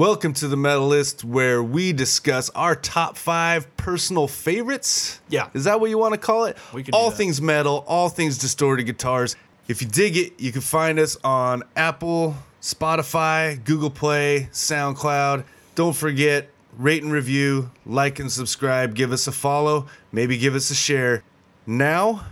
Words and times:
Welcome 0.00 0.32
to 0.32 0.48
the 0.48 0.56
Metalist, 0.56 1.24
where 1.24 1.62
we 1.62 1.92
discuss 1.92 2.48
our 2.54 2.74
top 2.74 3.18
five 3.18 3.76
personal 3.76 4.28
favorites. 4.28 5.20
Yeah. 5.28 5.50
Is 5.52 5.64
that 5.64 5.78
what 5.78 5.90
you 5.90 5.98
want 5.98 6.14
to 6.14 6.18
call 6.18 6.46
it? 6.46 6.56
We 6.72 6.84
can 6.84 6.94
all 6.94 7.10
things 7.10 7.42
metal, 7.42 7.84
all 7.86 8.08
things 8.08 8.38
distorted 8.38 8.84
guitars. 8.84 9.36
If 9.68 9.82
you 9.82 9.88
dig 9.88 10.16
it, 10.16 10.40
you 10.40 10.52
can 10.52 10.62
find 10.62 10.98
us 10.98 11.18
on 11.22 11.64
Apple, 11.76 12.34
Spotify, 12.62 13.62
Google 13.62 13.90
Play, 13.90 14.48
SoundCloud. 14.52 15.44
Don't 15.74 15.94
forget, 15.94 16.48
rate 16.78 17.02
and 17.02 17.12
review, 17.12 17.70
like 17.84 18.20
and 18.20 18.32
subscribe, 18.32 18.94
give 18.94 19.12
us 19.12 19.26
a 19.26 19.32
follow, 19.32 19.86
maybe 20.12 20.38
give 20.38 20.54
us 20.54 20.70
a 20.70 20.74
share. 20.74 21.22
Now, 21.66 22.24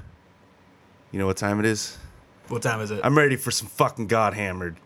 you 1.13 1.19
know 1.19 1.27
what 1.27 1.37
time 1.37 1.61
it 1.61 1.67
is? 1.67 1.99
What 2.49 2.63
time 2.63 2.81
is 2.81 2.91
it? 2.91 3.03
I'm 3.05 3.19
ready 3.19 3.37
for 3.37 3.51
some 3.51 3.69
fucking 3.69 4.07
God 4.07 4.33
Hammered. 4.33 4.79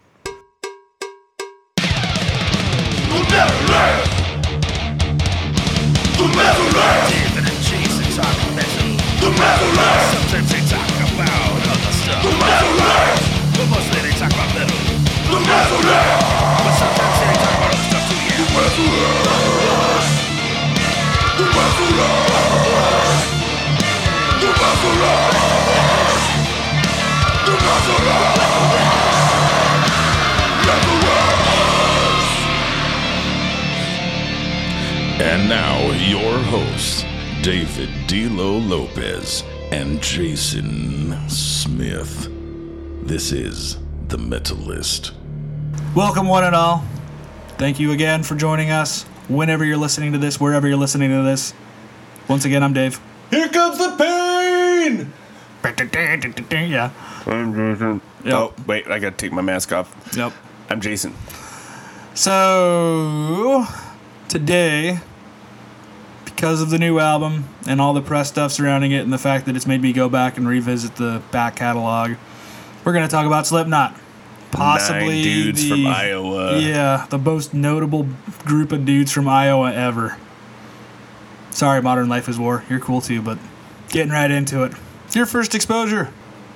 Sometimes 9.42 10.48
they 10.52 10.62
talk 10.70 10.86
about 11.12 11.58
other 11.72 11.94
stuff. 11.98 12.22
But 12.22 13.66
mostly 13.68 14.00
they 14.06 14.14
talk 14.14 14.32
about 14.32 14.54
little. 14.54 14.80
The. 15.26 15.38
But 16.62 16.74
sometimes 16.78 17.16
they 17.18 17.32
talk 17.42 17.54
about 17.58 17.74
other 17.74 17.84
stuff 17.88 18.04
too, 18.08 18.16
yeah. 18.18 19.22
And 35.24 35.48
now, 35.48 35.78
your 35.92 36.38
hosts, 36.50 37.04
David 37.42 37.88
D'Lo 38.06 38.56
Lopez 38.56 39.42
and 39.72 40.00
Jason 40.00 41.28
Smith. 41.28 42.28
This 43.02 43.32
is 43.32 43.78
The 44.06 44.16
Metalist. 44.16 45.10
Welcome, 45.92 46.28
one 46.28 46.44
and 46.44 46.54
all. 46.54 46.84
Thank 47.58 47.80
you 47.80 47.90
again 47.90 48.22
for 48.22 48.36
joining 48.36 48.70
us. 48.70 49.02
Whenever 49.28 49.64
you're 49.64 49.76
listening 49.76 50.12
to 50.12 50.18
this, 50.18 50.38
wherever 50.38 50.68
you're 50.68 50.76
listening 50.76 51.10
to 51.10 51.22
this. 51.24 51.52
Once 52.28 52.44
again, 52.44 52.62
I'm 52.62 52.74
Dave. 52.74 53.00
Here 53.30 53.48
comes 53.48 53.76
the 53.76 53.96
pain! 53.98 55.12
Yeah. 56.70 56.92
I'm 57.26 57.54
Jason. 57.54 58.00
Yep. 58.24 58.34
Oh, 58.34 58.54
wait, 58.68 58.86
I 58.86 59.00
gotta 59.00 59.16
take 59.16 59.32
my 59.32 59.42
mask 59.42 59.72
off. 59.72 60.16
Yep. 60.16 60.32
I'm 60.70 60.80
Jason. 60.80 61.12
So, 62.14 63.66
today, 64.28 65.00
because 66.34 66.60
of 66.62 66.70
the 66.70 66.78
new 66.78 66.98
album 66.98 67.44
and 67.66 67.80
all 67.80 67.94
the 67.94 68.02
press 68.02 68.28
stuff 68.28 68.52
surrounding 68.52 68.92
it 68.92 69.00
and 69.00 69.12
the 69.12 69.18
fact 69.18 69.46
that 69.46 69.56
it's 69.56 69.66
made 69.66 69.80
me 69.80 69.92
go 69.92 70.08
back 70.08 70.36
and 70.36 70.48
revisit 70.48 70.96
the 70.96 71.22
back 71.30 71.56
catalog, 71.56 72.12
we're 72.84 72.92
going 72.92 73.04
to 73.06 73.10
talk 73.10 73.26
about 73.26 73.46
Slipknot. 73.46 73.96
Possibly 74.50 75.14
Nine 75.14 75.22
dudes 75.22 75.62
the, 75.62 75.68
from 75.70 75.86
Iowa. 75.86 76.58
Yeah, 76.58 77.06
the 77.08 77.18
most 77.18 77.54
notable 77.54 78.06
group 78.44 78.72
of 78.72 78.84
dudes 78.84 79.10
from 79.10 79.28
Iowa 79.28 79.72
ever. 79.72 80.16
Sorry, 81.50 81.80
Modern 81.80 82.08
Life 82.08 82.28
is 82.28 82.38
War. 82.38 82.64
You're 82.68 82.80
cool 82.80 83.00
too, 83.00 83.22
but 83.22 83.38
getting 83.88 84.12
right 84.12 84.30
into 84.30 84.62
it. 84.64 84.72
Your 85.14 85.26
first 85.26 85.54
exposure 85.54 86.08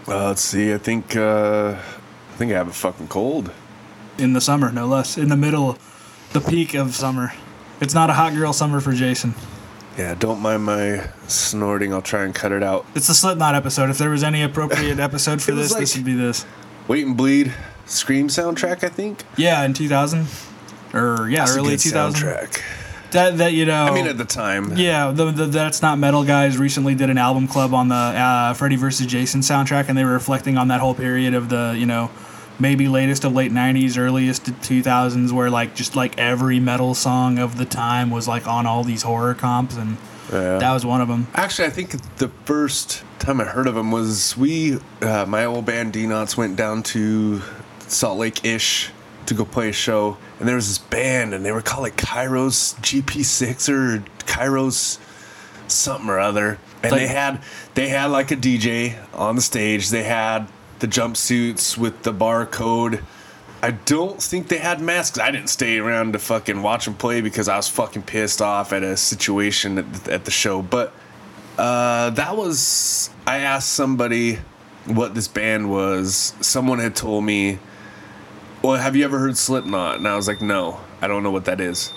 Uh, 0.09 0.29
let's 0.29 0.43
see, 0.43 0.73
I 0.75 0.79
think, 0.79 1.15
uh, 1.17 1.77
I 1.77 2.37
think 2.37 2.53
I 2.53 2.57
have 2.57 2.69
a 2.69 2.73
fucking 2.73 3.09
cold. 3.09 3.51
in 4.19 4.33
the 4.33 4.41
summer, 4.41 4.71
no 4.73 4.87
less. 4.87 5.17
In 5.19 5.29
the 5.29 5.37
middle, 5.37 5.77
the 6.33 6.41
peak 6.41 6.75
of 6.75 6.95
summer. 6.95 7.33
It's 7.81 7.93
not 7.95 8.09
a 8.09 8.15
hot 8.15 8.33
girl 8.35 8.53
summer 8.53 8.81
for 8.81 8.93
Jason. 8.93 9.35
Yeah, 9.97 10.15
don't 10.15 10.41
mind 10.41 10.65
my 10.65 11.09
snorting. 11.27 11.93
I'll 11.93 12.03
try 12.03 12.25
and 12.25 12.35
cut 12.35 12.53
it 12.53 12.63
out. 12.63 12.85
It's 12.95 13.07
the 13.07 13.15
Slipknot 13.15 13.55
episode. 13.55 13.89
If 13.89 13.97
there 13.97 14.11
was 14.11 14.23
any 14.23 14.43
appropriate 14.43 14.99
episode 14.99 15.41
for 15.41 15.53
this, 15.55 15.75
this 15.75 15.97
would 15.97 16.05
be 16.05 16.15
this. 16.15 16.45
Wait 16.87 17.07
and 17.07 17.17
Bleed, 17.17 17.55
Scream 17.87 18.29
soundtrack, 18.29 18.85
I 18.85 18.89
think. 18.89 19.25
Yeah, 19.37 19.65
in 19.65 19.73
2000, 19.73 20.27
or 20.93 21.29
yeah, 21.31 21.41
That's 21.41 21.57
early 21.57 21.77
2000. 21.77 22.29
soundtrack. 22.29 22.63
That 23.13 23.39
that 23.39 23.53
you 23.55 23.65
know. 23.65 23.85
I 23.87 23.95
mean, 23.95 24.07
at 24.07 24.19
the 24.19 24.25
time. 24.25 24.77
yeah, 24.77 25.13
the, 25.13 25.31
the 25.31 25.47
that's 25.47 25.81
not 25.81 25.99
metal 25.99 26.25
guys 26.25 26.59
recently 26.59 26.95
did 26.95 27.09
an 27.09 27.17
album 27.19 27.47
club 27.47 27.73
on 27.73 27.89
the 27.89 27.95
uh, 27.95 28.53
Freddy 28.55 28.77
vs. 28.77 29.07
Jason 29.07 29.41
soundtrack, 29.41 29.89
and 29.89 29.97
they 29.97 30.05
were 30.05 30.13
reflecting 30.13 30.59
on 30.59 30.69
that 30.69 30.81
whole 30.81 30.95
period 30.95 31.33
of 31.33 31.49
the 31.49 31.75
you 31.79 31.87
know 31.87 32.11
maybe 32.59 32.89
latest 32.89 33.25
of 33.25 33.33
late 33.35 33.53
90s 33.53 33.99
earliest 33.99 34.45
2000s 34.45 35.33
where 35.33 35.51
like 35.51 35.75
just 35.75 35.95
like 35.97 36.19
every 36.19 36.59
metal 36.61 36.95
song 36.95 37.39
of 37.39 37.59
the 37.59 37.65
time 37.65 38.11
was 38.11 38.27
like 38.27 38.47
on 38.47 38.67
all 38.67 38.83
these 38.85 39.03
horror 39.03 39.35
comps 39.35 39.77
and 39.77 39.97
Yeah. 40.33 40.59
that 40.59 40.73
was 40.73 40.85
one 40.87 41.01
of 41.01 41.09
them 41.09 41.27
Actually, 41.35 41.69
I 41.69 41.71
think 41.71 41.91
the 42.17 42.29
first 42.45 43.05
time 43.19 43.41
I 43.41 43.45
heard 43.45 43.67
of 43.67 43.77
him 43.77 43.91
was 43.93 44.37
we, 44.37 44.79
uh, 45.03 45.25
my 45.27 45.45
old 45.45 45.67
band 45.67 45.93
D 45.93 46.07
Knots, 46.07 46.37
went 46.37 46.57
down 46.57 46.83
to 46.95 47.43
Salt 47.89 48.19
Lake 48.19 48.45
ish 48.45 48.91
to 49.27 49.35
go 49.35 49.45
play 49.45 49.69
a 49.71 49.73
show, 49.73 50.17
and 50.39 50.49
there 50.49 50.55
was 50.57 50.69
this 50.69 50.79
band, 50.79 51.35
and 51.35 51.45
they 51.45 51.51
were 51.53 51.63
called 51.63 51.83
like 51.83 51.97
Kairos 51.97 52.75
GP6 52.81 53.69
or 53.69 54.03
Kairos 54.27 54.99
something 55.69 56.09
or 56.11 56.19
other, 56.19 56.59
and 56.83 56.93
Like- 56.93 57.01
they 57.03 57.07
had 57.09 57.41
they 57.75 57.89
had 57.89 58.07
like 58.07 58.31
a 58.31 58.37
DJ 58.37 58.95
on 59.15 59.37
the 59.37 59.43
stage. 59.43 59.91
They 59.91 60.05
had 60.05 60.47
the 60.79 60.87
jumpsuits 60.87 61.77
with 61.77 62.03
the 62.03 62.13
barcode. 62.13 63.03
I 63.63 63.71
don't 63.71 64.23
think 64.23 64.49
they 64.49 64.59
had 64.59 64.81
masks. 64.81 65.19
I 65.19 65.31
didn't 65.31 65.49
stay 65.49 65.79
around 65.79 66.13
to 66.13 66.19
fucking 66.19 66.63
watch 66.63 66.85
them 66.85 66.95
play 66.95 67.21
because 67.21 67.49
I 67.49 67.57
was 67.57 67.69
fucking 67.69 68.03
pissed 68.03 68.43
off 68.43 68.73
at 68.73 68.83
a 68.83 68.97
situation 68.97 69.79
at 69.79 69.93
the, 69.93 70.13
at 70.13 70.25
the 70.25 70.31
show. 70.31 70.63
But 70.63 70.93
uh, 71.59 72.11
that 72.11 72.37
was. 72.37 73.11
I 73.27 73.39
asked 73.39 73.71
somebody 73.71 74.39
what 74.85 75.15
this 75.15 75.27
band 75.27 75.71
was. 75.71 76.35
Someone 76.41 76.79
had 76.79 76.95
told 76.95 77.25
me, 77.25 77.59
"Well, 78.63 78.77
have 78.77 78.95
you 78.95 79.05
ever 79.05 79.19
heard 79.19 79.37
Slipknot?" 79.39 79.97
And 79.97 80.07
I 80.07 80.17
was 80.17 80.29
like, 80.29 80.43
"No, 80.43 80.81
I 81.01 81.09
don't 81.09 81.23
know 81.23 81.31
what 81.31 81.47
that 81.47 81.61
is." 81.61 81.93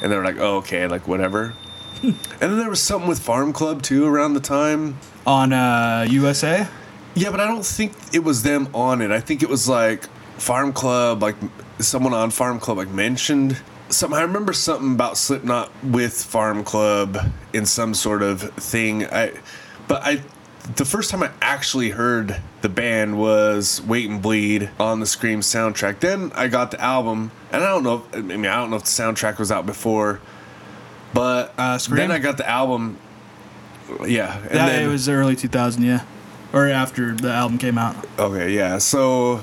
And 0.00 0.12
they 0.12 0.16
were 0.16 0.24
like, 0.24 0.38
"Oh, 0.38 0.58
okay, 0.58 0.86
like 0.86 1.08
whatever." 1.08 1.54
and 2.02 2.14
then 2.40 2.58
there 2.58 2.70
was 2.70 2.80
something 2.80 3.08
with 3.08 3.18
Farm 3.18 3.52
Club 3.52 3.82
too 3.82 4.06
around 4.06 4.34
the 4.34 4.40
time. 4.40 4.96
on 5.26 5.52
uh, 5.52 6.06
USA. 6.08 6.68
Yeah, 7.14 7.30
but 7.30 7.40
I 7.40 7.46
don't 7.46 7.64
think 7.64 7.92
it 8.12 8.24
was 8.24 8.42
them 8.42 8.68
on 8.74 9.00
it. 9.00 9.10
I 9.10 9.20
think 9.20 9.42
it 9.42 9.48
was 9.48 9.68
like 9.68 10.06
Farm 10.38 10.72
Club, 10.72 11.22
like 11.22 11.36
someone 11.78 12.12
on 12.12 12.30
Farm 12.30 12.58
Club 12.58 12.78
like 12.78 12.88
mentioned 12.88 13.60
something. 13.88 14.18
I 14.18 14.22
remember 14.22 14.52
something 14.52 14.92
about 14.94 15.16
Slipknot 15.16 15.70
with 15.84 16.12
Farm 16.24 16.64
Club 16.64 17.16
in 17.52 17.66
some 17.66 17.94
sort 17.94 18.22
of 18.22 18.42
thing. 18.54 19.06
I, 19.06 19.32
but 19.86 20.02
I, 20.02 20.22
the 20.76 20.84
first 20.84 21.10
time 21.10 21.22
I 21.22 21.30
actually 21.40 21.90
heard 21.90 22.40
the 22.62 22.68
band 22.68 23.16
was 23.18 23.80
Wait 23.82 24.08
and 24.10 24.20
Bleed 24.20 24.70
on 24.80 24.98
the 24.98 25.06
Scream 25.06 25.40
soundtrack. 25.40 26.00
Then 26.00 26.32
I 26.34 26.48
got 26.48 26.70
the 26.72 26.80
album, 26.80 27.30
and 27.52 27.62
I 27.62 27.68
don't 27.68 27.84
know. 27.84 28.02
If, 28.12 28.16
I 28.16 28.22
mean, 28.22 28.46
I 28.46 28.56
don't 28.56 28.70
know 28.70 28.76
if 28.76 28.82
the 28.84 28.88
soundtrack 28.88 29.38
was 29.38 29.52
out 29.52 29.66
before, 29.66 30.20
but 31.12 31.54
Uh, 31.58 31.78
Scream? 31.78 31.98
then 31.98 32.10
I 32.10 32.18
got 32.18 32.38
the 32.38 32.48
album. 32.48 32.96
Yeah, 34.04 34.36
and 34.38 34.54
Yeah, 34.54 34.66
then, 34.66 34.82
it 34.82 34.88
was 34.90 35.08
early 35.08 35.36
2000, 35.36 35.82
yeah, 35.84 36.00
or 36.54 36.68
after 36.68 37.14
the 37.14 37.30
album 37.30 37.58
came 37.58 37.76
out. 37.76 37.96
Okay, 38.18 38.52
yeah. 38.54 38.78
So 38.78 39.42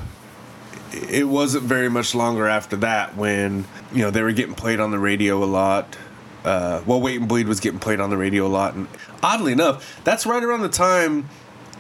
it 0.92 1.28
wasn't 1.28 1.64
very 1.66 1.90
much 1.90 2.16
longer 2.16 2.48
after 2.48 2.76
that 2.78 3.16
when 3.16 3.66
you 3.94 4.02
know 4.02 4.10
they 4.10 4.24
were 4.24 4.32
getting 4.32 4.56
played 4.56 4.80
on 4.80 4.90
the 4.92 5.00
radio 5.00 5.44
a 5.44 5.46
lot. 5.46 5.96
Uh, 6.44 6.82
well, 6.88 7.00
Wait 7.00 7.20
and 7.20 7.28
Bleed 7.30 7.48
was 7.48 7.60
getting 7.60 7.80
played 7.80 8.00
on 8.00 8.10
the 8.10 8.18
radio 8.18 8.48
a 8.48 8.50
lot, 8.50 8.74
and 8.74 8.88
oddly 9.22 9.52
enough, 9.52 10.02
that's 10.04 10.26
right 10.26 10.44
around 10.44 10.62
the 10.62 10.70
time. 10.70 11.30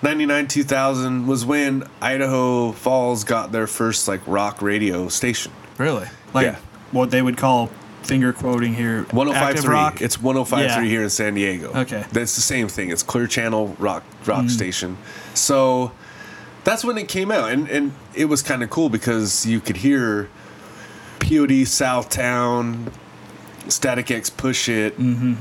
99 0.03 0.47
2000 0.47 1.27
was 1.27 1.45
when 1.45 1.83
Idaho 2.01 2.71
Falls 2.71 3.23
got 3.23 3.51
their 3.51 3.67
first 3.67 4.07
like 4.07 4.21
rock 4.25 4.61
radio 4.61 5.07
station. 5.09 5.51
Really? 5.77 6.07
Like 6.33 6.45
Yeah. 6.47 6.55
what 6.91 7.11
they 7.11 7.21
would 7.21 7.37
call 7.37 7.69
finger 8.03 8.33
quoting 8.33 8.73
here. 8.73 9.01
active 9.01 9.13
1053. 9.13 9.69
rock. 9.73 10.01
It's 10.01 10.21
1053 10.21 10.83
Yeah. 10.83 10.89
here 10.89 11.03
in 11.03 11.09
San 11.09 11.33
Diego. 11.35 11.71
Okay. 11.73 12.03
That's 12.11 12.35
the 12.35 12.41
same 12.41 12.67
thing. 12.67 12.89
It's 12.89 13.03
Clear 13.03 13.27
Channel 13.27 13.75
rock 13.79 14.03
rock 14.25 14.45
Mm. 14.45 14.49
station. 14.49 14.97
So 15.33 15.91
that's 16.63 16.83
when 16.83 16.97
it 16.97 17.07
came 17.07 17.31
out 17.31 17.51
and 17.51 17.67
and 17.69 17.93
it 18.13 18.25
was 18.25 18.41
kind 18.41 18.63
of 18.63 18.69
cool 18.69 18.89
because 18.89 19.45
you 19.45 19.59
could 19.59 19.77
hear 19.77 20.29
POD 21.19 21.63
Southtown, 21.65 22.91
Static 23.67 24.09
X 24.11 24.29
Push 24.29 24.67
It, 24.69 24.99
Mm. 24.99 25.37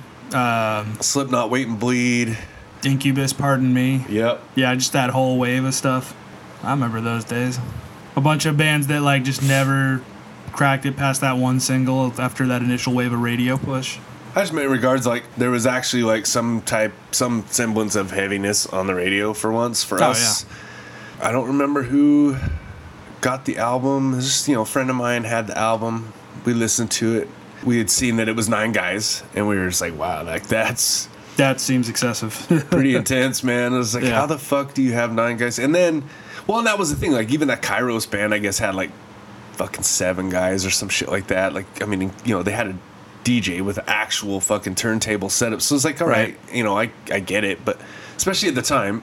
Slipknot 1.02 1.50
Wait 1.50 1.66
and 1.66 1.78
Bleed. 1.78 2.36
Incubus, 2.84 3.32
pardon 3.32 3.74
me. 3.74 4.04
Yep. 4.08 4.42
Yeah, 4.54 4.74
just 4.74 4.92
that 4.92 5.10
whole 5.10 5.38
wave 5.38 5.64
of 5.64 5.74
stuff. 5.74 6.14
I 6.62 6.70
remember 6.70 7.00
those 7.00 7.24
days. 7.24 7.58
A 8.16 8.20
bunch 8.20 8.46
of 8.46 8.56
bands 8.56 8.86
that 8.88 9.02
like 9.02 9.22
just 9.24 9.42
never 9.42 10.02
cracked 10.52 10.87
it 10.87 10.97
past 10.97 11.20
that 11.23 11.37
one 11.37 11.61
single 11.61 12.12
after 12.20 12.47
that 12.49 12.62
initial 12.62 12.94
wave 12.94 13.12
of 13.12 13.20
radio 13.20 13.56
push. 13.56 13.99
I 14.35 14.41
just 14.43 14.52
meant 14.52 14.69
regards 14.69 15.06
like 15.06 15.25
there 15.37 15.50
was 15.50 15.67
actually 15.67 16.05
like 16.05 16.25
some 16.26 16.62
type, 16.62 16.93
some 17.11 17.44
semblance 17.49 17.97
of 17.97 18.11
heaviness 18.12 18.67
on 18.67 18.87
the 18.87 18.94
radio 18.94 19.32
for 19.32 19.50
once 19.52 19.82
for 19.82 20.00
Oh, 20.02 20.11
us. 20.11 20.47
I 21.20 21.32
don't 21.32 21.49
remember 21.49 21.82
who 21.82 22.37
got 23.20 23.44
the 23.44 23.58
album. 23.58 24.14
Just 24.20 24.47
you 24.49 24.55
know, 24.55 24.62
a 24.62 24.67
friend 24.67 24.88
of 24.88 24.97
mine 24.97 25.25
had 25.25 25.47
the 25.49 25.58
album. 25.58 26.12
We 26.44 26.55
listened 26.55 26.91
to 26.93 27.17
it. 27.19 27.29
We 27.64 27.76
had 27.79 27.91
seen 27.91 28.17
that 28.17 28.29
it 28.29 28.37
was 28.37 28.49
nine 28.49 28.73
guys, 28.73 29.23
and 29.35 29.47
we 29.49 29.56
were 29.58 29.69
just 29.69 29.81
like, 29.82 29.99
wow, 29.99 30.23
like 30.25 30.47
that's 30.47 31.08
That 31.37 31.61
seems 31.61 31.88
excessive. 31.88 32.47
pretty 32.70 32.94
intense, 32.97 33.43
man. 33.43 33.75
I 33.75 33.79
was 33.79 33.94
like, 33.94 34.05
Yeah. 34.05 34.14
how 34.14 34.26
the 34.26 34.38
fuck 34.38 34.75
do 34.75 34.82
you 34.82 34.93
have 34.93 35.12
nine 35.12 35.37
guys? 35.37 35.58
And 35.58 35.75
then, 35.75 36.05
well, 36.47 36.58
and 36.58 36.67
that 36.69 36.79
was 36.79 36.88
the 36.91 36.97
thing. 36.97 37.12
Like, 37.12 37.31
even 37.32 37.49
that 37.49 37.61
Kairos 37.62 38.08
band, 38.11 38.32
I 38.32 38.38
guess, 38.38 38.58
had 38.58 38.75
like 38.75 38.91
fucking 39.60 39.82
seven 39.82 40.30
guys 40.30 40.64
or 40.64 40.70
some 40.70 40.88
shit 40.88 41.10
like 41.10 41.26
that. 41.26 41.52
Like, 41.52 41.82
I 41.82 41.84
mean, 41.86 42.10
you 42.24 42.34
know, 42.34 42.42
they 42.42 42.52
had 42.52 42.68
a 42.68 42.78
DJ 43.24 43.60
with 43.60 43.78
actual 43.86 44.40
fucking 44.40 44.74
turntable 44.74 45.28
setup. 45.28 45.60
So 45.60 45.74
it's 45.74 45.84
like, 45.84 46.00
all 46.00 46.08
right, 46.08 46.34
Right. 46.46 46.54
you 46.54 46.64
know, 46.64 46.78
I, 46.78 46.90
I 47.12 47.20
get 47.20 47.44
it. 47.44 47.62
But 47.62 47.78
especially 48.16 48.48
at 48.48 48.54
the 48.54 48.62
time, 48.62 49.02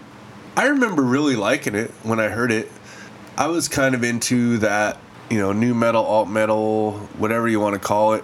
I 0.55 0.65
remember 0.65 1.03
really 1.03 1.35
liking 1.35 1.75
it 1.75 1.91
when 2.01 2.19
I 2.19 2.29
heard 2.29 2.51
it. 2.51 2.71
I 3.37 3.45
was 3.47 3.67
kind 3.67 3.93
of 3.93 4.03
into 4.03 4.57
that, 4.57 4.97
you 5.29 5.37
know, 5.37 5.53
new 5.53 5.75
metal, 5.75 6.03
alt 6.03 6.27
metal, 6.27 6.93
whatever 7.19 7.47
you 7.47 7.59
want 7.59 7.75
to 7.75 7.79
call 7.79 8.13
it. 8.13 8.23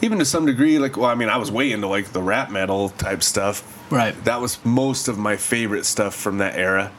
Even 0.00 0.18
to 0.20 0.24
some 0.24 0.46
degree, 0.46 0.78
like, 0.78 0.96
well, 0.96 1.10
I 1.10 1.14
mean, 1.14 1.28
I 1.28 1.36
was 1.36 1.50
way 1.50 1.70
into 1.70 1.86
like 1.86 2.12
the 2.12 2.22
rap 2.22 2.50
metal 2.50 2.88
type 2.88 3.22
stuff. 3.22 3.62
right. 3.92 4.14
That 4.24 4.40
was 4.40 4.58
most 4.64 5.06
of 5.08 5.18
my 5.18 5.36
favorite 5.36 5.84
stuff 5.84 6.14
from 6.14 6.38
that 6.38 6.56
era. 6.56 6.90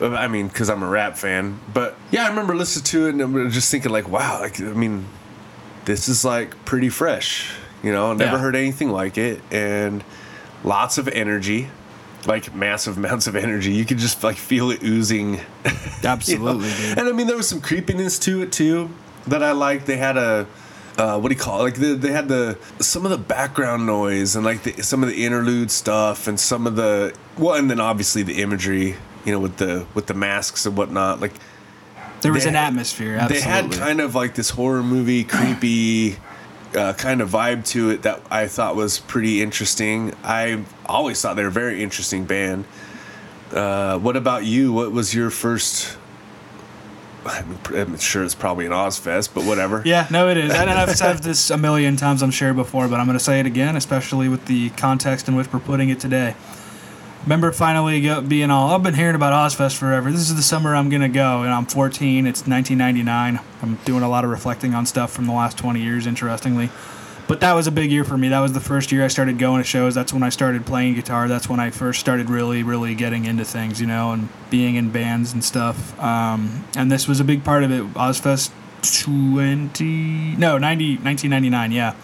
I 0.00 0.28
mean, 0.28 0.48
because 0.48 0.68
I'm 0.68 0.82
a 0.82 0.88
rap 0.88 1.16
fan. 1.16 1.58
But 1.72 1.96
yeah, 2.10 2.24
I 2.26 2.28
remember 2.28 2.54
listening 2.54 2.84
to 2.84 3.06
it 3.06 3.10
and 3.10 3.22
I'm 3.22 3.50
just 3.50 3.70
thinking, 3.70 3.90
like, 3.92 4.08
wow, 4.08 4.40
like, 4.40 4.60
I 4.60 4.64
mean, 4.64 5.06
this 5.84 6.08
is 6.08 6.24
like 6.24 6.64
pretty 6.64 6.88
fresh. 6.88 7.50
You 7.82 7.92
know, 7.92 8.12
never 8.12 8.32
Yeah. 8.32 8.38
heard 8.38 8.56
anything 8.56 8.90
like 8.90 9.16
it. 9.18 9.40
And 9.50 10.02
lots 10.64 10.98
of 10.98 11.08
energy, 11.08 11.68
like 12.26 12.54
massive 12.54 12.96
amounts 12.98 13.26
of 13.26 13.36
energy. 13.36 13.72
You 13.72 13.84
could 13.84 13.98
just 13.98 14.22
like 14.24 14.36
feel 14.36 14.70
it 14.70 14.82
oozing. 14.82 15.34
you 15.64 15.70
know? 16.02 16.10
Absolutely. 16.10 16.70
And 16.90 17.00
I 17.08 17.12
mean, 17.12 17.26
there 17.26 17.36
was 17.36 17.48
some 17.48 17.60
creepiness 17.60 18.18
to 18.20 18.42
it 18.42 18.52
too 18.52 18.90
that 19.26 19.42
I 19.42 19.52
liked. 19.52 19.86
They 19.86 19.96
had 19.96 20.16
a. 20.16 20.46
Uh, 20.98 21.18
what 21.20 21.28
do 21.28 21.34
you 21.34 21.40
call 21.40 21.60
it? 21.60 21.64
Like 21.64 21.74
the, 21.74 21.92
they 21.94 22.10
had 22.10 22.26
the 22.26 22.56
some 22.80 23.04
of 23.04 23.10
the 23.10 23.18
background 23.18 23.84
noise 23.84 24.34
and 24.34 24.46
like 24.46 24.62
the, 24.62 24.82
some 24.82 25.02
of 25.02 25.10
the 25.10 25.26
interlude 25.26 25.70
stuff 25.70 26.26
and 26.26 26.40
some 26.40 26.66
of 26.66 26.74
the 26.74 27.14
well 27.36 27.54
and 27.54 27.70
then 27.70 27.80
obviously 27.80 28.22
the 28.22 28.40
imagery 28.40 28.96
you 29.26 29.32
know 29.32 29.40
with 29.40 29.58
the 29.58 29.84
with 29.92 30.06
the 30.06 30.14
masks 30.14 30.64
and 30.64 30.76
whatnot 30.76 31.20
like 31.20 31.32
There 32.22 32.32
was 32.32 32.44
they 32.44 32.50
an 32.50 32.56
atmosphere. 32.56 33.16
Absolutely. 33.16 33.38
they 33.38 33.42
had 33.42 33.72
kind 33.72 34.00
of 34.00 34.14
like 34.14 34.34
this 34.34 34.50
horror 34.50 34.82
movie 34.82 35.24
creepy 35.36 36.16
uh, 36.74 36.92
kind 36.94 37.20
of 37.20 37.30
vibe 37.30 37.64
to 37.66 37.90
it 37.90 38.02
that 38.02 38.22
I 38.30 38.46
thought 38.46 38.76
was 38.76 39.00
pretty 39.00 39.42
interesting. 39.42 40.14
I 40.22 40.64
always 40.86 41.20
thought 41.20 41.36
they 41.36 41.42
were 41.42 41.48
a 41.48 41.52
very 41.52 41.82
interesting 41.82 42.24
band. 42.24 42.64
Uh, 43.52 43.98
what 43.98 44.16
about 44.16 44.44
you? 44.44 44.72
What 44.72 44.92
was 44.92 45.14
your 45.14 45.30
first? 45.30 45.96
I'm, 47.24 47.58
I'm 47.74 47.98
sure 47.98 48.22
it's 48.22 48.34
probably 48.36 48.66
an 48.66 48.72
Ozzfest, 48.72 49.34
but 49.34 49.44
whatever. 49.44 49.82
Yeah, 49.84 50.06
no, 50.10 50.28
it 50.28 50.36
is. 50.36 50.52
And 50.52 50.70
I've 50.70 50.96
said 50.96 51.18
this 51.22 51.50
a 51.50 51.56
million 51.56 51.96
times, 51.96 52.22
I'm 52.22 52.30
sure, 52.30 52.54
before, 52.54 52.86
but 52.86 53.00
I'm 53.00 53.06
going 53.06 53.18
to 53.18 53.24
say 53.24 53.40
it 53.40 53.46
again, 53.46 53.74
especially 53.74 54.28
with 54.28 54.46
the 54.46 54.70
context 54.70 55.26
in 55.28 55.34
which 55.34 55.52
we're 55.52 55.58
putting 55.58 55.88
it 55.88 55.98
today. 55.98 56.36
Remember 57.26 57.50
finally 57.50 58.00
being 58.20 58.52
all, 58.52 58.70
I've 58.70 58.84
been 58.84 58.94
hearing 58.94 59.16
about 59.16 59.32
Ozzfest 59.32 59.76
forever. 59.76 60.12
This 60.12 60.20
is 60.20 60.36
the 60.36 60.44
summer 60.44 60.76
I'm 60.76 60.88
going 60.88 61.02
to 61.02 61.08
go, 61.08 61.42
and 61.42 61.52
I'm 61.52 61.66
14. 61.66 62.24
It's 62.24 62.46
1999. 62.46 63.44
I'm 63.62 63.74
doing 63.84 64.04
a 64.04 64.08
lot 64.08 64.22
of 64.22 64.30
reflecting 64.30 64.74
on 64.74 64.86
stuff 64.86 65.10
from 65.10 65.26
the 65.26 65.32
last 65.32 65.58
20 65.58 65.82
years, 65.82 66.06
interestingly. 66.06 66.70
But 67.26 67.40
that 67.40 67.54
was 67.54 67.66
a 67.66 67.72
big 67.72 67.90
year 67.90 68.04
for 68.04 68.16
me. 68.16 68.28
That 68.28 68.38
was 68.38 68.52
the 68.52 68.60
first 68.60 68.92
year 68.92 69.04
I 69.04 69.08
started 69.08 69.40
going 69.40 69.60
to 69.60 69.68
shows. 69.68 69.92
That's 69.92 70.12
when 70.12 70.22
I 70.22 70.28
started 70.28 70.66
playing 70.66 70.94
guitar. 70.94 71.26
That's 71.26 71.48
when 71.48 71.58
I 71.58 71.70
first 71.70 71.98
started 71.98 72.30
really, 72.30 72.62
really 72.62 72.94
getting 72.94 73.24
into 73.24 73.44
things, 73.44 73.80
you 73.80 73.88
know, 73.88 74.12
and 74.12 74.28
being 74.48 74.76
in 74.76 74.92
bands 74.92 75.32
and 75.32 75.42
stuff. 75.42 75.98
Um, 75.98 76.64
and 76.76 76.92
this 76.92 77.08
was 77.08 77.18
a 77.18 77.24
big 77.24 77.42
part 77.42 77.64
of 77.64 77.72
it. 77.72 77.82
Ozzfest 77.94 78.52
20, 79.02 80.36
no, 80.36 80.58
90, 80.58 80.98
1999, 80.98 81.72
yeah. 81.72 81.96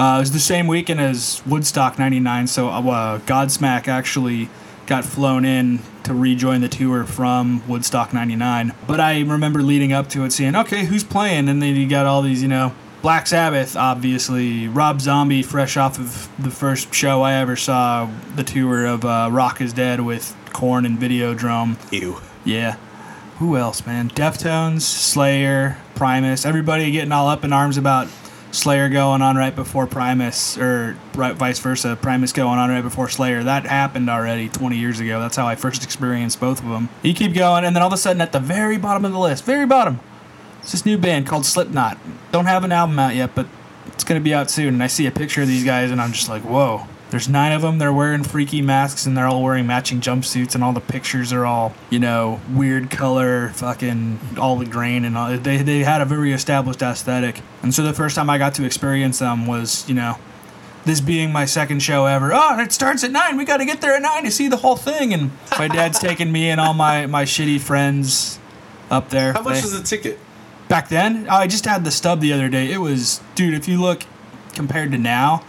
Uh, 0.00 0.16
it 0.16 0.20
was 0.20 0.32
the 0.32 0.40
same 0.40 0.66
weekend 0.66 0.98
as 0.98 1.42
Woodstock 1.44 1.98
99, 1.98 2.46
so 2.46 2.70
uh, 2.70 3.18
Godsmack 3.18 3.86
actually 3.86 4.48
got 4.86 5.04
flown 5.04 5.44
in 5.44 5.80
to 6.04 6.14
rejoin 6.14 6.62
the 6.62 6.70
tour 6.70 7.04
from 7.04 7.62
Woodstock 7.68 8.14
99. 8.14 8.72
But 8.86 8.98
I 8.98 9.20
remember 9.20 9.60
leading 9.60 9.92
up 9.92 10.08
to 10.08 10.24
it 10.24 10.30
seeing, 10.30 10.56
okay, 10.56 10.86
who's 10.86 11.04
playing? 11.04 11.50
And 11.50 11.60
then 11.60 11.76
you 11.76 11.86
got 11.86 12.06
all 12.06 12.22
these, 12.22 12.40
you 12.40 12.48
know, 12.48 12.74
Black 13.02 13.26
Sabbath, 13.26 13.76
obviously, 13.76 14.68
Rob 14.68 15.02
Zombie, 15.02 15.42
fresh 15.42 15.76
off 15.76 15.98
of 15.98 16.30
the 16.42 16.50
first 16.50 16.94
show 16.94 17.20
I 17.20 17.34
ever 17.34 17.54
saw, 17.54 18.10
the 18.36 18.42
tour 18.42 18.86
of 18.86 19.04
uh, 19.04 19.28
Rock 19.30 19.60
is 19.60 19.74
Dead 19.74 20.00
with 20.00 20.34
Korn 20.54 20.86
and 20.86 20.98
Videodrone. 20.98 21.76
Ew. 21.92 22.22
Yeah. 22.46 22.78
Who 23.36 23.54
else, 23.58 23.84
man? 23.84 24.08
Deftones, 24.08 24.80
Slayer, 24.80 25.76
Primus. 25.94 26.46
Everybody 26.46 26.90
getting 26.90 27.12
all 27.12 27.28
up 27.28 27.44
in 27.44 27.52
arms 27.52 27.76
about 27.76 28.08
Slayer 28.52 28.88
going 28.88 29.22
on 29.22 29.36
right 29.36 29.54
before 29.54 29.86
Primus, 29.86 30.58
or 30.58 30.96
right, 31.14 31.34
vice 31.36 31.60
versa. 31.60 31.96
Primus 32.00 32.32
going 32.32 32.58
on 32.58 32.68
right 32.68 32.82
before 32.82 33.08
Slayer. 33.08 33.44
That 33.44 33.64
happened 33.64 34.10
already 34.10 34.48
20 34.48 34.76
years 34.76 34.98
ago. 34.98 35.20
That's 35.20 35.36
how 35.36 35.46
I 35.46 35.54
first 35.54 35.84
experienced 35.84 36.40
both 36.40 36.60
of 36.62 36.68
them. 36.68 36.88
You 37.02 37.14
keep 37.14 37.32
going, 37.34 37.64
and 37.64 37.76
then 37.76 37.82
all 37.82 37.88
of 37.88 37.92
a 37.92 37.96
sudden, 37.96 38.20
at 38.20 38.32
the 38.32 38.40
very 38.40 38.76
bottom 38.76 39.04
of 39.04 39.12
the 39.12 39.18
list, 39.18 39.44
very 39.44 39.66
bottom, 39.66 40.00
it's 40.60 40.72
this 40.72 40.84
new 40.84 40.98
band 40.98 41.26
called 41.26 41.46
Slipknot. 41.46 41.98
Don't 42.32 42.46
have 42.46 42.64
an 42.64 42.72
album 42.72 42.98
out 42.98 43.14
yet, 43.14 43.34
but 43.34 43.46
it's 43.86 44.04
gonna 44.04 44.20
be 44.20 44.34
out 44.34 44.50
soon. 44.50 44.74
And 44.74 44.82
I 44.82 44.88
see 44.88 45.06
a 45.06 45.12
picture 45.12 45.42
of 45.42 45.48
these 45.48 45.64
guys, 45.64 45.90
and 45.90 46.00
I'm 46.00 46.12
just 46.12 46.28
like, 46.28 46.42
whoa. 46.42 46.86
There's 47.10 47.28
nine 47.28 47.52
of 47.52 47.62
them. 47.62 47.78
They're 47.78 47.92
wearing 47.92 48.22
freaky 48.22 48.62
masks, 48.62 49.04
and 49.04 49.16
they're 49.16 49.26
all 49.26 49.42
wearing 49.42 49.66
matching 49.66 50.00
jumpsuits, 50.00 50.54
and 50.54 50.62
all 50.62 50.72
the 50.72 50.80
pictures 50.80 51.32
are 51.32 51.44
all, 51.44 51.74
you 51.90 51.98
know, 51.98 52.40
weird 52.52 52.88
color, 52.90 53.48
fucking 53.50 54.20
all 54.38 54.56
the 54.56 54.64
grain, 54.66 55.04
and 55.04 55.16
all. 55.18 55.36
They 55.36 55.58
they 55.58 55.80
had 55.80 56.00
a 56.00 56.04
very 56.04 56.32
established 56.32 56.82
aesthetic. 56.82 57.40
And 57.62 57.74
so 57.74 57.82
the 57.82 57.92
first 57.92 58.14
time 58.16 58.30
I 58.30 58.38
got 58.38 58.54
to 58.54 58.64
experience 58.64 59.18
them 59.18 59.46
was, 59.46 59.88
you 59.88 59.94
know, 59.94 60.18
this 60.84 61.00
being 61.00 61.32
my 61.32 61.44
second 61.44 61.80
show 61.82 62.06
ever. 62.06 62.30
Oh, 62.32 62.58
it 62.60 62.72
starts 62.72 63.02
at 63.04 63.10
nine. 63.10 63.36
We 63.36 63.44
got 63.44 63.56
to 63.58 63.64
get 63.64 63.80
there 63.80 63.94
at 63.96 64.02
nine 64.02 64.24
to 64.24 64.30
see 64.30 64.48
the 64.48 64.56
whole 64.58 64.76
thing. 64.76 65.12
And 65.12 65.32
my 65.58 65.66
dad's 65.68 65.98
taking 66.08 66.30
me 66.30 66.48
and 66.48 66.60
all 66.60 66.74
my 66.74 67.06
my 67.06 67.24
shitty 67.24 67.60
friends 67.60 68.38
up 68.90 69.10
there. 69.10 69.32
How 69.32 69.42
much 69.42 69.56
They- 69.56 69.62
was 69.62 69.78
the 69.78 69.82
ticket? 69.84 70.18
back 70.68 70.88
then 70.88 71.26
i 71.28 71.48
just 71.48 71.64
had 71.64 71.82
the 71.84 71.90
stub 71.90 72.20
the 72.20 72.32
other 72.32 72.48
day 72.48 72.70
it 72.70 72.78
was 72.78 73.20
dude 73.34 73.54
if 73.54 73.66
you 73.66 73.80
look 73.80 74.04
compared 74.54 74.92
to 74.92 74.96
now 74.98 75.42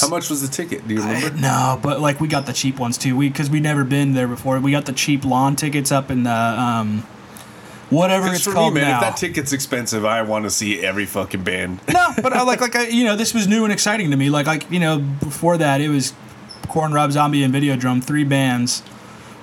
How 0.00 0.08
much 0.08 0.28
was 0.30 0.42
the 0.42 0.48
ticket? 0.48 0.86
Do 0.86 0.94
you 0.94 1.00
remember? 1.00 1.40
no 1.40 1.78
but 1.82 2.00
like 2.00 2.20
we 2.20 2.28
got 2.28 2.46
the 2.46 2.52
cheap 2.52 2.78
ones 2.78 2.98
too 2.98 3.16
we 3.16 3.28
because 3.28 3.50
we 3.50 3.60
never 3.60 3.84
been 3.84 4.12
there 4.14 4.28
before 4.28 4.58
we 4.60 4.70
got 4.70 4.86
the 4.86 4.92
cheap 4.92 5.24
lawn 5.24 5.56
tickets 5.56 5.92
up 5.92 6.10
in 6.10 6.22
the 6.24 6.30
um 6.30 7.06
whatever 7.90 8.28
it's 8.28 8.44
for 8.44 8.50
me, 8.50 8.54
called 8.54 8.74
man, 8.74 8.84
now 8.88 8.96
if 8.98 9.00
that 9.02 9.16
ticket's 9.16 9.52
expensive, 9.52 10.04
I 10.04 10.22
want 10.22 10.44
to 10.44 10.50
see 10.50 10.80
every 10.84 11.06
fucking 11.06 11.44
band. 11.44 11.80
no 11.92 12.10
but 12.22 12.32
i 12.32 12.42
like 12.42 12.60
like 12.66 12.74
I, 12.76 12.86
you 12.88 13.04
know 13.04 13.16
this 13.16 13.34
was 13.34 13.46
new 13.46 13.64
and 13.64 13.72
exciting 13.72 14.10
to 14.10 14.16
me 14.16 14.30
like 14.30 14.46
like 14.46 14.70
you 14.70 14.80
know 14.80 14.98
before 14.98 15.56
that 15.58 15.80
it 15.80 15.88
was 15.88 16.12
Korn 16.68 16.92
rob 16.92 17.12
zombie 17.12 17.42
and 17.42 17.54
Videodrone, 17.54 18.02
three 18.02 18.24
bands 18.24 18.82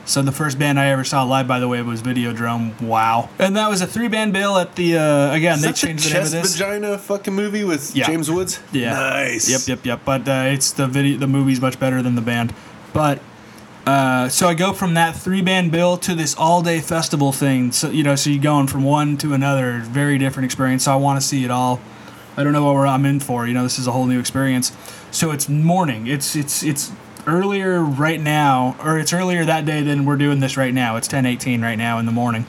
so 0.05 0.21
the 0.21 0.31
first 0.31 0.57
band 0.59 0.79
I 0.79 0.87
ever 0.89 1.03
saw 1.03 1.23
live, 1.23 1.47
by 1.47 1.59
the 1.59 1.67
way, 1.67 1.81
was 1.81 2.01
Videodrone. 2.01 2.79
Wow, 2.81 3.29
and 3.39 3.55
that 3.55 3.69
was 3.69 3.81
a 3.81 3.87
three-band 3.87 4.33
bill 4.33 4.57
at 4.57 4.75
the 4.75 4.97
uh, 4.97 5.33
again. 5.33 5.55
Is 5.55 5.61
they 5.61 5.67
that 5.67 5.75
the 5.75 5.87
changed 5.87 6.05
the 6.05 6.09
name 6.13 6.17
of 6.23 6.31
chest 6.31 6.43
this. 6.43 6.53
vagina 6.57 6.97
fucking 6.97 7.33
movie 7.33 7.63
with 7.63 7.95
Yeah. 7.95 8.07
James 8.07 8.29
Woods? 8.29 8.59
Yeah. 8.71 8.93
Nice. 8.93 9.49
Yep, 9.49 9.61
yep, 9.77 9.85
yep. 9.85 10.01
But 10.05 10.27
uh, 10.27 10.43
it's 10.47 10.71
the 10.71 10.87
video. 10.87 11.17
The 11.17 11.27
movie's 11.27 11.61
much 11.61 11.79
better 11.79 12.01
than 12.01 12.15
the 12.15 12.21
band. 12.21 12.53
But 12.93 13.19
uh, 13.85 14.29
so 14.29 14.47
I 14.47 14.53
go 14.53 14.73
from 14.73 14.93
that 14.95 15.15
three 15.15 15.41
band 15.41 15.71
bill 15.71 15.97
to 15.97 16.13
this 16.13 16.35
all 16.35 16.61
day 16.61 16.79
festival 16.81 17.31
thing. 17.31 17.71
So 17.71 17.89
you 17.89 18.03
know, 18.03 18.15
so 18.15 18.29
you're 18.29 18.41
going 18.43 18.67
from 18.67 18.83
one 18.83 19.17
to 19.17 19.33
another, 19.33 19.79
very 19.79 20.17
different 20.17 20.45
experience. 20.45 20.83
So 20.85 20.91
I 20.91 20.95
want 20.95 21.21
to 21.21 21.25
see 21.25 21.43
it 21.45 21.51
all. 21.51 21.79
I 22.37 22.43
don't 22.43 22.53
know 22.53 22.63
what 22.65 22.75
we're, 22.75 22.87
I'm 22.87 23.05
in 23.05 23.19
for. 23.19 23.45
You 23.45 23.53
know, 23.53 23.63
this 23.63 23.77
is 23.77 23.87
a 23.87 23.91
whole 23.91 24.05
new 24.05 24.19
experience. 24.19 24.71
So 25.11 25.31
it's 25.31 25.49
morning. 25.49 26.07
It's 26.07 26.35
it's 26.35 26.63
it's 26.63 26.91
earlier 27.27 27.81
right 27.81 28.19
now, 28.19 28.75
or 28.83 28.99
it's 28.99 29.13
earlier 29.13 29.45
that 29.45 29.65
day 29.65 29.81
than 29.81 30.05
we're 30.05 30.17
doing 30.17 30.39
this 30.39 30.57
right 30.57 30.73
now. 30.73 30.95
It's 30.95 31.07
10:18 31.07 31.61
right 31.61 31.77
now 31.77 31.99
in 31.99 32.05
the 32.05 32.11
morning. 32.11 32.45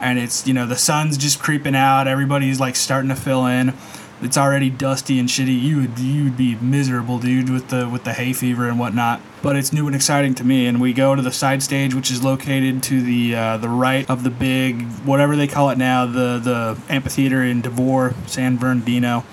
And 0.00 0.18
it's 0.18 0.46
you 0.46 0.54
know 0.54 0.66
the 0.66 0.76
sun's 0.76 1.16
just 1.16 1.40
creeping 1.40 1.74
out. 1.74 2.06
Everybody's 2.06 2.60
like 2.60 2.76
starting 2.76 3.08
to 3.08 3.16
fill 3.16 3.46
in. 3.46 3.74
It's 4.22 4.38
already 4.38 4.70
dusty 4.70 5.18
and 5.18 5.28
shitty. 5.28 5.60
You 5.60 5.80
would 5.82 5.98
you 5.98 6.24
would 6.24 6.36
be 6.36 6.54
miserable 6.56 7.18
dude 7.18 7.50
with 7.50 7.68
the 7.68 7.88
with 7.88 8.04
the 8.04 8.12
hay 8.12 8.32
fever 8.32 8.68
and 8.68 8.78
whatnot. 8.78 9.20
But 9.42 9.56
it's 9.56 9.72
new 9.72 9.86
and 9.86 9.94
exciting 9.94 10.34
to 10.36 10.44
me. 10.44 10.66
And 10.66 10.80
we 10.80 10.92
go 10.92 11.14
to 11.14 11.22
the 11.22 11.32
side 11.32 11.62
stage 11.62 11.94
which 11.94 12.10
is 12.10 12.22
located 12.22 12.82
to 12.84 13.02
the 13.02 13.34
uh, 13.34 13.56
the 13.58 13.68
right 13.68 14.08
of 14.08 14.24
the 14.24 14.30
big 14.30 14.82
whatever 15.04 15.36
they 15.36 15.46
call 15.46 15.70
it 15.70 15.78
now 15.78 16.06
the 16.06 16.38
the 16.38 16.78
amphitheater 16.88 17.42
in 17.42 17.60
devore 17.60 18.14
san 18.26 18.56
bernardino. 18.56 19.24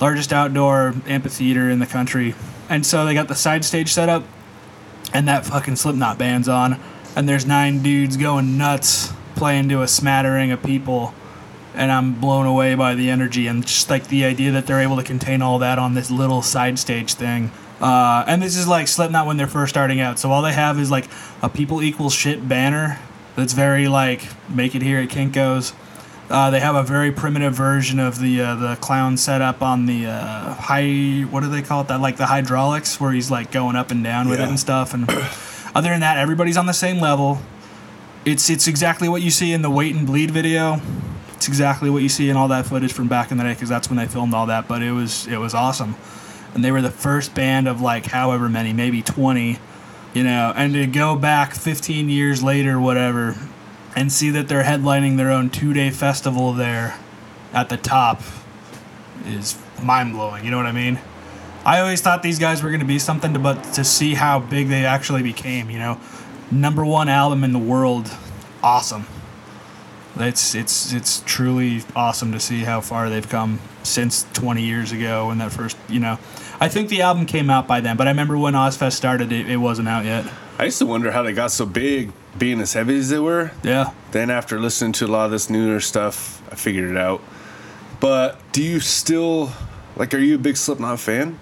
Largest 0.00 0.32
outdoor 0.32 0.94
amphitheater 1.06 1.70
in 1.70 1.78
the 1.78 1.86
country 1.86 2.34
and 2.68 2.84
so 2.84 3.04
they 3.04 3.14
got 3.14 3.28
the 3.28 3.34
side 3.34 3.64
stage 3.64 3.92
set 3.92 4.08
up 4.08 4.24
and 5.12 5.28
that 5.28 5.46
fucking 5.46 5.76
Slipknot 5.76 6.18
band's 6.18 6.48
on, 6.48 6.80
and 7.14 7.28
there's 7.28 7.46
nine 7.46 7.82
dudes 7.82 8.16
going 8.16 8.58
nuts 8.58 9.12
playing 9.34 9.68
to 9.68 9.82
a 9.82 9.88
smattering 9.88 10.50
of 10.50 10.62
people, 10.62 11.14
and 11.74 11.92
I'm 11.92 12.20
blown 12.20 12.46
away 12.46 12.74
by 12.74 12.94
the 12.94 13.10
energy 13.10 13.46
and 13.46 13.66
just 13.66 13.90
like 13.90 14.08
the 14.08 14.24
idea 14.24 14.52
that 14.52 14.66
they're 14.66 14.80
able 14.80 14.96
to 14.96 15.02
contain 15.02 15.42
all 15.42 15.58
that 15.60 15.78
on 15.78 15.94
this 15.94 16.10
little 16.10 16.42
side 16.42 16.78
stage 16.78 17.14
thing. 17.14 17.50
Uh, 17.80 18.24
and 18.26 18.42
this 18.42 18.56
is 18.56 18.66
like 18.66 18.88
Slipknot 18.88 19.26
when 19.26 19.36
they're 19.36 19.46
first 19.46 19.70
starting 19.70 20.00
out, 20.00 20.18
so 20.18 20.30
all 20.30 20.42
they 20.42 20.52
have 20.52 20.78
is 20.78 20.90
like 20.90 21.06
a 21.42 21.48
people 21.48 21.82
equals 21.82 22.14
shit 22.14 22.48
banner 22.48 22.98
that's 23.36 23.52
very 23.52 23.86
like 23.86 24.26
make 24.48 24.74
it 24.74 24.82
here 24.82 24.98
at 24.98 25.08
Kinko's. 25.08 25.72
Uh, 26.28 26.50
they 26.50 26.58
have 26.58 26.74
a 26.74 26.82
very 26.82 27.12
primitive 27.12 27.54
version 27.54 28.00
of 28.00 28.18
the 28.18 28.40
uh, 28.40 28.54
the 28.56 28.76
clown 28.76 29.16
setup 29.16 29.62
on 29.62 29.86
the 29.86 30.06
uh, 30.06 30.54
high. 30.54 31.20
What 31.22 31.40
do 31.40 31.48
they 31.48 31.62
call 31.62 31.82
it? 31.82 31.88
That 31.88 32.00
like 32.00 32.16
the 32.16 32.26
hydraulics, 32.26 33.00
where 33.00 33.12
he's 33.12 33.30
like 33.30 33.52
going 33.52 33.76
up 33.76 33.92
and 33.92 34.02
down 34.02 34.28
with 34.28 34.40
it 34.40 34.48
and 34.48 34.58
stuff. 34.58 34.92
And 34.92 35.08
other 35.74 35.90
than 35.90 36.00
that, 36.00 36.18
everybody's 36.18 36.56
on 36.56 36.66
the 36.66 36.72
same 36.72 36.98
level. 37.00 37.38
It's 38.24 38.50
it's 38.50 38.66
exactly 38.66 39.08
what 39.08 39.22
you 39.22 39.30
see 39.30 39.52
in 39.52 39.62
the 39.62 39.70
Wait 39.70 39.94
and 39.94 40.04
Bleed 40.04 40.32
video. 40.32 40.80
It's 41.34 41.46
exactly 41.46 41.90
what 41.90 42.02
you 42.02 42.08
see 42.08 42.28
in 42.28 42.36
all 42.36 42.48
that 42.48 42.66
footage 42.66 42.92
from 42.92 43.06
back 43.06 43.30
in 43.30 43.38
the 43.38 43.44
day 43.44 43.52
because 43.52 43.68
that's 43.68 43.88
when 43.88 43.96
they 43.96 44.06
filmed 44.06 44.34
all 44.34 44.46
that. 44.46 44.66
But 44.66 44.82
it 44.82 44.90
was 44.90 45.28
it 45.28 45.36
was 45.36 45.54
awesome, 45.54 45.94
and 46.54 46.64
they 46.64 46.72
were 46.72 46.82
the 46.82 46.90
first 46.90 47.36
band 47.36 47.68
of 47.68 47.80
like 47.80 48.06
however 48.06 48.48
many, 48.48 48.72
maybe 48.72 49.00
twenty, 49.00 49.60
you 50.12 50.24
know. 50.24 50.52
And 50.56 50.74
to 50.74 50.88
go 50.88 51.14
back 51.14 51.54
15 51.54 52.08
years 52.08 52.42
later, 52.42 52.80
whatever, 52.80 53.36
and 53.96 54.12
see 54.12 54.30
that 54.30 54.46
they're 54.46 54.62
headlining 54.62 55.16
their 55.16 55.30
own 55.30 55.50
two 55.50 55.72
day 55.72 55.90
festival 55.90 56.52
there 56.52 56.98
at 57.52 57.70
the 57.70 57.76
top 57.78 58.22
is 59.24 59.58
mind 59.82 60.12
blowing. 60.12 60.44
You 60.44 60.50
know 60.50 60.58
what 60.58 60.66
I 60.66 60.72
mean? 60.72 61.00
I 61.64 61.80
always 61.80 62.00
thought 62.00 62.22
these 62.22 62.38
guys 62.38 62.62
were 62.62 62.68
going 62.68 62.80
to 62.80 62.86
be 62.86 63.00
something, 63.00 63.32
to, 63.32 63.40
but 63.40 63.60
to 63.72 63.82
see 63.82 64.14
how 64.14 64.38
big 64.38 64.68
they 64.68 64.84
actually 64.84 65.22
became, 65.22 65.68
you 65.68 65.80
know, 65.80 65.98
number 66.50 66.84
one 66.84 67.08
album 67.08 67.42
in 67.42 67.52
the 67.52 67.58
world, 67.58 68.08
awesome. 68.62 69.06
It's 70.18 70.54
it's 70.54 70.92
it's 70.94 71.22
truly 71.26 71.82
awesome 71.94 72.32
to 72.32 72.40
see 72.40 72.60
how 72.60 72.80
far 72.80 73.10
they've 73.10 73.28
come 73.28 73.60
since 73.82 74.24
20 74.32 74.62
years 74.62 74.92
ago 74.92 75.26
when 75.26 75.38
that 75.38 75.52
first, 75.52 75.76
you 75.88 76.00
know, 76.00 76.18
I 76.60 76.68
think 76.68 76.88
the 76.88 77.02
album 77.02 77.26
came 77.26 77.50
out 77.50 77.66
by 77.66 77.80
then, 77.80 77.96
but 77.96 78.06
I 78.06 78.10
remember 78.10 78.38
when 78.38 78.54
Ozzfest 78.54 78.92
started, 78.92 79.30
it, 79.30 79.50
it 79.50 79.58
wasn't 79.58 79.88
out 79.88 80.04
yet. 80.04 80.24
I 80.58 80.64
used 80.64 80.78
to 80.78 80.86
wonder 80.86 81.10
how 81.10 81.22
they 81.22 81.34
got 81.34 81.50
so 81.50 81.66
big, 81.66 82.12
being 82.38 82.60
as 82.60 82.72
heavy 82.72 82.98
as 82.98 83.08
they 83.10 83.18
were. 83.18 83.52
Yeah. 83.62 83.92
Then 84.12 84.30
after 84.30 84.60
listening 84.60 84.92
to 84.92 85.06
a 85.06 85.08
lot 85.08 85.26
of 85.26 85.30
this 85.30 85.50
newer 85.50 85.80
stuff, 85.80 86.42
I 86.50 86.54
figured 86.54 86.90
it 86.90 86.96
out. 86.96 87.22
But 88.00 88.40
do 88.52 88.62
you 88.62 88.80
still 88.80 89.52
like? 89.96 90.12
Are 90.14 90.18
you 90.18 90.34
a 90.34 90.38
big 90.38 90.56
Slipknot 90.56 91.00
fan? 91.00 91.38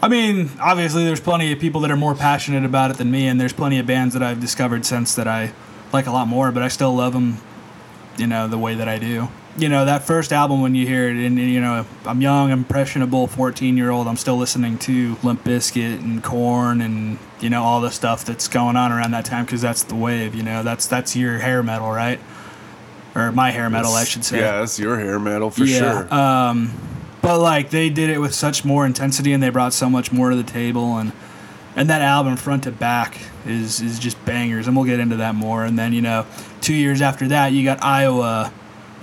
I 0.00 0.08
mean, 0.08 0.50
obviously, 0.60 1.04
there's 1.04 1.20
plenty 1.20 1.52
of 1.52 1.58
people 1.58 1.80
that 1.80 1.90
are 1.90 1.96
more 1.96 2.14
passionate 2.14 2.64
about 2.64 2.90
it 2.92 2.98
than 2.98 3.10
me, 3.10 3.26
and 3.26 3.40
there's 3.40 3.52
plenty 3.52 3.78
of 3.78 3.86
bands 3.86 4.14
that 4.14 4.22
I've 4.22 4.40
discovered 4.40 4.86
since 4.86 5.14
that 5.16 5.26
I 5.26 5.52
like 5.92 6.06
a 6.06 6.12
lot 6.12 6.28
more, 6.28 6.52
but 6.52 6.62
I 6.62 6.68
still 6.68 6.94
love 6.94 7.14
them, 7.14 7.38
you 8.16 8.26
know, 8.28 8.46
the 8.46 8.58
way 8.58 8.76
that 8.76 8.88
I 8.88 8.98
do. 8.98 9.28
You 9.58 9.68
know, 9.68 9.84
that 9.84 10.04
first 10.04 10.32
album 10.32 10.60
when 10.60 10.74
you 10.74 10.86
hear 10.86 11.08
it, 11.08 11.16
and, 11.16 11.38
you 11.38 11.60
know, 11.60 11.84
I'm 12.04 12.20
young, 12.20 12.50
impressionable 12.50 13.26
14 13.26 13.76
year 13.76 13.90
old, 13.90 14.06
I'm 14.06 14.16
still 14.16 14.36
listening 14.36 14.78
to 14.80 15.16
Limp 15.22 15.42
Bizkit 15.44 16.00
and 16.00 16.22
Korn 16.22 16.80
and, 16.80 17.18
you 17.40 17.50
know, 17.50 17.62
all 17.62 17.80
the 17.80 17.90
stuff 17.90 18.24
that's 18.24 18.48
going 18.48 18.76
on 18.76 18.92
around 18.92 19.10
that 19.12 19.24
time 19.24 19.44
because 19.44 19.60
that's 19.60 19.82
the 19.82 19.94
wave, 19.94 20.34
you 20.34 20.42
know, 20.42 20.62
that's 20.62 20.86
that's 20.86 21.16
your 21.16 21.38
hair 21.38 21.62
metal, 21.62 21.90
right? 21.90 22.20
Or 23.14 23.32
my 23.32 23.50
hair 23.50 23.68
metal, 23.68 23.92
I 23.94 24.04
should 24.04 24.24
say. 24.24 24.38
Yeah, 24.38 24.60
that's 24.60 24.78
your 24.78 24.98
hair 24.98 25.18
metal 25.18 25.50
for 25.50 25.64
Yeah, 25.64 25.78
sure. 25.78 26.14
Um, 26.14 26.72
but 27.20 27.40
like 27.40 27.70
they 27.70 27.90
did 27.90 28.10
it 28.10 28.20
with 28.20 28.34
such 28.34 28.64
more 28.64 28.86
intensity, 28.86 29.32
and 29.32 29.42
they 29.42 29.50
brought 29.50 29.72
so 29.72 29.90
much 29.90 30.12
more 30.12 30.30
to 30.30 30.36
the 30.36 30.42
table, 30.42 30.96
and 30.98 31.12
and 31.76 31.90
that 31.90 32.00
album 32.00 32.36
front 32.36 32.64
to 32.64 32.72
back 32.72 33.18
is 33.46 33.80
is 33.80 33.98
just 33.98 34.22
bangers, 34.24 34.66
and 34.66 34.76
we'll 34.76 34.84
get 34.84 35.00
into 35.00 35.16
that 35.16 35.34
more. 35.34 35.64
And 35.64 35.78
then 35.78 35.92
you 35.92 36.00
know, 36.00 36.26
two 36.60 36.74
years 36.74 37.02
after 37.02 37.28
that, 37.28 37.52
you 37.52 37.64
got 37.64 37.82
Iowa, 37.82 38.52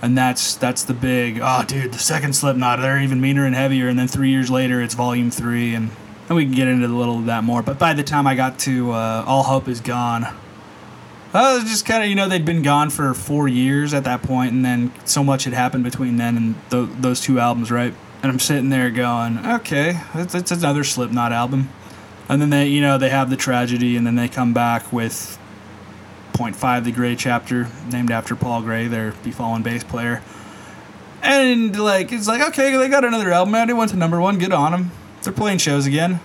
and 0.01 0.17
that's 0.17 0.55
that's 0.55 0.83
the 0.83 0.93
big 0.93 1.39
oh 1.41 1.63
dude, 1.67 1.93
the 1.93 1.99
second 1.99 2.33
Slipknot, 2.33 2.79
they're 2.79 3.01
even 3.01 3.21
meaner 3.21 3.45
and 3.45 3.55
heavier. 3.55 3.87
And 3.87 3.97
then 3.97 4.07
three 4.07 4.29
years 4.29 4.49
later, 4.49 4.81
it's 4.81 4.93
Volume 4.93 5.31
Three, 5.31 5.73
and 5.73 5.91
and 6.27 6.35
we 6.35 6.45
can 6.45 6.53
get 6.53 6.67
into 6.67 6.87
a 6.87 6.89
little 6.89 7.19
of 7.19 7.25
that 7.25 7.43
more. 7.43 7.61
But 7.61 7.79
by 7.79 7.93
the 7.93 8.03
time 8.03 8.27
I 8.27 8.35
got 8.35 8.59
to 8.59 8.91
uh, 8.91 9.23
All 9.27 9.43
Hope 9.43 9.67
Is 9.67 9.81
Gone. 9.81 10.27
It 11.33 11.39
was 11.39 11.65
just 11.65 11.85
kind 11.85 12.01
of, 12.01 12.07
you 12.07 12.15
know, 12.15 12.29
they'd 12.29 12.45
been 12.45 12.61
gone 12.61 12.89
for 12.89 13.13
four 13.13 13.49
years 13.49 13.93
at 13.93 14.05
that 14.05 14.23
point, 14.23 14.53
and 14.53 14.63
then 14.63 14.93
so 15.03 15.21
much 15.21 15.43
had 15.43 15.51
happened 15.53 15.83
between 15.83 16.15
then 16.15 16.37
and 16.37 16.55
th- 16.71 16.87
those 17.01 17.19
two 17.19 17.41
albums, 17.41 17.69
right? 17.69 17.93
And 18.23 18.31
I'm 18.31 18.39
sitting 18.39 18.69
there 18.69 18.89
going, 18.89 19.45
okay, 19.45 19.99
it's, 20.13 20.33
it's 20.33 20.51
another 20.51 20.85
Slipknot 20.85 21.33
album. 21.33 21.67
And 22.29 22.41
then 22.41 22.51
they, 22.51 22.69
you 22.69 22.79
know, 22.79 22.97
they 22.97 23.09
have 23.09 23.29
the 23.29 23.35
tragedy, 23.35 23.97
and 23.97 24.07
then 24.07 24.15
they 24.15 24.29
come 24.29 24.53
back 24.53 24.93
with 24.93 25.37
Point 26.35 26.55
Five, 26.55 26.83
the 26.85 26.91
Gray 26.91 27.15
chapter, 27.15 27.67
named 27.89 28.11
after 28.11 28.35
Paul 28.35 28.61
Gray, 28.61 28.87
their 28.87 29.11
Befallen 29.23 29.63
bass 29.63 29.83
player. 29.83 30.21
And 31.23 31.77
like, 31.79 32.11
it's 32.11 32.27
like, 32.27 32.41
okay, 32.49 32.75
they 32.77 32.87
got 32.89 33.05
another 33.05 33.31
album 33.31 33.55
out. 33.55 33.69
It 33.69 33.73
went 33.73 33.91
to 33.91 33.97
number 33.97 34.19
one. 34.19 34.37
Good 34.37 34.51
on 34.51 34.71
them. 34.71 34.91
They're 35.23 35.33
playing 35.33 35.57
shows 35.59 35.85
again. 35.85 36.19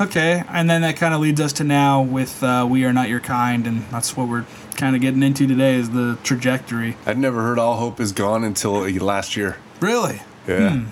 Okay, 0.00 0.42
and 0.48 0.68
then 0.68 0.82
that 0.82 0.96
kind 0.96 1.14
of 1.14 1.20
leads 1.20 1.40
us 1.40 1.52
to 1.54 1.64
now 1.64 2.02
with 2.02 2.42
uh, 2.42 2.66
"We 2.68 2.84
Are 2.84 2.92
Not 2.92 3.08
Your 3.08 3.20
Kind," 3.20 3.66
and 3.66 3.82
that's 3.90 4.16
what 4.16 4.26
we're 4.28 4.46
kind 4.76 4.94
of 4.96 5.02
getting 5.02 5.22
into 5.22 5.46
today 5.46 5.74
is 5.76 5.90
the 5.90 6.18
trajectory. 6.22 6.96
I'd 7.06 7.18
never 7.18 7.42
heard 7.42 7.58
All 7.58 7.76
Hope 7.76 8.00
Is 8.00 8.12
Gone 8.12 8.42
until 8.44 8.76
uh, 8.76 8.90
last 8.90 9.36
year. 9.36 9.56
Really, 9.80 10.22
Yeah. 10.46 10.84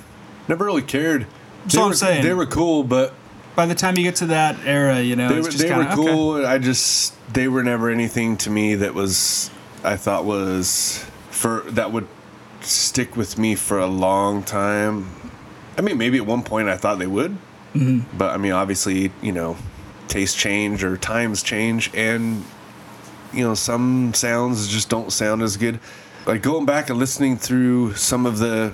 Never 0.49 0.65
really 0.65 0.83
cared. 0.83 1.27
That's 1.63 1.75
They 1.75 1.79
what 1.79 1.85
I'm 1.85 1.91
were- 1.91 1.97
saying. 1.97 2.23
They 2.25 2.35
were 2.35 2.47
cool, 2.47 2.83
but 2.85 3.15
by 3.61 3.67
the 3.67 3.75
time 3.75 3.99
you 3.99 4.05
get 4.05 4.17
to 4.17 4.27
that 4.29 4.57
era, 4.65 5.03
you 5.03 5.17
know, 5.17 5.29
they 5.29 5.35
it's 5.37 5.49
were, 5.49 5.51
just 5.51 5.63
they 5.65 5.69
kind 5.69 5.87
of 5.87 5.95
cool. 5.95 6.47
I 6.47 6.57
just 6.57 7.13
they 7.35 7.47
were 7.47 7.63
never 7.63 7.91
anything 7.91 8.39
to 8.39 8.49
me 8.49 8.75
that 8.77 8.95
was 8.95 9.51
I 9.85 9.97
thought 9.99 10.25
was 10.25 11.05
for 11.31 11.61
that 11.73 11.93
would 11.93 12.09
stick 12.63 13.19
with 13.19 13.37
me 13.37 13.55
for 13.55 13.79
a 13.79 13.87
long 13.87 14.43
time. 14.45 15.11
I 15.77 15.83
mean, 15.83 15.99
maybe 15.99 16.17
at 16.17 16.25
one 16.25 16.43
point 16.43 16.71
I 16.71 16.79
thought 16.79 16.99
they 16.99 17.07
would, 17.07 17.37
Mm-hmm. 17.75 18.17
but 18.17 18.31
I 18.31 18.39
mean, 18.39 18.53
obviously, 18.53 19.13
you 19.21 19.33
know, 19.33 19.59
tastes 20.09 20.35
change 20.35 20.83
or 20.83 20.97
times 20.97 21.43
change, 21.43 21.91
and 21.95 22.43
you 23.35 23.45
know, 23.45 23.55
some 23.55 24.15
sounds 24.15 24.69
just 24.69 24.89
don't 24.89 25.13
sound 25.13 25.43
as 25.43 25.59
good. 25.59 25.81
Like 26.25 26.41
going 26.41 26.65
back 26.65 26.89
and 26.89 26.99
listening 26.99 27.37
through 27.37 27.93
some 27.97 28.25
of 28.25 28.39
the 28.39 28.73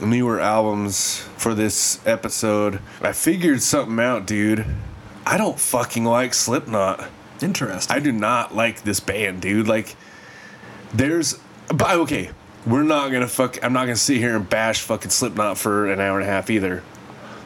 newer 0.00 0.40
albums 0.40 1.18
for 1.36 1.54
this 1.54 2.04
episode, 2.06 2.80
I 3.00 3.12
figured 3.12 3.62
something 3.62 3.98
out, 4.00 4.26
dude. 4.26 4.66
I 5.26 5.38
don't 5.38 5.58
fucking 5.58 6.04
like 6.04 6.34
Slipknot. 6.34 7.08
interesting. 7.40 7.94
I 7.94 8.00
do 8.00 8.12
not 8.12 8.54
like 8.54 8.82
this 8.82 9.00
band, 9.00 9.42
dude. 9.42 9.68
Like, 9.68 9.96
there's, 10.92 11.38
but 11.68 11.96
okay, 11.96 12.30
we're 12.66 12.82
not 12.82 13.10
gonna 13.10 13.28
fuck. 13.28 13.62
I'm 13.62 13.72
not 13.72 13.84
gonna 13.84 13.96
sit 13.96 14.18
here 14.18 14.36
and 14.36 14.48
bash 14.48 14.80
fucking 14.82 15.10
Slipknot 15.10 15.58
for 15.58 15.90
an 15.90 16.00
hour 16.00 16.18
and 16.18 16.28
a 16.28 16.30
half 16.30 16.50
either. 16.50 16.82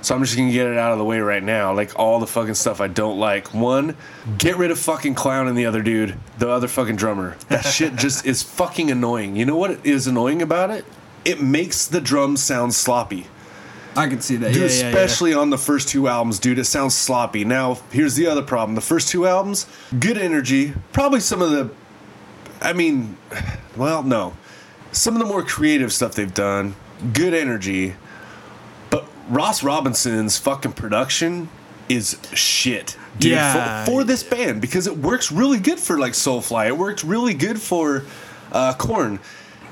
So 0.01 0.15
I'm 0.15 0.23
just 0.23 0.37
gonna 0.37 0.53
get 0.53 0.67
it 0.67 0.79
out 0.79 0.93
of 0.93 0.99
the 0.99 1.05
way 1.05 1.19
right 1.19 1.43
now. 1.43 1.75
Like 1.75 1.99
all 1.99 2.21
the 2.21 2.27
fucking 2.27 2.55
stuff 2.55 2.81
I 2.81 2.89
don't 2.89 3.19
like. 3.19 3.53
One, 3.53 3.97
get 4.39 4.57
rid 4.57 4.71
of 4.71 4.79
fucking 4.79 5.15
clown 5.15 5.49
and 5.49 5.59
the 5.59 5.67
other 5.67 5.83
dude, 5.83 6.17
the 6.39 6.49
other 6.49 6.69
fucking 6.69 6.97
drummer. 6.97 7.37
That 7.49 7.63
shit 7.63 7.97
just 7.97 8.25
is 8.27 8.43
fucking 8.43 8.91
annoying. 8.91 9.35
You 9.37 9.45
know 9.45 9.57
what 9.57 9.85
is 9.85 10.07
annoying 10.07 10.41
about 10.43 10.71
it? 10.71 10.85
It 11.29 11.41
makes 11.43 11.87
the 11.87 12.01
drums 12.01 12.43
sound 12.43 12.75
sloppy. 12.75 13.27
I 13.97 14.09
can 14.09 14.21
see 14.21 14.37
that. 14.37 14.53
Dude, 14.53 14.71
yeah, 14.71 14.77
yeah, 14.77 14.83
yeah. 14.83 14.89
especially 14.89 15.35
on 15.35 15.51
the 15.51 15.59
first 15.59 15.89
two 15.89 16.09
albums, 16.09 16.39
dude, 16.39 16.59
it 16.59 16.65
sounds 16.65 16.95
sloppy. 16.97 17.45
Now, 17.45 17.79
here's 17.91 18.15
the 18.15 18.27
other 18.29 18.43
problem. 18.43 18.75
The 18.77 18.81
first 18.81 19.09
two 19.09 19.27
albums, 19.27 19.67
good 19.99 20.17
energy, 20.17 20.73
probably 20.93 21.21
some 21.21 21.43
of 21.43 21.51
the 21.51 21.71
I 22.61 22.73
mean, 22.73 23.17
well, 23.77 24.03
no. 24.03 24.37
Some 24.93 25.15
of 25.15 25.21
the 25.21 25.27
more 25.27 25.43
creative 25.43 25.93
stuff 25.93 26.15
they've 26.15 26.33
done, 26.33 26.75
good 27.13 27.35
energy. 27.35 27.95
But 28.91 29.07
Ross 29.29 29.63
Robinson's 29.63 30.39
fucking 30.39 30.73
production 30.73 31.49
is 31.89 32.19
shit. 32.33 32.97
Dude, 33.19 33.33
Yeah. 33.33 33.85
for, 33.85 33.91
for 33.91 34.05
this 34.05 34.23
band 34.23 34.61
because 34.61 34.87
it 34.87 34.97
works 34.97 35.31
really 35.33 35.59
good 35.59 35.79
for 35.79 35.99
like 35.99 36.13
Soulfly. 36.13 36.69
It 36.69 36.77
worked 36.79 37.03
really 37.03 37.35
good 37.35 37.61
for 37.61 38.05
uh, 38.53 38.75
Korn. 38.75 39.21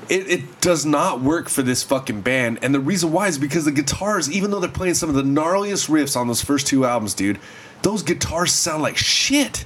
It, 0.09 0.29
it 0.29 0.61
does 0.61 0.85
not 0.85 1.21
work 1.21 1.49
for 1.49 1.61
this 1.61 1.83
fucking 1.83 2.21
band, 2.21 2.59
and 2.61 2.73
the 2.73 2.79
reason 2.79 3.11
why 3.11 3.27
is 3.27 3.37
because 3.37 3.65
the 3.65 3.71
guitars, 3.71 4.31
even 4.31 4.51
though 4.51 4.59
they're 4.59 4.69
playing 4.69 4.93
some 4.93 5.09
of 5.09 5.15
the 5.15 5.23
gnarliest 5.23 5.89
riffs 5.89 6.15
on 6.15 6.27
those 6.27 6.41
first 6.41 6.67
two 6.67 6.85
albums, 6.85 7.13
dude, 7.13 7.39
those 7.81 8.03
guitars 8.03 8.51
sound 8.53 8.81
like 8.81 8.97
shit. 8.97 9.65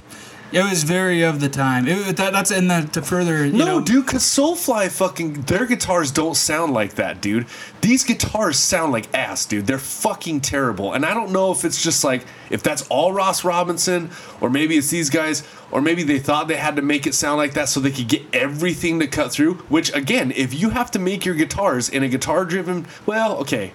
It 0.52 0.62
was 0.62 0.82
very 0.82 1.22
of 1.22 1.40
the 1.40 1.48
time. 1.48 1.88
It, 1.88 2.16
that, 2.16 2.32
that's 2.32 2.50
in 2.50 2.68
the 2.68 2.88
to 2.92 3.02
further. 3.02 3.46
You 3.46 3.52
no, 3.52 3.64
know, 3.64 3.80
dude, 3.80 4.06
cause 4.06 4.22
Soulfly 4.22 4.90
fucking 4.90 5.42
their 5.42 5.66
guitars 5.66 6.10
don't 6.10 6.36
sound 6.36 6.74
like 6.74 6.94
that, 6.94 7.20
dude. 7.20 7.46
These 7.80 8.04
guitars 8.04 8.58
sound 8.58 8.92
like 8.92 9.12
ass, 9.14 9.46
dude. 9.46 9.66
They're 9.66 9.78
fucking 9.78 10.42
terrible. 10.42 10.92
And 10.92 11.06
I 11.06 11.14
don't 11.14 11.32
know 11.32 11.52
if 11.52 11.64
it's 11.64 11.82
just 11.82 12.04
like 12.04 12.26
if 12.50 12.62
that's 12.62 12.86
all 12.88 13.12
Ross 13.12 13.44
Robinson, 13.44 14.10
or 14.40 14.50
maybe 14.50 14.76
it's 14.76 14.90
these 14.90 15.08
guys, 15.08 15.42
or 15.70 15.80
maybe 15.80 16.02
they 16.02 16.18
thought 16.18 16.48
they 16.48 16.56
had 16.56 16.76
to 16.76 16.82
make 16.82 17.06
it 17.06 17.14
sound 17.14 17.38
like 17.38 17.54
that 17.54 17.68
so 17.68 17.80
they 17.80 17.90
could 17.90 18.08
get 18.08 18.22
everything 18.34 19.00
to 19.00 19.06
cut 19.06 19.32
through. 19.32 19.54
Which 19.68 19.94
again, 19.94 20.32
if 20.32 20.52
you 20.52 20.70
have 20.70 20.90
to 20.92 20.98
make 20.98 21.24
your 21.24 21.34
guitars 21.34 21.88
in 21.88 22.02
a 22.02 22.08
guitar 22.08 22.44
driven 22.44 22.86
well, 23.06 23.38
okay. 23.38 23.72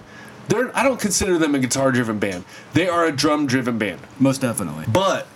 They're 0.48 0.76
I 0.76 0.82
don't 0.82 1.00
consider 1.00 1.38
them 1.38 1.54
a 1.54 1.58
guitar 1.58 1.92
driven 1.92 2.18
band. 2.18 2.44
They 2.72 2.88
are 2.88 3.04
a 3.04 3.12
drum 3.12 3.46
driven 3.46 3.78
band. 3.78 4.00
most 4.18 4.40
definitely. 4.40 4.84
But 4.90 5.26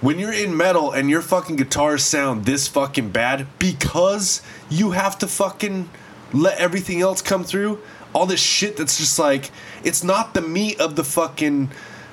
when 0.00 0.18
you're 0.18 0.32
in 0.32 0.56
metal 0.56 0.92
and 0.92 1.10
your 1.10 1.22
fucking 1.22 1.56
guitars 1.56 2.02
sound 2.04 2.44
this 2.44 2.68
fucking 2.68 3.10
bad 3.10 3.46
because 3.58 4.42
you 4.68 4.92
have 4.92 5.18
to 5.18 5.26
fucking 5.26 5.88
let 6.32 6.58
everything 6.58 7.00
else 7.00 7.20
come 7.22 7.44
through, 7.44 7.80
all 8.12 8.26
this 8.26 8.40
shit 8.40 8.76
that's 8.76 8.96
just 8.98 9.18
like 9.18 9.50
it's 9.84 10.02
not 10.02 10.34
the 10.34 10.40
meat 10.40 10.80
of 10.80 10.96
the 10.96 11.04
fucking 11.04 11.70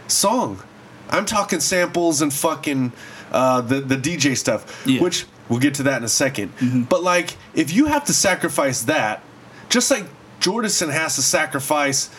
song. 0.07 0.61
I'm 1.09 1.25
talking 1.25 1.59
samples 1.59 2.21
and 2.21 2.33
fucking 2.33 2.91
uh, 3.31 3.61
the 3.61 3.79
the 3.81 3.95
DJ 3.97 4.35
stuff, 4.37 4.83
Yeah. 4.85 5.01
which 5.01 5.25
We'll 5.49 5.59
get 5.59 5.75
to 5.75 5.83
that 5.83 5.99
in 5.99 6.03
a 6.03 6.07
2nd 6.07 6.49
Mm-hmm. 6.49 6.81
But 6.83 7.03
like, 7.03 7.37
if 7.55 7.71
you 7.73 7.85
have 7.85 8.03
to 8.05 8.13
sacrifice 8.13 8.81
that, 8.83 9.23
just 9.69 9.89
like 9.89 10.03
Jordison 10.41 10.91
has 10.91 11.15
to 11.15 11.21
sacrifice 11.21 12.09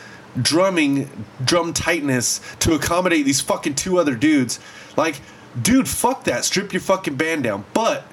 drumming, 0.40 1.10
drum 1.44 1.74
tightness 1.74 2.40
to 2.60 2.72
accommodate 2.72 3.26
these 3.26 3.42
fucking 3.42 3.74
two 3.74 3.98
other 3.98 4.14
dudes, 4.14 4.60
like, 4.96 5.20
dude, 5.60 5.88
fuck 5.88 6.24
that. 6.24 6.44
Strip 6.44 6.72
your 6.72 6.80
fucking 6.80 7.16
band 7.16 7.44
down. 7.44 7.64
But 7.74 8.04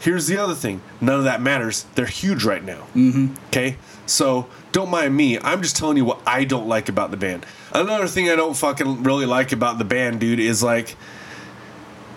here's 0.00 0.26
the 0.26 0.36
other 0.36 0.54
thing 0.54 0.80
none 1.00 1.18
of 1.18 1.24
that 1.24 1.40
matters. 1.40 1.84
They're 1.94 2.06
huge 2.06 2.44
right 2.44 2.64
now. 2.64 2.86
Mm-hmm. 2.94 3.34
Okay? 3.48 3.76
So 4.06 4.48
don't 4.72 4.90
mind 4.90 5.16
me. 5.16 5.38
I'm 5.38 5.62
just 5.62 5.76
telling 5.76 5.96
you 5.96 6.04
what 6.04 6.20
I 6.26 6.44
don't 6.44 6.66
like 6.66 6.88
about 6.88 7.10
the 7.10 7.16
band. 7.16 7.46
Another 7.72 8.08
thing 8.08 8.28
I 8.28 8.36
don't 8.36 8.56
fucking 8.56 9.04
really 9.04 9.26
like 9.26 9.52
about 9.52 9.78
the 9.78 9.84
band, 9.84 10.20
dude, 10.20 10.40
is 10.40 10.62
like 10.62 10.96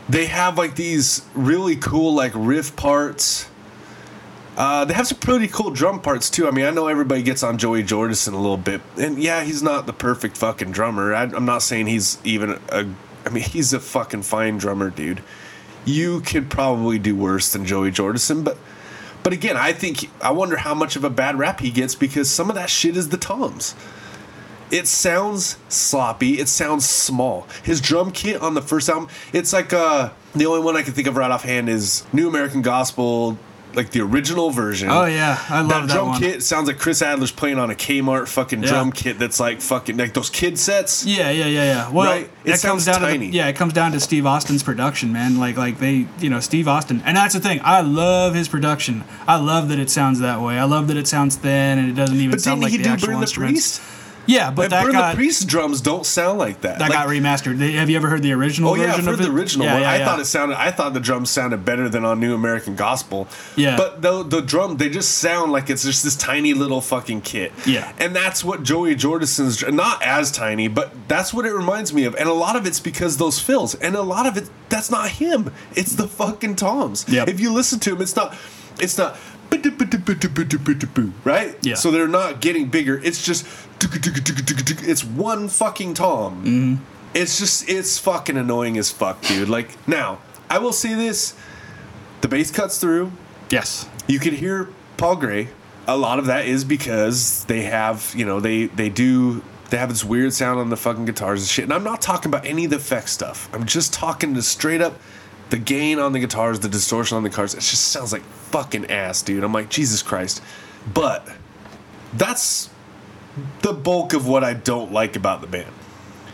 they 0.09 0.25
have 0.25 0.57
like 0.57 0.75
these 0.75 1.25
really 1.33 1.75
cool 1.75 2.13
like 2.13 2.31
riff 2.35 2.75
parts. 2.75 3.49
Uh, 4.57 4.85
they 4.85 4.93
have 4.93 5.07
some 5.07 5.17
pretty 5.17 5.47
cool 5.47 5.69
drum 5.69 6.01
parts 6.01 6.29
too. 6.29 6.47
I 6.47 6.51
mean, 6.51 6.65
I 6.65 6.69
know 6.69 6.87
everybody 6.87 7.21
gets 7.23 7.43
on 7.43 7.57
Joey 7.57 7.83
Jordison 7.83 8.33
a 8.33 8.37
little 8.37 8.57
bit, 8.57 8.81
and 8.97 9.21
yeah, 9.21 9.43
he's 9.43 9.61
not 9.61 9.85
the 9.85 9.93
perfect 9.93 10.37
fucking 10.37 10.71
drummer. 10.71 11.13
I, 11.13 11.23
I'm 11.23 11.45
not 11.45 11.61
saying 11.61 11.87
he's 11.87 12.19
even 12.23 12.59
a. 12.69 12.85
I 13.25 13.29
mean, 13.29 13.43
he's 13.43 13.73
a 13.73 13.79
fucking 13.79 14.21
fine 14.23 14.57
drummer, 14.57 14.89
dude. 14.89 15.23
You 15.83 16.21
could 16.21 16.49
probably 16.49 16.99
do 16.99 17.15
worse 17.15 17.51
than 17.51 17.65
Joey 17.65 17.91
Jordison, 17.91 18.43
but 18.43 18.57
but 19.23 19.33
again, 19.33 19.57
I 19.57 19.73
think 19.73 20.09
I 20.21 20.31
wonder 20.31 20.57
how 20.57 20.75
much 20.75 20.95
of 20.95 21.03
a 21.03 21.09
bad 21.09 21.37
rap 21.39 21.59
he 21.59 21.71
gets 21.71 21.95
because 21.95 22.29
some 22.29 22.49
of 22.49 22.55
that 22.55 22.69
shit 22.69 22.95
is 22.95 23.09
the 23.09 23.17
toms. 23.17 23.73
It 24.71 24.87
sounds 24.87 25.57
sloppy. 25.67 26.39
It 26.39 26.47
sounds 26.47 26.87
small. 26.87 27.47
His 27.63 27.81
drum 27.81 28.11
kit 28.11 28.41
on 28.41 28.53
the 28.53 28.61
first 28.61 28.89
album, 28.89 29.09
it's 29.33 29.53
like 29.53 29.73
uh 29.73 30.11
the 30.35 30.45
only 30.45 30.61
one 30.61 30.75
I 30.75 30.83
can 30.83 30.93
think 30.93 31.07
of 31.07 31.17
right 31.17 31.31
offhand 31.31 31.69
is 31.69 32.03
New 32.13 32.27
American 32.27 32.61
Gospel, 32.61 33.37
like 33.75 33.91
the 33.91 34.01
original 34.01 34.49
version. 34.51 34.89
Oh 34.89 35.05
yeah, 35.05 35.43
I 35.49 35.61
love 35.61 35.69
that 35.69 35.87
that, 35.87 35.93
drum 35.93 36.07
one. 36.09 36.21
kit 36.21 36.43
sounds 36.43 36.67
like 36.67 36.77
Chris 36.79 37.01
Adler's 37.01 37.31
playing 37.31 37.59
on 37.59 37.69
a 37.71 37.75
Kmart 37.75 38.27
fucking 38.27 38.63
Yeah. 38.63 38.69
drum 38.69 38.91
kit 38.91 39.19
that's 39.19 39.39
like 39.39 39.61
fucking 39.61 39.97
like 39.97 40.13
those 40.13 40.29
kid 40.29 40.57
sets. 40.57 41.05
Yeah, 41.05 41.29
yeah, 41.29 41.45
yeah, 41.45 41.63
yeah. 41.63 41.89
Well, 41.91 42.05
Right? 42.11 42.29
It 42.45 42.61
comes 42.61 42.85
down 42.85 43.01
tiny. 43.01 43.25
to 43.27 43.31
the, 43.31 43.37
yeah, 43.37 43.47
it 43.47 43.55
comes 43.55 43.73
down 43.73 43.91
to 43.93 43.99
Steve 43.99 44.25
Austin's 44.25 44.63
production, 44.63 45.11
man. 45.11 45.37
Like, 45.39 45.57
like 45.57 45.79
they, 45.79 46.07
you 46.19 46.29
know, 46.29 46.39
Steve 46.39 46.67
Austin, 46.67 47.01
and 47.05 47.17
that's 47.17 47.33
the 47.33 47.39
thing. 47.39 47.59
I 47.63 47.81
love 47.81 48.35
his 48.35 48.47
production. 48.47 49.03
I 49.27 49.37
love 49.37 49.69
that 49.69 49.79
it 49.79 49.89
sounds 49.89 50.19
that 50.19 50.41
way. 50.41 50.57
I 50.59 50.63
love 50.65 50.87
that 50.87 50.97
it 50.97 51.07
sounds 51.07 51.35
thin 51.35 51.79
and 51.79 51.89
it 51.89 51.93
doesn't 51.95 52.17
even 52.17 52.31
But 52.31 52.41
sound 52.41 52.61
like 52.61 52.71
he 52.71 52.77
the 52.77 52.83
do 52.83 52.89
actual 52.91 53.07
Burn 53.09 53.21
the. 53.21 53.27
Priest? 53.33 53.81
Yeah, 54.27 54.51
but 54.51 54.63
And 54.63 54.71
that 54.71 54.83
Burn 54.83 54.91
got 54.93 55.11
the 55.11 55.15
Priest 55.15 55.47
drums 55.47 55.81
don't 55.81 56.05
sound 56.05 56.39
like 56.39 56.61
that. 56.61 56.79
that 56.79 56.89
Like, 56.89 56.93
got 56.93 57.07
remastered. 57.07 57.57
Have 57.75 57.89
you 57.89 57.95
ever 57.95 58.07
heard 58.09 58.21
the 58.23 58.31
original 58.33 58.71
Oh 58.71 58.75
yeah, 58.75 58.99
for 58.99 59.11
of 59.11 59.17
the 59.17 59.29
original 59.29 59.65
Yeah, 59.65 59.73
one, 59.73 59.81
yeah, 59.83 59.89
I 59.91 59.97
yeah. 59.97 60.05
thought 60.05 60.19
it 60.19 60.25
sounded. 60.25 60.59
I 60.59 60.71
thought 60.71 60.93
the 60.93 60.99
drums 60.99 61.29
sounded 61.29 61.65
better 61.65 61.89
than 61.89 62.05
on 62.05 62.19
New 62.19 62.33
American 62.33 62.75
Gospel. 62.75 63.27
Yeah. 63.55 63.77
but 63.77 64.01
the 64.01 64.23
the 64.23 64.41
drum 64.41 64.77
they 64.77 64.89
just 64.89 65.17
sound 65.19 65.51
like 65.51 65.69
it's 65.69 65.83
just 65.83 66.03
this 66.03 66.15
tiny 66.15 66.53
little 66.53 66.81
fucking 66.81 67.21
kit. 67.21 67.51
Yeah. 67.65 67.91
and 67.99 68.15
that's 68.15 68.43
what 68.43 68.63
Joey 68.63 68.95
Jordison's 68.95 69.63
not 69.63 70.01
as 70.03 70.31
tiny, 70.31 70.67
but 70.67 70.91
that's 71.07 71.33
what 71.33 71.45
it 71.45 71.53
reminds 71.53 71.93
me 71.93 72.05
of. 72.05 72.15
And 72.15 72.27
a 72.29 72.33
lot 72.33 72.55
of 72.55 72.65
it's 72.65 72.79
because 72.79 73.17
those 73.17 73.39
fills, 73.39 73.75
and 73.75 73.95
a 73.95 74.01
lot 74.01 74.25
of 74.25 74.37
it 74.37 74.49
that's 74.69 74.89
not 74.89 75.09
him. 75.09 75.51
It's 75.75 75.93
the 75.95 76.07
fucking 76.07 76.55
toms. 76.55 77.05
Yep. 77.07 77.27
If 77.27 77.39
you 77.39 77.53
listen 77.53 77.79
to 77.81 77.95
him, 77.95 78.01
it's 78.01 78.15
not. 78.15 78.35
It's 78.79 78.97
not. 78.97 79.15
Right? 81.23 81.55
Yeah. 81.61 81.75
So 81.75 81.91
they're 81.91 82.07
not 82.07 82.41
getting 82.41 82.69
bigger. 82.69 82.99
It's 83.03 83.23
just. 83.23 83.45
It's 83.81 85.03
one 85.03 85.49
fucking 85.49 85.93
tom. 85.95 86.43
Mm-hmm. 86.43 86.83
It's 87.13 87.39
just 87.39 87.69
it's 87.69 87.97
fucking 87.97 88.35
annoying 88.37 88.77
as 88.77 88.91
fuck, 88.91 89.21
dude. 89.21 89.47
Like 89.49 89.87
now, 89.87 90.19
I 90.49 90.59
will 90.59 90.73
say 90.73 90.93
this: 90.93 91.33
the 92.21 92.27
bass 92.27 92.51
cuts 92.51 92.77
through. 92.77 93.11
Yes. 93.49 93.87
You 94.07 94.19
can 94.19 94.35
hear 94.35 94.69
Paul 94.97 95.15
Gray. 95.15 95.49
A 95.87 95.95
lot 95.95 96.19
of 96.19 96.25
that 96.25 96.45
is 96.45 96.63
because 96.63 97.45
they 97.45 97.63
have, 97.63 98.13
you 98.15 98.25
know, 98.25 98.39
they 98.39 98.65
they 98.65 98.89
do 98.89 99.43
they 99.69 99.77
have 99.77 99.89
this 99.89 100.03
weird 100.03 100.33
sound 100.33 100.59
on 100.59 100.69
the 100.69 100.77
fucking 100.77 101.05
guitars 101.05 101.41
and 101.41 101.49
shit. 101.49 101.63
And 101.63 101.73
I'm 101.73 101.83
not 101.83 102.01
talking 102.01 102.29
about 102.29 102.45
any 102.45 102.65
of 102.65 102.71
the 102.71 102.77
effect 102.77 103.09
stuff. 103.09 103.49
I'm 103.53 103.65
just 103.65 103.93
talking 103.93 104.33
to 104.35 104.41
straight 104.41 104.81
up 104.81 104.99
the 105.49 105.57
gain 105.57 105.99
on 105.99 106.13
the 106.13 106.19
guitars, 106.19 106.59
the 106.59 106.69
distortion 106.69 107.17
on 107.17 107.23
the 107.23 107.29
cars, 107.29 107.53
it 107.53 107.61
just 107.61 107.89
sounds 107.89 108.11
like 108.11 108.23
fucking 108.23 108.89
ass, 108.89 109.21
dude. 109.21 109.43
I'm 109.43 109.53
like 109.53 109.69
Jesus 109.69 110.01
Christ. 110.01 110.41
But 110.93 111.27
that's 112.13 112.69
the 113.61 113.73
bulk 113.73 114.13
of 114.13 114.27
what 114.27 114.43
I 114.43 114.53
don't 114.53 114.91
like 114.91 115.15
about 115.15 115.41
the 115.41 115.47
band. 115.47 115.71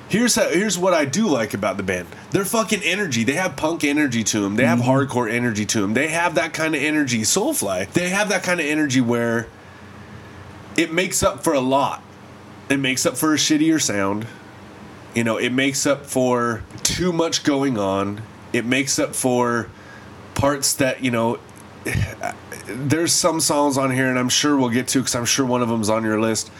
Here's 0.09 0.35
how, 0.35 0.49
here's 0.49 0.77
what 0.77 0.93
I 0.93 1.05
do 1.05 1.27
like 1.27 1.53
about 1.53 1.77
the 1.77 1.83
band. 1.83 2.07
Their 2.31 2.43
fucking 2.43 2.81
energy. 2.83 3.23
They 3.23 3.33
have 3.33 3.55
punk 3.55 3.85
energy 3.85 4.25
to 4.25 4.41
them. 4.41 4.57
They 4.57 4.65
have 4.65 4.79
mm-hmm. 4.79 4.89
hardcore 4.89 5.31
energy 5.31 5.65
to 5.67 5.81
them. 5.81 5.93
They 5.93 6.09
have 6.09 6.35
that 6.35 6.53
kind 6.53 6.75
of 6.75 6.81
energy. 6.81 7.21
Soulfly. 7.21 7.89
They 7.93 8.09
have 8.09 8.27
that 8.29 8.43
kind 8.43 8.59
of 8.59 8.65
energy 8.65 8.99
where 8.99 9.47
it 10.75 10.91
makes 10.91 11.23
up 11.23 11.43
for 11.43 11.53
a 11.53 11.61
lot. 11.61 12.03
It 12.69 12.77
makes 12.77 13.05
up 13.05 13.15
for 13.15 13.33
a 13.33 13.37
shittier 13.37 13.81
sound. 13.81 14.27
You 15.15 15.23
know, 15.23 15.37
it 15.37 15.51
makes 15.51 15.85
up 15.85 16.05
for 16.05 16.63
too 16.83 17.13
much 17.13 17.43
going 17.43 17.77
on. 17.77 18.21
It 18.53 18.65
makes 18.65 18.99
up 18.99 19.15
for 19.15 19.69
parts 20.35 20.73
that, 20.75 21.03
you 21.03 21.11
know, 21.11 21.39
there's 22.67 23.11
some 23.13 23.39
songs 23.39 23.77
on 23.77 23.91
here, 23.91 24.07
and 24.09 24.17
I'm 24.19 24.29
sure 24.29 24.57
we'll 24.57 24.69
get 24.69 24.87
to 24.89 24.99
because 24.99 25.15
I'm 25.15 25.25
sure 25.25 25.45
one 25.45 25.61
of 25.61 25.69
them's 25.69 25.89
on 25.89 26.03
your 26.03 26.19
list. 26.19 26.51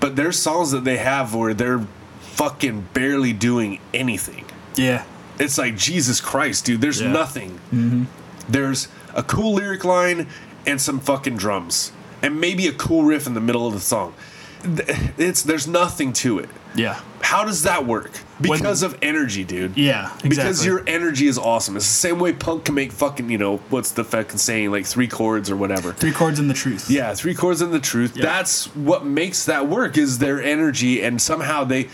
But 0.00 0.16
there's 0.16 0.38
songs 0.38 0.70
that 0.72 0.84
they 0.84 0.98
have 0.98 1.34
where 1.34 1.54
they're 1.54 1.86
fucking 2.20 2.88
barely 2.94 3.32
doing 3.32 3.80
anything. 3.92 4.44
Yeah. 4.76 5.04
It's 5.38 5.58
like 5.58 5.76
Jesus 5.76 6.20
Christ, 6.20 6.64
dude. 6.64 6.80
There's 6.80 7.00
Yeah. 7.00 7.12
nothing. 7.12 7.58
Mm-hmm. 7.72 8.04
There's 8.48 8.88
a 9.14 9.22
cool 9.22 9.54
lyric 9.54 9.84
line 9.84 10.26
and 10.66 10.80
some 10.80 11.00
fucking 11.00 11.36
drums, 11.36 11.92
and 12.22 12.40
maybe 12.40 12.66
a 12.66 12.72
cool 12.72 13.04
riff 13.04 13.26
in 13.26 13.34
the 13.34 13.40
middle 13.40 13.66
of 13.66 13.74
the 13.74 13.80
song. 13.80 14.14
It's 14.64 15.42
there's 15.42 15.66
nothing 15.66 16.12
to 16.14 16.38
it. 16.38 16.48
Yeah. 16.74 17.00
How 17.20 17.44
does 17.44 17.62
that 17.64 17.84
work? 17.86 18.10
Because 18.42 18.82
of 18.82 18.98
energy, 19.02 19.44
dude. 19.44 19.76
Yeah. 19.76 20.12
Exactly. 20.24 20.28
Because 20.30 20.66
your 20.66 20.82
energy 20.86 21.26
is 21.26 21.38
awesome. 21.38 21.76
It's 21.76 21.86
the 21.86 21.92
same 21.92 22.18
way 22.18 22.32
punk 22.32 22.64
can 22.64 22.74
make 22.74 22.92
fucking, 22.92 23.30
you 23.30 23.38
know, 23.38 23.58
what's 23.70 23.92
the 23.92 24.04
fucking 24.04 24.38
saying, 24.38 24.70
like 24.70 24.86
three 24.86 25.08
chords 25.08 25.50
or 25.50 25.56
whatever. 25.56 25.92
three 25.92 26.12
chords 26.12 26.38
in 26.38 26.48
the 26.48 26.54
truth. 26.54 26.90
Yeah, 26.90 27.14
three 27.14 27.34
chords 27.34 27.62
in 27.62 27.70
the 27.70 27.80
truth. 27.80 28.16
Yeah. 28.16 28.24
That's 28.24 28.66
what 28.74 29.04
makes 29.04 29.46
that 29.46 29.68
work 29.68 29.96
is 29.96 30.18
their 30.18 30.42
energy, 30.42 31.02
and 31.02 31.20
somehow 31.20 31.64
they. 31.64 31.88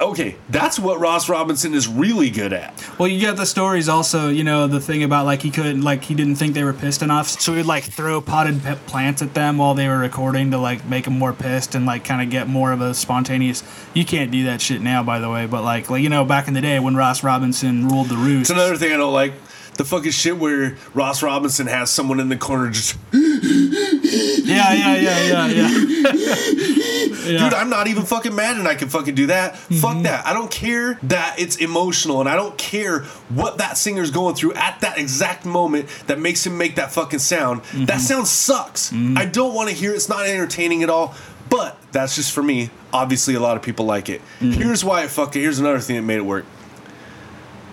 Okay, 0.00 0.36
that's 0.48 0.78
what 0.78 0.98
Ross 0.98 1.28
Robinson 1.28 1.74
is 1.74 1.86
really 1.86 2.30
good 2.30 2.52
at. 2.54 2.82
Well, 2.98 3.06
you 3.06 3.20
get 3.20 3.36
the 3.36 3.44
stories 3.44 3.88
also, 3.88 4.28
you 4.30 4.42
know, 4.42 4.66
the 4.66 4.80
thing 4.80 5.02
about 5.02 5.26
like 5.26 5.42
he 5.42 5.50
couldn't, 5.50 5.82
like 5.82 6.04
he 6.04 6.14
didn't 6.14 6.36
think 6.36 6.54
they 6.54 6.64
were 6.64 6.72
pissed 6.72 7.02
enough. 7.02 7.28
So 7.28 7.52
he'd 7.54 7.66
like 7.66 7.84
throw 7.84 8.20
potted 8.22 8.62
pe- 8.62 8.76
plants 8.86 9.20
at 9.20 9.34
them 9.34 9.58
while 9.58 9.74
they 9.74 9.86
were 9.86 9.98
recording 9.98 10.50
to 10.52 10.58
like 10.58 10.86
make 10.86 11.04
them 11.04 11.18
more 11.18 11.34
pissed 11.34 11.74
and 11.74 11.84
like 11.84 12.02
kind 12.04 12.22
of 12.22 12.30
get 12.30 12.48
more 12.48 12.72
of 12.72 12.80
a 12.80 12.94
spontaneous. 12.94 13.62
You 13.92 14.06
can't 14.06 14.30
do 14.30 14.44
that 14.44 14.62
shit 14.62 14.80
now, 14.80 15.02
by 15.02 15.18
the 15.18 15.28
way, 15.28 15.44
but 15.46 15.62
like, 15.62 15.90
like 15.90 16.02
you 16.02 16.08
know, 16.08 16.24
back 16.24 16.48
in 16.48 16.54
the 16.54 16.62
day 16.62 16.80
when 16.80 16.96
Ross 16.96 17.22
Robinson 17.22 17.88
ruled 17.88 18.08
the 18.08 18.16
roost. 18.16 18.50
It's 18.50 18.50
another 18.50 18.76
thing 18.76 18.92
I 18.92 18.96
don't 18.96 19.12
like. 19.12 19.34
The 19.74 19.84
fucking 19.84 20.12
shit 20.12 20.38
where 20.38 20.76
Ross 20.94 21.22
Robinson 21.22 21.66
has 21.66 21.90
someone 21.90 22.20
in 22.20 22.28
the 22.28 22.36
corner 22.36 22.70
just, 22.70 22.96
Yeah, 23.12 24.72
yeah, 24.74 24.96
yeah, 24.96 25.24
yeah, 25.24 25.46
yeah. 25.46 25.68
yeah. 27.24 27.44
dude, 27.44 27.54
I'm 27.54 27.70
not 27.70 27.86
even 27.88 28.04
fucking 28.04 28.34
mad 28.34 28.56
and 28.56 28.68
I 28.68 28.74
can 28.74 28.88
fucking 28.88 29.14
do 29.14 29.26
that. 29.26 29.56
Fuck 29.56 29.70
mm-hmm. 29.70 30.02
that. 30.02 30.26
I 30.26 30.32
don't 30.32 30.50
care 30.50 30.98
that 31.04 31.36
it's 31.38 31.56
emotional 31.56 32.20
and 32.20 32.28
I 32.28 32.36
don't 32.36 32.56
care 32.58 33.00
what 33.30 33.58
that 33.58 33.76
singer's 33.78 34.10
going 34.10 34.34
through 34.34 34.54
at 34.54 34.80
that 34.80 34.98
exact 34.98 35.44
moment 35.44 35.88
that 36.06 36.18
makes 36.18 36.46
him 36.46 36.58
make 36.58 36.76
that 36.76 36.92
fucking 36.92 37.20
sound. 37.20 37.62
That 37.62 37.72
mm-hmm. 37.72 37.98
sound 37.98 38.26
sucks. 38.26 38.90
Mm-hmm. 38.90 39.18
I 39.18 39.24
don't 39.24 39.54
want 39.54 39.70
to 39.70 39.74
hear 39.74 39.92
it. 39.92 39.96
It's 39.96 40.08
not 40.08 40.26
entertaining 40.26 40.82
at 40.82 40.90
all. 40.90 41.14
But 41.50 41.76
that's 41.92 42.16
just 42.16 42.32
for 42.32 42.42
me. 42.42 42.70
Obviously, 42.92 43.34
a 43.34 43.40
lot 43.40 43.56
of 43.56 43.62
people 43.62 43.84
like 43.84 44.08
it. 44.08 44.22
Here's 44.40 44.84
why 44.84 45.04
it 45.04 45.10
fucking. 45.10 45.40
Here's 45.40 45.58
another 45.58 45.78
thing 45.78 45.96
that 45.96 46.02
made 46.02 46.16
it 46.16 46.24
work. 46.24 46.46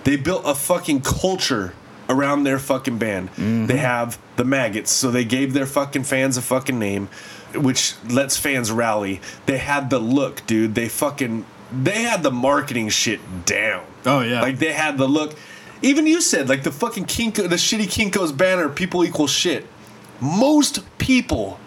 They 0.04 0.18
built 0.18 0.44
a 0.46 0.54
fucking 0.54 1.02
culture 1.02 1.74
around 2.12 2.44
their 2.44 2.60
fucking 2.60 2.98
band. 2.98 3.30
Mm-hmm. 3.32 3.66
They 3.68 3.78
have 3.78 4.20
the 4.36 4.46
maggots, 4.46 4.92
so 4.92 5.10
they 5.10 5.26
gave 5.26 5.54
their 5.54 5.66
fucking 5.66 6.04
fans 6.04 6.38
a 6.38 6.42
fucking 6.42 6.78
name, 6.78 7.08
which 7.56 7.96
lets 8.08 8.38
fans 8.38 8.72
rally. 8.72 9.22
They 9.46 9.58
had 9.58 9.90
the 9.90 10.00
look, 10.00 10.46
dude. 10.46 10.76
They 10.76 10.90
fucking 10.90 11.46
they 11.72 12.04
had 12.04 12.22
the 12.22 12.32
marketing 12.32 12.90
shit 12.90 13.46
down. 13.46 13.86
Oh, 14.06 14.20
yeah. 14.22 14.42
like 14.42 14.60
they 14.60 14.74
had 14.74 14.98
the 14.98 15.08
look. 15.08 15.36
Even 15.82 16.06
you 16.06 16.22
said 16.22 16.50
like 16.50 16.64
the 16.64 16.72
fucking 16.72 17.06
Kinko, 17.06 17.50
the 17.50 17.56
shitty 17.56 17.86
Kinkos 17.86 18.36
banner, 18.36 18.70
people 18.70 19.04
equal 19.04 19.28
shit. 19.28 19.66
Most 20.20 20.86
people 21.00 21.60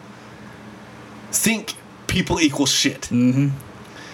think 1.32 1.74
people 2.06 2.40
equal 2.40 2.66
shit. 2.66 3.02
Mm-hmm. 3.02 3.48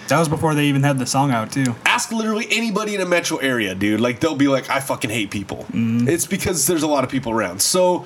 That 0.07 0.19
was 0.19 0.27
before 0.27 0.55
they 0.55 0.65
even 0.65 0.83
had 0.83 0.97
the 0.99 1.05
song 1.05 1.31
out 1.31 1.51
too. 1.51 1.75
ask 1.85 2.11
literally 2.11 2.47
anybody 2.51 2.95
in 2.95 3.01
a 3.01 3.05
metro 3.05 3.37
area, 3.37 3.73
dude. 3.75 4.01
Like 4.01 4.19
they'll 4.19 4.35
be 4.35 4.47
like, 4.49 4.69
I 4.69 4.79
fucking 4.81 5.09
hate 5.09 5.31
people. 5.31 5.65
It's 5.73 6.25
because 6.27 6.67
there's 6.67 6.83
a 6.83 6.87
lot 6.87 7.03
of 7.05 7.09
people 7.09 7.31
around. 7.31 7.61
So 7.61 8.05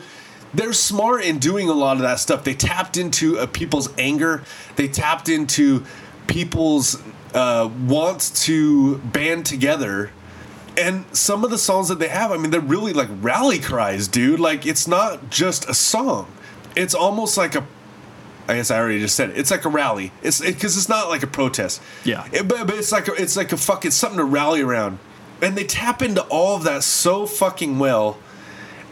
they're 0.53 0.73
smart 0.73 1.23
in 1.25 1.39
doing 1.39 1.67
a 1.69 1.73
lot 1.73 1.95
of 1.97 2.03
that 2.03 2.19
stuff. 2.19 2.43
They 2.43 2.53
tapped 2.53 2.95
into 2.97 3.39
uh, 3.39 3.47
people's 3.47 3.89
anger. 3.97 4.43
They 4.75 4.87
tapped 4.87 5.29
into 5.29 5.83
people's 6.27 7.01
uh, 7.33 7.69
wants 7.87 8.45
to 8.45 8.97
band 8.99 9.45
together 9.45 10.11
And 10.77 11.05
some 11.15 11.43
of 11.45 11.51
the 11.51 11.57
songs 11.57 11.87
that 11.87 11.99
they 11.99 12.09
have, 12.09 12.31
I 12.31 12.37
mean, 12.37 12.51
they're 12.51 12.59
really 12.59 12.91
like 12.93 13.09
rally 13.21 13.59
cries, 13.59 14.07
dude. 14.07 14.39
Like 14.39 14.65
it's 14.65 14.87
not 14.87 15.29
just 15.29 15.69
a 15.69 15.73
song. 15.73 16.27
It's 16.75 16.93
almost 16.93 17.37
like 17.37 17.55
a 17.55 17.65
I 18.47 18.55
guess 18.55 18.69
I 18.71 18.77
already 18.79 18.99
just 18.99 19.15
said 19.15 19.31
it. 19.31 19.37
It's 19.37 19.51
like 19.51 19.65
a 19.65 19.69
rally. 19.69 20.11
It's 20.21 20.39
because 20.41 20.77
it's 20.77 20.89
not 20.89 21.09
like 21.09 21.23
a 21.23 21.27
protest. 21.27 21.81
Yeah. 22.03 22.27
It- 22.31 22.47
but, 22.47 22.67
but 22.67 22.75
it's 22.75 22.91
like 22.91 23.07
a, 23.07 23.13
it's 23.13 23.35
like 23.35 23.51
a 23.51 23.57
fucking 23.57 23.91
something 23.91 24.17
to 24.17 24.23
rally 24.25 24.61
around, 24.61 24.99
and 25.41 25.55
they 25.57 25.63
tap 25.63 26.01
into 26.01 26.21
all 26.23 26.55
of 26.55 26.63
that 26.63 26.83
so 26.83 27.25
fucking 27.25 27.79
well. 27.79 28.17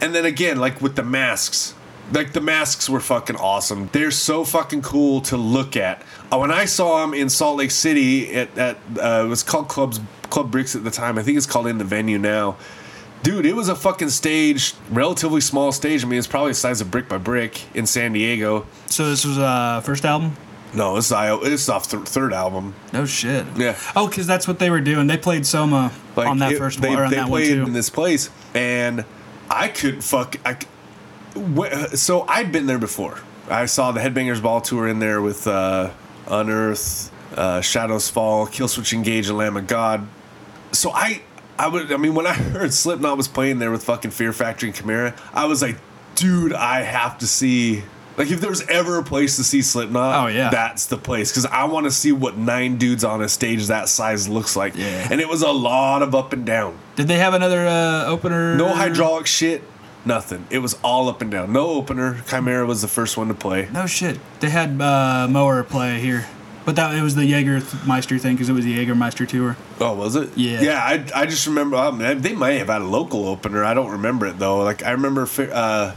And 0.00 0.14
then 0.14 0.24
again, 0.24 0.58
like 0.58 0.80
with 0.80 0.96
the 0.96 1.02
masks, 1.04 1.74
like 2.12 2.32
the 2.32 2.40
masks 2.40 2.88
were 2.90 3.00
fucking 3.00 3.36
awesome. 3.36 3.88
They're 3.92 4.10
so 4.10 4.44
fucking 4.44 4.82
cool 4.82 5.20
to 5.22 5.36
look 5.36 5.76
at. 5.76 6.02
Uh, 6.32 6.38
when 6.38 6.50
I 6.50 6.64
saw 6.64 7.00
them 7.00 7.14
in 7.14 7.28
Salt 7.30 7.58
Lake 7.58 7.70
City 7.70 8.34
at, 8.34 8.58
at 8.58 8.76
uh, 9.00 9.22
it 9.24 9.28
was 9.28 9.42
called 9.42 9.68
Clubs 9.68 10.00
Club 10.30 10.50
Bricks 10.50 10.74
at 10.74 10.82
the 10.84 10.90
time. 10.90 11.16
I 11.18 11.22
think 11.22 11.36
it's 11.38 11.46
called 11.46 11.68
in 11.68 11.78
the 11.78 11.84
venue 11.84 12.18
now. 12.18 12.56
Dude, 13.24 13.46
it 13.46 13.56
was 13.56 13.68
a 13.68 13.74
fucking 13.74 14.10
stage, 14.10 14.74
relatively 14.90 15.40
small 15.40 15.72
stage. 15.72 16.04
I 16.04 16.06
mean, 16.06 16.18
it's 16.18 16.28
probably 16.28 16.50
the 16.50 16.56
size 16.56 16.80
of 16.82 16.90
Brick 16.90 17.08
by 17.08 17.16
Brick 17.18 17.62
in 17.74 17.86
San 17.86 18.12
Diego. 18.12 18.66
So 18.86 19.08
this 19.08 19.24
was 19.24 19.38
uh 19.38 19.80
first 19.82 20.04
album. 20.04 20.36
No, 20.74 20.96
it's 20.98 21.10
it's 21.12 21.68
off 21.68 21.90
th- 21.90 22.02
third 22.04 22.32
album. 22.34 22.74
No 22.92 23.06
shit. 23.06 23.46
Yeah. 23.56 23.78
Oh, 23.96 24.08
because 24.08 24.26
that's 24.26 24.46
what 24.46 24.58
they 24.58 24.68
were 24.70 24.80
doing. 24.80 25.06
They 25.06 25.16
played 25.16 25.46
Soma 25.46 25.90
Like 26.16 26.28
on 26.28 26.38
that 26.40 26.52
it- 26.52 26.58
first 26.58 26.80
they, 26.82 26.90
one, 26.90 26.98
or 26.98 27.04
on 27.04 27.10
they 27.10 27.16
that 27.16 27.28
one 27.28 27.40
played 27.40 27.58
in 27.58 27.72
this 27.72 27.88
place, 27.90 28.28
and 28.54 29.04
I 29.48 29.68
couldn't 29.68 30.02
fuck. 30.02 30.36
I, 30.44 30.58
so 31.94 32.22
I'd 32.28 32.52
been 32.52 32.66
there 32.66 32.78
before. 32.78 33.18
I 33.48 33.66
saw 33.66 33.92
the 33.92 34.00
Headbangers 34.00 34.42
Ball 34.42 34.60
tour 34.60 34.86
in 34.88 34.98
there 34.98 35.20
with 35.20 35.46
uh, 35.46 35.90
Unearth, 36.28 37.10
uh, 37.36 37.60
Shadows 37.60 38.08
Fall, 38.08 38.46
Killswitch 38.46 38.92
Engage, 38.92 39.28
and 39.28 39.38
Lamb 39.38 39.56
of 39.56 39.66
God. 39.66 40.06
So 40.72 40.90
I, 40.92 41.22
I 41.58 41.68
would. 41.68 41.92
I 41.92 41.96
mean, 41.96 42.14
when 42.14 42.26
I 42.26 42.32
heard 42.34 42.72
Slipknot 42.72 43.16
was 43.16 43.28
playing 43.28 43.58
there 43.58 43.70
with 43.70 43.84
fucking 43.84 44.10
Fear 44.10 44.32
Factory 44.32 44.68
and 44.70 44.76
Chimaira, 44.78 45.18
I 45.32 45.46
was 45.46 45.62
like, 45.62 45.76
dude, 46.14 46.52
I 46.52 46.82
have 46.82 47.18
to 47.18 47.26
see. 47.26 47.82
Like, 48.16 48.30
if 48.30 48.40
there's 48.40 48.62
ever 48.68 48.98
a 48.98 49.02
place 49.02 49.36
to 49.38 49.44
see 49.44 49.60
Slipknot, 49.60 50.24
Oh, 50.24 50.28
yeah. 50.28 50.48
that's 50.48 50.86
the 50.86 50.96
place 50.96 51.32
because 51.32 51.46
I 51.46 51.64
want 51.64 51.86
to 51.86 51.90
see 51.90 52.12
what 52.12 52.36
nine 52.38 52.76
dudes 52.78 53.02
on 53.02 53.20
a 53.20 53.28
stage 53.28 53.66
that 53.66 53.88
size 53.88 54.28
looks 54.28 54.54
like. 54.54 54.76
Yeah. 54.76 55.08
And 55.10 55.20
it 55.20 55.28
was 55.28 55.42
a 55.42 55.50
lot 55.50 56.00
of 56.02 56.14
up 56.14 56.32
and 56.32 56.46
down. 56.46 56.78
Did 56.94 57.08
they 57.08 57.18
have 57.18 57.34
another 57.34 57.66
uh, 57.66 58.04
opener? 58.06 58.54
No 58.56 58.68
hydraulic 58.68 59.26
shit, 59.26 59.64
nothing. 60.04 60.46
It 60.48 60.58
was 60.60 60.78
all 60.84 61.08
up 61.08 61.22
and 61.22 61.30
down. 61.32 61.52
No 61.52 61.70
opener. 61.70 62.14
Chimaira 62.28 62.68
was 62.68 62.82
the 62.82 62.86
first 62.88 63.16
one 63.16 63.26
to 63.26 63.34
play. 63.34 63.68
No 63.72 63.86
shit. 63.86 64.20
They 64.38 64.50
had 64.50 64.80
uh, 64.80 65.26
Mower 65.28 65.64
play 65.64 65.98
here, 65.98 66.24
but 66.64 66.76
that 66.76 66.94
it 66.94 67.02
was 67.02 67.14
the 67.14 67.30
Jägermeister 67.30 68.20
thing 68.20 68.34
because 68.34 68.48
it 68.48 68.52
was 68.52 68.64
the 68.64 68.76
Jägermeister 68.76 69.28
tour. 69.28 69.56
Oh, 69.80 69.94
was 69.94 70.16
it? 70.16 70.30
Yeah. 70.36 70.60
Yeah, 70.62 70.78
I, 70.82 71.22
I 71.22 71.26
just 71.26 71.46
remember. 71.46 71.76
Um, 71.76 71.98
they 71.98 72.34
might 72.34 72.52
have 72.54 72.68
had 72.68 72.82
a 72.82 72.86
local 72.86 73.26
opener. 73.28 73.64
I 73.64 73.74
don't 73.74 73.90
remember 73.92 74.26
it 74.26 74.38
though. 74.38 74.58
Like 74.62 74.82
I 74.84 74.92
remember 74.92 75.22
uh, 75.22 75.94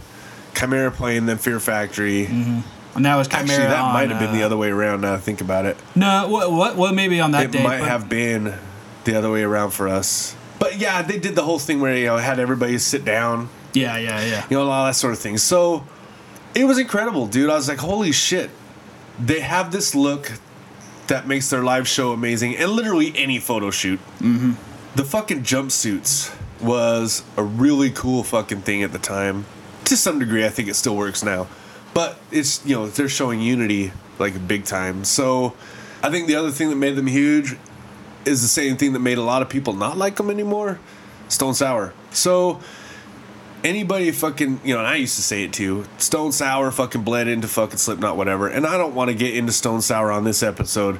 Chimaira 0.53 0.91
playing 0.93 1.25
then 1.25 1.37
Fear 1.37 1.59
Factory. 1.59 2.25
And 2.25 3.05
that 3.05 3.15
was 3.15 3.27
Chimaira. 3.27 3.39
Actually, 3.41 3.57
that 3.67 3.79
on, 3.79 3.93
might 3.93 4.09
have 4.09 4.19
been 4.19 4.33
the 4.33 4.43
uh, 4.43 4.47
other 4.47 4.57
way 4.57 4.69
around. 4.69 5.01
Now 5.01 5.13
I 5.13 5.17
think 5.17 5.41
about 5.41 5.65
it, 5.65 5.77
No, 5.95 6.27
what 6.29 6.51
what 6.51 6.75
what 6.75 6.95
maybe 6.95 7.19
on 7.19 7.31
that 7.31 7.45
it 7.45 7.51
day. 7.51 7.63
might 7.63 7.79
but- 7.79 7.87
have 7.87 8.09
been 8.09 8.55
the 9.03 9.15
other 9.15 9.31
way 9.31 9.43
around 9.43 9.71
for 9.71 9.87
us. 9.87 10.35
But 10.59 10.79
yeah, 10.79 11.03
they 11.03 11.19
did 11.19 11.35
the 11.35 11.43
whole 11.43 11.59
thing 11.59 11.79
where 11.79 11.95
you 11.95 12.07
know 12.07 12.17
had 12.17 12.39
everybody 12.39 12.77
sit 12.79 13.05
down. 13.05 13.49
Yeah, 13.73 13.97
yeah, 13.97 14.25
yeah. 14.25 14.45
you 14.49 14.57
know, 14.57 14.67
all 14.69 14.85
that 14.85 14.95
sort 14.95 15.13
of 15.13 15.19
thing. 15.19 15.37
So 15.37 15.85
it 16.55 16.65
was 16.65 16.79
incredible, 16.79 17.27
dude. 17.27 17.49
I 17.51 17.55
was 17.55 17.67
like, 17.69 17.77
holy 17.77 18.11
shit. 18.11 18.49
They 19.19 19.39
have 19.41 19.71
this 19.71 19.93
look 19.93 20.31
that 21.07 21.27
makes 21.27 21.49
their 21.49 21.63
live 21.63 21.87
show 21.87 22.11
amazing 22.11 22.55
and 22.57 22.71
literally 22.71 23.13
any 23.15 23.39
photo 23.39 23.71
shoot. 23.71 23.99
Mm-hmm. 24.19 24.53
The 24.95 25.03
fucking 25.03 25.43
jumpsuits 25.43 26.35
was 26.61 27.23
a 27.35 27.43
really 27.43 27.91
cool 27.91 28.23
fucking 28.23 28.61
thing 28.61 28.83
at 28.83 28.91
the 28.91 28.99
time. 28.99 29.45
To 29.85 29.95
some 29.95 30.19
degree, 30.19 30.45
I 30.45 30.49
think 30.49 30.67
it 30.69 30.75
still 30.75 30.95
works 30.95 31.23
now. 31.23 31.47
But 31.93 32.19
it's, 32.31 32.65
you 32.65 32.75
know, 32.75 32.87
they're 32.87 33.09
showing 33.09 33.41
unity 33.41 33.91
like 34.19 34.47
big 34.47 34.65
time. 34.65 35.03
So 35.03 35.55
I 36.03 36.09
think 36.09 36.27
the 36.27 36.35
other 36.35 36.51
thing 36.51 36.69
that 36.69 36.75
made 36.75 36.95
them 36.95 37.07
huge 37.07 37.55
is 38.25 38.41
the 38.41 38.47
same 38.47 38.77
thing 38.77 38.93
that 38.93 38.99
made 38.99 39.17
a 39.17 39.23
lot 39.23 39.41
of 39.41 39.49
people 39.49 39.73
not 39.73 39.97
like 39.97 40.17
them 40.17 40.29
anymore 40.29 40.79
Stone 41.29 41.53
Sour. 41.55 41.93
So 42.11 42.59
anybody 43.63 44.11
fucking 44.11 44.61
you 44.63 44.73
know, 44.73 44.79
and 44.79 44.87
I 44.87 44.95
used 44.95 45.15
to 45.15 45.21
say 45.21 45.43
it 45.43 45.53
too. 45.53 45.85
Stone 45.97 46.31
Sour 46.31 46.71
fucking 46.71 47.03
bled 47.03 47.27
into 47.27 47.47
fucking 47.47 47.77
Slipknot, 47.77 48.17
whatever. 48.17 48.47
And 48.47 48.65
I 48.65 48.77
don't 48.77 48.95
want 48.95 49.09
to 49.09 49.15
get 49.15 49.35
into 49.35 49.51
Stone 49.51 49.81
Sour 49.81 50.11
on 50.11 50.23
this 50.23 50.43
episode, 50.43 50.99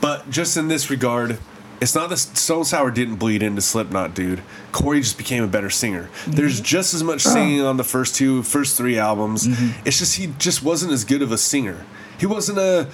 but 0.00 0.30
just 0.30 0.56
in 0.56 0.68
this 0.68 0.90
regard, 0.90 1.38
it's 1.80 1.94
not 1.94 2.10
that 2.10 2.18
Stone 2.18 2.64
Sour 2.64 2.90
didn't 2.90 3.16
bleed 3.16 3.42
into 3.42 3.62
Slipknot, 3.62 4.14
dude. 4.14 4.42
Corey 4.72 5.00
just 5.00 5.16
became 5.16 5.42
a 5.42 5.48
better 5.48 5.70
singer. 5.70 6.04
Mm-hmm. 6.04 6.32
There's 6.32 6.60
just 6.60 6.92
as 6.92 7.02
much 7.02 7.22
singing 7.22 7.62
oh. 7.62 7.68
on 7.68 7.76
the 7.76 7.84
first 7.84 8.14
two, 8.14 8.42
first 8.42 8.76
three 8.76 8.98
albums. 8.98 9.46
Mm-hmm. 9.46 9.80
It's 9.86 9.98
just 9.98 10.16
he 10.16 10.32
just 10.38 10.62
wasn't 10.62 10.92
as 10.92 11.04
good 11.04 11.22
of 11.22 11.32
a 11.32 11.38
singer. 11.38 11.86
He 12.18 12.26
wasn't 12.26 12.58
a 12.58 12.88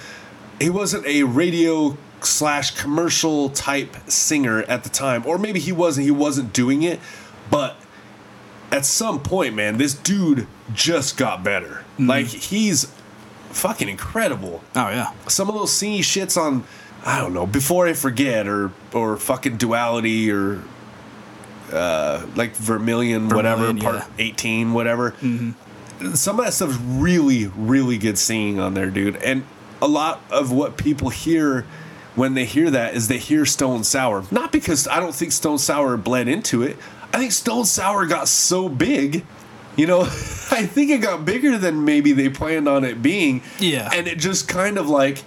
he 0.59 0.69
wasn't 0.69 1.05
a 1.05 1.23
radio 1.23 1.97
slash 2.21 2.71
commercial 2.71 3.49
type 3.49 3.95
singer 4.09 4.63
at 4.63 4.83
the 4.83 4.89
time, 4.89 5.23
or 5.25 5.37
maybe 5.37 5.59
he 5.59 5.71
wasn't. 5.71 6.05
He 6.05 6.11
wasn't 6.11 6.53
doing 6.53 6.83
it, 6.83 6.99
but 7.51 7.76
at 8.71 8.85
some 8.85 9.21
point, 9.21 9.55
man, 9.55 9.77
this 9.77 9.93
dude 9.93 10.47
just 10.73 11.17
got 11.17 11.43
better. 11.43 11.83
Like 11.97 12.27
he's 12.27 12.91
fucking 13.49 13.89
incredible. 13.89 14.61
Oh 14.75 14.89
yeah. 14.89 15.13
Some 15.27 15.49
of 15.49 15.55
those 15.55 15.71
singy 15.71 15.99
shits 15.99 16.39
on, 16.39 16.63
I 17.05 17.19
don't 17.19 17.33
know, 17.33 17.47
before 17.47 17.87
I 17.87 17.93
forget 17.93 18.47
or 18.47 18.71
or 18.93 19.17
fucking 19.17 19.57
duality 19.57 20.31
or 20.31 20.61
uh, 21.71 22.25
like 22.35 22.55
Vermilion, 22.55 23.29
whatever 23.29 23.67
Vermilion, 23.67 23.83
part 23.83 23.95
yeah. 23.95 24.01
Mm-hmm. 24.01 24.21
eighteen, 24.21 24.73
whatever. 24.73 25.15
Some 26.13 26.39
of 26.39 26.45
that 26.45 26.53
stuff's 26.53 26.77
really, 26.77 27.47
really 27.47 27.97
good 27.97 28.17
singing 28.19 28.59
on 28.59 28.75
there, 28.75 28.91
dude. 28.91 29.15
And 29.15 29.43
a 29.81 29.87
lot 29.87 30.21
of 30.29 30.51
what 30.51 30.77
people 30.77 31.09
hear 31.09 31.65
when 32.15 32.35
they 32.35 32.45
hear 32.45 32.69
that 32.69 32.93
is 32.93 33.07
they 33.07 33.17
hear 33.17 33.45
Stone 33.45 33.83
Sour. 33.83 34.25
Not 34.29 34.51
because 34.51 34.87
I 34.87 34.99
don't 34.99 35.15
think 35.15 35.31
Stone 35.31 35.57
Sour 35.57 35.97
bled 35.97 36.27
into 36.27 36.61
it. 36.61 36.77
I 37.13 37.19
think 37.19 37.31
Stone 37.31 37.65
Sour 37.65 38.05
got 38.05 38.27
so 38.27 38.69
big, 38.69 39.25
you 39.75 39.87
know, 39.87 40.01
I 40.51 40.65
think 40.65 40.91
it 40.91 40.99
got 40.99 41.25
bigger 41.25 41.57
than 41.57 41.85
maybe 41.85 42.11
they 42.11 42.29
planned 42.29 42.67
on 42.67 42.83
it 42.83 43.01
being. 43.01 43.41
Yeah. 43.59 43.89
And 43.93 44.07
it 44.07 44.17
just 44.17 44.47
kind 44.47 44.77
of 44.77 44.87
like, 44.89 45.23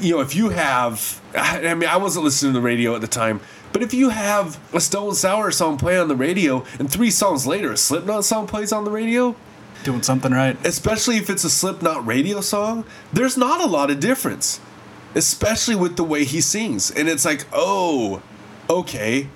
you 0.00 0.14
know, 0.14 0.20
if 0.20 0.34
you 0.34 0.50
have, 0.50 1.20
I 1.34 1.68
I 1.68 1.74
mean, 1.74 1.88
I 1.88 1.96
wasn't 1.96 2.24
listening 2.24 2.52
to 2.52 2.58
the 2.58 2.64
radio 2.64 2.94
at 2.94 3.00
the 3.00 3.06
time, 3.06 3.40
but 3.72 3.82
if 3.82 3.92
you 3.92 4.10
have 4.10 4.58
a 4.72 4.80
Stone 4.80 5.14
Sour 5.14 5.50
song 5.50 5.78
play 5.78 5.98
on 5.98 6.08
the 6.08 6.16
radio 6.16 6.64
and 6.78 6.90
three 6.90 7.10
songs 7.10 7.46
later 7.46 7.72
a 7.72 7.76
Slipknot 7.76 8.24
song 8.24 8.46
plays 8.46 8.72
on 8.72 8.84
the 8.84 8.90
radio, 8.90 9.34
Doing 9.82 10.02
something 10.02 10.32
right. 10.32 10.56
especially 10.64 11.16
if 11.16 11.28
it's 11.28 11.44
a 11.44 11.50
Slipknot 11.50 12.06
radio 12.06 12.40
song, 12.40 12.84
there's 13.12 13.36
not 13.36 13.60
a 13.60 13.66
lot 13.66 13.90
of 13.90 14.00
difference, 14.00 14.60
especially 15.14 15.74
with 15.76 15.96
the 15.96 16.04
way 16.04 16.24
he 16.24 16.40
sings. 16.40 16.90
And 16.90 17.08
it's 17.08 17.24
like, 17.24 17.46
oh, 17.52 18.22
okay. 18.70 19.28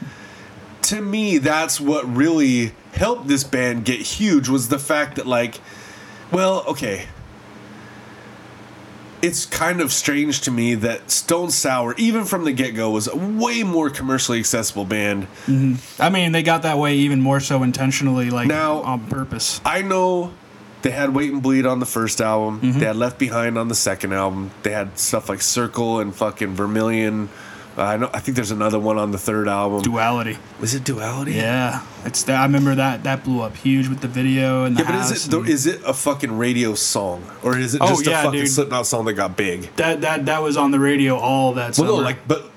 To 0.82 1.00
me, 1.00 1.38
that's 1.38 1.80
what 1.80 2.04
really 2.08 2.72
helped 2.92 3.28
this 3.28 3.44
band 3.44 3.84
get 3.84 4.00
huge 4.00 4.48
was 4.48 4.68
the 4.68 4.78
fact 4.78 5.16
that, 5.16 5.26
like, 5.26 5.60
well, 6.32 6.64
okay. 6.66 7.06
It's 9.20 9.46
kind 9.46 9.80
of 9.80 9.92
strange 9.92 10.42
to 10.42 10.52
me 10.52 10.76
that 10.76 11.10
Stone 11.10 11.50
Sour, 11.50 11.94
even 11.96 12.24
from 12.24 12.44
the 12.44 12.52
get 12.52 12.76
go, 12.76 12.90
was 12.90 13.08
a 13.08 13.16
way 13.16 13.64
more 13.64 13.90
commercially 13.90 14.38
accessible 14.38 14.84
band. 14.84 15.26
I 15.98 16.08
mean, 16.08 16.30
they 16.30 16.44
got 16.44 16.62
that 16.62 16.78
way 16.78 16.94
even 16.98 17.20
more 17.20 17.40
so 17.40 17.64
intentionally, 17.64 18.30
like 18.30 18.46
Now- 18.46 18.82
on 18.82 19.06
purpose. 19.08 19.60
I 19.64 19.82
know 19.82 20.32
they 20.82 20.92
had 20.92 21.12
Wait 21.12 21.32
and 21.32 21.42
Bleed 21.42 21.66
on 21.66 21.80
the 21.80 21.86
first 21.86 22.20
album. 22.20 22.60
Mm-hmm. 22.60 22.78
They 22.78 22.86
had 22.86 22.94
Left 22.94 23.18
Behind 23.18 23.58
on 23.58 23.66
the 23.66 23.74
second 23.74 24.12
album. 24.12 24.52
They 24.62 24.70
had 24.70 24.96
stuff 24.96 25.28
like 25.28 25.42
Circle 25.42 25.98
and 25.98 26.14
fucking 26.14 26.54
Vermilion. 26.54 27.28
Uh, 27.78 27.82
I 27.82 27.96
know. 27.96 28.10
I 28.12 28.18
think 28.18 28.34
there's 28.34 28.50
another 28.50 28.78
one 28.80 28.98
on 28.98 29.12
the 29.12 29.18
third 29.18 29.46
album. 29.46 29.82
Duality. 29.82 30.36
Was 30.60 30.74
it 30.74 30.82
Duality? 30.82 31.34
Yeah, 31.34 31.84
it's. 32.04 32.24
that 32.24 32.40
I 32.40 32.42
remember 32.42 32.74
that 32.74 33.04
that 33.04 33.22
blew 33.22 33.40
up 33.40 33.54
huge 33.56 33.86
with 33.88 34.00
the 34.00 34.08
video 34.08 34.64
and 34.64 34.76
the 34.76 34.82
Yeah, 34.82 34.90
but 34.90 35.12
is 35.12 35.26
it 35.26 35.30
the, 35.30 35.38
and- 35.38 35.48
is 35.48 35.66
it 35.66 35.80
a 35.86 35.94
fucking 35.94 36.36
radio 36.36 36.74
song 36.74 37.22
or 37.44 37.56
is 37.56 37.74
it 37.76 37.80
Oh, 37.80 37.88
just 37.90 38.04
yeah, 38.06 38.20
a 38.20 38.24
fucking 38.24 38.40
dude. 38.40 38.50
Slipknot 38.50 38.86
song 38.88 39.04
that 39.04 39.12
got 39.14 39.36
big? 39.36 39.74
that 39.76 40.00
that 40.00 40.26
that 40.26 40.42
was 40.42 40.56
on 40.56 40.72
the 40.72 40.80
radio 40.80 41.16
all 41.16 41.54
that 41.54 41.76
summer. 41.76 41.88
Well, 41.92 41.98
no, 41.98 42.04
like, 42.04 42.26
but 42.26 42.50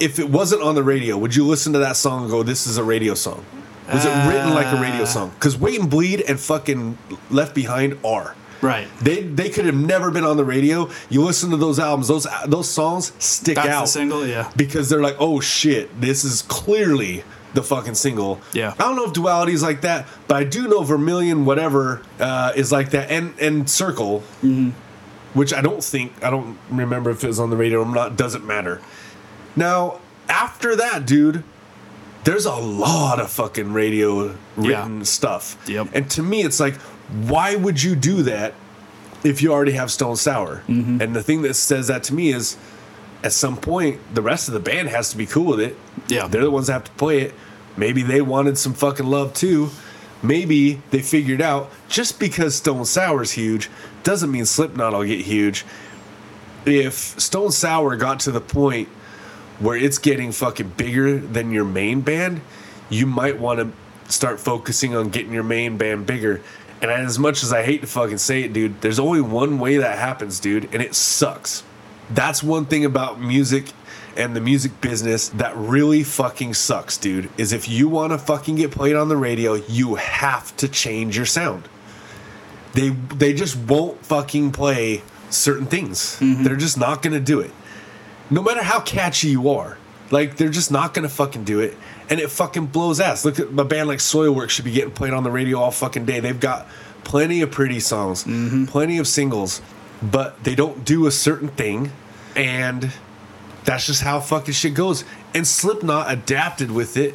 if 0.00 0.18
it 0.18 0.30
wasn't 0.30 0.62
on 0.62 0.74
the 0.74 0.82
radio, 0.82 1.18
would 1.18 1.36
you 1.36 1.46
listen 1.46 1.74
to 1.74 1.78
that 1.80 1.96
song 1.96 2.22
and 2.22 2.30
go, 2.30 2.42
"This 2.42 2.66
is 2.66 2.78
a 2.78 2.82
radio 2.84 3.12
song"? 3.14 3.44
Was 3.92 4.06
it 4.06 4.28
written 4.28 4.54
like 4.54 4.66
a 4.72 4.80
radio 4.80 5.02
Uh. 5.02 5.06
song? 5.06 5.30
Because 5.34 5.58
Wait 5.58 5.78
and 5.78 5.90
Bleed 5.90 6.22
and 6.22 6.40
fucking 6.40 6.96
Left 7.30 7.54
Behind 7.54 7.98
are. 8.04 8.34
Right. 8.62 8.88
They 9.00 9.22
they 9.22 9.50
could 9.50 9.66
have 9.66 9.74
never 9.74 10.10
been 10.10 10.24
on 10.24 10.36
the 10.38 10.44
radio. 10.44 10.88
You 11.10 11.22
listen 11.22 11.50
to 11.50 11.56
those 11.58 11.78
albums, 11.78 12.08
those 12.08 12.26
those 12.46 12.68
songs 12.70 13.12
stick 13.18 13.56
That's 13.56 13.68
out 13.68 13.80
the 13.82 13.86
single. 13.88 14.26
Yeah. 14.26 14.50
because 14.56 14.88
they're 14.88 15.02
like, 15.02 15.16
oh 15.18 15.40
shit, 15.40 16.00
this 16.00 16.24
is 16.24 16.42
clearly 16.42 17.24
the 17.54 17.62
fucking 17.62 17.94
single. 17.96 18.40
Yeah. 18.54 18.72
I 18.78 18.84
don't 18.84 18.96
know 18.96 19.04
if 19.04 19.12
duality 19.12 19.52
is 19.52 19.62
like 19.62 19.82
that, 19.82 20.06
but 20.26 20.36
I 20.38 20.44
do 20.44 20.68
know 20.68 20.82
Vermilion, 20.82 21.44
whatever, 21.44 22.00
uh, 22.18 22.52
is 22.56 22.72
like 22.72 22.90
that, 22.92 23.10
and 23.10 23.34
and 23.38 23.68
Circle, 23.68 24.20
Mm-hmm. 24.42 24.70
which 25.38 25.52
I 25.52 25.60
don't 25.60 25.84
think 25.84 26.12
I 26.24 26.30
don't 26.30 26.56
remember 26.70 27.10
if 27.10 27.22
it 27.22 27.26
was 27.26 27.38
on 27.40 27.50
the 27.50 27.56
radio 27.56 27.82
or 27.82 27.86
not. 27.86 28.16
Doesn't 28.16 28.46
matter. 28.46 28.80
Now 29.56 30.00
after 30.28 30.74
that, 30.76 31.04
dude, 31.06 31.44
there's 32.24 32.46
a 32.46 32.54
lot 32.54 33.20
of 33.20 33.30
fucking 33.30 33.72
radio 33.72 34.34
written 34.56 35.04
stuff. 35.04 35.56
Yep. 35.68 35.88
And 35.92 36.08
to 36.12 36.22
me, 36.22 36.42
it's 36.42 36.60
like, 36.60 36.76
why 37.12 37.56
would 37.56 37.82
you 37.82 37.94
do 37.94 38.22
that 38.22 38.54
if 39.24 39.42
you 39.42 39.52
already 39.52 39.72
have 39.72 39.90
Stone 39.90 40.16
Sour? 40.16 40.62
Mm-hmm. 40.66 41.00
And 41.00 41.14
the 41.14 41.22
thing 41.22 41.42
that 41.42 41.54
says 41.54 41.88
that 41.88 42.04
to 42.04 42.14
me 42.14 42.32
is, 42.32 42.56
at 43.22 43.32
some 43.32 43.56
point, 43.56 44.00
the 44.14 44.22
rest 44.22 44.48
of 44.48 44.54
the 44.54 44.60
band 44.60 44.88
has 44.88 45.10
to 45.10 45.16
be 45.16 45.26
cool 45.26 45.46
with 45.46 45.60
it. 45.60 45.76
Yeah. 46.08 46.26
They're 46.26 46.42
the 46.42 46.50
ones 46.50 46.66
that 46.66 46.72
have 46.72 46.84
to 46.84 46.90
play 46.92 47.20
it. 47.20 47.34
Maybe 47.76 48.02
they 48.02 48.20
wanted 48.20 48.58
some 48.58 48.74
fucking 48.74 49.06
love 49.06 49.34
too. 49.34 49.70
Maybe 50.22 50.82
they 50.90 51.00
figured 51.02 51.40
out 51.40 51.70
just 51.88 52.18
because 52.18 52.54
Stone 52.54 52.84
Sour's 52.84 53.32
huge 53.32 53.70
doesn't 54.02 54.30
mean 54.30 54.44
Slipknot 54.44 54.92
will 54.92 55.04
get 55.04 55.20
huge. 55.20 55.64
If 56.64 56.94
Stone 57.20 57.52
Sour 57.52 57.96
got 57.96 58.20
to 58.20 58.30
the 58.30 58.40
point 58.40 58.88
where 59.58 59.76
it's 59.76 59.98
getting 59.98 60.32
fucking 60.32 60.70
bigger 60.76 61.18
than 61.18 61.50
your 61.50 61.64
main 61.64 62.00
band, 62.00 62.40
you 62.88 63.06
might 63.06 63.38
want 63.38 63.60
to 63.60 64.12
start 64.12 64.38
focusing 64.38 64.94
on 64.94 65.08
getting 65.08 65.32
your 65.32 65.42
main 65.42 65.76
band 65.76 66.06
bigger. 66.06 66.40
And 66.82 66.90
as 66.90 67.18
much 67.18 67.42
as 67.42 67.52
I 67.52 67.62
hate 67.62 67.80
to 67.80 67.86
fucking 67.86 68.18
say 68.18 68.42
it, 68.42 68.52
dude, 68.52 68.80
there's 68.82 68.98
only 68.98 69.20
one 69.20 69.58
way 69.58 69.78
that 69.78 69.98
happens, 69.98 70.40
dude, 70.40 70.68
and 70.74 70.82
it 70.82 70.94
sucks. 70.94 71.62
That's 72.10 72.42
one 72.42 72.66
thing 72.66 72.84
about 72.84 73.20
music 73.20 73.66
and 74.16 74.36
the 74.36 74.40
music 74.40 74.80
business 74.82 75.30
that 75.30 75.56
really 75.56 76.02
fucking 76.02 76.52
sucks, 76.54 76.98
dude, 76.98 77.30
is 77.38 77.52
if 77.52 77.68
you 77.68 77.88
want 77.88 78.12
to 78.12 78.18
fucking 78.18 78.56
get 78.56 78.70
played 78.70 78.96
on 78.96 79.08
the 79.08 79.16
radio, 79.16 79.54
you 79.54 79.94
have 79.94 80.54
to 80.58 80.68
change 80.68 81.16
your 81.16 81.24
sound. 81.24 81.68
They 82.74 82.90
they 82.90 83.32
just 83.32 83.56
won't 83.56 84.04
fucking 84.04 84.52
play 84.52 85.02
certain 85.30 85.66
things. 85.66 86.18
Mm-hmm. 86.18 86.42
They're 86.42 86.56
just 86.56 86.76
not 86.76 87.00
going 87.00 87.14
to 87.14 87.20
do 87.20 87.40
it 87.40 87.52
no 88.32 88.42
matter 88.42 88.62
how 88.62 88.80
catchy 88.80 89.28
you 89.28 89.50
are. 89.50 89.76
Like 90.10 90.36
they're 90.36 90.48
just 90.48 90.70
not 90.70 90.94
gonna 90.94 91.08
fucking 91.08 91.44
do 91.44 91.60
it, 91.60 91.76
and 92.10 92.20
it 92.20 92.30
fucking 92.30 92.66
blows 92.66 93.00
ass. 93.00 93.24
Look 93.24 93.38
at 93.38 93.48
a 93.48 93.64
band 93.64 93.88
like 93.88 93.98
Soilwork 93.98 94.50
should 94.50 94.64
be 94.64 94.72
getting 94.72 94.92
played 94.92 95.12
on 95.12 95.22
the 95.22 95.30
radio 95.30 95.58
all 95.58 95.70
fucking 95.70 96.04
day. 96.04 96.20
They've 96.20 96.38
got 96.38 96.66
plenty 97.04 97.40
of 97.42 97.50
pretty 97.50 97.80
songs, 97.80 98.24
mm-hmm. 98.24 98.66
plenty 98.66 98.98
of 98.98 99.06
singles, 99.06 99.60
but 100.02 100.42
they 100.44 100.54
don't 100.54 100.84
do 100.84 101.06
a 101.06 101.10
certain 101.10 101.48
thing, 101.48 101.92
and 102.36 102.92
that's 103.64 103.86
just 103.86 104.02
how 104.02 104.20
fucking 104.20 104.54
shit 104.54 104.74
goes. 104.74 105.04
And 105.34 105.46
Slipknot 105.46 106.12
adapted 106.12 106.70
with 106.70 106.96
it 106.96 107.14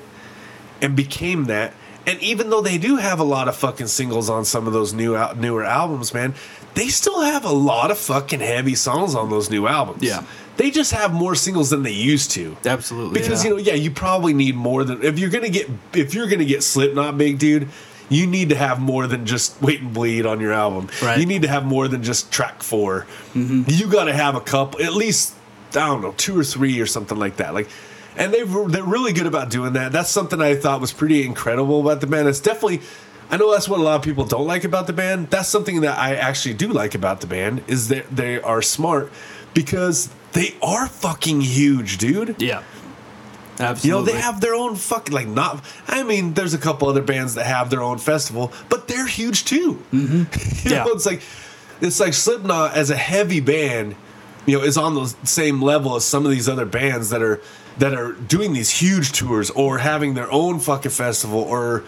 and 0.81 0.95
became 0.95 1.45
that. 1.45 1.73
And 2.05 2.21
even 2.21 2.49
though 2.49 2.61
they 2.61 2.77
do 2.77 2.95
have 2.95 3.19
a 3.19 3.23
lot 3.23 3.49
of 3.49 3.55
fucking 3.55 3.87
singles 3.87 4.29
on 4.29 4.45
some 4.45 4.65
of 4.65 4.73
those 4.73 4.93
new 4.93 5.15
al- 5.15 5.35
newer 5.35 5.63
albums, 5.63 6.13
man, 6.13 6.35
they 6.73 6.87
still 6.87 7.21
have 7.21 7.43
a 7.43 7.51
lot 7.51 7.91
of 7.91 7.97
fucking 7.97 8.39
heavy 8.39 8.75
songs 8.75 9.13
on 9.13 9.29
those 9.29 9.49
new 9.49 9.67
albums. 9.67 10.03
Yeah. 10.03 10.23
They 10.57 10.71
just 10.71 10.91
have 10.91 11.13
more 11.13 11.35
singles 11.35 11.69
than 11.69 11.83
they 11.83 11.91
used 11.91 12.31
to. 12.31 12.57
Absolutely. 12.65 13.19
Because 13.19 13.43
yeah. 13.43 13.49
you 13.49 13.55
know, 13.55 13.61
yeah, 13.61 13.73
you 13.75 13.91
probably 13.91 14.33
need 14.33 14.55
more 14.55 14.83
than 14.83 15.03
if 15.03 15.19
you're 15.19 15.29
gonna 15.29 15.49
get 15.49 15.69
if 15.93 16.13
you're 16.13 16.27
gonna 16.27 16.45
get 16.45 16.63
Slipknot 16.63 17.17
big, 17.17 17.39
dude. 17.39 17.69
You 18.09 18.25
need 18.25 18.49
to 18.49 18.55
have 18.55 18.79
more 18.79 19.05
than 19.05 19.25
just 19.25 19.61
Wait 19.61 19.81
and 19.81 19.93
Bleed 19.93 20.25
on 20.25 20.39
your 20.39 20.53
album. 20.53 20.87
Right. 21.01 21.19
You 21.19 21.25
need 21.25 21.41
to 21.41 21.49
have 21.49 21.65
more 21.65 21.89
than 21.89 22.03
just 22.03 22.31
track 22.31 22.63
4 22.63 23.05
mm-hmm. 23.33 23.63
You 23.67 23.91
got 23.91 24.05
to 24.05 24.13
have 24.13 24.33
a 24.33 24.39
couple, 24.39 24.81
at 24.81 24.93
least 24.93 25.35
I 25.71 25.87
don't 25.87 26.01
know, 26.01 26.13
two 26.15 26.39
or 26.39 26.43
three 26.45 26.79
or 26.79 26.85
something 26.85 27.17
like 27.17 27.37
that. 27.37 27.53
Like, 27.53 27.67
and 28.15 28.33
they 28.33 28.43
they're 28.43 28.83
really 28.83 29.13
good 29.13 29.27
about 29.27 29.49
doing 29.49 29.73
that. 29.73 29.91
That's 29.91 30.09
something 30.09 30.41
I 30.41 30.55
thought 30.55 30.81
was 30.81 30.93
pretty 30.93 31.25
incredible 31.25 31.81
about 31.81 32.01
the 32.01 32.07
band. 32.07 32.27
It's 32.27 32.39
definitely. 32.39 32.81
I 33.29 33.35
know 33.35 33.51
that's 33.51 33.67
what 33.67 33.81
a 33.81 33.83
lot 33.83 33.95
of 33.95 34.03
people 34.03 34.23
don't 34.23 34.47
like 34.47 34.63
about 34.63 34.87
the 34.87 34.93
band. 34.93 35.29
That's 35.29 35.49
something 35.49 35.81
that 35.81 35.97
I 35.97 36.15
actually 36.15 36.53
do 36.53 36.69
like 36.69 36.95
about 36.95 37.19
the 37.19 37.27
band 37.27 37.61
is 37.67 37.89
that 37.89 38.09
they 38.09 38.39
are 38.39 38.61
smart 38.61 39.11
because 39.63 40.09
they 40.33 40.55
are 40.61 40.87
fucking 40.87 41.41
huge, 41.41 41.97
dude. 41.97 42.41
yeah. 42.41 42.63
Absolutely. 43.59 43.87
You 43.89 43.95
know, 43.95 44.01
they 44.03 44.21
have 44.21 44.39
their 44.39 44.53
own 44.53 44.75
fucking 44.75 45.13
like 45.15 45.27
not. 45.27 45.63
I 45.87 46.03
mean, 46.03 46.35
there's 46.35 46.53
a 46.53 46.59
couple 46.59 46.87
other 46.89 47.01
bands 47.01 47.33
that 47.33 47.47
have 47.47 47.71
their 47.71 47.81
own 47.81 47.97
festival, 47.97 48.53
but 48.69 48.87
they're 48.87 49.07
huge 49.07 49.45
too. 49.45 49.83
Mm-hmm. 49.91 50.67
you 50.69 50.75
Yeah. 50.75 50.83
know, 50.83 50.91
it's 50.91 51.07
like 51.07 51.23
it's 51.81 51.99
like 51.99 52.13
Slipknot 52.13 52.75
as 52.75 52.91
a 52.91 52.95
heavy 52.95 53.39
band, 53.39 53.95
you 54.45 54.57
know, 54.59 54.63
is 54.63 54.77
on 54.77 54.93
the 54.93 55.07
same 55.23 55.59
level 55.59 55.95
as 55.95 56.05
some 56.05 56.23
of 56.23 56.29
these 56.31 56.47
other 56.47 56.67
bands 56.67 57.09
that 57.09 57.23
are 57.23 57.41
that 57.79 57.95
are 57.95 58.11
doing 58.11 58.53
these 58.53 58.69
huge 58.69 59.11
tours 59.11 59.49
or 59.49 59.79
having 59.79 60.13
their 60.13 60.31
own 60.31 60.59
fucking 60.59 60.91
festival 60.91 61.39
or 61.41 61.83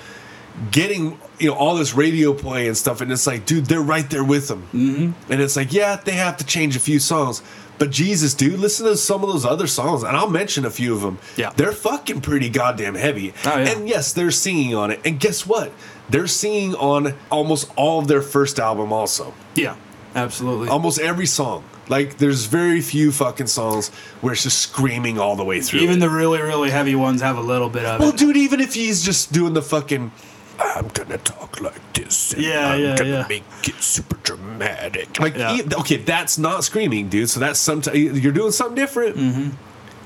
getting 0.71 1.19
you 1.39 1.49
know 1.49 1.55
all 1.55 1.75
this 1.75 1.93
radio 1.93 2.33
play 2.33 2.67
and 2.67 2.75
stuff. 2.77 3.01
And 3.01 3.11
it's 3.11 3.27
like, 3.27 3.45
dude, 3.45 3.65
they're 3.65 3.81
right 3.81 4.09
there 4.09 4.23
with 4.23 4.47
them. 4.47 4.63
Mm-hmm. 4.73 5.31
And 5.31 5.41
it's 5.41 5.55
like, 5.55 5.73
yeah, 5.73 5.95
they 5.97 6.13
have 6.13 6.37
to 6.37 6.45
change 6.45 6.75
a 6.75 6.79
few 6.79 6.99
songs. 6.99 7.41
But 7.77 7.91
Jesus, 7.91 8.33
dude, 8.33 8.59
listen 8.59 8.85
to 8.87 8.97
some 8.97 9.23
of 9.23 9.29
those 9.29 9.45
other 9.45 9.65
songs, 9.65 10.03
and 10.03 10.17
I'll 10.17 10.29
mention 10.29 10.65
a 10.65 10.69
few 10.69 10.93
of 10.93 10.99
them. 10.99 11.17
Yeah. 11.37 11.51
they're 11.55 11.71
fucking 11.71 12.19
pretty 12.19 12.49
goddamn 12.49 12.95
heavy. 12.95 13.33
Oh, 13.45 13.57
yeah. 13.57 13.69
And 13.69 13.87
yes, 13.87 14.11
they're 14.11 14.31
singing 14.31 14.75
on 14.75 14.91
it. 14.91 14.99
And 15.05 15.17
guess 15.17 15.47
what? 15.47 15.71
They're 16.09 16.27
singing 16.27 16.75
on 16.75 17.13
almost 17.31 17.71
all 17.77 17.99
of 17.99 18.09
their 18.09 18.21
first 18.21 18.59
album, 18.59 18.91
also. 18.91 19.33
yeah. 19.55 19.77
Absolutely. 20.15 20.67
Almost 20.69 20.99
every 20.99 21.27
song. 21.27 21.63
Like, 21.87 22.17
there's 22.17 22.45
very 22.45 22.81
few 22.81 23.11
fucking 23.11 23.47
songs 23.47 23.89
where 24.21 24.33
it's 24.33 24.43
just 24.43 24.57
screaming 24.59 25.19
all 25.19 25.35
the 25.35 25.45
way 25.45 25.61
through. 25.61 25.81
Even 25.81 25.97
it. 25.97 25.99
the 26.01 26.09
really, 26.09 26.41
really 26.41 26.71
heavy 26.71 26.95
ones 26.95 27.21
have 27.21 27.37
a 27.37 27.41
little 27.41 27.69
bit 27.69 27.85
of 27.85 27.99
well, 27.99 28.09
it. 28.09 28.17
dude, 28.17 28.35
even 28.35 28.59
if 28.59 28.73
he's 28.73 29.03
just 29.05 29.31
doing 29.31 29.53
the 29.53 29.61
fucking. 29.61 30.11
I'm 30.59 30.87
gonna 30.89 31.17
talk 31.19 31.61
like 31.61 31.93
this. 31.93 32.33
And 32.33 32.43
Yeah, 32.43 32.69
I'm 32.71 32.79
yeah, 32.81 32.95
gonna 32.97 33.09
yeah. 33.09 33.25
make 33.29 33.43
it 33.63 33.81
super 33.81 34.17
dramatic. 34.23 35.19
Like, 35.19 35.35
Yeah. 35.37 35.55
e- 35.55 35.63
okay, 35.79 35.97
that's 35.97 36.37
not 36.37 36.63
screaming, 36.63 37.09
dude. 37.09 37.29
So 37.29 37.39
that's 37.39 37.59
sometimes 37.59 37.97
you're 37.97 38.33
doing 38.33 38.51
something 38.51 38.75
different. 38.75 39.15
Mm-hmm. 39.17 39.49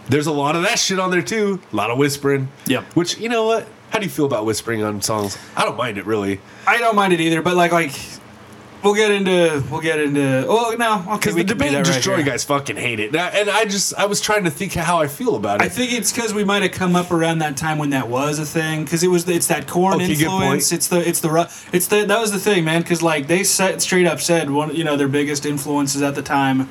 There's 0.10 0.28
a 0.28 0.32
lot 0.32 0.56
of 0.56 0.64
that 0.64 0.80
shit 0.80 1.00
on 1.00 1.12
there 1.12 1.22
too. 1.22 1.60
A 1.72 1.76
lot 1.76 1.90
of 1.90 1.98
whispering. 1.98 2.50
Yep. 2.68 2.84
Which 2.94 3.18
you 3.20 3.30
know 3.30 3.46
what? 3.46 3.68
How 3.90 4.00
do 4.00 4.06
you 4.06 4.12
feel 4.12 4.26
about 4.26 4.46
whispering 4.46 4.84
on 4.84 5.02
songs? 5.02 5.38
I 5.56 5.64
don't 5.64 5.78
mind 5.78 5.98
it 5.98 6.06
really. 6.06 6.40
I 6.68 6.78
don't 6.78 6.96
mind 6.96 7.14
it 7.14 7.22
either, 7.22 7.42
but 7.42 7.56
like, 7.56 7.72
like, 7.72 7.92
we'll 8.84 8.94
get 8.96 9.12
into, 9.12 9.64
we'll 9.72 9.82
get 9.82 10.00
into. 10.00 10.46
Oh 10.48 10.76
no, 10.78 10.96
okay, 11.00 11.14
Because 11.18 11.36
we 11.36 11.42
the 11.44 11.48
debate 11.54 11.68
and 11.74 11.78
right 11.78 11.86
destroy 11.96 12.18
here. 12.18 12.26
guys 12.26 12.44
fucking 12.44 12.76
hate 12.76 13.00
it. 13.00 13.08
And 13.10 13.18
I- 13.18 13.30
And 13.30 13.50
I 13.50 13.66
just 13.66 13.94
I 13.96 14.06
was 14.06 14.22
trying 14.22 14.44
to 14.44 14.52
think 14.52 14.74
how 14.74 15.02
I 15.02 15.08
feel 15.08 15.36
about 15.36 15.62
it. 15.62 15.66
I 15.66 15.70
think 15.70 15.92
it's 15.94 16.12
because 16.12 16.34
we 16.34 16.44
might 16.44 16.62
have 16.62 16.72
come 16.72 16.96
up 16.96 17.12
around 17.12 17.40
that 17.40 17.58
time 17.58 17.78
when 17.78 17.90
that 17.92 18.08
was 18.10 18.40
a 18.40 18.46
thing. 18.46 18.84
Because 18.84 19.04
it 19.04 19.08
was 19.10 19.28
it's 19.28 19.48
that 19.48 19.68
Korn 19.68 19.96
Okay, 19.96 20.12
influence. 20.12 20.72
It's 20.72 20.88
the 20.88 21.08
it's 21.08 21.20
the 21.22 21.50
it's 21.72 21.88
the 21.88 22.06
that 22.06 22.20
was 22.20 22.32
the 22.32 22.40
thing, 22.40 22.64
man. 22.66 22.82
Because 22.82 23.02
like 23.02 23.28
they 23.28 23.44
said 23.44 23.82
straight 23.82 24.06
up 24.08 24.20
said 24.20 24.50
one 24.50 24.76
you 24.76 24.84
know 24.84 24.96
their 24.98 25.08
biggest 25.08 25.46
influences 25.46 26.02
at 26.02 26.16
the 26.16 26.22
time, 26.22 26.70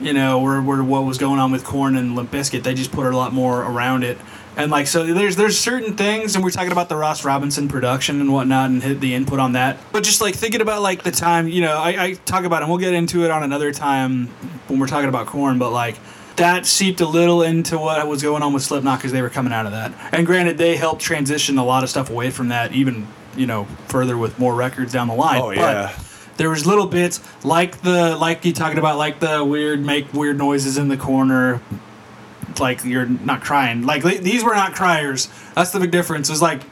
you 0.00 0.12
know, 0.12 0.40
were, 0.40 0.60
were 0.62 0.82
what 0.82 1.04
was 1.04 1.18
going 1.18 1.38
on 1.40 1.50
with 1.52 1.64
Korn 1.64 1.96
and 1.96 2.14
Limp 2.14 2.30
Bizkit. 2.30 2.62
They 2.62 2.74
just 2.74 2.92
put 2.92 3.06
a 3.06 3.16
lot 3.16 3.32
more 3.32 3.62
around 3.62 4.04
it. 4.04 4.18
And 4.56 4.72
like 4.72 4.88
so, 4.88 5.06
there's 5.06 5.36
there's 5.36 5.56
certain 5.56 5.96
things, 5.96 6.34
and 6.34 6.42
we're 6.42 6.50
talking 6.50 6.72
about 6.72 6.88
the 6.88 6.96
Ross 6.96 7.24
Robinson 7.24 7.68
production 7.68 8.20
and 8.20 8.32
whatnot, 8.32 8.70
and 8.70 8.82
hit 8.82 8.98
the 9.00 9.14
input 9.14 9.38
on 9.38 9.52
that. 9.52 9.78
But 9.92 10.02
just 10.02 10.20
like 10.20 10.34
thinking 10.34 10.60
about 10.60 10.82
like 10.82 11.04
the 11.04 11.12
time, 11.12 11.46
you 11.46 11.60
know, 11.60 11.76
I, 11.78 12.04
I 12.04 12.12
talk 12.14 12.44
about 12.44 12.56
it. 12.56 12.64
and 12.64 12.70
We'll 12.70 12.80
get 12.80 12.92
into 12.92 13.24
it 13.24 13.30
on 13.30 13.44
another 13.44 13.72
time 13.72 14.26
when 14.66 14.80
we're 14.80 14.88
talking 14.88 15.08
about 15.08 15.26
Korn. 15.28 15.60
But 15.60 15.70
like 15.70 15.96
that 16.36 16.66
seeped 16.66 17.00
a 17.00 17.06
little 17.06 17.42
into 17.42 17.78
what 17.78 18.04
was 18.08 18.20
going 18.22 18.42
on 18.42 18.52
with 18.52 18.64
Slipknot 18.64 18.98
because 18.98 19.12
they 19.12 19.22
were 19.22 19.30
coming 19.30 19.52
out 19.52 19.66
of 19.66 19.72
that. 19.72 19.92
And 20.12 20.26
granted, 20.26 20.58
they 20.58 20.76
helped 20.76 21.02
transition 21.02 21.56
a 21.58 21.64
lot 21.64 21.84
of 21.84 21.90
stuff 21.90 22.10
away 22.10 22.30
from 22.30 22.48
that, 22.48 22.72
even 22.72 23.06
you 23.36 23.46
know 23.46 23.66
further 23.86 24.18
with 24.18 24.40
more 24.40 24.56
records 24.56 24.92
down 24.92 25.06
the 25.06 25.14
line. 25.14 25.40
Oh, 25.40 25.48
But 25.50 25.56
yeah. 25.56 25.98
There 26.38 26.48
was 26.48 26.66
little 26.66 26.86
bits 26.86 27.20
like 27.44 27.82
the 27.82 28.16
like 28.16 28.44
you 28.44 28.52
talking 28.52 28.78
about 28.78 28.96
like 28.96 29.20
the 29.20 29.44
weird 29.44 29.84
make 29.84 30.12
weird 30.14 30.38
noises 30.38 30.78
in 30.78 30.88
the 30.88 30.96
corner 30.96 31.60
like 32.58 32.84
you're 32.84 33.06
not 33.06 33.42
crying. 33.42 33.82
Like 33.82 34.02
these 34.02 34.42
were 34.42 34.54
not 34.54 34.74
criers. 34.74 35.28
That's 35.54 35.70
the 35.70 35.80
big 35.80 35.90
difference. 35.90 36.30
Is 36.30 36.40
like 36.42 36.62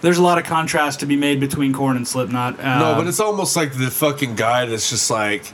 there's 0.00 0.18
a 0.18 0.22
lot 0.22 0.38
of 0.38 0.44
contrast 0.44 1.00
to 1.00 1.06
be 1.06 1.16
made 1.16 1.40
between 1.40 1.72
Korn 1.72 1.96
and 1.96 2.06
slipknot. 2.06 2.58
Um, 2.60 2.78
No, 2.78 2.94
but 2.94 3.06
it's 3.06 3.20
almost 3.20 3.56
like 3.56 3.72
the 3.76 3.90
fucking 3.90 4.36
guy 4.36 4.66
that's 4.66 4.88
just 4.90 5.10
like 5.10 5.52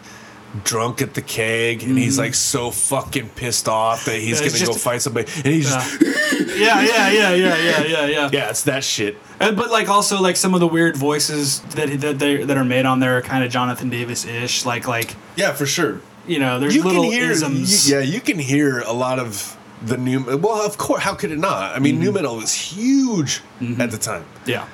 drunk 0.64 1.00
at 1.00 1.14
the 1.14 1.22
keg 1.22 1.82
and 1.82 1.96
he's 1.96 2.18
like 2.18 2.34
so 2.34 2.70
fucking 2.70 3.28
pissed 3.30 3.68
off 3.68 4.04
that 4.04 4.16
he's 4.16 4.40
Yeah, 4.40 4.48
gonna 4.48 4.58
go 4.60 4.72
just- 4.72 4.84
fight 4.84 5.00
somebody 5.02 5.30
and 5.36 5.46
he's 5.46 5.70
just 5.70 6.02
yeah, 6.58 6.82
yeah, 6.82 7.10
yeah, 7.10 7.34
yeah, 7.34 7.56
yeah, 7.56 7.84
yeah, 7.84 8.06
yeah. 8.06 8.30
yeah 8.32 8.50
it's 8.50 8.64
that 8.64 8.84
shit 8.84 9.16
And, 9.40 9.56
but 9.56 9.70
like 9.70 9.88
also 9.88 10.20
like 10.20 10.36
some 10.36 10.52
of 10.52 10.60
the 10.60 10.66
weird 10.66 10.96
voices 10.96 11.60
that 11.74 11.88
that 12.02 12.18
they, 12.18 12.44
that 12.44 12.56
are 12.56 12.64
made 12.64 12.84
on 12.84 13.00
there 13.00 13.16
are 13.16 13.22
kind 13.22 13.42
of 13.44 13.50
Jonathan 13.50 13.88
Davis 13.88 14.24
ish. 14.26 14.66
Like 14.66 14.86
like 14.86 15.16
yeah 15.36 15.52
for 15.52 15.64
sure 15.66 16.00
you 16.26 16.38
know 16.38 16.60
there's 16.60 16.74
you 16.76 16.82
little 16.82 17.04
can 17.04 17.12
hear 17.12 17.30
isms. 17.30 17.88
you- 17.90 17.96
yeah 17.96 18.02
you 18.02 18.20
can 18.20 18.38
hear 18.38 18.80
a 18.80 18.92
lot 18.92 19.18
of 19.18 19.56
the 19.84 19.96
new 19.96 20.22
well 20.36 20.64
of 20.64 20.76
course 20.78 21.02
how 21.02 21.14
could 21.14 21.30
it 21.32 21.38
not 21.38 21.74
I 21.74 21.78
mean 21.78 21.94
mm-hmm. 21.94 22.04
new 22.04 22.12
metal 22.12 22.36
was 22.36 22.52
huge 22.54 23.40
mm-hmm. 23.60 23.80
at 23.80 23.90
the 23.90 23.98
time 23.98 24.24
yeah, 24.46 24.68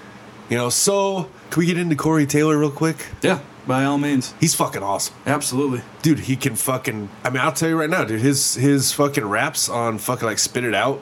you 0.50 0.56
know 0.56 0.70
so 0.70 1.30
can 1.50 1.60
we 1.60 1.66
get 1.66 1.78
into 1.78 1.94
Corey 1.96 2.26
Taylor 2.26 2.58
real 2.58 2.70
quick 2.70 3.06
yeah 3.22 3.38
by 3.68 3.84
all 3.84 3.98
means 3.98 4.34
He's 4.40 4.54
fucking 4.56 4.82
awesome. 4.82 5.14
absolutely 5.26 5.82
dude, 6.02 6.20
he 6.20 6.34
can 6.34 6.56
fucking. 6.56 7.08
I 7.22 7.30
mean, 7.30 7.40
I'll 7.40 7.52
tell 7.52 7.68
you 7.68 7.78
right 7.78 7.90
now, 7.90 8.02
dude. 8.04 8.20
His 8.20 8.54
his 8.54 8.92
fucking 8.92 9.24
raps 9.26 9.68
on 9.68 9.98
fucking 9.98 10.26
like 10.26 10.38
Spit 10.40 10.64
It 10.64 10.74
Out. 10.74 11.00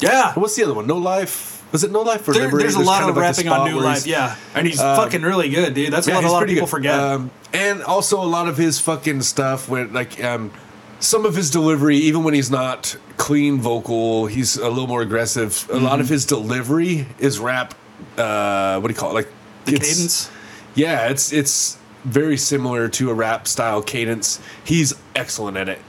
yeah 0.00 0.32
What's 0.34 0.56
the 0.56 0.64
other 0.64 0.74
one? 0.74 0.86
No 0.86 0.96
Life. 0.96 1.52
Was 1.72 1.82
it 1.82 1.90
No 1.90 2.02
Life 2.02 2.26
or 2.28 2.32
There, 2.34 2.48
there's 2.50 2.76
a 2.76 2.80
lot 2.80 3.00
kind 3.00 3.10
of 3.10 3.16
like 3.16 3.36
rapping 3.36 3.48
on 3.48 3.68
New 3.68 3.80
Life, 3.80 4.06
yeah, 4.06 4.36
and 4.54 4.64
he's 4.66 4.80
um, 4.80 4.94
fucking 4.96 5.22
really 5.22 5.48
good, 5.50 5.74
dude. 5.74 5.92
That's 5.92 6.06
Yeah, 6.06 6.14
what 6.14 6.24
a 6.24 6.30
lot 6.30 6.42
of 6.44 6.48
people 6.48 6.66
good. 6.66 6.70
forget. 6.70 6.94
Um, 6.98 7.32
and 7.52 7.82
also 7.82 8.22
a 8.22 8.24
lot 8.24 8.46
of 8.48 8.56
his 8.56 8.78
fucking 8.78 9.22
stuff 9.22 9.68
when 9.68 9.92
like 9.92 10.22
um, 10.22 10.52
some 11.00 11.26
of 11.26 11.34
his 11.34 11.50
delivery, 11.50 11.96
even 11.96 12.22
when 12.22 12.32
he's 12.32 12.48
not 12.50 12.96
clean 13.16 13.58
vocal, 13.60 14.26
he's 14.26 14.56
a 14.56 14.68
little 14.68 14.86
more 14.86 15.02
aggressive. 15.02 15.68
A 15.72 15.78
lot 15.80 16.00
of 16.00 16.08
his 16.08 16.24
delivery 16.24 17.06
is 17.18 17.40
rap. 17.40 17.74
Uh, 18.16 18.78
what 18.78 18.86
do 18.88 18.94
you 18.94 18.98
call 19.00 19.10
it? 19.10 19.14
Like 19.14 19.28
The 19.64 19.72
cadence. 19.72 20.30
Yeah, 20.76 21.08
it's 21.08 21.32
it's 21.32 21.76
very 22.04 22.36
similar 22.36 22.88
to 22.88 23.10
a 23.10 23.14
rap 23.14 23.48
style 23.48 23.82
cadence. 23.82 24.40
He's 24.64 24.94
excellent 25.14 25.56
at 25.56 25.68
it. 25.68 25.80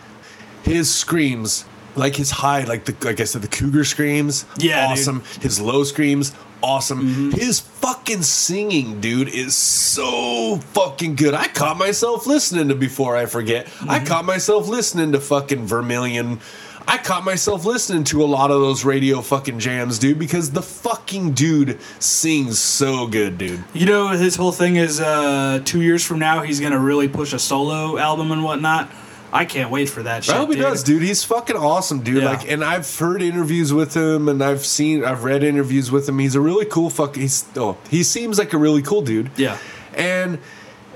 His 0.64 0.94
screams, 0.94 1.66
like 1.96 2.16
his 2.16 2.32
high, 2.32 2.64
like 2.64 2.86
the 2.86 2.96
like 3.06 3.20
I 3.20 3.26
said, 3.26 3.42
the 3.42 3.48
cougar 3.48 3.84
screams, 3.84 4.46
Yeah, 4.58 4.82
dude. 4.88 5.00
awesome. 5.00 5.24
His 5.42 5.62
low 5.62 5.84
screams, 5.84 6.34
awesome. 6.64 7.02
Mm-hmm. 7.02 7.32
His 7.32 7.60
fucking 7.60 8.24
singing, 8.24 9.00
dude, 9.00 9.30
is 9.30 9.56
so 9.56 10.58
fucking 10.74 11.16
good. 11.16 11.34
I 11.34 11.48
caught 11.48 11.78
myself 11.78 12.26
listening 12.26 12.70
to 12.70 12.76
before 12.76 13.16
I 13.16 13.28
forget. 13.28 13.68
I 13.82 13.98
mm-hmm. 13.98 14.06
caught 14.06 14.26
myself 14.26 14.68
listening 14.68 15.12
to 15.12 15.20
fucking 15.20 15.66
Vermilion. 15.66 16.40
I 16.88 16.98
caught 16.98 17.24
myself 17.26 17.66
listening 17.66 18.04
to 18.06 18.24
a 18.24 18.26
lot 18.26 18.52
of 18.52 18.62
those 18.62 18.86
radio 18.86 19.22
fucking 19.22 19.60
jams, 19.60 19.98
dude, 19.98 20.20
because 20.20 20.52
the 20.52 20.62
fucking 20.62 21.32
dude 21.34 21.80
sings 22.00 22.60
so 22.60 23.08
good, 23.08 23.38
dude. 23.38 23.64
You 23.74 23.86
know, 23.88 24.10
his 24.10 24.36
whole 24.36 24.52
thing 24.52 24.76
is 24.76 25.00
uh, 25.00 25.62
two 25.66 25.82
years 25.82 26.06
from 26.06 26.20
now 26.20 26.42
he's 26.44 26.60
gonna 26.60 26.80
really 26.80 27.08
push 27.08 27.34
a 27.34 27.40
solo 27.40 27.98
album 27.98 28.32
and 28.32 28.44
whatnot. 28.44 28.92
I 29.34 29.44
can't 29.44 29.70
wait 29.70 29.90
for 29.90 30.04
that 30.04 30.24
shit. 30.24 30.36
I 30.36 30.38
hope 30.38 30.50
he 30.50 30.56
dude. 30.56 30.64
does, 30.64 30.84
dude. 30.84 31.02
He's 31.02 31.24
fucking 31.24 31.58
awesome, 31.58 32.02
dude. 32.02 32.24
Yeah. 32.24 32.30
Like, 32.30 32.50
and 32.50 32.64
I've 32.64 32.98
heard 32.98 33.22
interviews 33.22 33.74
with 33.74 33.94
him, 33.94 34.30
and 34.30 34.42
I've 34.42 34.66
seen, 34.66 35.04
I've 35.04 35.24
read 35.26 35.44
interviews 35.44 35.92
with 35.92 36.08
him. 36.08 36.20
He's 36.20 36.36
a 36.36 36.40
really 36.42 36.66
cool 36.66 36.90
fuck. 36.90 37.16
He's 37.16 37.44
oh, 37.58 37.78
he 37.90 38.04
seems 38.04 38.38
like 38.40 38.54
a 38.54 38.58
really 38.58 38.82
cool 38.82 39.02
dude. 39.02 39.32
Yeah. 39.36 39.58
and 39.94 40.40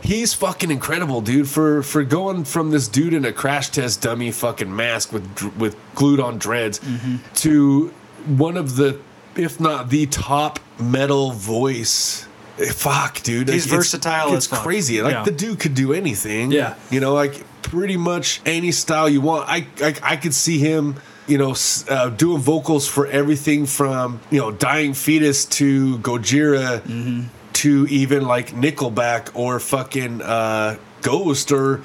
he's 0.04 0.34
fucking 0.34 0.72
incredible, 0.72 1.22
dude. 1.22 1.48
For 1.50 1.84
for 1.84 2.04
going 2.04 2.44
from 2.46 2.72
this 2.72 2.88
dude 2.88 3.14
in 3.14 3.26
a 3.26 3.32
crash 3.34 3.70
test 3.70 4.02
dummy 4.02 4.32
fucking 4.32 4.74
mask 4.76 5.12
with 5.14 5.56
with 5.58 5.76
glued 5.96 6.20
on 6.20 6.38
dreads 6.38 6.80
Mm-hmm. 6.80 7.18
to 7.36 7.94
one 8.28 8.58
of 8.58 8.76
the, 8.76 9.00
if 9.36 9.60
not 9.60 9.90
the 9.90 10.06
top 10.08 10.60
metal 10.80 11.32
voice. 11.32 12.28
Eh, 12.60 12.72
Fuck, 12.72 13.22
dude. 13.24 13.48
He's 13.50 13.66
Like, 13.72 13.78
versatile 13.80 14.34
It's 14.36 14.48
fuck. 14.48 14.60
crazy. 14.60 15.02
Like 15.02 15.14
Yeah. 15.14 15.24
the 15.24 15.32
dude 15.32 15.60
could 15.60 15.74
do 15.76 15.94
anything. 15.94 16.52
Yeah. 16.52 16.76
You 16.92 17.00
know, 17.00 17.14
like 17.14 17.44
pretty 17.62 17.96
much 17.98 18.42
any 18.46 18.72
style 18.72 19.08
you 19.10 19.22
want. 19.22 19.48
I 19.50 19.66
I, 19.82 19.96
I 20.04 20.16
could 20.18 20.34
see 20.34 20.58
him, 20.60 20.96
you 21.28 21.38
know, 21.38 21.56
uh, 21.90 22.10
doing 22.10 22.40
vocals 22.42 22.88
for 22.88 23.08
everything 23.08 23.66
from 23.66 24.20
you 24.30 24.40
know 24.42 24.52
Dying 24.52 24.94
Fetus 24.94 25.46
to 25.46 25.98
Gojira 26.00 26.82
Mm-hmm. 26.82 27.22
To 27.62 27.86
even 27.88 28.24
like 28.26 28.52
Nickelback 28.52 29.32
or 29.34 29.60
fucking 29.60 30.22
uh, 30.22 30.78
Ghost 31.02 31.52
or. 31.52 31.82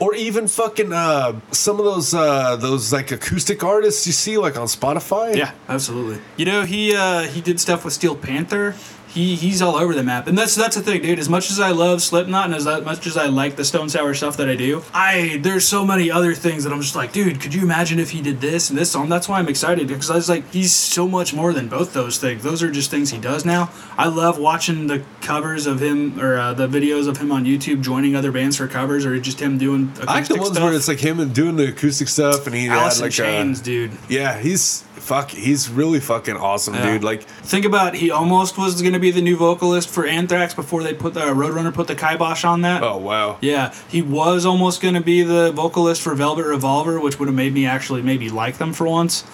Or 0.00 0.14
even 0.14 0.46
fucking 0.46 0.92
uh, 0.92 1.40
some 1.50 1.80
of 1.80 1.84
those 1.84 2.14
uh, 2.14 2.54
those 2.54 2.92
like 2.92 3.10
acoustic 3.10 3.64
artists 3.64 4.06
you 4.06 4.12
see 4.12 4.38
like 4.38 4.56
on 4.56 4.68
Spotify. 4.68 5.34
Yeah, 5.34 5.50
absolutely. 5.68 6.22
You 6.36 6.44
know, 6.44 6.62
he 6.62 6.94
uh, 6.94 7.22
he 7.22 7.40
did 7.40 7.58
stuff 7.58 7.84
with 7.84 7.92
Steel 7.94 8.14
Panther. 8.14 8.76
He 9.08 9.36
he's 9.36 9.62
all 9.62 9.76
over 9.76 9.94
the 9.94 10.02
map, 10.02 10.26
and 10.26 10.36
that's 10.36 10.54
that's 10.54 10.76
the 10.76 10.82
thing, 10.82 11.02
dude. 11.02 11.18
As 11.18 11.28
much 11.28 11.50
as 11.50 11.58
I 11.58 11.70
love 11.70 12.02
Slipknot, 12.02 12.44
and 12.46 12.54
as 12.54 12.66
much 12.66 13.06
as 13.06 13.16
I 13.16 13.26
like 13.26 13.56
the 13.56 13.64
Stone 13.64 13.88
Sour 13.88 14.12
stuff 14.14 14.36
that 14.36 14.48
I 14.48 14.54
do, 14.54 14.82
I 14.92 15.38
there's 15.42 15.66
so 15.66 15.84
many 15.84 16.10
other 16.10 16.34
things 16.34 16.64
that 16.64 16.72
I'm 16.72 16.80
just 16.82 16.94
like, 16.94 17.12
dude, 17.12 17.40
could 17.40 17.54
you 17.54 17.62
imagine 17.62 17.98
if 17.98 18.10
he 18.10 18.20
did 18.20 18.40
this 18.40 18.68
and 18.70 18.78
this 18.78 18.90
song? 18.90 19.08
That's 19.08 19.28
why 19.28 19.38
I'm 19.38 19.48
excited 19.48 19.88
because 19.88 20.10
I 20.10 20.16
was 20.16 20.28
like, 20.28 20.52
he's 20.52 20.72
so 20.72 21.08
much 21.08 21.32
more 21.32 21.52
than 21.52 21.68
both 21.68 21.92
those 21.94 22.18
things. 22.18 22.42
Those 22.42 22.62
are 22.62 22.70
just 22.70 22.90
things 22.90 23.10
he 23.10 23.18
does 23.18 23.44
now. 23.44 23.70
I 23.96 24.08
love 24.08 24.38
watching 24.38 24.86
the 24.88 25.02
covers 25.22 25.66
of 25.66 25.80
him 25.80 26.20
or 26.20 26.36
uh, 26.38 26.52
the 26.54 26.68
videos 26.68 27.08
of 27.08 27.16
him 27.16 27.32
on 27.32 27.44
YouTube 27.44 27.82
joining 27.82 28.14
other 28.14 28.30
bands 28.30 28.56
for 28.58 28.68
covers, 28.68 29.06
or 29.06 29.18
just 29.18 29.40
him 29.40 29.56
doing 29.58 29.92
acoustic 30.00 30.04
stuff. 30.04 30.08
I 30.10 30.14
like 30.18 30.28
the 30.28 30.34
ones 30.36 30.48
stuff. 30.52 30.62
where 30.64 30.72
it's 30.74 30.88
like 30.88 31.00
him 31.00 31.18
and 31.20 31.34
doing 31.34 31.56
the 31.56 31.68
acoustic 31.68 32.08
stuff, 32.08 32.46
and 32.46 32.54
he 32.54 32.68
Alice 32.68 32.96
had 32.98 33.04
like 33.04 33.12
Chains, 33.12 33.60
a 33.60 33.64
dude. 33.64 33.92
yeah. 34.08 34.38
He's 34.38 34.82
fuck. 34.96 35.30
He's 35.30 35.70
really 35.70 36.00
fucking 36.00 36.36
awesome, 36.36 36.74
Yeah. 36.74 36.92
dude. 36.92 37.04
Like 37.04 37.22
Think 37.22 37.64
about 37.64 37.94
he 37.94 38.10
almost 38.10 38.58
was 38.58 38.80
going 38.82 38.92
to 38.98 39.02
be 39.02 39.10
the 39.10 39.22
new 39.22 39.36
vocalist 39.36 39.88
for 39.88 40.06
Anthrax 40.06 40.54
before 40.54 40.82
they 40.82 40.92
put 40.92 41.14
the 41.14 41.22
uh, 41.22 41.34
Roadrunner 41.34 41.72
put 41.72 41.86
the 41.86 41.94
kibosh 41.94 42.44
on 42.44 42.62
that. 42.62 42.82
oh 42.82 42.96
wow. 42.96 43.38
Yeah, 43.40 43.74
he 43.88 44.02
was 44.02 44.44
almost 44.44 44.80
going 44.80 44.94
to 44.94 45.00
be 45.00 45.22
the 45.22 45.52
vocalist 45.52 46.02
for 46.02 46.14
Velvet 46.14 46.44
Revolver, 46.44 47.00
which 47.00 47.18
would 47.18 47.28
have 47.28 47.34
made 47.34 47.52
me 47.52 47.66
actually 47.66 48.02
maybe 48.02 48.28
like 48.28 48.58
them 48.58 48.72
for 48.72 48.86
once. 48.86 49.24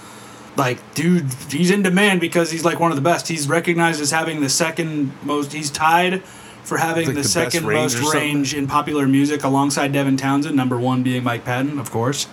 Like, 0.56 0.94
dude, 0.94 1.32
he's 1.50 1.70
in 1.70 1.82
demand 1.82 2.20
because 2.20 2.50
he's 2.50 2.64
like 2.64 2.78
one 2.78 2.92
of 2.92 2.96
the 2.96 3.02
best. 3.02 3.26
He's 3.26 3.48
recognized 3.48 4.00
as 4.00 4.12
having 4.12 4.40
the 4.40 4.48
second 4.48 5.12
most. 5.24 5.52
He's 5.52 5.70
tied 5.70 6.22
for 6.22 6.78
having 6.78 7.06
Like 7.06 7.16
the, 7.16 7.22
the 7.22 7.28
second 7.28 7.66
range 7.66 8.00
most 8.00 8.14
range 8.14 8.54
in 8.54 8.66
popular 8.66 9.06
music 9.06 9.42
alongside 9.42 9.92
Devin 9.92 10.16
Townsend. 10.16 10.56
Number 10.56 10.78
one 10.78 11.02
being 11.02 11.24
Mike 11.24 11.44
Patton, 11.44 11.78
of 11.78 11.90
course. 11.90 12.28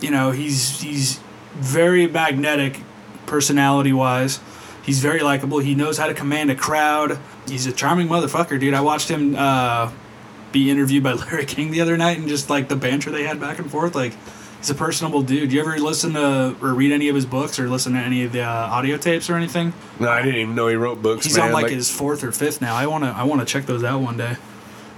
You 0.00 0.10
know, 0.10 0.30
he's 0.30 0.80
he's 0.80 1.20
very 1.54 2.06
magnetic, 2.06 2.80
personality 3.26 3.92
wise. 3.92 4.40
He's 4.86 5.00
very 5.00 5.20
likable. 5.20 5.58
He 5.58 5.74
knows 5.74 5.98
how 5.98 6.06
to 6.06 6.14
command 6.14 6.48
a 6.52 6.54
crowd. 6.54 7.18
He's 7.48 7.66
a 7.66 7.72
charming 7.72 8.06
motherfucker, 8.06 8.60
dude. 8.60 8.72
I 8.72 8.80
watched 8.82 9.08
him 9.08 9.34
uh, 9.36 9.90
be 10.52 10.70
interviewed 10.70 11.02
by 11.02 11.12
Larry 11.24 11.44
King 11.44 11.72
the 11.72 11.80
other 11.80 11.96
night 11.96 12.18
and 12.18 12.28
just 12.28 12.48
like 12.48 12.68
the 12.68 12.76
banter 12.76 13.10
they 13.10 13.24
had 13.24 13.40
back 13.40 13.58
and 13.58 13.68
forth. 13.68 13.96
Like, 13.96 14.14
he's 14.58 14.70
a 14.70 14.76
personable 14.76 15.22
dude. 15.22 15.50
Do 15.50 15.56
You 15.56 15.60
ever 15.60 15.76
listen 15.78 16.12
to 16.12 16.54
or 16.62 16.72
read 16.72 16.92
any 16.92 17.08
of 17.08 17.16
his 17.16 17.26
books 17.26 17.58
or 17.58 17.68
listen 17.68 17.94
to 17.94 17.98
any 17.98 18.22
of 18.22 18.30
the 18.30 18.42
uh, 18.42 18.48
audio 18.48 18.96
tapes 18.96 19.28
or 19.28 19.34
anything? 19.34 19.72
No, 19.98 20.08
I 20.08 20.22
didn't 20.22 20.40
even 20.40 20.54
know 20.54 20.68
he 20.68 20.76
wrote 20.76 21.02
books. 21.02 21.26
He's 21.26 21.36
man. 21.36 21.48
on 21.48 21.52
like, 21.52 21.68
his 21.68 21.90
fourth 21.90 22.22
or 22.22 22.30
fifth 22.30 22.60
now. 22.60 22.76
I 22.76 22.86
wanna 22.86 23.10
I 23.10 23.24
wanna 23.24 23.44
check 23.44 23.66
those 23.66 23.82
out 23.82 24.00
one 24.00 24.16
day. 24.16 24.36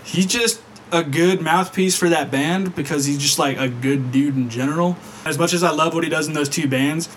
He's 0.05 0.27
just 0.27 0.61
a 0.93 1.03
good 1.03 1.41
mouthpiece 1.41 1.97
for 1.97 2.11
that 2.11 2.31
band 2.31 2.75
because 2.75 3.07
he's 3.07 3.19
just 3.19 3.39
like 3.39 3.59
a 3.59 3.69
good 3.69 4.13
dude 4.13 4.37
in 4.37 4.51
general. 4.51 4.99
As 5.25 5.39
much 5.39 5.55
as 5.55 5.63
I 5.63 5.71
love 5.71 5.95
what 5.95 6.05
he 6.05 6.11
does 6.11 6.29
in 6.29 6.35
those 6.35 6.49
two 6.51 6.69
bands, 6.69 7.09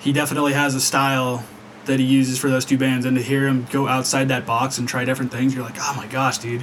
he 0.00 0.12
definitely 0.12 0.54
has 0.54 0.74
a 0.74 0.80
style 0.80 1.44
that 1.86 2.00
he 2.00 2.06
uses 2.06 2.38
for 2.38 2.48
those 2.50 2.64
two 2.64 2.78
bands. 2.78 3.04
And 3.06 3.16
to 3.16 3.22
hear 3.22 3.46
him 3.46 3.66
go 3.70 3.86
outside 3.88 4.28
that 4.28 4.46
box 4.46 4.78
and 4.78 4.88
try 4.88 5.04
different 5.04 5.30
things, 5.32 5.54
you're 5.54 5.64
like, 5.64 5.76
oh 5.78 5.94
my 5.96 6.06
gosh, 6.06 6.38
dude. 6.38 6.62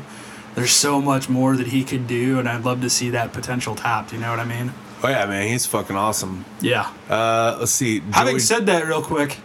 There's 0.55 0.71
so 0.71 1.01
much 1.01 1.29
more 1.29 1.55
that 1.55 1.67
he 1.67 1.83
could 1.85 2.07
do, 2.07 2.37
and 2.37 2.49
I'd 2.49 2.65
love 2.65 2.81
to 2.81 2.89
see 2.89 3.09
that 3.11 3.31
potential 3.31 3.73
tapped. 3.75 4.11
You 4.11 4.19
know 4.19 4.29
what 4.31 4.39
I 4.39 4.45
mean? 4.45 4.73
Oh 5.03 5.07
yeah, 5.07 5.25
man, 5.25 5.47
he's 5.47 5.65
fucking 5.65 5.95
awesome. 5.95 6.43
Yeah. 6.59 6.91
Uh, 7.09 7.55
let's 7.59 7.71
see. 7.71 8.01
Having 8.11 8.39
said 8.39 8.65
that, 8.65 8.85
real 8.85 9.01
quick, 9.01 9.37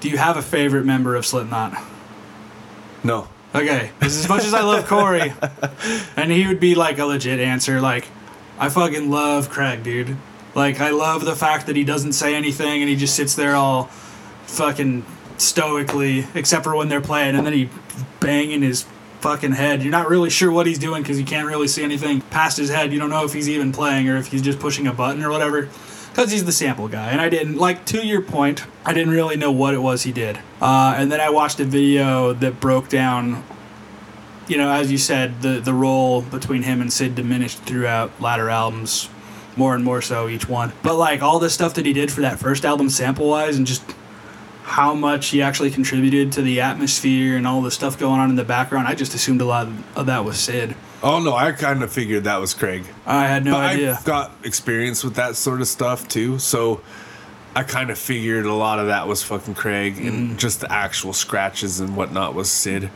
do 0.00 0.08
you 0.10 0.18
have 0.18 0.36
a 0.36 0.42
favorite 0.42 0.84
member 0.84 1.16
of 1.16 1.24
Slipknot? 1.24 1.76
no, 3.02 3.28
Okay, 3.54 3.90
'cause 4.00 4.16
as 4.18 4.28
much 4.28 4.44
as 4.44 4.52
I 4.52 4.60
love 4.60 4.86
Corey, 4.86 5.32
and 6.16 6.30
he 6.30 6.46
would 6.46 6.60
be 6.60 6.74
like 6.74 6.98
a 6.98 7.06
legit 7.06 7.40
answer, 7.40 7.80
like, 7.80 8.06
I 8.58 8.68
fucking 8.68 9.10
love 9.10 9.48
Craig, 9.48 9.82
dude. 9.82 10.16
Like, 10.54 10.80
I 10.80 10.90
love 10.90 11.24
the 11.24 11.34
fact 11.36 11.66
that 11.66 11.76
he 11.76 11.82
doesn't 11.84 12.12
say 12.12 12.34
anything 12.34 12.82
and 12.82 12.88
he 12.90 12.96
just 12.96 13.14
sits 13.16 13.34
there 13.34 13.54
all 13.56 13.88
fucking 14.46 15.04
stoically, 15.38 16.26
except 16.34 16.64
for 16.64 16.74
when 16.74 16.88
they're 16.88 17.00
playing, 17.00 17.36
and 17.36 17.46
then 17.46 17.52
he 17.52 17.68
banging 18.20 18.62
his 18.62 18.86
fucking 19.20 19.52
head. 19.52 19.82
You're 19.82 19.90
not 19.90 20.08
really 20.08 20.30
sure 20.30 20.50
what 20.50 20.66
he's 20.66 20.78
doing 20.78 21.02
because 21.02 21.18
you 21.18 21.26
can't 21.26 21.46
really 21.46 21.68
see 21.68 21.82
anything 21.82 22.20
past 22.20 22.56
his 22.56 22.70
head. 22.70 22.92
You 22.92 22.98
don't 22.98 23.10
know 23.10 23.24
if 23.24 23.32
he's 23.32 23.48
even 23.48 23.72
playing 23.72 24.08
or 24.08 24.16
if 24.16 24.28
he's 24.28 24.42
just 24.42 24.58
pushing 24.58 24.86
a 24.86 24.92
button 24.92 25.22
or 25.22 25.30
whatever. 25.30 25.68
Because 26.10 26.30
he's 26.30 26.44
the 26.46 26.52
sample 26.52 26.88
guy. 26.88 27.10
And 27.10 27.20
I 27.20 27.28
didn't, 27.28 27.56
like, 27.56 27.84
to 27.86 28.06
your 28.06 28.22
point, 28.22 28.64
I 28.86 28.94
didn't 28.94 29.12
really 29.12 29.36
know 29.36 29.52
what 29.52 29.74
it 29.74 29.78
was 29.78 30.04
he 30.04 30.12
did. 30.12 30.38
Uh, 30.62 30.94
and 30.96 31.12
then 31.12 31.20
I 31.20 31.28
watched 31.28 31.60
a 31.60 31.64
video 31.64 32.32
that 32.32 32.58
broke 32.58 32.88
down 32.88 33.44
you 34.48 34.56
know, 34.56 34.70
as 34.70 34.92
you 34.92 34.98
said, 34.98 35.42
the 35.42 35.60
the 35.60 35.74
role 35.74 36.22
between 36.22 36.62
him 36.62 36.80
and 36.80 36.92
Sid 36.92 37.14
diminished 37.14 37.58
throughout 37.60 38.20
latter 38.20 38.48
albums, 38.48 39.08
more 39.56 39.74
and 39.74 39.84
more 39.84 40.00
so 40.00 40.28
each 40.28 40.48
one. 40.48 40.72
But 40.82 40.96
like 40.96 41.22
all 41.22 41.38
the 41.38 41.50
stuff 41.50 41.74
that 41.74 41.86
he 41.86 41.92
did 41.92 42.12
for 42.12 42.20
that 42.20 42.38
first 42.38 42.64
album, 42.64 42.88
sample 42.88 43.28
wise, 43.28 43.56
and 43.56 43.66
just 43.66 43.82
how 44.66 44.92
much 44.94 45.28
he 45.28 45.40
actually 45.42 45.70
contributed 45.70 46.32
to 46.32 46.42
the 46.42 46.60
atmosphere 46.60 47.36
and 47.36 47.46
all 47.46 47.62
the 47.62 47.70
stuff 47.70 47.96
going 47.98 48.20
on 48.20 48.30
in 48.30 48.36
the 48.36 48.44
background, 48.44 48.88
I 48.88 48.94
just 48.96 49.14
assumed 49.14 49.40
a 49.40 49.44
lot 49.44 49.68
of 49.94 50.06
that 50.06 50.24
was 50.24 50.38
Sid. 50.40 50.74
oh 51.04 51.20
no, 51.20 51.34
I 51.34 51.52
kind 51.52 51.82
of 51.84 51.92
figured 51.92 52.24
that 52.24 52.38
was 52.38 52.52
Craig. 52.52 52.84
I 53.06 53.28
had 53.28 53.44
no 53.44 53.52
But 53.52 53.64
idea. 53.74 53.94
I've 53.94 54.04
got 54.04 54.32
experience 54.42 55.04
with 55.04 55.14
that 55.14 55.36
sort 55.36 55.60
of 55.60 55.68
stuff 55.68 56.08
too, 56.08 56.40
so 56.40 56.80
I 57.56 57.62
kind 57.62 57.88
of 57.90 57.98
figured 57.98 58.44
a 58.44 58.52
lot 58.52 58.78
of 58.78 58.88
that 58.88 59.08
was 59.08 59.22
fucking 59.22 59.54
Craig, 59.54 59.94
Mm-hmm. 59.96 60.08
and 60.08 60.38
just 60.38 60.60
the 60.60 60.70
actual 60.70 61.12
scratches 61.14 61.80
and 61.80 61.96
whatnot 61.96 62.34
was 62.34 62.50
Sid. 62.50 62.90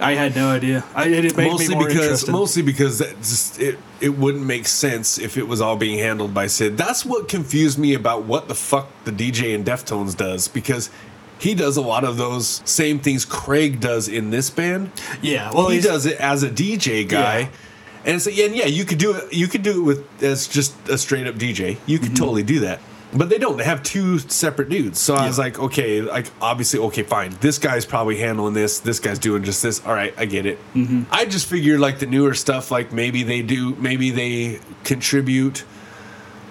I 0.00 0.14
had 0.14 0.34
no 0.34 0.50
idea. 0.50 0.82
I, 0.96 1.06
it 1.08 1.36
made 1.36 1.46
mostly 1.50 1.68
me 1.68 1.74
more 1.76 1.86
because 1.86 2.02
interested. 2.04 2.32
mostly 2.32 2.62
because 2.62 2.98
that 2.98 3.16
just 3.18 3.60
it 3.60 3.78
it 4.00 4.10
wouldn't 4.18 4.44
make 4.44 4.66
sense 4.66 5.18
if 5.18 5.36
it 5.36 5.46
was 5.46 5.60
all 5.60 5.76
being 5.76 5.98
handled 5.98 6.34
by 6.34 6.48
Sid. 6.48 6.76
That's 6.76 7.04
what 7.06 7.28
confused 7.28 7.78
me 7.78 7.94
about 7.94 8.24
what 8.24 8.48
the 8.48 8.54
fuck 8.56 8.88
the 9.04 9.12
DJ 9.12 9.54
in 9.54 9.62
Deftones 9.64 10.16
does 10.16 10.48
because 10.48 10.90
he 11.38 11.54
does 11.54 11.76
a 11.76 11.82
lot 11.82 12.02
of 12.04 12.16
those 12.16 12.62
same 12.64 12.98
things 12.98 13.24
Craig 13.24 13.78
does 13.80 14.08
in 14.08 14.30
this 14.30 14.50
band. 14.50 14.90
yeah, 15.22 15.50
well, 15.52 15.68
he 15.68 15.80
does 15.80 16.04
it 16.06 16.18
as 16.18 16.42
a 16.42 16.50
DJ 16.50 17.08
guy. 17.08 17.38
Yeah. 17.38 17.48
And 18.06 18.20
so 18.20 18.28
yeah, 18.30 18.46
and 18.46 18.56
yeah, 18.56 18.66
you 18.66 18.84
could 18.84 18.98
do 18.98 19.14
it 19.14 19.32
you 19.32 19.46
could 19.46 19.62
do 19.62 19.80
it 19.80 19.84
with 19.84 20.22
as 20.22 20.48
just 20.48 20.74
a 20.88 20.98
straight 20.98 21.28
up 21.28 21.36
DJ. 21.36 21.76
You 21.86 21.98
Mm-hmm. 21.98 22.06
could 22.08 22.16
totally 22.16 22.42
do 22.42 22.58
that. 22.60 22.80
But 23.16 23.28
they 23.28 23.38
don't. 23.38 23.56
They 23.56 23.64
have 23.64 23.82
two 23.82 24.18
separate 24.18 24.68
dudes. 24.68 24.98
So 24.98 25.14
I 25.14 25.26
was 25.26 25.38
like, 25.38 25.58
okay, 25.58 26.00
like 26.02 26.26
obviously, 26.40 26.80
okay, 26.80 27.04
fine. 27.04 27.36
This 27.40 27.58
guy's 27.58 27.86
probably 27.86 28.18
handling 28.18 28.54
this. 28.54 28.80
This 28.80 28.98
guy's 28.98 29.18
doing 29.20 29.44
just 29.44 29.62
this. 29.62 29.84
All 29.86 29.94
right, 29.94 30.12
I 30.18 30.24
get 30.26 30.46
it. 30.46 30.58
Mm-hmm. 30.74 31.02
I 31.12 31.24
just 31.24 31.46
figured 31.46 31.78
like 31.80 32.00
the 32.00 32.06
newer 32.06 32.34
stuff, 32.34 32.70
like 32.70 32.92
maybe 32.92 33.22
they 33.22 33.42
do, 33.42 33.74
maybe 33.76 34.10
they 34.10 34.58
contribute 34.82 35.64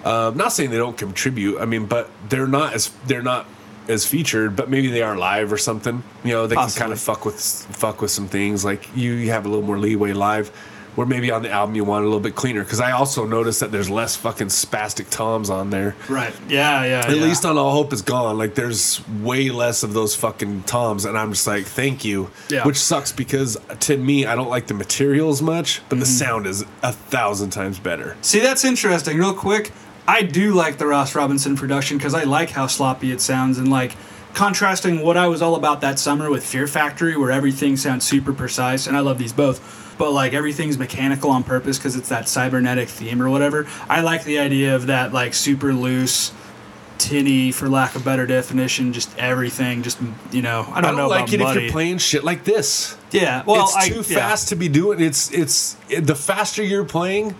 Uh, 0.04 0.30
not 0.34 0.52
saying 0.52 0.70
they 0.70 0.76
don't 0.76 0.98
contribute. 0.98 1.58
I 1.60 1.64
mean, 1.64 1.86
but 1.86 2.10
they're 2.28 2.46
not 2.46 2.74
as 2.74 2.90
they're 3.06 3.22
not 3.22 3.46
as 3.88 4.04
featured. 4.06 4.54
But 4.54 4.68
maybe 4.68 4.88
they 4.88 5.00
are 5.02 5.16
live 5.16 5.50
or 5.52 5.56
something. 5.58 6.02
You 6.22 6.32
know, 6.32 6.46
they 6.46 6.56
Possibly. 6.56 6.78
can 6.78 6.80
kind 6.82 6.92
of 6.92 7.00
fuck 7.00 7.24
with 7.24 7.40
fuck 7.40 8.02
with 8.02 8.10
some 8.10 8.28
things. 8.28 8.64
Like 8.64 8.88
you, 8.94 9.12
you 9.12 9.30
have 9.30 9.46
a 9.46 9.48
little 9.48 9.64
more 9.64 9.78
leeway 9.78 10.12
live. 10.12 10.50
Where 10.94 11.06
maybe 11.06 11.30
on 11.30 11.42
the 11.42 11.50
album 11.50 11.74
you 11.74 11.82
want 11.84 12.04
a 12.04 12.06
little 12.06 12.20
bit 12.20 12.34
cleaner 12.36 12.62
because 12.62 12.80
I 12.80 12.92
also 12.92 13.26
noticed 13.26 13.60
that 13.60 13.72
there's 13.72 13.90
less 13.90 14.14
fucking 14.16 14.46
spastic 14.48 15.10
toms 15.10 15.50
on 15.50 15.70
there. 15.70 15.96
Right. 16.08 16.32
Yeah. 16.48 16.84
Yeah. 16.84 17.00
At 17.06 17.16
least 17.16 17.44
on 17.44 17.58
All 17.58 17.72
Hope 17.72 17.92
is 17.92 18.02
Gone, 18.02 18.38
like 18.38 18.54
there's 18.54 19.00
way 19.20 19.50
less 19.50 19.82
of 19.82 19.92
those 19.92 20.14
fucking 20.14 20.62
toms, 20.64 21.04
and 21.04 21.18
I'm 21.18 21.32
just 21.32 21.46
like, 21.46 21.66
thank 21.66 22.04
you. 22.04 22.30
Yeah. 22.48 22.64
Which 22.64 22.76
sucks 22.78 23.10
because 23.12 23.56
to 23.80 23.96
me, 23.96 24.24
I 24.26 24.34
don't 24.36 24.48
like 24.50 24.68
the 24.68 24.74
material 24.74 25.30
as 25.30 25.42
much, 25.42 25.80
but 25.88 25.94
Mm-hmm. 25.96 26.00
the 26.00 26.06
sound 26.06 26.46
is 26.46 26.64
a 26.82 26.92
thousand 26.92 27.50
times 27.50 27.78
better. 27.78 28.16
See, 28.20 28.40
that's 28.40 28.64
interesting. 28.64 29.18
Real 29.18 29.34
quick, 29.34 29.72
I 30.06 30.22
do 30.22 30.52
like 30.54 30.78
the 30.78 30.86
Ross 30.86 31.14
Robinson 31.14 31.56
production 31.56 31.96
because 31.98 32.14
I 32.14 32.24
like 32.24 32.50
how 32.50 32.66
sloppy 32.66 33.10
it 33.10 33.20
sounds 33.20 33.58
and 33.58 33.68
like 33.70 33.96
contrasting 34.34 35.02
what 35.02 35.16
I 35.16 35.28
was 35.28 35.40
all 35.40 35.54
about 35.54 35.80
that 35.80 35.98
summer 35.98 36.30
with 36.30 36.44
Fear 36.44 36.66
Factory, 36.66 37.16
where 37.16 37.30
everything 37.30 37.76
sounds 37.76 38.04
super 38.04 38.32
precise, 38.32 38.86
and 38.86 38.96
I 38.96 39.00
love 39.00 39.18
these 39.18 39.32
both. 39.32 39.80
But 39.96 40.10
like 40.10 40.32
everything's 40.32 40.76
mechanical 40.76 41.30
on 41.30 41.44
purpose 41.44 41.78
because 41.78 41.94
it's 41.96 42.08
that 42.08 42.28
cybernetic 42.28 42.88
theme 42.88 43.22
or 43.22 43.30
whatever. 43.30 43.66
I 43.88 44.00
like 44.00 44.24
the 44.24 44.38
idea 44.38 44.74
of 44.74 44.88
that 44.88 45.12
like 45.12 45.34
super 45.34 45.72
loose, 45.72 46.32
tinny, 46.98 47.52
for 47.52 47.68
lack 47.68 47.94
of 47.94 48.04
better 48.04 48.26
definition, 48.26 48.92
just 48.92 49.16
everything. 49.16 49.82
Just 49.82 50.00
you 50.32 50.42
know, 50.42 50.62
I 50.62 50.64
don't, 50.64 50.76
I 50.76 50.80
don't 50.80 50.96
know 50.96 51.08
like 51.08 51.32
about 51.32 51.56
it 51.56 51.56
if 51.56 51.62
you're 51.62 51.72
playing 51.72 51.98
shit 51.98 52.24
like 52.24 52.42
this. 52.42 52.96
Yeah, 53.12 53.44
well, 53.46 53.64
it's 53.64 53.76
I, 53.76 53.88
too 53.88 54.02
fast 54.02 54.48
to 54.48 54.56
be 54.56 54.68
doing. 54.68 55.00
It's 55.00 55.32
it's 55.32 55.76
it, 55.88 56.02
the 56.02 56.16
faster 56.16 56.62
you're 56.62 56.84
playing, 56.84 57.36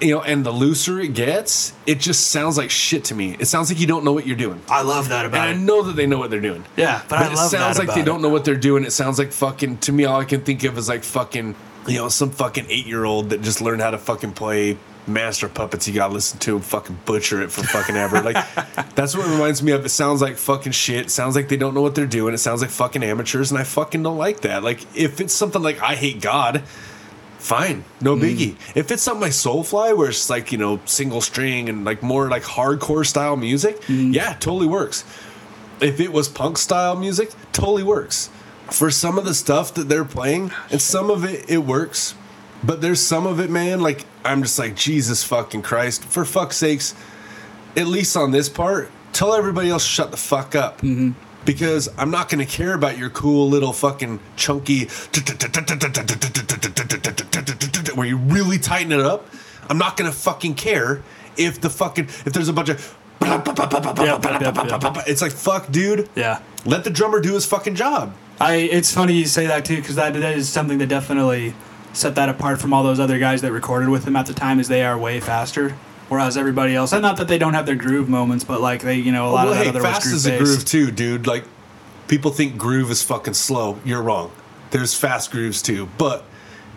you 0.00 0.14
know, 0.14 0.22
and 0.22 0.44
the 0.44 0.50
looser 0.50 1.00
it 1.00 1.14
gets, 1.14 1.72
it 1.86 2.00
just 2.00 2.28
sounds 2.28 2.56
like 2.56 2.70
shit 2.70 3.04
to 3.04 3.14
me. 3.14 3.36
It 3.38 3.46
sounds 3.46 3.70
like 3.70 3.80
you 3.80 3.86
don't 3.86 4.04
know 4.04 4.12
what 4.12 4.26
you're 4.26 4.36
doing. 4.36 4.60
I 4.68 4.82
love 4.82 5.08
that 5.08 5.26
about 5.26 5.48
it. 5.48 5.52
And 5.52 5.62
about 5.68 5.74
I 5.74 5.76
know 5.76 5.82
that 5.86 5.96
they 5.96 6.06
know 6.06 6.18
what 6.18 6.30
they're 6.30 6.40
doing. 6.40 6.64
Yeah, 6.76 7.02
but, 7.08 7.10
But 7.10 7.18
I 7.18 7.26
it 7.32 7.34
love 7.34 7.50
sounds 7.50 7.76
that 7.76 7.86
like 7.86 7.94
they 7.94 8.02
about 8.02 8.06
don't 8.06 8.22
know 8.22 8.28
what 8.28 8.44
they're 8.44 8.56
doing. 8.56 8.84
It 8.84 8.92
sounds 8.92 9.18
like 9.18 9.32
fucking 9.32 9.78
to 9.78 9.92
me. 9.92 10.04
All 10.04 10.20
I 10.20 10.24
can 10.24 10.42
think 10.42 10.62
of 10.64 10.78
is 10.78 10.88
like 10.88 11.04
fucking, 11.04 11.54
you 11.86 11.96
know, 11.96 12.08
some 12.08 12.30
fucking 12.30 12.66
eight 12.68 12.86
year 12.86 13.04
old 13.04 13.30
that 13.30 13.42
just 13.42 13.60
learned 13.60 13.80
how 13.82 13.90
to 13.90 13.98
fucking 13.98 14.32
play 14.32 14.78
master 15.06 15.48
puppets. 15.48 15.88
You 15.88 15.94
gotta 15.94 16.12
listen 16.12 16.38
to 16.40 16.56
him 16.56 16.62
fucking 16.62 16.98
butcher 17.06 17.42
it 17.42 17.50
for 17.50 17.62
fucking 17.62 17.96
ever. 17.96 18.20
Like 18.20 18.36
that's 18.94 19.16
what 19.16 19.26
it 19.26 19.30
reminds 19.30 19.62
me 19.62 19.72
of. 19.72 19.84
It 19.84 19.88
sounds 19.88 20.20
like 20.20 20.36
fucking 20.36 20.72
shit. 20.72 21.06
It 21.06 21.10
sounds 21.10 21.34
like 21.34 21.48
they 21.48 21.56
don't 21.56 21.74
know 21.74 21.82
what 21.82 21.94
they're 21.94 22.06
doing. 22.06 22.34
It 22.34 22.38
sounds 22.38 22.60
like 22.60 22.70
fucking 22.70 23.02
amateurs, 23.02 23.50
and 23.50 23.58
I 23.58 23.64
fucking 23.64 24.02
don't 24.02 24.18
like 24.18 24.40
that. 24.42 24.62
Like 24.62 24.80
if 24.96 25.20
it's 25.20 25.32
something 25.32 25.62
like 25.62 25.80
I 25.80 25.94
hate 25.94 26.20
God. 26.20 26.62
Fine, 27.38 27.84
no 28.00 28.16
hmm. 28.16 28.22
biggie. 28.22 28.56
If 28.76 28.90
it's 28.90 29.02
something 29.02 29.22
like 29.22 29.32
Soulfly, 29.32 29.96
where 29.96 30.08
it's 30.08 30.28
like 30.28 30.52
you 30.52 30.58
know 30.58 30.80
single 30.84 31.20
string 31.20 31.68
and 31.68 31.84
like 31.84 32.02
more 32.02 32.28
like 32.28 32.42
hardcore 32.42 33.06
style 33.06 33.36
music, 33.36 33.82
hmm. 33.84 34.12
yeah, 34.12 34.34
totally 34.34 34.66
works 34.66 35.04
if 35.80 36.00
it 36.00 36.12
was 36.12 36.28
punk 36.28 36.58
style 36.58 36.96
music, 36.96 37.30
totally 37.52 37.82
works. 37.82 38.30
For 38.70 38.90
some 38.90 39.18
of 39.18 39.24
the 39.24 39.34
stuff 39.34 39.74
that 39.74 39.88
they're 39.88 40.04
playing, 40.04 40.50
ah, 40.52 40.66
and 40.70 40.80
some 40.82 41.10
of 41.10 41.24
it 41.24 41.48
it 41.48 41.58
works, 41.58 42.14
but 42.62 42.80
there's 42.80 43.00
some 43.00 43.26
of 43.26 43.40
it, 43.40 43.50
man. 43.50 43.80
Like 43.80 44.04
I'm 44.24 44.42
just 44.42 44.58
like 44.58 44.76
Jesus 44.76 45.24
fucking 45.24 45.62
Christ. 45.62 46.04
For 46.04 46.24
fuck's 46.24 46.56
sakes, 46.56 46.94
at 47.76 47.86
least 47.86 48.16
on 48.16 48.30
this 48.30 48.48
part, 48.48 48.90
tell 49.12 49.32
everybody 49.32 49.70
else 49.70 49.84
shut 49.84 50.10
the 50.10 50.16
fuck 50.16 50.54
up. 50.54 50.78
Mm-hmm. 50.78 51.12
Because 51.44 51.88
I'm 51.96 52.10
not 52.10 52.28
gonna 52.28 52.46
care 52.46 52.74
about 52.74 52.98
your 52.98 53.10
cool 53.10 53.48
little 53.48 53.72
fucking 53.72 54.20
chunky 54.36 54.88
where 57.94 58.06
you 58.06 58.16
really 58.16 58.58
tighten 58.58 58.92
it 58.92 59.00
up. 59.00 59.26
I'm 59.68 59.78
not 59.78 59.96
gonna 59.96 60.12
fucking 60.12 60.54
care 60.54 61.02
if 61.36 61.60
the 61.60 61.70
fucking 61.70 62.04
if 62.04 62.32
there's 62.32 62.48
a 62.48 62.52
bunch 62.52 62.68
of 62.68 62.96
it's 65.06 65.22
like 65.22 65.32
fuck, 65.32 65.70
dude. 65.70 66.08
Yeah. 66.14 66.40
Let 66.64 66.84
the 66.84 66.90
drummer 66.90 67.20
do 67.20 67.34
his 67.34 67.46
fucking 67.46 67.74
job. 67.74 68.14
I 68.40 68.54
it's 68.54 68.92
funny 68.92 69.14
you 69.14 69.26
say 69.26 69.46
that 69.46 69.64
too 69.64 69.76
because 69.76 69.96
that 69.96 70.14
that 70.14 70.36
is 70.36 70.48
something 70.48 70.78
that 70.78 70.86
definitely 70.88 71.54
set 71.92 72.14
that 72.14 72.28
apart 72.28 72.60
from 72.60 72.72
all 72.72 72.84
those 72.84 73.00
other 73.00 73.18
guys 73.18 73.42
that 73.42 73.52
recorded 73.52 73.88
with 73.88 74.06
him 74.06 74.14
at 74.16 74.26
the 74.26 74.34
time 74.34 74.60
is 74.60 74.68
they 74.68 74.84
are 74.84 74.96
way 74.96 75.20
faster. 75.20 75.76
Whereas 76.08 76.36
everybody 76.36 76.74
else, 76.74 76.92
and 76.92 77.02
not 77.02 77.18
that 77.18 77.28
they 77.28 77.36
don't 77.38 77.54
have 77.54 77.66
their 77.66 77.76
groove 77.76 78.08
moments, 78.08 78.42
but 78.42 78.60
like 78.60 78.80
they, 78.80 78.96
you 78.96 79.12
know, 79.12 79.28
a 79.28 79.30
lot 79.30 79.44
well, 79.44 79.52
of 79.52 79.58
that 79.58 79.64
hey, 79.64 79.68
other 79.68 79.80
fast 79.82 80.06
is 80.06 80.26
a 80.26 80.30
groove 80.38 80.48
groove 80.48 80.64
too, 80.64 80.90
dude. 80.90 81.26
Like 81.26 81.44
people 82.06 82.30
think 82.30 82.56
groove 82.56 82.90
is 82.90 83.02
fucking 83.02 83.34
slow. 83.34 83.78
You're 83.84 84.02
wrong. 84.02 84.32
There's 84.70 84.94
fast 84.94 85.30
grooves 85.30 85.60
too, 85.60 85.88
but 85.98 86.24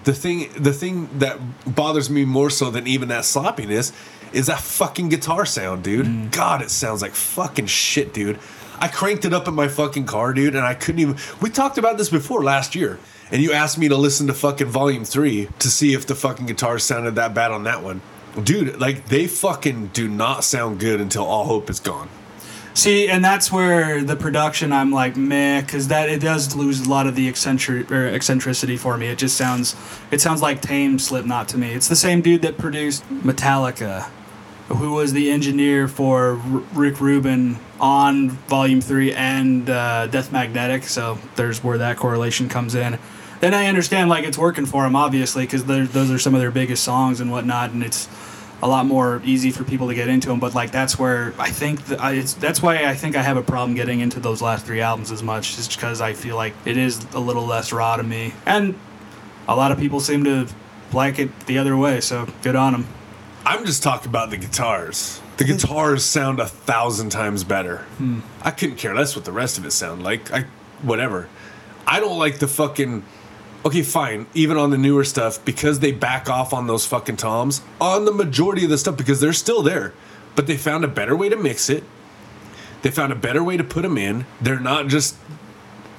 the 0.04 0.14
thing 0.14 0.50
the 0.58 0.74
thing 0.74 1.10
that 1.20 1.40
bothers 1.66 2.10
me 2.10 2.26
more 2.26 2.50
so 2.50 2.70
than 2.70 2.88
even 2.88 3.08
that 3.10 3.26
sloppiness 3.26 3.94
is 4.34 4.48
that 4.48 4.60
fucking 4.60 5.10
guitar 5.10 5.46
sound, 5.46 5.84
dude. 5.84 6.06
Mm. 6.06 6.32
God, 6.32 6.62
it 6.62 6.72
sounds 6.72 7.02
like 7.02 7.14
fucking 7.14 7.68
shit, 7.68 8.14
dude. 8.14 8.40
I 8.80 8.88
cranked 8.88 9.26
it 9.26 9.34
up 9.34 9.48
in 9.48 9.54
my 9.54 9.68
fucking 9.68 10.06
car, 10.06 10.34
dude, 10.34 10.56
and 10.56 10.66
I 10.66 10.74
couldn't 10.74 11.00
even. 11.00 11.18
We 11.40 11.50
talked 11.50 11.78
about 11.78 11.98
this 11.98 12.10
before 12.10 12.44
last 12.44 12.74
year, 12.74 13.00
and 13.30 13.42
you 13.42 13.52
asked 13.52 13.78
me 13.78 13.88
to 13.90 13.96
listen 13.96 14.28
to 14.28 14.34
fucking 14.34 14.68
Volume 14.68 15.06
Three 15.06 15.50
to 15.60 15.70
see 15.70 15.94
if 15.94 16.08
the 16.08 16.16
fucking 16.16 16.48
guitar 16.48 16.80
sounded 16.80 17.16
that 17.16 17.34
bad 17.34 17.52
on 17.52 17.64
that 17.66 17.84
one, 17.84 18.02
dude. 18.44 18.80
Like 18.80 19.08
they 19.08 19.28
fucking 19.28 19.88
do 19.88 20.08
not 20.08 20.44
sound 20.44 20.80
good 20.80 21.02
until 21.02 21.24
All 21.26 21.46
Hope 21.46 21.70
is 21.70 21.80
gone. 21.80 22.10
See, 22.74 23.10
and 23.10 23.24
that's 23.24 23.52
where 23.52 24.02
the 24.02 24.16
production 24.16 24.72
I'm 24.72 24.94
like 24.94 25.18
meh, 25.18 25.60
because 25.60 25.90
that 25.90 26.08
it 26.08 26.22
does 26.22 26.56
lose 26.56 26.88
a 26.88 26.90
lot 26.90 27.06
of 27.06 27.16
the 27.16 27.28
eccentric 27.28 27.92
or 27.92 28.08
eccentricity 28.08 28.78
for 28.78 28.98
me. 28.98 29.08
It 29.08 29.18
just 29.18 29.36
sounds, 29.36 29.76
it 30.10 30.22
sounds 30.22 30.42
like 30.42 30.62
tame 30.62 30.98
Slipknot 30.98 31.50
to 31.50 31.58
me. 31.58 31.74
It's 31.74 31.90
the 31.90 31.98
same 31.98 32.22
dude 32.22 32.44
that 32.44 32.58
produced 32.58 33.04
Metallica, 33.10 34.04
who 34.70 34.94
was 34.94 35.12
the 35.12 35.30
engineer 35.32 35.90
for 35.90 36.38
R- 36.38 36.64
Rick 36.74 37.02
Rubin 37.02 37.58
on 37.82 38.30
Volume 38.30 38.80
Three 38.80 39.12
and 39.12 39.70
uh, 39.70 40.08
Death 40.08 40.32
Magnetic. 40.32 40.84
So 40.84 41.18
there's 41.36 41.62
where 41.62 41.78
that 41.78 41.98
correlation 41.98 42.48
comes 42.48 42.74
in. 42.74 42.98
Then 43.42 43.54
I 43.54 43.66
understand 43.66 44.10
like 44.10 44.24
it's 44.24 44.38
working 44.38 44.66
for 44.66 44.84
them 44.84 44.96
obviously 44.96 45.44
because 45.44 45.66
those 45.66 46.12
are 46.12 46.20
some 46.20 46.34
of 46.34 46.42
their 46.42 46.52
biggest 46.52 46.84
songs 46.84 47.20
and 47.20 47.32
whatnot, 47.32 47.72
and 47.72 47.84
it's 47.84 48.08
a 48.64 48.68
lot 48.68 48.86
more 48.86 49.22
easy 49.26 49.50
for 49.50 49.64
people 49.64 49.88
to 49.88 49.96
get 49.96 50.08
into 50.08 50.30
them. 50.30 50.40
But 50.40 50.54
like 50.54 50.72
that's 50.72 51.00
where 51.00 51.34
I 51.40 51.50
think 51.50 51.86
that 51.88 52.00
I, 52.00 52.14
it's 52.14 52.36
that's 52.36 52.62
why 52.62 52.86
I 52.86 52.94
think 52.94 53.16
I 53.16 53.24
have 53.24 53.38
a 53.38 53.42
problem 53.42 53.76
getting 53.76 54.00
into 54.00 54.20
those 54.20 54.42
last 54.42 54.66
three 54.66 54.80
albums 54.80 55.12
as 55.12 55.24
much, 55.24 55.56
just 55.56 55.76
because 55.76 56.02
I 56.02 56.14
feel 56.14 56.36
like 56.36 56.54
it 56.66 56.78
is 56.78 57.04
a 57.14 57.20
little 57.20 57.46
less 57.46 57.74
raw 57.74 57.98
to 57.98 58.04
me, 58.04 58.34
and 58.46 58.76
a 59.48 59.56
lot 59.56 59.72
of 59.72 59.80
people 59.80 60.00
seem 60.00 60.24
to 60.24 60.48
like 60.94 61.20
it 61.20 61.48
the 61.48 61.58
other 61.58 61.76
way. 61.76 62.00
So 62.00 62.28
good 62.44 62.56
on 62.56 62.74
them. 62.74 62.88
I'm 63.44 63.66
just 63.66 63.82
talking 63.82 64.08
about 64.08 64.30
the 64.30 64.38
guitars. 64.38 65.20
The 65.38 65.46
guitars 65.46 66.06
sound 66.06 66.40
a 66.40 66.46
thousand 66.46 67.10
times 67.10 67.44
better. 67.44 67.78
Hmm. 67.98 68.20
I 68.44 68.52
couldn't 68.52 68.76
care 68.76 68.94
less 68.94 69.16
what 69.16 69.26
the 69.26 69.32
rest 69.32 69.58
of 69.58 69.66
it 69.66 69.72
sound 69.72 70.04
like. 70.04 70.32
I 70.32 70.46
whatever. 70.84 71.28
I 71.88 72.00
don't 72.00 72.20
like 72.20 72.38
the 72.38 72.48
fucking 72.48 73.04
Okay, 73.64 73.84
fine. 73.84 74.26
Even 74.34 74.58
on 74.58 74.72
the 74.72 74.78
newer 74.78 75.04
stuff, 75.04 75.44
because 75.46 75.80
they 75.80 75.92
back 75.92 76.30
off 76.30 76.52
on 76.54 76.68
those 76.68 76.86
fucking 76.86 77.18
toms, 77.18 77.62
on 77.80 78.06
the 78.06 78.12
majority 78.12 78.64
of 78.64 78.70
the 78.70 78.78
stuff, 78.78 78.98
because 78.98 79.20
they're 79.22 79.34
still 79.34 79.62
there. 79.62 79.94
But 80.36 80.48
they 80.48 80.58
found 80.58 80.84
a 80.84 80.88
better 80.88 81.16
way 81.16 81.30
to 81.30 81.36
mix 81.36 81.70
it. 81.70 81.84
They 82.82 82.90
found 82.90 83.12
a 83.12 83.16
better 83.16 83.44
way 83.44 83.58
to 83.58 83.64
put 83.64 83.84
them 83.84 83.98
in. 83.98 84.26
They're 84.42 84.60
not 84.60 84.88
just 84.88 85.16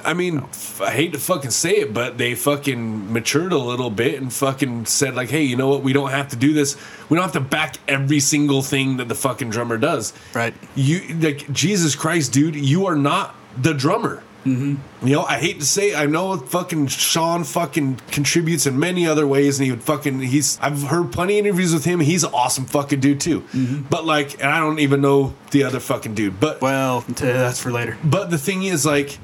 I 0.04 0.14
mean, 0.14 0.38
f- 0.38 0.80
I 0.80 0.90
hate 0.90 1.12
to 1.12 1.18
fucking 1.18 1.50
say 1.50 1.76
it, 1.76 1.94
but 1.94 2.18
they 2.18 2.34
fucking 2.34 3.12
matured 3.12 3.52
a 3.52 3.58
little 3.58 3.90
bit 3.90 4.20
and 4.20 4.32
fucking 4.32 4.86
said 4.86 5.14
like, 5.14 5.30
"Hey, 5.30 5.42
you 5.42 5.56
know 5.56 5.68
what? 5.68 5.82
We 5.82 5.92
don't 5.92 6.10
have 6.10 6.28
to 6.28 6.36
do 6.36 6.52
this. 6.52 6.76
We 7.08 7.16
don't 7.16 7.22
have 7.22 7.32
to 7.34 7.40
back 7.40 7.76
every 7.86 8.20
single 8.20 8.62
thing 8.62 8.96
that 8.96 9.08
the 9.08 9.14
fucking 9.14 9.50
drummer 9.50 9.78
does." 9.78 10.12
Right. 10.34 10.54
You 10.74 11.14
like 11.20 11.52
Jesus 11.52 11.94
Christ, 11.94 12.32
dude. 12.32 12.56
You 12.56 12.86
are 12.86 12.96
not 12.96 13.34
the 13.60 13.74
drummer. 13.74 14.22
Mm-hmm. 14.44 15.06
You 15.06 15.12
know, 15.16 15.22
I 15.24 15.38
hate 15.38 15.60
to 15.60 15.66
say, 15.66 15.94
I 15.94 16.06
know 16.06 16.36
fucking 16.36 16.88
Sean 16.88 17.44
fucking 17.44 18.00
contributes 18.10 18.66
in 18.66 18.78
many 18.78 19.06
other 19.06 19.26
ways, 19.26 19.58
and 19.58 19.64
he 19.66 19.70
would 19.70 19.82
fucking 19.82 20.20
he's. 20.20 20.58
I've 20.60 20.82
heard 20.82 21.12
plenty 21.12 21.38
of 21.38 21.46
interviews 21.46 21.72
with 21.72 21.84
him. 21.84 22.00
He's 22.00 22.24
an 22.24 22.32
awesome 22.34 22.64
fucking 22.66 23.00
dude 23.00 23.20
too. 23.20 23.44
But 23.88 24.04
like, 24.04 24.34
and 24.34 24.50
I 24.50 24.58
don't 24.58 24.78
even 24.80 25.00
know 25.00 25.34
the 25.52 25.64
other 25.64 25.80
fucking 25.80 26.14
dude. 26.14 26.40
But 26.40 26.60
Well, 26.60 27.02
that's 27.08 27.60
for 27.60 27.70
later. 27.70 27.96
but 28.02 28.30
the 28.30 28.38
thing 28.38 28.64
is, 28.64 28.84
like, 28.84 29.18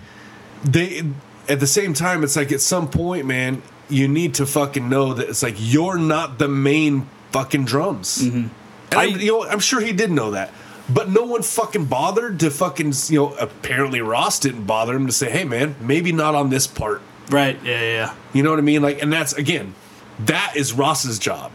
they 0.64 1.02
at 1.48 1.60
the 1.60 1.66
same 1.66 1.94
time, 1.94 2.22
it's 2.24 2.36
like 2.36 2.52
at 2.52 2.60
some 2.60 2.88
point, 2.88 3.26
man, 3.26 3.62
you 3.88 4.06
need 4.06 4.34
to 4.34 4.46
fucking 4.46 4.88
know 4.88 5.14
that 5.14 5.28
it's 5.30 5.42
like 5.42 5.54
you're 5.58 5.98
not 5.98 6.38
the 6.38 6.48
main 6.48 7.08
fucking 7.32 7.64
drums. 7.64 8.22
Mm-hmm. 8.22 8.48
I- 8.98 9.04
you 9.04 9.32
know, 9.32 9.44
I'm 9.48 9.60
sure 9.60 9.80
he 9.80 9.92
did 9.92 10.10
know 10.10 10.30
that, 10.32 10.52
but 10.88 11.08
no 11.08 11.22
one 11.24 11.42
fucking 11.42 11.86
bothered 11.86 12.40
to 12.40 12.50
fucking, 12.50 12.92
you 13.08 13.18
know, 13.18 13.34
apparently 13.34 14.00
Ross 14.00 14.38
didn't 14.38 14.64
bother 14.64 14.94
him 14.94 15.06
to 15.06 15.12
say, 15.12 15.30
hey, 15.30 15.44
man, 15.44 15.76
maybe 15.80 16.12
not 16.12 16.34
on 16.34 16.50
this 16.50 16.66
part. 16.66 17.02
Right. 17.30 17.58
Yeah. 17.62 17.80
Yeah. 17.80 17.80
yeah. 17.80 18.14
You 18.32 18.42
know 18.42 18.50
what 18.50 18.58
I 18.58 18.62
mean? 18.62 18.82
Like, 18.82 19.02
and 19.02 19.12
that's 19.12 19.32
again, 19.34 19.74
that 20.20 20.54
is 20.56 20.72
Ross's 20.72 21.18
job. 21.18 21.52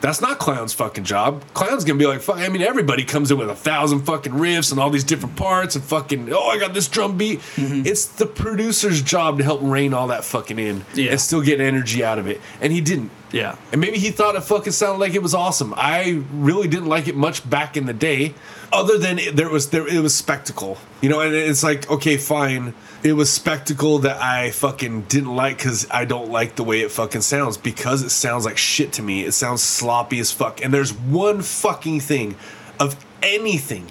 That's 0.00 0.20
not 0.20 0.38
Clown's 0.38 0.72
fucking 0.72 1.04
job. 1.04 1.42
Clown's 1.54 1.84
gonna 1.84 1.98
be 1.98 2.06
like, 2.06 2.20
fuck. 2.20 2.36
I 2.38 2.48
mean, 2.48 2.62
everybody 2.62 3.04
comes 3.04 3.30
in 3.30 3.38
with 3.38 3.50
a 3.50 3.54
thousand 3.56 4.00
fucking 4.02 4.32
riffs 4.32 4.70
and 4.70 4.80
all 4.80 4.90
these 4.90 5.04
different 5.04 5.36
parts 5.36 5.74
and 5.74 5.84
fucking. 5.84 6.32
Oh, 6.32 6.48
I 6.48 6.58
got 6.58 6.72
this 6.74 6.86
drum 6.88 7.16
beat. 7.18 7.40
Mm-hmm. 7.56 7.82
It's 7.86 8.06
the 8.06 8.26
producer's 8.26 9.02
job 9.02 9.38
to 9.38 9.44
help 9.44 9.60
rein 9.62 9.92
all 9.94 10.06
that 10.08 10.24
fucking 10.24 10.58
in 10.58 10.84
Yeah. 10.94 11.10
and 11.12 11.20
still 11.20 11.42
get 11.42 11.60
energy 11.60 12.04
out 12.04 12.18
of 12.18 12.26
it. 12.28 12.40
And 12.60 12.72
he 12.72 12.80
didn't. 12.80 13.10
Yeah. 13.32 13.56
And 13.72 13.80
maybe 13.80 13.98
he 13.98 14.10
thought 14.10 14.36
it 14.36 14.42
fucking 14.42 14.72
sounded 14.72 15.00
like 15.00 15.14
it 15.14 15.22
was 15.22 15.34
awesome. 15.34 15.74
I 15.76 16.22
really 16.32 16.68
didn't 16.68 16.86
like 16.88 17.08
it 17.08 17.16
much 17.16 17.48
back 17.48 17.76
in 17.76 17.86
the 17.86 17.92
day, 17.92 18.34
other 18.72 18.98
than 18.98 19.18
it, 19.18 19.36
there 19.36 19.50
was 19.50 19.70
there 19.70 19.86
it 19.86 20.00
was 20.00 20.14
spectacle, 20.14 20.78
you 21.00 21.08
know. 21.10 21.20
And 21.20 21.34
it's 21.34 21.62
like 21.62 21.90
okay, 21.90 22.16
fine, 22.16 22.72
it 23.02 23.12
was 23.12 23.30
spectacle 23.30 24.00
that 24.00 24.20
I 24.20 24.50
fucking 24.50 25.02
didn't 25.02 25.34
like 25.34 25.58
because 25.58 25.86
I 25.90 26.04
don't 26.04 26.30
like 26.30 26.56
the 26.56 26.64
way 26.64 26.80
it 26.80 26.90
fucking 26.90 27.20
sounds 27.20 27.56
because 27.56 28.02
it 28.02 28.10
sounds 28.10 28.44
like 28.44 28.58
shit 28.58 28.92
to 28.94 29.02
me. 29.02 29.24
It 29.24 29.32
sounds 29.32 29.62
sloppy 29.62 30.18
as 30.18 30.32
fuck. 30.32 30.62
And 30.62 30.74
there's 30.74 30.92
one 30.92 31.42
fucking 31.42 32.00
thing 32.00 32.34
of 32.80 32.96
anything 33.22 33.86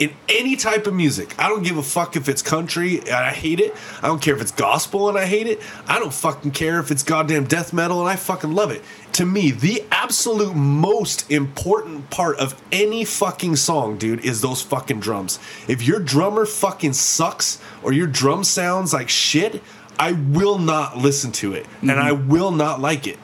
in 0.00 0.10
any 0.30 0.56
type 0.56 0.86
of 0.86 0.94
music. 0.94 1.34
I 1.38 1.48
don't 1.48 1.62
give 1.62 1.76
a 1.76 1.82
fuck 1.82 2.16
if 2.16 2.28
it's 2.28 2.40
country 2.40 3.00
and 3.00 3.10
I 3.10 3.32
hate 3.32 3.60
it. 3.60 3.76
I 4.02 4.08
don't 4.08 4.20
care 4.20 4.34
if 4.34 4.40
it's 4.40 4.50
gospel 4.50 5.10
and 5.10 5.18
I 5.18 5.26
hate 5.26 5.46
it. 5.46 5.60
I 5.86 5.98
don't 5.98 6.12
fucking 6.12 6.52
care 6.52 6.80
if 6.80 6.90
it's 6.90 7.02
goddamn 7.02 7.44
death 7.44 7.74
metal 7.74 8.00
and 8.00 8.08
I 8.08 8.16
fucking 8.16 8.52
love 8.52 8.70
it. 8.70 8.82
To 9.12 9.26
me, 9.26 9.50
the 9.50 9.84
absolute 9.90 10.54
most 10.54 11.30
important 11.30 12.08
part 12.08 12.38
of 12.38 12.60
any 12.72 13.04
fucking 13.04 13.56
song, 13.56 13.98
dude, 13.98 14.24
is 14.24 14.40
those 14.40 14.62
fucking 14.62 15.00
drums. 15.00 15.38
If 15.68 15.82
your 15.82 16.00
drummer 16.00 16.46
fucking 16.46 16.94
sucks 16.94 17.60
or 17.82 17.92
your 17.92 18.06
drum 18.06 18.42
sounds 18.42 18.94
like 18.94 19.10
shit, 19.10 19.62
I 19.98 20.12
will 20.12 20.58
not 20.58 20.96
listen 20.96 21.30
to 21.32 21.52
it 21.52 21.66
and 21.82 21.90
mm-hmm. 21.90 22.00
I 22.00 22.12
will 22.12 22.52
not 22.52 22.80
like 22.80 23.06
it. 23.06 23.18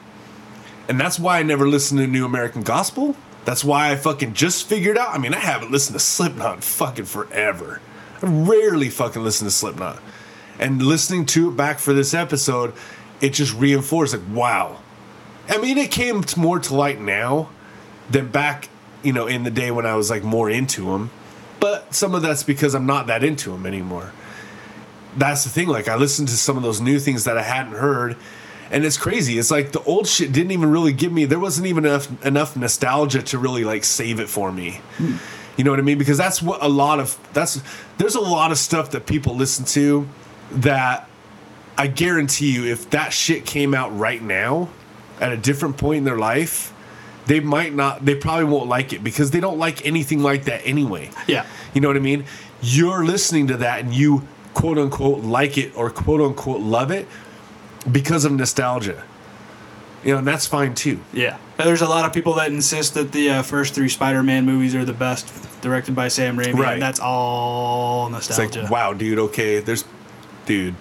And 0.87 0.99
that's 0.99 1.19
why 1.19 1.39
I 1.39 1.43
never 1.43 1.67
listened 1.67 1.99
to 2.01 2.07
New 2.07 2.23
American 2.23 2.61
Gospel. 2.61 3.15
That's 3.47 3.63
why 3.63 3.93
I 3.93 3.95
fucking 3.95 4.33
just 4.33 4.67
figured 4.67 4.97
out. 4.97 5.15
I 5.15 5.19
mean, 5.19 5.33
I 5.33 5.39
haven't 5.39 5.71
listened 5.71 5.97
to 5.97 6.01
Slipknot 6.01 6.55
in 6.55 6.61
fucking 6.61 7.05
forever. 7.05 7.79
I 8.21 8.25
rarely 8.25 8.89
fucking 8.89 9.23
listen 9.23 9.47
to 9.47 9.51
Slipknot. 9.51 10.01
And 10.59 10.83
listening 10.83 11.25
to 11.27 11.47
it 11.47 11.55
back 11.55 11.79
for 11.79 11.93
this 11.93 12.13
episode, 12.13 12.73
it 13.21 13.29
just 13.29 13.55
reinforced 13.55 14.13
like, 14.13 14.35
wow. 14.35 14.79
I 15.47 15.59
mean, 15.59 15.77
it 15.77 15.91
came 15.91 16.25
more 16.35 16.59
to 16.59 16.75
light 16.75 16.99
now 16.99 17.47
than 18.09 18.27
back, 18.27 18.67
you 19.01 19.13
know, 19.13 19.27
in 19.27 19.43
the 19.43 19.51
day 19.51 19.71
when 19.71 19.85
I 19.85 19.95
was 19.95 20.09
like 20.09 20.25
more 20.25 20.49
into 20.49 20.91
them. 20.91 21.09
But 21.61 21.95
some 21.95 22.15
of 22.15 22.21
that's 22.21 22.43
because 22.43 22.75
I'm 22.75 22.85
not 22.85 23.07
that 23.07 23.23
into 23.23 23.51
them 23.51 23.65
anymore. 23.65 24.11
That's 25.15 25.45
the 25.45 25.49
thing. 25.49 25.69
Like, 25.69 25.87
I 25.87 25.95
listened 25.95 26.27
to 26.27 26.35
some 26.35 26.57
of 26.57 26.63
those 26.63 26.81
new 26.81 26.99
things 26.99 27.23
that 27.23 27.37
I 27.37 27.43
hadn't 27.43 27.75
heard 27.75 28.17
and 28.71 28.85
it's 28.85 28.97
crazy. 28.97 29.37
It's 29.37 29.51
like 29.51 29.71
the 29.71 29.81
old 29.83 30.07
shit 30.07 30.31
didn't 30.31 30.51
even 30.51 30.71
really 30.71 30.93
give 30.93 31.11
me. 31.11 31.25
There 31.25 31.39
wasn't 31.39 31.67
even 31.67 31.85
enough 31.85 32.25
enough 32.25 32.55
nostalgia 32.55 33.21
to 33.23 33.37
really 33.37 33.63
like 33.63 33.83
save 33.83 34.19
it 34.19 34.29
for 34.29 34.51
me. 34.51 34.81
You 35.57 35.63
know 35.63 35.71
what 35.71 35.79
I 35.79 35.83
mean? 35.83 35.97
Because 35.97 36.17
that's 36.17 36.41
what 36.41 36.63
a 36.63 36.67
lot 36.67 36.99
of 36.99 37.17
that's. 37.33 37.61
There's 37.97 38.15
a 38.15 38.21
lot 38.21 38.51
of 38.51 38.57
stuff 38.57 38.91
that 38.91 39.05
people 39.05 39.35
listen 39.35 39.65
to 39.65 40.07
that 40.51 41.09
I 41.77 41.87
guarantee 41.87 42.51
you, 42.51 42.65
if 42.65 42.89
that 42.91 43.13
shit 43.13 43.45
came 43.45 43.73
out 43.73 43.97
right 43.97 44.21
now, 44.21 44.69
at 45.19 45.31
a 45.31 45.37
different 45.37 45.77
point 45.77 45.99
in 45.99 46.03
their 46.03 46.17
life, 46.17 46.73
they 47.27 47.39
might 47.39 47.73
not. 47.73 48.05
They 48.05 48.15
probably 48.15 48.45
won't 48.45 48.67
like 48.67 48.93
it 48.93 49.03
because 49.03 49.31
they 49.31 49.39
don't 49.39 49.57
like 49.57 49.85
anything 49.85 50.21
like 50.21 50.45
that 50.45 50.61
anyway. 50.65 51.11
Yeah. 51.27 51.45
You 51.73 51.81
know 51.81 51.87
what 51.87 51.97
I 51.97 52.01
mean? 52.01 52.25
You're 52.61 53.05
listening 53.05 53.47
to 53.47 53.57
that 53.57 53.81
and 53.81 53.93
you 53.93 54.27
quote 54.53 54.79
unquote 54.79 55.23
like 55.23 55.57
it 55.57 55.75
or 55.77 55.91
quote 55.91 56.21
unquote 56.21 56.61
love 56.61 56.89
it 56.89 57.07
because 57.91 58.25
of 58.25 58.31
nostalgia. 58.31 59.03
You 60.03 60.13
know, 60.13 60.19
and 60.19 60.27
that's 60.27 60.45
fine 60.45 60.75
too. 60.75 60.99
Yeah. 61.11 61.37
There's 61.57 61.81
a 61.81 61.87
lot 61.87 62.05
of 62.05 62.13
people 62.13 62.33
that 62.35 62.51
insist 62.51 62.93
that 62.93 63.11
the 63.11 63.29
uh, 63.29 63.41
first 63.41 63.73
three 63.73 63.89
Spider-Man 63.89 64.45
movies 64.45 64.75
are 64.75 64.85
the 64.85 64.93
best, 64.93 65.31
directed 65.61 65.95
by 65.95 66.07
Sam 66.07 66.37
Raimi. 66.37 66.53
Right. 66.53 66.73
And 66.73 66.81
that's 66.81 66.99
all 66.99 68.05
It's 68.15 68.29
nostalgia. 68.29 68.61
like, 68.61 68.71
wow, 68.71 68.93
dude, 68.93 69.17
okay, 69.19 69.59
there's, 69.59 69.83
dude, 70.45 70.75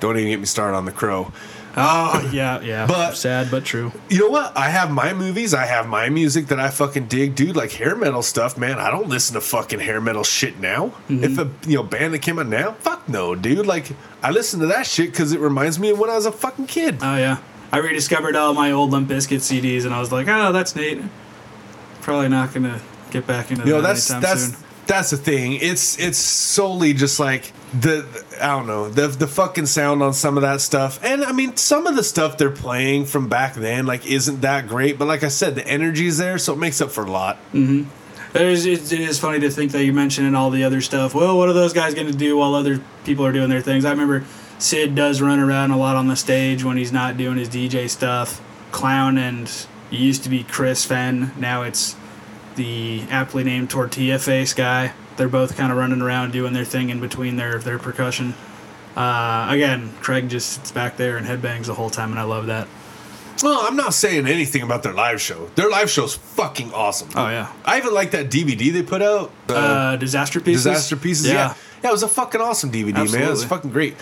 don't 0.00 0.16
even 0.16 0.30
get 0.30 0.40
me 0.40 0.46
started 0.46 0.76
on 0.76 0.86
the 0.86 0.92
crow. 0.92 1.30
Oh 1.76 2.30
yeah, 2.32 2.60
yeah. 2.60 2.86
But- 2.86 3.16
sad 3.16 3.50
but 3.50 3.64
true. 3.64 3.92
You 4.08 4.20
know 4.20 4.28
what? 4.28 4.56
I 4.56 4.68
have 4.70 4.90
my 4.90 5.12
movies, 5.12 5.54
I 5.54 5.66
have 5.66 5.86
my 5.86 6.08
music 6.08 6.46
that 6.48 6.60
I 6.60 6.70
fucking 6.70 7.06
dig, 7.06 7.34
dude. 7.34 7.56
Like 7.56 7.72
hair 7.72 7.96
metal 7.96 8.22
stuff, 8.22 8.56
man. 8.56 8.78
I 8.78 8.90
don't 8.90 9.08
listen 9.08 9.34
to 9.34 9.40
fucking 9.40 9.80
hair 9.80 10.00
metal 10.00 10.24
shit 10.24 10.58
now. 10.60 10.88
Mm-hmm. 11.08 11.24
If 11.24 11.38
a 11.38 11.50
you 11.68 11.76
know 11.76 11.82
band 11.82 12.14
that 12.14 12.20
came 12.20 12.38
out 12.38 12.46
now, 12.46 12.72
fuck 12.72 13.08
no, 13.08 13.34
dude. 13.34 13.66
Like 13.66 13.90
I 14.22 14.30
listen 14.30 14.60
to 14.60 14.66
that 14.66 14.86
shit 14.86 15.10
because 15.10 15.32
it 15.32 15.40
reminds 15.40 15.78
me 15.78 15.90
of 15.90 15.98
when 15.98 16.10
I 16.10 16.14
was 16.14 16.26
a 16.26 16.32
fucking 16.32 16.66
kid. 16.66 16.98
Oh 17.02 17.16
yeah. 17.16 17.38
I 17.72 17.78
rediscovered 17.78 18.36
all 18.36 18.54
my 18.54 18.70
old 18.70 18.90
Limp 18.92 19.08
Bizkit 19.08 19.38
CDs, 19.38 19.84
and 19.84 19.92
I 19.92 19.98
was 19.98 20.12
like, 20.12 20.28
oh, 20.28 20.52
that's 20.52 20.76
neat. 20.76 21.00
Probably 22.02 22.28
not 22.28 22.54
gonna 22.54 22.80
get 23.10 23.26
back 23.26 23.50
into 23.50 23.64
you 23.64 23.72
know 23.72 23.80
that 23.80 23.88
that's 23.94 24.10
anytime 24.10 24.22
that's 24.22 24.44
soon. 24.56 24.63
That's 24.86 25.10
the 25.10 25.16
thing 25.16 25.54
it's 25.54 25.98
it's 25.98 26.18
solely 26.18 26.92
just 26.92 27.18
like 27.18 27.52
the 27.72 28.06
i 28.40 28.48
don't 28.48 28.66
know 28.66 28.88
the 28.88 29.08
the 29.08 29.26
fucking 29.26 29.66
sound 29.66 30.02
on 30.02 30.12
some 30.12 30.36
of 30.36 30.42
that 30.42 30.60
stuff 30.60 31.02
and 31.02 31.24
i 31.24 31.32
mean 31.32 31.56
some 31.56 31.86
of 31.86 31.96
the 31.96 32.04
stuff 32.04 32.36
they're 32.38 32.50
playing 32.50 33.06
from 33.06 33.28
back 33.28 33.54
then 33.54 33.86
like 33.86 34.06
isn't 34.06 34.42
that 34.42 34.68
great 34.68 34.98
but 34.98 35.08
like 35.08 35.22
i 35.22 35.28
said 35.28 35.54
the 35.54 35.66
energy's 35.66 36.18
there 36.18 36.38
so 36.38 36.52
it 36.52 36.58
makes 36.58 36.80
up 36.80 36.90
for 36.90 37.04
a 37.04 37.10
lot 37.10 37.36
mm-hmm. 37.52 37.84
It 38.34 38.42
is, 38.42 38.66
it 38.66 38.98
is 38.98 39.20
funny 39.20 39.38
to 39.40 39.50
think 39.50 39.70
that 39.72 39.84
you 39.84 39.92
mentioned 39.92 40.26
and 40.26 40.34
all 40.34 40.50
the 40.50 40.64
other 40.64 40.80
stuff. 40.80 41.14
Well, 41.14 41.38
what 41.38 41.48
are 41.48 41.52
those 41.52 41.72
guys 41.72 41.94
going 41.94 42.08
to 42.08 42.18
do 42.18 42.36
while 42.36 42.56
other 42.56 42.80
people 43.04 43.24
are 43.24 43.30
doing 43.30 43.48
their 43.48 43.60
things? 43.60 43.84
I 43.84 43.92
remember 43.92 44.24
Sid 44.58 44.96
does 44.96 45.22
run 45.22 45.38
around 45.38 45.70
a 45.70 45.76
lot 45.76 45.94
on 45.94 46.08
the 46.08 46.16
stage 46.16 46.64
when 46.64 46.76
he's 46.76 46.90
not 46.90 47.16
doing 47.16 47.38
his 47.38 47.48
DJ 47.48 47.88
stuff. 47.88 48.42
Clown 48.72 49.18
and 49.18 49.48
used 49.88 50.24
to 50.24 50.28
be 50.28 50.42
Chris 50.42 50.84
Fehn. 50.84 51.36
Now 51.36 51.62
it's 51.62 51.94
the 52.56 53.02
aptly 53.10 53.44
named 53.44 53.70
Tortilla 53.70 54.18
Face 54.18 54.52
guy. 54.54 54.92
They're 55.16 55.28
both 55.28 55.56
kind 55.56 55.70
of 55.70 55.78
running 55.78 56.02
around 56.02 56.32
doing 56.32 56.52
their 56.52 56.64
thing 56.64 56.90
in 56.90 57.00
between 57.00 57.36
their 57.36 57.58
their 57.58 57.78
percussion. 57.78 58.34
Uh, 58.96 59.46
again, 59.50 59.92
Craig 60.00 60.28
just 60.28 60.52
sits 60.52 60.70
back 60.72 60.96
there 60.96 61.16
and 61.16 61.26
headbangs 61.26 61.66
the 61.66 61.74
whole 61.74 61.90
time, 61.90 62.10
and 62.10 62.18
I 62.18 62.22
love 62.24 62.46
that. 62.46 62.68
well 63.42 63.66
i'm 63.66 63.74
not 63.76 63.92
saying 63.92 64.28
anything 64.28 64.62
about 64.62 64.84
their 64.84 64.92
live 64.92 65.20
show 65.20 65.46
their 65.56 65.68
live 65.68 65.90
show's 65.90 66.14
fucking 66.14 66.72
awesome 66.72 67.08
Oh 67.16 67.28
yeah, 67.28 67.52
i 67.64 67.76
even 67.78 67.92
like 67.92 68.12
that 68.12 68.30
dvd 68.30 68.72
they 68.72 68.82
put 68.84 69.02
out 69.02 69.32
uh, 69.48 69.54
uh, 69.54 69.96
disaster 69.96 70.40
pieces. 70.40 70.62
disaster 70.64 70.94
pieces 70.96 71.26
yeah. 71.26 71.54
yeah 71.82 71.88
it 71.88 71.92
was 71.92 72.04
a 72.04 72.08
fucking 72.08 72.40
awesome 72.40 72.70
dvd 72.70 73.12
man 73.12 73.22
it 73.22 73.28
was 73.30 73.44
fucking 73.44 73.70
great 73.72 73.96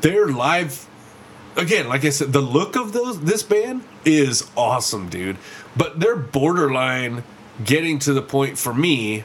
their 0.00 0.28
live 0.28 0.86
again 1.56 1.88
like 1.88 2.06
i 2.06 2.08
said 2.10 2.32
the 2.32 2.40
look 2.40 2.74
of 2.74 2.92
those 2.94 3.20
this 3.20 3.42
band 3.42 3.82
is 4.06 4.50
awesome 4.56 5.10
dude 5.10 5.36
but 5.76 6.00
they're 6.00 6.16
borderline 6.16 7.22
getting 7.64 7.98
to 8.00 8.12
the 8.12 8.22
point 8.22 8.58
for 8.58 8.72
me 8.74 9.24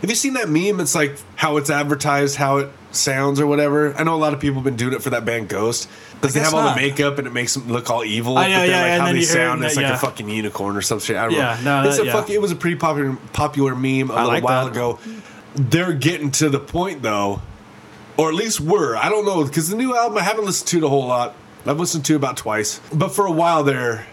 have 0.00 0.10
you 0.10 0.16
seen 0.16 0.34
that 0.34 0.48
meme 0.48 0.80
it's 0.80 0.94
like 0.94 1.16
how 1.36 1.56
it's 1.56 1.70
advertised 1.70 2.36
how 2.36 2.58
it 2.58 2.70
sounds 2.90 3.40
or 3.40 3.46
whatever 3.46 3.94
i 3.94 4.02
know 4.02 4.14
a 4.14 4.16
lot 4.18 4.34
of 4.34 4.40
people 4.40 4.56
have 4.56 4.64
been 4.64 4.76
doing 4.76 4.92
it 4.92 5.02
for 5.02 5.10
that 5.10 5.24
band 5.24 5.48
ghost 5.48 5.88
because 6.14 6.34
they 6.34 6.40
have 6.40 6.52
all 6.54 6.62
not. 6.62 6.74
the 6.76 6.80
makeup 6.82 7.18
and 7.18 7.26
it 7.26 7.32
makes 7.32 7.54
them 7.54 7.66
look 7.72 7.88
all 7.88 8.04
evil 8.04 8.36
Oh, 8.36 8.42
yeah, 8.42 8.60
but 8.60 8.68
yeah, 8.68 8.76
like 8.76 8.86
and 8.90 9.00
how 9.00 9.06
then 9.06 9.14
they 9.16 9.22
sound 9.22 9.62
it, 9.62 9.66
it's 9.66 9.76
like 9.76 9.84
yeah. 9.84 9.94
a 9.94 9.98
fucking 9.98 10.28
unicorn 10.28 10.76
or 10.76 10.82
some 10.82 10.98
shit 11.00 11.16
i 11.16 11.22
don't 11.24 11.32
Yeah, 11.32 11.58
know 11.64 11.82
no, 11.82 11.88
it's 11.88 11.96
that- 11.98 12.02
a 12.02 12.06
yeah. 12.06 12.12
fucking 12.12 12.34
it 12.34 12.40
was 12.42 12.50
a 12.52 12.56
pretty 12.56 12.76
popular 12.76 13.16
popular 13.32 13.74
meme 13.74 14.10
a 14.10 14.14
I 14.14 14.16
little 14.16 14.28
like 14.28 14.44
while 14.44 14.64
that. 14.66 14.72
ago 14.72 14.98
they're 15.54 15.92
getting 15.92 16.30
to 16.32 16.48
the 16.48 16.58
point 16.58 17.02
though, 17.02 17.42
or 18.16 18.30
at 18.30 18.34
least 18.34 18.58
were. 18.58 18.96
I 18.96 19.10
don't 19.10 19.26
know 19.26 19.44
because 19.44 19.68
the 19.68 19.76
new 19.76 19.94
album 19.94 20.16
I 20.16 20.22
haven't 20.22 20.46
listened 20.46 20.68
to 20.68 20.78
it 20.78 20.82
a 20.84 20.88
whole 20.88 21.06
lot. 21.06 21.34
I've 21.66 21.78
listened 21.78 22.06
to 22.06 22.14
it 22.14 22.16
about 22.16 22.38
twice, 22.38 22.80
but 22.90 23.10
for 23.10 23.26
a 23.26 23.30
while 23.30 23.62
there, 23.62 24.06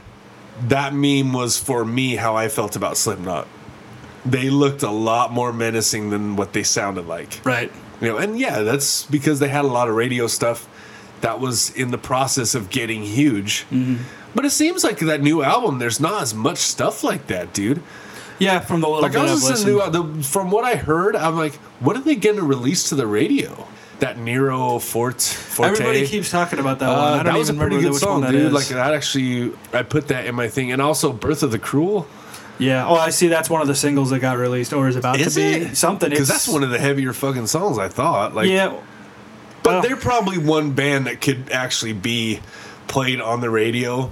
that 0.68 0.94
meme 0.94 1.34
was 1.34 1.58
for 1.58 1.86
me 1.86 2.16
how 2.16 2.36
I 2.36 2.48
felt 2.48 2.76
about 2.76 2.98
Slipknot. 2.98 3.48
They 4.26 4.50
looked 4.50 4.84
a 4.84 4.92
lot 4.92 5.32
more 5.32 5.54
menacing 5.54 6.10
than 6.10 6.36
what 6.36 6.54
they 6.54 6.64
sounded 6.64 7.08
like. 7.08 7.40
Right. 7.44 7.72
You 8.02 8.10
know, 8.10 8.18
and 8.18 8.40
yeah, 8.40 8.62
that's 8.62 9.06
because 9.06 9.40
they 9.40 9.50
had 9.50 9.66
a 9.66 9.70
lot 9.70 9.90
of 9.90 9.96
radio 9.96 10.28
stuff 10.28 10.68
that 11.22 11.40
was 11.40 11.70
in 11.76 11.92
the 11.92 11.98
process 11.98 12.56
of 12.56 12.70
getting 12.70 13.04
huge. 13.04 13.66
Mm-hmm. 13.72 14.04
But 14.36 14.46
it 14.46 14.52
seems 14.52 14.84
like 14.84 15.00
that 15.00 15.22
new 15.22 15.42
album, 15.42 15.80
there's 15.80 16.00
not 16.00 16.22
as 16.22 16.34
much 16.34 16.60
stuff 16.60 17.04
like 17.04 17.28
that, 17.28 17.54
dude. 17.54 17.82
Yeah, 18.38 18.60
from 18.60 18.80
the 18.82 18.88
little 18.88 19.02
Like 19.02 19.16
I 19.16 19.24
was 19.24 19.44
listening 19.48 19.80
to 19.80 19.90
the, 19.90 20.24
from 20.24 20.50
what 20.50 20.64
I 20.64 20.76
heard, 20.76 21.16
I'm 21.16 21.36
like, 21.36 21.56
what 21.82 21.98
are 21.98 22.02
they 22.02 22.16
going 22.16 22.38
to 22.38 22.44
release 22.44 22.88
to 22.90 22.96
the 22.96 23.08
radio? 23.08 23.68
That 24.00 24.18
Nero 24.18 24.80
Fort 24.80 25.22
Forte. 25.22 25.72
Everybody 25.72 26.08
keeps 26.08 26.32
talking 26.32 26.60
about 26.60 26.80
that 26.80 26.88
one. 26.90 26.98
Uh, 26.98 27.02
I 27.02 27.16
don't 27.18 27.26
that 27.26 27.38
was 27.38 27.50
a 27.50 27.54
even 27.54 27.60
pretty 27.60 27.76
remember 27.78 27.94
good 27.96 28.02
song, 28.02 28.22
one 28.22 28.32
dude. 28.32 28.46
is. 28.46 28.54
Like 28.54 28.68
that 28.68 28.94
actually, 28.94 29.52
I 29.74 29.84
put 29.84 30.08
that 30.08 30.26
in 30.26 30.36
my 30.36 30.48
thing, 30.48 30.72
and 30.72 30.82
also 30.82 31.12
"Birth 31.12 31.44
of 31.44 31.52
the 31.52 31.60
Cruel." 31.60 32.08
yeah. 32.60 32.88
Oh, 32.88 32.96
I 32.96 33.10
see. 33.10 33.28
That's 33.28 33.50
one 33.50 33.62
of 33.62 33.68
the 33.68 33.76
singles 33.76 34.10
that 34.12 34.20
got 34.20 34.38
released, 34.38 34.72
or 34.74 34.88
is 34.88 34.96
about 34.96 35.20
Is 35.20 35.34
to 35.36 35.40
be 35.40 35.66
it 35.66 35.76
something. 35.78 36.10
Because 36.10 36.28
that's 36.30 36.48
one 36.48 36.64
of 36.64 36.70
the 36.70 36.80
heavier 36.80 37.12
fucking 37.14 37.48
songs. 37.48 37.78
I 37.78 37.90
thought. 37.90 38.34
Like, 38.36 38.48
yeah. 38.48 38.80
but 39.64 39.72
well- 39.74 39.82
they're 39.82 39.98
probably 39.98 40.38
one 40.38 40.72
band 40.72 41.08
that 41.08 41.20
could 41.22 41.52
actually 41.52 41.94
be 41.94 42.40
played 42.88 43.20
on 43.20 43.42
the 43.42 43.50
radio. 43.50 44.12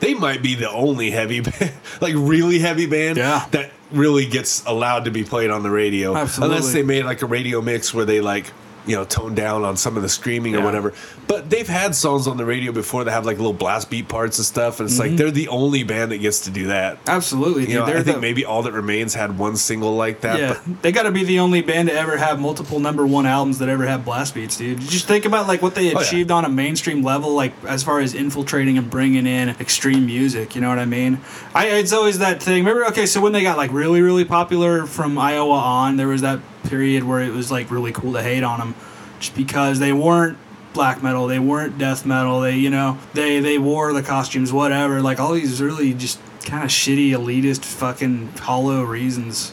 They 0.00 0.14
might 0.14 0.42
be 0.42 0.56
the 0.56 0.68
only 0.68 1.12
heavy, 1.12 1.38
band, 1.42 1.72
like 2.00 2.14
really 2.16 2.58
heavy 2.58 2.86
band, 2.86 3.18
Yeah. 3.18 3.46
that 3.52 3.70
really 3.92 4.26
gets 4.26 4.64
allowed 4.66 5.04
to 5.04 5.12
be 5.12 5.22
played 5.22 5.48
on 5.50 5.62
the 5.62 5.70
radio. 5.70 6.16
Absolutely. 6.16 6.56
Unless 6.56 6.72
they 6.72 6.82
made 6.82 7.04
like 7.04 7.22
a 7.22 7.26
radio 7.26 7.60
mix 7.62 7.94
where 7.94 8.04
they 8.04 8.20
like 8.20 8.46
you 8.86 8.96
know, 8.96 9.04
toned 9.04 9.36
down 9.36 9.64
on 9.64 9.76
some 9.76 9.96
of 9.96 10.02
the 10.02 10.08
screaming 10.08 10.56
or 10.56 10.62
whatever. 10.62 10.92
But 11.28 11.48
they've 11.50 11.68
had 11.68 11.94
songs 11.94 12.26
on 12.26 12.36
the 12.36 12.44
radio 12.44 12.72
before 12.72 13.04
that 13.04 13.10
have 13.10 13.24
like 13.24 13.36
little 13.36 13.52
blast 13.52 13.90
beat 13.90 14.08
parts 14.08 14.38
and 14.38 14.44
stuff, 14.44 14.80
and 14.80 14.88
it's 14.88 14.98
like 14.98 15.08
mm-hmm. 15.08 15.16
they're 15.16 15.30
the 15.30 15.48
only 15.48 15.82
band 15.82 16.12
that 16.12 16.18
gets 16.18 16.40
to 16.40 16.50
do 16.50 16.66
that. 16.66 16.98
Absolutely, 17.06 17.68
You 17.68 17.78
know, 17.78 17.84
I 17.84 18.02
think 18.02 18.16
the- 18.16 18.20
maybe 18.20 18.44
All 18.44 18.62
That 18.62 18.72
Remains 18.72 19.14
had 19.14 19.38
one 19.38 19.56
single 19.56 19.94
like 19.94 20.22
that. 20.22 20.38
Yeah, 20.38 20.58
But 20.66 20.82
they 20.82 20.92
got 20.92 21.04
to 21.04 21.12
be 21.12 21.24
the 21.24 21.38
only 21.38 21.62
band 21.62 21.88
to 21.88 21.94
ever 21.94 22.16
have 22.16 22.40
multiple 22.40 22.80
number 22.80 23.06
one 23.06 23.26
albums 23.26 23.58
that 23.60 23.68
ever 23.68 23.86
have 23.86 24.04
blast 24.04 24.34
beats, 24.34 24.56
dude. 24.56 24.80
Just 24.80 25.06
think 25.06 25.24
about 25.24 25.46
like 25.46 25.62
what 25.62 25.74
they 25.74 25.88
Oh, 25.90 26.00
yeah. 26.00 26.06
achieved 26.06 26.30
on 26.30 26.44
a 26.44 26.48
mainstream 26.48 27.02
level, 27.02 27.34
like 27.34 27.52
as 27.64 27.82
far 27.82 28.00
as 28.00 28.14
infiltrating 28.14 28.78
and 28.78 28.88
bringing 28.90 29.26
in 29.26 29.48
extreme 29.50 30.06
music. 30.06 30.54
You 30.54 30.60
know 30.60 30.68
what 30.68 30.78
I 30.78 30.84
mean? 30.84 31.20
I 31.54 31.66
it's 31.66 31.92
always 31.92 32.18
that 32.18 32.42
thing. 32.42 32.64
Remember? 32.64 32.86
Okay, 32.86 33.06
so 33.06 33.20
when 33.20 33.32
they 33.32 33.42
got 33.42 33.56
like 33.56 33.72
really 33.72 34.00
really 34.00 34.24
popular 34.24 34.86
from 34.86 35.18
Iowa 35.18 35.54
on, 35.54 35.96
there 35.96 36.08
was 36.08 36.20
that 36.22 36.40
period 36.64 37.04
where 37.04 37.20
it 37.20 37.32
was 37.32 37.50
like 37.50 37.70
really 37.70 37.92
cool 37.92 38.12
to 38.14 38.22
hate 38.22 38.42
on 38.44 38.58
them, 38.58 38.74
just 39.20 39.34
because 39.34 39.78
they 39.78 39.92
weren't 39.92 40.38
black 40.72 41.02
metal, 41.02 41.26
they 41.26 41.38
weren't 41.38 41.76
death 41.78 42.06
metal. 42.06 42.40
They 42.40 42.56
you 42.56 42.70
know 42.70 42.98
they 43.14 43.40
they 43.40 43.58
wore 43.58 43.92
the 43.92 44.02
costumes, 44.02 44.52
whatever. 44.52 45.00
Like 45.02 45.20
all 45.20 45.32
these 45.34 45.60
really 45.60 45.92
just 45.94 46.18
kind 46.44 46.64
of 46.64 46.70
shitty 46.70 47.10
elitist 47.10 47.64
fucking 47.64 48.28
hollow 48.40 48.82
reasons 48.82 49.52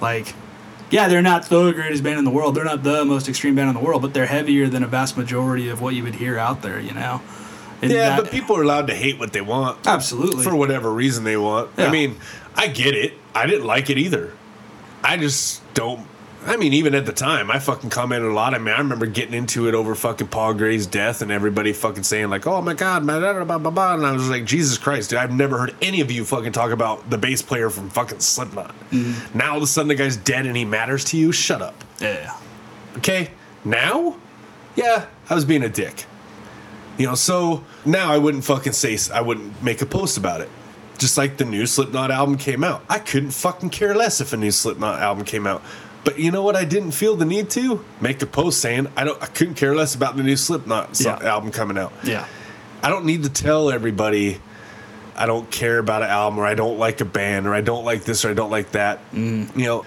like 0.00 0.34
yeah 0.90 1.06
they're 1.06 1.20
not 1.20 1.44
the 1.50 1.70
greatest 1.72 2.02
band 2.02 2.18
in 2.18 2.24
the 2.24 2.30
world 2.30 2.54
they're 2.54 2.64
not 2.64 2.82
the 2.82 3.04
most 3.04 3.28
extreme 3.28 3.54
band 3.54 3.68
in 3.68 3.74
the 3.74 3.80
world 3.80 4.00
but 4.00 4.14
they're 4.14 4.24
heavier 4.24 4.66
than 4.66 4.82
a 4.82 4.86
vast 4.86 5.18
majority 5.18 5.68
of 5.68 5.82
what 5.82 5.94
you 5.94 6.02
would 6.02 6.14
hear 6.14 6.38
out 6.38 6.62
there 6.62 6.80
you 6.80 6.92
know 6.94 7.20
And 7.82 7.92
yeah, 7.92 8.08
that- 8.10 8.22
but 8.22 8.30
people 8.32 8.56
are 8.56 8.62
allowed 8.62 8.86
to 8.86 8.94
hate 8.94 9.18
what 9.18 9.34
they 9.34 9.42
want. 9.42 9.86
absolutely 9.86 10.42
for 10.44 10.56
whatever 10.56 10.90
reason 10.90 11.24
they 11.24 11.36
want. 11.36 11.68
I 11.76 11.90
mean, 11.90 12.16
I 12.56 12.68
get 12.68 12.94
it. 12.94 13.12
I 13.34 13.46
didn't 13.46 13.66
like 13.66 13.90
it 13.90 13.98
either. 13.98 14.32
I 15.02 15.18
just 15.18 15.60
don't. 15.74 16.06
I 16.46 16.56
mean, 16.56 16.74
even 16.74 16.94
at 16.94 17.06
the 17.06 17.12
time, 17.12 17.50
I 17.50 17.58
fucking 17.58 17.90
commented 17.90 18.30
a 18.30 18.34
lot. 18.34 18.54
I 18.54 18.58
mean, 18.58 18.74
I 18.74 18.78
remember 18.78 19.06
getting 19.06 19.32
into 19.34 19.66
it 19.68 19.74
over 19.74 19.94
fucking 19.94 20.26
Paul 20.28 20.54
Gray's 20.54 20.86
death 20.86 21.22
and 21.22 21.32
everybody 21.32 21.72
fucking 21.72 22.02
saying 22.02 22.28
like, 22.28 22.46
"Oh 22.46 22.60
my 22.60 22.74
god, 22.74 23.02
man," 23.02 23.20
blah, 23.20 23.44
blah, 23.44 23.58
blah, 23.58 23.70
blah. 23.70 23.94
and 23.94 24.06
I 24.06 24.12
was 24.12 24.28
like, 24.28 24.44
"Jesus 24.44 24.76
Christ, 24.76 25.10
dude! 25.10 25.18
I've 25.18 25.32
never 25.32 25.58
heard 25.58 25.74
any 25.80 26.02
of 26.02 26.10
you 26.10 26.24
fucking 26.24 26.52
talk 26.52 26.70
about 26.70 27.08
the 27.08 27.16
bass 27.16 27.40
player 27.40 27.70
from 27.70 27.88
fucking 27.88 28.20
Slipknot. 28.20 28.74
Mm-hmm. 28.90 29.38
Now 29.38 29.52
all 29.52 29.56
of 29.56 29.62
a 29.62 29.66
sudden 29.66 29.88
the 29.88 29.94
guy's 29.94 30.16
dead 30.18 30.44
and 30.44 30.56
he 30.56 30.64
matters 30.64 31.04
to 31.06 31.16
you. 31.16 31.32
Shut 31.32 31.62
up." 31.62 31.82
yeah 32.00 32.36
Okay, 32.98 33.30
now, 33.64 34.16
yeah, 34.76 35.06
I 35.28 35.34
was 35.34 35.44
being 35.44 35.62
a 35.64 35.68
dick. 35.68 36.04
You 36.98 37.06
know, 37.06 37.14
so 37.14 37.64
now 37.84 38.12
I 38.12 38.18
wouldn't 38.18 38.44
fucking 38.44 38.72
say 38.72 38.96
I 39.12 39.20
wouldn't 39.20 39.62
make 39.62 39.82
a 39.82 39.86
post 39.86 40.16
about 40.16 40.40
it. 40.42 40.48
Just 40.96 41.18
like 41.18 41.38
the 41.38 41.44
new 41.44 41.66
Slipknot 41.66 42.12
album 42.12 42.36
came 42.36 42.62
out, 42.62 42.84
I 42.88 43.00
couldn't 43.00 43.32
fucking 43.32 43.70
care 43.70 43.96
less 43.96 44.20
if 44.20 44.32
a 44.32 44.36
new 44.36 44.52
Slipknot 44.52 45.00
album 45.00 45.24
came 45.24 45.46
out. 45.46 45.62
But 46.04 46.18
you 46.18 46.30
know 46.30 46.42
what? 46.42 46.54
I 46.56 46.64
didn't 46.64 46.90
feel 46.92 47.16
the 47.16 47.24
need 47.24 47.48
to 47.50 47.84
make 48.00 48.20
a 48.22 48.26
post 48.26 48.60
saying 48.60 48.88
I 48.96 49.04
don't. 49.04 49.20
I 49.22 49.26
couldn't 49.26 49.54
care 49.54 49.74
less 49.74 49.94
about 49.94 50.16
the 50.16 50.22
new 50.22 50.36
Slipknot 50.36 51.00
Yeah. 51.00 51.18
album 51.22 51.50
coming 51.50 51.78
out. 51.78 51.92
yeah 52.04 52.26
I 52.82 52.90
don't 52.90 53.06
need 53.06 53.22
to 53.22 53.30
tell 53.30 53.70
everybody 53.70 54.40
I 55.16 55.24
don't 55.26 55.50
care 55.50 55.78
about 55.78 56.02
an 56.02 56.10
album 56.10 56.38
or 56.38 56.44
I 56.44 56.54
don't 56.54 56.78
like 56.78 57.00
a 57.00 57.04
band 57.06 57.46
or 57.46 57.54
I 57.54 57.62
don't 57.62 57.84
like 57.84 58.04
this 58.04 58.24
or 58.24 58.30
I 58.30 58.34
don't 58.34 58.50
like 58.50 58.72
that. 58.72 58.98
Mm. 59.12 59.56
You 59.56 59.64
know, 59.64 59.84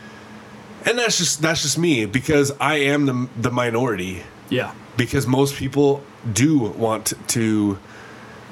and 0.86 0.98
that's 0.98 1.18
just 1.18 1.42
that's 1.42 1.62
just 1.62 1.78
me 1.78 2.06
because 2.06 2.52
I 2.60 2.76
am 2.78 3.06
the 3.06 3.30
the 3.40 3.52
minority 3.52 4.24
yeah 4.50 4.74
because 4.96 5.28
most 5.28 5.56
people 5.56 6.02
do 6.34 6.58
want 6.60 7.14
to 7.28 7.78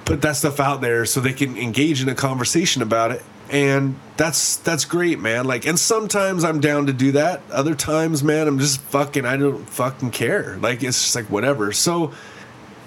put 0.06 0.22
that 0.22 0.36
stuff 0.36 0.60
out 0.60 0.82
there 0.82 1.06
so 1.06 1.20
they 1.20 1.34
can 1.34 1.58
engage 1.58 2.04
in 2.04 2.10
a 2.10 2.14
conversation 2.16 2.82
about 2.84 3.12
it 3.12 3.24
and 3.50 4.00
that's 4.18 4.58
that's 4.58 4.86
great 4.86 5.20
man. 5.20 5.46
Like 5.46 5.66
and 5.66 5.80
sometimes 5.80 6.44
i'm 6.44 6.60
down 6.60 6.88
to 6.88 6.94
do 6.94 7.12
that. 7.14 7.42
Other 7.52 7.76
times 7.76 8.24
man 8.24 8.48
i'm 8.48 8.60
just 8.60 8.80
fucking 8.82 9.26
i 9.26 9.38
don't 9.38 9.70
fucking 9.70 10.12
care. 10.12 10.58
Like 10.58 10.84
it's 10.84 11.02
just 11.02 11.16
like 11.16 11.30
whatever. 11.30 11.72
So 11.72 12.14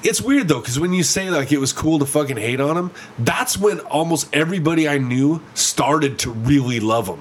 it's 0.02 0.20
weird 0.20 0.48
though 0.48 0.60
because 0.60 0.78
when 0.78 0.92
you 0.92 1.02
say 1.02 1.30
like 1.30 1.52
it 1.52 1.58
was 1.58 1.72
cool 1.72 1.98
to 1.98 2.06
fucking 2.06 2.36
hate 2.36 2.60
on 2.60 2.76
him 2.76 2.90
that's 3.18 3.58
when 3.58 3.80
almost 3.80 4.28
everybody 4.32 4.88
i 4.88 4.96
knew 4.96 5.42
started 5.54 6.18
to 6.20 6.30
really 6.30 6.78
love 6.78 7.08
him 7.08 7.20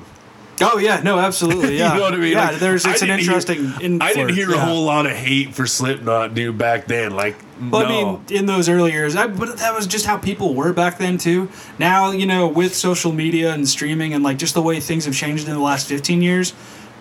oh 0.62 0.78
yeah 0.80 1.02
no 1.04 1.20
absolutely 1.20 1.78
yeah 1.78 1.94
you 1.94 2.00
know 2.00 2.06
what 2.06 2.14
I 2.14 2.18
mean? 2.18 2.32
yeah 2.34 2.50
Like, 2.52 2.60
there's 2.60 2.86
it's 2.86 3.02
an 3.02 3.08
didn't 3.10 3.22
hear- 3.22 3.30
interesting 3.36 4.02
I 4.02 4.14
didn't 4.14 4.34
hear 4.36 4.52
a 4.54 4.58
whole 4.60 4.84
lot 4.86 5.06
of 5.06 5.12
hate 5.14 5.54
for 5.54 5.66
Slipknot, 5.68 6.34
dude, 6.34 6.58
back 6.58 6.88
then. 6.88 7.12
Like, 7.12 7.36
Well, 7.60 7.82
no. 7.84 7.88
I 7.88 7.90
mean, 7.90 8.22
in 8.40 8.46
those 8.48 8.68
early 8.70 8.92
years, 8.92 9.16
I, 9.16 9.28
but 9.28 9.58
that 9.58 9.74
was 9.76 9.86
just 9.88 10.06
how 10.06 10.18
people 10.18 10.54
were 10.56 10.74
back 10.74 10.98
then 10.98 11.18
too. 11.18 11.50
Now, 11.80 12.12
you 12.12 12.26
know, 12.26 12.48
with 12.48 12.76
social 12.76 13.12
media 13.12 13.54
and 13.54 13.68
streaming 13.68 14.14
and 14.14 14.24
like 14.24 14.38
just 14.38 14.54
the 14.54 14.62
way 14.62 14.80
things 14.80 15.06
have 15.06 15.14
changed 15.16 15.48
in 15.48 15.54
the 15.54 15.60
last 15.62 15.88
15 15.88 16.22
years, 16.22 16.54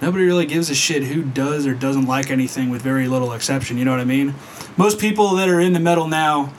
nobody 0.02 0.24
really 0.24 0.46
gives 0.46 0.68
a 0.70 0.74
shit 0.74 1.04
who 1.04 1.22
does 1.22 1.66
or 1.66 1.74
doesn't 1.74 2.06
like 2.06 2.30
anything 2.30 2.68
with 2.70 2.82
very 2.82 3.08
little 3.08 3.32
exception. 3.32 3.78
You 3.78 3.84
know 3.86 3.90
what 3.92 4.00
I 4.00 4.04
mean? 4.04 4.34
Most 4.76 4.98
people 4.98 5.34
that 5.36 5.48
are 5.48 5.60
into 5.60 5.80
metal 5.80 6.08
now 6.08 6.52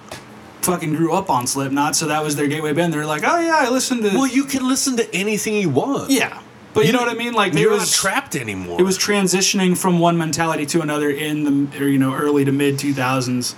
fucking 0.61 0.95
grew 0.95 1.13
up 1.13 1.29
on 1.29 1.47
Slipknot, 1.47 1.95
so 1.95 2.07
that 2.07 2.23
was 2.23 2.35
their 2.35 2.47
gateway 2.47 2.73
band. 2.73 2.93
They're 2.93 3.05
like, 3.05 3.23
oh 3.23 3.39
yeah, 3.39 3.55
I 3.59 3.69
listened 3.69 4.03
to. 4.03 4.09
well, 4.09 4.27
you 4.27 4.43
can 4.45 4.67
listen 4.67 4.97
to 4.97 5.15
anything 5.15 5.53
you 5.55 5.69
want. 5.69 6.09
yeah, 6.09 6.41
but 6.73 6.85
you, 6.85 6.91
know 6.91 6.99
what 6.99 7.09
I 7.09 7.15
mean? 7.15 7.33
Like, 7.33 7.53
you're 7.53 7.71
there 7.71 7.79
not 7.79 7.87
trapped 7.87 8.35
anymore. 8.35 8.79
it 8.79 8.83
was 8.83 8.97
transitioning 8.97 9.77
from 9.77 9.99
one 9.99 10.17
mentality 10.17 10.65
to 10.67 10.81
another 10.81 11.09
in 11.09 11.69
the 11.69 11.85
you 11.85 11.97
know 11.97 12.13
early 12.13 12.45
to 12.45 12.51
mid 12.51 12.75
2000s 12.75 13.55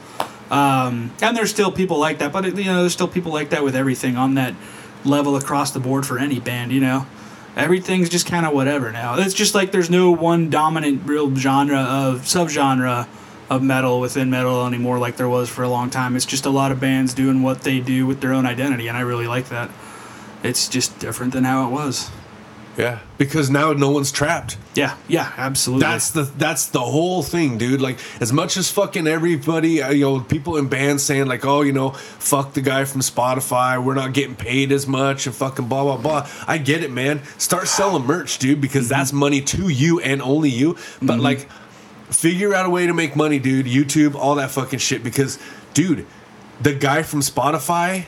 um, 0.52 1.12
and 1.22 1.36
there's 1.36 1.50
still 1.52 1.72
people 1.72 2.00
like 2.00 2.20
that 2.20 2.32
but 2.32 2.46
it, 2.46 2.58
you 2.58 2.66
know 2.66 2.82
there's 2.82 2.94
still 2.94 3.08
people 3.08 3.32
like 3.32 3.50
that 3.50 3.64
with 3.64 3.76
everything 3.76 4.16
on 4.16 4.36
that 4.36 4.54
level 5.04 5.36
across 5.36 5.72
the 5.72 5.80
board 5.80 6.06
for 6.06 6.18
any 6.18 6.40
band 6.40 6.72
you 6.72 6.80
know? 6.80 7.06
Everything's 7.56 8.08
just 8.08 8.26
kind 8.26 8.46
of 8.46 8.54
whatever 8.54 8.92
now. 8.92 9.20
It's 9.20 9.34
just 9.34 9.54
like 9.54 9.72
there's 9.74 9.90
no 9.90 10.12
one 10.12 10.50
dominant 10.50 11.02
real 11.06 11.36
genre 11.36 11.80
of 11.80 12.22
subgenre 12.22 13.08
of 13.50 13.64
metal 13.64 14.00
within 14.00 14.30
metal 14.30 14.66
anymore 14.66 14.98
like 15.00 15.18
there 15.18 15.28
was 15.28 15.50
for 15.50 15.64
a 15.64 15.70
long 15.70 15.90
time. 15.90 16.16
It's 16.16 16.26
just 16.26 16.46
a 16.46 16.50
lot 16.52 16.72
of 16.72 16.80
bands 16.80 17.14
doing 17.14 17.42
what 17.42 17.62
they 17.62 17.80
do 17.80 18.06
with 18.06 18.22
their 18.22 18.32
own 18.32 18.46
identity 18.46 18.88
and 18.88 18.96
i 18.96 19.02
really 19.02 19.28
like 19.28 19.50
that. 19.50 19.70
It's 20.42 20.70
just 20.70 21.00
different 21.00 21.34
than 21.34 21.44
how 21.44 21.68
it 21.68 21.72
was 21.72 22.12
yeah, 22.78 23.00
because 23.18 23.50
now 23.50 23.74
no 23.74 23.90
one's 23.90 24.12
trapped. 24.12 24.58
yeah 24.76 24.96
yeah 25.08 25.34
absolutely 25.36 25.86
That's 25.86 26.12
the 26.12 26.24
that's 26.24 26.68
the 26.68 26.80
whole 26.80 27.24
thing, 27.24 27.58
dude. 27.58 27.82
Like 27.82 27.98
as 28.22 28.32
much 28.32 28.56
as 28.56 28.72
fucking 28.72 29.08
everybody, 29.08 29.82
uh, 29.82 29.92
you 29.92 30.06
know, 30.06 30.20
people 30.22 30.56
in 30.58 30.68
bands 30.70 31.04
saying 31.04 31.26
like, 31.28 31.46
oh, 31.46 31.62
you 31.62 31.74
know, 31.74 31.90
fuck 31.90 32.54
the 32.54 32.62
guy 32.62 32.86
from 32.86 33.02
Spotify. 33.02 33.84
We're 33.84 33.96
not 33.96 34.14
getting 34.14 34.36
paid 34.36 34.72
as 34.72 34.88
much 34.88 35.26
and 35.26 35.36
fucking 35.36 35.68
blah 35.68 35.84
blah 35.84 35.98
blah. 35.98 36.30
I 36.48 36.58
get 36.58 36.84
it, 36.84 36.92
man. 36.92 37.22
Start 37.38 37.68
selling 37.68 38.06
merch, 38.06 38.40
dude, 38.40 38.62
because 38.62 38.88
that's 38.88 39.12
money 39.12 39.42
to 39.42 39.68
you 39.70 40.00
and 40.00 40.22
only 40.22 40.50
you. 40.50 40.78
But 41.02 41.20
like, 41.20 41.50
figure 42.10 42.54
out 42.54 42.66
a 42.66 42.70
way 42.70 42.88
to 42.88 42.94
make 42.94 43.16
money, 43.16 43.40
dude. 43.40 43.66
YouTube, 43.66 44.16
all 44.16 44.36
that 44.36 44.52
fucking 44.52 44.80
shit. 44.80 45.04
Because, 45.04 45.38
dude, 45.74 46.06
the 46.62 46.74
guy 46.74 47.04
from 47.04 47.22
Spotify 47.22 48.06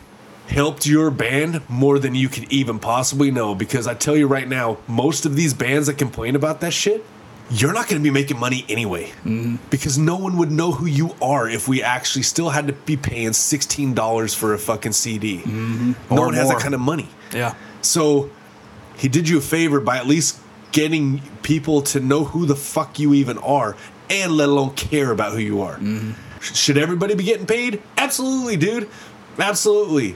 helped 0.48 0.86
your 0.86 1.10
band 1.12 1.62
more 1.70 1.98
than 2.00 2.14
you 2.16 2.28
could 2.30 2.52
even 2.52 2.80
possibly 2.80 3.32
know. 3.32 3.56
Because 3.56 3.88
I 3.88 3.94
tell 3.94 4.16
you 4.18 4.28
right 4.28 4.48
now, 4.48 4.78
most 4.88 5.26
of 5.26 5.36
these 5.36 5.54
bands 5.54 5.88
that 5.88 5.98
complain 5.98 6.36
about 6.36 6.62
that 6.62 6.74
shit, 6.74 7.06
you're 7.50 7.74
not 7.74 7.88
going 7.90 8.02
to 8.02 8.04
be 8.04 8.12
making 8.12 8.40
money 8.40 8.66
anyway. 8.70 9.06
Mm-hmm. 9.26 9.56
Because 9.70 9.98
no 9.98 10.16
one 10.18 10.38
would 10.38 10.52
know 10.52 10.72
who 10.72 10.86
you 10.86 11.16
are 11.22 11.50
if 11.50 11.68
we 11.68 11.84
actually 11.84 12.24
still 12.24 12.50
had 12.50 12.68
to 12.68 12.74
be 12.74 12.96
paying 12.98 13.30
$16 13.32 14.36
for 14.36 14.54
a 14.54 14.58
fucking 14.58 14.94
CD. 14.94 15.40
Mm-hmm. 15.40 15.92
No 16.16 16.22
Or 16.22 16.26
one 16.28 16.34
has 16.36 16.50
that 16.50 16.60
kind 16.60 16.74
of 16.74 16.80
money. 16.82 17.10
yeah 17.34 17.56
So 17.82 18.30
he 18.98 19.08
did 19.10 19.28
you 19.28 19.38
a 19.38 19.42
favor 19.42 19.80
by 19.82 19.98
at 19.98 20.08
least 20.08 20.40
getting 20.72 21.22
people 21.44 21.82
to 21.82 22.00
know 22.00 22.24
who 22.24 22.46
the 22.46 22.56
fuck 22.56 23.00
you 23.00 23.14
even 23.14 23.38
are 23.40 23.76
and 24.10 24.32
let 24.34 24.48
alone 24.48 24.74
care 24.76 25.12
about 25.12 25.34
who 25.34 25.40
you 25.40 25.62
are. 25.62 25.76
Mm-hmm. 25.76 26.12
Sh- 26.42 26.56
Should 26.56 26.78
everybody 26.78 27.16
be 27.16 27.24
getting 27.26 27.46
paid? 27.46 27.82
Absolutely, 27.98 28.56
dude. 28.58 28.90
Absolutely. 29.38 30.16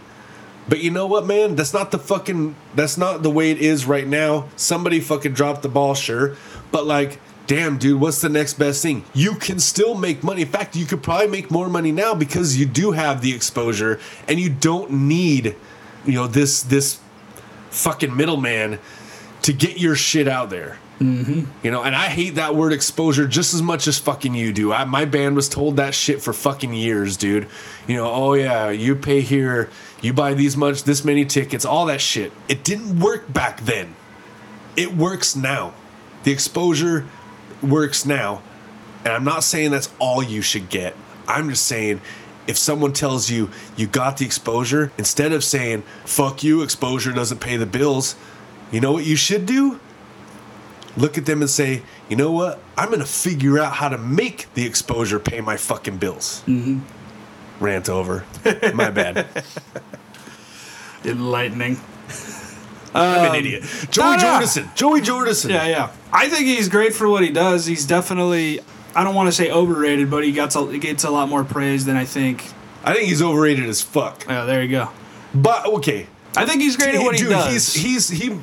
But 0.67 0.81
you 0.81 0.89
know 0.89 1.05
what, 1.05 1.25
man? 1.25 1.55
That's 1.55 1.73
not 1.73 1.91
the 1.91 1.99
fucking 1.99 2.55
that's 2.73 2.97
not 2.97 3.23
the 3.23 3.29
way 3.29 3.51
it 3.51 3.59
is 3.59 3.85
right 3.85 4.07
now. 4.07 4.47
Somebody 4.55 4.99
fucking 4.99 5.33
dropped 5.33 5.61
the 5.61 5.69
ball, 5.69 5.93
sure. 5.93 6.35
But 6.71 6.85
like, 6.85 7.19
damn, 7.47 7.77
dude, 7.77 8.01
what's 8.01 8.21
the 8.21 8.29
next 8.29 8.55
best 8.55 8.81
thing? 8.81 9.05
You 9.13 9.35
can 9.35 9.59
still 9.59 9.95
make 9.95 10.23
money. 10.23 10.41
In 10.41 10.47
fact, 10.47 10.75
you 10.75 10.85
could 10.85 11.03
probably 11.03 11.27
make 11.27 11.51
more 11.51 11.69
money 11.69 11.91
now 11.91 12.15
because 12.15 12.57
you 12.57 12.65
do 12.65 12.91
have 12.91 13.21
the 13.21 13.33
exposure 13.33 13.99
and 14.27 14.39
you 14.39 14.49
don't 14.49 14.91
need, 14.91 15.55
you 16.05 16.13
know, 16.13 16.27
this 16.27 16.63
this 16.63 16.99
fucking 17.69 18.15
middleman 18.15 18.79
to 19.43 19.53
get 19.53 19.79
your 19.79 19.95
shit 19.95 20.27
out 20.27 20.49
there. 20.49 20.79
Mm-hmm. 20.99 21.43
You 21.61 21.71
know, 21.71 21.83
and 21.83 21.93
I 21.93 22.05
hate 22.05 22.35
that 22.35 22.55
word 22.55 22.71
exposure 22.71 23.27
just 23.27 23.53
as 23.53 23.61
much 23.61 23.85
as 23.87 23.99
fucking 23.99 24.33
you 24.33 24.53
do. 24.53 24.71
I, 24.71 24.85
my 24.85 25.03
band 25.03 25.35
was 25.35 25.49
told 25.49 25.75
that 25.75 25.93
shit 25.93 26.21
for 26.21 26.31
fucking 26.31 26.73
years, 26.73 27.17
dude. 27.17 27.47
You 27.85 27.97
know, 27.97 28.09
oh 28.09 28.33
yeah, 28.33 28.69
you 28.69 28.95
pay 28.95 29.19
here, 29.21 29.69
you 30.05 30.13
buy 30.13 30.33
these 30.33 30.55
much, 30.55 30.83
this 30.83 31.03
many 31.03 31.25
tickets, 31.25 31.65
all 31.65 31.85
that 31.87 32.01
shit. 32.01 32.31
It 32.47 32.63
didn't 32.63 32.99
work 32.99 33.31
back 33.31 33.61
then. 33.61 33.95
It 34.75 34.95
works 34.95 35.35
now. 35.35 35.73
The 36.23 36.31
exposure 36.31 37.07
works 37.61 38.05
now. 38.05 38.41
And 39.03 39.13
I'm 39.13 39.23
not 39.23 39.43
saying 39.43 39.71
that's 39.71 39.91
all 39.99 40.23
you 40.23 40.41
should 40.41 40.69
get. 40.69 40.95
I'm 41.27 41.49
just 41.49 41.65
saying 41.65 42.01
if 42.47 42.57
someone 42.57 42.93
tells 42.93 43.29
you 43.29 43.49
you 43.75 43.87
got 43.87 44.17
the 44.17 44.25
exposure, 44.25 44.91
instead 44.97 45.31
of 45.31 45.43
saying, 45.43 45.83
fuck 46.05 46.43
you, 46.43 46.61
exposure 46.61 47.11
doesn't 47.11 47.39
pay 47.39 47.57
the 47.57 47.65
bills, 47.65 48.15
you 48.71 48.79
know 48.79 48.91
what 48.91 49.05
you 49.05 49.15
should 49.15 49.45
do? 49.45 49.79
look 50.97 51.17
at 51.17 51.25
them 51.25 51.41
and 51.41 51.49
say, 51.49 51.83
you 52.09 52.15
know 52.15 52.31
what? 52.31 52.59
I'm 52.77 52.89
gonna 52.89 53.05
figure 53.05 53.59
out 53.59 53.73
how 53.73 53.89
to 53.89 53.97
make 53.97 54.53
the 54.53 54.65
exposure 54.65 55.19
pay 55.19 55.41
my 55.41 55.57
fucking 55.57 55.97
bills. 55.97 56.43
Mm-hmm. 56.45 56.79
Rant 57.59 57.89
over. 57.89 58.25
My 58.73 58.89
bad. 58.89 59.27
Enlightening. 61.03 61.79
I'm 62.93 63.29
an 63.31 63.35
idiot. 63.35 63.63
Joey 63.91 64.05
no, 64.05 64.15
no. 64.17 64.23
Jordison. 64.23 64.75
Joey 64.75 65.01
Jordison. 65.01 65.49
Yeah, 65.49 65.65
yeah. 65.67 65.91
I 66.13 66.29
think 66.29 66.45
he's 66.45 66.69
great 66.69 66.93
for 66.93 67.09
what 67.09 67.23
he 67.23 67.29
does. 67.29 67.65
He's 67.65 67.85
definitely, 67.85 68.61
I 68.95 69.03
don't 69.03 69.15
want 69.15 69.27
to 69.27 69.33
say 69.33 69.51
overrated, 69.51 70.09
but 70.09 70.23
he 70.23 70.31
gets 70.31 70.55
a, 70.55 70.65
he 70.71 70.79
gets 70.79 71.03
a 71.03 71.09
lot 71.09 71.27
more 71.29 71.43
praise 71.43 71.85
than 71.85 71.97
I 71.97 72.05
think. 72.05 72.45
I 72.83 72.93
think 72.93 73.07
he's 73.09 73.21
overrated 73.21 73.65
as 73.65 73.81
fuck. 73.81 74.25
Oh, 74.29 74.45
there 74.45 74.61
you 74.63 74.69
go. 74.69 74.89
But 75.33 75.65
okay, 75.65 76.07
I 76.37 76.45
think 76.45 76.61
he's 76.61 76.77
great 76.77 76.95
at 76.95 77.01
what 77.01 77.15
he 77.15 77.21
dude, 77.21 77.31
does. 77.31 77.73
he's 77.73 77.73
he's 77.73 78.09
he. 78.09 78.39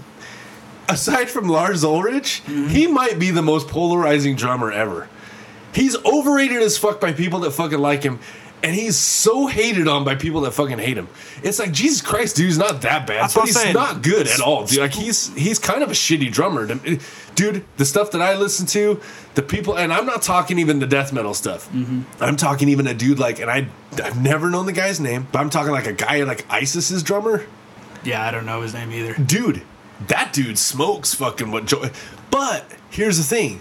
Aside 0.88 1.30
from 1.30 1.48
Lars 1.48 1.84
Ulrich, 1.84 2.42
Mm-hmm. 2.44 2.68
he 2.68 2.86
might 2.86 3.18
be 3.18 3.30
the 3.30 3.40
most 3.40 3.68
polarizing 3.68 4.36
drummer 4.36 4.70
ever. 4.70 5.08
He's 5.74 5.96
overrated 6.04 6.60
as 6.60 6.76
fuck 6.76 7.00
by 7.00 7.12
people 7.12 7.40
that 7.40 7.52
fucking 7.52 7.78
like 7.78 8.02
him, 8.02 8.18
and 8.62 8.74
he's 8.74 8.96
so 8.96 9.46
hated 9.46 9.88
on 9.88 10.04
by 10.04 10.14
people 10.14 10.42
that 10.42 10.52
fucking 10.52 10.78
hate 10.78 10.96
him. 10.96 11.08
It's 11.42 11.58
like 11.58 11.72
Jesus 11.72 12.00
Christ, 12.00 12.36
dude, 12.36 12.46
he's 12.46 12.58
not 12.58 12.82
that 12.82 13.06
bad, 13.06 13.24
That's 13.24 13.34
but 13.34 13.44
he's 13.44 13.60
saying. 13.60 13.74
not 13.74 14.02
good 14.02 14.28
at 14.28 14.40
all, 14.40 14.66
dude. 14.66 14.78
Like 14.80 14.94
he's 14.94 15.34
he's 15.34 15.58
kind 15.58 15.82
of 15.82 15.90
a 15.90 15.94
shitty 15.94 16.32
drummer, 16.32 16.66
dude. 17.34 17.64
The 17.76 17.84
stuff 17.84 18.10
that 18.12 18.22
I 18.22 18.34
listen 18.36 18.66
to, 18.66 19.00
the 19.34 19.42
people, 19.42 19.76
and 19.78 19.92
I'm 19.92 20.06
not 20.06 20.22
talking 20.22 20.58
even 20.58 20.78
the 20.78 20.86
death 20.86 21.12
metal 21.12 21.34
stuff. 21.34 21.70
Mm-hmm. 21.72 22.02
I'm 22.22 22.36
talking 22.36 22.68
even 22.68 22.86
a 22.86 22.94
dude 22.94 23.18
like, 23.18 23.40
and 23.40 23.50
I 23.50 23.68
I've 24.02 24.22
never 24.22 24.50
known 24.50 24.66
the 24.66 24.72
guy's 24.72 25.00
name, 25.00 25.26
but 25.32 25.40
I'm 25.40 25.50
talking 25.50 25.72
like 25.72 25.86
a 25.86 25.92
guy 25.92 26.22
like 26.22 26.46
ISIS's 26.48 27.02
drummer 27.02 27.44
yeah, 28.04 28.24
I 28.24 28.30
don't 28.30 28.46
know 28.46 28.62
his 28.62 28.74
name 28.74 28.90
either. 28.92 29.14
dude, 29.14 29.62
that 30.08 30.32
dude 30.32 30.58
smokes 30.58 31.14
fucking 31.14 31.50
what 31.50 31.66
joy. 31.66 31.90
But 32.30 32.64
here's 32.90 33.18
the 33.18 33.24
thing, 33.24 33.60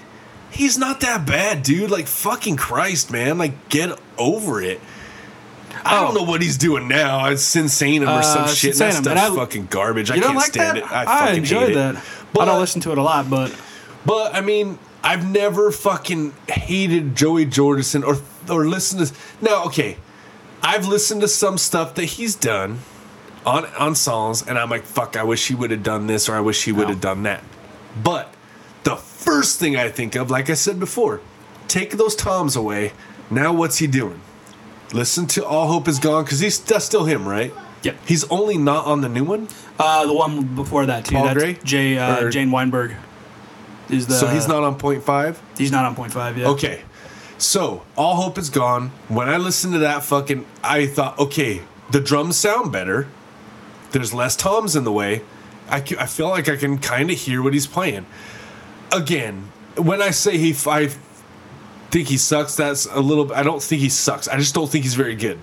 he's 0.49 0.77
not 0.77 1.01
that 1.01 1.25
bad, 1.25 1.63
dude. 1.63 1.91
Like 1.91 2.07
fucking 2.07 2.57
Christ, 2.57 3.11
man. 3.11 3.37
Like 3.37 3.69
get 3.69 3.97
over 4.17 4.61
it. 4.61 4.79
I 5.83 5.97
Oh. 5.99 6.05
don't 6.05 6.13
know 6.15 6.23
what 6.23 6.41
he's 6.41 6.57
doing 6.57 6.87
now. 6.87 7.25
It's 7.27 7.55
insane 7.55 8.03
or 8.03 8.07
Uh, 8.07 8.21
some 8.21 8.47
shit. 8.47 8.75
That 8.77 8.93
Sinsaenum, 8.93 9.01
stuff's 9.01 9.21
I- 9.31 9.35
fucking 9.35 9.67
garbage. 9.69 10.11
I 10.11 10.15
You 10.15 10.21
can't 10.21 10.33
don't 10.33 10.41
like 10.41 10.51
stand 10.51 10.77
that? 10.77 10.83
it. 10.83 10.91
I, 10.91 11.05
fucking 11.05 11.37
enjoy 11.37 11.59
hate 11.61 11.69
it. 11.71 11.75
that. 11.75 11.95
But 12.33 12.41
I 12.41 12.45
don't 12.45 12.59
listen 12.61 12.81
to 12.81 12.91
it 12.91 12.97
a 12.97 13.01
lot, 13.03 13.29
but 13.29 13.51
but 14.05 14.33
I 14.35 14.41
mean, 14.41 14.79
I've 15.03 15.29
never 15.29 15.71
fucking 15.71 16.33
hated 16.47 17.15
Joey 17.15 17.45
Jordison 17.45 18.05
or 18.05 18.17
or 18.53 18.65
listened 18.65 19.05
to. 19.07 19.13
Now, 19.41 19.63
okay, 19.65 19.97
I've 20.63 20.87
listened 20.87 21.21
to 21.21 21.27
some 21.27 21.57
stuff 21.57 21.95
that 21.95 22.05
he's 22.05 22.35
done 22.35 22.79
on 23.45 23.65
on 23.77 23.95
songs, 23.95 24.43
and 24.47 24.57
I'm 24.59 24.69
like, 24.69 24.83
fuck, 24.85 25.17
I 25.17 25.23
wish 25.23 25.47
he 25.47 25.55
would 25.55 25.71
have 25.71 25.83
done 25.83 26.07
this 26.07 26.29
or 26.29 26.35
I 26.35 26.39
wish 26.41 26.63
he 26.63 26.71
would 26.71 26.89
have 26.89 27.01
done 27.01 27.23
that. 27.23 27.43
But 28.01 28.33
the 28.83 28.95
first 28.95 29.59
thing 29.59 29.75
I 29.75 29.89
think 29.89 30.15
of, 30.15 30.29
like 30.31 30.49
I 30.49 30.53
said 30.53 30.79
before, 30.79 31.19
take 31.67 31.97
those 31.97 32.15
toms 32.15 32.55
away. 32.55 32.93
Now, 33.29 33.51
what's 33.53 33.77
he 33.79 33.87
doing? 33.87 34.21
Listen 34.93 35.25
to 35.27 35.45
All 35.45 35.67
Hope 35.67 35.87
Is 35.87 35.99
Gone 35.99 36.23
because 36.23 36.39
he's 36.39 36.59
that's 36.59 36.85
still 36.85 37.05
him, 37.05 37.27
right? 37.27 37.53
Yep. 37.83 37.95
He's 38.05 38.23
only 38.29 38.57
not 38.57 38.85
on 38.85 39.01
the 39.01 39.09
new 39.09 39.23
one, 39.23 39.47
uh, 39.79 40.05
the 40.05 40.13
one 40.13 40.55
before 40.55 40.85
that 40.85 41.05
too. 41.05 41.15
Paul 41.15 41.25
that's 41.25 41.37
Gray? 41.39 41.53
Jay 41.63 41.97
uh, 41.97 42.25
Or- 42.25 42.29
Jay 42.29 42.45
Weinberg. 42.45 42.95
Is 43.89 44.07
the 44.07 44.13
so 44.13 44.27
he's 44.27 44.47
not 44.47 44.63
on 44.63 44.75
point 44.77 45.03
five. 45.03 45.41
he's 45.57 45.71
not 45.71 45.85
on 45.85 45.95
point 45.95 46.13
five 46.13 46.37
yet. 46.37 46.47
Okay. 46.47 46.81
So, 47.37 47.83
All 47.97 48.15
Hope 48.17 48.37
Is 48.37 48.49
Gone. 48.51 48.91
When 49.07 49.27
I 49.27 49.37
listened 49.37 49.73
to 49.73 49.79
that 49.79 50.03
fucking, 50.03 50.45
I 50.63 50.85
thought, 50.85 51.17
okay, 51.17 51.61
the 51.89 51.99
drums 51.99 52.37
sound 52.37 52.71
better. 52.71 53.07
There's 53.91 54.13
less 54.13 54.35
toms 54.35 54.75
in 54.75 54.83
the 54.83 54.91
way. 54.91 55.23
I, 55.67 55.77
I 55.77 56.05
feel 56.05 56.29
like 56.29 56.47
I 56.47 56.55
can 56.55 56.77
kind 56.77 57.09
of 57.09 57.17
hear 57.17 57.41
what 57.41 57.53
he's 57.53 57.65
playing. 57.65 58.05
Again, 58.91 59.49
when 59.75 60.01
I 60.03 60.11
say 60.11 60.37
he, 60.37 60.51
f- 60.51 60.67
I 60.67 60.89
think 61.91 62.07
he 62.07 62.17
sucks, 62.17 62.55
that's 62.55 62.85
a 62.85 62.99
little, 62.99 63.31
I 63.33 63.43
don't 63.43 63.61
think 63.61 63.81
he 63.81 63.89
sucks. 63.89 64.27
I 64.27 64.37
just 64.37 64.53
don't 64.55 64.69
think 64.69 64.83
he's 64.83 64.95
very 64.95 65.15
good. 65.15 65.39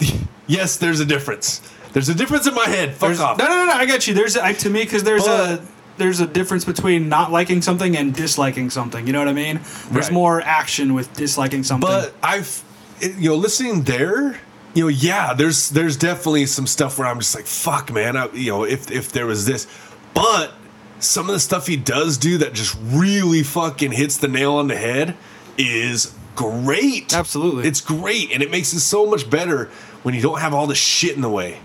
yes, 0.46 0.76
there's 0.76 1.00
a 1.00 1.04
difference. 1.04 1.60
There's 1.92 2.08
a 2.08 2.14
difference 2.14 2.46
in 2.46 2.54
my 2.54 2.66
head. 2.66 2.90
Fuck 2.94 3.08
There's, 3.08 3.20
off. 3.20 3.38
no, 3.38 3.46
no, 3.46 3.54
no, 3.56 3.64
no. 3.66 3.72
I 3.72 3.86
got 3.86 4.06
you. 4.06 4.14
There's 4.14 4.36
I, 4.36 4.52
to 4.54 4.70
me 4.70 4.82
because 4.84 5.04
there's 5.04 5.24
But- 5.24 5.60
a 5.60 5.62
there's 5.96 6.20
a 6.20 6.26
difference 6.28 6.64
between 6.64 7.08
not 7.08 7.32
liking 7.32 7.60
something 7.60 7.96
and 7.96 8.14
disliking 8.14 8.70
something. 8.70 9.04
You 9.08 9.12
know 9.12 9.18
what 9.18 9.26
I 9.26 9.32
mean? 9.32 9.56
There's 9.90 10.06
Right. 10.06 10.12
more 10.12 10.40
action 10.40 10.94
with 10.94 11.12
disliking 11.14 11.64
something. 11.64 11.88
But 11.90 12.14
I've, 12.22 12.62
you 13.00 13.30
know, 13.30 13.34
listening 13.34 13.82
there, 13.82 14.38
you 14.74 14.84
know, 14.84 14.88
yeah, 14.88 15.34
there's 15.34 15.70
there's 15.70 15.96
definitely 15.96 16.46
some 16.46 16.68
stuff 16.68 16.98
where 17.00 17.08
I'm 17.08 17.18
just 17.18 17.34
like, 17.34 17.46
fuck, 17.46 17.92
man, 17.92 18.16
I, 18.16 18.28
you 18.32 18.52
know, 18.52 18.62
if 18.64 18.92
if 18.92 19.10
there 19.10 19.26
was 19.26 19.44
this, 19.44 19.66
but 20.14 20.52
some 21.00 21.28
of 21.28 21.32
the 21.32 21.40
stuff 21.40 21.66
he 21.66 21.76
does 21.76 22.18
do 22.18 22.38
that 22.38 22.52
just 22.52 22.76
really 22.82 23.42
fucking 23.42 23.92
hits 23.92 24.16
the 24.16 24.28
nail 24.28 24.54
on 24.54 24.68
the 24.68 24.76
head 24.76 25.16
is 25.56 26.14
great. 26.34 27.14
Absolutely. 27.14 27.66
it's 27.66 27.80
great, 27.80 28.32
and 28.32 28.42
it 28.42 28.50
makes 28.50 28.72
it 28.72 28.80
so 28.80 29.06
much 29.06 29.28
better 29.28 29.66
when 30.02 30.14
you 30.14 30.22
don't 30.22 30.40
have 30.40 30.54
all 30.54 30.66
the 30.66 30.74
shit 30.74 31.14
in 31.14 31.22
the 31.22 31.30
way. 31.30 31.58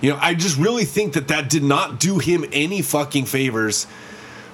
You 0.00 0.10
know, 0.10 0.18
I 0.20 0.34
just 0.34 0.58
really 0.58 0.84
think 0.84 1.14
that 1.14 1.28
that 1.28 1.48
did 1.48 1.62
not 1.62 1.98
do 1.98 2.18
him 2.18 2.44
any 2.52 2.82
fucking 2.82 3.24
favors 3.26 3.86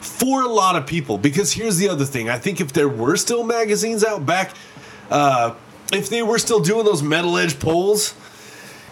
for 0.00 0.42
a 0.42 0.48
lot 0.48 0.76
of 0.76 0.86
people. 0.86 1.18
Because 1.18 1.52
here's 1.52 1.76
the 1.78 1.88
other 1.88 2.04
thing: 2.04 2.28
I 2.28 2.38
think 2.38 2.60
if 2.60 2.72
there 2.72 2.88
were 2.88 3.16
still 3.16 3.42
magazines 3.44 4.04
out 4.04 4.24
back, 4.24 4.54
uh, 5.10 5.54
if 5.92 6.08
they 6.08 6.22
were 6.22 6.38
still 6.38 6.60
doing 6.60 6.84
those 6.84 7.02
metal 7.02 7.36
edge 7.36 7.58
polls, 7.58 8.14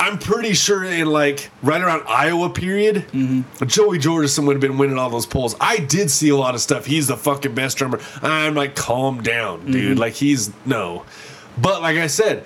I'm 0.01 0.19
pretty 0.19 0.55
sure 0.55 0.85
in 0.85 1.09
like 1.09 1.51
right 1.63 1.81
around 1.81 2.05
Iowa 2.07 2.51
period, 2.51 3.07
mm-hmm. 3.13 3.67
Joey 3.67 3.99
Jordison 3.99 4.47
would 4.47 4.55
have 4.55 4.61
been 4.61 4.79
winning 4.79 4.99
all 4.99 5.11
those 5.11 5.27
polls. 5.27 5.57
I 5.61 5.79
did 5.79 6.11
see 6.11 6.29
a 6.29 6.37
lot 6.37 6.55
of 6.55 6.61
stuff. 6.61 6.87
He's 6.87 7.09
the 7.09 7.17
fucking 7.17 7.55
best 7.55 7.79
drummer. 7.79 8.01
I'm 8.23 8.55
like, 8.55 8.77
calm 8.77 9.23
down, 9.23 9.67
dude. 9.67 9.93
Mm-hmm. 9.93 10.01
Like 10.01 10.15
he's 10.15 10.53
no, 10.65 11.05
but 11.61 11.83
like 11.83 11.97
I 11.97 12.07
said. 12.07 12.45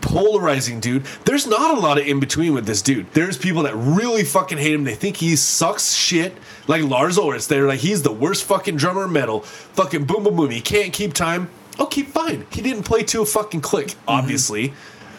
polarizing 0.00 0.80
dude. 0.80 1.04
There's 1.26 1.46
not 1.46 1.76
a 1.76 1.80
lot 1.80 1.98
of 1.98 2.06
in 2.06 2.20
between 2.20 2.54
with 2.54 2.64
this 2.64 2.80
dude. 2.80 3.12
There's 3.12 3.36
people 3.36 3.64
that 3.64 3.74
really 3.76 4.24
fucking 4.24 4.56
hate 4.56 4.72
him. 4.72 4.84
They 4.84 4.94
think 4.94 5.18
he 5.18 5.36
sucks 5.36 5.92
shit. 5.92 6.34
Like 6.68 6.82
lars 6.84 7.18
ulrich 7.18 7.48
they're 7.48 7.66
like 7.66 7.80
he's 7.80 8.00
the 8.00 8.12
worst 8.12 8.44
fucking 8.44 8.76
drummer 8.76 9.04
in 9.04 9.12
metal. 9.12 9.40
Fucking 9.40 10.06
boom 10.06 10.24
boom 10.24 10.36
boom. 10.36 10.50
He 10.50 10.62
can't 10.62 10.94
keep 10.94 11.12
time. 11.12 11.50
Okay 11.78 12.02
fine. 12.02 12.46
He 12.50 12.62
didn't 12.62 12.84
play 12.84 13.02
to 13.02 13.20
a 13.20 13.26
fucking 13.26 13.60
click 13.60 13.88
mm-hmm. 13.88 14.08
obviously 14.08 14.72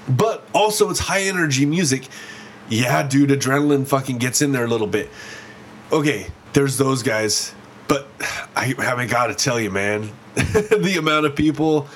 but 0.07 0.45
also 0.53 0.89
it's 0.89 0.99
high 0.99 1.23
energy 1.23 1.65
music. 1.65 2.07
Yeah 2.69 3.03
dude 3.03 3.29
adrenaline 3.29 3.85
fucking 3.87 4.17
gets 4.17 4.41
in 4.41 4.51
there 4.51 4.65
a 4.65 4.67
little 4.67 4.87
bit. 4.87 5.09
Okay 5.91 6.27
there's 6.53 6.77
those 6.77 7.01
guys 7.01 7.53
but 7.87 8.07
i 8.55 8.75
haven't 8.77 9.09
got 9.09 9.27
to 9.27 9.33
tell 9.35 9.59
you 9.59 9.71
man 9.71 10.09
the 10.35 10.95
amount 10.97 11.25
of 11.25 11.35
people. 11.35 11.87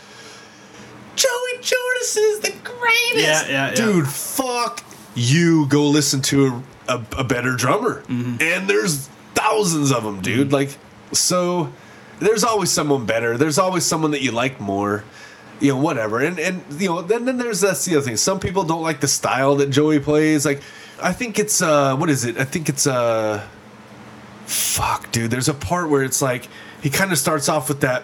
Joey 1.15 1.29
jordison 1.59 2.17
is 2.17 2.39
the 2.41 2.53
greatest. 2.63 3.15
Yeah, 3.15 3.47
yeah, 3.47 3.69
yeah. 3.69 3.75
dude 3.75 4.07
fuck 4.07 4.83
you. 5.15 5.65
Go 5.67 5.87
listen 5.89 6.21
to 6.23 6.63
a, 6.87 6.93
a, 6.95 7.05
a 7.19 7.23
better 7.23 7.55
drummer. 7.55 8.03
Mm-hmm. 8.03 8.37
and 8.41 8.69
there's 8.69 9.07
thousands 9.33 9.91
of 9.91 10.03
them 10.03 10.21
dude. 10.21 10.51
Like 10.51 10.77
so 11.11 11.71
there's 12.19 12.43
always 12.43 12.69
someone 12.71 13.05
better. 13.05 13.37
There's 13.37 13.57
always 13.57 13.85
someone 13.85 14.11
that 14.11 14.21
you 14.21 14.31
like 14.31 14.59
more 14.59 15.03
you 15.59 15.73
know 15.73 15.77
whatever. 15.79 16.19
And 16.19 16.39
and 16.39 16.63
you 16.79 16.89
know 16.89 17.01
then 17.01 17.25
then 17.25 17.37
there's 17.37 17.61
that's 17.61 17.85
the 17.85 17.95
other 17.95 18.05
thing. 18.05 18.17
Some 18.17 18.39
people 18.39 18.63
don't 18.63 18.83
like 18.83 18.99
the 19.01 19.07
style 19.07 19.55
that 19.57 19.69
joey 19.69 19.99
plays. 19.99 20.45
Like 20.45 20.61
i 21.01 21.13
think 21.13 21.37
it's 21.37 21.61
uh 21.61 21.95
what 21.95 22.09
is 22.09 22.25
it? 22.25 22.37
I 22.37 22.43
think 22.43 22.69
it's 22.69 22.87
uh 22.87 23.45
fuck 24.45 25.11
dude. 25.11 25.31
There's 25.31 25.49
a 25.49 25.53
part 25.53 25.89
where 25.89 26.03
it's 26.03 26.21
like 26.21 26.47
he 26.81 26.89
kind 26.89 27.11
of 27.11 27.17
starts 27.17 27.49
off 27.49 27.69
with 27.69 27.81
that 27.81 28.03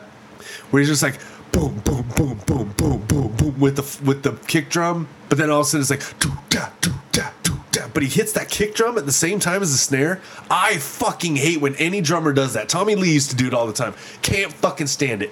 where 0.70 0.82
he's 0.82 0.90
just 0.90 1.04
like 1.04 1.20
boom 1.52 1.80
boom 1.80 2.08
boom 2.16 2.40
boom 2.46 2.74
boom 2.78 3.00
boom 3.08 3.36
boom 3.36 3.60
with 3.60 3.76
the 3.76 4.06
with 4.06 4.24
the 4.24 4.34
kick 4.48 4.70
drum. 4.70 5.08
But 5.30 5.38
then 5.38 5.50
all 5.50 5.62
of 5.62 5.68
a 5.68 5.70
sudden 5.70 5.82
it's 5.82 5.90
like 5.90 6.20
doo 6.20 6.32
da 6.50 6.70
doo 6.82 6.94
da 7.12 7.30
doo 7.44 7.60
da. 7.72 7.88
But 7.94 8.04
he 8.04 8.10
hits 8.10 8.34
that 8.34 8.50
kick 8.50 8.76
drum 8.76 8.98
at 8.98 9.06
the 9.06 9.12
same 9.12 9.40
time 9.40 9.62
as 9.62 9.72
the 9.72 9.78
snare. 9.78 10.22
I 10.50 10.78
fucking 10.78 11.36
hate 11.36 11.62
when 11.62 11.76
any 11.76 12.02
drummer 12.02 12.34
does 12.34 12.54
that. 12.54 12.70
Tommy 12.70 12.96
lee 12.96 13.14
used 13.14 13.30
to 13.30 13.36
do 13.36 13.48
it 13.48 13.54
all 13.54 13.68
the 13.68 13.74
time. 13.74 13.94
Can't 14.22 14.52
fucking 14.52 14.88
stand 14.88 15.22
it. 15.24 15.32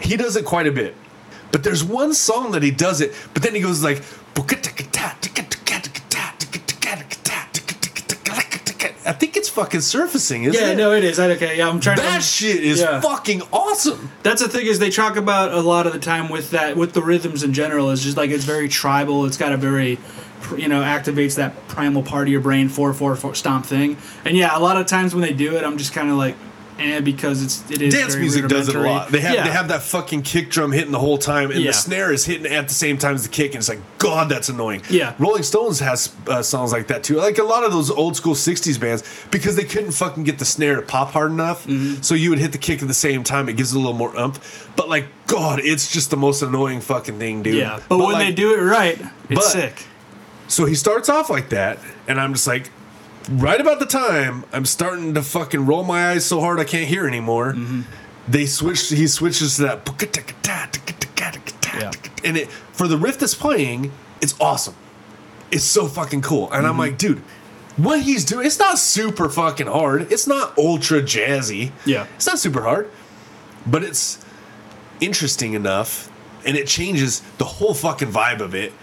He 0.00 0.16
does 0.16 0.36
it 0.36 0.44
quite 0.44 0.66
a 0.66 0.72
bit 0.72 0.94
but 1.52 1.62
there's 1.62 1.84
one 1.84 2.12
song 2.12 2.50
that 2.52 2.62
he 2.62 2.70
does 2.70 3.00
it 3.00 3.14
but 3.34 3.42
then 3.42 3.54
he 3.54 3.60
goes 3.60 3.82
like 3.84 4.02
I 9.04 9.12
think 9.12 9.36
it's 9.36 9.48
fucking 9.48 9.80
surfacing, 9.80 10.44
isn't 10.44 10.54
yeah, 10.60 10.68
it? 10.68 10.70
Yeah, 10.70 10.76
no, 10.76 10.92
it 10.92 11.04
is. 11.04 11.18
Okay, 11.18 11.58
yeah, 11.58 11.68
I'm 11.68 11.80
trying 11.80 11.96
to. 11.96 12.02
That 12.02 12.22
shit 12.22 12.62
is 12.62 12.80
Yeah. 12.80 13.00
fucking 13.00 13.42
awesome. 13.52 14.10
That's 14.22 14.40
the 14.40 14.48
thing 14.48 14.66
is 14.66 14.78
they 14.78 14.90
talk 14.90 15.16
about 15.16 15.52
a 15.52 15.60
lot 15.60 15.86
of 15.86 15.92
the 15.92 15.98
time 15.98 16.28
with 16.28 16.50
that 16.52 16.76
with 16.76 16.92
the 16.92 17.02
rhythms 17.02 17.42
in 17.42 17.52
general. 17.52 17.90
It's 17.90 18.02
just 18.02 18.16
like 18.16 18.30
it's 18.30 18.44
very 18.44 18.68
tribal. 18.68 19.26
It's 19.26 19.36
got 19.36 19.52
a 19.52 19.56
very 19.56 19.98
you 20.56 20.68
know 20.68 20.82
activates 20.82 21.36
that 21.36 21.68
primal 21.68 22.02
part 22.02 22.28
of 22.28 22.32
your 22.32 22.40
brain 22.40 22.68
four 22.68 22.94
four 22.94 23.14
four 23.16 23.34
stomp 23.34 23.66
thing. 23.66 23.96
And 24.24 24.36
yeah, 24.36 24.56
a 24.56 24.60
lot 24.60 24.76
of 24.76 24.86
times 24.86 25.14
when 25.14 25.22
they 25.22 25.32
do 25.32 25.56
it, 25.56 25.64
I'm 25.64 25.78
just 25.78 25.92
kind 25.92 26.08
of 26.08 26.16
like, 26.16 26.36
eh 26.82 27.00
because 27.00 27.42
it's 27.42 27.70
it 27.70 27.80
is 27.82 27.94
Dance 27.94 28.16
music 28.16 28.48
does 28.48 28.68
it 28.68 28.74
a 28.76 28.80
lot. 28.80 29.10
They 29.10 29.20
have 29.20 29.34
yeah. 29.34 29.44
they 29.44 29.50
have 29.50 29.68
that 29.68 29.82
fucking 29.82 30.22
kick 30.22 30.50
drum 30.50 30.72
hitting 30.72 30.92
the 30.92 30.98
whole 30.98 31.18
time, 31.18 31.50
and 31.50 31.60
Yeah. 31.60 31.70
the 31.70 31.76
snare 31.76 32.12
is 32.12 32.24
hitting 32.24 32.52
at 32.52 32.68
the 32.68 32.74
same 32.74 32.98
time 32.98 33.14
as 33.14 33.22
the 33.22 33.28
kick, 33.28 33.52
and 33.52 33.56
it's 33.60 33.68
like 33.68 33.80
God, 33.98 34.28
that's 34.28 34.48
annoying. 34.48 34.82
Yeah. 34.90 35.14
Rolling 35.18 35.42
Stones 35.44 35.80
has 35.80 36.14
uh, 36.26 36.42
songs 36.42 36.72
like 36.72 36.88
that 36.88 37.02
too. 37.04 37.16
Like 37.16 37.38
a 37.38 37.42
lot 37.44 37.64
of 37.64 37.72
those 37.72 37.90
old 37.90 38.16
school 38.16 38.34
'60s 38.34 38.78
bands, 38.80 39.02
because 39.30 39.56
they 39.56 39.64
couldn't 39.64 39.92
fucking 39.92 40.24
get 40.24 40.38
the 40.38 40.44
snare 40.44 40.76
to 40.76 40.82
pop 40.82 41.12
hard 41.12 41.30
enough, 41.30 41.66
Mm-hmm. 41.66 42.02
so 42.02 42.14
you 42.14 42.30
would 42.30 42.38
hit 42.38 42.52
the 42.52 42.58
kick 42.58 42.82
at 42.82 42.88
the 42.88 42.94
same 42.94 43.22
time. 43.24 43.48
It 43.48 43.56
gives 43.56 43.72
it 43.72 43.76
a 43.76 43.78
little 43.78 43.92
more 43.94 44.16
umph. 44.16 44.70
But 44.76 44.88
like 44.88 45.06
God, 45.26 45.60
it's 45.60 45.90
just 45.92 46.10
the 46.10 46.16
most 46.16 46.42
annoying 46.42 46.80
fucking 46.80 47.18
thing, 47.18 47.42
dude. 47.42 47.54
yeah, 47.54 47.80
but, 47.88 47.98
when 47.98 48.12
like, 48.12 48.26
they 48.28 48.32
do 48.32 48.54
it 48.54 48.60
right, 48.62 48.98
it's 49.28 49.34
but- 49.34 49.42
sick. 49.44 49.86
So 50.48 50.66
he 50.66 50.74
starts 50.74 51.08
off 51.08 51.30
like 51.30 51.48
that, 51.50 51.78
and 52.06 52.20
I'm 52.20 52.34
just 52.34 52.46
like, 52.46 52.70
right 53.30 53.60
about 53.60 53.78
the 53.78 53.86
time 53.86 54.44
I'm 54.52 54.64
starting 54.64 55.14
to 55.14 55.22
fucking 55.22 55.66
roll 55.66 55.84
my 55.84 56.10
eyes 56.10 56.24
so 56.24 56.40
hard 56.40 56.60
I 56.60 56.64
can't 56.64 56.88
hear 56.88 57.06
anymore. 57.06 57.54
They 58.28 58.46
switch. 58.46 58.88
He 58.88 59.06
switches 59.06 59.56
to 59.56 59.62
that, 59.62 59.84
Yeah. 61.80 61.90
and 62.24 62.36
it 62.36 62.50
for 62.50 62.86
the 62.86 62.96
riff 62.96 63.18
that's 63.18 63.34
playing, 63.34 63.92
it's 64.20 64.34
awesome. 64.40 64.74
It's 65.50 65.64
so 65.64 65.86
fucking 65.86 66.22
cool, 66.22 66.50
and 66.52 66.66
I'm 66.66 66.72
mm-hmm. 66.72 66.80
like, 66.80 66.98
dude. 66.98 67.22
What 67.78 68.02
he's 68.02 68.26
doing, 68.26 68.46
it's 68.46 68.58
not 68.58 68.78
super 68.78 69.30
fucking 69.30 69.66
hard. 69.66 70.12
It's 70.12 70.26
not 70.26 70.58
ultra 70.58 71.00
jazzy. 71.00 71.72
Yeah. 71.86 72.06
It's 72.16 72.26
not 72.26 72.38
super 72.38 72.60
hard, 72.60 72.90
but 73.66 73.82
it's 73.82 74.22
interesting 75.00 75.54
enough, 75.54 76.12
and 76.44 76.54
it 76.54 76.66
changes 76.66 77.22
the 77.38 77.46
whole 77.46 77.72
fucking 77.72 78.12
vibe 78.12 78.40
of 78.40 78.54
it 78.54 78.74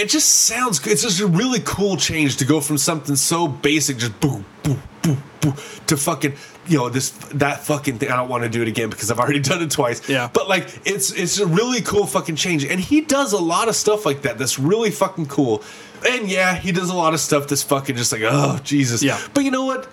it 0.00 0.08
just 0.08 0.28
sounds 0.28 0.78
good. 0.78 0.92
It's 0.92 1.02
just 1.02 1.20
a 1.20 1.26
really 1.26 1.60
cool 1.60 1.96
change 1.96 2.38
to 2.38 2.46
go 2.46 2.60
from 2.60 2.78
something 2.78 3.16
so 3.16 3.46
basic, 3.46 3.98
just 3.98 4.18
boo, 4.18 4.42
boo, 4.62 4.78
boo, 5.02 5.16
boo, 5.40 5.52
to 5.88 5.96
fucking, 5.96 6.34
you 6.66 6.78
know, 6.78 6.88
this 6.88 7.10
that 7.34 7.64
fucking 7.64 7.98
thing. 7.98 8.10
I 8.10 8.16
don't 8.16 8.30
want 8.30 8.44
to 8.44 8.48
do 8.48 8.62
it 8.62 8.68
again 8.68 8.88
because 8.88 9.10
I've 9.10 9.18
already 9.18 9.40
done 9.50 9.62
it 9.62 9.70
twice. 9.70 10.08
Yeah. 10.08 10.30
But 10.32 10.48
like, 10.48 10.68
it's 10.86 11.12
it's 11.12 11.38
a 11.38 11.46
really 11.46 11.82
cool 11.82 12.06
fucking 12.06 12.36
change, 12.36 12.64
and 12.64 12.80
he 12.80 13.02
does 13.02 13.34
a 13.34 13.38
lot 13.38 13.68
of 13.68 13.76
stuff 13.76 14.06
like 14.06 14.22
that. 14.22 14.38
That's 14.38 14.58
really 14.58 14.90
fucking 14.90 15.26
cool. 15.26 15.62
And 16.08 16.30
yeah, 16.30 16.54
he 16.54 16.72
does 16.72 16.88
a 16.88 16.94
lot 16.94 17.12
of 17.12 17.20
stuff 17.20 17.48
that's 17.48 17.62
fucking 17.62 17.96
just 17.96 18.10
like, 18.10 18.22
oh 18.24 18.58
Jesus. 18.64 19.02
Yeah. 19.02 19.20
But 19.34 19.44
you 19.44 19.50
know 19.50 19.66
what? 19.66 19.86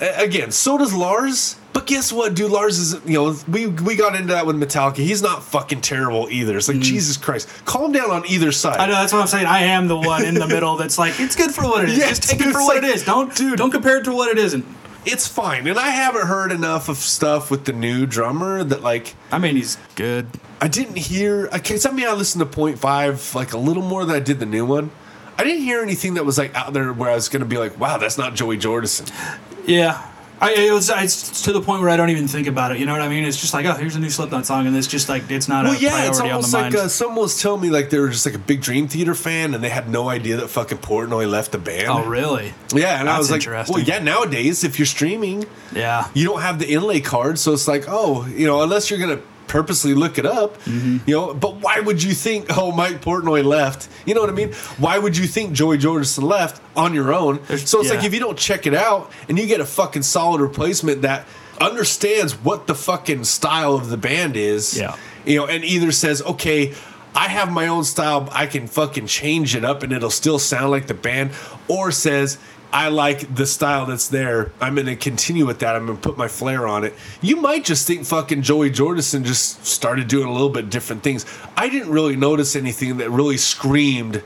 Again, 0.00 0.50
so 0.50 0.76
does 0.76 0.94
Lars. 0.94 1.56
But 1.72 1.86
guess 1.86 2.12
what, 2.12 2.34
dude? 2.34 2.50
Lars 2.50 2.78
is, 2.78 2.94
you 3.06 3.14
know, 3.14 3.36
we 3.48 3.66
we 3.68 3.94
got 3.94 4.14
into 4.16 4.32
that 4.32 4.44
with 4.44 4.56
Metallica. 4.56 4.96
He's 4.96 5.22
not 5.22 5.42
fucking 5.44 5.82
terrible 5.82 6.26
either. 6.30 6.56
It's 6.58 6.68
like 6.68 6.80
Jesus 6.80 7.16
Christ, 7.16 7.48
calm 7.64 7.92
down 7.92 8.10
on 8.10 8.26
either 8.26 8.50
side. 8.50 8.78
Mm. 8.78 8.82
I 8.82 8.86
know 8.86 8.92
that's 8.94 9.12
what 9.12 9.20
I'm 9.22 9.28
saying. 9.28 9.46
I 9.46 9.60
am 9.62 9.86
the 9.86 9.96
one 9.96 10.24
in 10.24 10.34
the 10.34 10.48
middle 10.54 10.76
that's 10.76 10.98
like, 10.98 11.20
it's 11.20 11.36
good 11.36 11.52
for 11.52 11.62
what 11.62 11.84
it 11.84 11.90
is. 11.90 11.98
Yeah, 11.98 12.08
Just 12.08 12.24
take 12.24 12.38
dude, 12.38 12.48
it 12.48 12.52
for 12.52 12.60
what 12.62 12.76
like- 12.82 12.84
it 12.84 12.94
is. 12.96 13.04
Don't 13.04 13.34
dude. 13.36 13.56
don't 13.58 13.70
compare 13.70 13.98
it 13.98 14.04
to 14.04 14.12
what 14.12 14.30
it 14.30 14.38
isn't. 14.38 14.64
it's 15.06 15.28
fine. 15.28 15.66
And 15.68 15.78
I 15.78 15.88
haven't 15.90 16.26
heard 16.26 16.50
enough 16.50 16.88
of 16.88 16.96
stuff 16.96 17.50
with 17.52 17.64
the 17.66 17.72
new 17.72 18.04
drummer 18.04 18.64
that 18.64 18.82
like 18.82 19.14
I 19.30 19.38
mean, 19.38 19.54
he's 19.56 19.76
good. 19.94 20.26
I 20.60 20.66
didn't 20.68 20.98
hear. 20.98 21.48
Okay, 21.54 21.78
I 21.86 21.92
mean 21.92 22.06
I 22.08 22.12
listened 22.14 22.40
to 22.40 22.46
Point 22.46 22.78
Five 22.80 23.32
like 23.34 23.52
a 23.52 23.58
little 23.58 23.82
more 23.84 24.04
than 24.04 24.16
I 24.16 24.20
did 24.20 24.40
the 24.40 24.46
new 24.46 24.66
one. 24.66 24.90
I 25.38 25.44
didn't 25.44 25.62
hear 25.62 25.80
anything 25.82 26.14
that 26.14 26.26
was 26.26 26.36
like 26.36 26.54
out 26.54 26.72
there 26.74 26.92
where 26.92 27.10
I 27.10 27.14
was 27.14 27.28
going 27.30 27.40
to 27.40 27.46
be 27.48 27.56
like, 27.56 27.78
wow, 27.80 27.96
that's 27.96 28.18
not 28.18 28.34
Joey 28.34 28.58
Jordison. 28.58 29.08
Yeah. 29.66 30.06
I, 30.40 30.52
it 30.54 30.72
was 30.72 30.88
it's 30.90 31.42
to 31.42 31.52
the 31.52 31.60
point 31.60 31.82
where 31.82 31.90
I 31.90 31.96
don't 31.98 32.08
even 32.10 32.26
think 32.26 32.46
about 32.46 32.72
it. 32.72 32.78
You 32.78 32.86
know 32.86 32.92
what 32.92 33.02
I 33.02 33.08
mean? 33.08 33.24
It's 33.24 33.36
just 33.40 33.52
like, 33.52 33.66
oh, 33.66 33.74
here's 33.74 33.94
a 33.96 34.00
new 34.00 34.08
Slipknot 34.08 34.46
song, 34.46 34.66
and 34.66 34.74
it's 34.76 34.86
just 34.86 35.08
like 35.08 35.30
it's 35.30 35.48
not 35.48 35.64
Well, 35.64 35.74
a 35.74 35.78
yeah, 35.78 35.90
priority 35.90 36.08
it's 36.08 36.20
on 36.20 36.26
the 36.26 36.32
almost 36.32 36.52
like 36.54 36.74
uh, 36.74 36.88
someone 36.88 37.18
was 37.18 37.40
telling 37.40 37.60
me 37.60 37.68
like 37.70 37.90
they 37.90 37.98
were 37.98 38.08
just 38.08 38.24
like 38.24 38.34
a 38.34 38.38
big 38.38 38.62
Dream 38.62 38.88
Theater 38.88 39.14
fan 39.14 39.54
and 39.54 39.62
they 39.62 39.68
had 39.68 39.88
no 39.90 40.08
idea 40.08 40.36
that 40.38 40.48
fucking 40.48 40.78
Portnoy 40.78 41.28
left 41.30 41.52
the 41.52 41.58
band. 41.58 41.88
oh, 41.88 42.06
really? 42.06 42.54
Yeah, 42.74 43.00
and 43.00 43.08
I 43.08 43.18
was 43.18 43.30
like, 43.30 43.44
well, 43.68 43.80
yeah, 43.80 43.98
nowadays 43.98 44.64
if 44.64 44.78
you're 44.78 44.86
streaming, 44.86 45.44
Yeah. 45.74 46.08
you 46.14 46.24
don't 46.24 46.40
have 46.40 46.58
the 46.58 46.68
inlay 46.70 47.00
card, 47.00 47.38
so 47.38 47.52
it's 47.52 47.68
like, 47.68 47.84
oh, 47.88 48.26
you 48.26 48.46
know, 48.46 48.62
unless 48.62 48.90
you're 48.90 48.98
gonna 49.00 49.20
purposely 49.50 49.94
look 49.94 50.16
it 50.18 50.26
up, 50.26 50.56
Mm-hmm. 50.64 50.98
you 51.06 51.14
know. 51.16 51.34
But 51.34 51.56
why 51.56 51.80
would 51.80 52.02
you 52.02 52.12
think, 52.14 52.46
oh, 52.56 52.70
Mike 52.72 53.02
Portnoy 53.02 53.44
left? 53.44 53.88
You 54.06 54.14
know 54.14 54.20
what 54.20 54.30
I 54.30 54.32
mean? 54.32 54.52
Why 54.78 54.98
would 54.98 55.16
you 55.16 55.26
think 55.26 55.52
Joey 55.52 55.78
Jordison 55.78 56.22
left 56.22 56.62
on 56.76 56.94
your 56.94 57.12
own? 57.12 57.40
There's- 57.48 57.68
so 57.68 57.80
it's 57.80 57.90
like 57.90 58.04
if 58.04 58.14
you 58.14 58.20
don't 58.20 58.38
check 58.38 58.66
it 58.66 58.74
out 58.74 59.10
and 59.28 59.38
you 59.38 59.46
get 59.46 59.60
a 59.60 59.64
fucking 59.66 60.02
solid 60.02 60.40
replacement 60.40 61.02
that 61.02 61.26
understands 61.60 62.32
what 62.34 62.66
the 62.66 62.74
fucking 62.74 63.24
style 63.24 63.74
of 63.74 63.90
the 63.90 63.96
band 63.96 64.36
is, 64.36 64.78
Yeah. 64.78 64.96
you 65.26 65.36
know, 65.38 65.46
and 65.46 65.64
either 65.64 65.92
says, 65.92 66.22
okay. 66.22 66.74
I 67.12 67.26
have 67.26 67.50
my 67.50 67.66
own 67.66 67.82
style. 67.82 68.28
I 68.30 68.46
can 68.46 68.68
fucking 68.68 69.08
change 69.08 69.56
it 69.56 69.64
up 69.64 69.82
and 69.82 69.92
it'll 69.92 70.10
still 70.10 70.38
sound 70.38 70.70
like 70.70 70.86
the 70.86 70.94
band. 70.94 71.32
Or 71.66 71.90
says, 71.90 72.38
I 72.72 72.88
like 72.88 73.34
the 73.34 73.46
style 73.46 73.86
that's 73.86 74.08
there. 74.08 74.52
I'm 74.60 74.76
going 74.76 74.86
to 74.86 74.96
continue 74.96 75.44
with 75.44 75.58
that. 75.60 75.74
I'm 75.74 75.86
going 75.86 75.98
to 75.98 76.08
put 76.08 76.16
my 76.16 76.28
flair 76.28 76.68
on 76.68 76.84
it. 76.84 76.94
You 77.20 77.36
might 77.36 77.64
just 77.64 77.86
think 77.86 78.06
fucking 78.06 78.42
Joey 78.42 78.70
Jordison 78.70 79.24
just 79.24 79.66
started 79.66 80.06
doing 80.06 80.28
a 80.28 80.32
little 80.32 80.50
bit 80.50 80.70
different 80.70 81.02
things. 81.02 81.26
I 81.56 81.68
didn't 81.68 81.90
really 81.90 82.16
notice 82.16 82.54
anything 82.54 82.98
that 82.98 83.10
really 83.10 83.36
screamed, 83.38 84.22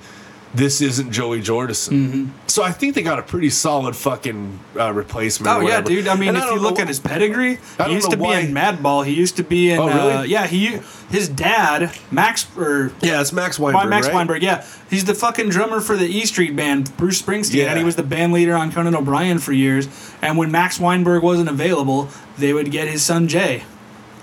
this 0.55 0.81
isn't 0.81 1.11
Joey 1.11 1.41
Jordison. 1.41 2.31
So 2.47 2.63
I 2.63 2.71
think 2.71 2.95
they 2.95 3.03
got 3.03 3.19
a 3.19 3.23
pretty 3.23 3.51
solid 3.51 3.97
fucking 3.97 4.61
uh, 4.79 4.93
replacement. 4.93 5.53
Oh 5.55 5.61
yeah, 5.67 5.81
dude. 5.81 6.07
I 6.07 6.15
mean, 6.17 6.29
And 6.31 6.39
if 6.39 6.45
don't 6.45 6.55
you 6.55 6.61
look 6.61 6.79
at 6.79 6.87
his 6.89 7.01
pedigree, 7.01 7.59
I 7.79 7.89
he 7.89 7.95
used 7.95 8.11
to 8.11 8.17
know 8.17 8.23
be 8.23 8.29
why- 8.29 8.39
in 8.41 8.55
Madball. 8.55 9.05
He 9.05 9.15
used 9.15 9.37
to 9.39 9.43
be 9.45 9.71
in. 9.71 9.79
Oh, 9.81 9.89
really? 9.89 10.13
Uh, 10.13 10.23
yeah, 10.23 10.47
he 10.47 10.79
his 11.11 11.29
dad 11.29 11.93
Max 12.11 12.47
or 12.57 12.93
Yeah, 13.03 13.21
it's 13.21 13.33
Max 13.33 13.59
Weinberg. 13.59 13.89
Max 13.91 14.07
right? 14.07 14.15
Weinberg. 14.15 14.43
Yeah, 14.43 14.65
he's 14.89 15.05
the 15.05 15.15
fucking 15.15 15.49
drummer 15.49 15.81
for 15.81 15.97
the 15.97 16.07
E 16.07 16.25
Street 16.27 16.55
Band, 16.55 16.97
Bruce 16.97 17.21
Springsteen, 17.21 17.55
Yeah. 17.55 17.71
and 17.71 17.79
he 17.79 17.85
was 17.85 17.97
the 17.97 18.03
band 18.05 18.33
leader 18.33 18.55
on 18.55 18.71
Conan 18.73 18.95
O'Brien 18.95 19.39
for 19.39 19.53
years. 19.53 19.89
And 20.23 20.39
when 20.39 20.51
Max 20.53 20.79
Weinberg 20.79 21.23
wasn't 21.23 21.49
available, 21.49 22.09
they 22.39 22.53
would 22.53 22.71
get 22.71 22.89
his 22.89 23.03
son 23.03 23.29
Jay. 23.29 23.65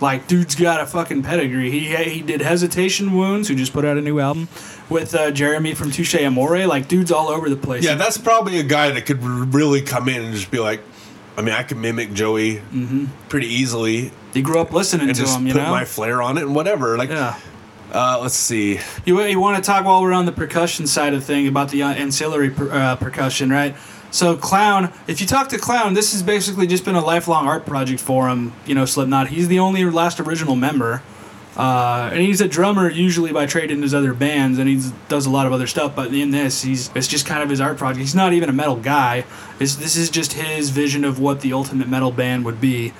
Like, 0.01 0.27
dude's 0.27 0.55
got 0.55 0.81
a 0.81 0.85
fucking 0.87 1.23
pedigree. 1.23 1.69
He 1.71 1.95
he 1.95 2.21
did 2.21 2.41
Hesitation 2.41 3.15
Wounds, 3.15 3.47
who 3.47 3.55
just 3.55 3.71
put 3.71 3.85
out 3.85 3.97
a 3.97 4.01
new 4.01 4.19
album 4.19 4.49
with 4.89 5.13
uh, 5.13 5.31
Jeremy 5.31 5.73
from 5.75 5.91
Touche 5.91 6.15
Amore. 6.15 6.65
Like, 6.65 6.87
dude's 6.87 7.11
all 7.11 7.29
over 7.29 7.49
the 7.49 7.55
place. 7.55 7.83
Yeah, 7.83 7.95
that's 7.95 8.17
probably 8.17 8.59
a 8.59 8.63
guy 8.63 8.89
that 8.91 9.05
could 9.05 9.23
really 9.23 9.81
come 9.81 10.09
in 10.09 10.23
and 10.23 10.33
just 10.33 10.49
be 10.49 10.59
like, 10.59 10.81
I 11.37 11.41
mean, 11.41 11.53
I 11.53 11.63
can 11.63 11.79
mimic 11.79 12.13
Joey 12.13 12.55
Mm-hmm. 12.55 13.05
pretty 13.29 13.47
easily 13.47 14.11
he 14.33 14.41
grew 14.41 14.59
up 14.59 14.71
listening 14.71 15.07
and 15.07 15.15
to 15.15 15.21
just 15.21 15.37
him. 15.37 15.47
You 15.47 15.53
put 15.53 15.63
know. 15.63 15.71
my 15.71 15.85
flair 15.85 16.21
on 16.21 16.37
it 16.37 16.43
and 16.43 16.55
whatever. 16.55 16.97
Like, 16.97 17.09
yeah. 17.09 17.37
uh, 17.91 18.19
let's 18.21 18.35
see. 18.35 18.79
You, 19.05 19.21
you 19.23 19.39
want 19.39 19.57
to 19.57 19.63
talk 19.63 19.85
while 19.85 20.01
we're 20.01 20.13
on 20.13 20.25
the 20.25 20.31
percussion 20.31 20.87
side 20.87 21.13
of 21.13 21.23
thing 21.23 21.47
about 21.47 21.69
the 21.69 21.83
uh, 21.83 21.89
ancillary 21.93 22.49
per, 22.49 22.71
uh, 22.71 22.95
percussion, 22.95 23.49
right? 23.49 23.75
So 24.11 24.35
Clown, 24.35 24.91
if 25.07 25.21
you 25.21 25.27
talk 25.27 25.47
to 25.49 25.57
Clown, 25.57 25.93
this 25.93 26.11
has 26.11 26.21
basically 26.21 26.67
just 26.67 26.83
been 26.83 26.95
a 26.95 27.03
lifelong 27.03 27.47
art 27.47 27.65
project 27.65 28.01
for 28.01 28.27
him. 28.27 28.53
You 28.65 28.75
know, 28.75 28.85
Slipknot. 28.85 29.29
He's 29.29 29.47
the 29.47 29.59
only 29.59 29.85
last 29.85 30.19
original 30.19 30.57
member, 30.57 31.01
uh, 31.55 32.09
and 32.11 32.21
he's 32.21 32.41
a 32.41 32.47
drummer 32.47 32.89
usually 32.89 33.31
by 33.31 33.45
trade 33.45 33.71
in 33.71 33.81
his 33.81 33.93
other 33.93 34.13
bands, 34.13 34.59
and 34.59 34.67
he 34.67 34.81
does 35.07 35.25
a 35.25 35.29
lot 35.29 35.47
of 35.47 35.53
other 35.53 35.65
stuff. 35.65 35.95
But 35.95 36.13
in 36.13 36.31
this, 36.31 36.61
he's 36.61 36.91
it's 36.93 37.07
just 37.07 37.25
kind 37.25 37.41
of 37.41 37.49
his 37.49 37.61
art 37.61 37.77
project. 37.77 38.01
He's 38.01 38.15
not 38.15 38.33
even 38.33 38.49
a 38.49 38.53
metal 38.53 38.75
guy. 38.75 39.23
It's, 39.61 39.75
this 39.75 39.95
is 39.95 40.09
just 40.09 40.33
his 40.33 40.71
vision 40.71 41.05
of 41.05 41.17
what 41.19 41.39
the 41.39 41.53
ultimate 41.53 41.87
metal 41.87 42.11
band 42.11 42.43
would 42.43 42.59
be. 42.59 42.93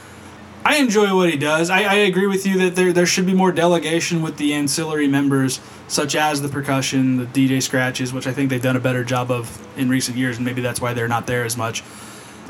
I 0.63 0.77
enjoy 0.77 1.15
what 1.15 1.29
he 1.29 1.37
does. 1.37 1.69
I, 1.69 1.81
I 1.83 1.93
agree 1.95 2.27
with 2.27 2.45
you 2.45 2.57
that 2.59 2.75
there 2.75 2.93
there 2.93 3.05
should 3.05 3.25
be 3.25 3.33
more 3.33 3.51
delegation 3.51 4.21
with 4.21 4.37
the 4.37 4.53
ancillary 4.53 5.07
members, 5.07 5.59
such 5.87 6.15
as 6.15 6.41
the 6.41 6.49
percussion, 6.49 7.17
the 7.17 7.25
DJ 7.25 7.61
scratches, 7.61 8.13
which 8.13 8.27
I 8.27 8.31
think 8.33 8.49
they've 8.49 8.61
done 8.61 8.75
a 8.75 8.79
better 8.81 9.03
job 9.03 9.31
of 9.31 9.65
in 9.77 9.89
recent 9.89 10.17
years, 10.17 10.37
and 10.37 10.45
maybe 10.45 10.61
that's 10.61 10.79
why 10.79 10.93
they're 10.93 11.07
not 11.07 11.25
there 11.27 11.43
as 11.45 11.57
much. 11.57 11.83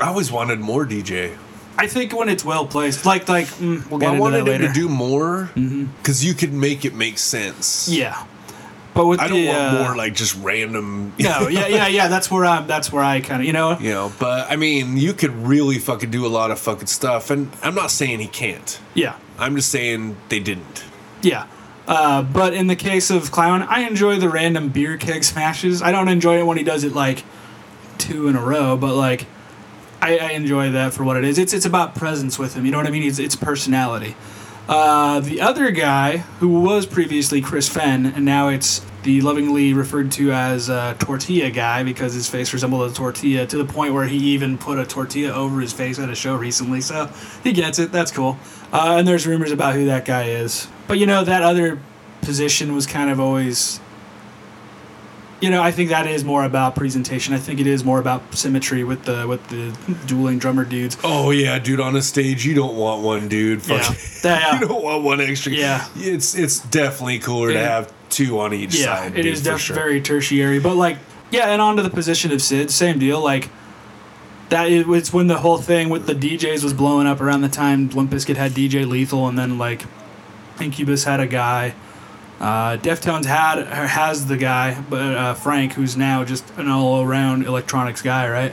I 0.00 0.08
always 0.08 0.30
wanted 0.30 0.60
more 0.60 0.84
DJ. 0.86 1.36
I 1.78 1.86
think 1.86 2.12
when 2.14 2.28
it's 2.28 2.44
well 2.44 2.66
placed, 2.66 3.06
like 3.06 3.28
like 3.28 3.46
mm, 3.46 3.88
we'll 3.90 3.98
get 3.98 4.08
Well, 4.08 4.16
I 4.16 4.20
wanted 4.20 4.44
that 4.46 4.60
him 4.60 4.72
to 4.72 4.78
do 4.78 4.88
more 4.90 5.50
because 5.54 6.22
you 6.24 6.34
could 6.34 6.52
make 6.52 6.84
it 6.84 6.94
make 6.94 7.16
sense. 7.16 7.88
yeah, 7.88 8.26
but 8.94 9.06
with 9.06 9.20
I 9.20 9.28
don't 9.28 9.40
the, 9.40 9.48
want 9.48 9.58
uh, 9.58 9.82
more 9.84 9.96
like 9.96 10.14
just 10.14 10.36
random. 10.42 11.14
no, 11.18 11.48
yeah, 11.48 11.66
yeah, 11.66 11.86
yeah. 11.86 12.08
That's 12.08 12.30
where 12.30 12.44
I'm. 12.44 12.66
That's 12.66 12.92
where 12.92 13.02
I 13.02 13.20
kind 13.20 13.40
of 13.40 13.46
you 13.46 13.52
know. 13.52 13.78
You 13.78 13.90
know, 13.90 14.12
but 14.18 14.50
I 14.50 14.56
mean, 14.56 14.96
you 14.96 15.12
could 15.12 15.30
really 15.30 15.78
fucking 15.78 16.10
do 16.10 16.26
a 16.26 16.28
lot 16.28 16.50
of 16.50 16.58
fucking 16.58 16.86
stuff, 16.86 17.30
and 17.30 17.50
I'm 17.62 17.74
not 17.74 17.90
saying 17.90 18.20
he 18.20 18.26
can't. 18.26 18.80
Yeah, 18.94 19.16
I'm 19.38 19.56
just 19.56 19.70
saying 19.70 20.16
they 20.28 20.40
didn't. 20.40 20.84
Yeah. 21.22 21.46
Uh, 21.86 22.22
but 22.22 22.54
in 22.54 22.68
the 22.68 22.76
case 22.76 23.10
of 23.10 23.32
Clown, 23.32 23.62
I 23.62 23.80
enjoy 23.80 24.16
the 24.16 24.28
random 24.28 24.68
beer 24.68 24.96
keg 24.96 25.24
smashes. 25.24 25.82
I 25.82 25.90
don't 25.90 26.08
enjoy 26.08 26.38
it 26.38 26.46
when 26.46 26.56
he 26.56 26.62
does 26.62 26.84
it 26.84 26.92
like 26.92 27.24
two 27.98 28.28
in 28.28 28.36
a 28.36 28.40
row, 28.40 28.76
but 28.76 28.94
like 28.94 29.26
I, 30.00 30.18
I 30.18 30.30
enjoy 30.32 30.70
that 30.72 30.92
for 30.92 31.04
what 31.04 31.16
it 31.16 31.24
is. 31.24 31.38
It's 31.38 31.52
it's 31.52 31.66
about 31.66 31.94
presence 31.94 32.38
with 32.38 32.54
him. 32.54 32.64
You 32.66 32.72
know 32.72 32.78
what 32.78 32.86
I 32.86 32.90
mean? 32.90 33.02
It's 33.04 33.18
it's 33.18 33.36
personality. 33.36 34.16
Uh, 34.72 35.20
the 35.20 35.38
other 35.38 35.70
guy 35.70 36.16
who 36.16 36.48
was 36.48 36.86
previously 36.86 37.42
Chris 37.42 37.68
Fehn, 37.68 38.16
and 38.16 38.24
now 38.24 38.48
it's 38.48 38.80
the 39.02 39.20
lovingly 39.20 39.74
referred 39.74 40.10
to 40.10 40.32
as 40.32 40.70
uh, 40.70 40.94
Tortilla 40.98 41.50
guy 41.50 41.82
because 41.82 42.14
his 42.14 42.26
face 42.26 42.54
resembled 42.54 42.90
a 42.90 42.94
tortilla 42.94 43.46
to 43.46 43.58
the 43.58 43.66
point 43.66 43.92
where 43.92 44.06
he 44.06 44.16
even 44.16 44.56
put 44.56 44.78
a 44.78 44.86
tortilla 44.86 45.34
over 45.34 45.60
his 45.60 45.74
face 45.74 45.98
at 45.98 46.08
a 46.08 46.14
show 46.14 46.34
recently. 46.36 46.80
So 46.80 47.10
he 47.44 47.52
gets 47.52 47.78
it. 47.78 47.92
That's 47.92 48.10
cool. 48.10 48.38
Uh, 48.72 48.94
and 48.96 49.06
there's 49.06 49.26
rumors 49.26 49.52
about 49.52 49.74
who 49.74 49.84
that 49.84 50.06
guy 50.06 50.28
is. 50.30 50.68
But 50.88 50.98
you 50.98 51.04
know, 51.04 51.22
that 51.22 51.42
other 51.42 51.78
position 52.22 52.74
was 52.74 52.86
kind 52.86 53.10
of 53.10 53.20
always 53.20 53.78
you 55.42 55.50
know, 55.50 55.62
I 55.62 55.72
think 55.72 55.90
that 55.90 56.06
is 56.06 56.24
more 56.24 56.44
about 56.44 56.74
presentation. 56.76 57.34
I 57.34 57.38
think 57.38 57.60
it 57.60 57.66
is 57.66 57.84
more 57.84 57.98
about 57.98 58.34
symmetry 58.34 58.84
with 58.84 59.04
the 59.04 59.26
with 59.28 59.46
the 59.48 59.76
dueling 60.06 60.38
drummer 60.38 60.64
dudes. 60.64 60.96
Oh 61.04 61.30
yeah, 61.32 61.58
dude. 61.58 61.80
On 61.80 61.94
a 61.96 62.00
stage, 62.02 62.46
you 62.46 62.54
don't 62.54 62.76
want 62.76 63.02
one 63.02 63.28
dude. 63.28 63.66
Yeah. 63.66 63.82
Fuck. 63.82 63.96
Yeah. 64.24 64.60
you 64.60 64.68
don't 64.68 64.82
want 64.84 65.02
one 65.02 65.20
extra. 65.20 65.52
Yeah. 65.52 65.84
It's 65.96 66.34
it's 66.36 66.60
definitely 66.60 67.18
cooler 67.18 67.52
to 67.52 67.58
have 67.58 67.92
two 68.08 68.38
on 68.38 68.54
each 68.54 68.74
Yeah, 68.78 68.96
side. 68.98 69.12
it 69.12 69.22
dude, 69.22 69.26
is 69.26 69.40
definitely 69.42 69.60
sure. 69.64 69.76
very 69.76 70.00
tertiary. 70.00 70.60
But 70.60 70.76
like, 70.76 70.96
yeah, 71.32 71.48
and 71.48 71.60
on 71.60 71.74
to 71.76 71.82
the 71.82 71.90
position 71.90 72.30
of 72.30 72.40
Sid, 72.40 72.70
same 72.70 73.00
deal. 73.00 73.20
Like 73.20 73.48
that, 74.50 74.70
it 74.70 74.86
was 74.86 75.12
when 75.12 75.26
the 75.26 75.38
whole 75.38 75.58
thing 75.58 75.88
with 75.88 76.06
the 76.06 76.14
DJs 76.14 76.62
was 76.62 76.72
blowing 76.72 77.08
up 77.08 77.20
around 77.20 77.40
the 77.40 77.48
time 77.48 77.88
Limp 77.90 78.10
Bizkit 78.12 78.36
had 78.36 78.52
DJ 78.52 78.86
Lethal, 78.86 79.26
and 79.26 79.36
then 79.36 79.58
like 79.58 79.82
Incubus 80.60 81.02
had 81.04 81.18
a 81.18 81.26
guy. 81.26 81.74
Uh, 82.42 82.76
Deftones 82.76 83.24
had 83.24 83.64
has 83.68 84.26
the 84.26 84.36
guy, 84.36 84.80
but 84.90 85.14
uh, 85.14 85.34
Frank, 85.34 85.74
who's 85.74 85.96
now 85.96 86.24
just 86.24 86.44
an 86.56 86.68
all-around 86.68 87.46
electronics 87.46 88.02
guy, 88.02 88.28
right? 88.28 88.52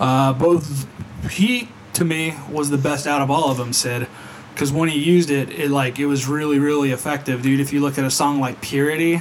Uh, 0.00 0.32
both 0.32 0.86
he 1.30 1.68
to 1.92 2.04
me 2.06 2.34
was 2.50 2.70
the 2.70 2.78
best 2.78 3.06
out 3.06 3.20
of 3.20 3.30
all 3.30 3.50
of 3.50 3.58
them, 3.58 3.74
Sid, 3.74 4.06
because 4.54 4.72
when 4.72 4.88
he 4.88 4.98
used 4.98 5.30
it, 5.30 5.50
it 5.50 5.70
like 5.70 5.98
it 5.98 6.06
was 6.06 6.26
really 6.26 6.58
really 6.58 6.90
effective, 6.90 7.42
dude. 7.42 7.60
If 7.60 7.70
you 7.70 7.80
look 7.80 7.98
at 7.98 8.04
a 8.04 8.10
song 8.10 8.40
like 8.40 8.62
Purity, 8.62 9.20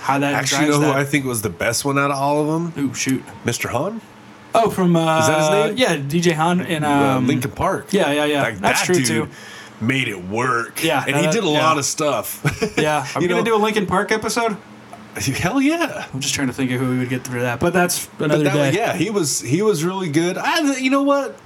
how 0.00 0.18
that 0.18 0.34
Actually, 0.34 0.64
you 0.66 0.70
know 0.72 0.80
who. 0.80 0.90
I 0.90 1.04
think 1.04 1.24
was 1.24 1.42
the 1.42 1.50
best 1.50 1.84
one 1.84 1.98
out 1.98 2.10
of 2.10 2.18
all 2.18 2.40
of 2.42 2.74
them? 2.74 2.84
Ooh, 2.84 2.94
shoot. 2.94 3.22
Mr. 3.44 3.70
Hahn, 3.70 4.00
Oh, 4.54 4.70
from 4.70 4.96
uh, 4.96 5.20
Is 5.20 5.26
that 5.28 5.38
his 5.38 5.50
name? 5.50 5.76
Yeah, 5.76 5.96
DJ 5.96 6.32
Hahn 6.32 6.60
in 6.62 6.82
um, 6.82 7.24
uh, 7.24 7.26
Linkin 7.26 7.52
Park. 7.52 7.92
Yeah, 7.92 8.10
yeah, 8.10 8.24
yeah. 8.24 8.42
Like, 8.42 8.58
That's 8.58 8.80
that 8.80 8.86
true 8.86 8.96
dude 8.96 9.06
too. 9.06 9.28
Made 9.80 10.08
it 10.08 10.24
work. 10.28 10.82
Yeah, 10.84 11.04
and 11.06 11.16
he 11.16 11.30
did 11.32 11.42
a 11.44 11.46
yeah. 11.46 11.62
lot 11.62 11.78
of 11.78 11.84
stuff. 11.84 12.40
Yeah, 12.78 13.06
are 13.14 13.18
we 13.18 13.22
You 13.24 13.28
gonna 13.28 13.40
know- 13.40 13.44
do 13.46 13.54
a 13.56 13.62
Linkin 13.62 13.86
Park 13.86 14.12
episode? 14.12 14.56
Hell 15.16 15.60
yeah. 15.60 16.06
I'm 16.14 16.20
just 16.20 16.34
trying 16.34 16.46
to 16.46 16.52
think 16.52 16.70
of 16.70 16.80
who 16.80 16.90
we 16.90 16.98
would 16.98 17.08
get 17.08 17.24
through 17.24 17.40
that, 17.40 17.58
but 17.58 17.72
that's 17.72 18.08
another 18.20 18.44
But 18.44 18.52
that, 18.52 18.70
day. 18.72 18.76
yeah, 18.78 18.92
he 18.94 19.10
was 19.10 19.40
he 19.40 19.60
was 19.60 19.82
really 19.82 20.08
good. 20.08 20.38
I, 20.38 20.76
you 20.78 20.88
know 20.90 21.02
what? 21.02 21.36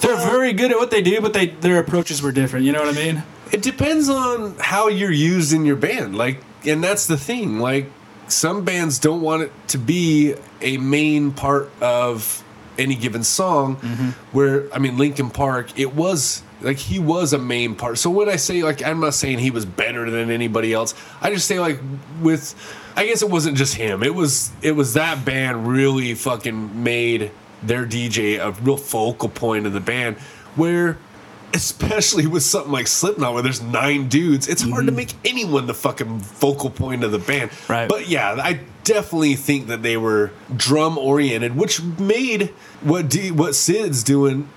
They're 0.00 0.16
very 0.16 0.52
good 0.52 0.70
at 0.70 0.78
what 0.78 0.90
they 0.90 1.02
do, 1.02 1.20
but 1.20 1.32
they 1.32 1.48
their 1.48 1.78
approaches 1.80 2.22
were 2.22 2.30
different. 2.32 2.64
You 2.66 2.72
know 2.72 2.80
what 2.84 2.96
I 2.96 2.98
mean? 2.98 3.22
It 3.52 3.62
depends 3.62 4.08
on 4.08 4.54
how 4.60 4.86
you're 4.88 5.10
used 5.10 5.52
in 5.52 5.64
your 5.64 5.74
band. 5.76 6.16
Like, 6.16 6.42
and 6.64 6.82
that's 6.84 7.06
the 7.08 7.16
thing. 7.16 7.58
Like, 7.58 7.90
some 8.28 8.64
bands 8.64 8.98
don't 9.00 9.20
want 9.20 9.42
it 9.42 9.52
to 9.68 9.78
be 9.78 10.34
a 10.60 10.76
main 10.78 11.32
part 11.32 11.70
of 11.80 12.44
any 12.80 12.94
given 12.96 13.22
song. 13.22 13.76
Where 14.32 14.72
I 14.74 14.78
mean, 14.78 14.96
Linkin 14.96 15.30
Park, 15.30 15.78
it 15.78 15.94
was 15.94 16.42
like 16.60 16.76
he 16.76 16.98
was 16.98 17.32
a 17.32 17.38
main 17.38 17.74
part. 17.74 17.98
So 17.98 18.10
when 18.10 18.28
I 18.28 18.36
say 18.36 18.62
like, 18.62 18.84
I'm 18.84 19.00
not 19.00 19.14
saying 19.14 19.38
he 19.38 19.50
was 19.50 19.64
better 19.64 20.10
than 20.10 20.30
anybody 20.30 20.72
else. 20.72 20.94
I 21.20 21.30
just 21.30 21.46
say 21.46 21.58
like 21.60 21.80
with, 22.20 22.54
I 22.96 23.06
guess 23.06 23.22
it 23.22 23.30
wasn't 23.30 23.56
just 23.56 23.74
him. 23.74 24.02
It 24.02 24.14
was 24.14 24.50
it 24.62 24.72
was 24.72 24.94
that 24.94 25.24
band 25.24 25.66
really 25.66 26.14
fucking 26.14 26.82
made 26.82 27.30
their 27.62 27.86
DJ 27.86 28.38
a 28.38 28.52
real 28.62 28.76
focal 28.76 29.28
point 29.28 29.66
of 29.66 29.72
the 29.72 29.80
band. 29.80 30.16
Where 30.56 30.98
especially 31.54 32.26
with 32.26 32.42
something 32.42 32.72
like 32.72 32.86
Slipknot, 32.86 33.34
where 33.34 33.42
there's 33.42 33.62
nine 33.62 34.08
dudes, 34.08 34.48
it's 34.48 34.62
hard 34.62 34.86
to 34.86 34.92
mm-hmm. 34.92 34.96
make 34.96 35.14
anyone 35.24 35.66
the 35.66 35.74
fucking 35.74 36.20
focal 36.20 36.70
point 36.70 37.04
of 37.04 37.12
the 37.12 37.18
band. 37.18 37.50
Right. 37.68 37.88
But 37.88 38.08
yeah, 38.08 38.36
I 38.38 38.60
definitely 38.84 39.34
think 39.34 39.66
that 39.68 39.82
they 39.82 39.96
were 39.96 40.32
drum 40.54 40.98
oriented, 40.98 41.56
which 41.56 41.82
made 41.82 42.48
what 42.80 43.08
D, 43.08 43.30
what 43.30 43.54
Sid's 43.54 44.02
doing. 44.02 44.48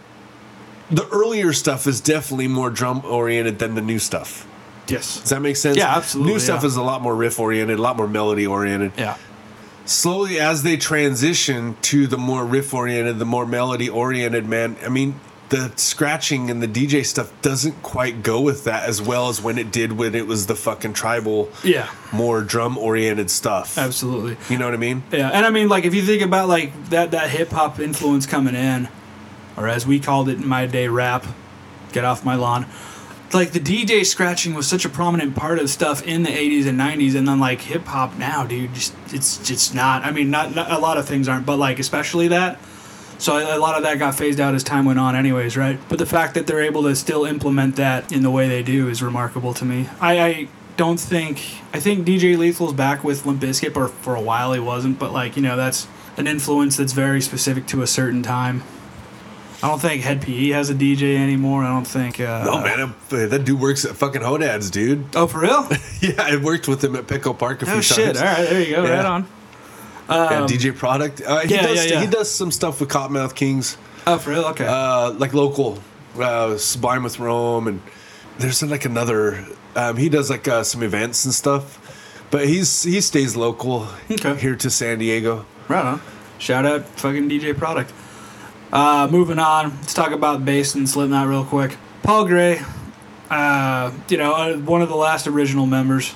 The 0.91 1.07
earlier 1.09 1.53
stuff 1.53 1.87
is 1.87 2.01
definitely 2.01 2.47
more 2.47 2.69
drum 2.69 3.03
oriented 3.05 3.59
than 3.59 3.75
the 3.75 3.81
new 3.81 3.99
stuff. 3.99 4.47
Yes. 4.87 5.21
Does 5.21 5.29
that 5.29 5.41
make 5.41 5.55
sense? 5.55 5.77
Yeah, 5.77 5.95
absolutely, 5.95 6.33
New 6.33 6.39
stuff 6.39 6.63
is 6.63 6.75
a 6.75 6.83
lot 6.83 7.01
more 7.01 7.15
riff 7.15 7.39
oriented, 7.39 7.79
a 7.79 7.81
lot 7.81 7.95
more 7.95 8.07
melody 8.07 8.45
oriented 8.45 8.91
Yeah. 8.97 9.15
slowly 9.85 10.39
as 10.39 10.63
they 10.63 10.77
transition 10.77 11.77
to 11.83 12.05
the 12.05 12.17
more 12.17 12.45
riff 12.45 12.73
oriented, 12.73 13.17
the 13.17 13.25
more 13.25 13.45
melody 13.45 13.89
oriented, 13.89 14.47
man, 14.47 14.75
I 14.85 14.89
mean, 14.89 15.19
the 15.53 15.71
scratching 15.75 16.49
and 16.49 16.63
the 16.63 16.67
DJ 16.67 17.05
stuff 17.05 17.31
doesn't 17.43 17.83
quite 17.83 18.23
go 18.23 18.41
with 18.41 18.63
that 18.63 18.89
as 18.89 18.99
well 18.99 19.29
as 19.29 19.39
when 19.39 19.59
it 19.59 19.71
did 19.71 19.91
when 19.91 20.15
it 20.15 20.25
was 20.25 20.47
the 20.47 20.55
fucking 20.55 20.93
tribal, 20.93 21.51
Yeah. 21.63 21.87
more 22.11 22.41
drum 22.41 22.75
oriented 22.75 23.29
stuff. 23.29 23.77
Absolutely. 23.77 24.35
You 24.49 24.57
know 24.57 24.65
what 24.65 24.73
I 24.73 24.77
mean? 24.77 25.03
Yeah, 25.11 25.29
and 25.29 25.45
I 25.45 25.51
mean, 25.51 25.69
like, 25.69 25.85
if 25.85 25.93
you 25.93 26.01
think 26.01 26.23
about 26.23 26.49
like 26.49 26.89
that 26.89 27.11
that 27.11 27.29
hip 27.29 27.51
hop 27.51 27.79
influence 27.79 28.25
coming 28.25 28.55
in, 28.55 28.87
or 29.55 29.67
as 29.67 29.85
we 29.85 29.99
called 29.99 30.27
it 30.27 30.37
in 30.39 30.47
my 30.47 30.65
day, 30.65 30.87
rap. 30.87 31.25
Get 31.91 32.03
off 32.03 32.25
my 32.25 32.33
lawn. 32.33 32.65
Like 33.33 33.51
the 33.51 33.59
DJ 33.59 34.03
scratching 34.03 34.55
was 34.55 34.67
such 34.67 34.83
a 34.85 34.89
prominent 34.89 35.35
part 35.35 35.59
of 35.59 35.69
stuff 35.69 36.01
in 36.01 36.23
the 36.23 36.31
'80s 36.31 36.65
and 36.65 36.79
'90s, 36.79 37.13
and 37.15 37.27
then 37.27 37.39
like 37.39 37.61
hip 37.61 37.85
hop 37.85 38.17
now, 38.17 38.43
dude, 38.47 38.73
just 38.73 38.95
it's 39.11 39.37
just 39.37 39.75
not. 39.75 40.03
I 40.03 40.09
mean, 40.11 40.31
not, 40.31 40.55
not 40.55 40.71
a 40.71 40.79
lot 40.79 40.97
of 40.97 41.07
things 41.07 41.27
aren't, 41.27 41.45
but 41.45 41.57
like 41.57 41.77
especially 41.77 42.29
that. 42.29 42.57
So 43.19 43.37
a 43.37 43.57
lot 43.59 43.77
of 43.77 43.83
that 43.83 43.99
got 43.99 44.15
phased 44.15 44.39
out 44.39 44.53
as 44.55 44.63
time 44.63 44.85
went 44.85 44.99
on, 44.99 45.15
anyways, 45.15 45.55
right? 45.55 45.79
But 45.89 45.97
the 45.99 46.05
fact 46.05 46.33
that 46.33 46.45
they're 46.47 46.61
able 46.61 46.83
to 46.83 46.95
still 46.95 47.25
implement 47.25 47.75
that 47.77 48.11
in 48.11 48.21
the 48.23 48.31
way 48.31 48.47
they 48.49 48.63
do 48.63 48.89
is 48.89 49.01
remarkable 49.01 49.53
to 49.55 49.65
me. 49.65 49.87
I, 50.01 50.19
I 50.21 50.47
don't 50.75 50.99
think 50.99 51.39
I 51.73 51.79
think 51.79 52.05
DJ 52.05 52.35
Lethal's 52.37 52.73
back 52.73 53.03
with 53.03 53.25
Limp 53.25 53.41
Bizkit, 53.41 53.75
or 53.77 53.87
for 53.87 54.15
a 54.15 54.21
while 54.21 54.53
he 54.53 54.59
wasn't, 54.59 54.99
but 54.99 55.11
like 55.13 55.35
you 55.35 55.41
know 55.41 55.55
that's 55.55 55.87
an 56.17 56.27
influence 56.27 56.77
that's 56.77 56.93
very 56.93 57.21
specific 57.21 57.65
to 57.67 57.81
a 57.81 57.87
certain 57.87 58.23
time. 58.23 58.63
I 59.61 59.67
don't 59.69 59.79
think 59.79 60.03
Hed 60.03 60.21
PE 60.21 60.49
has 60.49 60.69
a 60.69 60.73
DJ 60.75 61.15
anymore. 61.15 61.63
I 61.63 61.69
don't 61.69 61.87
think. 61.87 62.19
Uh, 62.19 62.45
Oh 62.49 62.59
man, 62.61 62.93
that- 63.09 63.29
that 63.29 63.45
dude 63.45 63.61
works 63.61 63.85
at 63.85 63.95
fucking 63.95 64.21
Hodad's, 64.21 64.69
dude. 64.69 65.05
Oh, 65.15 65.27
for 65.27 65.39
real? 65.39 65.67
Yeah, 66.01 66.15
I 66.21 66.35
worked 66.35 66.67
with 66.67 66.83
him 66.83 66.97
at 66.97 67.07
Pickle 67.07 67.33
Park 67.33 67.61
a 67.61 67.65
few 67.65 67.75
oh 67.75 67.79
shit! 67.81 68.17
All 68.17 68.23
right, 68.23 68.43
there 68.49 68.61
you 68.61 68.75
go. 68.75 68.83
Yeah. 68.83 68.97
Right 68.97 69.05
on. 69.05 69.25
Yeah, 70.09 70.45
DJ 70.49 70.75
Product. 70.77 71.21
Uh, 71.25 71.39
he 71.39 71.53
yeah, 71.55 71.61
does 71.63 71.85
yeah, 71.85 71.91
yeah. 71.93 72.01
he 72.01 72.07
does 72.07 72.29
some 72.29 72.51
stuff 72.51 72.79
with 72.79 72.89
Kottonmouth 72.89 73.35
Kings. 73.35 73.77
Oh, 74.05 74.17
for 74.17 74.31
real? 74.31 74.45
Okay. 74.45 74.65
uh, 74.67 75.11
like 75.11 75.33
local 75.33 75.79
uh, 76.19 76.57
Sublime 76.57 77.03
with 77.03 77.19
Rome, 77.19 77.67
and 77.67 77.81
there's 78.37 78.61
like 78.63 78.85
another. 78.85 79.45
Um, 79.75 79.97
he 79.97 80.09
does 80.09 80.29
like 80.29 80.47
uh, 80.47 80.63
some 80.63 80.83
events 80.83 81.25
and 81.25 81.33
stuff, 81.33 82.27
but 82.31 82.47
he's 82.47 82.83
he 82.83 82.99
stays 83.01 83.35
local 83.35 83.87
Okay. 84.11 84.35
here 84.35 84.55
to 84.57 84.69
San 84.69 84.99
Diego. 84.99 85.45
Right 85.67 85.85
on. 85.85 86.01
Shout 86.37 86.65
out 86.65 86.85
fucking 86.85 87.29
DJ 87.29 87.57
Product. 87.57 87.91
Uh, 88.71 89.07
moving 89.09 89.39
on, 89.39 89.69
let's 89.77 89.93
talk 89.93 90.11
about 90.11 90.43
bass 90.43 90.75
and 90.75 90.89
Slipknot 90.89 91.27
real 91.27 91.45
quick. 91.45 91.77
Paul 92.01 92.25
Gray, 92.25 92.59
uh, 93.29 93.91
you 94.09 94.17
know, 94.17 94.33
uh, 94.33 94.57
one 94.57 94.81
of 94.81 94.89
the 94.89 94.95
last 94.95 95.27
original 95.27 95.65
members, 95.65 96.13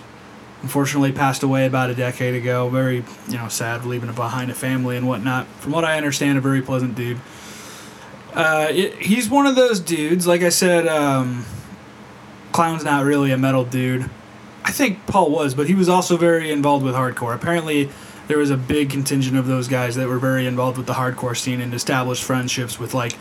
unfortunately 0.62 1.12
passed 1.12 1.44
away 1.44 1.66
about 1.66 1.90
a 1.90 1.96
decade 1.96 2.36
ago. 2.36 2.70
Very, 2.70 3.04
you 3.28 3.38
know, 3.38 3.48
sad 3.48 3.86
leaving 3.86 4.12
behind 4.14 4.52
a 4.52 4.56
family 4.56 4.98
and 4.98 5.08
whatnot. 5.08 5.48
From 5.60 5.72
what 5.72 5.86
I 5.86 5.98
understand, 5.98 6.38
a 6.38 6.42
very 6.42 6.62
pleasant 6.62 6.96
dude. 6.96 7.20
Uh, 8.34 8.68
it, 8.70 8.96
he's 8.96 9.30
one 9.30 9.48
of 9.48 9.56
those 9.56 9.80
dudes, 9.80 10.28
like 10.28 10.42
I 10.42 10.50
said, 10.50 10.88
um, 10.88 11.46
Clown's 12.52 12.84
not 12.84 13.04
really 13.04 13.32
a 13.32 13.38
metal 13.38 13.64
dude. 13.64 14.10
I 14.64 14.72
think 14.72 15.06
Paul 15.08 15.32
was, 15.32 15.56
but 15.56 15.68
he 15.68 15.74
was 15.74 15.90
also 15.90 16.18
very 16.18 16.52
involved 16.52 16.84
with 16.84 16.94
hardcore. 16.94 17.34
Apparently, 17.34 17.90
there 18.28 18.38
was 18.38 18.50
a 18.50 18.58
big 18.58 18.90
contingent 18.90 19.38
of 19.38 19.48
those 19.48 19.68
guys 19.68 19.96
that 19.96 20.08
were 20.08 20.20
very 20.20 20.46
involved 20.46 20.78
with 20.78 20.86
the 20.86 20.94
hardcore 20.94 21.38
scene 21.38 21.62
and 21.62 21.74
established 21.74 22.24
friendships 22.24 22.78
with 22.78 22.94
like 22.94 23.18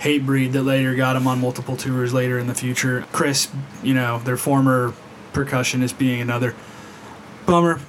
Hatebreed 0.00 0.52
that 0.52 0.62
later 0.62 0.94
got 0.94 1.14
him 1.14 1.26
on 1.26 1.40
multiple 1.40 1.76
tours 1.76 2.12
later 2.12 2.38
in 2.38 2.46
the 2.46 2.54
future. 2.54 3.04
Chris, 3.12 3.48
you 3.82 3.94
know, 3.94 4.18
their 4.20 4.36
former 4.36 4.92
percussionist 5.32 5.96
being 5.96 6.20
another 6.20 6.54
bummer. 7.50 7.80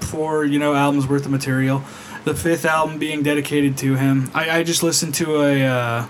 for 0.00 0.44
you 0.46 0.58
know, 0.58 0.74
albums 0.74 1.06
worth 1.06 1.26
of 1.26 1.30
material. 1.30 1.84
The 2.24 2.34
fifth 2.34 2.64
album 2.64 2.98
being 2.98 3.22
dedicated 3.22 3.76
to 3.78 3.96
him. 3.96 4.30
I, 4.32 4.60
I 4.60 4.62
just 4.62 4.82
listened 4.82 5.14
to 5.16 5.42
a 5.42 5.62
uh, 5.62 6.06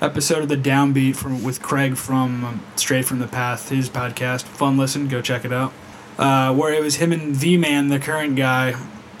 episode 0.00 0.42
of 0.42 0.48
the 0.48 0.56
Downbeat 0.56 1.16
from 1.16 1.42
with 1.42 1.60
Craig 1.60 1.96
from 1.96 2.44
um, 2.44 2.62
Straight 2.76 3.04
from 3.04 3.18
the 3.18 3.26
Path, 3.26 3.70
his 3.70 3.90
podcast. 3.90 4.42
Fun 4.44 4.76
listen, 4.76 5.08
go 5.08 5.20
check 5.20 5.44
it 5.44 5.52
out. 5.52 5.72
Uh, 6.18 6.54
where 6.54 6.72
it 6.72 6.82
was 6.82 6.96
him 6.96 7.12
and 7.12 7.34
V 7.34 7.56
Man, 7.56 7.88
the 7.88 7.98
current 7.98 8.36
guy, 8.36 8.72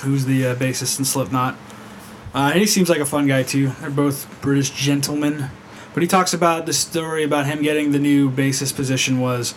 who's 0.02 0.26
the 0.26 0.46
uh, 0.46 0.54
bassist 0.54 1.00
in 1.00 1.04
Slipknot. 1.04 1.56
Uh, 2.32 2.50
and 2.52 2.60
he 2.60 2.66
seems 2.66 2.88
like 2.88 3.00
a 3.00 3.06
fun 3.06 3.26
guy 3.26 3.42
too. 3.42 3.70
They're 3.80 3.90
both 3.90 4.40
British 4.40 4.70
gentlemen. 4.70 5.50
But 5.94 6.02
he 6.02 6.06
talks 6.06 6.32
about 6.32 6.66
the 6.66 6.72
story 6.72 7.24
about 7.24 7.46
him 7.46 7.62
getting 7.62 7.90
the 7.90 7.98
new 7.98 8.30
bassist 8.30 8.76
position 8.76 9.18
was 9.18 9.54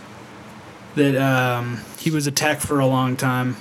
that 0.95 1.15
um, 1.15 1.81
he 1.97 2.11
was 2.11 2.27
a 2.27 2.31
tech 2.31 2.59
for 2.59 2.79
a 2.79 2.87
long 2.87 3.15
time. 3.15 3.57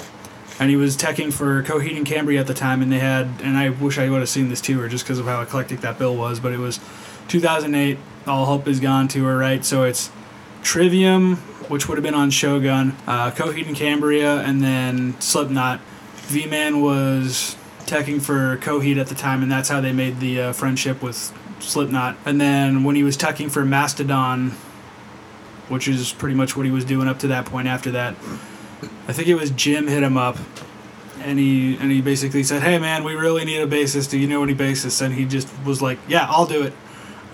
And 0.60 0.70
he 0.70 0.76
was 0.76 0.96
teching 0.96 1.32
for 1.32 1.62
Coheed 1.62 1.96
and 1.96 2.04
Cambria 2.04 2.40
at 2.40 2.48
the 2.48 2.54
time, 2.54 2.82
and 2.82 2.90
they 2.90 2.98
had, 2.98 3.28
and 3.42 3.56
I 3.56 3.70
wish 3.70 3.96
I 3.96 4.10
would 4.10 4.18
have 4.18 4.28
seen 4.28 4.48
this 4.48 4.60
tour 4.60 4.88
just 4.88 5.04
because 5.04 5.20
of 5.20 5.26
how 5.26 5.40
eclectic 5.40 5.82
that 5.82 5.98
bill 6.00 6.16
was, 6.16 6.40
but 6.40 6.52
it 6.52 6.58
was 6.58 6.80
2008, 7.28 7.96
All 8.26 8.46
Hope 8.46 8.66
Is 8.66 8.80
Gone 8.80 9.06
tour, 9.06 9.38
right? 9.38 9.64
So 9.64 9.84
it's 9.84 10.10
Trivium, 10.62 11.36
which 11.68 11.88
would 11.88 11.96
have 11.96 12.02
been 12.02 12.14
on 12.14 12.30
Shogun, 12.30 12.96
uh, 13.06 13.30
Coheed 13.30 13.68
and 13.68 13.76
Cambria, 13.76 14.40
and 14.40 14.60
then 14.62 15.18
Slipknot. 15.20 15.80
V 16.26 16.46
Man 16.46 16.80
was 16.80 17.56
teching 17.86 18.20
for 18.20 18.56
Coheed 18.58 18.98
at 18.98 19.06
the 19.06 19.14
time, 19.14 19.42
and 19.42 19.50
that's 19.50 19.68
how 19.68 19.80
they 19.80 19.92
made 19.92 20.20
the 20.20 20.40
uh, 20.40 20.52
friendship 20.52 21.02
with 21.02 21.32
Slipknot. 21.60 22.16
And 22.24 22.40
then 22.40 22.84
when 22.84 22.96
he 22.96 23.02
was 23.02 23.16
teching 23.16 23.50
for 23.50 23.64
Mastodon, 23.64 24.52
which 25.68 25.88
is 25.88 26.12
pretty 26.12 26.34
much 26.34 26.56
what 26.56 26.66
he 26.66 26.72
was 26.72 26.84
doing 26.84 27.08
up 27.08 27.18
to 27.20 27.28
that 27.28 27.46
point 27.46 27.68
after 27.68 27.90
that, 27.92 28.14
I 29.06 29.12
think 29.12 29.28
it 29.28 29.34
was 29.34 29.50
Jim 29.50 29.86
hit 29.86 30.02
him 30.02 30.16
up 30.16 30.36
and 31.22 31.38
he 31.38 31.76
and 31.78 31.90
he 31.90 32.00
basically 32.00 32.42
said, 32.42 32.62
"Hey 32.62 32.78
man, 32.78 33.04
we 33.04 33.14
really 33.14 33.44
need 33.44 33.60
a 33.60 33.66
bassist. 33.66 34.10
Do 34.10 34.18
you 34.18 34.26
know 34.26 34.42
any 34.42 34.54
bassists?" 34.54 35.02
And 35.02 35.14
he 35.14 35.24
just 35.24 35.48
was 35.64 35.82
like, 35.82 35.98
"Yeah, 36.08 36.26
I'll 36.28 36.46
do 36.46 36.62
it." 36.62 36.72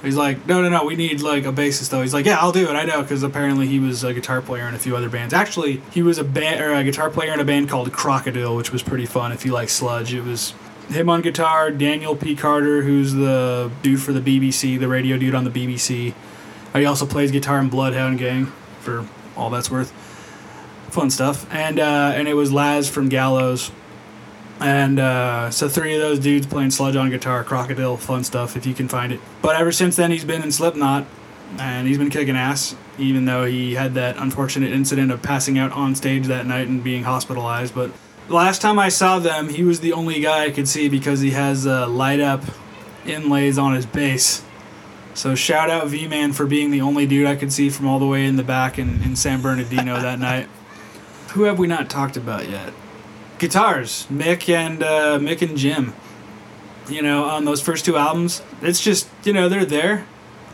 He's 0.02 0.16
like, 0.16 0.46
"No, 0.46 0.60
no, 0.60 0.68
no, 0.68 0.84
we 0.84 0.96
need 0.96 1.20
like 1.20 1.46
a 1.46 1.52
bassist 1.52 1.90
though." 1.90 2.02
He's 2.02 2.14
like, 2.14 2.26
"Yeah, 2.26 2.38
I'll 2.38 2.52
do 2.52 2.68
it. 2.68 2.74
I 2.74 2.84
know," 2.84 3.02
because 3.02 3.22
apparently 3.22 3.66
he 3.66 3.78
was 3.78 4.04
a 4.04 4.12
guitar 4.12 4.40
player 4.40 4.68
in 4.68 4.74
a 4.74 4.78
few 4.78 4.96
other 4.96 5.08
bands. 5.08 5.32
Actually, 5.34 5.82
he 5.92 6.02
was 6.02 6.18
a 6.18 6.22
or 6.22 6.72
a 6.72 6.84
guitar 6.84 7.10
player 7.10 7.32
in 7.32 7.40
a 7.40 7.44
band 7.44 7.68
called 7.68 7.92
Krokodil, 7.92 8.56
which 8.56 8.72
was 8.72 8.82
pretty 8.82 9.06
fun 9.06 9.32
if 9.32 9.44
you 9.44 9.52
like 9.52 9.68
sludge. 9.68 10.14
It 10.14 10.22
was 10.24 10.54
him 10.88 11.08
on 11.08 11.22
guitar, 11.22 11.70
Daniel 11.70 12.14
P. 12.14 12.34
Carter, 12.34 12.82
who's 12.82 13.14
the 13.14 13.70
dude 13.82 14.02
for 14.02 14.12
the 14.12 14.20
BBC, 14.20 14.78
the 14.78 14.88
radio 14.88 15.16
dude 15.16 15.34
on 15.34 15.44
the 15.44 15.50
BBC. 15.50 16.14
He 16.74 16.86
also 16.86 17.06
plays 17.06 17.30
guitar 17.30 17.58
in 17.60 17.68
Bloodhound 17.68 18.18
Gang, 18.18 18.46
for 18.80 19.06
all 19.36 19.50
that's 19.50 19.70
worth. 19.70 19.92
Fun 20.90 21.10
stuff. 21.10 21.46
And 21.52 21.78
uh, 21.78 22.12
and 22.14 22.28
it 22.28 22.34
was 22.34 22.52
Laz 22.52 22.88
from 22.88 23.08
Gallows. 23.08 23.70
And 24.60 24.98
uh, 24.98 25.50
so 25.50 25.68
three 25.68 25.94
of 25.94 26.00
those 26.00 26.18
dudes 26.18 26.46
playing 26.46 26.70
sludge 26.70 26.96
on 26.96 27.10
guitar, 27.10 27.44
Krokodil, 27.44 27.98
fun 27.98 28.24
stuff 28.24 28.56
if 28.56 28.66
you 28.66 28.74
can 28.74 28.88
find 28.88 29.12
it. 29.12 29.20
But 29.42 29.56
ever 29.56 29.72
since 29.72 29.96
then, 29.96 30.10
he's 30.10 30.24
been 30.24 30.42
in 30.42 30.52
Slipknot, 30.52 31.06
and 31.58 31.88
he's 31.88 31.98
been 31.98 32.10
kicking 32.10 32.36
ass. 32.36 32.76
Even 32.96 33.24
though 33.24 33.44
he 33.44 33.74
had 33.74 33.94
that 33.94 34.16
unfortunate 34.16 34.72
incident 34.72 35.10
of 35.10 35.20
passing 35.20 35.58
out 35.58 35.72
on 35.72 35.96
stage 35.96 36.26
that 36.26 36.46
night 36.46 36.68
and 36.68 36.82
being 36.84 37.02
hospitalized, 37.02 37.74
but 37.74 37.90
last 38.28 38.62
time 38.62 38.78
I 38.78 38.88
saw 38.88 39.18
them, 39.18 39.48
he 39.48 39.64
was 39.64 39.80
the 39.80 39.92
only 39.92 40.20
guy 40.20 40.44
I 40.44 40.50
could 40.50 40.68
see 40.68 40.88
because 40.88 41.20
he 41.20 41.32
has 41.32 41.66
uh, 41.66 41.88
light 41.88 42.20
up 42.20 42.42
inlays 43.04 43.58
on 43.58 43.74
his 43.74 43.86
bass. 43.86 44.44
So 45.14 45.34
shout 45.34 45.70
out 45.70 45.86
V 45.88 46.08
Man 46.08 46.32
for 46.32 46.44
being 46.44 46.70
the 46.70 46.80
only 46.80 47.06
dude 47.06 47.26
I 47.26 47.36
could 47.36 47.52
see 47.52 47.70
from 47.70 47.86
all 47.86 47.98
the 47.98 48.06
way 48.06 48.26
in 48.26 48.36
the 48.36 48.42
back 48.42 48.78
in, 48.78 49.02
in 49.02 49.16
San 49.16 49.40
Bernardino 49.40 50.00
that 50.00 50.18
night. 50.30 50.48
Who 51.30 51.44
have 51.44 51.58
we 51.58 51.66
not 51.66 51.88
talked 51.88 52.16
about 52.16 52.48
yet? 52.48 52.72
Guitars, 53.38 54.06
Mick 54.10 54.48
and 54.52 54.82
uh, 54.82 55.18
Mick 55.18 55.42
and 55.46 55.56
Jim. 55.56 55.94
You 56.88 57.00
know, 57.00 57.24
on 57.24 57.44
those 57.44 57.62
first 57.62 57.84
two 57.84 57.96
albums, 57.96 58.42
it's 58.60 58.80
just 58.80 59.08
you 59.24 59.32
know 59.32 59.48
they're 59.48 59.64
there. 59.64 60.06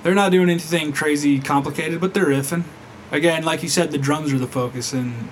They're 0.02 0.14
not 0.14 0.32
doing 0.32 0.48
anything 0.48 0.92
crazy 0.92 1.40
complicated, 1.40 2.00
but 2.00 2.14
they're 2.14 2.26
riffing. 2.26 2.64
Again, 3.10 3.44
like 3.44 3.62
you 3.62 3.68
said, 3.68 3.90
the 3.90 3.98
drums 3.98 4.32
are 4.32 4.38
the 4.38 4.46
focus, 4.46 4.92
and 4.92 5.28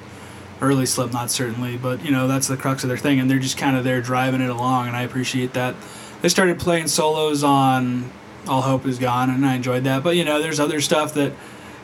early 0.61 0.87
Slipknot 0.87 1.31
certainly, 1.31 1.76
but 1.76 2.05
you 2.05 2.11
know 2.11 2.26
that's 2.29 2.49
the 2.49 2.57
crux 2.57 2.83
of 2.83 2.89
their 2.89 2.99
thing, 2.99 3.20
and 3.20 3.31
they're 3.31 3.39
just 3.39 3.59
kind 3.59 3.76
of 3.76 3.85
there 3.85 4.01
driving 4.01 4.41
it 4.41 4.51
along, 4.51 4.89
and 4.89 4.97
I 4.97 5.03
appreciate 5.03 5.53
that. 5.53 5.74
They 6.20 6.29
started 6.29 6.59
playing 6.59 6.89
solos 6.89 7.45
on 7.45 8.11
All 8.47 8.62
Hope 8.62 8.86
Is 8.86 8.99
Gone, 8.99 9.30
and 9.30 9.45
I 9.45 9.55
enjoyed 9.55 9.84
that. 9.84 10.03
But 10.03 10.16
you 10.16 10.24
know, 10.24 10.41
there's 10.41 10.61
other 10.61 10.80
stuff 10.80 11.14
that, 11.14 11.32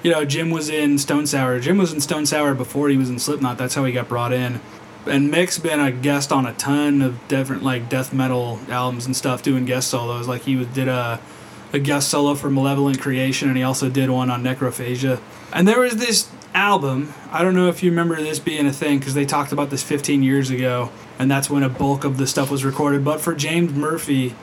you 0.02 0.10
know, 0.10 0.24
Jim 0.24 0.50
was 0.50 0.68
in 0.68 0.98
Stone 0.98 1.26
Sour. 1.26 1.60
Jim 1.60 1.78
was 1.78 1.92
in 1.92 2.00
Stone 2.00 2.26
Sour 2.26 2.54
before 2.54 2.88
he 2.88 2.96
was 2.96 3.10
in 3.10 3.18
Slipknot. 3.18 3.58
That's 3.58 3.74
how 3.74 3.84
he 3.84 3.92
got 3.92 4.08
brought 4.08 4.32
in. 4.32 4.60
And 5.06 5.30
Mick's 5.30 5.58
been 5.58 5.80
a 5.80 5.92
guest 5.92 6.32
on 6.32 6.46
a 6.46 6.54
ton 6.54 7.02
of 7.02 7.28
different 7.28 7.62
like 7.62 7.88
death 7.88 8.14
metal 8.14 8.60
albums 8.68 9.06
and 9.06 9.14
stuff, 9.14 9.42
doing 9.42 9.64
guest 9.64 9.88
solos. 9.88 10.26
Like 10.26 10.42
he 10.42 10.64
did 10.64 10.88
a 10.88 11.20
a 11.74 11.78
guest 11.80 12.08
solo 12.08 12.34
for 12.34 12.48
Malevolent 12.48 13.00
Creation, 13.00 13.48
and 13.48 13.56
he 13.56 13.62
also 13.64 13.90
did 13.90 14.08
one 14.08 14.30
on 14.30 14.44
Necrophagia. 14.44 15.20
And 15.52 15.66
there 15.66 15.80
was 15.80 15.96
this 15.96 16.30
album. 16.54 17.12
I 17.32 17.42
don't 17.42 17.54
know 17.54 17.68
if 17.68 17.82
you 17.82 17.90
remember 17.90 18.16
this 18.16 18.38
being 18.38 18.66
a 18.66 18.72
thing 18.72 19.00
because 19.00 19.14
they 19.14 19.24
talked 19.24 19.50
about 19.50 19.70
this 19.70 19.82
15 19.82 20.22
years 20.22 20.50
ago, 20.50 20.90
and 21.18 21.28
that's 21.28 21.50
when 21.50 21.64
a 21.64 21.68
bulk 21.68 22.04
of 22.04 22.16
the 22.16 22.28
stuff 22.28 22.50
was 22.50 22.64
recorded. 22.64 23.04
But 23.04 23.20
for 23.20 23.34
James 23.34 23.72
Murphy, 23.72 24.36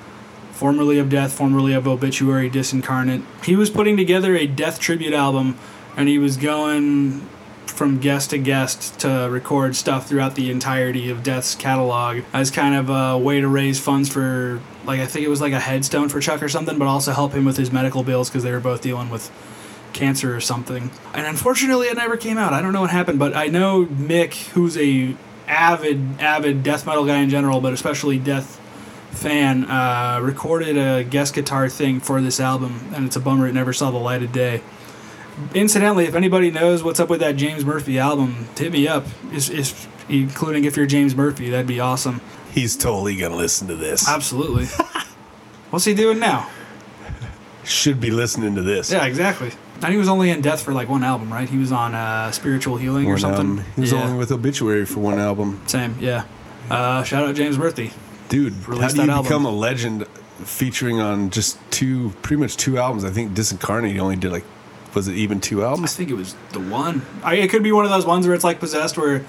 formerly 0.62 1.00
of 1.00 1.10
Death, 1.10 1.34
formerly 1.34 1.74
of 1.74 1.88
Obituary, 1.88 2.48
Disincarnate, 2.48 3.24
he 3.44 3.56
was 3.56 3.72
putting 3.72 3.98
together 3.98 4.36
a 4.36 4.46
Death 4.46 4.80
tribute 4.80 5.12
album, 5.12 5.58
and 5.98 6.08
he 6.08 6.20
was 6.20 6.38
going 6.38 7.28
from 7.66 7.98
guest 7.98 8.30
to 8.30 8.38
guest 8.38 9.00
to 9.00 9.28
record 9.32 9.76
stuff 9.76 10.08
throughout 10.08 10.36
the 10.36 10.52
entirety 10.52 11.10
of 11.10 11.24
Death's 11.24 11.56
catalog 11.56 12.22
as 12.32 12.52
kind 12.52 12.76
of 12.76 12.92
a 12.92 13.18
way 13.18 13.42
to 13.42 13.48
raise 13.48 13.80
funds 13.80 14.08
for, 14.08 14.62
like, 14.86 15.00
I 15.00 15.08
think 15.08 15.26
it 15.26 15.30
was 15.30 15.42
like 15.42 15.52
a 15.52 15.60
headstone 15.60 16.10
for 16.10 16.20
Chuck 16.20 16.44
or 16.44 16.50
something, 16.50 16.78
but 16.78 16.88
also 16.88 17.12
help 17.12 17.34
him 17.34 17.44
with 17.44 17.58
his 17.58 17.72
medical 17.72 18.04
bills 18.04 18.30
because 18.30 18.44
they 18.44 18.52
were 18.52 18.60
both 18.60 18.84
dealing 18.84 19.10
with 19.10 19.32
cancer 19.94 20.36
or 20.36 20.42
something. 20.42 20.92
And 21.16 21.26
unfortunately, 21.26 21.88
it 21.88 21.98
never 21.98 22.18
came 22.18 22.38
out. 22.38 22.54
I 22.54 22.62
don't 22.62 22.72
know 22.72 22.82
what 22.82 22.92
happened, 22.92 23.18
but 23.18 23.36
I 23.36 23.48
know 23.48 23.88
Mick, 23.88 24.50
who's 24.50 24.78
a 24.78 25.18
avid, 25.48 26.22
avid 26.22 26.62
death 26.62 26.86
metal 26.86 27.04
guy 27.04 27.18
in 27.18 27.32
general, 27.32 27.62
but 27.62 27.74
especially 27.74 28.20
death 28.20 28.61
fan, 29.12 29.66
uh, 29.66 30.20
recorded 30.22 30.78
a 30.78 31.04
guest 31.04 31.34
guitar 31.34 31.70
thing 31.70 32.00
for 32.00 32.22
this 32.22 32.40
album, 32.40 32.92
and 32.96 33.06
it's 33.06 33.16
a 33.16 33.20
bummer 33.20 33.48
it 33.48 33.54
never 33.54 33.74
saw 33.74 33.92
the 33.92 33.98
light 33.98 34.24
of 34.24 34.32
day. 34.32 34.62
Incidentally, 35.54 36.06
if 36.06 36.16
anybody 36.16 36.52
knows 36.52 36.84
what's 36.84 37.00
up 37.00 37.10
with 37.10 37.20
that 37.22 37.36
James 37.36 37.64
Murphy 37.66 37.98
album, 38.00 38.48
hit 38.58 38.72
me 38.72 38.88
up. 38.88 39.06
Is 39.32 39.50
is 39.50 39.88
including 40.10 40.66
if 40.66 40.76
you're 40.76 40.86
James 40.86 41.16
Murphy, 41.16 41.50
that'd 41.50 41.68
be 41.68 41.80
awesome. 41.80 42.22
He's 42.52 42.76
totally 42.76 43.16
gonna 43.16 43.38
listen 43.38 43.68
to 43.70 43.76
this. 43.76 44.08
Absolutely. 44.08 44.66
What's 45.70 45.86
he 45.86 45.94
doing 45.94 46.20
now? 46.20 46.50
Should 47.64 48.02
be 48.02 48.12
listening 48.12 48.56
to 48.56 48.62
this. 48.62 48.92
Yeah, 48.92 49.06
exactly. 49.06 49.52
And 49.84 49.92
he 49.92 49.98
was 49.98 50.10
only 50.10 50.30
in 50.30 50.42
Death 50.42 50.62
for 50.62 50.74
like 50.74 50.90
one 50.90 51.04
album, 51.04 51.32
right? 51.32 51.48
He 51.50 51.58
was 51.58 51.72
on 51.72 51.96
uh, 51.96 52.32
Spiritual 52.32 52.78
Healing 52.78 53.08
or 53.08 53.12
One 53.12 53.20
something. 53.20 53.50
album. 53.58 53.66
He 53.76 53.82
was 53.82 53.92
yeah. 53.92 54.04
only 54.04 54.18
with 54.18 54.32
Obituary 54.32 54.86
for 54.86 55.00
one 55.00 55.18
album. 55.18 55.62
Same, 55.68 55.96
yeah. 56.00 56.26
Uh, 56.70 57.04
shout 57.04 57.26
out 57.28 57.36
James 57.36 57.58
Murphy. 57.58 57.92
Dude, 58.32 58.54
how 58.54 58.88
do 58.88 58.96
you 59.04 59.10
album. 59.12 59.24
become 59.24 59.46
a 59.46 59.52
legend 59.52 60.08
featuring 60.46 61.00
on 61.00 61.30
just 61.30 61.60
two, 61.70 62.10
pretty 62.22 62.42
much 62.42 62.56
two 62.58 62.78
albums? 62.78 63.04
I 63.06 63.10
think 63.12 63.34
Disincarnate 63.34 64.00
only 64.00 64.16
did 64.16 64.32
like, 64.32 64.46
was 64.96 65.08
it 65.08 65.16
even 65.16 65.40
two 65.42 65.64
albums? 65.64 65.94
I 65.94 65.98
think 65.98 66.10
it 66.10 66.14
was 66.16 66.36
the 66.54 66.60
one. 66.62 67.02
I, 67.24 67.36
it 67.36 67.50
could 67.50 67.62
be 67.62 67.72
one 67.72 67.86
of 67.86 67.92
those 67.92 68.06
ones 68.06 68.26
where 68.26 68.34
it's 68.36 68.44
like 68.44 68.60
possessed, 68.60 68.98
where 68.98 69.24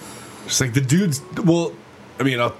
It's 0.46 0.60
like 0.60 0.72
the 0.72 0.80
dude's, 0.80 1.20
well, 1.44 1.72
I 2.18 2.22
mean, 2.22 2.38
uh, 2.40 2.52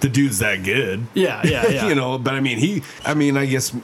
the 0.00 0.08
dude's 0.08 0.38
that 0.40 0.62
good. 0.64 1.06
yeah, 1.14 1.42
yeah, 1.44 1.66
yeah. 1.68 1.88
you 1.88 1.94
know, 1.94 2.18
but 2.18 2.34
I 2.34 2.40
mean, 2.40 2.58
he, 2.58 2.82
I 3.04 3.14
mean, 3.14 3.36
I 3.36 3.46
guess 3.46 3.74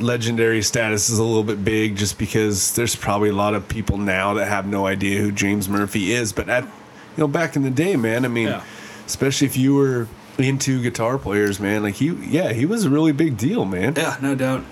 legendary 0.00 0.60
status 0.62 1.08
is 1.08 1.18
a 1.18 1.22
little 1.24 1.42
bit 1.44 1.64
big 1.64 1.96
just 1.96 2.18
because 2.18 2.74
there's 2.76 2.94
probably 2.96 3.28
a 3.30 3.34
lot 3.34 3.54
of 3.54 3.66
people 3.68 3.96
now 3.98 4.34
that 4.34 4.46
have 4.48 4.66
no 4.66 4.86
idea 4.86 5.20
who 5.20 5.32
James 5.32 5.68
Murphy 5.68 6.12
is. 6.12 6.32
But 6.32 6.48
at, 6.48 6.64
you 6.64 6.70
know, 7.18 7.28
back 7.28 7.56
in 7.56 7.62
the 7.62 7.70
day, 7.70 7.96
man, 7.96 8.24
I 8.24 8.28
mean, 8.28 8.48
Yeah. 8.48 8.62
especially 9.06 9.46
if 9.46 9.56
you 9.56 9.74
were 9.74 10.08
into 10.38 10.82
guitar 10.82 11.18
players, 11.18 11.58
man, 11.60 11.82
like 11.82 11.94
he, 11.94 12.10
yeah, 12.10 12.52
he 12.52 12.66
was 12.66 12.84
a 12.84 12.90
really 12.90 13.12
big 13.12 13.36
deal, 13.36 13.64
man. 13.64 13.94
Yeah, 13.96 14.16
no 14.20 14.34
doubt. 14.34 14.64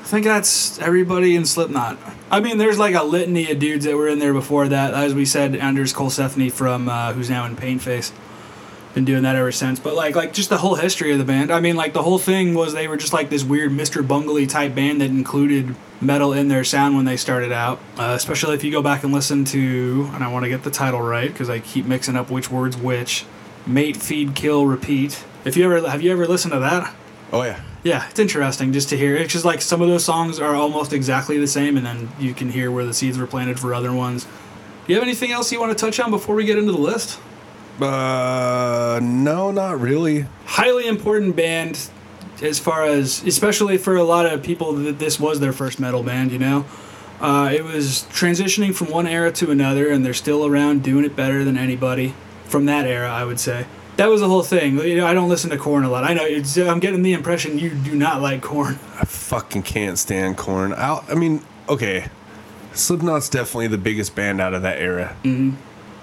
I 0.00 0.04
think 0.04 0.24
that's 0.24 0.80
everybody 0.80 1.36
in 1.36 1.46
Slipknot. 1.46 1.96
I 2.28 2.40
mean, 2.40 2.58
there's 2.58 2.78
like 2.78 2.96
a 2.96 3.04
litany 3.04 3.50
of 3.52 3.60
dudes 3.60 3.84
that 3.84 3.96
were 3.96 4.08
in 4.08 4.18
there 4.18 4.32
before 4.32 4.66
that. 4.66 4.94
As 4.94 5.14
we 5.14 5.24
said, 5.24 5.54
Anders 5.54 5.92
Colsefni 5.92 6.50
from 6.50 6.88
uh, 6.88 7.12
who's 7.12 7.30
now 7.30 7.46
in 7.46 7.54
Painface, 7.54 8.10
been 8.94 9.04
doing 9.04 9.22
that 9.22 9.36
ever 9.36 9.52
since. 9.52 9.78
But 9.78 9.94
like, 9.94 10.16
like 10.16 10.32
just 10.32 10.48
the 10.48 10.58
whole 10.58 10.74
history 10.74 11.12
of 11.12 11.18
the 11.18 11.24
band. 11.24 11.52
I 11.52 11.60
mean, 11.60 11.76
like 11.76 11.92
the 11.92 12.02
whole 12.02 12.18
thing 12.18 12.54
was 12.54 12.74
they 12.74 12.88
were 12.88 12.96
just 12.96 13.12
like 13.12 13.30
this 13.30 13.44
weird 13.44 13.70
Mr. 13.70 14.06
Bungley 14.06 14.48
type 14.48 14.74
band 14.74 15.00
that 15.00 15.10
included 15.10 15.76
metal 16.00 16.32
in 16.32 16.48
their 16.48 16.64
sound 16.64 16.96
when 16.96 17.04
they 17.04 17.16
started 17.16 17.52
out. 17.52 17.78
Uh, 17.96 18.14
especially 18.16 18.54
if 18.54 18.64
you 18.64 18.72
go 18.72 18.82
back 18.82 19.04
and 19.04 19.12
listen 19.12 19.44
to, 19.46 20.10
and 20.14 20.24
I 20.24 20.32
want 20.32 20.44
to 20.44 20.48
get 20.48 20.64
the 20.64 20.70
title 20.70 21.00
right 21.00 21.30
because 21.30 21.48
I 21.48 21.60
keep 21.60 21.86
mixing 21.86 22.16
up 22.16 22.28
which 22.28 22.50
words 22.50 22.76
which. 22.76 23.24
Mate, 23.66 23.96
feed, 23.96 24.34
kill, 24.34 24.66
repeat. 24.66 25.24
If 25.44 25.56
you 25.56 25.64
ever 25.64 25.88
have 25.88 26.02
you 26.02 26.12
ever 26.12 26.26
listened 26.26 26.52
to 26.52 26.58
that? 26.60 26.92
Oh 27.32 27.42
yeah. 27.42 27.60
Yeah, 27.84 28.08
it's 28.08 28.18
interesting 28.18 28.72
just 28.72 28.90
to 28.90 28.96
hear. 28.96 29.16
It's 29.16 29.32
just 29.32 29.44
like 29.44 29.60
some 29.60 29.82
of 29.82 29.88
those 29.88 30.04
songs 30.04 30.38
are 30.38 30.54
almost 30.54 30.92
exactly 30.92 31.38
the 31.38 31.48
same, 31.48 31.76
and 31.76 31.84
then 31.84 32.08
you 32.18 32.32
can 32.32 32.50
hear 32.50 32.70
where 32.70 32.84
the 32.84 32.94
seeds 32.94 33.18
were 33.18 33.26
planted 33.26 33.58
for 33.58 33.74
other 33.74 33.92
ones. 33.92 34.24
Do 34.24 34.92
you 34.92 34.94
have 34.94 35.02
anything 35.02 35.32
else 35.32 35.50
you 35.50 35.58
want 35.58 35.76
to 35.76 35.84
touch 35.84 35.98
on 35.98 36.10
before 36.10 36.36
we 36.36 36.44
get 36.44 36.58
into 36.58 36.70
the 36.70 36.78
list? 36.78 37.18
Uh, 37.80 39.00
no, 39.02 39.50
not 39.50 39.80
really. 39.80 40.26
Highly 40.44 40.86
important 40.86 41.34
band, 41.34 41.88
as 42.40 42.60
far 42.60 42.84
as 42.84 43.24
especially 43.24 43.78
for 43.78 43.96
a 43.96 44.04
lot 44.04 44.26
of 44.26 44.44
people 44.44 44.74
that 44.74 45.00
this 45.00 45.18
was 45.18 45.40
their 45.40 45.52
first 45.52 45.80
metal 45.80 46.04
band. 46.04 46.30
You 46.30 46.38
know, 46.38 46.64
uh, 47.20 47.50
it 47.52 47.64
was 47.64 48.06
transitioning 48.10 48.72
from 48.74 48.90
one 48.90 49.08
era 49.08 49.32
to 49.32 49.50
another, 49.50 49.90
and 49.90 50.04
they're 50.04 50.14
still 50.14 50.46
around 50.46 50.84
doing 50.84 51.04
it 51.04 51.16
better 51.16 51.42
than 51.42 51.56
anybody 51.56 52.14
from 52.52 52.66
that 52.66 52.86
era. 52.86 53.10
I 53.10 53.24
would 53.24 53.40
say. 53.40 53.66
That 53.96 54.08
was 54.08 54.20
the 54.22 54.28
whole 54.28 54.42
thing. 54.42 54.78
You 54.78 54.96
know, 54.96 55.06
I 55.06 55.12
don't 55.12 55.28
listen 55.28 55.50
to 55.50 55.58
Korn 55.58 55.84
a 55.84 55.90
lot. 55.90 56.04
I 56.04 56.14
know 56.14 56.24
it's, 56.24 56.56
I'm 56.56 56.80
getting 56.80 57.02
the 57.02 57.12
impression 57.12 57.58
you 57.58 57.68
do 57.70 57.94
not 57.94 58.22
like 58.22 58.40
Korn. 58.40 58.78
I 58.98 59.04
fucking 59.04 59.64
can't 59.64 59.98
stand 59.98 60.38
Korn. 60.38 60.72
I, 60.72 61.04
I 61.10 61.14
mean, 61.14 61.44
okay, 61.68 62.08
Slipknot's 62.72 63.28
definitely 63.28 63.66
the 63.68 63.78
biggest 63.78 64.14
band 64.14 64.40
out 64.40 64.54
of 64.54 64.62
that 64.62 64.78
era. 64.78 65.14
Mm-hmm. 65.24 65.56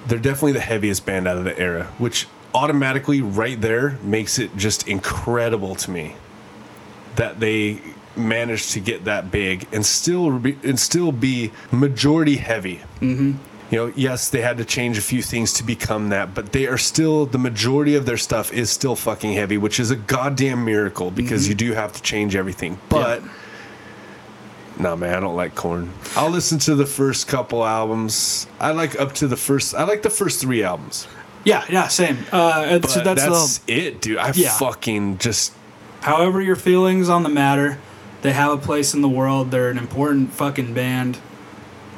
They're 0.07 0.19
definitely 0.19 0.51
the 0.51 0.59
heaviest 0.59 1.05
band 1.05 1.27
out 1.27 1.37
of 1.37 1.45
the 1.45 1.57
era, 1.57 1.85
which 1.97 2.27
automatically, 2.53 3.21
right 3.21 3.59
there, 3.59 3.97
makes 4.03 4.37
it 4.37 4.55
just 4.55 4.87
incredible 4.87 5.75
to 5.75 5.91
me 5.91 6.15
that 7.15 7.39
they 7.39 7.81
managed 8.15 8.71
to 8.71 8.79
get 8.79 9.05
that 9.05 9.31
big 9.31 9.67
and 9.71 9.85
still 9.85 10.37
be, 10.37 10.57
and 10.63 10.79
still 10.79 11.11
be 11.11 11.51
majority 11.71 12.35
heavy. 12.35 12.81
Mm-hmm. 13.01 13.33
You 13.69 13.77
know, 13.77 13.93
yes, 13.95 14.29
they 14.29 14.41
had 14.41 14.57
to 14.57 14.65
change 14.65 14.97
a 14.97 15.01
few 15.01 15.21
things 15.21 15.53
to 15.53 15.63
become 15.63 16.09
that, 16.09 16.33
but 16.33 16.53
they 16.53 16.65
are 16.65 16.77
still 16.77 17.27
the 17.27 17.37
majority 17.37 17.95
of 17.95 18.05
their 18.07 18.17
stuff 18.17 18.51
is 18.51 18.71
still 18.71 18.95
fucking 18.95 19.33
heavy, 19.33 19.57
which 19.59 19.79
is 19.79 19.91
a 19.91 19.95
goddamn 19.95 20.65
miracle 20.65 21.11
because 21.11 21.47
you 21.47 21.53
do 21.53 21.73
have 21.73 21.93
to 21.93 22.01
change 22.01 22.35
everything. 22.35 22.79
But 22.89 23.21
no, 24.79 24.95
man, 24.95 25.13
I 25.13 25.19
don't 25.19 25.35
like 25.35 25.53
Korn. 25.53 25.91
I'll 26.15 26.29
listen 26.31 26.57
to 26.59 26.73
the 26.73 26.85
first 26.85 27.27
couple 27.27 27.63
albums. 27.63 28.47
I 28.59 28.71
like 28.71 28.99
up 28.99 29.13
to 29.15 29.27
the 29.27 29.37
first. 29.37 29.75
I 29.75 29.83
like 29.83 30.01
the 30.01 30.09
first 30.09 30.41
three 30.41 30.63
albums. 30.63 31.07
Yeah, 31.43 31.63
yeah, 31.69 31.87
same. 31.89 32.17
Uh, 32.31 32.81
so 32.81 33.01
that's, 33.01 33.23
that's, 33.23 33.57
the, 33.59 33.73
it, 33.73 34.01
dude. 34.01 34.17
I 34.17 34.31
Yeah. 34.33 34.49
fucking 34.57 35.19
just 35.19 35.53
however 36.01 36.41
your 36.41 36.55
feelings 36.55 37.07
on 37.09 37.23
the 37.23 37.29
matter, 37.29 37.77
they 38.21 38.33
have 38.33 38.51
a 38.51 38.57
place 38.57 38.93
in 38.93 39.01
the 39.01 39.09
world. 39.09 39.51
They're 39.51 39.69
an 39.69 39.77
important 39.77 40.33
fucking 40.33 40.73
band. 40.73 41.19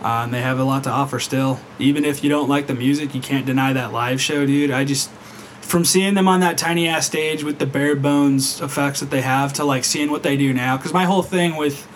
Uh, 0.01 0.25
they 0.27 0.41
have 0.41 0.59
a 0.59 0.63
lot 0.63 0.83
to 0.83 0.89
offer 0.89 1.19
still. 1.19 1.59
Even 1.79 2.05
if 2.05 2.23
you 2.23 2.29
don't 2.29 2.49
like 2.49 2.67
the 2.67 2.73
music, 2.73 3.13
you 3.13 3.21
can't 3.21 3.45
deny 3.45 3.73
that 3.73 3.93
live 3.93 4.19
show, 4.19 4.45
dude. 4.45 4.71
I 4.71 4.83
just, 4.83 5.11
from 5.61 5.85
seeing 5.85 6.15
them 6.15 6.27
on 6.27 6.39
that 6.39 6.57
tiny 6.57 6.87
ass 6.87 7.05
stage 7.05 7.43
with 7.43 7.59
the 7.59 7.65
bare 7.65 7.95
bones 7.95 8.61
effects 8.61 8.99
that 8.99 9.11
they 9.11 9.21
have 9.21 9.53
to 9.53 9.63
like 9.63 9.83
seeing 9.83 10.09
what 10.09 10.23
they 10.23 10.35
do 10.35 10.53
now. 10.53 10.77
Because 10.77 10.93
my 10.93 11.05
whole 11.05 11.21
thing 11.21 11.55
with 11.55 11.87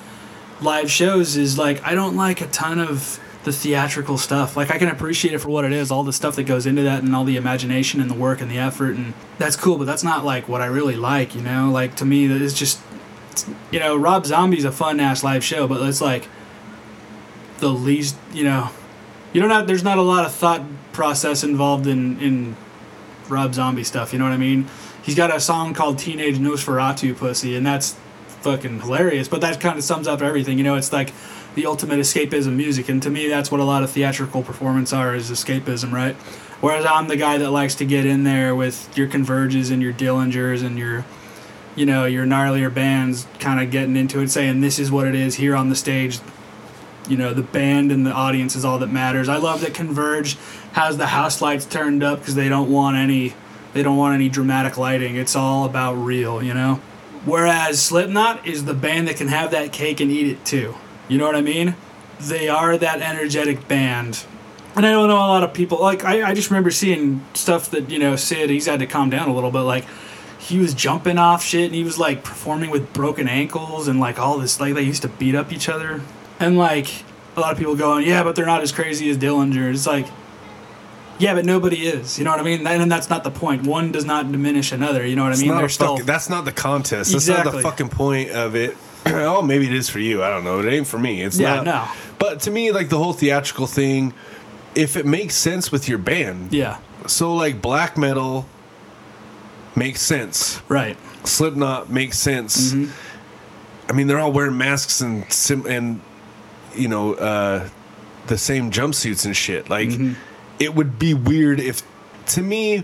live 0.62 0.92
shows 0.92 1.36
is 1.36 1.58
like, 1.58 1.84
I 1.84 1.96
don't 1.96 2.16
like 2.16 2.42
a 2.42 2.48
ton 2.48 2.80
of 2.80 3.20
the 3.44 3.52
theatrical 3.52 4.18
stuff. 4.18 4.56
Like, 4.58 4.72
I 4.72 4.78
can 4.78 4.88
appreciate 4.88 5.34
it 5.34 5.40
for 5.40 5.50
what 5.50 5.66
it 5.66 5.72
is, 5.72 5.92
all 5.92 6.04
the 6.04 6.14
stuff 6.14 6.36
that 6.36 6.44
goes 6.44 6.66
into 6.66 6.84
that, 6.84 7.04
and 7.04 7.16
all 7.16 7.24
the 7.24 7.38
imagination 7.38 8.02
and 8.02 8.10
the 8.10 8.16
work 8.16 8.42
and 8.42 8.50
the 8.50 8.58
effort. 8.58 8.96
And 8.96 9.14
that's 9.38 9.56
cool, 9.56 9.78
but 9.78 9.86
that's 9.86 10.04
not 10.04 10.26
like 10.26 10.48
what 10.48 10.62
I 10.62 10.66
really 10.66 10.96
like, 10.96 11.36
you 11.36 11.42
know? 11.42 11.70
Like, 11.72 11.96
to 11.98 12.06
me, 12.06 12.28
that 12.28 12.42
is 12.42 12.54
just 12.54 12.80
you 13.72 13.80
know, 13.80 13.96
Rob 13.96 14.26
Zombie's 14.26 14.66
a 14.66 14.72
fun 14.72 15.00
ass 15.00 15.24
live 15.24 15.44
show, 15.44 15.68
but 15.68 15.82
it's 15.82 16.02
like 16.02 16.28
the 17.60 17.70
least, 17.70 18.16
you 18.34 18.44
know, 18.44 18.70
you 19.34 19.42
don't 19.42 19.50
have. 19.50 19.68
There's 19.68 19.84
not 19.84 19.98
a 19.98 20.02
lot 20.02 20.26
of 20.26 20.34
thought 20.34 20.64
process 20.92 21.44
involved 21.44 21.88
in 21.88 22.20
in 22.20 22.56
Rob 23.28 23.54
Zombie 23.54 23.84
stuff. 23.84 24.14
You 24.14 24.20
know 24.20 24.26
what 24.26 24.34
I 24.34 24.38
mean? 24.38 24.68
He's 25.02 25.16
got 25.16 25.34
a 25.36 25.40
song 25.40 25.74
called 25.74 26.00
"Teenage 26.00 26.38
Nosferatu 26.38 27.16
Pussy," 27.18 27.56
and 27.56 27.66
that's 27.66 27.98
fucking 28.42 28.82
hilarious. 28.82 29.28
But 29.28 29.42
that 29.42 29.60
kind 29.60 29.78
of 29.78 29.84
sums 29.84 30.08
up 30.08 30.22
everything. 30.22 30.58
You 30.58 30.64
know, 30.64 30.76
it's 30.76 30.94
like 30.94 31.14
the 31.56 31.66
ultimate 31.66 32.00
escapism 32.00 32.56
music, 32.56 32.90
and 32.90 33.02
to 33.04 33.10
me, 33.10 33.28
that's 33.28 33.52
what 33.52 33.60
a 33.60 33.66
lot 33.66 33.84
of 33.84 33.92
theatrical 33.92 34.44
performance 34.44 34.94
are 34.94 35.16
is 35.16 35.30
escapism, 35.30 35.92
right? 35.92 36.16
Whereas 36.62 36.86
I'm 36.86 37.08
the 37.08 37.18
guy 37.18 37.38
that 37.38 37.52
likes 37.52 37.76
to 37.76 37.86
get 37.86 38.06
in 38.06 38.24
there 38.24 38.56
with 38.56 38.98
your 38.98 39.08
Converges 39.08 39.70
and 39.70 39.82
your 39.82 39.94
Dillingers 39.94 40.64
and 40.64 40.80
your 40.80 41.06
you 41.76 41.86
know, 41.86 42.06
your 42.06 42.26
gnarlier 42.26 42.74
bands 42.74 43.28
kind 43.40 43.60
of 43.60 43.70
getting 43.70 43.98
into 43.98 44.22
it, 44.22 44.32
saying 44.32 44.62
this 44.62 44.80
is 44.80 44.92
what 44.92 45.08
it 45.08 45.16
is 45.16 45.36
here 45.36 45.56
on 45.56 45.70
the 45.70 45.76
stage. 45.76 46.20
You 47.10 47.18
know, 47.18 47.34
the 47.34 47.44
band 47.44 47.92
and 47.92 48.06
the 48.06 48.12
audience 48.12 48.56
is 48.56 48.66
all 48.66 48.80
that 48.80 48.88
matters. 48.88 49.30
I 49.30 49.38
love 49.38 49.62
that 49.62 49.74
Converge 49.74 50.38
has 50.74 50.98
the 50.98 51.08
house 51.08 51.42
lights 51.42 51.66
turned 51.66 52.04
up 52.04 52.20
because 52.20 52.36
they 52.36 52.50
don't 52.50 52.72
want 52.72 52.98
any, 52.98 53.34
they 53.74 53.84
don't 53.84 53.98
want 53.98 54.16
any 54.16 54.30
dramatic 54.30 54.78
lighting. 54.78 55.16
It's 55.16 55.36
all 55.36 55.66
about 55.66 55.94
real, 55.94 56.42
you 56.42 56.54
know. 56.54 56.82
Whereas 57.26 57.82
Slipknot 57.82 58.46
is 58.46 58.66
the 58.66 58.74
band 58.74 59.08
that 59.08 59.18
can 59.18 59.28
have 59.28 59.52
that 59.52 59.72
cake 59.72 60.00
and 60.00 60.12
eat 60.12 60.28
it 60.28 60.46
too. 60.46 60.76
You 61.08 61.18
know 61.18 61.26
what 61.26 61.36
I 61.36 61.42
mean? 61.42 61.76
They 62.20 62.50
are 62.50 62.78
that 62.78 63.02
energetic 63.02 63.68
band. 63.68 64.26
And 64.76 64.86
I 64.86 64.92
don't 64.92 65.08
know 65.08 65.16
a 65.16 65.20
lot 65.20 65.44
of 65.44 65.54
people 65.54 65.80
like 65.80 66.04
I, 66.04 66.30
I 66.30 66.34
just 66.34 66.50
remember 66.50 66.70
seeing 66.70 67.26
stuff 67.34 67.72
that, 67.72 67.90
you 67.90 67.98
know, 67.98 68.16
Sid, 68.16 68.50
he's 68.50 68.66
had 68.66 68.80
to 68.80 68.88
calm 68.88 69.10
down 69.10 69.30
a 69.30 69.34
little 69.34 69.52
bit, 69.52 69.62
like 69.62 69.86
he 70.46 70.60
was 70.60 70.74
jumping 70.74 71.18
off 71.18 71.44
shit 71.44 71.66
and 71.66 71.76
he 71.76 71.84
was 71.84 71.98
like 71.98 72.24
performing 72.24 72.70
with 72.70 72.94
broken 72.94 73.28
ankles 73.28 73.88
and 73.88 74.00
like 74.00 74.20
all 74.20 74.38
this 74.38 74.60
like 74.60 74.76
they 74.76 74.84
used 74.84 75.02
to 75.02 75.08
beat 75.08 75.34
up 75.34 75.52
each 75.52 75.68
other 75.68 76.02
and 76.40 76.58
like 76.58 77.04
a 77.36 77.40
lot 77.40 77.52
of 77.52 77.58
people 77.58 77.76
going 77.76 78.06
yeah 78.06 78.24
but 78.24 78.36
they're 78.36 78.46
not 78.46 78.62
as 78.62 78.72
crazy 78.72 79.10
as 79.10 79.18
dillinger 79.18 79.74
it's 79.74 79.86
like 79.88 80.08
yeah 81.20 81.34
but 81.34 81.46
nobody 81.46 81.86
is 81.88 82.18
you 82.18 82.24
know 82.26 82.32
what 82.32 82.40
i 82.40 82.44
mean 82.44 82.66
and 82.66 82.92
that's 82.92 83.10
not 83.10 83.24
the 83.24 83.32
point. 83.32 83.64
one 83.64 83.92
does 83.92 84.06
not 84.06 84.32
diminish 84.32 84.72
another 84.72 85.06
you 85.06 85.16
know 85.16 85.24
what 85.24 85.34
i 85.34 85.38
mean 85.42 85.56
they're 85.56 85.70
still 85.70 85.94
fucking- 85.94 86.06
that's 86.06 86.30
not 86.30 86.46
the 86.46 86.52
contest. 86.52 87.12
That's 87.12 87.28
not 87.28 87.52
the 87.52 87.62
fucking 87.62 87.90
point 87.90 88.32
of 88.32 88.56
it. 88.56 88.76
oh, 89.06 89.42
maybe 89.42 89.68
it 89.68 89.74
is 89.74 89.88
for 89.88 90.00
you. 90.00 90.24
I 90.24 90.30
don't 90.30 90.44
know. 90.44 90.60
It 90.62 90.66
ain't 90.66 90.88
for 90.88 90.98
me. 90.98 91.22
It's 91.22 91.38
Yeah, 91.38 91.58
not. 91.62 91.66
no. 91.66 91.88
But 92.18 92.40
to 92.42 92.52
me, 92.52 92.72
like 92.72 92.90
the 92.90 92.98
whole 92.98 93.14
theatrical 93.14 93.68
thing, 93.68 94.16
if 94.74 94.96
it 94.98 95.06
makes 95.06 95.36
sense 95.36 95.72
with 95.72 95.88
your 95.88 96.00
band, 96.00 96.52
yeah 96.52 96.78
so 97.06 97.36
like 97.36 97.62
black 97.62 97.98
metal 98.00 98.48
makes 99.76 100.02
sense. 100.02 100.62
right 100.70 100.98
Slipknot 101.24 101.90
makes 101.90 102.18
sense. 102.20 102.74
Mm-hmm. 102.74 102.92
I 103.90 103.94
mean, 103.94 104.08
they're 104.08 104.20
all 104.20 104.32
wearing 104.32 104.58
masks 104.58 105.02
and 105.02 105.32
sim- 105.32 105.66
and 105.68 106.02
you 106.78 106.88
know 106.88 107.14
uh, 107.16 107.70
the 108.28 108.38
same 108.38 108.72
jumpsuits 108.72 109.26
and 109.26 109.36
shit. 109.36 109.70
Like, 109.70 109.90
Mm-hmm. 109.90 110.14
it 110.60 110.74
would 110.76 110.98
be 111.00 111.14
weird 111.14 111.60
if, 111.60 111.84
to 112.28 112.42
me, 112.42 112.84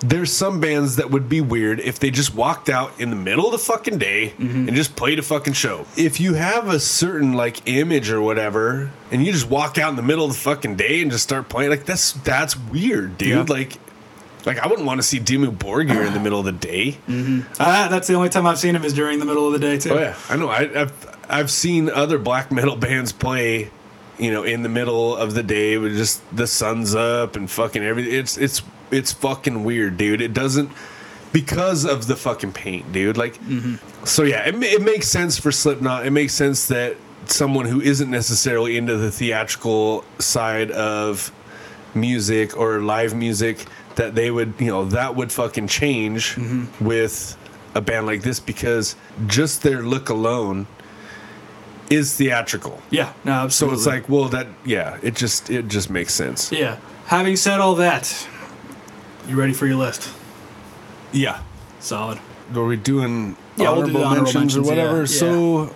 there's 0.00 0.32
some 0.32 0.60
bands 0.60 0.96
that 0.96 1.10
would 1.10 1.28
be 1.28 1.40
weird 1.42 1.78
if 1.78 1.98
they 1.98 2.10
just 2.10 2.34
walked 2.34 2.68
out 2.70 2.98
in 2.98 3.10
the 3.10 3.16
middle 3.16 3.44
of 3.46 3.52
the 3.52 3.58
fucking 3.58 3.98
day 3.98 4.30
Mm-hmm. 4.38 4.66
and 4.68 4.74
just 4.76 4.96
played 4.96 5.18
a 5.18 5.22
fucking 5.22 5.52
show. 5.52 5.84
If 5.96 6.20
you 6.20 6.34
have 6.34 6.68
a 6.68 6.80
certain 6.80 7.34
like 7.34 7.68
image 7.68 8.10
or 8.10 8.20
whatever, 8.22 8.90
and 9.12 9.24
you 9.24 9.30
just 9.32 9.48
walk 9.50 9.76
out 9.78 9.90
in 9.90 9.96
the 9.96 10.02
middle 10.02 10.24
of 10.24 10.32
the 10.32 10.38
fucking 10.38 10.76
day 10.76 11.02
and 11.02 11.10
just 11.10 11.22
start 11.24 11.48
playing, 11.50 11.70
like 11.70 11.84
that's 11.84 12.12
that's 12.12 12.56
weird, 12.56 13.18
dude. 13.18 13.28
Yeah. 13.28 13.44
Like. 13.48 13.74
Like 14.46 14.58
I 14.58 14.68
wouldn't 14.68 14.86
want 14.86 14.98
to 15.02 15.06
see 15.06 15.20
Dimmu 15.20 15.58
Borgir 15.58 16.06
in 16.06 16.14
the 16.14 16.18
middle 16.18 16.38
of 16.38 16.46
the 16.46 16.52
day. 16.52 16.96
uh, 17.06 17.88
that's 17.88 18.08
the 18.08 18.14
only 18.14 18.30
time 18.30 18.46
i've 18.46 18.58
seen 18.58 18.74
him 18.74 18.84
is 18.86 18.94
during 18.94 19.18
the 19.18 19.26
middle 19.26 19.46
of 19.46 19.52
the 19.52 19.58
day 19.58 19.76
too 19.76 19.90
Oh 19.92 19.98
yeah, 20.00 20.16
I 20.30 20.36
know. 20.36 20.48
I, 20.48 20.60
I've 20.80 21.09
I've 21.30 21.50
seen 21.50 21.90
other 21.90 22.18
black 22.18 22.50
metal 22.50 22.76
bands 22.88 23.12
play, 23.12 23.70
you 24.18 24.30
know, 24.30 24.42
in 24.42 24.62
the 24.62 24.68
middle 24.68 25.16
of 25.16 25.34
the 25.34 25.42
day 25.42 25.78
with 25.78 25.96
just 25.96 26.22
the 26.34 26.46
sun's 26.46 26.94
up 26.94 27.36
and 27.36 27.50
fucking 27.50 27.82
everything. 27.82 28.12
It's 28.14 28.36
it's 28.36 28.62
it's 28.90 29.12
fucking 29.12 29.64
weird, 29.64 29.96
dude. 29.96 30.20
It 30.20 30.34
doesn't 30.34 30.70
because 31.32 31.84
of 31.84 32.06
the 32.06 32.16
fucking 32.16 32.52
paint, 32.52 32.92
dude. 32.92 33.16
Like, 33.16 33.34
mm-hmm. 33.42 34.04
so 34.04 34.24
yeah, 34.24 34.46
it, 34.46 34.54
it 34.62 34.82
makes 34.82 35.08
sense 35.08 35.38
for 35.38 35.52
Slipknot. 35.52 36.06
It 36.06 36.10
makes 36.10 36.34
sense 36.34 36.68
that 36.68 36.96
someone 37.26 37.66
who 37.66 37.80
isn't 37.80 38.10
necessarily 38.10 38.76
into 38.76 38.96
the 38.96 39.10
theatrical 39.10 40.04
side 40.18 40.70
of 40.72 41.32
music 41.94 42.56
or 42.56 42.80
live 42.80 43.14
music 43.14 43.66
that 43.96 44.14
they 44.14 44.30
would 44.30 44.54
you 44.58 44.68
know 44.68 44.84
that 44.84 45.14
would 45.16 45.32
fucking 45.32 45.66
change 45.66 46.36
mm-hmm. 46.36 46.84
with 46.84 47.36
a 47.74 47.80
band 47.80 48.06
like 48.06 48.22
this 48.22 48.38
because 48.40 48.96
just 49.26 49.62
their 49.62 49.82
look 49.82 50.08
alone 50.08 50.66
is 51.90 52.16
theatrical 52.16 52.80
yeah 52.90 53.12
no 53.24 53.32
absolutely. 53.32 53.78
so 53.78 53.80
it's 53.80 53.86
like 53.94 54.08
well 54.08 54.28
that 54.28 54.46
yeah 54.64 54.98
it 55.02 55.14
just 55.14 55.50
it 55.50 55.66
just 55.68 55.90
makes 55.90 56.14
sense 56.14 56.50
yeah 56.52 56.76
having 57.06 57.36
said 57.36 57.58
all 57.60 57.74
that 57.74 58.26
you 59.28 59.36
ready 59.36 59.52
for 59.52 59.66
your 59.66 59.76
list 59.76 60.12
yeah 61.12 61.42
solid 61.80 62.18
are 62.54 62.64
we 62.64 62.76
doing 62.76 63.36
Yeah, 63.56 63.72
we'll 63.72 63.86
do 63.86 63.98
honorable, 63.98 64.04
honorable 64.04 64.22
mentions, 64.32 64.56
or 64.56 64.60
mentions, 64.60 64.66
yeah, 64.68 64.70
whatever 64.70 64.98
yeah. 65.00 65.04
so 65.06 65.74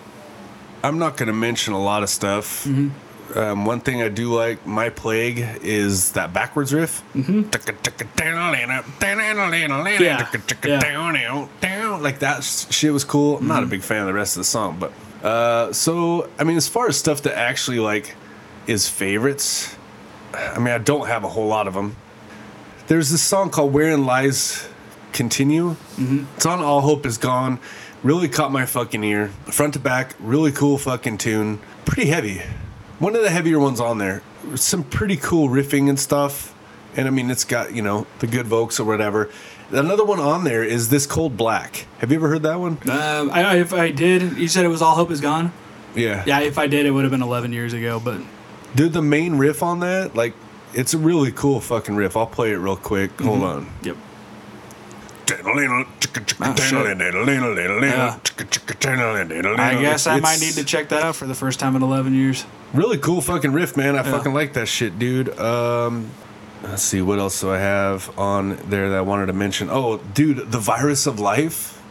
i'm 0.83 0.97
not 0.99 1.17
going 1.17 1.27
to 1.27 1.33
mention 1.33 1.73
a 1.73 1.81
lot 1.81 2.01
of 2.03 2.09
stuff 2.09 2.63
Mm-hmm. 2.65 3.37
um, 3.39 3.65
one 3.65 3.79
thing 3.81 4.01
I 4.03 4.09
do 4.09 4.31
like, 4.33 4.65
My 4.67 4.89
Plague, 4.91 5.39
is 5.63 6.11
that 6.11 6.31
backwards 6.31 6.71
riff. 6.73 7.01
Mm-hmm. 7.15 7.49
Like 12.03 12.19
that 12.19 12.43
shit 12.43 12.93
was 12.93 13.03
cool. 13.03 13.37
I'm 13.37 13.47
not 13.47 13.55
Mm-hmm. 13.57 13.63
a 13.63 13.69
big 13.69 13.81
fan 13.81 14.01
of 14.01 14.07
the 14.07 14.13
rest 14.13 14.35
of 14.35 14.41
the 14.41 14.45
song, 14.45 14.77
but 14.79 14.91
uh, 15.25 15.73
so 15.73 16.29
I 16.37 16.43
mean, 16.43 16.55
as 16.55 16.67
far 16.67 16.87
as 16.87 16.97
stuff 16.97 17.23
that 17.23 17.35
actually 17.35 17.79
like 17.79 18.15
is 18.67 18.87
favorites, 18.87 19.75
I 20.35 20.59
mean, 20.59 20.67
I 20.67 20.77
don't 20.77 21.07
have 21.07 21.23
a 21.23 21.27
whole 21.29 21.47
lot 21.47 21.67
of 21.67 21.73
them. 21.73 21.95
There's 22.85 23.09
this 23.09 23.23
song 23.23 23.49
called 23.49 23.73
"Wherein 23.73 24.05
Lies 24.05 24.67
Continue." 25.13 25.71
Mm-hmm. 25.71 26.25
It's 26.35 26.45
on 26.45 26.59
"All 26.59 26.81
Hope 26.81 27.07
Is 27.07 27.17
Gone." 27.17 27.59
Really 28.03 28.29
caught 28.29 28.51
my 28.51 28.67
fucking 28.67 29.03
ear, 29.03 29.29
front 29.45 29.73
to 29.73 29.79
back. 29.79 30.13
Really 30.19 30.51
cool 30.51 30.77
fucking 30.77 31.17
tune. 31.17 31.59
Pretty 31.85 32.07
heavy. 32.07 32.43
One 32.99 33.15
of 33.15 33.23
the 33.23 33.31
heavier 33.31 33.57
ones 33.57 33.79
on 33.79 33.97
there. 33.97 34.21
Some 34.53 34.83
pretty 34.83 35.17
cool 35.17 35.49
riffing 35.49 35.89
and 35.89 35.99
stuff. 35.99 36.53
And 36.95 37.07
I 37.07 37.09
mean, 37.09 37.31
it's 37.31 37.45
got 37.45 37.73
you 37.73 37.81
know 37.81 38.05
the 38.19 38.27
good 38.27 38.45
vocals 38.45 38.79
or 38.79 38.83
whatever. 38.83 39.31
Another 39.71 40.05
one 40.05 40.19
on 40.19 40.43
there 40.43 40.63
is 40.63 40.89
this 40.89 41.05
Cold 41.05 41.35
Black. 41.37 41.87
Have 41.99 42.11
you 42.11 42.17
ever 42.17 42.29
heard 42.29 42.43
that 42.43 42.59
one? 42.59 42.77
um, 42.89 43.31
I, 43.31 43.57
if 43.57 43.73
i 43.73 43.89
did 43.91 44.37
you 44.37 44.47
said 44.47 44.63
it 44.65 44.69
was 44.69 44.81
all 44.81 44.95
hope 44.95 45.09
is 45.11 45.21
gone 45.21 45.51
Yeah. 45.95 46.23
yeah 46.27 46.39
if 46.41 46.57
i 46.57 46.67
did 46.67 46.85
it 46.85 46.91
would 46.91 47.03
have 47.03 47.11
been 47.11 47.21
11 47.23 47.51
years 47.53 47.73
ago 47.73 47.99
but 47.99 48.21
Dude, 48.75 48.91
the 48.91 49.01
main 49.01 49.37
riff 49.37 49.63
on 49.63 49.79
that, 49.79 50.15
like, 50.15 50.33
it's 50.73 50.93
a 50.93 50.97
really 50.97 51.31
cool 51.31 51.61
fucking 51.61 51.95
riff. 51.95 52.17
I'll 52.17 52.27
play 52.27 52.51
it 52.51 52.57
real 52.57 52.75
quick. 52.75 53.21
Hold 53.21 53.43
on. 53.43 53.71
yep 53.81 53.95
I 59.59 59.81
guess 59.81 60.07
I 60.07 60.19
might 60.19 60.39
need 60.39 60.53
to 60.55 60.63
check 60.63 60.89
that 60.89 61.03
out 61.03 61.15
for 61.15 61.25
the 61.25 61.33
first 61.33 61.59
time 61.59 61.75
in 61.75 61.81
11 61.81 62.13
years. 62.13 62.45
Really 62.73 62.97
cool 62.97 63.21
fucking 63.21 63.53
riff, 63.53 63.77
man. 63.77 63.95
I 63.95 64.03
fucking 64.03 64.33
like 64.33 64.53
that 64.53 64.67
shit, 64.67 64.99
dude. 64.99 65.37
Um, 65.39 66.11
let's 66.69 66.83
see, 66.83 67.01
what 67.01 67.19
else 67.19 67.39
do 67.41 67.51
I 67.51 67.59
have 67.59 68.17
on 68.17 68.57
there 68.69 68.89
that 68.89 68.97
I 68.97 69.01
wanted 69.01 69.27
to 69.27 69.33
mention? 69.33 69.69
Oh, 69.69 69.97
dude, 69.97 70.51
The 70.51 70.59
Virus 70.59 71.07
of 71.07 71.19
Life. 71.19 71.81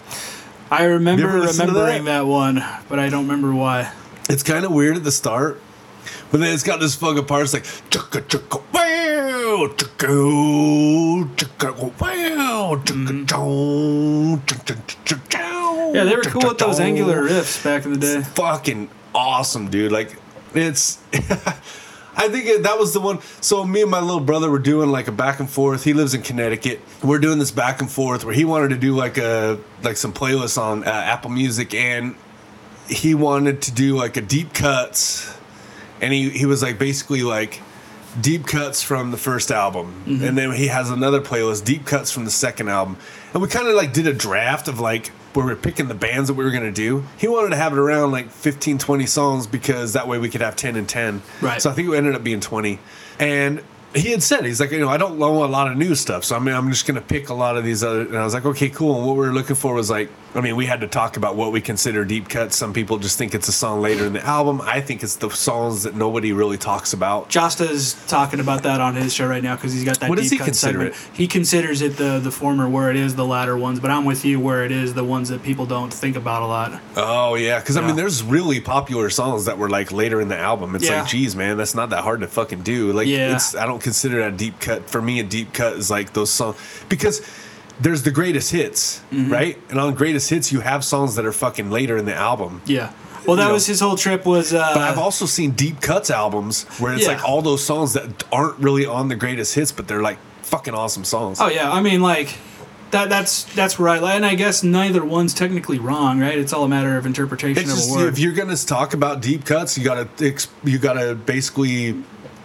I 0.70 0.84
remember 0.84 1.22
You 1.22 1.28
ever 1.28 1.40
listen 1.40 1.66
to 1.66 1.72
remembering 1.72 2.04
that? 2.06 2.26
one, 2.26 2.64
but 2.88 2.98
I 2.98 3.08
don't 3.08 3.22
remember 3.22 3.54
why. 3.54 3.92
It's 4.28 4.42
kind 4.42 4.64
of 4.64 4.72
weird 4.72 4.96
at 4.96 5.04
the 5.04 5.12
start, 5.12 5.60
but 6.30 6.40
then 6.40 6.52
it's 6.52 6.62
got 6.62 6.80
this 6.80 6.94
fucking 6.96 7.26
part. 7.26 7.44
It's 7.44 7.52
like 7.52 7.64
chugga 7.90 8.22
chugga 8.22 8.62
wow, 8.72 9.68
chugga 9.76 10.08
oh, 10.08 11.30
chugga 11.36 11.78
wow, 12.00 12.82
chugga 12.82 13.06
mm-hmm. 13.06 13.24
chow, 13.26 14.40
chugga. 15.04 15.94
Yeah, 15.94 16.04
they 16.04 16.16
were 16.16 16.22
cool 16.22 16.48
with 16.48 16.58
those 16.58 16.80
angular 16.80 17.22
riffs 17.22 17.62
back 17.62 17.84
in 17.84 17.92
the 17.92 17.98
day. 17.98 18.22
Fucking 18.22 18.88
awesome, 19.14 19.70
dude. 19.70 19.92
Like 19.92 20.16
it's. 20.54 20.98
I 22.16 22.28
think 22.28 22.46
it, 22.46 22.62
that 22.62 22.78
was 22.78 22.92
the 22.92 23.00
one. 23.00 23.20
So 23.40 23.64
me 23.64 23.82
and 23.82 23.90
my 23.90 24.00
little 24.00 24.20
brother 24.20 24.50
were 24.50 24.58
doing 24.58 24.90
like 24.90 25.08
a 25.08 25.12
back 25.12 25.40
and 25.40 25.50
forth. 25.50 25.84
He 25.84 25.92
lives 25.92 26.14
in 26.14 26.22
Connecticut. 26.22 26.80
We're 27.02 27.18
doing 27.18 27.38
this 27.38 27.50
back 27.50 27.80
and 27.80 27.90
forth 27.90 28.24
where 28.24 28.34
he 28.34 28.44
wanted 28.44 28.70
to 28.70 28.76
do 28.76 28.94
like 28.94 29.18
a 29.18 29.58
like 29.82 29.96
some 29.96 30.12
playlists 30.12 30.56
on 30.56 30.84
uh, 30.84 30.90
Apple 30.90 31.30
Music, 31.30 31.74
and 31.74 32.14
he 32.88 33.14
wanted 33.14 33.62
to 33.62 33.72
do 33.72 33.96
like 33.96 34.16
a 34.16 34.20
deep 34.20 34.54
cuts, 34.54 35.36
and 36.00 36.12
he 36.12 36.30
he 36.30 36.46
was 36.46 36.62
like 36.62 36.78
basically 36.78 37.22
like 37.22 37.60
deep 38.20 38.46
cuts 38.46 38.82
from 38.82 39.10
the 39.10 39.16
first 39.16 39.50
album, 39.50 40.04
and 40.06 40.38
then 40.38 40.52
he 40.52 40.68
has 40.68 40.90
another 40.90 41.20
playlist 41.20 41.64
deep 41.64 41.84
cuts 41.84 42.12
from 42.12 42.24
the 42.24 42.30
second 42.30 42.68
album, 42.68 42.96
and 43.32 43.42
we 43.42 43.48
kind 43.48 43.66
of 43.66 43.74
like 43.74 43.92
did 43.92 44.06
a 44.06 44.12
draft 44.12 44.68
of 44.68 44.78
like 44.78 45.10
where 45.34 45.46
we 45.46 45.52
are 45.52 45.56
picking 45.56 45.88
the 45.88 45.94
bands 45.94 46.28
that 46.28 46.34
we 46.34 46.44
were 46.44 46.50
going 46.50 46.64
to 46.64 46.72
do. 46.72 47.04
He 47.18 47.28
wanted 47.28 47.50
to 47.50 47.56
have 47.56 47.72
it 47.72 47.78
around 47.78 48.12
like 48.12 48.30
15, 48.30 48.78
20 48.78 49.06
songs 49.06 49.46
because 49.46 49.92
that 49.94 50.06
way 50.06 50.18
we 50.18 50.28
could 50.28 50.40
have 50.40 50.56
10 50.56 50.76
and 50.76 50.88
10. 50.88 51.22
Right. 51.40 51.60
So 51.60 51.70
I 51.70 51.72
think 51.72 51.88
it 51.88 51.94
ended 51.94 52.14
up 52.14 52.22
being 52.24 52.40
20. 52.40 52.78
And 53.18 53.62
he 53.94 54.10
had 54.10 54.22
said, 54.22 54.44
he's 54.44 54.60
like, 54.60 54.70
you 54.72 54.80
know, 54.80 54.88
I 54.88 54.96
don't 54.96 55.18
know 55.18 55.44
a 55.44 55.46
lot 55.46 55.70
of 55.70 55.76
new 55.76 55.94
stuff. 55.94 56.24
So 56.24 56.36
I 56.36 56.38
mean, 56.38 56.54
I'm 56.54 56.70
just 56.70 56.86
going 56.86 56.96
to 56.96 57.06
pick 57.06 57.28
a 57.28 57.34
lot 57.34 57.56
of 57.56 57.64
these 57.64 57.84
other. 57.84 58.02
And 58.02 58.16
I 58.16 58.24
was 58.24 58.34
like, 58.34 58.44
okay, 58.44 58.68
cool. 58.68 58.96
And 58.98 59.06
what 59.06 59.14
we 59.16 59.26
were 59.26 59.32
looking 59.32 59.56
for 59.56 59.74
was 59.74 59.88
like, 59.90 60.10
I 60.34 60.40
mean, 60.40 60.56
we 60.56 60.66
had 60.66 60.80
to 60.80 60.88
talk 60.88 61.16
about 61.16 61.36
what 61.36 61.52
we 61.52 61.60
consider 61.60 62.04
deep 62.04 62.28
cuts. 62.28 62.56
Some 62.56 62.72
people 62.72 62.98
just 62.98 63.16
think 63.16 63.36
it's 63.36 63.46
a 63.46 63.52
song 63.52 63.80
later 63.80 64.04
in 64.04 64.12
the 64.14 64.24
album. 64.26 64.60
I 64.62 64.80
think 64.80 65.04
it's 65.04 65.14
the 65.14 65.30
songs 65.30 65.84
that 65.84 65.94
nobody 65.94 66.32
really 66.32 66.58
talks 66.58 66.92
about. 66.92 67.28
Josta's 67.28 67.94
talking 68.08 68.40
about 68.40 68.64
that 68.64 68.80
on 68.80 68.96
his 68.96 69.14
show 69.14 69.28
right 69.28 69.42
now 69.44 69.54
because 69.54 69.72
he's 69.72 69.84
got 69.84 70.00
that 70.00 70.08
What 70.10 70.16
deep 70.16 70.24
does 70.24 70.30
he 70.32 70.38
cut 70.38 70.44
consider 70.46 70.78
segment. 70.90 70.96
it? 71.12 71.16
He 71.16 71.28
considers 71.28 71.82
it 71.82 71.96
the 71.96 72.18
the 72.18 72.32
former 72.32 72.68
where 72.68 72.90
it 72.90 72.96
is 72.96 73.14
the 73.14 73.24
latter 73.24 73.56
ones, 73.56 73.78
but 73.78 73.92
I'm 73.92 74.04
with 74.04 74.24
you 74.24 74.40
where 74.40 74.64
it 74.64 74.72
is 74.72 74.92
the 74.94 75.04
ones 75.04 75.28
that 75.28 75.44
people 75.44 75.66
don't 75.66 75.92
think 75.94 76.16
about 76.16 76.42
a 76.42 76.46
lot. 76.46 76.80
Oh 76.96 77.36
yeah, 77.36 77.60
because 77.60 77.76
I 77.76 77.86
mean, 77.86 77.94
there's 77.94 78.24
really 78.24 78.60
popular 78.60 79.10
songs 79.10 79.44
that 79.44 79.56
were 79.58 79.68
like 79.68 79.92
later 79.92 80.20
in 80.20 80.26
the 80.26 80.36
album. 80.38 80.74
It's 80.74 80.84
Yeah. 80.88 81.02
like, 81.02 81.10
geez, 81.10 81.36
man, 81.36 81.56
that's 81.56 81.76
not 81.76 81.90
that 81.90 82.02
hard 82.02 82.22
to 82.22 82.26
fucking 82.26 82.62
do. 82.62 82.92
Like, 82.92 83.06
Yeah. 83.06 83.36
it's 83.36 83.54
I 83.54 83.66
don't 83.66 83.78
consider 83.84 84.18
that 84.22 84.32
a 84.34 84.36
deep 84.36 84.58
cut. 84.58 84.90
For 84.90 85.00
me, 85.00 85.20
a 85.20 85.22
deep 85.22 85.52
cut 85.52 85.74
is 85.74 85.90
like 85.90 86.12
those 86.14 86.30
songs 86.30 86.56
because 86.88 87.20
there's 87.80 88.02
the 88.02 88.10
greatest 88.10 88.50
hits, 88.50 89.00
Mm-hmm. 89.12 89.32
right? 89.32 89.58
And 89.70 89.78
on 89.78 89.94
greatest 89.94 90.30
hits, 90.30 90.50
you 90.52 90.60
have 90.60 90.84
songs 90.84 91.14
that 91.16 91.24
are 91.24 91.32
fucking 91.32 91.70
later 91.70 91.96
in 91.96 92.04
the 92.06 92.14
album. 92.14 92.62
Yeah. 92.66 92.92
Well, 93.26 93.36
that 93.36 93.42
You 93.44 93.48
know. 93.48 93.54
was 93.54 93.66
his 93.66 93.80
whole 93.80 93.96
trip. 93.96 94.26
Was 94.26 94.52
uh, 94.52 94.70
But 94.74 94.82
I've 94.82 94.98
also 94.98 95.26
seen 95.26 95.52
deep 95.52 95.80
cuts 95.80 96.10
albums 96.10 96.64
where 96.80 96.92
it's 96.94 97.02
Yeah. 97.06 97.12
like 97.14 97.24
all 97.28 97.40
those 97.42 97.64
songs 97.64 97.92
that 97.94 98.24
aren't 98.32 98.58
really 98.58 98.86
on 98.86 99.08
the 99.08 99.16
greatest 99.16 99.54
hits, 99.54 99.72
but 99.72 99.86
they're 99.88 100.02
like 100.02 100.18
fucking 100.42 100.74
awesome 100.74 101.04
songs. 101.04 101.38
Oh 101.40 101.48
yeah, 101.48 101.72
I 101.72 101.80
mean 101.80 102.00
like 102.02 102.36
that. 102.90 103.08
That's 103.08 103.44
that's 103.54 103.80
right. 103.80 104.00
And 104.02 104.24
I 104.26 104.34
guess 104.36 104.62
neither 104.62 105.02
one's 105.04 105.32
technically 105.34 105.78
wrong, 105.78 106.20
right? 106.20 106.38
It's 106.38 106.52
all 106.52 106.64
a 106.64 106.68
matter 106.68 106.96
of 106.98 107.06
interpretation 107.06 107.62
It's 107.62 107.72
of 107.72 107.78
just 107.78 107.90
a 107.90 107.94
word. 107.94 108.12
if 108.12 108.18
you're 108.20 108.34
gonna 108.40 108.56
talk 108.58 108.92
about 108.94 109.20
deep 109.22 109.44
cuts, 109.46 109.76
you 109.78 109.82
gotta 109.84 110.06
you 110.62 110.78
gotta 110.78 111.14
basically 111.14 111.96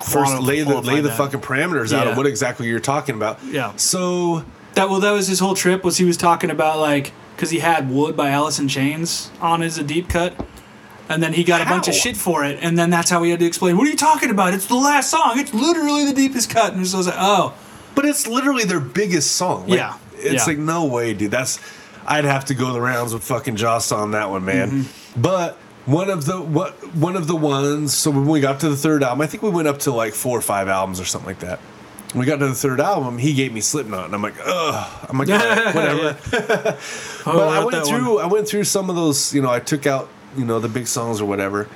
first 0.03 0.39
lay 0.41 0.61
the 0.61 0.81
lay 0.81 1.01
the 1.01 1.09
that. 1.09 1.17
fucking 1.17 1.41
parameters 1.41 1.93
out 1.97 2.07
of 2.07 2.17
what 2.17 2.25
exactly 2.25 2.67
you're 2.67 2.79
talking 2.79 3.15
about. 3.15 3.39
Yeah. 3.43 3.75
So 3.75 4.45
that 4.75 4.89
well, 4.89 4.99
that 4.99 5.11
was 5.11 5.27
his 5.27 5.39
whole 5.39 5.55
trip. 5.55 5.83
Was 5.83 5.97
he 5.97 6.05
was 6.05 6.17
talking 6.17 6.49
about 6.51 6.79
like 6.79 7.11
because 7.35 7.49
he 7.49 7.59
had 7.59 7.89
"Would" 7.89 8.15
by 8.17 8.29
Alice 8.29 8.59
in 8.59 8.67
Chains 8.67 9.31
on 9.41 9.61
as 9.63 9.77
a 9.77 9.83
deep 9.83 10.09
cut. 10.09 10.33
And 11.11 11.23
then 11.23 11.33
he 11.33 11.43
got 11.43 11.59
a 11.59 11.65
bunch 11.65 11.87
of 11.87 11.95
shit 11.95 12.15
for 12.15 12.45
it, 12.45 12.59
and 12.61 12.77
then 12.77 12.91
that's 12.91 13.09
how 13.09 13.23
he 13.23 13.31
had 13.31 13.39
to 13.39 13.45
explain. 13.47 13.77
What 13.77 13.87
are 13.87 13.89
you 13.89 13.95
talking 13.97 14.29
about? 14.29 14.53
It's 14.53 14.67
the 14.67 14.75
last 14.75 15.09
song. 15.09 15.39
It's 15.39 15.51
literally 15.55 16.05
the 16.05 16.13
deepest 16.13 16.51
cut. 16.51 16.73
And 16.75 16.85
so 16.85 16.97
I 16.97 16.99
was 16.99 17.07
like, 17.07 17.15
oh, 17.17 17.55
but 17.95 18.05
it's 18.05 18.27
literally 18.27 18.63
their 18.63 18.79
biggest 18.79 19.31
song. 19.31 19.63
Like, 19.67 19.79
Yeah. 19.79 19.97
It's 20.17 20.33
Yeah. 20.33 20.45
like 20.45 20.59
no 20.59 20.85
way, 20.85 21.15
dude. 21.15 21.31
That's 21.31 21.59
I'd 22.05 22.25
have 22.25 22.45
to 22.45 22.53
go 22.53 22.73
the 22.73 22.79
rounds 22.81 23.11
with 23.13 23.23
fucking 23.23 23.55
Joss 23.55 23.91
on 23.91 24.11
that 24.11 24.29
one, 24.29 24.45
man. 24.45 24.69
Mm-hmm. 24.69 25.21
But 25.21 25.57
one 25.89 26.09
of 26.09 26.25
the 26.25 26.39
what 26.39 26.73
one 26.95 27.15
of 27.15 27.27
the 27.27 27.35
ones. 27.35 27.93
So 27.93 28.11
when 28.11 28.27
we 28.27 28.39
got 28.39 28.59
to 28.61 28.69
the 28.69 28.75
third 28.77 29.03
album, 29.03 29.21
I 29.21 29.27
think 29.27 29.43
we 29.43 29.49
went 29.49 29.67
up 29.67 29.79
to 29.79 29.91
like 29.91 30.13
four 30.13 30.37
or 30.37 30.41
five 30.41 30.67
albums 30.67 30.99
or 30.99 31.05
something 31.05 31.27
like 31.27 31.39
that. 31.39 31.59
When 32.13 32.21
we 32.21 32.25
got 32.25 32.37
to 32.37 32.47
the 32.47 32.55
third 32.55 32.79
album, 32.79 33.17
he 33.17 33.33
gave 33.33 33.53
me 33.53 33.61
Slipknot, 33.61 34.05
and 34.05 34.15
I'm 34.15 34.21
like, 34.21 34.35
ugh. 34.43 35.07
I'm 35.09 35.17
like, 35.17 35.27
whatever. 35.75 36.17
But 37.25 37.47
I 37.47 37.59
that 37.59 37.65
went 37.65 37.77
one. 37.77 37.85
through 37.85 38.19
I 38.19 38.25
went 38.27 38.47
through 38.47 38.63
some 38.63 38.89
of 38.89 38.95
those, 38.95 39.33
you 39.33 39.41
know, 39.41 39.49
I 39.51 39.59
took 39.59 39.85
out, 39.85 40.09
you 40.37 40.45
know, 40.45 40.59
the 40.59 40.69
big 40.69 40.87
songs 40.87 41.21
or 41.21 41.25
whatever. 41.25 41.67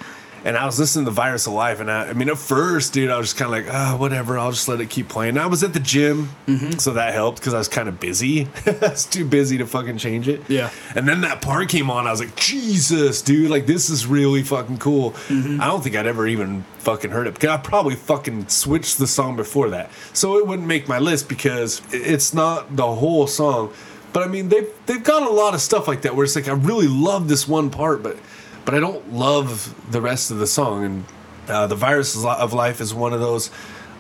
And 0.46 0.58
I 0.58 0.66
was 0.66 0.78
listening 0.78 1.06
to 1.06 1.12
Virus 1.12 1.48
of 1.48 1.54
Life, 1.54 1.80
and 1.80 1.90
I, 1.90 2.10
I 2.10 2.14
mean, 2.14 2.28
at 2.30 2.38
first, 2.38 2.92
dude, 2.92 3.10
I 3.10 3.18
was 3.18 3.28
just 3.28 3.38
kind 3.38 3.46
of 3.48 3.66
like, 3.66 3.74
ah, 3.74 3.96
whatever, 3.98 4.38
I'll 4.38 4.52
just 4.52 4.68
let 4.68 4.82
it 4.82 4.90
keep 4.90 5.08
playing. 5.08 5.38
I 5.38 5.46
was 5.46 5.64
at 5.64 5.72
the 5.74 5.80
gym, 5.80 6.30
Mm-hmm. 6.48 6.72
so 6.80 6.92
that 6.94 7.14
helped 7.14 7.40
because 7.40 7.54
I 7.54 7.60
was 7.60 7.70
kind 7.70 7.88
of 7.88 7.98
busy. 8.00 8.50
I 8.66 8.72
was 8.82 9.06
too 9.06 9.24
busy 9.24 9.58
to 9.60 9.66
fucking 9.66 10.00
change 10.00 10.28
it. 10.28 10.42
Yeah. 10.50 10.70
And 10.96 11.08
then 11.08 11.22
that 11.22 11.42
part 11.42 11.70
came 11.70 11.90
on, 11.90 12.08
I 12.08 12.12
was 12.12 12.20
like, 12.20 12.36
Jesus, 12.36 13.22
dude, 13.22 13.50
like 13.50 13.66
this 13.68 13.90
is 13.90 14.06
really 14.06 14.44
fucking 14.44 14.80
cool. 14.80 15.12
Mm-hmm. 15.30 15.62
I 15.62 15.68
don't 15.68 15.82
think 15.82 15.96
I'd 15.96 16.08
ever 16.08 16.28
even 16.28 16.64
fucking 16.80 17.12
heard 17.12 17.28
it 17.28 17.36
because 17.36 17.50
I 17.50 17.58
probably 17.58 17.96
fucking 17.96 18.50
switched 18.50 18.98
the 18.98 19.08
song 19.08 19.38
before 19.38 19.70
that, 19.70 19.92
so 20.12 20.38
it 20.40 20.46
wouldn't 20.46 20.68
make 20.68 20.90
my 20.90 21.00
list 21.00 21.30
because 21.30 21.82
it's 21.94 22.34
not 22.34 22.76
the 22.76 22.86
whole 22.96 23.28
song. 23.28 23.72
But 24.12 24.24
I 24.24 24.28
mean, 24.28 24.50
they've 24.50 24.70
they've 24.88 25.04
got 25.04 25.24
a 25.24 25.30
lot 25.34 25.54
of 25.54 25.62
stuff 25.62 25.88
like 25.88 26.02
that 26.02 26.16
where 26.16 26.26
it's 26.26 26.36
like 26.36 26.50
I 26.50 26.52
really 26.54 26.88
love 26.90 27.30
this 27.30 27.48
one 27.48 27.70
part, 27.70 28.04
but 28.04 28.18
but 28.66 28.74
I 28.74 28.80
don't 28.80 29.14
love 29.14 29.74
the 29.92 30.02
rest 30.02 30.32
of 30.32 30.38
the 30.38 30.48
song. 30.48 30.84
And 30.86 31.06
uh, 31.48 31.68
the 31.68 31.76
virus 31.76 32.16
of 32.16 32.54
life 32.54 32.82
is 32.82 32.94
one 32.94 33.14
of 33.14 33.20
those. 33.20 33.50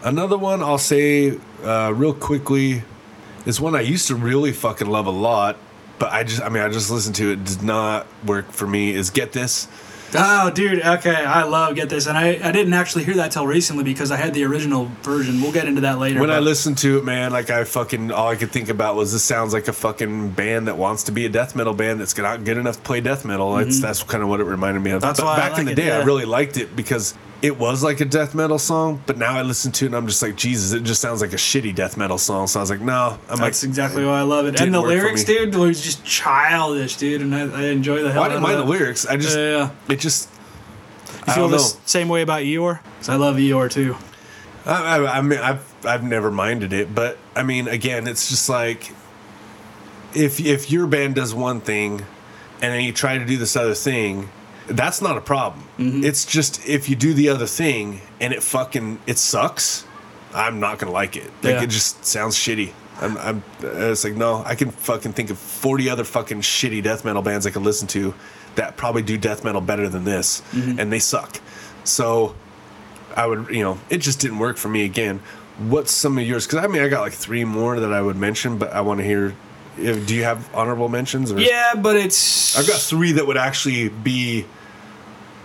Another 0.03 0.38
one 0.38 0.61
I'll 0.61 0.77
say 0.77 1.38
uh, 1.64 1.94
real 1.95 2.14
quickly 2.14 2.84
is 3.45 3.60
one 3.60 3.76
I 3.76 3.81
used 3.81 4.07
to 4.07 4.15
really 4.15 4.52
fucking 4.52 4.88
love 4.88 5.07
a 5.07 5.11
lot, 5.11 5.57
but 5.99 6.11
I 6.11 6.23
just 6.23 6.41
I 6.41 6.49
mean 6.49 6.64
I 6.64 6.69
just 6.69 6.91
listened 6.91 7.15
to 7.15 7.31
it, 7.31 7.40
it 7.40 7.45
did 7.45 7.64
not 7.64 8.07
work 8.26 8.52
for 8.52 8.68
me. 8.68 8.91
Is 8.91 9.10
get 9.10 9.31
this. 9.31 9.68
Oh, 10.15 10.52
dude. 10.52 10.81
Okay, 10.81 11.15
I 11.15 11.44
love 11.44 11.76
get 11.76 11.90
this, 11.90 12.07
and 12.07 12.18
I, 12.18 12.40
I 12.44 12.52
didn't 12.52 12.73
actually 12.73 13.03
hear 13.03 13.15
that 13.15 13.31
till 13.31 13.48
recently 13.48 13.84
because 13.84 14.11
I 14.11 14.18
had 14.18 14.34
the 14.34 14.44
original 14.44 14.85
version. 15.02 15.41
We'll 15.41 15.52
get 15.52 15.68
into 15.68 15.81
that 15.81 15.99
later. 15.99 16.19
When 16.19 16.31
I 16.31 16.40
listened 16.40 16.77
to 16.80 16.98
it, 16.98 17.03
man, 17.03 17.31
like 17.31 17.49
I 17.49 17.64
fucking 17.64 18.11
all 18.11 18.30
I 18.30 18.35
could 18.35 18.52
think 18.52 18.69
about 18.69 18.95
was 18.95 19.11
this 19.14 19.23
sounds 19.23 19.53
like 19.53 19.68
a 19.68 19.73
fucking 19.73 20.31
band 20.31 20.68
that 20.68 20.77
wants 20.77 21.03
to 21.03 21.11
be 21.11 21.26
a 21.26 21.30
death 21.30 21.56
metal 21.56 21.73
band 21.73 21.99
that's 21.99 22.18
not 22.18 22.44
good 22.44 22.57
enough 22.57 22.77
to 22.77 22.81
play 22.81 23.02
death 23.02 23.26
metal. 23.26 23.53
That's 23.56 23.80
that's 23.80 24.03
kind 24.03 24.23
of 24.23 24.30
what 24.30 24.40
it 24.40 24.45
reminded 24.45 24.81
me 24.81 24.91
of. 24.91 25.02
Mm-hmm. 25.02 25.07
That's 25.07 25.19
but 25.19 25.26
why 25.26 25.38
back 25.38 25.60
in 25.60 25.65
the 25.65 25.72
it, 25.72 25.76
day, 25.76 25.91
I 25.91 26.03
really 26.03 26.26
liked 26.26 26.57
it 26.57 26.76
because 26.76 27.15
it 27.44 27.60
was 27.60 27.84
like 27.84 27.99
a 27.99 28.06
death 28.06 28.34
metal 28.34 28.57
song. 28.57 29.03
But 29.06 29.18
now 29.18 29.38
I 29.38 29.41
listen 29.41 29.72
to 29.74 29.86
it 29.86 29.88
and 29.90 29.95
I'm 29.98 30.07
just 30.07 30.22
like, 30.22 30.38
Jesus, 30.38 30.72
it 30.72 30.84
just 30.84 31.02
sounds 31.02 31.20
like 31.20 31.34
a 31.34 31.36
shitty 31.36 31.76
death 31.76 31.98
metal 31.98 32.18
song. 32.18 32.48
So 32.48 32.60
I 32.60 32.64
was 32.64 32.70
like, 32.70 32.80
no, 32.80 33.20
I'm 33.30 33.38
That's 33.38 33.61
like, 33.61 33.70
exactly 33.70 34.06
why 34.06 34.20
I 34.20 34.22
love 34.22 34.45
it. 34.48 34.60
And 34.61 34.74
the 34.74 34.80
lyrics, 34.82 35.26
dude, 35.26 35.53
was 35.53 35.84
just 35.84 36.06
childish, 36.06 36.95
dude, 36.95 37.22
and 37.22 37.36
I, 37.36 37.41
I 37.41 37.65
enjoy 37.65 38.02
the 38.02 38.11
hell 38.14 38.22
well, 38.22 38.32
I 38.32 38.34
didn't 38.34 38.44
mind 38.44 38.60
the 38.60 38.64
lyrics. 38.64 39.06
I 39.06 39.18
just, 39.18 39.38
Yeah, 39.38 39.57
yeah, 39.88 39.94
it 39.94 39.99
just. 39.99 40.30
You 41.28 41.34
I 41.34 41.36
feel 41.36 41.48
the 41.49 41.60
same 41.60 42.07
way 42.10 42.22
about 42.22 42.41
Eeyore? 42.44 42.80
'Cause 42.99 43.10
I 43.10 43.15
love 43.15 43.36
Eeyore 43.36 43.70
too. 43.70 43.95
I, 44.65 44.98
I, 44.98 45.18
I 45.18 45.22
mean, 45.22 45.40
I've 45.40 45.86
I've 45.86 46.03
never 46.03 46.32
minded 46.32 46.72
it, 46.74 46.95
but 46.95 47.18
I 47.36 47.44
mean, 47.44 47.68
again, 47.68 48.07
it's 48.07 48.30
just 48.30 48.48
like 48.49 48.91
if 50.14 50.40
if 50.40 50.72
your 50.72 50.88
band 50.88 51.15
does 51.15 51.34
one 51.34 51.60
thing, 51.61 52.02
and 52.61 52.74
then 52.74 52.82
you 52.84 52.94
try 52.94 53.18
to 53.18 53.26
do 53.26 53.38
this 53.38 53.56
other 53.57 53.74
thing, 53.76 54.30
that's 54.68 55.02
not 55.02 55.18
a 55.18 55.22
problem. 55.22 55.64
Mm-hmm. 55.77 56.03
It's 56.03 56.26
just 56.26 56.68
if 56.68 56.90
you 56.90 56.95
do 56.95 57.14
the 57.14 57.30
other 57.30 57.45
thing 57.48 58.02
and 58.22 58.34
it 58.34 58.41
fucking 58.44 58.99
it 59.07 59.18
sucks, 59.18 59.85
I'm 60.34 60.60
not 60.60 60.80
gonna 60.80 60.91
like 60.91 61.15
it. 61.18 61.26
Like 61.41 61.56
Yeah. 61.56 61.64
it 61.64 61.69
just 61.69 62.06
sounds 62.06 62.35
shitty. 62.35 62.72
I'm, 63.02 63.18
I'm 63.18 63.44
uh, 63.64 63.91
it's 63.91 64.03
like 64.03 64.15
no, 64.15 64.44
I 64.45 64.56
can 64.56 64.72
fucking 64.72 65.14
think 65.14 65.30
of 65.30 65.38
40 65.38 65.90
other 65.90 66.03
fucking 66.03 66.41
shitty 66.41 66.81
death 66.84 67.03
metal 67.06 67.22
bands 67.22 67.45
I 67.48 67.52
could 67.52 67.64
listen 67.64 67.88
to 67.90 68.14
that 68.56 68.77
probably 68.77 69.02
do 69.02 69.18
death 69.18 69.44
metal 69.44 69.61
better 69.61 69.90
than 69.90 70.03
this, 70.03 70.41
Mm-hmm. 70.52 70.80
and 70.80 70.94
they 70.94 70.99
suck. 70.99 71.40
So 71.84 72.35
I 73.15 73.26
would, 73.26 73.49
you 73.49 73.64
know, 73.64 73.80
it 73.90 73.98
just 73.98 74.19
didn't 74.19 74.38
work 74.40 74.57
for 74.57 74.69
me 74.69 74.85
again. 74.85 75.19
What's 75.57 75.91
some 75.91 76.18
of 76.18 76.23
yours? 76.26 76.45
Because 76.48 76.64
I 76.64 76.68
mean, 76.68 76.81
I 76.84 76.88
got 76.88 77.02
like 77.02 77.14
three 77.14 77.44
more 77.45 77.80
that 77.80 77.91
I 77.91 78.02
would 78.02 78.15
mention, 78.15 78.57
but 78.57 78.72
I 78.73 78.81
want 78.81 78.99
to 78.99 79.03
hear. 79.06 79.35
Do 79.76 80.16
you 80.16 80.24
have 80.24 80.54
honorable 80.54 80.90
mentions? 80.90 81.32
Or? 81.32 81.40
Yeah, 81.40 81.74
but 81.76 81.95
it's 81.95 82.58
I've 82.58 82.68
got 82.68 82.80
three 82.80 83.14
that 83.14 83.26
would 83.26 83.38
actually 83.38 83.90
be, 83.90 84.45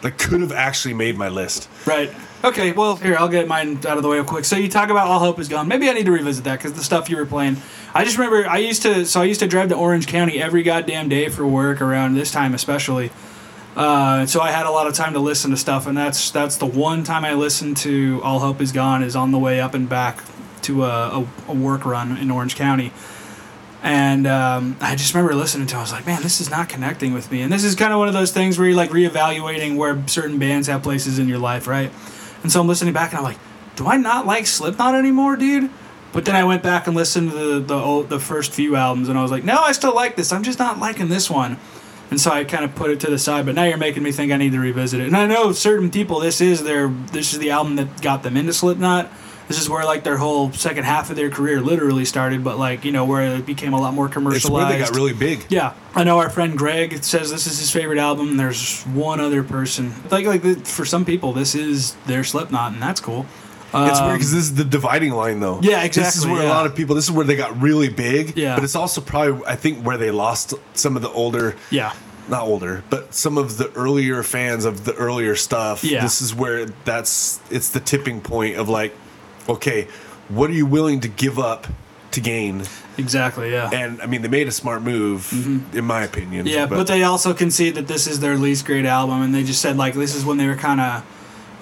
like, 0.02 0.18
could 0.18 0.40
have 0.40 0.52
actually 0.52 0.94
made 0.94 1.16
my 1.16 1.28
list. 1.28 1.68
right. 1.86 2.12
Okay, 2.44 2.70
well 2.70 2.94
here 2.94 3.16
I'll 3.18 3.28
get 3.28 3.48
mine 3.48 3.78
out 3.78 3.96
of 3.96 4.04
the 4.04 4.08
way 4.08 4.14
real 4.18 4.24
quick. 4.24 4.44
So 4.44 4.54
you 4.54 4.68
talk 4.68 4.90
about 4.90 5.08
all 5.08 5.18
hope 5.18 5.40
is 5.40 5.48
gone. 5.48 5.66
Maybe 5.66 5.90
I 5.90 5.92
need 5.92 6.06
to 6.06 6.12
revisit 6.12 6.44
that 6.44 6.60
because 6.60 6.72
the 6.74 6.84
stuff 6.84 7.10
you 7.10 7.16
were 7.16 7.26
playing. 7.26 7.56
I 7.92 8.04
just 8.04 8.16
remember 8.16 8.48
I 8.48 8.58
used 8.58 8.82
to. 8.82 9.04
So 9.06 9.20
I 9.20 9.24
used 9.24 9.40
to 9.40 9.48
drive 9.48 9.70
to 9.70 9.74
Orange 9.74 10.06
County 10.06 10.40
every 10.40 10.62
goddamn 10.62 11.08
day 11.08 11.28
for 11.30 11.44
work 11.44 11.80
around 11.80 12.14
this 12.14 12.30
time, 12.30 12.54
especially. 12.54 13.10
Uh, 13.74 14.24
so 14.26 14.40
I 14.40 14.52
had 14.52 14.66
a 14.66 14.70
lot 14.70 14.86
of 14.86 14.94
time 14.94 15.14
to 15.14 15.18
listen 15.18 15.50
to 15.50 15.56
stuff, 15.56 15.88
and 15.88 15.98
that's 15.98 16.30
that's 16.30 16.56
the 16.58 16.66
one 16.66 17.02
time 17.02 17.24
I 17.24 17.34
listened 17.34 17.76
to 17.78 18.20
"All 18.22 18.38
Hope 18.38 18.60
Is 18.60 18.70
Gone" 18.70 19.02
is 19.02 19.16
on 19.16 19.32
the 19.32 19.38
way 19.40 19.60
up 19.60 19.74
and 19.74 19.88
back 19.88 20.22
to 20.62 20.84
a, 20.84 21.20
a, 21.22 21.26
a 21.48 21.54
work 21.54 21.84
run 21.84 22.16
in 22.18 22.30
Orange 22.30 22.54
County, 22.54 22.92
and 23.82 24.26
um, 24.26 24.76
I 24.80 24.96
just 24.96 25.14
remember 25.14 25.34
listening 25.34 25.66
to. 25.68 25.76
it. 25.76 25.78
I 25.78 25.82
was 25.82 25.92
like, 25.92 26.06
man, 26.06 26.22
this 26.22 26.40
is 26.40 26.50
not 26.50 26.68
connecting 26.68 27.12
with 27.12 27.30
me, 27.30 27.42
and 27.42 27.52
this 27.52 27.64
is 27.64 27.74
kind 27.74 27.92
of 27.92 27.98
one 27.98 28.08
of 28.08 28.14
those 28.14 28.32
things 28.32 28.58
where 28.58 28.68
you're 28.68 28.76
like 28.76 28.90
reevaluating 28.90 29.76
where 29.76 30.06
certain 30.08 30.38
bands 30.38 30.68
have 30.68 30.82
places 30.82 31.18
in 31.18 31.28
your 31.28 31.38
life, 31.38 31.66
right? 31.66 31.92
And 32.42 32.50
so 32.50 32.60
I'm 32.60 32.68
listening 32.68 32.92
back, 32.92 33.10
and 33.10 33.18
I'm 33.18 33.24
like, 33.24 33.38
do 33.76 33.86
I 33.86 33.96
not 33.96 34.26
like 34.26 34.46
Slipknot 34.46 34.94
anymore, 34.94 35.36
dude? 35.36 35.70
But 36.12 36.24
then 36.24 36.34
I 36.34 36.44
went 36.44 36.62
back 36.62 36.86
and 36.86 36.96
listened 36.96 37.30
to 37.30 37.36
the 37.36 37.60
the, 37.60 37.74
old, 37.74 38.08
the 38.08 38.20
first 38.20 38.52
few 38.52 38.76
albums, 38.76 39.08
and 39.08 39.18
I 39.18 39.22
was 39.22 39.30
like, 39.30 39.44
no, 39.44 39.56
I 39.56 39.72
still 39.72 39.94
like 39.94 40.16
this. 40.16 40.32
I'm 40.32 40.42
just 40.42 40.58
not 40.58 40.78
liking 40.78 41.08
this 41.08 41.30
one. 41.30 41.58
And 42.10 42.20
so 42.20 42.30
I 42.30 42.44
kind 42.44 42.64
of 42.64 42.74
put 42.74 42.90
it 42.90 43.00
to 43.00 43.10
the 43.10 43.18
side, 43.18 43.44
but 43.44 43.54
now 43.54 43.64
you're 43.64 43.76
making 43.76 44.02
me 44.02 44.12
think 44.12 44.32
I 44.32 44.36
need 44.36 44.52
to 44.52 44.58
revisit 44.58 45.00
it. 45.00 45.06
And 45.06 45.16
I 45.16 45.26
know 45.26 45.52
certain 45.52 45.90
people, 45.90 46.20
this 46.20 46.40
is 46.40 46.64
their, 46.64 46.88
this 46.88 47.34
is 47.34 47.38
the 47.38 47.50
album 47.50 47.76
that 47.76 48.00
got 48.00 48.22
them 48.22 48.36
into 48.36 48.52
Slipknot. 48.52 49.10
This 49.48 49.60
is 49.60 49.68
where 49.68 49.84
like 49.84 50.04
their 50.04 50.18
whole 50.18 50.52
second 50.52 50.84
half 50.84 51.10
of 51.10 51.16
their 51.16 51.30
career 51.30 51.60
literally 51.60 52.04
started, 52.04 52.44
but 52.44 52.58
like 52.58 52.84
you 52.84 52.92
know 52.92 53.04
where 53.04 53.36
it 53.36 53.46
became 53.46 53.72
a 53.72 53.80
lot 53.80 53.94
more 53.94 54.08
commercialized. 54.08 54.44
It's 54.44 54.50
where 54.50 54.68
they 54.68 54.78
got 54.78 54.94
really 54.94 55.14
big. 55.14 55.46
Yeah, 55.48 55.72
I 55.94 56.04
know 56.04 56.18
our 56.18 56.30
friend 56.30 56.56
Greg 56.56 57.02
says 57.02 57.30
this 57.30 57.46
is 57.46 57.58
his 57.58 57.70
favorite 57.70 57.98
album. 57.98 58.36
There's 58.36 58.82
one 58.84 59.20
other 59.20 59.42
person, 59.42 59.92
like 60.10 60.26
like 60.26 60.66
for 60.66 60.84
some 60.84 61.04
people, 61.04 61.32
this 61.32 61.54
is 61.54 61.94
their 62.06 62.24
Slipknot, 62.24 62.72
and 62.74 62.82
that's 62.82 63.00
cool. 63.00 63.26
It's 63.74 64.00
weird 64.00 64.14
because 64.14 64.32
this 64.32 64.44
is 64.44 64.54
the 64.54 64.64
dividing 64.64 65.12
line, 65.12 65.40
though. 65.40 65.56
Um, 65.56 65.62
Yeah, 65.62 65.86
This 65.86 65.96
is 65.98 66.06
exactly, 66.24 66.32
where 66.32 66.42
a 66.46 66.48
lot 66.48 66.64
of 66.64 66.74
people. 66.74 66.94
This 66.94 67.04
is 67.04 67.10
where 67.10 67.26
they 67.26 67.36
got 67.36 67.60
really 67.60 67.90
big. 67.90 68.34
Yeah. 68.34 68.54
But 68.54 68.64
it's 68.64 68.74
also 68.74 69.02
probably, 69.02 69.44
I 69.46 69.56
think, 69.56 69.84
where 69.84 69.98
they 69.98 70.10
lost 70.10 70.54
some 70.72 70.96
of 70.96 71.02
the 71.02 71.10
older. 71.10 71.54
Yeah, 71.70 71.92
Not 72.30 72.42
older, 72.44 72.82
but 72.88 73.12
some 73.14 73.36
of 73.36 73.58
the 73.58 73.70
earlier 73.74 74.22
fans 74.22 74.64
of 74.64 74.86
the 74.86 74.94
earlier 74.94 75.36
stuff. 75.36 75.84
Yeah. 75.84 76.00
This 76.02 76.22
is 76.22 76.34
where 76.34 76.64
that's 76.86 77.40
it's 77.50 77.68
the 77.68 77.80
tipping 77.80 78.22
point 78.22 78.56
of 78.56 78.70
like, 78.70 78.94
okay, 79.48 79.88
what 80.28 80.50
are 80.50 80.54
you 80.54 80.66
willing 80.66 81.00
to 81.00 81.08
give 81.08 81.38
up 81.38 81.66
to 82.12 82.20
gain? 82.20 82.64
exactly. 82.96 83.52
Yeah. 83.52 83.70
And 83.72 84.02
I 84.02 84.06
mean, 84.06 84.22
they 84.22 84.28
made 84.28 84.48
a 84.48 84.52
smart 84.52 84.82
move, 84.82 85.32
in 85.74 85.84
my 85.84 86.02
opinion. 86.04 86.46
Mm-hmm. 86.46 86.54
Yeah, 86.54 86.66
but, 86.66 86.86
they 86.86 87.02
also 87.04 87.32
concede 87.32 87.74
that 87.76 87.86
this 87.86 88.06
is 88.06 88.20
their 88.20 88.36
least 88.36 88.66
great 88.66 88.84
album, 88.84 89.22
and 89.22 89.34
they 89.34 89.44
just 89.44 89.62
said 89.62 89.76
like 89.76 89.94
this 89.94 90.14
is 90.14 90.24
when 90.24 90.36
they 90.36 90.46
were 90.46 90.56
kind 90.56 90.80
of, 90.80 91.04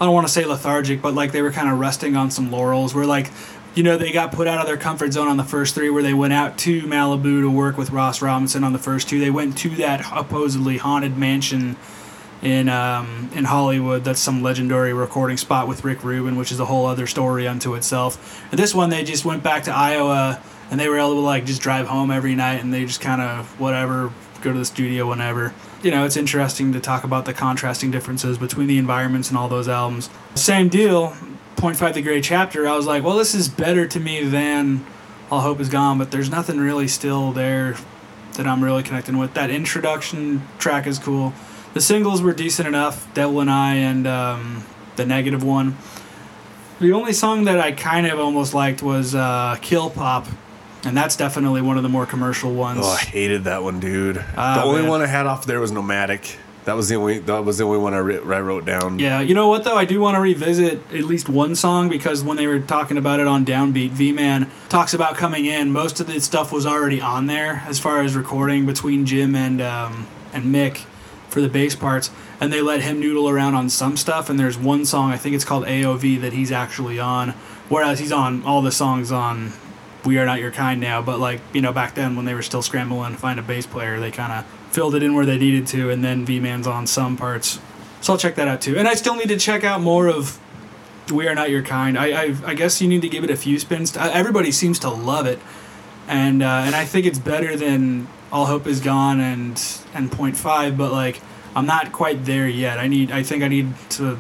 I 0.01 0.05
don't 0.05 0.15
want 0.15 0.27
to 0.27 0.33
say 0.33 0.45
lethargic, 0.45 1.03
but 1.03 1.15
like 1.15 1.33
they 1.33 1.43
were 1.43 1.53
kind 1.53 1.71
of 1.71 1.79
resting 1.79 2.17
on 2.17 2.31
some 2.31 2.51
laurels. 2.51 2.95
Where 2.95 3.07
like, 3.07 3.31
you 3.75 3.83
know, 3.83 3.97
they 3.97 4.13
got 4.13 4.33
put 4.33 4.47
out 4.47 4.61
of 4.61 4.67
their 4.67 4.77
comfort 4.77 5.13
zone 5.13 5.29
on 5.29 5.37
the 5.37 5.45
first 5.45 5.75
three, 5.75 5.91
where 5.91 6.03
they 6.03 6.15
went 6.15 6.33
out 6.33 6.59
to 6.59 6.83
Malibu 6.83 7.43
to 7.43 7.51
work 7.51 7.77
with 7.77 7.91
Ross 7.91 8.23
Robinson 8.23 8.65
on 8.65 8.73
the 8.73 8.79
first 8.79 9.09
two. 9.09 9.21
They 9.21 9.31
went 9.31 9.59
to 9.59 9.71
that 9.77 10.05
supposedly 10.05 10.79
haunted 10.79 11.17
mansion 11.17 11.77
in 12.43 12.69
um, 12.69 13.31
in 13.35 13.45
Hollywood. 13.45 14.05
That's 14.05 14.21
some 14.21 14.43
legendary 14.43 14.93
recording 14.93 15.37
spot 15.37 15.69
with 15.69 15.85
Rick 15.85 16.05
Rubin, 16.05 16.37
which 16.37 16.53
is 16.53 16.61
a 16.61 16.65
whole 16.65 16.87
other 16.87 17.07
story 17.07 17.47
unto 17.47 17.75
itself. 17.75 18.45
And 18.51 18.59
this 18.59 18.75
one, 18.75 18.91
they 18.91 19.05
just 19.05 19.25
went 19.25 19.43
back 19.43 19.65
to 19.65 19.73
Iowa, 19.73 20.41
and 20.71 20.79
they 20.79 20.89
were 20.89 20.99
able 20.99 21.15
to 21.15 21.21
like 21.21 21.47
just 21.47 21.63
drive 21.63 21.87
home 21.87 22.11
every 22.11 22.35
night, 22.35 22.63
and 22.63 22.73
they 22.73 22.85
just 22.85 23.01
kind 23.01 23.21
of 23.21 23.59
whatever 23.61 24.13
go 24.43 24.53
to 24.53 24.59
the 24.59 24.65
studio 24.65 25.09
whenever. 25.09 25.55
You 25.83 25.91
know, 25.91 26.05
it's 26.05 26.17
interesting 26.17 26.73
to 26.73 26.81
talk 26.81 27.05
about 27.05 27.25
the 27.25 27.33
contrasting 27.33 27.91
differences 27.91 28.39
between 28.39 28.67
the 28.67 28.79
environments 28.79 29.29
and 29.29 29.39
all 29.39 29.49
those 29.49 29.69
albums. 29.69 30.11
Same 30.35 30.69
deal. 30.69 31.17
Point 31.57 31.77
five, 31.77 31.95
the 31.95 32.03
Gray 32.03 32.21
Chapter. 32.21 32.69
I 32.69 32.77
was 32.77 32.87
like, 32.87 33.03
well, 33.03 33.17
this 33.17 33.35
is 33.35 33.49
better 33.49 33.87
to 33.87 33.99
me 33.99 34.25
than 34.25 34.85
All 35.31 35.41
Hope 35.41 35.59
Is 35.59 35.71
Gone, 35.71 35.97
but 35.97 36.11
there's 36.11 36.31
nothing 36.31 36.59
really 36.59 36.87
still 36.87 37.33
there 37.33 37.77
that 38.35 38.47
I'm 38.47 38.63
really 38.63 38.83
connecting 38.83 39.17
with. 39.17 39.33
That 39.35 39.51
introduction 39.51 40.47
track 40.59 40.87
is 40.87 40.99
cool. 40.99 41.33
The 41.77 41.83
singles 41.83 42.23
were 42.23 42.33
decent 42.33 42.67
enough, 42.67 43.13
Devil 43.13 43.43
in 43.43 43.51
I 43.51 43.75
and 43.75 44.07
um, 44.07 44.65
the 44.97 45.05
negative 45.05 45.45
one. 45.45 45.77
The 46.81 46.93
only 46.93 47.13
song 47.13 47.45
that 47.45 47.61
I 47.61 47.73
kind 47.73 48.07
of 48.07 48.19
almost 48.19 48.55
liked 48.55 48.83
was 48.83 49.15
uh, 49.15 49.59
Kill 49.61 49.91
Pop, 49.91 50.27
and 50.85 50.97
that's 50.97 51.17
definitely 51.17 51.61
one 51.61 51.77
of 51.77 51.83
the 51.83 51.91
more 51.91 52.07
commercial 52.07 52.55
ones. 52.55 52.81
Oh, 52.83 52.89
I 52.89 53.01
hated 53.01 53.45
that 53.45 53.63
one, 53.63 53.79
dude. 53.79 54.25
Ah, 54.39 54.55
the 54.55 54.63
only 54.63 54.81
man. 54.81 54.91
one 54.91 55.03
I 55.03 55.07
had 55.07 55.27
off 55.27 55.45
there 55.45 55.61
was 55.61 55.71
Nomadic. 55.71 56.39
That 56.65 56.77
was 56.77 56.89
the 56.89 56.95
only. 56.95 57.19
That 57.19 57.45
was 57.45 57.59
the 57.59 57.65
only 57.65 57.81
one 57.81 57.93
I, 57.93 57.99
writ- 57.99 58.23
I 58.25 58.41
wrote 58.41 58.65
down. 58.65 58.99
Yeah, 58.99 59.21
you 59.21 59.35
know 59.35 59.49
what 59.49 59.65
though? 59.65 59.77
I 59.77 59.85
do 59.85 60.01
want 60.01 60.15
to 60.15 60.23
revisit 60.23 60.81
at 60.95 61.05
least 61.05 61.29
one 61.29 61.55
song 61.55 61.91
because 61.91 62.25
when 62.25 62.39
they 62.39 62.47
were 62.47 62.59
talking 62.61 62.97
about 62.97 63.21
it 63.21 63.27
on 63.27 63.45
Downbeat, 63.45 63.91
V 63.91 64.13
Man 64.13 64.51
talks 64.71 64.95
about 64.95 65.17
coming 65.17 65.45
in. 65.45 65.73
Most 65.73 66.01
of 66.01 66.07
the 66.07 66.23
stuff 66.23 66.53
was 66.53 66.65
already 66.65 67.03
on 67.03 67.27
there 67.27 67.65
as 67.67 67.79
far 67.79 68.01
as 68.01 68.17
recording 68.17 68.65
between 68.65 69.05
Jim 69.05 69.37
and 69.37 69.61
um, 69.61 70.07
and 70.33 70.45
Mick 70.45 70.87
for 71.37 71.43
the 71.43 71.49
bass 71.51 71.75
parts, 71.75 72.11
and 72.41 72.51
they 72.51 72.63
let 72.63 72.81
him 72.81 72.99
noodle 72.99 73.29
around 73.29 73.55
on 73.55 73.69
some 73.69 73.95
stuff. 73.99 74.31
And 74.31 74.41
there's 74.41 74.57
one 74.57 74.87
song 74.87 75.13
I 75.13 75.19
think 75.19 75.35
it's 75.35 75.45
called 75.45 75.67
AOV 75.67 76.19
that 76.23 76.33
he's 76.33 76.51
actually 76.51 76.99
on, 76.99 77.35
whereas 77.69 77.99
he's 77.99 78.11
on 78.11 78.43
all 78.45 78.63
the 78.63 78.73
songs 78.73 79.13
on 79.13 79.53
We 80.03 80.17
Are 80.17 80.25
Not 80.25 80.41
Your 80.41 80.51
Kind 80.51 80.81
now. 80.81 81.03
But 81.03 81.21
like 81.21 81.43
you 81.53 81.61
know 81.61 81.75
back 81.75 81.95
then 81.95 82.17
when 82.17 82.25
they 82.25 82.33
were 82.33 82.41
still 82.41 82.63
scrambling 82.63 83.13
to 83.13 83.19
find 83.19 83.39
a 83.39 83.43
bass 83.43 83.67
player, 83.67 84.01
they 84.01 84.11
kind 84.11 84.33
of 84.33 84.47
filled 84.73 84.95
it 84.95 85.03
in 85.03 85.15
where 85.15 85.27
they 85.27 85.37
needed 85.37 85.67
to, 85.67 85.91
and 85.91 86.03
then 86.03 86.25
V 86.25 86.41
Man's 86.41 86.67
on 86.67 86.87
some 86.87 87.19
parts. 87.19 87.61
So 88.01 88.15
I'll 88.15 88.19
check 88.19 88.35
that 88.37 88.49
out 88.49 88.63
too. 88.63 88.79
And 88.79 88.89
I 88.89 88.95
still 88.95 89.17
need 89.17 89.29
to 89.29 89.37
check 89.37 89.63
out 89.63 89.83
more 89.83 90.09
of 90.09 90.41
We 91.13 91.29
Are 91.29 91.35
Not 91.35 91.51
Your 91.51 91.63
Kind. 91.63 91.99
I 91.99 92.07
I, 92.07 92.37
I 92.47 92.55
guess 92.55 92.81
you 92.81 92.89
need 92.89 93.03
to 93.03 93.11
give 93.11 93.25
it 93.25 93.31
a 93.31 93.37
few 93.37 93.59
spins. 93.59 93.95
Uh, 93.95 94.11
Everybody 94.11 94.53
seems 94.53 94.79
to 94.79 94.89
love 94.89 95.27
it, 95.27 95.39
and 96.09 96.43
uh, 96.43 96.63
and 96.65 96.75
I 96.75 96.87
think 96.87 97.05
it's 97.05 97.19
better 97.19 97.59
than 97.59 98.09
All 98.33 98.47
Hope 98.47 98.67
Is 98.67 98.81
Gone 98.81 99.21
and 99.21 99.63
and 99.95 100.11
Point 100.11 100.37
Five. 100.37 100.77
But 100.77 100.93
like 100.93 101.21
I'm 101.55 101.67
not 101.67 101.93
quite 101.93 102.25
there 102.25 102.49
yet. 102.49 102.79
I 102.79 102.89
need 102.89 103.11
I 103.11 103.23
think 103.23 103.43
I 103.43 103.49
need 103.49 103.73
to 103.91 104.19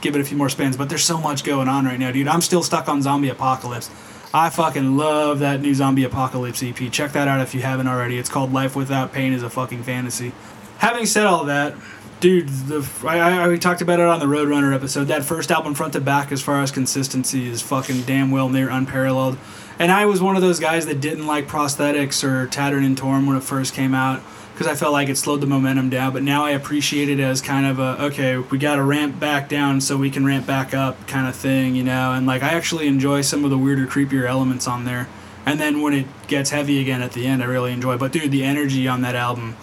give 0.00 0.14
it 0.14 0.20
a 0.20 0.24
few 0.24 0.36
more 0.36 0.48
spins. 0.48 0.76
But 0.76 0.88
there's 0.88 1.04
so 1.04 1.18
much 1.18 1.44
going 1.44 1.68
on 1.68 1.84
right 1.84 1.98
now, 1.98 2.12
dude. 2.12 2.28
I'm 2.28 2.42
still 2.42 2.62
stuck 2.62 2.88
on 2.88 3.02
Zombie 3.02 3.28
Apocalypse. 3.28 3.90
I 4.32 4.50
fucking 4.50 4.96
love 4.96 5.38
that 5.38 5.60
new 5.60 5.74
Zombie 5.74 6.02
Apocalypse 6.02 6.60
EP. 6.62 6.90
Check 6.90 7.12
that 7.12 7.28
out 7.28 7.40
if 7.40 7.54
you 7.54 7.62
haven't 7.62 7.86
already. 7.86 8.18
It's 8.18 8.28
called 8.28 8.52
Life 8.52 8.74
Without 8.74 9.12
Pain 9.12 9.32
is 9.32 9.44
a 9.44 9.50
fucking 9.50 9.84
fantasy. 9.84 10.32
Having 10.78 11.06
said 11.06 11.26
all 11.26 11.44
that, 11.44 11.76
dude, 12.18 12.48
the 12.48 12.88
I, 13.06 13.44
I 13.44 13.48
we 13.48 13.58
talked 13.58 13.80
about 13.80 14.00
it 14.00 14.06
on 14.06 14.18
the 14.18 14.26
Roadrunner 14.26 14.74
episode. 14.74 15.04
That 15.04 15.24
first 15.24 15.52
album, 15.52 15.74
front 15.74 15.92
to 15.92 16.00
back, 16.00 16.32
as 16.32 16.42
far 16.42 16.62
as 16.62 16.72
consistency, 16.72 17.48
is 17.48 17.62
fucking 17.62 18.02
damn 18.02 18.32
well 18.32 18.48
near 18.48 18.70
unparalleled. 18.70 19.38
And 19.78 19.90
I 19.90 20.06
was 20.06 20.22
one 20.22 20.36
of 20.36 20.42
those 20.42 20.60
guys 20.60 20.86
that 20.86 21.00
didn't 21.00 21.26
like 21.26 21.48
prosthetics 21.48 22.22
or 22.22 22.46
Tattered 22.46 22.84
and 22.84 22.96
Torn 22.96 23.26
when 23.26 23.36
it 23.36 23.42
first 23.42 23.74
came 23.74 23.94
out 23.94 24.22
because 24.52 24.68
I 24.68 24.76
felt 24.76 24.92
like 24.92 25.08
it 25.08 25.16
slowed 25.16 25.40
the 25.40 25.48
momentum 25.48 25.90
down. 25.90 26.12
But 26.12 26.22
now 26.22 26.44
I 26.44 26.50
appreciate 26.50 27.08
it 27.08 27.18
as 27.18 27.42
kind 27.42 27.66
of 27.66 27.78
a 27.80 28.04
okay, 28.04 28.38
we 28.38 28.58
got 28.58 28.76
to 28.76 28.82
ramp 28.82 29.18
back 29.18 29.48
down 29.48 29.80
so 29.80 29.96
we 29.96 30.10
can 30.10 30.24
ramp 30.24 30.46
back 30.46 30.74
up 30.74 31.08
kind 31.08 31.26
of 31.26 31.34
thing, 31.34 31.74
you 31.74 31.82
know. 31.82 32.12
And 32.12 32.26
like 32.26 32.42
I 32.42 32.50
actually 32.50 32.86
enjoy 32.86 33.22
some 33.22 33.44
of 33.44 33.50
the 33.50 33.58
weirder, 33.58 33.86
creepier 33.86 34.26
elements 34.26 34.68
on 34.68 34.84
there. 34.84 35.08
And 35.46 35.60
then 35.60 35.82
when 35.82 35.92
it 35.92 36.06
gets 36.26 36.50
heavy 36.50 36.80
again 36.80 37.02
at 37.02 37.12
the 37.12 37.26
end, 37.26 37.42
I 37.42 37.46
really 37.46 37.72
enjoy. 37.72 37.98
But 37.98 38.12
dude, 38.12 38.30
the 38.30 38.44
energy 38.44 38.88
on 38.88 39.02
that 39.02 39.14
album 39.14 39.56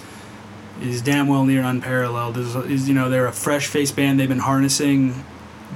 is 0.82 1.02
damn 1.02 1.28
well 1.28 1.46
near 1.46 1.64
unparalleled. 1.64 2.38
Is, 2.38 2.56
is 2.56 2.88
you 2.88 2.94
know 2.94 3.10
they're 3.10 3.28
a 3.28 3.34
fresh 3.34 3.68
face 3.68 3.92
band. 3.92 4.20
They've 4.20 4.28
been 4.28 4.40
harnessing 4.40 5.24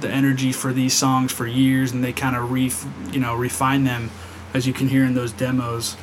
the 0.00 0.10
energy 0.10 0.52
for 0.52 0.72
these 0.72 0.92
songs 0.92 1.32
for 1.32 1.46
years, 1.46 1.92
and 1.92 2.04
they 2.04 2.12
kind 2.12 2.36
of 2.36 2.50
re 2.50 2.70
you 3.12 3.20
know 3.20 3.34
refine 3.34 3.84
them, 3.84 4.10
as 4.56 4.66
you 4.66 4.72
can 4.72 4.88
hear 4.88 5.04
in 5.04 5.14
those 5.14 5.32
demos. 5.32 5.96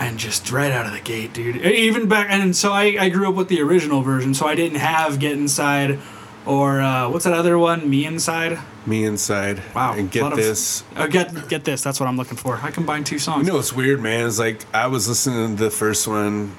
And 0.00 0.18
just 0.18 0.50
right 0.50 0.72
out 0.72 0.86
of 0.86 0.92
the 0.92 1.00
gate, 1.00 1.32
dude. 1.32 1.58
Even 1.64 2.08
back, 2.08 2.26
and 2.28 2.56
so 2.56 2.72
I, 2.72 2.96
I 2.98 3.08
grew 3.08 3.28
up 3.28 3.36
with 3.36 3.46
the 3.46 3.60
original 3.60 4.02
version, 4.02 4.34
so 4.34 4.46
I 4.46 4.56
didn't 4.56 4.78
have 4.80 5.20
Get 5.20 5.32
Inside, 5.32 6.00
or 6.44 6.80
uh, 6.80 7.08
what's 7.08 7.24
that 7.24 7.34
other 7.34 7.56
one, 7.56 7.88
Me 7.88 8.04
Inside. 8.04 8.58
Me 8.84 9.04
inside. 9.04 9.62
Wow, 9.76 9.92
And 9.92 10.10
get 10.10 10.24
lot 10.24 10.32
of- 10.32 10.38
this. 10.38 10.82
Oh, 10.96 11.06
get 11.06 11.48
get 11.48 11.62
this. 11.62 11.82
That's 11.84 12.00
what 12.00 12.08
I'm 12.08 12.16
looking 12.16 12.36
for. 12.36 12.56
I 12.60 12.72
combined 12.72 13.06
two 13.06 13.20
songs. 13.20 13.46
You 13.46 13.52
know 13.52 13.58
what's 13.58 13.72
weird, 13.72 14.00
man? 14.00 14.26
It's 14.26 14.40
like 14.40 14.64
I 14.74 14.88
was 14.88 15.08
listening 15.08 15.56
to 15.56 15.64
the 15.64 15.70
first 15.70 16.08
one 16.08 16.50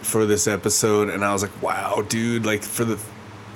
for 0.00 0.24
this 0.24 0.46
episode, 0.46 1.10
and 1.10 1.22
I 1.22 1.34
was 1.34 1.42
like, 1.42 1.62
"Wow, 1.62 2.02
dude!" 2.08 2.46
Like 2.46 2.62
for 2.62 2.86
the, 2.86 2.98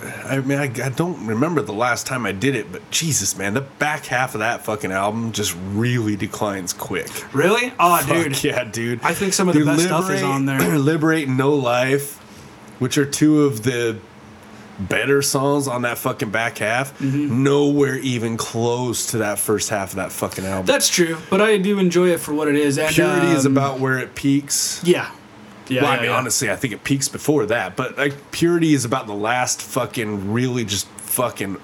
I 0.05 0.41
mean, 0.41 0.59
I, 0.59 0.65
I 0.65 0.89
don't 0.91 1.27
remember 1.27 1.63
the 1.63 1.73
last 1.73 2.07
time 2.07 2.27
I 2.27 2.33
did 2.33 2.55
it, 2.55 2.71
but 2.71 2.89
Jesus, 2.91 3.37
man, 3.37 3.55
the 3.55 3.61
back 3.63 4.07
half 4.07 4.35
of 4.35 4.41
that 4.41 4.65
fucking 4.65 4.93
album 4.93 5.33
just 5.33 5.57
really 5.73 6.17
declines 6.17 6.73
quick. 6.73 7.09
really? 7.35 7.73
Oh, 7.79 7.97
Fuck 7.99 8.09
dude. 8.09 8.45
yeah, 8.45 8.65
dude. 8.65 9.01
I 9.03 9.15
think 9.15 9.33
some 9.33 9.49
of 9.49 9.55
the 9.55 9.65
best 9.65 9.85
stuff 9.85 10.11
is 10.11 10.23
on 10.23 10.47
there. 10.47 10.61
Liberate 10.79 11.29
No 11.29 11.55
Life, 11.55 12.19
which 12.79 12.99
are 12.99 13.07
two 13.07 13.43
of 13.43 13.63
the 13.63 13.99
better 14.79 15.23
songs 15.23 15.69
on 15.69 15.83
that 15.83 15.99
fucking 15.99 16.31
back 16.31 16.59
half. 16.59 16.99
Mm-hmm. 16.99 17.43
Nowhere 17.43 17.97
even 17.99 18.37
close 18.37 19.07
to 19.13 19.19
that 19.19 19.39
first 19.39 19.71
half 19.71 19.91
of 19.91 19.97
that 19.97 20.13
fucking 20.13 20.45
album. 20.45 20.67
That's 20.67 20.89
true, 20.89 21.17
but 21.31 21.41
I 21.41 21.59
do 21.59 21.79
enjoy 21.79 22.09
it 22.09 22.21
for 22.21 22.35
what 22.35 22.49
it 22.49 22.57
is. 22.57 22.79
And, 22.79 22.95
Purity 22.95 23.29
is 23.29 23.47
um, 23.47 23.53
about 23.53 23.79
where 23.81 23.99
it 23.99 24.15
peaks. 24.15 24.83
Yeah. 24.85 25.11
Yeah. 25.69 25.83
well, 25.83 25.93
yeah, 25.93 25.99
I 25.99 26.01
mean, 26.03 26.11
yeah. 26.11 26.17
honestly, 26.17 26.51
I 26.51 26.57
think 26.57 26.73
it 26.75 26.85
peaks 26.85 27.09
before 27.09 27.47
that. 27.47 27.77
But 27.77 27.97
like, 27.99 28.31
Purity 28.33 28.75
is 28.75 28.85
about 28.85 29.07
the 29.07 29.15
last 29.15 29.63
fucking, 29.63 30.33
really 30.33 30.65
just 30.65 30.87
fucking, 30.89 31.57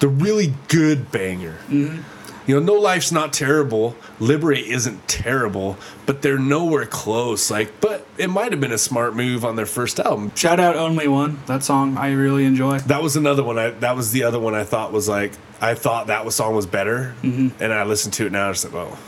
the 0.00 0.08
really 0.08 0.54
good 0.68 1.10
banger. 1.12 1.58
Mm-hmm. 1.68 2.02
You 2.46 2.58
know, 2.58 2.74
No 2.74 2.80
Life's 2.80 3.12
not 3.12 3.32
terrible. 3.32 3.94
Liberate 4.18 4.64
isn't 4.66 5.06
terrible, 5.06 5.76
but 6.06 6.22
they're 6.22 6.38
nowhere 6.38 6.86
close. 6.86 7.50
Like, 7.50 7.80
but 7.80 8.06
it 8.18 8.28
might 8.28 8.50
have 8.50 8.60
been 8.60 8.72
a 8.72 8.78
smart 8.78 9.14
move 9.14 9.44
on 9.44 9.54
their 9.56 9.66
first 9.66 10.00
album. 10.00 10.34
Shout 10.34 10.58
out 10.58 10.74
Only 10.74 11.06
One. 11.06 11.38
That 11.46 11.62
song 11.62 11.96
I 11.96 12.12
really 12.12 12.44
enjoy. 12.46 12.78
That 12.80 13.02
was 13.02 13.14
another 13.14 13.44
one. 13.44 13.58
I 13.58 13.70
that 13.70 13.94
was 13.94 14.10
the 14.10 14.24
other 14.24 14.40
one 14.40 14.54
I 14.54 14.64
thought 14.64 14.90
was 14.92 15.08
like 15.08 15.32
I 15.60 15.74
thought 15.74 16.08
that 16.08 16.24
was 16.24 16.34
song 16.34 16.56
was 16.56 16.66
better, 16.66 17.14
Mm-hmm. 17.22 17.62
and 17.62 17.72
I 17.72 17.84
listened 17.84 18.14
to 18.14 18.26
it 18.26 18.32
now. 18.32 18.46
I 18.46 18.48
was 18.48 18.64
like, 18.64 18.74
oh. 18.74 18.98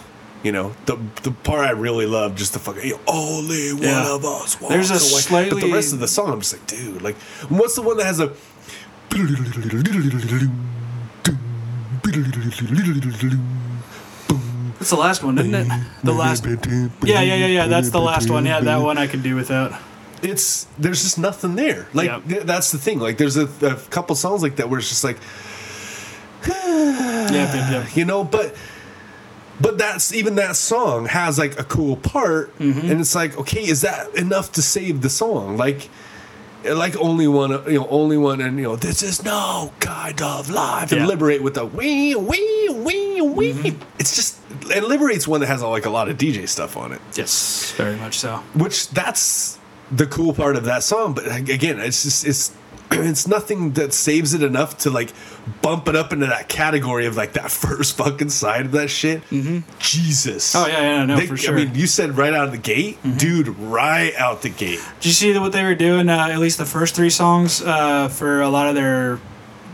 You 0.42 0.50
know 0.52 0.74
the 0.86 0.96
the 1.22 1.30
part 1.30 1.60
I 1.60 1.70
really 1.70 2.06
love, 2.06 2.34
just 2.34 2.52
the 2.52 2.58
fucking 2.58 2.82
you 2.84 2.94
know, 2.94 3.00
only 3.06 3.72
one 3.72 3.82
Yeah. 3.82 4.14
of 4.14 4.24
us. 4.24 4.60
Walks 4.60 4.74
There's 4.74 4.90
a 4.90 5.32
away. 5.32 5.48
but 5.50 5.60
the 5.60 5.72
rest 5.72 5.92
of 5.92 6.00
the 6.00 6.08
song, 6.08 6.32
I'm 6.32 6.40
just 6.40 6.52
like, 6.54 6.66
dude, 6.66 7.00
like, 7.02 7.16
what's 7.48 7.74
the 7.76 7.82
one 7.82 7.96
that 7.98 8.06
has 8.06 8.18
a? 8.20 8.32
That's 14.78 14.90
the 14.90 14.96
last 14.96 15.22
one, 15.22 15.38
isn't 15.38 15.54
it? 15.54 15.68
The 16.02 16.12
last. 16.12 16.44
Yeah, 16.44 17.20
yeah, 17.20 17.34
yeah, 17.34 17.46
yeah. 17.46 17.66
That's 17.66 17.90
the 17.90 18.00
last 18.00 18.30
one. 18.30 18.44
Yeah, 18.46 18.60
that 18.60 18.78
one 18.80 18.98
I 18.98 19.06
can 19.06 19.22
do 19.22 19.36
without. 19.36 19.72
it's 20.22 20.66
there's 20.78 21.02
just 21.02 21.18
nothing 21.18 21.54
there. 21.56 21.86
Like 21.94 22.06
Yep. 22.08 22.28
th- 22.28 22.42
that's 22.44 22.70
the 22.72 22.78
thing. 22.78 22.98
Like 23.00 23.18
there's 23.18 23.36
a, 23.36 23.46
a 23.66 23.74
couple 23.90 24.14
songs 24.16 24.42
like 24.42 24.56
that 24.56 24.68
where 24.68 24.78
it's 24.78 24.88
just 24.88 25.02
like 25.04 25.18
Yeah, 26.48 27.30
yeah, 27.32 27.70
yeah. 27.70 27.86
you 27.94 28.04
know, 28.04 28.22
but 28.24 28.54
but 29.62 29.78
that's 29.78 30.12
even 30.12 30.34
that 30.36 30.56
song 30.56 31.06
has 31.06 31.38
like 31.38 31.58
a 31.58 31.64
cool 31.64 31.96
part, 31.96 32.56
Mm-hmm. 32.58 32.90
and 32.90 33.00
it's 33.00 33.14
like 33.14 33.38
okay, 33.38 33.62
is 33.64 33.80
that 33.82 34.14
enough 34.16 34.52
to 34.52 34.62
save 34.62 35.00
the 35.02 35.10
song? 35.10 35.56
Like. 35.56 35.88
Like 36.64 36.96
only 36.96 37.26
one, 37.26 37.50
you 37.66 37.80
know, 37.80 37.88
only 37.90 38.16
one, 38.16 38.40
and 38.40 38.56
you 38.56 38.62
know, 38.62 38.76
this 38.76 39.02
is 39.02 39.24
no 39.24 39.72
kind 39.80 40.22
of 40.22 40.48
life, 40.48 40.92
and 40.92 41.08
liberate 41.08 41.42
with 41.42 41.54
the 41.54 41.66
wee, 41.66 42.14
wee, 42.14 42.68
wee, 42.72 43.20
wee. 43.20 43.76
It's 43.98 44.14
just, 44.14 44.38
and 44.72 44.84
liberate's 44.86 45.26
one 45.26 45.40
that 45.40 45.48
has 45.48 45.60
like 45.60 45.86
a 45.86 45.90
lot 45.90 46.08
of 46.08 46.16
DJ 46.18 46.48
stuff 46.48 46.76
on 46.76 46.92
it 46.92 47.00
Yes, 47.16 47.72
very 47.76 47.96
much 47.96 48.16
so. 48.16 48.36
which 48.54 48.88
that's 48.90 49.58
the 49.90 50.06
cool 50.06 50.32
part 50.34 50.54
of 50.54 50.62
that 50.66 50.84
song 50.84 51.14
but 51.14 51.26
again 51.36 51.80
it's 51.80 52.04
just 52.04 52.24
it's 52.24 52.52
it's 53.00 53.26
nothing 53.26 53.72
that 53.72 53.92
saves 53.92 54.34
it 54.34 54.42
enough 54.42 54.78
to 54.78 54.90
like 54.90 55.12
bump 55.60 55.88
it 55.88 55.96
up 55.96 56.12
into 56.12 56.26
that 56.26 56.48
category 56.48 57.06
of 57.06 57.16
like 57.16 57.32
that 57.32 57.50
first 57.50 57.96
fucking 57.98 58.28
side 58.30 58.66
of 58.66 58.72
that 58.72 58.88
shit 58.90 59.22
jesus 59.78 60.54
Oh, 60.54 60.66
yeah, 60.66 60.80
yeah, 60.80 61.04
no, 61.04 61.16
They- 61.16 61.26
for 61.26 61.36
sure. 61.36 61.54
Mm-hmm. 61.54 61.62
i 61.62 61.64
mean 61.72 61.74
you 61.74 61.86
said 61.86 62.16
right 62.16 62.32
out 62.32 62.46
of 62.46 62.52
the 62.52 62.58
gate 62.58 62.98
dude 63.18 63.48
right 63.58 64.14
out 64.16 64.42
the 64.42 64.48
gate 64.50 64.80
Did 65.00 65.06
you 65.06 65.12
see 65.12 65.38
what 65.38 65.52
they 65.52 65.64
were 65.64 65.74
doing? 65.74 66.08
Uh, 66.08 66.28
at 66.30 66.38
least 66.38 66.58
the 66.58 66.64
first 66.66 66.94
three 66.94 67.10
songs 67.10 67.62
uh, 67.62 68.08
for 68.08 68.40
a 68.40 68.48
lot 68.48 68.68
of 68.68 68.74
their 68.74 69.18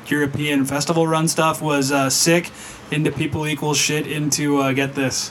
European 0.06 0.64
festival 0.64 1.06
run 1.06 1.28
stuff 1.28 1.60
was 1.60 1.92
uh, 1.92 2.08
sick 2.08 2.50
into 2.90 3.12
people 3.12 3.46
equal 3.46 3.74
shit 3.74 4.06
into 4.06 4.56
uh, 4.58 4.72
get 4.72 4.94
this. 4.94 5.30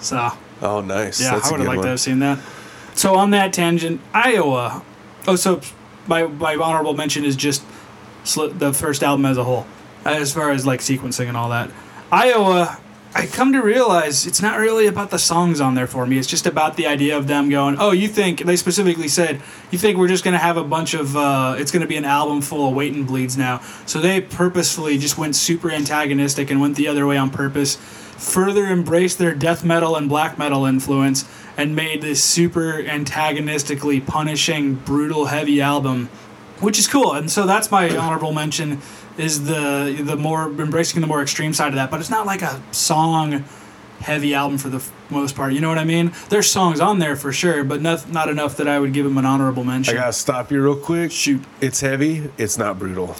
So 0.00 0.30
oh 0.62 0.80
nice 0.80 1.20
yeah, 1.20 1.32
That's 1.34 1.48
I 1.48 1.50
would 1.52 1.60
have 1.60 1.68
liked 1.68 1.76
one. 1.78 1.84
to 1.84 1.90
have 1.90 2.00
seen 2.00 2.18
that. 2.20 2.38
So 2.94 3.14
on 3.14 3.30
that 3.30 3.52
tangent, 3.52 4.00
Iowa. 4.12 4.82
Oh, 5.28 5.36
so 5.36 5.60
my 6.06 6.24
my 6.24 6.56
honorable 6.56 6.94
mention 6.94 7.24
is 7.24 7.36
just 7.36 7.62
the 8.24 8.72
first 8.72 9.02
album 9.02 9.26
as 9.26 9.38
a 9.38 9.44
whole, 9.44 9.66
as 10.04 10.32
far 10.32 10.50
as 10.50 10.66
like 10.66 10.80
sequencing 10.80 11.28
and 11.28 11.36
all 11.36 11.48
that. 11.50 11.70
Iowa. 12.12 12.78
I 13.12 13.26
come 13.26 13.52
to 13.54 13.60
realize 13.60 14.24
it's 14.24 14.40
not 14.40 14.56
really 14.56 14.86
about 14.86 15.10
the 15.10 15.18
songs 15.18 15.60
on 15.60 15.74
there 15.74 15.88
for 15.88 16.06
me. 16.06 16.16
It's 16.16 16.28
just 16.28 16.46
about 16.46 16.76
the 16.76 16.86
idea 16.86 17.18
of 17.18 17.26
them 17.26 17.50
going, 17.50 17.76
"Oh, 17.76 17.90
you 17.90 18.06
think?" 18.06 18.44
They 18.44 18.54
specifically 18.54 19.08
said, 19.08 19.42
"You 19.72 19.78
think 19.78 19.98
we're 19.98 20.06
just 20.06 20.22
to 20.34 20.38
have 20.38 20.56
a 20.56 20.62
bunch 20.62 20.94
of? 20.94 21.16
Uh, 21.16 21.56
it's 21.58 21.72
to 21.82 21.88
be 21.88 21.96
an 21.96 22.04
album 22.04 22.40
full 22.40 22.68
of 22.68 22.74
wait 22.74 22.92
and 22.92 23.04
bleeds 23.04 23.36
now." 23.36 23.62
So 23.84 24.00
they 24.00 24.20
purposefully 24.20 24.96
just 24.96 25.18
went 25.18 25.34
super 25.34 25.72
antagonistic 25.72 26.52
and 26.52 26.60
went 26.60 26.76
the 26.76 26.86
other 26.86 27.04
way 27.04 27.16
on 27.16 27.30
purpose. 27.30 27.78
Further 28.16 28.66
embraced 28.66 29.18
their 29.18 29.34
death 29.34 29.64
metal 29.64 29.96
and 29.96 30.08
black 30.08 30.38
metal 30.38 30.64
influence 30.64 31.24
and 31.56 31.74
made 31.76 32.02
this 32.02 32.22
super 32.22 32.80
antagonistically 32.80 34.00
punishing, 34.00 34.74
brutal, 34.74 35.26
heavy 35.26 35.60
album 35.60 36.08
which 36.60 36.78
is 36.78 36.86
cool. 36.86 37.14
And 37.14 37.30
so 37.30 37.46
that's 37.46 37.70
my 37.70 37.96
honorable 37.96 38.32
mention 38.32 38.82
is 39.16 39.44
the 39.46 39.98
the 40.02 40.16
more 40.16 40.44
embracing 40.50 41.00
the 41.00 41.06
more 41.06 41.22
extreme 41.22 41.54
side 41.54 41.68
of 41.68 41.74
that. 41.76 41.90
But 41.90 42.00
it's 42.00 42.10
not 42.10 42.26
like 42.26 42.42
a 42.42 42.62
song 42.70 43.44
heavy 44.00 44.34
album 44.34 44.58
for 44.58 44.68
the 44.68 44.76
f- 44.76 44.92
most 45.10 45.34
part. 45.36 45.52
You 45.54 45.60
know 45.60 45.68
what 45.70 45.78
i 45.78 45.84
mean? 45.84 46.12
There's 46.30 46.50
songs 46.50 46.80
on 46.80 46.98
there 46.98 47.16
for 47.16 47.32
sure 47.32 47.64
but 47.64 47.80
not, 47.82 48.10
not 48.10 48.28
enough 48.28 48.56
that 48.58 48.68
i 48.68 48.78
would 48.78 48.92
give 48.92 49.04
them 49.04 49.18
an 49.18 49.24
honorable 49.26 49.64
mention. 49.64 49.94
i 49.96 50.00
gotta 50.00 50.12
stop 50.12 50.50
you 50.50 50.62
real 50.62 50.76
quick. 50.76 51.12
Shoot. 51.12 51.42
It's 51.62 51.80
heavy 51.80 52.30
it's 52.38 52.56
not 52.58 52.78
brutal. 52.78 53.14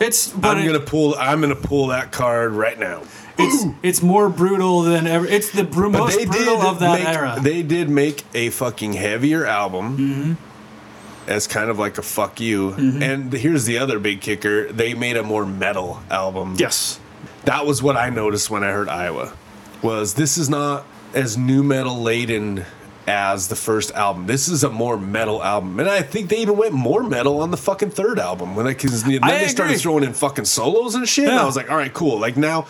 It's 0.00 0.28
but 0.32 0.56
i'm 0.56 0.62
it- 0.62 0.66
gonna 0.66 0.80
pull 0.80 1.14
i'm 1.18 1.40
gonna 1.40 1.54
pull 1.56 1.86
that 1.88 2.10
card 2.12 2.52
right 2.52 2.78
now 2.78 3.02
it's 3.38 3.64
it's 3.82 4.02
more 4.02 4.28
brutal 4.28 4.82
than 4.82 5.06
ever 5.06 5.26
it's 5.26 5.50
the 5.50 5.64
But 5.64 5.90
most 5.90 6.26
brutal 6.26 6.62
of 6.62 6.78
that 6.80 6.98
make, 6.98 7.08
era 7.08 7.38
They 7.42 7.62
did 7.62 7.88
make 7.88 8.24
a 8.34 8.50
fucking 8.50 8.92
heavier 8.92 9.44
album 9.44 9.98
mm-hmm. 9.98 11.30
as 11.30 11.46
kind 11.46 11.70
of 11.70 11.78
like 11.78 11.98
a 11.98 12.02
fuck 12.02 12.40
you. 12.40 12.70
Mm-hmm. 12.72 13.02
And 13.02 13.32
here's 13.32 13.64
the 13.64 13.78
other 13.78 13.98
big 13.98 14.20
kicker: 14.20 14.72
they 14.72 14.94
made 14.94 15.16
a 15.16 15.22
more 15.22 15.46
metal 15.46 16.00
album. 16.10 16.54
yes 16.58 17.00
that 17.44 17.66
was 17.66 17.82
what 17.82 17.96
I 17.96 18.10
noticed 18.10 18.50
when 18.50 18.64
I 18.64 18.70
heard 18.70 18.88
Iowa. 18.88 19.32
Was 19.82 20.14
this 20.14 20.38
is 20.38 20.48
not 20.48 20.86
as 21.12 21.36
nu 21.36 21.62
metal 21.62 22.00
laden 22.00 22.64
as 23.06 23.48
the 23.48 23.56
first 23.56 23.90
album. 23.92 24.26
This 24.26 24.48
is 24.48 24.64
a 24.64 24.70
more 24.70 24.96
metal 24.96 25.42
album, 25.42 25.78
and 25.78 25.88
I 25.88 26.02
think 26.02 26.30
they 26.30 26.38
even 26.38 26.56
went 26.56 26.72
more 26.72 27.02
metal 27.02 27.42
on 27.42 27.50
the 27.50 27.56
fucking 27.56 27.90
third 27.90 28.18
album 28.18 28.54
when 28.54 28.66
because 28.66 29.02
then 29.04 29.22
I 29.22 29.38
they 29.38 29.48
started 29.48 29.78
throwing 29.78 30.04
in 30.04 30.14
fucking 30.14 30.46
solos 30.46 30.94
and 30.94 31.08
shit. 31.08 31.28
And 31.28 31.38
I 31.38 31.44
was 31.44 31.56
like, 31.56 31.70
all 31.70 31.76
right, 31.76 31.92
cool. 31.92 32.18
Like 32.18 32.36
now, 32.36 32.66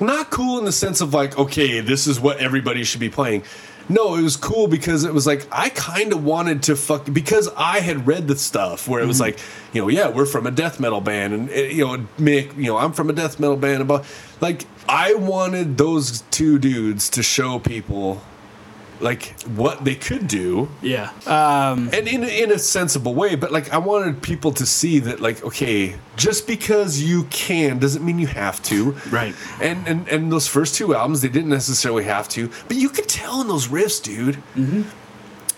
not 0.00 0.30
cool 0.30 0.58
in 0.58 0.64
the 0.64 0.72
sense 0.72 1.00
of 1.00 1.14
like, 1.14 1.38
okay, 1.38 1.80
this 1.80 2.06
is 2.06 2.20
what 2.20 2.38
everybody 2.38 2.84
should 2.84 3.00
be 3.00 3.10
playing. 3.10 3.42
No, 3.88 4.14
it 4.14 4.22
was 4.22 4.36
cool 4.36 4.68
because 4.68 5.02
it 5.02 5.12
was 5.12 5.26
like 5.26 5.48
I 5.50 5.68
kind 5.70 6.12
of 6.12 6.24
wanted 6.24 6.62
to 6.64 6.76
fuck 6.76 7.12
because 7.12 7.48
I 7.56 7.80
had 7.80 8.06
read 8.06 8.28
the 8.28 8.36
stuff 8.36 8.86
where 8.86 9.02
it 9.02 9.06
was 9.06 9.18
like, 9.18 9.38
you 9.72 9.82
know, 9.82 9.88
yeah, 9.88 10.08
we're 10.08 10.26
from 10.26 10.46
a 10.46 10.52
death 10.52 10.78
metal 10.78 11.00
band, 11.00 11.34
and 11.34 11.50
eh, 11.50 11.70
you 11.70 11.84
know, 11.84 11.96
Mick, 12.16 12.56
you 12.56 12.66
know, 12.66 12.76
I'm 12.76 12.92
from 12.92 13.10
a 13.10 13.12
death 13.12 13.40
metal 13.40 13.56
band, 13.56 13.82
about 13.82 14.04
like 14.40 14.64
I 14.88 15.14
wanted 15.14 15.76
those 15.76 16.20
two 16.30 16.60
dudes 16.60 17.10
to 17.10 17.22
show 17.24 17.58
people 17.58 18.22
like 19.00 19.40
what 19.42 19.84
they 19.84 19.94
could 19.94 20.28
do. 20.28 20.68
Yeah. 20.82 21.10
Um 21.26 21.90
and 21.92 22.06
in 22.08 22.24
in 22.24 22.52
a 22.52 22.58
sensible 22.58 23.14
way 23.14 23.34
but 23.36 23.50
like 23.52 23.72
i 23.72 23.78
wanted 23.78 24.22
people 24.22 24.52
to 24.52 24.66
see 24.66 24.98
that 25.00 25.20
like 25.20 25.42
okay 25.44 25.96
just 26.16 26.46
because 26.46 27.00
you 27.02 27.24
can 27.24 27.78
doesn't 27.78 28.04
mean 28.04 28.18
you 28.18 28.26
have 28.26 28.62
to. 28.64 28.92
Right. 29.10 29.34
and 29.60 29.86
and 29.88 30.08
and 30.08 30.30
those 30.32 30.46
first 30.46 30.74
two 30.74 30.94
albums 30.94 31.20
they 31.22 31.28
didn't 31.28 31.50
necessarily 31.50 32.04
have 32.04 32.28
to 32.30 32.50
but 32.68 32.76
you 32.76 32.88
could 32.88 33.08
tell 33.08 33.40
in 33.40 33.48
those 33.48 33.68
riffs 33.68 34.02
dude. 34.02 34.36
Mm-hmm. 34.54 34.82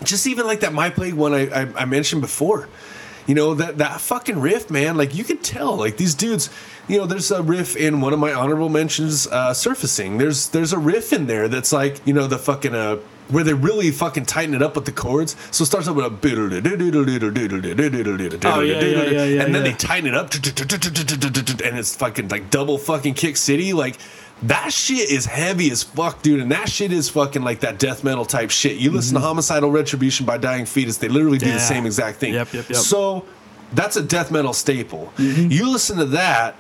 just 0.05 0.27
even 0.27 0.47
like 0.47 0.61
that 0.61 0.73
my 0.73 0.91
plague 0.91 1.15
one 1.15 1.33
I, 1.35 1.63
I 1.63 1.83
i 1.83 1.85
mentioned 1.85 2.23
before. 2.23 2.69
You 3.27 3.37
know 3.37 3.55
that 3.55 3.79
that 3.79 4.01
fucking 4.01 4.41
riff 4.41 4.69
man 4.69 4.97
like 4.97 5.15
you 5.15 5.23
could 5.23 5.45
tell 5.45 5.77
like 5.77 5.97
these 5.97 6.13
dudes 6.15 6.51
you 6.89 6.99
know 6.99 7.07
there's 7.07 7.31
a 7.31 7.41
riff 7.41 7.77
in 7.77 8.01
one 8.01 8.13
of 8.13 8.19
my 8.19 8.33
honorable 8.33 8.69
mentions 8.69 9.29
uh 9.29 9.55
surfacing. 9.55 10.19
There's 10.19 10.49
there's 10.49 10.73
a 10.73 10.79
riff 10.79 11.13
in 11.13 11.27
there 11.27 11.47
that's 11.47 11.73
like 11.73 12.05
you 12.05 12.13
know 12.15 12.27
the 12.27 12.39
fucking 12.39 12.75
uh 12.75 12.97
where 13.29 13.45
they 13.45 13.55
really 13.55 13.91
fucking 13.91 14.27
tighten 14.27 14.55
it 14.55 14.63
up 14.63 14.77
with 14.77 14.85
the 14.85 14.93
chords. 14.93 15.37
So 15.51 15.63
it 15.63 15.67
starts 15.67 15.89
up 15.89 15.97
with 15.97 16.05
a 16.05 16.11
Oh, 18.45 18.61
yeah, 18.61 18.81
yeah, 18.81 19.03
yeah, 19.11 19.25
yeah, 19.25 19.43
and 19.43 19.55
then 19.55 19.65
yeah. 19.65 19.71
they 19.71 19.77
tighten 19.77 20.09
it 20.09 20.15
up 20.15 20.33
and 20.35 21.79
it's 21.79 21.97
fucking 21.97 22.29
like 22.29 22.51
double 22.51 22.79
fucking 22.79 23.15
kick 23.15 23.37
city. 23.37 23.73
Like 23.73 23.99
that 24.43 24.73
shit 24.73 25.11
is 25.11 25.25
heavy 25.25 25.71
as 25.71 25.83
fuck, 25.83 26.23
dude. 26.23 26.41
And 26.41 26.51
that 26.51 26.69
shit 26.69 26.93
is 26.93 27.09
fucking 27.09 27.43
like 27.43 27.61
that 27.61 27.79
death 27.79 28.03
metal 28.05 28.25
type 28.25 28.51
shit. 28.51 28.77
You 28.77 28.91
listen 28.91 29.15
to 29.15 29.21
Homicidal 29.21 29.71
Retribution 29.71 30.27
by 30.27 30.39
Dying 30.39 30.67
Fetus, 30.67 30.99
they 30.99 31.09
literally 31.09 31.39
do 31.39 31.47
Mm-hmm. 31.47 31.55
The 31.55 31.61
same 31.61 31.87
exact 31.87 32.19
thing. 32.19 32.35
Yep, 32.35 32.53
yep, 32.53 32.69
yep. 32.69 32.79
So 32.79 33.27
that's 33.73 33.97
a 33.97 34.03
death 34.03 34.31
metal 34.31 34.53
staple. 34.53 35.13
Mm-hmm. 35.17 35.51
You 35.51 35.71
listen 35.71 35.99
to 35.99 36.05
that, 36.07 36.57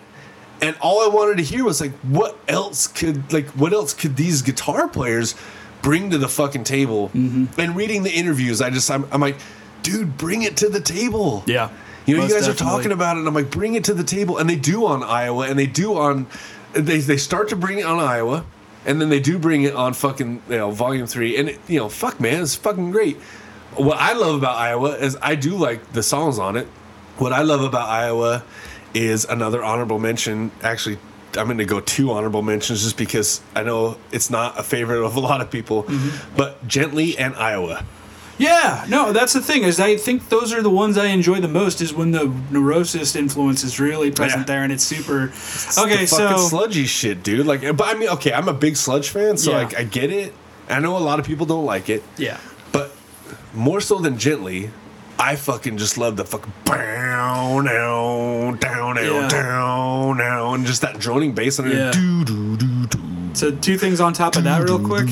and 0.60 0.76
all 0.80 1.01
I 1.01 1.09
wanted 1.14 1.39
to 1.39 1.43
hear 1.43 1.64
was 1.64 1.80
like, 1.80 1.93
what 2.01 2.39
else 2.47 2.86
could 2.86 3.32
like 3.32 3.48
what 3.51 3.72
else 3.72 3.94
could 3.94 4.16
these 4.16 4.43
guitar 4.43 4.86
players 4.89 5.34
bring 5.82 6.10
to 6.10 6.18
the 6.18 6.28
fucking 6.28 6.64
table? 6.64 7.09
Mm-hmm. 7.10 7.60
And 7.60 7.76
reading 7.76 8.02
the 8.02 8.10
interviews, 8.12 8.62
I 8.62 8.70
just 8.70 8.90
I'm, 8.90 9.06
I'm 9.12 9.20
like, 9.20 9.36
dude, 9.82 10.16
bring 10.16 10.42
it 10.42 10.56
to 10.59 10.68
the 10.68 10.80
table. 10.80 11.42
yeah 11.46 11.70
You 12.06 12.16
know, 12.16 12.24
you 12.24 12.30
guys 12.30 12.48
are 12.48 12.54
talking 12.54 12.92
about 12.92 13.16
it, 13.16 13.20
and 13.20 13.28
I'm 13.28 13.34
like, 13.34 13.50
bring 13.50 13.74
it 13.74 13.84
to 13.84 13.94
the 13.94 14.04
table. 14.04 14.38
And 14.38 14.48
they 14.48 14.56
do 14.56 14.86
on 14.86 15.02
Iowa, 15.02 15.48
and 15.48 15.59
they 15.59 15.66
do 15.66 15.96
on, 15.98 16.26
they, 16.72 16.98
they 16.98 17.16
start 17.16 17.48
to 17.50 17.56
bring 17.56 17.78
it 17.78 17.84
on 17.84 17.98
Iowa, 18.00 18.44
and 18.84 19.00
then 19.00 19.09
they 19.09 19.20
do 19.20 19.38
bring 19.38 19.62
it 19.62 19.74
on 19.74 19.92
fucking, 19.92 20.42
you 20.48 20.56
know, 20.56 20.70
volume 20.70 21.06
three. 21.06 21.36
And, 21.36 21.50
it, 21.50 21.60
you 21.68 21.78
know, 21.78 21.88
fuck, 21.88 22.18
man, 22.20 22.42
it's 22.42 22.54
fucking 22.54 22.90
great. 22.90 23.16
What 23.76 23.98
I 23.98 24.12
love 24.12 24.34
about 24.34 24.56
Iowa 24.56 24.96
is 24.96 25.16
I 25.22 25.34
do 25.34 25.56
like 25.56 25.92
the 25.92 26.02
songs 26.02 26.38
on 26.38 26.56
it. 26.56 26.66
What 27.18 27.32
I 27.32 27.42
love 27.42 27.62
about 27.62 27.88
Iowa 27.88 28.42
is 28.94 29.24
another 29.24 29.62
honorable 29.62 29.98
mention. 29.98 30.50
Actually, 30.62 30.98
I'm 31.36 31.46
going 31.46 31.59
to 31.59 31.64
go 31.64 31.80
two 31.80 32.10
honorable 32.12 32.42
mentions 32.42 32.82
just 32.82 32.96
because 32.96 33.40
I 33.54 33.62
know 33.62 33.96
it's 34.10 34.30
not 34.30 34.59
a 34.59 34.62
favorite 34.62 35.04
of 35.04 35.16
a 35.16 35.20
lot 35.20 35.40
of 35.40 35.50
people, 35.50 35.84
Mm-hmm. 35.84 36.36
but 36.36 36.66
Gently 36.68 37.16
and 37.18 37.34
Iowa. 37.36 37.84
Yeah, 38.38 38.84
no, 38.88 39.12
that's 39.12 39.34
the 39.34 39.40
thing 39.42 39.62
is 39.62 39.78
I 39.78 39.96
think 39.96 40.28
those 40.28 40.52
are 40.52 40.62
the 40.62 40.70
ones 40.70 40.96
I 40.98 41.06
enjoy 41.06 41.40
the 41.40 41.48
most 41.48 41.80
is 41.80 41.92
when 41.94 42.10
the 42.10 42.32
neurosis 42.50 43.14
influence 43.14 43.62
is 43.62 43.78
really 43.78 44.10
present 44.10 44.40
Yeah. 44.40 44.54
there 44.54 44.62
and 44.64 44.72
it's 44.72 44.82
super. 44.82 45.26
It's 45.26 45.78
okay, 45.78 46.06
so 46.06 46.36
sludgy 46.38 46.86
shit, 46.86 47.22
dude. 47.22 47.46
Like, 47.46 47.60
but 47.76 47.86
I 47.88 47.94
mean, 47.94 48.09
okay, 48.09 48.32
I'm 48.32 48.48
a 48.48 48.54
big 48.54 48.76
sludge 48.76 49.10
fan, 49.10 49.36
so 49.36 49.50
Yeah. 49.52 49.59
like 49.59 49.76
I 49.76 49.84
get 49.84 50.10
it. 50.10 50.32
I 50.68 50.80
know 50.80 50.96
a 50.96 51.04
lot 51.10 51.20
of 51.20 51.26
people 51.26 51.46
don't 51.46 51.66
like 51.66 51.88
it, 51.88 52.02
yeah, 52.16 52.38
but 52.72 52.90
more 53.54 53.80
so 53.80 53.98
than 53.98 54.18
gently, 54.18 54.70
I 55.18 55.36
fucking 55.36 55.78
just 55.78 55.98
love 55.98 56.16
the 56.16 56.24
fucking 56.24 56.52
down, 56.64 57.64
down, 57.64 58.56
down, 58.59 58.97
Yeah. 58.97 59.28
down, 59.28 60.16
down, 60.18 60.55
and 60.56 60.66
just 60.66 60.80
that 60.82 60.98
droning 60.98 61.32
bass 61.32 61.59
on 61.60 61.68
it. 61.70 61.74
Yeah. 61.74 61.90
Do, 61.93 62.24
do, 62.24 62.56
do, 62.56 62.86
do. 62.86 62.98
so 63.34 63.51
two 63.55 63.78
things 63.78 64.01
on 64.01 64.12
top 64.14 64.36
of 64.36 64.44
that 64.44 64.62
real 64.62 64.84
quick. 64.84 65.09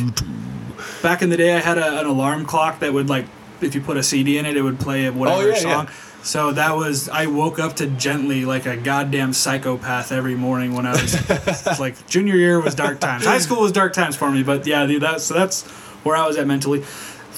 Back 1.03 1.23
in 1.23 1.31
the 1.31 1.37
day, 1.37 1.55
I 1.55 1.61
had 1.61 1.79
a, 1.79 2.01
an 2.01 2.07
alarm 2.07 2.45
clock 2.45 2.81
that 2.81 2.93
would 2.93 3.09
like 3.09 3.27
if 3.61 3.75
you 3.75 3.81
put 3.81 3.97
a 3.97 4.03
CD 4.03 4.39
in 4.39 4.47
it, 4.47 4.57
it 4.57 4.63
would 4.63 4.81
play 4.81 5.09
whatever 5.11 5.43
Oh, 5.43 5.47
yeah, 5.47 5.55
song. 5.55 5.87
yeah. 5.87 5.93
So 6.23 6.53
that 6.53 6.77
was 6.77 7.09
I 7.09 7.27
woke 7.27 7.59
up 7.59 7.77
to 7.77 7.87
gently 7.87 8.45
like 8.45 8.67
a 8.67 8.77
goddamn 8.77 9.33
psychopath 9.33 10.13
every 10.13 10.35
morning 10.35 10.75
when 10.75 10.87
I 10.87 10.93
was 10.93 11.79
like 11.81 12.07
junior 12.09 12.37
year 12.37 12.61
was 12.61 12.75
dark 12.75 13.01
times. 13.01 13.25
High 13.25 13.39
school 13.39 13.61
was 13.63 13.73
dark 13.73 13.93
times 13.95 14.17
for 14.17 14.31
me, 14.31 14.43
but 14.43 14.67
yeah, 14.67 14.85
dude, 14.87 15.03
that's 15.03 15.25
so 15.25 15.35
that's 15.35 15.63
where 16.03 16.17
I 16.17 16.27
was 16.27 16.37
at 16.37 16.47
mentally. 16.47 16.85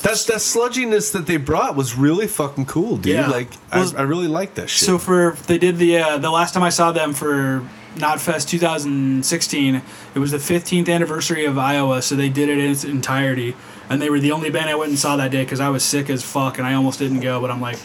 That's 0.02 0.24
that 0.26 0.38
sludginess 0.38 1.12
that 1.12 1.26
they 1.26 1.36
brought 1.36 1.76
was 1.76 1.96
really 1.96 2.26
fucking 2.26 2.66
cool, 2.66 2.96
dude. 2.96 3.14
Yeah. 3.14 3.28
Like 3.28 3.48
Was- 3.72 3.94
I, 3.94 4.00
I 4.00 4.02
really 4.02 4.26
like 4.26 4.54
that 4.56 4.68
shit. 4.68 4.86
So 4.86 4.98
for 4.98 5.36
they 5.46 5.58
did 5.58 5.76
the 5.76 5.98
uh, 5.98 6.18
the 6.18 6.30
last 6.30 6.54
time 6.54 6.62
I 6.64 6.70
saw 6.70 6.90
them 6.92 7.12
for 7.12 7.66
Knotfest 7.94 8.48
2016, 8.48 9.82
it 10.14 10.18
was 10.18 10.30
the 10.30 10.38
15th 10.38 10.88
anniversary 10.88 11.44
of 11.44 11.56
Iowa, 11.58 12.02
so 12.02 12.16
they 12.16 12.28
did 12.30 12.48
it 12.48 12.58
in 12.58 12.70
its 12.70 12.84
entirety, 12.84 13.54
and 13.88 14.00
they 14.00 14.10
were 14.10 14.18
the 14.18 14.32
only 14.32 14.50
band 14.50 14.70
I 14.70 14.74
went 14.74 14.90
and 14.90 14.98
saw 14.98 15.16
that 15.16 15.30
day 15.30 15.44
because 15.44 15.60
I 15.60 15.68
was 15.68 15.84
sick 15.84 16.10
as 16.10 16.22
fuck 16.24 16.58
and 16.58 16.66
I 16.66 16.74
almost 16.74 16.98
didn't 16.98 17.20
go, 17.20 17.40
but 17.40 17.50
I'm 17.50 17.60
like, 17.60 17.78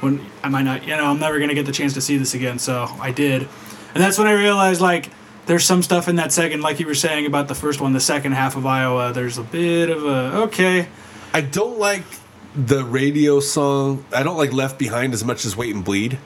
when 0.00 0.20
I 0.42 0.48
might 0.48 0.64
not, 0.64 0.82
you 0.86 0.96
know, 0.96 1.06
I'm 1.06 1.20
never 1.20 1.38
gonna 1.38 1.54
get 1.54 1.64
the 1.66 1.72
chance 1.72 1.94
to 1.94 2.00
see 2.00 2.16
this 2.18 2.34
again, 2.34 2.58
so 2.58 2.86
I 3.00 3.12
did, 3.12 3.48
and 3.94 4.02
that's 4.02 4.18
when 4.18 4.26
I 4.26 4.32
realized 4.32 4.80
like. 4.80 5.10
There's 5.44 5.64
some 5.64 5.82
stuff 5.82 6.06
in 6.06 6.14
that 6.16 6.30
second, 6.30 6.60
like 6.60 6.78
you 6.78 6.86
were 6.86 6.94
saying 6.94 7.26
about 7.26 7.48
the 7.48 7.56
first 7.56 7.80
one, 7.80 7.92
the 7.92 7.98
second 7.98 8.30
half 8.30 8.54
of 8.54 8.64
Iowa. 8.64 9.12
There's 9.12 9.38
a 9.38 9.42
bit 9.42 9.90
of 9.90 10.04
a 10.04 10.36
okay, 10.42 10.86
I 11.34 11.40
don't 11.40 11.78
like 11.78 12.04
the 12.54 12.84
radio 12.84 13.40
song. 13.40 14.04
I 14.12 14.22
don't 14.22 14.36
like 14.36 14.52
Left 14.52 14.78
Behind 14.78 15.14
as 15.14 15.24
much 15.24 15.44
as 15.44 15.56
Wait 15.56 15.74
and 15.74 15.84
Bleed. 15.84 16.18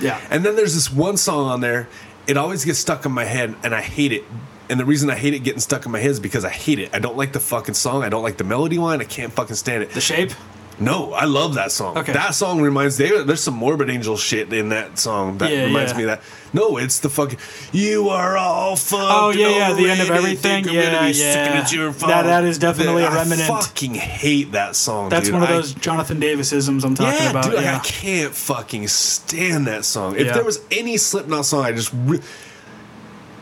yeah, 0.00 0.20
And 0.30 0.44
then 0.44 0.56
there's 0.56 0.74
this 0.74 0.90
one 0.92 1.16
song 1.16 1.48
on 1.48 1.60
there. 1.60 1.88
It 2.26 2.36
always 2.36 2.64
gets 2.64 2.78
stuck 2.78 3.04
in 3.04 3.12
my 3.12 3.24
head, 3.24 3.54
and 3.62 3.74
I 3.74 3.82
hate 3.82 4.12
it. 4.12 4.24
And 4.70 4.80
the 4.80 4.86
reason 4.86 5.10
I 5.10 5.14
hate 5.14 5.34
it 5.34 5.40
getting 5.40 5.60
stuck 5.60 5.84
in 5.84 5.92
my 5.92 5.98
head 5.98 6.10
is 6.12 6.20
because 6.20 6.42
I 6.44 6.48
hate 6.50 6.78
it. 6.78 6.88
I 6.94 6.98
don't 6.98 7.18
like 7.18 7.32
the 7.34 7.40
fucking 7.40 7.74
song. 7.74 8.02
I 8.02 8.08
don't 8.08 8.22
like 8.22 8.38
the 8.38 8.44
melody 8.44 8.78
line. 8.78 9.02
I 9.02 9.04
can't 9.04 9.30
fucking 9.32 9.56
stand 9.56 9.82
it. 9.82 9.90
the 9.90 10.00
shape. 10.00 10.30
No, 10.80 11.12
I 11.12 11.24
love 11.24 11.54
that 11.54 11.70
song. 11.70 11.96
Okay. 11.98 12.12
That 12.12 12.34
song 12.34 12.60
reminds 12.60 12.96
they, 12.96 13.22
there's 13.22 13.42
some 13.42 13.54
Morbid 13.54 13.90
Angel 13.90 14.16
shit 14.16 14.52
in 14.52 14.70
that 14.70 14.98
song 14.98 15.38
that 15.38 15.52
Yeah, 15.52 15.66
reminds 15.66 15.92
yeah. 15.92 15.96
me 15.98 16.02
of 16.04 16.08
that. 16.08 16.20
No, 16.52 16.78
it's 16.78 16.98
the 16.98 17.08
fucking 17.08 17.38
you 17.72 18.08
are 18.08 18.36
all 18.36 18.74
fucked. 18.74 19.02
Oh, 19.04 19.30
yeah, 19.30 19.48
yeah, 19.48 19.72
the 19.72 19.88
end 19.88 20.00
of 20.00 20.10
everything. 20.10 20.64
think 20.64 20.66
I'm 20.68 20.74
gonna 20.74 20.84
Yeah, 20.90 21.12
be 21.12 21.18
yeah. 21.18 21.90
That- 22.08 22.22
that 22.24 22.44
is 22.44 22.58
definitely 22.58 23.04
a 23.04 23.08
I 23.08 23.14
remnant. 23.14 23.42
fucking 23.42 23.94
hate 23.94 24.52
that 24.52 24.74
song. 24.74 25.10
That's 25.10 25.26
dude. 25.26 25.34
one 25.34 25.42
of 25.44 25.48
I- 25.48 25.52
those 25.52 25.74
Jonathan 25.74 26.18
Davis-isms 26.18 26.84
I'm 26.84 26.94
talking 26.96 27.20
yeah, 27.22 27.30
about. 27.30 27.44
dude, 27.44 27.54
yeah. 27.54 27.76
I 27.76 27.78
can't 27.84 28.34
fucking 28.34 28.88
stand 28.88 29.68
that 29.68 29.84
song. 29.84 30.16
If 30.16 30.34
there 30.34 30.44
was 30.44 30.60
any 30.72 30.96
Slipknot 30.96 31.46
song, 31.46 31.64
I 31.64 31.70
just 31.72 31.92
re- 32.04 32.20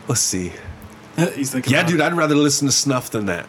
let's 0.07 0.21
see. 0.21 0.51
Uh, 1.17 1.27
he's 1.31 1.53
Yeah, 1.67 1.83
dude. 1.83 2.01
I'd 2.01 2.13
rather 2.13 2.35
listen 2.35 2.67
to 2.67 2.71
Snuff 2.71 3.09
than 3.11 3.25
that. 3.27 3.47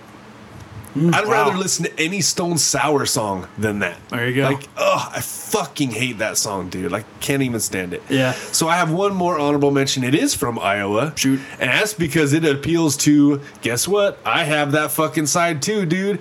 I'd 0.97 1.01
Mm, 1.01 1.13
wow. 1.13 1.31
rather 1.33 1.57
listen 1.59 1.87
to 1.87 2.01
any 2.01 2.21
Stone 2.21 2.59
Sour 2.59 3.05
song 3.07 3.49
than 3.59 3.81
that. 3.81 3.97
There 4.11 4.29
you 4.29 4.37
go. 4.37 4.43
Like, 4.45 4.69
oh, 4.77 5.11
I 5.13 5.21
fucking 5.21 5.91
hate 5.91 6.19
that 6.19 6.37
song, 6.37 6.69
dude. 6.69 6.93
Like, 6.93 7.05
can't 7.21 7.43
even 7.43 7.59
stand 7.59 7.93
it. 7.95 8.03
Yeah. 8.09 8.33
So 8.53 8.69
I 8.69 8.77
have 8.77 8.93
one 8.93 9.15
more 9.15 9.39
honorable 9.39 9.73
mention. 9.73 10.05
It 10.05 10.15
is 10.15 10.35
from 10.35 10.57
Iowa. 10.59 11.13
Shoot. 11.17 11.41
And 11.59 11.69
that's 11.71 11.95
because 11.95 12.33
it 12.33 12.45
appeals 12.45 12.97
to. 12.99 13.41
Guess 13.63 13.89
what? 13.89 14.19
I 14.25 14.45
have 14.45 14.71
that 14.73 14.93
fucking 14.93 15.27
side 15.27 15.63
too, 15.63 15.85
dude. 15.85 16.21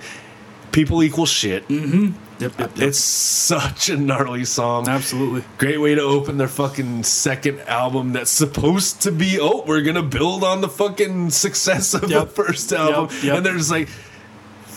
People 0.72 1.04
equal 1.04 1.26
shit. 1.26 1.64
Yep, 1.70 2.12
yep, 2.40 2.58
yep. 2.58 2.70
It's 2.78 2.98
such 2.98 3.88
a 3.90 3.96
gnarly 3.96 4.44
song. 4.44 4.88
absolutely. 4.88 5.44
Great 5.58 5.80
way 5.80 5.94
to 5.94 6.02
open 6.02 6.36
their 6.36 6.48
fucking 6.48 7.04
second 7.04 7.60
album 7.60 8.12
that's 8.12 8.32
supposed 8.32 9.02
to 9.02 9.12
be, 9.12 9.38
oh, 9.40 9.62
we're 9.68 9.82
going 9.82 9.94
to 9.94 10.02
build 10.02 10.42
on 10.42 10.62
the 10.62 10.68
fucking 10.68 11.30
success 11.30 11.94
of 11.94 12.10
Yep. 12.10 12.20
the 12.22 12.26
first 12.26 12.72
album. 12.72 13.08
Yep, 13.14 13.22
yep. 13.22 13.36
And 13.36 13.46
they're 13.46 13.56
just 13.56 13.70
like, 13.70 13.88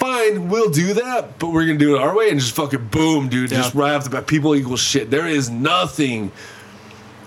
fine, 0.07 0.47
we'll 0.49 0.69
do 0.69 0.93
that, 0.93 1.39
but 1.39 1.49
we're 1.51 1.65
to 1.65 1.77
do 1.77 1.95
it 1.95 2.01
our 2.01 2.15
way 2.15 2.29
and 2.29 2.39
just 2.39 2.55
fucking 2.55 2.87
boom, 2.87 3.29
dude. 3.29 3.49
Just 3.49 3.73
right 3.75 3.93
off 3.93 4.03
the 4.03 4.09
bat, 4.09 4.27
people 4.27 4.55
equal 4.55 4.77
shit. 4.77 5.09
There 5.11 5.27
is 5.27 5.49
nothing. 5.49 6.31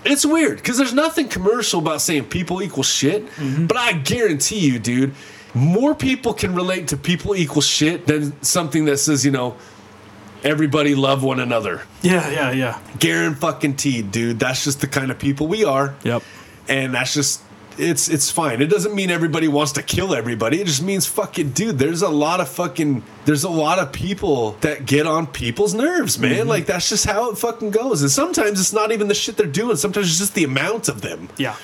It's 0.03 0.25
weird 0.25 0.57
because 0.57 0.77
there's 0.77 0.93
nothing 0.93 1.27
commercial 1.27 1.79
about 1.79 2.01
saying 2.01 2.25
people 2.25 2.61
equal 2.61 2.83
shit, 2.83 3.25
Mm-hmm. 3.27 3.67
but 3.67 3.77
I 3.77 3.93
guarantee 3.93 4.59
you, 4.59 4.79
dude, 4.79 5.13
more 5.53 5.93
people 5.93 6.33
can 6.33 6.55
relate 6.55 6.87
to 6.89 6.97
people 6.97 7.35
equal 7.35 7.61
shit 7.61 8.07
than 8.07 8.41
something 8.41 8.85
that 8.85 8.97
says, 8.97 9.23
you 9.25 9.31
know, 9.31 9.55
everybody 10.43 10.95
love 10.95 11.23
one 11.23 11.39
another. 11.39 11.81
Yeah, 12.01 12.29
yeah, 12.31 12.51
yeah. 12.51 12.79
Garen 12.99 13.35
fucking 13.35 13.75
T, 13.75 14.01
dude. 14.01 14.39
That's 14.39 14.63
just 14.63 14.81
the 14.81 14.87
kind 14.87 15.11
of 15.11 15.19
people 15.19 15.47
we 15.47 15.63
are. 15.65 15.93
Yep. 16.03 16.23
And 16.67 16.93
that's 16.95 17.13
just 17.13 17.41
it's 17.77 18.09
it's 18.09 18.31
fine. 18.31 18.61
It 18.61 18.67
doesn't 18.67 18.93
mean 18.93 19.09
everybody 19.09 19.47
wants 19.47 19.71
to 19.73 19.83
kill 19.83 20.13
everybody. 20.13 20.61
It 20.61 20.67
just 20.67 20.83
means 20.83 21.05
fucking 21.05 21.51
dude, 21.51 21.79
there's 21.79 22.01
a 22.01 22.09
lot 22.09 22.39
of 22.39 22.49
fucking 22.49 23.03
there's 23.25 23.43
a 23.43 23.49
lot 23.49 23.79
of 23.79 23.91
people 23.91 24.51
that 24.61 24.85
get 24.85 25.07
on 25.07 25.27
people's 25.27 25.73
nerves, 25.73 26.19
man. 26.19 26.31
Mm-hmm. 26.31 26.49
Like 26.49 26.65
that's 26.65 26.89
just 26.89 27.05
how 27.05 27.31
it 27.31 27.37
fucking 27.37 27.71
goes. 27.71 28.01
And 28.01 28.11
sometimes 28.11 28.59
it's 28.59 28.73
not 28.73 28.91
even 28.91 29.07
the 29.07 29.13
shit 29.13 29.37
they're 29.37 29.47
doing. 29.47 29.75
Sometimes 29.77 30.07
it's 30.07 30.19
just 30.19 30.35
the 30.35 30.43
amount 30.43 30.89
of 30.89 31.01
them. 31.01 31.29
Yeah. 31.37 31.55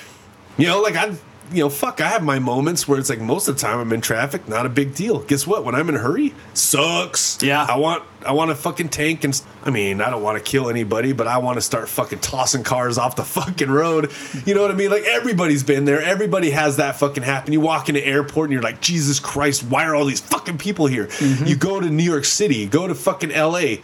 You 0.58 0.68
know, 0.68 0.82
like 0.82 0.96
I, 0.96 1.16
you 1.52 1.60
know, 1.60 1.70
fuck, 1.70 2.02
I 2.02 2.08
have 2.08 2.24
my 2.24 2.40
moments 2.40 2.88
where 2.88 3.00
it's 3.00 3.10
like 3.10 3.20
most 3.20 3.48
of 3.48 3.56
the 3.56 3.62
time 3.62 3.80
I'm 3.80 3.94
in 3.94 4.02
traffic, 4.02 4.48
not 4.48 4.66
a 4.66 4.70
big 4.70 4.96
deal. 4.96 5.20
Guess 5.20 5.48
what? 5.48 5.64
When 5.64 5.76
I'm 5.76 5.88
in 5.90 5.96
a 5.96 6.00
hurry, 6.00 6.34
sucks. 6.54 7.42
Yeah. 7.42 7.66
I 7.68 7.78
want, 7.78 8.04
I 8.26 8.34
want 8.34 8.50
to 8.50 8.56
fucking 8.56 8.90
tank 8.90 9.24
and, 9.24 9.42
I 9.64 9.70
mean, 9.70 10.02
I 10.02 10.10
don't 10.10 10.22
want 10.22 10.38
to 10.38 10.44
kill 10.44 10.70
anybody, 10.70 11.14
but 11.14 11.28
I 11.28 11.38
want 11.38 11.58
to 11.58 11.62
start 11.62 11.88
fucking 11.90 12.20
tossing 12.20 12.64
cars 12.64 12.98
off 12.98 13.16
the 13.16 13.24
fucking 13.24 13.70
road. 13.70 14.12
You 14.46 14.56
know 14.56 14.62
what 14.62 14.72
I 14.72 14.76
mean? 14.76 14.92
Like 14.92 15.04
everybody's 15.04 15.64
been 15.64 15.86
there. 15.86 16.02
Everybody 16.02 16.52
has 16.52 16.78
that 16.78 16.98
fucking 16.98 17.24
happen. 17.24 17.54
You 17.54 17.62
walk 17.62 17.90
into 17.90 18.06
airport 18.06 18.48
and 18.48 18.54
you're 18.54 18.62
like, 18.62 18.82
Jesus 18.82 19.20
Christ, 19.20 19.64
why 19.64 19.86
are 19.86 19.96
all 19.96 20.06
these 20.06 20.22
fucking 20.22 20.58
people 20.58 20.88
here? 20.88 21.08
Mm-hmm. 21.08 21.46
You 21.46 21.56
go 21.56 21.80
to 21.80 21.90
New 21.90 22.04
York 22.04 22.26
City, 22.26 22.66
go 22.66 22.88
to 22.88 22.96
fucking 22.96 23.32
L.A. 23.32 23.82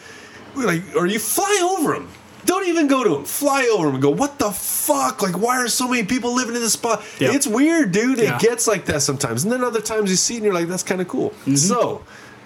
Like, 0.56 0.84
or 0.96 1.08
you 1.08 1.20
fly 1.20 1.78
over 1.78 1.94
them. 1.94 2.10
Don't 2.46 2.68
even 2.68 2.88
go 2.88 3.04
to 3.04 3.16
him. 3.16 3.24
Fly 3.26 3.70
over 3.74 3.86
them 3.86 3.96
and 3.96 4.02
go, 4.02 4.10
what 4.10 4.38
the 4.40 4.52
fuck? 4.52 5.22
Like, 5.22 5.38
why 5.38 5.58
are 5.58 5.68
so 5.68 5.88
many 5.88 6.04
people 6.04 6.34
living 6.36 6.56
in 6.56 6.62
this 6.62 6.74
spot? 6.74 7.04
Yeah. 7.20 7.32
It's 7.34 7.48
weird, 7.48 7.92
dude. 7.92 8.18
Yeah. 8.20 8.36
It 8.36 8.42
gets 8.42 8.68
like 8.68 8.86
that 8.86 9.02
sometimes. 9.02 9.44
And 9.44 9.52
then 9.52 9.64
other 9.64 9.82
times 9.82 10.10
you 10.10 10.16
see 10.18 10.36
it 10.36 10.38
and 10.38 10.46
you're 10.46 10.54
like, 10.54 10.68
that's 10.68 10.84
kind 10.84 11.00
of 11.02 11.08
cool. 11.08 11.30
Mm-hmm. 11.32 11.56
So, 11.56 12.04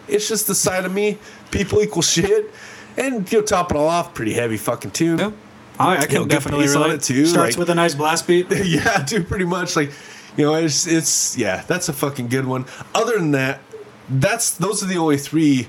it's 0.07 0.27
just 0.27 0.47
the 0.47 0.55
side 0.55 0.85
of 0.85 0.93
me. 0.93 1.17
People 1.51 1.81
equal 1.81 2.01
shit. 2.01 2.51
And, 2.95 3.31
you 3.31 3.39
know, 3.39 3.45
top 3.45 3.71
it 3.71 3.77
all 3.77 3.87
off, 3.87 4.13
pretty 4.13 4.33
heavy 4.33 4.57
fucking 4.57 4.91
tune. 4.91 5.19
Yep. 5.19 5.33
I, 5.79 5.97
I 5.97 6.05
can 6.05 6.15
know, 6.21 6.25
definitely 6.25 6.67
relate. 6.67 6.93
it, 6.93 7.01
too, 7.03 7.25
Starts 7.25 7.55
like- 7.55 7.59
with 7.59 7.69
a 7.69 7.75
nice 7.75 7.93
blast 7.93 8.27
beat. 8.27 8.47
yeah, 8.65 9.03
dude, 9.03 9.27
pretty 9.27 9.45
much. 9.45 9.75
Like, 9.75 9.91
you 10.35 10.45
know, 10.45 10.55
it's, 10.55 10.87
it's, 10.87 11.37
yeah, 11.37 11.63
that's 11.67 11.89
a 11.89 11.93
fucking 11.93 12.27
good 12.29 12.45
one. 12.45 12.65
Other 12.95 13.17
than 13.17 13.31
that, 13.31 13.61
that's, 14.09 14.51
those 14.51 14.81
are 14.83 14.87
the 14.87 14.97
only 14.97 15.17
three. 15.17 15.67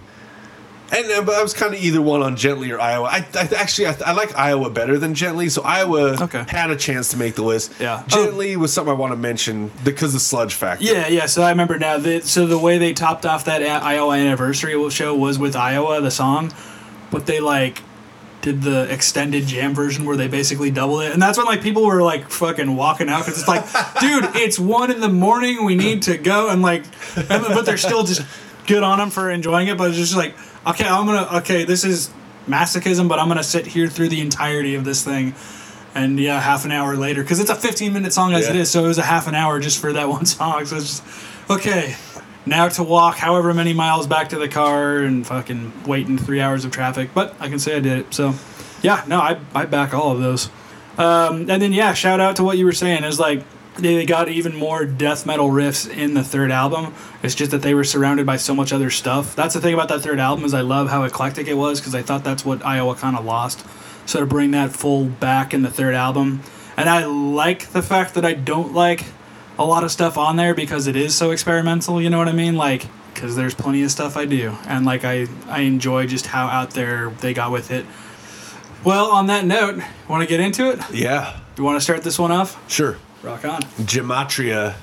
And 0.91 1.11
uh, 1.11 1.23
but 1.23 1.35
I 1.35 1.43
was 1.43 1.53
kind 1.53 1.75
of 1.75 1.81
either 1.83 2.01
one 2.01 2.23
on 2.23 2.37
Gently 2.37 2.71
or 2.71 2.81
Iowa. 2.81 3.09
I, 3.09 3.27
I 3.35 3.49
actually 3.57 3.89
I, 3.89 3.97
I 4.07 4.13
like 4.13 4.35
Iowa 4.37 4.71
better 4.71 4.99
than 4.99 5.15
Gently, 5.15 5.49
so 5.49 5.63
Iowa 5.63 6.23
Okay. 6.23 6.45
had 6.49 6.71
a 6.71 6.77
chance 6.77 7.11
to 7.11 7.17
make 7.17 7.35
the 7.35 7.43
list. 7.43 7.73
Yeah. 7.79 8.03
Gently 8.07 8.57
was 8.57 8.73
something 8.73 8.91
I 8.91 8.97
want 8.97 9.13
to 9.13 9.17
mention 9.19 9.71
because 9.85 10.15
of 10.15 10.23
sludge 10.23 10.55
factor. 10.55 10.85
Yeah, 10.85 11.09
yeah. 11.09 11.27
So 11.27 11.43
I 11.43 11.51
remember 11.51 11.79
now. 11.79 11.99
That, 11.99 12.25
so 12.25 12.47
the 12.47 12.59
way 12.59 12.79
they 12.79 12.93
topped 12.95 13.27
off 13.27 13.45
that 13.45 13.63
Iowa 13.63 14.15
anniversary 14.17 14.75
show 14.91 15.15
was 15.15 15.39
with 15.39 15.55
Iowa, 15.57 16.01
the 16.01 16.11
song, 16.11 16.53
but 17.11 17.27
they 17.27 17.41
like 17.41 17.83
did 18.41 18.63
the 18.63 18.83
extended 18.93 19.47
jam 19.47 19.75
version 19.75 20.05
where 20.07 20.17
they 20.17 20.29
basically 20.29 20.71
doubled 20.71 21.03
it, 21.03 21.13
and 21.13 21.21
that's 21.21 21.37
when 21.37 21.47
like 21.47 21.61
people 21.61 21.85
were 21.85 22.03
like 22.03 22.31
fucking 22.31 22.77
walking 22.77 23.09
out 23.09 23.25
because 23.27 23.41
it's 23.41 23.49
like, 23.49 23.65
dude, 24.01 24.25
it's 24.37 24.59
one 24.59 24.91
in 24.93 25.01
the 25.01 25.09
morning, 25.09 25.65
we 25.65 25.75
need 25.75 26.03
to 26.03 26.17
go, 26.17 26.49
and 26.49 26.63
like, 26.63 26.85
and, 27.17 27.29
but 27.29 27.67
they're 27.67 27.77
still 27.77 28.05
just 28.05 28.23
good 28.69 28.83
on 28.85 28.99
them 28.99 29.11
for 29.11 29.29
enjoying 29.31 29.67
it, 29.67 29.77
but 29.77 29.89
it's 29.91 29.99
just 29.99 30.17
like, 30.17 30.37
okay, 30.69 30.87
I'm 30.87 31.07
gonna, 31.07 31.39
okay, 31.39 31.65
this 31.65 31.85
is 31.85 32.11
masochism, 32.47 33.09
but 33.09 33.19
I'm 33.19 33.29
gonna 33.29 33.43
sit 33.43 33.67
here 33.67 33.89
through 33.89 34.09
the 34.09 34.21
entirety 34.21 34.75
of 34.75 34.85
this 34.85 35.03
thing. 35.05 35.35
And 35.95 36.19
yeah, 36.21 36.39
half 36.41 36.65
an 36.65 36.71
hour 36.71 36.97
later, 36.97 37.23
because 37.23 37.41
it's 37.41 37.51
a 37.51 37.55
15 37.55 37.93
minute 37.93 38.13
song 38.13 38.33
as 38.35 38.49
it 38.49 38.55
Yeah. 38.55 38.61
is, 38.63 38.71
so 38.71 38.85
it 38.85 38.89
was 38.89 38.99
a 38.99 39.03
half 39.03 39.27
an 39.27 39.35
hour 39.35 39.59
just 39.59 39.81
for 39.81 39.93
that 39.95 40.09
one 40.17 40.27
song. 40.27 40.65
So 40.67 40.77
it's 40.77 41.01
just, 41.01 41.51
okay, 41.51 41.97
now 42.47 42.69
to 42.69 42.83
walk 42.83 43.17
however 43.17 43.53
many 43.53 43.73
miles 43.73 44.07
back 44.07 44.29
to 44.31 44.39
the 44.39 44.49
car 44.49 44.99
and 44.99 45.27
fucking 45.27 45.73
wait 45.87 46.07
in 46.07 46.17
three 46.19 46.41
hours 46.41 46.65
of 46.65 46.71
traffic. 46.71 47.11
But 47.15 47.35
I 47.41 47.49
can 47.49 47.59
say 47.59 47.77
I 47.77 47.81
did 47.81 47.99
it. 47.99 48.15
So 48.15 48.35
yeah, 48.83 49.03
no, 49.09 49.19
I, 49.19 49.39
I 49.55 49.65
back 49.67 49.93
all 49.95 50.13
of 50.13 50.21
those. 50.21 50.51
Um, 50.99 51.49
and 51.51 51.63
then 51.63 51.73
yeah, 51.73 51.95
shout 51.95 52.21
out 52.21 52.37
to 52.37 52.45
what 52.45 52.59
you 52.59 52.65
were 52.65 52.73
saying. 52.73 53.05
Is 53.05 53.19
like 53.19 53.43
they 53.79 54.05
got 54.05 54.29
even 54.29 54.55
more 54.55 54.85
death 54.85 55.25
metal 55.25 55.49
riffs 55.49 55.89
in 55.89 56.15
the 56.15 56.23
third 56.25 56.51
album. 56.51 56.95
It's 57.23 57.35
just 57.35 57.51
that 57.53 57.63
they 57.63 57.75
were 57.75 57.85
surrounded 57.85 58.27
by 58.27 58.37
so 58.37 58.55
much 58.55 58.73
other 58.73 58.91
stuff. 58.91 59.35
That's 59.37 59.55
the 59.55 59.61
thing 59.61 59.73
about 59.75 59.89
that 59.89 60.01
third 60.01 60.19
album 60.21 60.45
is 60.45 60.53
I 60.53 60.61
love 60.63 60.89
how 60.91 61.05
eclectic 61.05 61.47
it 61.49 61.55
was 61.55 61.81
because 61.81 61.95
I 61.95 62.03
thought 62.03 62.25
that's 62.25 62.45
what 62.45 62.65
Iowa 62.65 62.95
kind 62.97 63.17
of 63.17 63.25
lost. 63.25 63.65
So 64.07 64.21
to 64.21 64.27
bring 64.27 64.51
that 64.53 64.73
full 64.73 65.05
back 65.07 65.55
in 65.55 65.63
the 65.63 65.71
third 65.71 65.95
album, 65.95 66.43
and 66.77 66.89
I 66.89 67.05
like 67.07 67.69
the 67.69 67.83
fact 67.83 68.15
that 68.15 68.25
I 68.25 68.35
don't 68.35 68.73
like 68.75 69.05
a 69.59 69.65
lot 69.65 69.85
of 69.85 69.91
stuff 69.91 70.17
on 70.19 70.37
there 70.37 70.55
because 70.55 70.87
it 70.87 70.97
is 70.97 71.15
so 71.15 71.31
experimental. 71.31 72.01
You 72.01 72.11
know 72.11 72.19
what 72.19 72.29
I 72.29 72.33
mean? 72.33 72.57
Like 72.57 72.87
because 73.15 73.35
there's 73.37 73.55
plenty 73.55 73.83
of 73.83 73.91
stuff 73.91 74.17
I 74.17 74.25
do, 74.27 74.57
and 74.67 74.85
like 74.87 75.05
I 75.05 75.27
I 75.49 75.61
enjoy 75.61 76.07
just 76.07 76.27
how 76.27 76.47
out 76.47 76.71
there 76.73 77.11
they 77.21 77.35
got 77.35 77.51
with 77.51 77.71
it. 77.71 77.85
Well, 78.85 79.11
on 79.11 79.27
that 79.27 79.45
note, 79.45 79.83
want 80.09 80.23
to 80.23 80.29
get 80.29 80.39
into 80.41 80.71
it? 80.71 80.79
Yeah, 80.93 81.41
You 81.57 81.65
want 81.65 81.77
to 81.77 81.81
start 81.81 82.03
this 82.05 82.19
one 82.19 82.31
off? 82.31 82.57
sure. 82.71 82.97
Rock 83.23 83.45
on. 83.45 83.63
Gematria. 83.83 84.75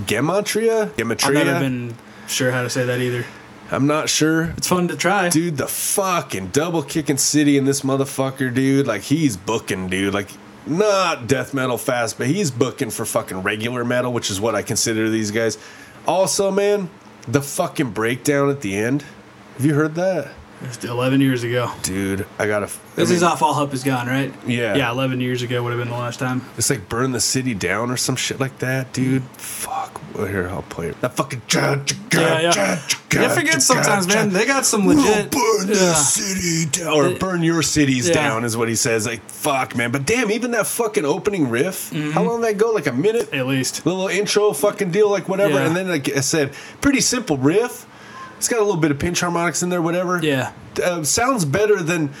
Gematria? 0.00 0.90
Gematria? 0.90 1.36
I've 1.36 1.46
never 1.46 1.60
been 1.60 1.94
sure 2.26 2.50
how 2.50 2.62
to 2.62 2.70
say 2.70 2.84
that 2.84 3.00
either. 3.00 3.24
I'm 3.70 3.86
not 3.86 4.08
sure. 4.08 4.54
It's 4.56 4.68
fun 4.68 4.88
to 4.88 4.96
try. 4.96 5.28
Dude, 5.28 5.56
the 5.56 5.66
fucking 5.66 6.48
double 6.48 6.82
kicking 6.82 7.16
city 7.16 7.56
in 7.56 7.64
this 7.64 7.80
motherfucker, 7.80 8.54
dude. 8.54 8.86
Like, 8.86 9.02
he's 9.02 9.36
booking, 9.36 9.88
dude. 9.88 10.14
Like, 10.14 10.28
not 10.66 11.26
death 11.26 11.54
metal 11.54 11.78
fast, 11.78 12.18
but 12.18 12.26
he's 12.26 12.50
booking 12.50 12.90
for 12.90 13.04
fucking 13.04 13.42
regular 13.42 13.84
metal, 13.84 14.12
which 14.12 14.30
is 14.30 14.40
what 14.40 14.54
I 14.54 14.62
consider 14.62 15.08
these 15.08 15.30
guys. 15.30 15.58
Also, 16.06 16.50
man, 16.50 16.90
the 17.26 17.42
fucking 17.42 17.90
breakdown 17.90 18.50
at 18.50 18.60
the 18.60 18.76
end. 18.76 19.04
Have 19.56 19.64
you 19.64 19.74
heard 19.74 19.94
that? 19.96 20.30
It's 20.62 20.82
11 20.84 21.20
years 21.20 21.44
ago. 21.44 21.70
dude. 21.82 22.26
I 22.38 22.46
gotta. 22.46 22.66
I 22.66 22.70
This 22.96 23.10
mean, 23.10 23.16
is 23.18 23.22
off 23.22 23.42
All 23.42 23.52
Hope 23.52 23.74
Is 23.74 23.84
Gone, 23.84 24.06
right? 24.06 24.32
Yeah. 24.46 24.74
Yeah, 24.74 24.90
11 24.90 25.20
years 25.20 25.42
ago 25.42 25.62
would 25.62 25.70
have 25.70 25.78
been 25.78 25.90
the 25.90 25.94
last 25.98 26.18
time. 26.18 26.42
It's 26.56 26.70
like 26.70 26.88
burn 26.88 27.12
the 27.12 27.20
city 27.20 27.52
down 27.54 27.90
or 27.90 27.96
some 27.98 28.16
shit 28.16 28.40
like 28.40 28.58
that, 28.60 28.92
dude. 28.94 29.22
Fuck. 29.36 30.00
Well, 30.16 30.26
here, 30.26 30.48
I'll 30.48 30.62
play 30.62 30.86
it. 30.88 31.00
That 31.02 31.14
fucking. 31.14 31.42
Yeah, 31.52 31.84
yeah. 32.40 32.80
I 33.12 33.28
forget 33.28 33.60
sometimes, 33.60 34.06
man. 34.08 34.30
They 34.30 34.46
got 34.46 34.64
some 34.64 34.86
legit. 34.86 35.30
burn 35.30 35.66
the 35.66 35.94
city 35.94 36.70
down. 36.70 36.92
Or 36.94 37.06
It- 37.08 37.20
burn 37.20 37.42
your 37.42 37.62
cities 37.62 38.08
Yeah. 38.08 38.14
down 38.14 38.44
is 38.44 38.56
what 38.56 38.68
he 38.68 38.76
says. 38.76 39.06
Like, 39.06 39.28
fuck, 39.28 39.76
man. 39.76 39.90
But 39.90 40.06
damn, 40.06 40.30
even 40.30 40.52
that 40.52 40.66
fucking 40.66 41.04
opening 41.04 41.50
riff, 41.50 41.90
Mm-hmm. 41.90 42.12
how 42.12 42.22
long 42.22 42.40
did 42.40 42.50
that 42.50 42.58
go? 42.58 42.70
Like 42.72 42.86
a 42.86 42.92
minute? 42.92 43.32
At 43.34 43.46
least. 43.46 43.84
Little 43.84 44.08
intro 44.08 44.52
fucking 44.54 44.90
deal, 44.90 45.10
like 45.10 45.28
whatever. 45.28 45.54
Yeah. 45.54 45.66
And 45.66 45.76
then, 45.76 45.88
like 45.88 46.10
I 46.16 46.20
said, 46.20 46.52
pretty 46.80 47.00
simple 47.02 47.36
riff. 47.36 47.86
It's 48.36 48.48
got 48.48 48.58
a 48.58 48.64
little 48.64 48.80
bit 48.80 48.90
of 48.90 48.98
pinch 48.98 49.20
harmonics 49.20 49.62
in 49.62 49.68
there, 49.68 49.82
whatever. 49.82 50.20
Yeah. 50.22 50.52
Uh, 50.82 51.02
sounds 51.02 51.44
better 51.44 51.82
than. 51.82 52.12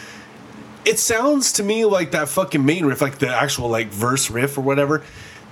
It 0.84 0.98
sounds 0.98 1.52
to 1.54 1.62
me 1.62 1.84
like 1.84 2.12
that 2.12 2.28
fucking 2.28 2.64
main 2.64 2.86
riff, 2.86 3.00
like 3.00 3.18
the 3.18 3.28
actual 3.28 3.68
like 3.68 3.88
verse 3.88 4.30
riff 4.30 4.56
or 4.56 4.60
whatever. 4.60 5.02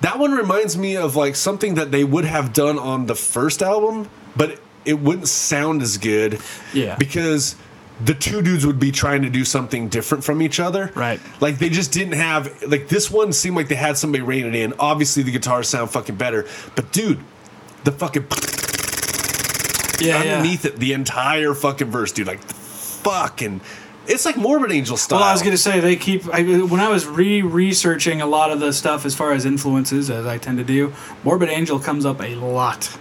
That 0.00 0.18
one 0.18 0.32
reminds 0.32 0.76
me 0.76 0.96
of 0.96 1.16
like 1.16 1.34
something 1.34 1.74
that 1.74 1.90
they 1.90 2.04
would 2.04 2.24
have 2.24 2.52
done 2.52 2.78
on 2.78 3.06
the 3.06 3.14
first 3.14 3.62
album, 3.62 4.08
but 4.36 4.60
it 4.84 5.00
wouldn't 5.00 5.28
sound 5.28 5.82
as 5.82 5.98
good. 5.98 6.40
Yeah. 6.72 6.96
Because 6.96 7.56
the 8.04 8.14
two 8.14 8.42
dudes 8.42 8.66
would 8.66 8.80
be 8.80 8.90
trying 8.90 9.22
to 9.22 9.30
do 9.30 9.44
something 9.44 9.88
different 9.88 10.24
from 10.24 10.42
each 10.42 10.58
other. 10.58 10.90
Right. 10.94 11.20
Like 11.40 11.58
they 11.58 11.68
just 11.68 11.92
didn't 11.92 12.14
have 12.14 12.62
like 12.64 12.88
this 12.88 13.10
one 13.10 13.32
seemed 13.32 13.56
like 13.56 13.68
they 13.68 13.76
had 13.76 13.96
somebody 13.96 14.22
rein 14.22 14.46
it 14.46 14.54
in. 14.54 14.74
Obviously 14.78 15.22
the 15.22 15.30
guitars 15.30 15.68
sound 15.68 15.90
fucking 15.90 16.16
better, 16.16 16.46
but 16.74 16.92
dude, 16.92 17.20
the 17.84 17.92
fucking 17.92 18.24
Yeah, 20.00 20.22
yeah. 20.22 20.36
underneath 20.36 20.64
it, 20.64 20.76
the 20.76 20.92
entire 20.92 21.54
fucking 21.54 21.90
verse, 21.90 22.12
dude, 22.12 22.26
like 22.26 22.42
fucking 22.42 23.60
it's 24.06 24.24
like 24.26 24.36
Morbid 24.36 24.70
Angel 24.70 24.96
style. 24.96 25.20
Well, 25.20 25.28
I 25.28 25.32
was 25.32 25.42
gonna 25.42 25.56
say 25.56 25.80
they 25.80 25.96
keep. 25.96 26.26
I, 26.32 26.42
when 26.42 26.80
I 26.80 26.88
was 26.88 27.06
re-researching 27.06 28.20
a 28.20 28.26
lot 28.26 28.50
of 28.50 28.60
the 28.60 28.72
stuff 28.72 29.06
as 29.06 29.14
far 29.14 29.32
as 29.32 29.44
influences, 29.44 30.10
as 30.10 30.26
I 30.26 30.38
tend 30.38 30.58
to 30.58 30.64
do, 30.64 30.92
Morbid 31.22 31.48
Angel 31.48 31.78
comes 31.78 32.04
up 32.04 32.20
a 32.20 32.34
lot, 32.34 32.96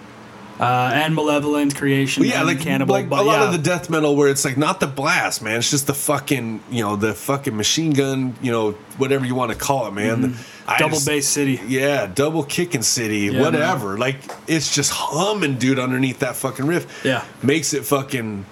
uh, 0.59 0.91
and 0.93 1.13
Malevolent 1.15 1.75
Creation. 1.75 2.21
Well, 2.21 2.29
yeah, 2.29 2.39
and 2.39 2.47
like 2.47 2.61
Cannibal. 2.61 2.93
like 2.93 3.09
but 3.09 3.19
a 3.19 3.23
lot 3.23 3.41
yeah. 3.41 3.47
of 3.47 3.51
the 3.51 3.57
death 3.57 3.89
metal 3.89 4.15
where 4.15 4.29
it's 4.29 4.45
like 4.45 4.57
not 4.57 4.79
the 4.79 4.87
blast, 4.87 5.41
man. 5.41 5.57
It's 5.57 5.69
just 5.69 5.87
the 5.87 5.93
fucking 5.93 6.63
you 6.71 6.83
know 6.83 6.95
the 6.95 7.13
fucking 7.13 7.55
machine 7.55 7.91
gun, 7.91 8.35
you 8.41 8.51
know 8.51 8.71
whatever 8.97 9.25
you 9.25 9.35
want 9.35 9.51
to 9.51 9.57
call 9.57 9.87
it, 9.87 9.91
man. 9.91 10.21
The- 10.21 10.45
I 10.67 10.77
double 10.77 10.95
just- 10.95 11.07
bass 11.07 11.27
city. 11.27 11.59
Yeah, 11.67 12.07
double 12.07 12.43
kicking 12.43 12.81
city, 12.83 13.29
Yeah, 13.31 13.41
whatever. 13.41 13.97
Like 13.97 14.17
it's 14.47 14.73
just 14.73 14.91
humming, 14.93 15.55
dude, 15.57 15.79
underneath 15.79 16.19
that 16.19 16.35
fucking 16.35 16.65
riff. 16.65 17.01
Yeah. 17.03 17.23
makes 17.41 17.73
it 17.73 17.85
fucking. 17.85 18.45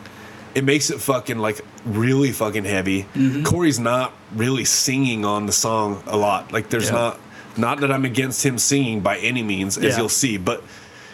It 0.54 0.66
makes 0.66 0.90
it 0.90 1.00
fucking 1.00 1.38
like 1.40 1.62
really 1.86 2.32
fucking 2.34 2.66
heavy. 2.66 3.04
Mm-hmm. 3.16 3.44
Corey's 3.44 3.80
not 3.80 4.14
really 4.36 4.66
singing 4.66 5.24
on 5.24 5.46
the 5.46 5.54
song 5.54 6.04
a 6.08 6.18
lot. 6.18 6.52
Like 6.52 6.70
there's 6.70 6.88
Yeah. 6.90 6.92
not. 6.96 7.20
Not 7.58 7.80
that 7.82 7.92
I'm 7.92 8.06
against 8.06 8.46
him 8.46 8.58
singing 8.58 9.00
by 9.02 9.18
any 9.20 9.44
means, 9.44 9.78
as 9.78 9.84
Yeah. 9.84 9.98
you'll 9.98 10.10
see, 10.10 10.38
but 10.38 10.64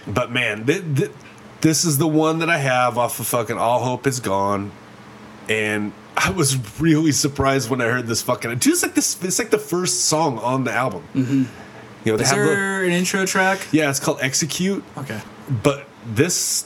but 0.07 0.32
man, 0.32 0.65
th- 0.65 0.84
th- 0.95 1.11
this 1.61 1.84
is 1.86 1.98
the 1.98 2.07
one 2.07 2.40
that 2.40 2.49
I 2.49 2.57
have 2.57 2.98
off 2.98 3.19
of 3.19 3.28
fucking 3.28 3.57
All 3.57 3.84
Hope 3.84 4.07
Is 4.07 4.19
Gone, 4.19 4.72
and 5.49 5.91
I 6.19 6.31
was 6.31 6.57
really 6.81 7.11
surprised 7.11 7.69
when 7.69 7.80
I 7.80 7.85
heard 7.85 8.07
this 8.07 8.22
fucking. 8.23 8.49
It's 8.52 8.81
like 8.84 8.95
this. 8.95 9.23
It's 9.23 9.38
like 9.39 9.52
the 9.52 9.60
first 9.60 10.06
song 10.06 10.39
on 10.39 10.64
the 10.64 10.72
album. 10.73 11.03
Mm-hmm. 11.14 11.44
You 12.06 12.11
know, 12.14 12.18
they 12.18 12.23
Is 12.23 12.30
have 12.31 12.39
the, 12.39 12.45
there 12.45 12.84
an 12.84 12.91
intro 12.91 13.26
track? 13.26 13.60
yeah, 13.72 13.89
it's 13.89 13.99
called 13.99 14.19
Execute, 14.22 14.84
Okay. 14.98 15.22
but 15.64 15.85
this. 16.06 16.65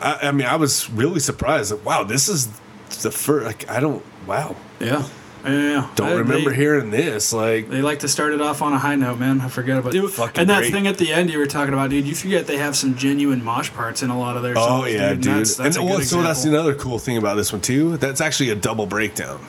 I, 0.00 0.28
I 0.28 0.32
mean, 0.32 0.46
I 0.46 0.56
was 0.56 0.88
really 0.90 1.18
surprised. 1.20 1.72
Like, 1.72 1.84
wow, 1.84 2.04
this 2.04 2.28
is 2.28 2.46
the 3.02 3.10
first. 3.10 3.44
Like, 3.46 3.68
I 3.70 3.80
don't. 3.80 4.04
Wow, 4.26 4.54
Yeah. 4.80 5.06
Yeah. 5.44 5.88
don't 5.96 6.08
I- 6.08 6.14
remember 6.14 6.50
they, 6.50 6.56
hearing 6.56 6.90
this. 6.90 7.32
Like, 7.32 7.68
They 7.68 7.82
like 7.82 8.00
to 8.00 8.08
start 8.08 8.32
it 8.32 8.40
off 8.40 8.62
on 8.62 8.72
a 8.72 8.78
high 8.78 8.94
note, 8.94 9.18
man. 9.18 9.40
I 9.40 9.48
forget 9.48 9.78
about 9.78 9.94
it. 9.94 10.08
Fucking 10.08 10.40
and 10.40 10.50
that 10.50 10.58
great. 10.60 10.72
thing 10.72 10.86
at 10.86 10.98
the 10.98 11.12
end 11.12 11.30
you 11.30 11.38
were 11.38 11.46
talking 11.46 11.74
about, 11.74 11.90
dude. 11.90 12.06
You 12.06 12.14
forget 12.14 12.46
they 12.46 12.58
have 12.58 12.76
some 12.76 12.96
genuine 12.96 13.42
mosh 13.42 13.70
parts 13.72 14.02
in 14.02 14.10
a 14.10 14.18
lot 14.18 14.36
of 14.36 14.42
their 14.42 14.54
songs. 14.54 14.84
Oh 14.84 14.86
yeah, 14.86 15.14
dude. 15.14 15.24
That's, 15.24 15.56
that's 15.56 15.76
and 15.76 15.86
well, 15.86 16.00
so 16.00 16.22
that's 16.22 16.44
another 16.44 16.74
cool 16.74 16.98
thing 16.98 17.16
about 17.16 17.36
this 17.36 17.52
one 17.52 17.60
too. 17.62 17.96
That's 17.96 18.20
actually 18.20 18.50
a 18.50 18.54
double 18.54 18.86
breakdown. 18.86 19.40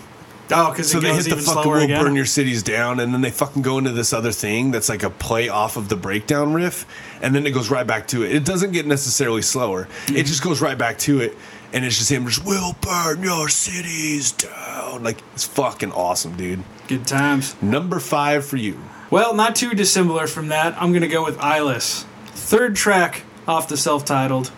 Oh, 0.52 0.72
because 0.72 0.92
So 0.92 1.00
they 1.00 1.14
hit 1.16 1.30
the 1.30 1.38
fucking 1.38 1.72
"We'll 1.72 1.82
again. 1.84 2.04
burn 2.04 2.16
your 2.16 2.26
cities 2.26 2.64
down," 2.64 3.00
and 3.00 3.14
then 3.14 3.22
they 3.22 3.32
fucking 3.32 3.62
go 3.62 3.78
into 3.78 3.92
this 3.92 4.12
other 4.12 4.32
thing 4.32 4.72
that's 4.72 4.90
like 4.90 5.02
a 5.04 5.10
play 5.10 5.48
off 5.48 5.78
of 5.78 5.88
the 5.90 5.96
breakdown 5.96 6.54
riff, 6.54 6.86
and 7.22 7.34
then 7.34 7.48
it 7.48 7.52
goes 7.52 7.72
right 7.72 7.88
back 7.88 8.08
to 8.10 8.24
it. 8.24 8.36
It 8.36 8.46
doesn't 8.46 8.72
get 8.74 8.86
necessarily 8.86 9.42
slower. 9.42 9.86
Mm-hmm. 10.06 10.18
It 10.18 10.26
just 10.26 10.44
goes 10.44 10.62
right 10.62 10.78
back 10.78 10.98
to 11.00 11.22
it, 11.22 11.38
and 11.74 11.84
it's 11.84 11.98
just 11.98 12.12
him 12.12 12.26
just 12.28 12.46
"We'll 12.46 12.74
burn 12.82 13.24
your 13.24 13.50
cities 13.50 14.32
down." 14.32 15.04
Like 15.04 15.18
it's 15.34 15.46
fucking 15.46 15.92
awesome, 15.92 16.38
dude. 16.38 16.64
Good 16.88 17.08
times. 17.08 17.62
Number 17.62 18.00
five 18.00 18.46
for 18.46 18.58
you. 18.58 18.80
Well, 19.10 19.34
not 19.34 19.56
too 19.56 19.72
dissimilar 19.74 20.28
from 20.28 20.48
that. 20.50 20.80
I'm 20.82 20.94
gonna 20.94 21.08
go 21.08 21.24
with 21.24 21.40
Eyeless. 21.40 22.06
Third 22.28 22.76
track 22.76 23.24
off 23.48 23.68
the 23.68 23.78
self-titled, 23.78 24.52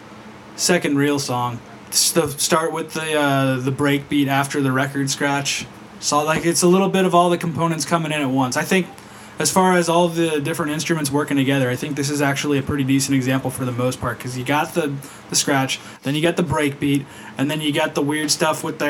second 0.56 0.98
real 0.98 1.20
song. 1.20 1.60
The 1.90 2.28
start 2.38 2.74
with 2.74 2.94
the 2.94 3.14
uh, 3.18 3.60
the 3.60 3.72
break 3.72 4.10
beat 4.10 4.28
after 4.28 4.62
the 4.62 4.72
record 4.72 5.10
scratch. 5.10 5.66
So 6.00 6.24
like 6.24 6.46
it's 6.46 6.62
a 6.62 6.68
little 6.68 6.90
bit 6.90 7.06
of 7.06 7.16
all 7.16 7.30
the 7.30 7.38
components 7.38 7.86
coming 7.86 8.12
in 8.12 8.22
at 8.22 8.30
once. 8.30 8.58
I 8.58 8.64
think 8.64 8.88
as 9.38 9.52
far 9.52 9.74
as 9.78 9.90
all 9.90 10.08
the 10.08 10.40
different 10.40 10.72
instruments 10.72 11.12
working 11.12 11.36
together, 11.38 11.70
I 11.70 11.76
think 11.76 11.96
this 11.96 12.10
is 12.10 12.22
actually 12.22 12.58
a 12.58 12.64
pretty 12.64 12.84
decent 12.84 13.16
example 13.16 13.52
for 13.52 13.66
the 13.66 13.72
most 13.72 14.00
part 14.00 14.18
because 14.18 14.38
you 14.38 14.46
got 14.46 14.74
the 14.74 14.94
the 15.30 15.36
scratch, 15.36 15.80
then 16.04 16.16
you 16.16 16.22
got 16.22 16.38
the 16.38 16.44
break 16.44 16.80
beat, 16.80 17.06
and 17.38 17.50
then 17.52 17.60
you 17.62 17.74
got 17.74 17.96
the 17.96 18.02
weird 18.02 18.32
stuff 18.32 18.64
with 18.64 18.80
the 18.80 18.86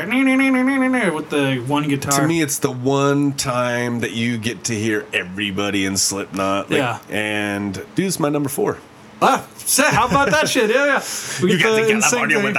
with 1.13 1.29
the 1.29 1.59
one 1.67 1.87
guitar. 1.87 2.21
To 2.21 2.27
me, 2.27 2.41
it's 2.41 2.59
the 2.59 2.71
one 2.71 3.33
time 3.33 4.01
that 4.01 4.11
you 4.11 4.37
get 4.37 4.63
to 4.65 4.75
hear 4.75 5.05
everybody 5.13 5.85
in 5.85 5.97
Slipknot. 5.97 6.69
Like, 6.69 6.77
Yeah. 6.77 6.99
And 7.09 7.73
dude, 7.95 8.05
it's 8.07 8.19
my 8.19 8.29
number 8.29 8.49
four. 8.49 8.77
Ah, 9.21 9.47
how 9.91 10.07
about 10.07 10.29
that 10.31 10.49
shit? 10.49 10.69
Yeah, 10.69 10.85
yeah. 10.85 11.03
We 11.41 11.57
get 11.57 11.63
the 11.87 11.93
NSYNC 11.93 12.11
thing. 12.51 12.53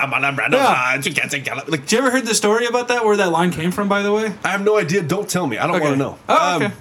Yeah. 0.53 0.97
You 0.97 1.13
can't 1.15 1.31
take 1.31 1.47
Like, 1.69 1.83
Did 1.83 1.93
you 1.93 1.99
ever 1.99 2.11
heard 2.11 2.25
the 2.27 2.35
story 2.35 2.67
about 2.67 2.89
that? 2.89 3.05
Where 3.05 3.17
that 3.19 3.31
line 3.31 3.53
came 3.53 3.71
from? 3.71 3.89
By 3.89 4.03
the 4.03 4.13
way. 4.13 4.33
I 4.43 4.49
have 4.49 4.65
no 4.65 4.79
idea. 4.79 5.03
Don't 5.03 5.29
tell 5.29 5.47
me. 5.47 5.59
I 5.59 5.67
don't 5.67 5.77
Okay. 5.77 5.85
want 5.85 5.95
to 5.95 5.99
know. 5.99 6.13
Um, 6.13 6.19
Oh, 6.29 6.57
okay. 6.65 6.73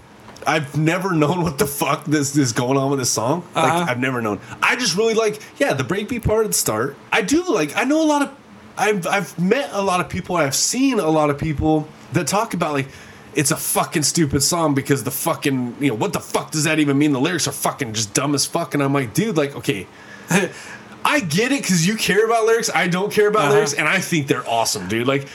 I've 0.47 0.77
never 0.77 1.13
known 1.13 1.41
what 1.41 1.57
the 1.57 1.65
fuck 1.67 2.05
this 2.05 2.35
is 2.37 2.53
going 2.53 2.77
on 2.77 2.89
with 2.91 2.99
this 2.99 3.09
song. 3.11 3.43
Like 3.55 3.65
Uh-huh. 3.65 3.85
I've 3.89 3.99
never 3.99 4.21
known. 4.21 4.39
I 4.61 4.75
just 4.75 4.95
really 4.95 5.13
like 5.13 5.41
yeah 5.57 5.73
the 5.73 5.83
breakbeat 5.83 6.23
part 6.23 6.45
at 6.45 6.51
the 6.51 6.57
start. 6.57 6.95
I 7.11 7.21
do 7.21 7.43
like. 7.45 7.75
I 7.75 7.83
know 7.83 8.01
a 8.03 8.05
lot 8.07 8.21
of. 8.23 8.31
I've 8.77 9.07
I've 9.07 9.39
met 9.39 9.69
a 9.71 9.81
lot 9.81 10.01
of 10.01 10.09
people. 10.09 10.35
I've 10.35 10.55
seen 10.55 10.99
a 10.99 11.09
lot 11.09 11.29
of 11.29 11.37
people 11.37 11.87
that 12.13 12.27
talk 12.27 12.53
about 12.53 12.73
like. 12.73 12.87
It's 13.33 13.51
a 13.51 13.57
fucking 13.57 14.03
stupid 14.03 14.41
song 14.43 14.75
because 14.75 15.03
the 15.03 15.11
fucking 15.11 15.75
you 15.81 15.89
know 15.89 15.95
what 15.95 16.13
the 16.13 16.21
fuck 16.21 16.51
does 16.51 16.63
that 16.63 16.79
even 16.79 16.97
mean? 16.97 17.11
The 17.11 17.19
lyrics 17.19 17.47
are 17.49 17.51
fucking 17.51 17.91
just 17.93 18.13
dumb 18.13 18.33
as 18.33 18.45
fuck, 18.45 18.73
and 18.73 18.81
I'm 18.81 18.93
like, 18.93 19.13
dude, 19.13 19.35
like 19.35 19.53
okay, 19.57 19.87
I 21.03 21.19
get 21.19 21.51
it 21.51 21.61
because 21.61 21.85
you 21.85 21.95
care 21.97 22.25
about 22.25 22.45
lyrics. 22.45 22.69
I 22.73 22.87
don't 22.87 23.11
care 23.11 23.27
about 23.27 23.45
Uh-huh. 23.45 23.53
lyrics, 23.55 23.73
and 23.73 23.87
I 23.87 23.99
think 23.99 24.27
they're 24.27 24.47
awesome, 24.49 24.87
dude. 24.87 25.05
Like, 25.07 25.27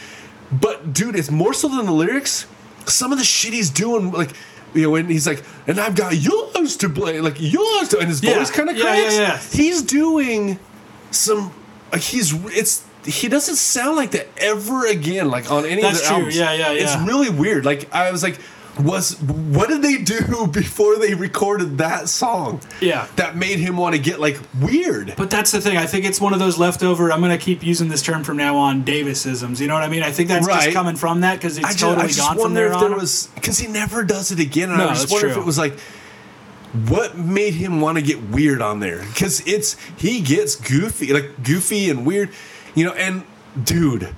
but 0.50 0.92
dude, 0.94 1.14
it's 1.14 1.30
more 1.30 1.52
so 1.52 1.68
than 1.68 1.84
the 1.86 1.92
lyrics. 1.92 2.46
Some 2.86 3.12
of 3.12 3.18
the 3.18 3.24
shit 3.24 3.52
he's 3.52 3.68
doing, 3.70 4.10
like, 4.10 4.30
you 4.74 4.82
know, 4.82 4.94
and 4.96 5.10
he's 5.10 5.26
like, 5.26 5.42
and 5.66 5.78
I've 5.80 5.96
got 5.96 6.14
yours 6.16 6.76
to 6.78 6.88
play, 6.88 7.20
like 7.20 7.36
yours 7.38 7.88
to, 7.88 7.98
and 7.98 8.08
his 8.08 8.22
Yeah. 8.22 8.38
voice 8.38 8.50
kind 8.50 8.68
of 8.70 8.76
cracks. 8.78 9.14
yeah, 9.16 9.20
yeah. 9.20 9.38
He's 9.52 9.82
doing 9.82 10.58
some, 11.10 11.52
like, 11.92 12.02
he's 12.02 12.32
it's. 12.56 12.84
He 13.06 13.28
doesn't 13.28 13.56
sound 13.56 13.96
like 13.96 14.10
that 14.10 14.28
ever 14.36 14.86
again, 14.86 15.30
like 15.30 15.50
on 15.50 15.64
any 15.64 15.80
That's 15.80 16.00
of 16.00 16.02
the 16.02 16.06
true. 16.08 16.16
albums. 16.16 16.36
Yeah, 16.36 16.52
yeah, 16.52 16.72
yeah. 16.72 16.82
It's 16.82 16.96
really 17.08 17.30
weird. 17.30 17.64
Like 17.64 17.92
I 17.94 18.10
was 18.12 18.22
like, 18.22 18.38
was 18.84 19.20
what 19.22 19.68
did 19.68 19.82
they 19.82 19.96
do 19.98 20.46
before 20.52 20.96
they 20.98 21.14
recorded 21.14 21.78
that 21.78 22.08
song? 22.08 22.60
Yeah. 22.80 23.06
that 23.16 23.36
made 23.36 23.58
him 23.58 23.76
want 23.76 23.94
to 23.94 24.00
get 24.00 24.20
like 24.20 24.38
weird. 24.60 25.14
But 25.16 25.30
that's 25.30 25.50
the 25.50 25.60
thing. 25.60 25.76
I 25.76 25.86
think 25.86 26.04
it's 26.04 26.20
one 26.20 26.32
of 26.32 26.38
those 26.38 26.58
leftover. 26.58 27.12
I'm 27.12 27.20
going 27.20 27.36
to 27.36 27.42
keep 27.44 27.62
using 27.62 27.88
this 27.88 28.02
term 28.02 28.24
from 28.24 28.36
now 28.36 28.56
on. 28.56 28.84
Davisisms. 28.84 29.60
You 29.60 29.66
know 29.66 29.74
what 29.74 29.82
I 29.82 29.88
mean? 29.88 30.02
I 30.02 30.10
think 30.10 30.28
that's 30.28 30.46
Right. 30.46 30.64
just 30.64 30.74
coming 30.74 30.96
from 30.96 31.20
that 31.20 31.36
because 31.36 31.58
it's 31.58 31.66
I 31.66 31.70
just, 31.70 31.80
totally 31.80 32.04
I 32.04 32.06
just 32.08 32.18
gone 32.20 32.38
from 32.38 32.54
there 32.54 32.68
if 32.68 32.74
on. 32.74 32.80
there 32.90 32.98
was 32.98 33.28
because 33.34 33.58
he 33.58 33.66
never 33.66 34.02
does 34.04 34.30
it 34.32 34.40
again. 34.40 34.70
And 34.70 34.78
No, 34.78 34.88
I 34.88 34.94
just 34.94 35.10
wonder 35.10 35.28
if 35.28 35.36
it 35.36 35.44
was 35.44 35.58
like 35.58 35.78
what 36.88 37.18
made 37.18 37.54
him 37.54 37.80
want 37.80 37.98
to 37.98 38.02
get 38.02 38.22
weird 38.30 38.62
on 38.62 38.78
there 38.80 39.00
because 39.00 39.40
it's 39.46 39.76
he 39.96 40.20
gets 40.20 40.54
goofy 40.56 41.12
like 41.12 41.42
goofy 41.42 41.90
and 41.90 42.06
weird, 42.06 42.30
you 42.74 42.84
know. 42.84 42.92
And 42.92 43.24
dude. 43.62 44.14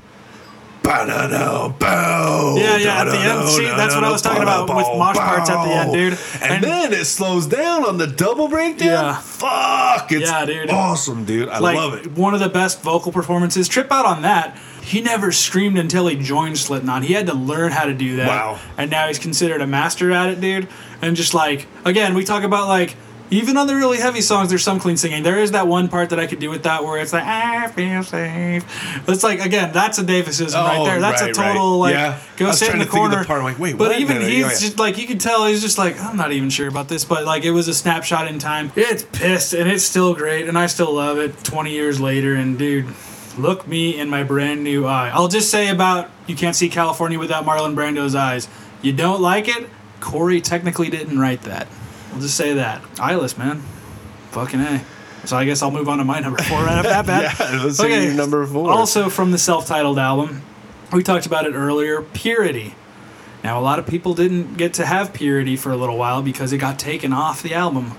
Yeah, 0.84 2.76
yeah, 2.76 3.00
at 3.00 3.04
the 3.04 3.18
end. 3.18 3.48
See, 3.48 3.64
that's 3.64 3.94
what 3.94 4.04
I 4.04 4.10
was 4.10 4.22
talking 4.22 4.42
about 4.42 4.68
with 4.68 4.86
mosh 4.98 5.16
parts 5.16 5.48
at 5.50 5.64
the 5.64 5.70
end, 5.72 5.92
dude. 5.92 6.18
And, 6.42 6.52
And- 6.52 6.64
then 6.64 6.92
it 6.92 7.04
slows 7.06 7.46
down 7.46 7.84
on 7.84 7.98
the 7.98 8.06
double 8.06 8.48
breakdown. 8.48 8.88
Yeah. 8.88 9.14
Fuck, 9.20 10.12
it's 10.12 10.30
Yeah, 10.30 10.44
dude. 10.44 10.70
awesome, 10.70 11.24
dude. 11.24 11.48
I 11.48 11.59
like 11.59 11.76
love 11.76 11.94
it. 11.94 12.12
one 12.12 12.34
of 12.34 12.40
the 12.40 12.48
best 12.48 12.82
vocal 12.82 13.12
performances. 13.12 13.68
Trip 13.68 13.90
out 13.92 14.06
on 14.06 14.22
that. 14.22 14.56
He 14.82 15.00
never 15.00 15.30
screamed 15.30 15.78
until 15.78 16.09
he 16.09 16.16
joined 16.16 16.59
Slipknot. 16.59 17.04
He 17.04 17.14
had 17.14 17.26
to 17.26 17.34
learn 17.34 17.70
how 17.72 17.84
to 17.84 17.94
do 17.94 18.16
that. 18.16 18.26
Wow. 18.26 18.59
And 18.76 18.90
now 18.90 19.06
he's 19.06 19.18
considered 19.18 19.60
a 19.60 19.66
master 19.66 20.10
at 20.10 20.28
it, 20.30 20.40
dude. 20.40 20.66
And 21.00 21.14
just 21.16 21.34
like 21.34 21.66
again, 21.84 22.14
we 22.14 22.24
talk 22.24 22.42
about 22.42 22.66
like 22.68 22.96
even 23.32 23.56
on 23.56 23.66
the 23.66 23.74
really 23.74 23.96
heavy 23.96 24.20
songs, 24.20 24.50
there's 24.50 24.62
some 24.62 24.78
clean 24.78 24.98
singing. 24.98 25.22
There 25.22 25.38
is 25.38 25.52
that 25.52 25.66
one 25.66 25.88
part 25.88 26.10
that 26.10 26.20
I 26.20 26.26
could 26.26 26.38
do 26.38 26.50
with 26.50 26.64
that 26.64 26.84
where 26.84 27.00
it's 27.00 27.12
like 27.14 27.24
I 27.24 27.66
feel 27.68 28.02
safe. 28.02 28.64
It's 29.09 29.24
like 29.24 29.40
again, 29.40 29.72
that's 29.72 29.98
a 29.98 30.04
Davisism 30.04 30.62
right 30.62 30.78
Oh, 30.78 30.84
there. 30.84 31.00
That's 31.00 31.22
right, 31.22 31.30
a 31.30 31.34
total 31.34 31.72
right. 31.72 31.76
like 31.78 31.94
Yeah. 31.94 32.20
Go 32.36 32.52
sit 32.52 32.72
in 32.72 32.78
the 32.78 32.84
of 32.84 32.90
the 32.90 32.96
corner. 32.96 33.24
part, 33.24 33.42
like, 33.42 33.59
wait, 33.59 33.78
but 33.78 33.98
even 33.98 34.20
he's 34.20 34.40
yeah. 34.40 34.48
just 34.48 34.78
like 34.78 34.98
you 34.98 35.06
can 35.06 35.18
tell 35.18 35.46
he's 35.46 35.62
just 35.62 35.78
like 35.78 35.98
I'm 35.98 36.16
not 36.16 36.32
even 36.32 36.50
sure 36.50 36.68
about 36.68 36.88
this, 36.88 37.04
but 37.04 37.24
like 37.24 37.44
it 37.44 37.52
was 37.52 37.68
a 37.68 37.74
snapshot 37.74 38.28
in 38.28 38.38
time. 38.38 38.70
It's 38.76 39.02
pissed 39.02 39.54
and 39.54 39.68
it's 39.68 39.84
still 39.84 40.14
great 40.14 40.46
and 40.46 40.59
I 40.59 40.66
still 40.66 40.92
love 40.92 41.18
it 41.18 41.42
20 41.42 41.72
years 41.72 42.00
later. 42.00 42.34
And 42.34 42.59
dude, 42.59 42.86
look 43.38 43.66
me 43.66 43.98
in 43.98 44.10
my 44.10 44.24
brand 44.24 44.62
new 44.62 44.86
eye. 44.86 45.10
I'll 45.12 45.28
just 45.28 45.50
say 45.50 45.68
about 45.68 46.10
you 46.26 46.36
can't 46.36 46.54
see 46.54 46.68
California 46.68 47.18
without 47.18 47.46
Marlon 47.46 47.74
Brando's 47.74 48.14
eyes. 48.14 48.46
You 48.82 48.92
don't 48.92 49.22
like 49.22 49.48
it? 49.48 49.70
Corey 50.00 50.40
technically 50.42 50.90
didn't 50.90 51.18
write 51.18 51.42
that. 51.42 51.66
I'll 52.12 52.20
just 52.20 52.36
say 52.36 52.55
that. 52.55 52.82
Eyeless, 53.01 53.39
man. 53.39 53.60
Fucking 54.30 54.60
A. 54.60 54.84
So 55.24 55.36
I 55.36 55.44
guess 55.44 55.62
I'll 55.62 55.70
move 55.70 55.89
on 55.89 55.98
to 55.98 56.05
my 56.05 56.20
number 56.20 56.43
four 56.43 56.62
right 56.64 56.78
off 56.78 56.84
that 56.84 57.06
bat. 57.06 57.36
Yeah, 57.39 57.62
let's 57.64 57.80
hear 57.80 58.02
your 58.02 58.14
number 58.14 58.44
four. 58.47 58.70
Also 58.70 59.09
from 59.09 59.30
the 59.30 59.39
self-titled 59.39 59.98
album, 59.98 60.43
we 60.93 61.02
talked 61.02 61.26
about 61.26 61.47
it 61.47 61.55
earlier. 61.55 62.02
Purity. 62.02 62.74
Now 63.44 63.59
a 63.59 63.62
lot 63.62 63.78
of 63.78 63.86
people 63.86 64.14
didn't 64.14 64.56
get 64.56 64.74
to 64.74 64.86
have 64.86 65.12
Purity 65.12 65.56
for 65.56 65.70
a 65.72 65.76
little 65.76 65.97
while 65.97 66.22
because 66.22 66.52
it 66.52 66.59
got 66.59 66.78
taken 66.78 67.12
off 67.12 67.43
the 67.43 67.55
album, 67.55 67.93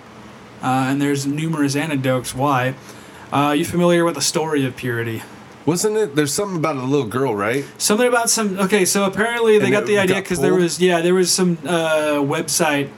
uh, 0.61 0.87
and 0.89 1.01
there's 1.01 1.25
numerous 1.25 1.75
anecdotes 1.75 2.35
why. 2.35 2.75
Uh, 3.31 3.51
you 3.51 3.65
familiar 3.65 4.05
with 4.05 4.15
the 4.15 4.21
story 4.21 4.65
of 4.65 4.75
Purity? 4.75 5.23
Wasn't 5.65 5.95
it? 5.95 6.15
There's 6.15 6.33
something 6.33 6.57
about 6.57 6.75
a 6.75 6.83
little 6.83 7.07
girl, 7.07 7.33
right? 7.33 7.65
Something 7.77 8.07
about 8.07 8.29
some. 8.29 8.59
Okay, 8.59 8.83
so 8.83 9.05
apparently 9.05 9.57
they 9.59 9.65
And 9.65 9.73
got 9.73 9.85
the 9.85 9.97
idea 9.97 10.17
because 10.17 10.39
there 10.41 10.53
was 10.53 10.81
yeah 10.81 10.99
there 11.01 11.13
was 11.13 11.31
some 11.31 11.57
uh, 11.65 12.19
website 12.19 12.89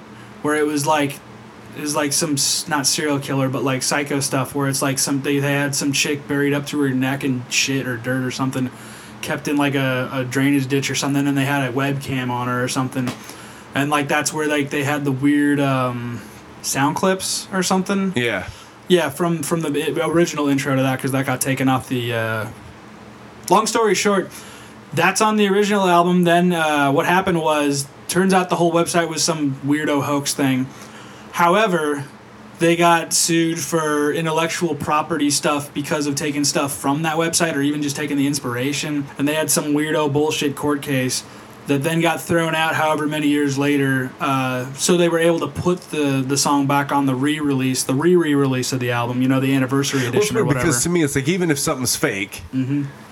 where 0.46 0.56
it 0.56 0.66
was 0.66 0.86
like 0.86 1.20
it 1.76 1.82
was 1.82 1.96
like 1.96 2.14
some 2.14 2.36
not 2.70 2.86
serial 2.88 3.20
killer 3.20 3.50
but 3.50 3.64
like 3.64 3.82
psycho 3.84 4.20
stuff 4.20 4.54
where 4.56 4.70
it's 4.70 4.82
like 4.82 5.00
some 5.00 5.22
they, 5.24 5.42
had 5.42 5.74
some 5.76 5.92
chick 5.92 6.28
buried 6.28 6.54
up 6.54 6.66
to 6.68 6.80
her 6.80 6.90
neck 6.90 7.24
in 7.24 7.44
shit 7.50 7.88
or 7.88 7.98
dirt 7.98 8.24
or 8.24 8.32
something 8.32 8.70
kept 9.22 9.48
in 9.48 9.58
like 9.58 9.74
a, 9.74 10.08
a 10.14 10.24
drainage 10.24 10.68
ditch 10.68 10.90
or 10.92 10.96
something 10.96 11.28
and 11.28 11.36
they 11.36 11.46
had 11.46 11.68
a 11.68 11.74
webcam 11.74 12.30
on 12.30 12.48
her 12.48 12.64
or 12.64 12.68
something 12.68 13.10
and 13.74 13.90
like 13.90 14.08
that's 14.08 14.32
where 14.32 14.48
like 14.48 14.70
they 14.70 14.84
had 14.84 15.04
the 15.04 15.12
weird 15.12 15.60
um, 15.60 16.22
sound 16.62 16.96
clips 16.96 17.48
or 17.52 17.64
something 17.64 18.14
Yeah. 18.16 18.48
yeah, 18.88 19.10
from 19.10 19.42
from 19.44 19.62
the 19.62 20.06
original 20.06 20.48
intro 20.48 20.76
to 20.76 20.82
that 20.84 20.98
because 20.98 21.12
that 21.12 21.26
got 21.26 21.42
taken 21.42 21.68
off 21.68 21.90
the. 21.90 22.14
Uh, 22.14 22.48
long 23.50 23.68
story 23.68 23.96
short, 23.96 24.30
that's 24.94 25.22
on 25.22 25.38
the 25.38 25.48
original 25.48 25.88
album. 25.88 26.24
Then 26.24 26.54
uh, 26.54 26.92
what 26.92 27.06
happened 27.06 27.42
was, 27.42 27.88
turns 28.08 28.34
out 28.34 28.50
the 28.50 28.56
whole 28.56 28.72
website 28.72 29.10
was 29.10 29.24
some 29.24 29.56
weirdo 29.62 30.04
hoax 30.04 30.34
thing. 30.34 30.68
However, 31.32 32.06
they 32.60 32.76
got 32.76 33.14
sued 33.14 33.60
for 33.60 34.14
intellectual 34.14 34.76
property 34.76 35.30
stuff 35.30 35.74
because 35.74 36.08
of 36.08 36.16
taking 36.16 36.46
stuff 36.46 36.74
from 36.74 37.02
that 37.02 37.18
website 37.18 37.56
or 37.56 37.62
even 37.62 37.82
just 37.82 37.96
taking 37.96 38.18
the 38.18 38.28
inspiration. 38.28 39.06
And 39.18 39.28
they 39.28 39.34
had 39.34 39.52
some 39.52 39.74
weirdo 39.74 40.14
bullshit 40.14 40.56
court 40.56 40.82
case 40.82 41.24
that 41.68 41.82
then 41.84 42.00
got 42.02 42.22
thrown 42.22 42.54
out 42.54 42.76
however 42.76 43.08
many 43.08 43.28
years 43.28 43.58
later. 43.58 44.12
Uh, 44.20 44.72
so 44.74 44.98
they 44.98 45.10
were 45.10 45.20
able 45.20 45.40
to 45.40 45.48
put 45.48 45.82
the, 45.90 46.24
the 46.26 46.38
song 46.38 46.68
back 46.68 46.92
on 46.92 47.06
the 47.08 47.16
re 47.16 47.40
release, 47.40 47.84
the 47.84 47.94
re 47.96 48.16
re 48.16 48.36
release 48.36 48.72
of 48.72 48.80
the 48.80 48.92
album, 48.92 49.22
you 49.22 49.28
know, 49.28 49.40
the 49.40 49.54
anniversary 49.56 50.02
Well, 50.02 50.10
edition 50.10 50.38
or 50.38 50.46
whatever. 50.46 50.60
Mm-hmm. 50.60 50.68
because 50.70 50.84
to 50.84 50.90
me, 50.90 51.04
it's 51.04 51.16
like 51.16 51.28
even 51.28 51.50
if 51.50 51.58
something's 51.60 51.96
fake, 51.96 52.44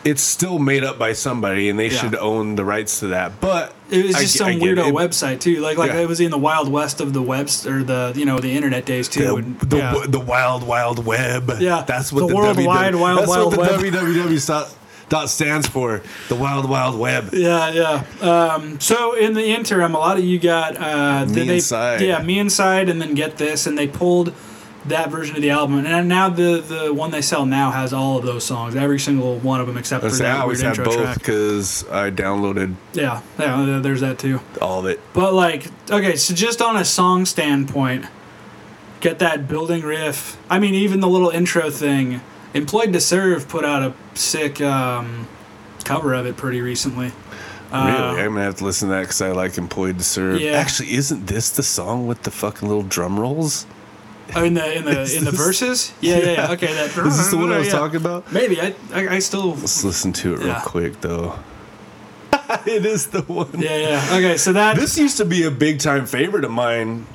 it's 0.05 0.21
still 0.21 0.59
made 0.59 0.83
up 0.83 0.99
by 0.99 1.13
somebody, 1.13 1.69
and 1.69 1.79
they 1.79 1.87
Yeah. 1.89 1.97
should 1.97 2.15
own 2.15 2.55
the 2.55 2.65
rights 2.65 2.99
to 2.99 3.07
that. 3.07 3.39
But 3.39 3.73
It 3.89 4.05
was 4.05 4.15
just 4.17 4.41
I 4.41 4.51
some 4.51 4.59
get 4.59 4.77
weirdo 4.77 4.89
it. 4.89 4.93
website 4.93 5.39
too. 5.39 5.61
Like 5.61 5.77
like 5.77 5.91
Yeah. 5.91 6.01
it 6.01 6.07
was 6.07 6.19
in 6.19 6.29
the 6.29 6.37
wild 6.37 6.67
west 6.71 6.99
of 7.01 7.13
the 7.13 7.21
webs 7.21 7.65
or 7.65 7.83
the 7.83 8.11
you 8.15 8.25
know 8.25 8.37
the 8.39 8.51
internet 8.51 8.85
days 8.85 9.07
too. 9.07 9.41
The, 9.59 9.65
the, 9.65 9.77
yeah. 9.77 10.05
the 10.07 10.19
wild 10.19 10.67
wild 10.67 11.05
web. 11.05 11.51
Yeah. 11.59 11.83
that's 11.87 12.11
what 12.13 12.21
The 12.21 12.27
the, 12.27 12.35
World 12.35 12.57
WW 12.57 12.65
Wide 12.67 12.95
Wild 12.95 13.19
that's 13.19 13.29
Wild 13.29 13.57
what 13.57 13.79
the 13.79 13.87
Web. 13.87 13.93
www 13.93 14.75
dot 15.13 15.29
stands 15.29 15.67
for. 15.67 16.01
The 16.29 16.35
wild 16.35 16.67
wild 16.67 16.97
web. 16.97 17.29
Yeah, 17.33 17.69
yeah. 17.71 18.03
Um, 18.29 18.79
so 18.79 19.13
in 19.13 19.33
the 19.35 19.45
interim, 19.45 19.93
a 19.93 19.99
lot 19.99 20.17
of 20.17 20.23
you 20.23 20.39
got 20.39 20.75
uh, 20.75 21.25
Me 21.27 21.45
they, 21.45 21.55
Inside. 21.55 22.01
Yeah, 22.01 22.21
me 22.23 22.39
inside, 22.39 22.89
and 22.89 22.99
then 22.99 23.13
get 23.13 23.37
this, 23.37 23.67
and 23.67 23.77
they 23.77 23.87
pulled 23.87 24.33
that 24.85 25.09
version 25.11 25.35
of 25.35 25.41
the 25.41 25.51
album, 25.51 25.85
and 25.85 26.09
now 26.09 26.29
the 26.29 26.59
the 26.59 26.93
one 26.93 27.11
they 27.11 27.21
sell 27.21 27.45
now 27.45 27.71
has 27.71 27.93
all 27.93 28.17
of 28.17 28.25
those 28.25 28.43
songs, 28.43 28.75
every 28.75 28.99
single 28.99 29.37
one 29.39 29.61
of 29.61 29.67
them 29.67 29.77
except 29.77 30.03
I, 30.03 30.09
for 30.09 30.15
say, 30.15 30.25
I 30.25 30.33
that 30.33 30.41
always 30.41 30.61
weird 30.63 30.77
have 30.77 30.85
both 30.85 30.95
track. 30.95 31.17
because 31.19 31.87
I 31.89 32.09
downloaded 32.09 32.75
Yeah, 32.93 33.21
yeah. 33.39 33.79
There's 33.81 34.01
that 34.01 34.17
too. 34.19 34.41
all 34.61 34.79
of 34.79 34.85
it. 34.87 34.99
But 35.13 35.33
like, 35.33 35.67
okay, 35.89 36.15
so 36.15 36.33
just 36.33 36.61
on 36.61 36.75
a 36.75 36.83
song 36.83 37.25
standpoint, 37.25 38.07
get 38.99 39.19
that 39.19 39.47
building 39.47 39.83
riff. 39.83 40.37
I 40.49 40.59
mean, 40.59 40.73
even 40.73 40.99
the 41.01 41.07
little 41.07 41.29
intro 41.29 41.69
thing. 41.69 42.19
Employed 42.53 42.93
to 42.93 43.01
Serve 43.01 43.47
put 43.47 43.65
out 43.65 43.81
a 43.81 44.17
sick 44.17 44.61
um, 44.61 45.27
cover 45.83 46.13
of 46.13 46.25
it 46.25 46.37
pretty 46.37 46.61
recently. 46.61 47.11
Uh, 47.71 47.85
really, 48.11 48.21
I'm 48.21 48.29
gonna 48.33 48.43
have 48.43 48.57
to 48.57 48.65
listen 48.65 48.89
to 48.89 48.93
that 48.95 49.01
because 49.01 49.21
I 49.21 49.31
like 49.31 49.57
employed 49.57 49.97
to 49.97 50.03
serve. 50.03 50.39
Yeah. 50.39 50.51
Actually, 50.51 50.93
isn't 50.93 51.25
this 51.25 51.49
the 51.49 51.63
song 51.63 52.05
with 52.05 52.21
the 52.21 52.29
fucking 52.29 52.67
little 52.67 52.83
drum 52.83 53.19
rolls? 53.19 53.65
Oh, 54.35 54.43
in 54.43 54.53
the 54.53 54.77
in 54.77 54.85
the 54.85 55.01
Is 55.01 55.15
in 55.15 55.23
the 55.25 55.31
this- 55.31 55.39
verses. 55.39 55.93
Yeah, 55.99 56.17
yeah. 56.19 56.31
yeah. 56.31 56.51
Okay, 56.51 56.71
that. 56.71 56.95
Is 57.05 57.17
this 57.17 57.31
the 57.31 57.37
one 57.37 57.51
I 57.51 57.57
was 57.57 57.67
yeah. 57.67 57.73
talking 57.73 57.95
about? 57.95 58.31
Maybe 58.31 58.61
I, 58.61 58.75
I 58.93 59.07
I 59.15 59.19
still. 59.19 59.55
Let's 59.55 59.83
listen 59.83 60.13
to 60.13 60.33
it 60.35 60.37
real 60.39 60.47
Yeah. 60.49 60.61
quick 60.63 61.01
though. 61.01 61.39
it 62.67 62.85
is 62.85 63.07
the 63.07 63.21
one. 63.23 63.49
Yeah, 63.59 63.77
yeah. 63.77 64.07
Okay, 64.11 64.37
so 64.37 64.53
that 64.53 64.75
This 64.75 64.97
used 64.97 65.17
to 65.17 65.25
be 65.25 65.43
a 65.43 65.51
big 65.51 65.79
time 65.79 66.05
favorite 66.05 66.43
of 66.45 66.51
mine. 66.51 67.07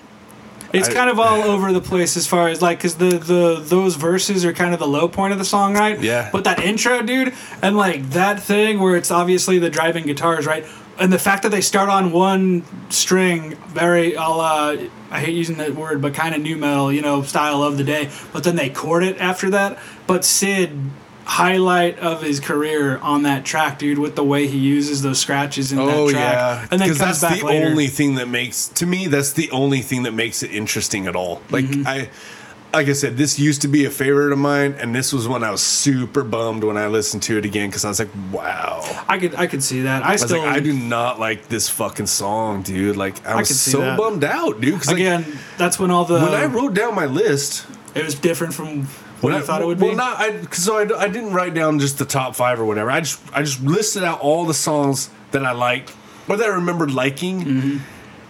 It's 0.73 0.89
I- 0.89 0.93
kind 0.95 1.11
of 1.11 1.19
all 1.19 1.43
over 1.43 1.73
the 1.73 1.81
place 1.81 2.17
as 2.17 2.27
far 2.27 2.49
as 2.49 2.61
like 2.61 2.79
because 2.79 2.97
the 2.97 3.11
the 3.19 3.61
those 3.65 3.97
verses 3.97 4.45
are 4.45 4.53
kind 4.53 4.75
of 4.75 4.81
the 4.81 4.87
low 4.87 5.09
point 5.09 5.33
of 5.33 5.39
the 5.39 5.45
song, 5.45 5.75
right? 5.75 6.01
Yeah. 6.01 6.29
But 6.33 6.45
that 6.45 6.61
intro, 6.61 7.03
dude, 7.03 7.33
and 7.63 7.77
like 7.77 8.11
that 8.11 8.43
thing 8.43 8.79
where 8.81 8.97
it's 8.97 9.11
obviously 9.11 9.59
the 9.59 9.71
driving 9.71 10.05
guitars, 10.05 10.47
right? 10.47 10.67
And 10.99 11.13
the 11.13 11.19
fact 11.19 11.45
that 11.45 11.51
they 11.51 11.61
start 11.61 11.89
on 11.89 12.11
one 12.11 12.65
string, 12.91 13.55
very 13.69 14.15
a 14.15 14.21
la, 14.21 14.75
I 15.13 15.21
hate 15.21 15.35
using 15.37 15.57
that 15.59 15.75
word, 15.77 16.03
but 16.03 16.13
kind 16.13 16.35
of 16.35 16.41
nu 16.43 16.57
metal, 16.57 16.93
you 16.93 17.03
know, 17.03 17.23
style 17.23 17.63
of 17.63 17.79
the 17.79 17.85
day. 17.85 18.11
But 18.33 18.43
then 18.43 18.57
they 18.57 18.69
chord 18.69 19.05
it 19.05 19.17
after 19.19 19.49
that. 19.51 19.79
But 20.09 20.25
Sid, 20.25 20.77
highlight 21.29 21.99
of 21.99 22.23
his 22.23 22.41
career 22.41 22.97
on 22.99 23.23
that 23.25 23.45
track, 23.45 23.79
dude, 23.79 23.99
with 23.99 24.17
the 24.17 24.25
way 24.25 24.47
he 24.47 24.57
uses 24.59 25.03
those 25.03 25.19
scratches 25.19 25.73
in 25.73 25.79
Oh 25.79 26.07
that 26.07 26.13
track, 26.13 26.35
yeah, 26.35 26.67
and 26.71 26.81
then 26.81 26.89
comes 26.89 26.99
that's 26.99 27.21
back 27.21 27.39
the 27.41 27.45
later. 27.45 27.67
only 27.67 27.87
thing 27.87 28.15
that 28.15 28.29
makes 28.29 28.69
to 28.69 28.87
me 28.87 29.07
that's 29.09 29.35
the 29.35 29.51
only 29.51 29.83
thing 29.83 30.05
that 30.05 30.13
makes 30.15 30.43
it 30.43 30.51
interesting 30.51 31.07
at 31.07 31.15
all. 31.15 31.43
Like 31.51 31.67
Mm-hmm. 31.67 31.87
I, 31.87 32.09
like 32.73 32.89
I 32.89 32.93
said, 32.93 33.17
this 33.17 33.39
used 33.39 33.63
to 33.63 33.69
be 33.69 33.87
a 33.87 33.91
favorite 33.91 34.31
of 34.33 34.39
mine, 34.39 34.75
and 34.79 34.95
this 34.95 35.11
was 35.13 35.27
when 35.27 35.43
I 35.43 35.51
was 35.51 35.63
super 35.63 36.23
bummed 36.23 36.65
when 36.65 36.77
I 36.77 36.87
listened 36.87 37.23
to 37.25 37.39
it 37.39 37.45
again 37.47 37.69
because 37.71 37.85
I 37.85 37.89
was 37.89 37.99
like, 37.99 38.11
wow. 38.33 38.83
I 39.09 39.19
could 39.19 39.35
I 39.35 39.47
could 39.47 39.63
see 39.63 39.83
that. 39.83 40.05
I 40.05 40.13
I 40.13 40.17
still 40.17 40.41
like, 40.43 40.57
I 40.57 40.61
do 40.61 40.73
not 40.75 41.19
like 41.19 41.49
this 41.49 41.69
fucking 41.71 42.07
song, 42.09 42.61
dude. 42.63 42.97
Like, 42.97 43.25
I 43.27 43.37
was 43.37 43.59
so 43.59 43.81
that. 43.81 43.97
bummed 43.99 44.23
out, 44.25 44.61
dude. 44.61 44.75
'cause, 44.79 44.87
like, 44.89 44.97
again. 44.97 45.25
that's 45.57 45.79
when 45.79 45.91
all 45.91 46.05
the 46.05 46.21
when 46.21 46.35
I 46.35 46.45
wrote 46.47 46.75
down 46.75 46.95
my 46.95 47.07
list, 47.07 47.67
it 47.95 48.05
was 48.05 48.15
different 48.15 48.53
from 48.55 48.87
what 49.21 49.33
I, 49.33 49.41
thought 49.41 49.63
it 49.63 49.67
would 49.67 49.81
well, 49.81 49.91
be. 49.91 49.97
Well, 49.97 50.17
not 50.17 50.21
I, 50.21 50.43
So 50.51 50.79
I, 50.79 51.05
I 51.05 51.09
didn't 51.09 51.33
write 51.33 51.55
down 51.55 51.79
just 51.79 51.99
the 51.99 52.05
top 52.05 52.35
five 52.37 52.61
or 52.61 52.65
whatever. 52.65 52.91
I 52.91 53.01
just 53.01 53.21
I 53.33 53.43
just 53.43 53.63
listed 53.63 54.05
out 54.05 54.21
all 54.21 54.45
the 54.45 54.55
songs 54.55 55.11
that 55.33 55.45
I 55.45 55.53
liked 55.53 55.95
or 56.29 56.37
that 56.37 56.47
I 56.47 56.53
remembered 56.55 56.91
liking. 56.91 57.41
Mm-hmm. 57.45 57.77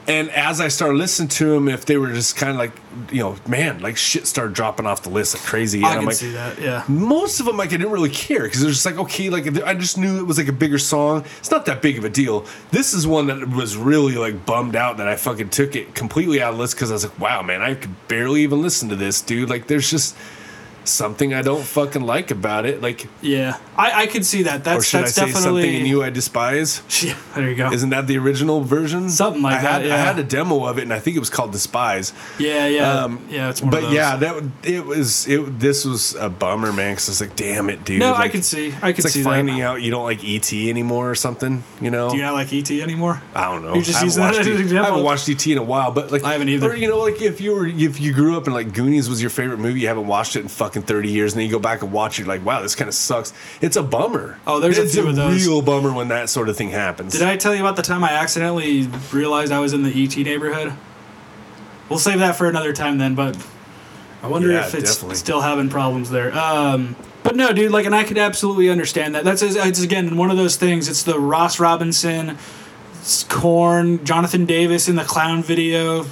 And 0.08 0.30
as 0.30 0.58
I 0.58 0.68
started 0.68 0.96
listening 0.96 1.28
to 1.28 1.50
them, 1.50 1.68
if 1.68 1.84
they 1.84 1.98
were 1.98 2.10
just 2.14 2.34
kind 2.34 2.52
of 2.52 2.56
like, 2.56 2.72
you 3.12 3.18
know, 3.18 3.36
man, 3.46 3.80
like 3.80 3.98
shit 3.98 4.26
started 4.26 4.54
dropping 4.54 4.86
off 4.86 5.02
the 5.02 5.10
list 5.10 5.34
like 5.34 5.42
crazy. 5.42 5.84
I 5.84 5.88
and 5.88 5.92
I'm 5.92 5.98
can 5.98 6.06
like, 6.06 6.16
see 6.16 6.30
that. 6.30 6.58
Yeah. 6.58 6.82
most 6.88 7.40
of 7.40 7.46
them 7.46 7.58
like 7.58 7.68
I 7.68 7.76
didn't 7.76 7.90
really 7.90 8.08
care 8.08 8.44
because 8.44 8.62
it 8.62 8.66
was 8.66 8.76
just 8.76 8.86
like 8.86 8.96
okay 8.96 9.28
like 9.28 9.62
I 9.64 9.74
just 9.74 9.98
knew 9.98 10.18
it 10.18 10.26
was 10.26 10.38
like 10.38 10.48
a 10.48 10.52
bigger 10.52 10.78
song. 10.78 11.26
It's 11.40 11.50
not 11.50 11.66
that 11.66 11.82
big 11.82 11.98
of 11.98 12.06
a 12.06 12.08
deal. 12.08 12.46
This 12.70 12.94
is 12.94 13.06
one 13.06 13.26
that 13.26 13.50
was 13.50 13.76
really 13.76 14.16
like 14.16 14.46
bummed 14.46 14.76
out 14.76 14.96
that 14.96 15.08
I 15.08 15.16
fucking 15.16 15.50
took 15.50 15.76
it 15.76 15.94
completely 15.94 16.40
out 16.40 16.52
of 16.52 16.56
the 16.56 16.62
list 16.62 16.76
because 16.76 16.90
I 16.90 16.94
was 16.94 17.04
like 17.04 17.18
wow 17.18 17.42
man 17.42 17.60
I 17.60 17.74
could 17.74 18.08
barely 18.08 18.44
even 18.44 18.62
listen 18.62 18.88
to 18.88 18.96
this 18.96 19.20
dude 19.20 19.50
like 19.50 19.66
there's 19.66 19.90
just 19.90 20.16
something 20.84 21.34
I 21.34 21.42
don't 21.42 21.62
fucking 21.64 22.02
like 22.02 22.30
about 22.30 22.64
it 22.66 22.80
like 22.82 23.06
Yeah. 23.20 23.58
I, 23.76 24.02
I 24.02 24.06
could 24.06 24.24
see 24.26 24.42
that. 24.44 24.64
That's 24.64 24.80
or 24.80 24.82
should 24.82 25.04
I 25.04 25.08
say 25.08 25.26
definitely 25.26 25.62
something 25.62 25.80
in 25.80 25.86
you 25.86 26.02
I 26.02 26.10
despise. 26.10 26.82
Yeah, 27.08 27.16
there 27.34 27.48
you 27.48 27.54
go. 27.54 27.70
Isn't 27.72 27.90
that 27.90 28.06
the 28.06 28.18
original 28.18 28.62
version? 28.62 29.08
Something 29.10 29.42
like 29.42 29.54
I 29.54 29.58
had, 29.58 29.82
that, 29.82 29.86
yeah. 29.86 29.94
I 29.94 29.98
had 29.98 30.18
a 30.18 30.24
demo 30.24 30.64
of 30.64 30.78
it, 30.78 30.82
and 30.82 30.92
I 30.92 30.98
think 30.98 31.16
it 31.16 31.20
was 31.20 31.30
called 31.30 31.52
Despise. 31.52 32.12
yeah, 32.38 32.66
yeah, 32.66 33.04
Um, 33.04 33.24
yeah. 33.30 33.50
It's 33.50 33.60
But 33.60 33.92
yeah, 33.92 34.16
that 34.16 34.42
it 34.64 34.84
was 34.84 35.28
it. 35.28 35.58
This 35.60 35.84
was 35.84 36.14
a 36.16 36.28
bummer, 36.28 36.72
man. 36.72 36.92
Because 36.94 37.08
I 37.08 37.12
was 37.12 37.20
like, 37.20 37.36
damn 37.36 37.70
it, 37.70 37.84
dude. 37.84 38.00
No, 38.00 38.12
I 38.14 38.18
Like, 38.22 38.32
can 38.32 38.42
see. 38.42 38.68
I 38.82 38.92
can 38.92 39.04
It's 39.06 39.14
like 39.16 39.24
finding 39.24 39.58
that. 39.58 39.64
out 39.64 39.82
you 39.82 39.90
don't 39.90 40.02
like 40.04 40.24
ET 40.24 40.52
anymore 40.52 41.10
or 41.10 41.14
something. 41.14 41.62
You 41.80 41.90
know, 41.90 42.10
Do 42.10 42.16
you 42.16 42.22
not 42.22 42.34
like 42.34 42.52
ET 42.52 42.70
anymore? 42.70 43.22
I 43.34 43.44
don't 43.44 43.62
know. 43.62 43.74
You're 43.74 43.84
just 43.84 44.00
I 44.02 44.04
using 44.04 44.22
that 44.24 44.36
as 44.36 44.46
an 44.46 44.54
ET 44.76 44.82
I 44.82 44.84
haven't 44.86 45.04
watched 45.04 45.28
ET 45.28 45.46
in 45.46 45.58
a 45.58 45.62
while, 45.62 45.92
but 45.92 46.10
like 46.10 46.24
I 46.24 46.32
haven't 46.32 46.48
either. 46.48 46.70
Or 46.70 46.74
you 46.74 46.88
know, 46.88 46.98
like 46.98 47.22
if 47.22 47.40
you 47.40 47.52
were 47.54 47.66
if 47.66 48.00
you 48.00 48.12
grew 48.12 48.36
up 48.36 48.46
and 48.46 48.54
like 48.54 48.72
Goonies 48.74 49.08
was 49.08 49.20
your 49.20 49.30
favorite 49.30 49.58
movie, 49.60 49.80
you 49.80 49.86
haven't 49.88 50.06
watched 50.08 50.34
it 50.34 50.40
in 50.40 50.48
fucking 50.48 50.77
thirty 50.82 51.10
years, 51.10 51.32
and 51.32 51.40
then 51.40 51.46
you 51.46 51.52
go 51.52 51.58
back 51.58 51.82
and 51.82 51.92
watch 51.92 52.18
it, 52.18 52.22
you're 52.22 52.28
like, 52.28 52.44
wow, 52.44 52.62
this 52.62 52.74
kind 52.74 52.88
of 52.88 52.94
sucks. 52.94 53.32
It's 53.60 53.76
a 53.76 53.82
bummer. 53.82 54.38
Oh, 54.46 54.60
there's 54.60 54.78
a 54.78 54.86
few 54.86 55.06
of 55.08 55.16
those. 55.16 55.46
real 55.46 55.62
bummer 55.62 55.92
when 55.92 56.08
that 56.08 56.28
sort 56.28 56.48
of 56.48 56.56
thing 56.56 56.70
happens. 56.70 57.12
Did 57.12 57.22
I 57.22 57.36
tell 57.36 57.54
you 57.54 57.60
about 57.60 57.76
the 57.76 57.82
time 57.82 58.04
I 58.04 58.12
accidentally 58.12 58.88
realized 59.12 59.52
I 59.52 59.60
was 59.60 59.72
in 59.72 59.82
the 59.82 59.90
ET 60.04 60.16
neighborhood? 60.16 60.72
We'll 61.88 61.98
save 61.98 62.18
that 62.18 62.36
for 62.36 62.48
another 62.48 62.72
time 62.72 62.98
then. 62.98 63.14
But 63.14 63.36
I 64.22 64.26
wonder 64.28 64.48
Yeah, 64.50 64.66
if 64.66 64.74
it's 64.74 64.94
definitely. 64.94 65.16
still 65.16 65.40
having 65.40 65.68
problems 65.70 66.10
there. 66.10 66.36
Um, 66.36 66.96
but 67.22 67.34
no, 67.36 67.52
dude, 67.52 67.72
like, 67.72 67.86
and 67.86 67.94
I 67.94 68.04
could 68.04 68.18
absolutely 68.18 68.68
understand 68.70 69.14
that. 69.14 69.24
That's 69.24 69.42
it's 69.42 69.82
again 69.82 70.16
one 70.16 70.30
of 70.30 70.36
those 70.36 70.56
things. 70.56 70.88
It's 70.88 71.02
the 71.02 71.18
Ross 71.18 71.58
Robinson, 71.60 72.38
Korn, 73.28 74.04
Jonathan 74.04 74.44
Davis 74.44 74.88
in 74.88 74.96
the 74.96 75.04
clown 75.04 75.42
video, 75.42 76.04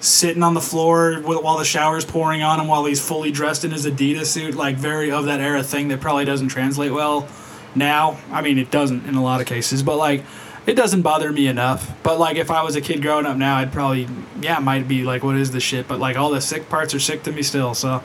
sitting 0.00 0.42
on 0.42 0.54
the 0.54 0.60
floor 0.60 1.20
while 1.22 1.58
the 1.58 1.64
shower's 1.64 2.04
pouring 2.04 2.42
on 2.42 2.60
him 2.60 2.68
while 2.68 2.84
he's 2.84 3.00
fully 3.00 3.30
dressed 3.30 3.64
in 3.64 3.70
his 3.70 3.86
Adidas 3.86 4.26
suit. 4.26 4.54
Like 4.54 4.76
very 4.76 5.10
of 5.10 5.26
that 5.26 5.40
era 5.40 5.62
thing 5.62 5.88
that 5.88 6.00
probably 6.00 6.24
doesn't 6.24 6.48
translate 6.48 6.92
well 6.92 7.28
now. 7.74 8.18
I 8.30 8.42
mean, 8.42 8.58
it 8.58 8.70
doesn't 8.70 9.06
in 9.06 9.14
a 9.14 9.22
lot 9.22 9.40
of 9.40 9.46
cases, 9.46 9.82
but 9.82 9.96
like. 9.96 10.24
It 10.66 10.76
doesn't 10.76 11.00
bother 11.00 11.32
me 11.32 11.46
enough, 11.46 11.94
but 12.02 12.18
like 12.18 12.36
if 12.36 12.50
I 12.50 12.62
was 12.62 12.76
a 12.76 12.82
kid 12.82 13.00
growing 13.00 13.24
up 13.24 13.38
now, 13.38 13.56
I'd 13.56 13.72
probably 13.72 14.06
yeah, 14.42 14.58
it 14.58 14.60
might 14.60 14.86
be 14.86 15.02
like 15.02 15.22
what 15.22 15.34
is 15.34 15.50
this 15.50 15.62
shit? 15.62 15.88
But 15.88 15.98
like 15.98 16.18
all 16.18 16.28
the 16.28 16.42
sick 16.42 16.68
parts 16.68 16.94
are 16.94 17.00
sick 17.00 17.22
to 17.22 17.32
me 17.32 17.42
still. 17.42 17.72
So 17.72 18.02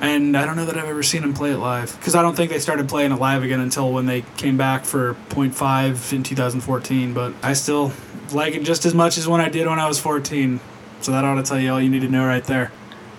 and 0.00 0.34
I 0.34 0.46
don't 0.46 0.56
know 0.56 0.64
that 0.64 0.78
I've 0.78 0.88
ever 0.88 1.02
seen 1.02 1.22
him 1.22 1.34
play 1.34 1.50
it 1.52 1.58
live 1.58 1.94
because 1.98 2.14
I 2.14 2.22
don't 2.22 2.34
think 2.34 2.50
they 2.50 2.58
started 2.58 2.88
playing 2.88 3.12
it 3.12 3.20
live 3.20 3.42
again 3.42 3.60
until 3.60 3.92
when 3.92 4.06
they 4.06 4.22
came 4.38 4.56
back 4.56 4.86
for 4.86 5.12
Point 5.28 5.54
Five 5.54 6.10
in 6.14 6.22
2014. 6.22 7.12
But 7.12 7.34
I 7.42 7.52
still 7.52 7.92
like 8.32 8.54
it 8.54 8.62
just 8.62 8.86
as 8.86 8.94
much 8.94 9.18
as 9.18 9.28
when 9.28 9.42
I 9.42 9.50
did 9.50 9.66
when 9.66 9.78
I 9.78 9.86
was 9.86 10.00
14. 10.00 10.58
So 11.00 11.12
that 11.12 11.24
ought 11.24 11.36
to 11.36 11.42
tell 11.42 11.58
you 11.58 11.72
all 11.72 11.80
you 11.80 11.88
need 11.90 12.02
to 12.02 12.08
know 12.08 12.26
right 12.26 12.44
there. 12.44 12.72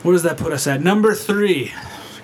What 0.04 0.14
does 0.14 0.24
that 0.24 0.38
put 0.38 0.54
us 0.54 0.68
at? 0.68 0.82
Number 0.82 1.14
three, 1.14 1.74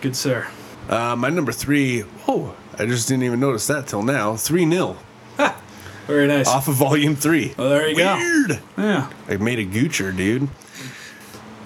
good 0.01 0.15
sir. 0.15 0.47
Uh, 0.89 1.15
my 1.15 1.29
number 1.29 1.51
three. 1.51 2.01
three, 2.01 2.11
oh, 2.27 2.55
I 2.79 2.85
just 2.85 3.07
didn't 3.07 3.23
even 3.23 3.39
notice 3.39 3.67
that 3.67 3.87
till 3.87 4.03
now. 4.03 4.35
3 4.35 4.69
0 4.69 4.97
Very 6.05 6.27
nice. 6.27 6.47
off 6.47 6.67
of 6.67 6.75
volume 6.75 7.15
3. 7.15 7.55
Oh, 7.57 7.69
there 7.69 7.87
you 7.89 7.97
go. 7.97 8.15
Weird. 8.15 8.61
Yeah. 8.77 9.11
I 9.27 9.37
made 9.37 9.59
a 9.59 9.65
goocher, 9.65 10.15
dude. 10.15 10.47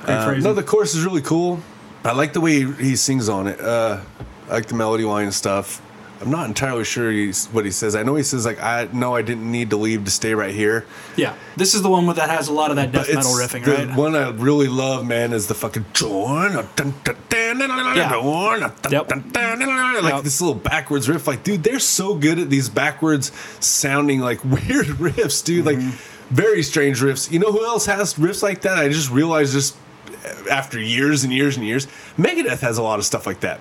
Uh, 0.06 0.34
no, 0.40 0.54
the 0.54 0.64
chorus 0.64 0.96
is 0.96 1.06
really 1.06 1.22
cool. 1.22 1.62
I 2.04 2.14
like 2.14 2.34
the 2.34 2.42
way 2.42 2.64
he 2.72 2.96
sings 2.96 3.30
on 3.30 3.48
it. 3.48 3.60
Uh, 3.60 4.02
I 4.50 4.54
like 4.54 4.66
the 4.66 4.74
melody 4.76 5.04
line 5.04 5.26
and 5.26 5.34
stuff. 5.34 5.82
I'm 6.22 6.30
not 6.30 6.48
entirely 6.48 6.84
sure 6.84 7.12
he's, 7.12 7.48
what 7.48 7.66
he 7.66 7.72
says. 7.72 7.96
I 7.96 8.04
know 8.04 8.16
he 8.16 8.22
says 8.24 8.46
like, 8.46 8.62
"I 8.62 8.88
no, 8.94 9.16
I 9.16 9.22
didn't 9.24 9.52
need 9.52 9.72
to 9.72 9.78
leave 9.78 10.06
to 10.06 10.12
stay 10.12 10.34
right 10.36 10.54
here." 10.54 10.86
yeah. 11.18 11.36
This 11.58 11.74
is 11.74 11.82
the 11.82 11.90
one 11.90 12.06
that 12.16 12.30
has 12.30 12.48
a 12.48 12.54
lot 12.54 12.70
of 12.70 12.76
that 12.78 12.92
death 12.92 13.14
metal 13.14 13.32
riffing, 13.32 13.66
the 13.66 13.72
right? 13.88 13.98
one 13.98 14.16
I 14.16 14.30
really 14.30 14.68
love, 14.68 15.06
man, 15.06 15.34
is 15.34 15.48
the 15.48 15.56
fucking 15.56 15.86
join. 15.94 16.56
Yep. 18.92 19.08
Like 20.04 20.14
Yep. 20.14 20.24
this 20.24 20.40
little 20.42 20.56
backwards 20.56 21.10
riff. 21.10 21.28
Like, 21.28 21.44
dude, 21.44 21.64
they're 21.64 21.80
so 21.80 22.16
good 22.16 22.40
at 22.40 22.50
these 22.50 22.70
backwards 22.70 23.32
sounding 23.60 24.20
like 24.20 24.44
weird 24.46 24.88
riffs, 24.88 25.44
dude. 25.44 25.66
Mm-hmm. 25.66 25.86
Like 25.90 25.96
very 26.30 26.64
strange 26.64 27.02
riffs. 27.02 27.32
You 27.32 27.40
know 27.40 27.52
who 27.52 27.66
else 27.66 27.86
has 27.88 28.14
riffs 28.14 28.42
like 28.44 28.62
that? 28.62 28.78
I 28.78 28.88
just 28.90 29.10
realized 29.12 29.54
just 29.54 29.76
after 30.50 30.80
years 30.80 31.24
and 31.24 31.34
years 31.34 31.58
and 31.58 31.66
years, 31.66 31.88
Megadeth 32.18 32.60
has 32.60 32.78
a 32.78 32.84
lot 32.84 33.00
of 33.00 33.06
stuff 33.06 33.26
like 33.26 33.40
that. 33.42 33.60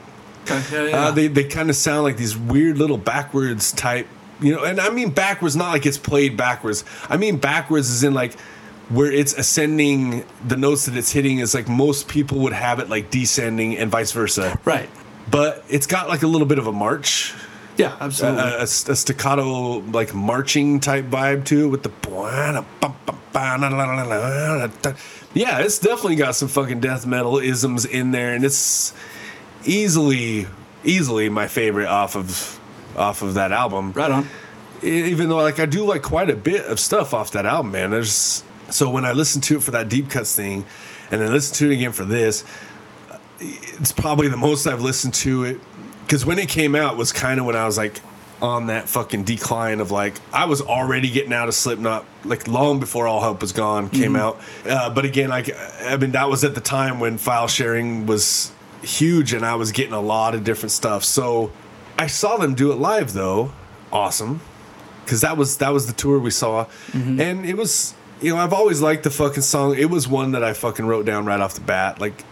Okay, 0.50 0.84
yeah, 0.84 0.90
yeah. 0.90 1.00
Uh, 1.06 1.10
they 1.12 1.26
they 1.28 1.44
kind 1.44 1.70
of 1.70 1.76
sound 1.76 2.02
like 2.02 2.16
these 2.16 2.36
weird 2.36 2.78
little 2.78 2.98
backwards 2.98 3.72
type, 3.72 4.06
you 4.40 4.54
know. 4.54 4.64
And 4.64 4.80
I 4.80 4.90
mean 4.90 5.10
backwards, 5.10 5.54
not 5.56 5.70
like 5.70 5.86
it's 5.86 5.98
played 5.98 6.36
backwards. 6.36 6.84
I 7.08 7.16
mean 7.16 7.36
backwards 7.38 7.88
is 7.90 8.02
in 8.04 8.14
like 8.14 8.38
where 8.88 9.10
it's 9.12 9.34
ascending. 9.34 10.24
The 10.46 10.56
notes 10.56 10.86
that 10.86 10.96
it's 10.96 11.12
hitting 11.12 11.38
is 11.38 11.54
like 11.54 11.68
most 11.68 12.08
people 12.08 12.38
would 12.40 12.52
have 12.52 12.78
it 12.80 12.88
like 12.88 13.10
descending 13.10 13.76
and 13.78 13.90
vice 13.90 14.12
versa. 14.12 14.58
right. 14.64 14.88
But 15.30 15.64
it's 15.68 15.86
got 15.86 16.08
like 16.08 16.22
a 16.22 16.26
little 16.26 16.46
bit 16.48 16.58
of 16.58 16.66
a 16.66 16.72
march, 16.72 17.34
Yeah, 17.76 17.96
a, 18.00 18.04
absolutely. 18.04 18.42
a- 18.42 18.62
a 18.62 18.66
staccato 18.66 19.78
like 19.92 20.12
marching 20.12 20.80
type 20.80 21.04
vibe 21.04 21.44
to 21.46 21.66
it 21.66 21.68
with 21.68 21.82
the. 21.84 21.90
Yeah, 25.32 25.60
it's 25.60 25.78
definitely 25.78 26.16
got 26.16 26.34
some 26.34 26.48
fucking 26.48 26.80
death 26.80 27.06
metal 27.06 27.38
isms 27.38 27.84
in 27.84 28.10
there, 28.10 28.34
and 28.34 28.44
it's 28.44 28.92
easily, 29.64 30.46
easily 30.84 31.28
my 31.28 31.48
favorite 31.48 31.86
off 31.86 32.16
of 32.16 32.58
off 32.96 33.22
of 33.22 33.34
that 33.34 33.52
album. 33.52 33.92
right 33.92 34.10
on. 34.10 34.28
Even 34.82 35.28
though 35.28 35.36
like 35.36 35.58
I 35.58 35.66
do 35.66 35.84
like 35.84 36.02
quite 36.02 36.30
a 36.30 36.36
bit 36.36 36.64
of 36.66 36.80
stuff 36.80 37.12
off 37.12 37.32
that 37.32 37.46
album, 37.46 37.72
man. 37.72 37.90
There's 37.90 38.42
so 38.70 38.90
when 38.90 39.04
I 39.04 39.12
listen 39.12 39.40
to 39.42 39.56
it 39.56 39.62
for 39.62 39.72
that 39.72 39.88
deep 39.88 40.08
cuts 40.10 40.34
thing, 40.34 40.64
and 41.10 41.20
then 41.20 41.32
listen 41.32 41.54
to 41.56 41.70
it 41.70 41.74
again 41.74 41.92
for 41.92 42.04
this, 42.04 42.44
it's 43.40 43.92
probably 43.92 44.28
the 44.28 44.36
most 44.36 44.66
I've 44.66 44.80
listened 44.80 45.14
to 45.14 45.44
it 45.44 45.60
because 46.04 46.26
when 46.26 46.38
it 46.38 46.48
came 46.48 46.74
out 46.74 46.96
was 46.96 47.12
kind 47.12 47.38
of 47.38 47.46
when 47.46 47.56
I 47.56 47.66
was 47.66 47.76
like 47.76 48.00
on 48.42 48.66
that 48.68 48.88
fucking 48.88 49.24
decline 49.24 49.80
of 49.80 49.90
like 49.90 50.14
I 50.32 50.46
was 50.46 50.62
already 50.62 51.10
getting 51.10 51.32
out 51.32 51.48
of 51.48 51.54
Slipknot 51.54 52.04
like 52.24 52.48
long 52.48 52.80
before 52.80 53.06
All 53.06 53.20
Hope 53.20 53.40
Was 53.42 53.52
Gone 53.52 53.88
came 53.90 54.16
out. 54.16 54.40
Uh, 54.66 54.90
but 54.90 55.04
again, 55.04 55.28
like 55.28 55.50
I 55.82 55.96
mean 55.96 56.12
that 56.12 56.28
was 56.28 56.42
at 56.44 56.54
the 56.54 56.60
time 56.60 57.00
when 57.00 57.18
file 57.18 57.48
sharing 57.48 58.06
was 58.06 58.52
huge 58.82 59.32
and 59.32 59.44
I 59.44 59.54
was 59.54 59.72
getting 59.72 59.92
a 59.92 60.00
lot 60.00 60.34
of 60.34 60.44
different 60.44 60.72
stuff. 60.72 61.04
So 61.04 61.52
I 61.98 62.06
saw 62.06 62.36
them 62.36 62.54
do 62.54 62.72
it 62.72 62.76
live 62.76 63.12
though. 63.12 63.52
Awesome. 63.92 64.40
Cuz 65.06 65.20
that 65.22 65.36
was 65.36 65.56
that 65.58 65.72
was 65.72 65.86
the 65.86 65.92
tour 65.92 66.18
we 66.18 66.30
saw 66.30 66.64
mm-hmm. 66.92 67.20
and 67.20 67.46
it 67.46 67.56
was 67.56 67.94
you 68.20 68.34
know, 68.34 68.36
I've 68.36 68.52
always 68.52 68.82
liked 68.82 69.04
the 69.04 69.10
fucking 69.10 69.42
song. 69.42 69.74
It 69.76 69.88
was 69.88 70.06
one 70.06 70.32
that 70.32 70.44
I 70.44 70.52
fucking 70.52 70.84
wrote 70.84 71.06
down 71.06 71.24
right 71.24 71.40
off 71.40 71.54
the 71.54 71.62
bat. 71.62 72.00
Like 72.00 72.24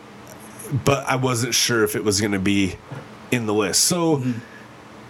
but 0.84 1.06
I 1.06 1.16
wasn't 1.16 1.54
sure 1.54 1.84
if 1.84 1.96
it 1.96 2.04
was 2.04 2.20
going 2.20 2.32
to 2.32 2.38
be 2.38 2.76
in 3.30 3.46
the 3.46 3.54
list. 3.54 3.84
So, 3.84 4.18
mm-hmm. 4.18 4.38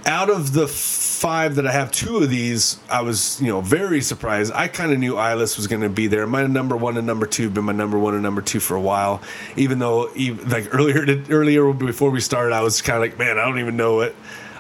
Out 0.09 0.30
of 0.30 0.55
the 0.55 0.66
five 0.66 1.56
that 1.56 1.66
I 1.66 1.72
have, 1.72 1.93
two 1.93 2.16
of 2.16 2.30
these, 2.30 2.80
I 2.90 3.02
was, 3.02 3.39
you 3.43 3.48
know, 3.48 3.60
very 3.60 4.01
surprised. 4.01 4.52
I 4.55 4.66
kind 4.66 4.90
of 4.90 4.98
knew 4.98 5.18
Eyeless 5.18 5.59
was 5.59 5.66
going 5.66 5.82
to 5.82 5.90
be 5.90 6.06
there. 6.06 6.26
My 6.26 6.47
number 6.47 6.78
one 6.78 6.97
and 6.97 7.06
number 7.06 7.26
two 7.26 7.44
have 7.44 7.55
been 7.55 7.64
my 7.64 7.74
number 7.74 7.98
one 7.98 8.14
and 8.14 8.22
number 8.22 8.40
two 8.40 8.59
for 8.59 8.74
a 8.74 8.80
while. 8.80 9.20
Even 9.56 9.78
though, 9.78 10.10
like 10.47 10.74
earlier, 10.74 11.22
earlier 11.28 11.72
before 11.74 12.10
we 12.10 12.20
started, 12.20 12.55
I 12.55 12.62
was 12.62 12.80
kind 12.80 12.97
of 12.97 13.02
like, 13.02 13.18
man, 13.18 13.39
I 13.39 13.44
don't 13.44 13.59
even 13.59 13.76
know 13.76 13.97
what 13.97 14.14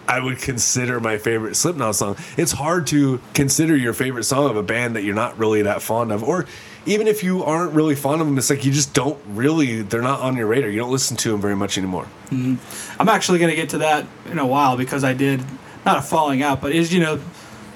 I 0.06 0.20
would 0.20 0.38
consider 0.38 1.00
my 1.00 1.16
favorite 1.16 1.56
Slipknot 1.56 1.96
song. 1.96 2.16
It's 2.36 2.52
hard 2.52 2.86
to 2.88 3.18
consider 3.32 3.74
your 3.74 3.94
favorite 3.94 4.24
song 4.24 4.50
of 4.50 4.56
a 4.56 4.62
band 4.62 4.96
that 4.96 5.02
you're 5.02 5.14
not 5.14 5.38
really 5.38 5.62
that 5.62 5.80
fond 5.80 6.12
of, 6.12 6.22
or 6.22 6.44
even 6.88 7.06
if 7.06 7.22
you 7.22 7.44
aren't 7.44 7.72
really 7.72 7.94
fond 7.94 8.20
of 8.20 8.26
them, 8.26 8.38
it's 8.38 8.48
like 8.48 8.64
you 8.64 8.72
just 8.72 8.94
don't 8.94 9.18
really. 9.28 9.82
They're 9.82 10.02
not 10.02 10.20
on 10.20 10.36
your 10.36 10.46
radar. 10.46 10.70
You 10.70 10.78
don't 10.78 10.90
listen 10.90 11.16
to 11.18 11.30
them 11.30 11.40
very 11.40 11.54
much 11.54 11.76
anymore. 11.76 12.06
I'm 12.32 13.08
actually 13.08 13.38
going 13.38 13.50
to 13.50 13.56
get 13.56 13.68
to 13.70 13.78
that 13.78 14.06
in 14.26 14.38
a 14.38 14.46
while 14.46 14.76
because 14.76 15.04
I 15.04 15.12
did 15.12 15.44
not 15.84 15.98
a 15.98 16.02
falling 16.02 16.42
out, 16.42 16.60
but 16.60 16.72
is 16.72 16.92
you 16.92 17.00
know 17.00 17.20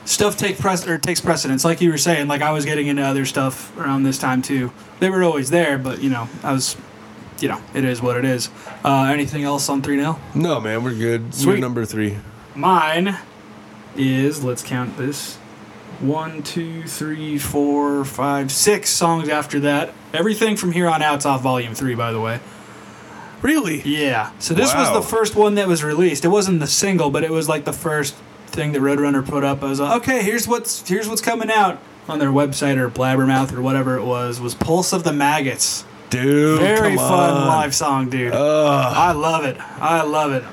stuff 0.05 0.37
take 0.37 0.59
press 0.59 0.87
or 0.87 0.99
takes 0.99 1.21
precedence. 1.21 1.65
Like 1.65 1.81
you 1.81 1.91
were 1.91 1.99
saying, 1.99 2.27
like 2.29 2.43
I 2.43 2.53
was 2.53 2.65
getting 2.65 2.87
into 2.87 3.03
other 3.03 3.27
stuff 3.27 3.77
around 3.79 4.03
this 4.03 4.19
time 4.19 4.41
too. 4.43 4.73
They 5.01 5.11
were 5.11 5.23
always 5.23 5.51
there, 5.51 5.79
but 5.79 6.01
you 6.03 6.11
know 6.11 6.29
I 6.43 6.53
was, 6.53 6.77
you 7.41 7.49
know, 7.49 7.61
it 7.75 7.85
is 7.85 8.01
what 8.01 8.17
it 8.17 8.25
is. 8.25 8.49
Uh, 8.83 9.11
anything 9.13 9.45
else 9.45 9.69
on 9.69 9.83
three 9.83 9.99
0 9.99 10.19
No, 10.35 10.59
man, 10.59 10.83
we're 10.83 10.95
good. 10.95 11.27
We're 11.27 11.33
Sweet. 11.33 11.61
number 11.61 11.85
three. 11.85 12.17
Mine 12.55 13.17
is 13.95 14.43
let's 14.43 14.63
count 14.63 14.97
this. 14.97 15.39
One, 16.03 16.43
two, 16.43 16.83
three, 16.83 17.39
four, 17.39 18.05
five, 18.05 18.51
six 18.51 18.91
songs 18.91 19.29
after 19.29 19.61
that. 19.61 19.95
Everything 20.13 20.57
from 20.57 20.73
here 20.73 20.89
on 20.89 21.01
out's 21.01 21.25
off 21.25 21.43
volume 21.43 21.75
three, 21.75 21.95
by 21.95 22.13
the 22.13 22.21
way. 22.21 22.41
Really? 23.41 23.81
Yeah. 23.83 24.31
So 24.39 24.53
this 24.55 24.75
was 24.75 24.93
the 24.93 25.03
first 25.03 25.35
one 25.35 25.55
that 25.57 25.67
was 25.69 25.83
released. 25.83 26.25
It 26.25 26.29
wasn't 26.29 26.61
the 26.61 26.67
single, 26.67 27.11
but 27.11 27.25
it 27.25 27.31
was 27.31 27.49
like 27.49 27.65
the 27.65 27.73
first 27.73 28.15
thing 28.47 28.73
that 28.73 28.81
Roadrunner 28.81 29.27
put 29.27 29.45
up. 29.45 29.63
I 29.63 29.69
was 29.71 29.81
like, 29.81 30.03
okay, 30.03 30.23
here's 30.23 30.47
what's 30.47 30.87
here's 30.89 31.09
what's 31.09 31.23
coming 31.23 31.51
out 31.51 31.81
on 32.09 32.19
their 32.19 32.31
website 32.31 32.77
or 32.77 32.89
Blabbermouth 32.91 33.53
or 33.53 33.63
whatever 33.63 33.97
it 33.97 34.05
was. 34.05 34.41
Was 34.41 34.55
Pulse 34.55 34.93
of 34.93 35.05
the 35.05 35.13
Maggots. 35.13 35.85
Dude, 36.11 36.61
Very 36.61 36.97
come 36.97 36.99
fun 36.99 37.31
on. 37.31 37.47
live 37.49 37.75
song, 37.75 38.11
dude. 38.11 38.33
Ugh. 38.35 38.39
I 38.97 39.13
love 39.13 39.45
it. 39.45 39.57
I 39.81 40.03
love 40.03 40.33
it. 40.33 40.45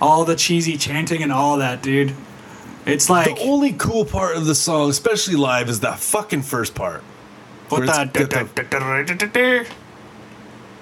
All 0.00 0.24
the 0.24 0.36
cheesy 0.36 0.76
chanting 0.76 1.22
and 1.22 1.32
all 1.32 1.56
that, 1.58 1.82
dude. 1.82 2.14
It's 2.86 3.10
like 3.10 3.36
the 3.36 3.42
only 3.42 3.72
cool 3.72 4.04
part 4.04 4.36
of 4.36 4.46
the 4.46 4.54
song, 4.54 4.90
especially 4.90 5.36
live, 5.36 5.68
is 5.68 5.80
that 5.80 5.98
fucking 5.98 6.42
first 6.42 6.74
part. 6.74 7.02
what 7.68 7.80
the, 7.86 7.92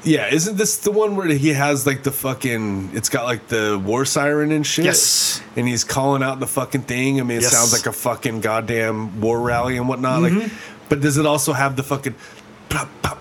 Yeah, 0.04 0.32
isn't 0.32 0.56
this 0.56 0.76
the 0.78 0.92
one 0.92 1.16
where 1.16 1.26
he 1.26 1.48
has 1.50 1.86
like 1.86 2.04
the 2.04 2.12
fucking? 2.12 2.90
It's 2.94 3.08
got 3.08 3.24
like 3.24 3.48
the 3.48 3.82
war 3.84 4.04
siren 4.04 4.52
and 4.52 4.64
shit. 4.64 4.84
Yes. 4.84 5.42
and 5.56 5.66
he's 5.66 5.82
calling 5.82 6.22
out 6.22 6.38
the 6.38 6.46
fucking 6.46 6.82
thing. 6.82 7.20
I 7.20 7.24
mean, 7.24 7.38
it 7.38 7.42
Yes. 7.42 7.52
Mm-hmm. 7.52 7.56
sounds 7.60 7.72
like 7.72 7.86
a 7.86 7.92
fucking 7.92 8.40
goddamn 8.40 9.20
war 9.20 9.40
rally 9.40 9.76
and 9.76 9.88
whatnot. 9.88 10.22
Like, 10.22 10.50
but 10.88 11.00
does 11.00 11.18
it 11.18 11.26
also 11.26 11.52
have 11.52 11.74
the 11.76 11.82
fucking? 11.82 12.14
pop, 12.68 12.88
pop, 13.02 13.18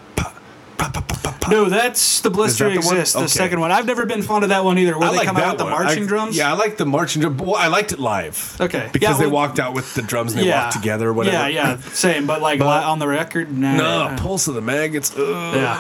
No, 1.50 1.70
that's 1.70 2.20
the 2.20 2.30
Blister 2.30 2.66
that 2.66 2.72
the? 2.72 2.76
Exists, 2.80 3.14
the 3.14 3.20
Okay. 3.20 3.28
second 3.28 3.62
one. 3.62 3.72
I've 3.72 3.86
never 3.86 4.06
been 4.06 4.22
fond 4.22 4.44
of 4.44 4.50
that 4.50 4.66
one 4.66 4.78
either. 4.78 4.98
Where 5.00 5.08
I 5.08 5.12
they 5.12 5.18
like 5.20 5.28
come 5.28 5.38
out 5.38 5.52
with 5.52 5.60
the 5.60 5.66
marching 5.70 6.04
I- 6.04 6.08
drums. 6.08 6.38
Yeah, 6.38 6.52
I 6.52 6.56
like 6.58 6.76
the 6.76 6.86
marching 6.86 7.22
drum. 7.22 7.38
Well, 7.38 7.56
I 7.56 7.68
liked 7.68 7.94
it 7.94 8.00
live. 8.00 8.58
Okay. 8.60 8.90
because 8.92 9.12
Yeah, 9.16 9.18
they 9.18 9.26
well- 9.28 9.48
walked 9.48 9.58
out 9.60 9.74
with 9.74 9.94
the 9.94 10.02
drums 10.02 10.34
and 10.34 10.42
they 10.44 10.50
walked 10.52 10.74
together. 10.74 11.08
Or 11.08 11.14
whatever. 11.14 11.38
Yeah, 11.38 11.48
yeah, 11.48 11.78
same. 11.94 12.26
But 12.28 12.42
like 12.42 12.60
But- 12.60 12.84
on 12.84 13.00
the 13.00 13.08
record, 13.08 13.58
nah. 13.58 13.76
No, 14.10 14.16
Pulse 14.18 14.48
of 14.50 14.56
the 14.56 14.62
Maggots. 14.62 15.14
Ugh. 15.18 15.56
Yeah. 15.56 15.80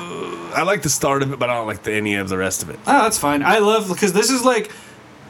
I 0.56 0.61
like 0.64 0.84
the 0.84 0.90
start 0.90 1.22
of 1.22 1.34
it, 1.34 1.38
but 1.40 1.49
I 1.49 1.56
don't 1.56 1.68
like 1.68 1.84
the, 1.84 1.91
any 1.94 2.15
of 2.15 2.30
the 2.30 2.38
rest 2.38 2.64
of 2.64 2.69
it. 2.69 2.80
Oh, 2.88 3.03
that's 3.03 3.18
fine. 3.18 3.44
I 3.44 3.57
love 3.60 3.90
because 3.90 4.14
this 4.14 4.32
is 4.32 4.45
like 4.45 4.72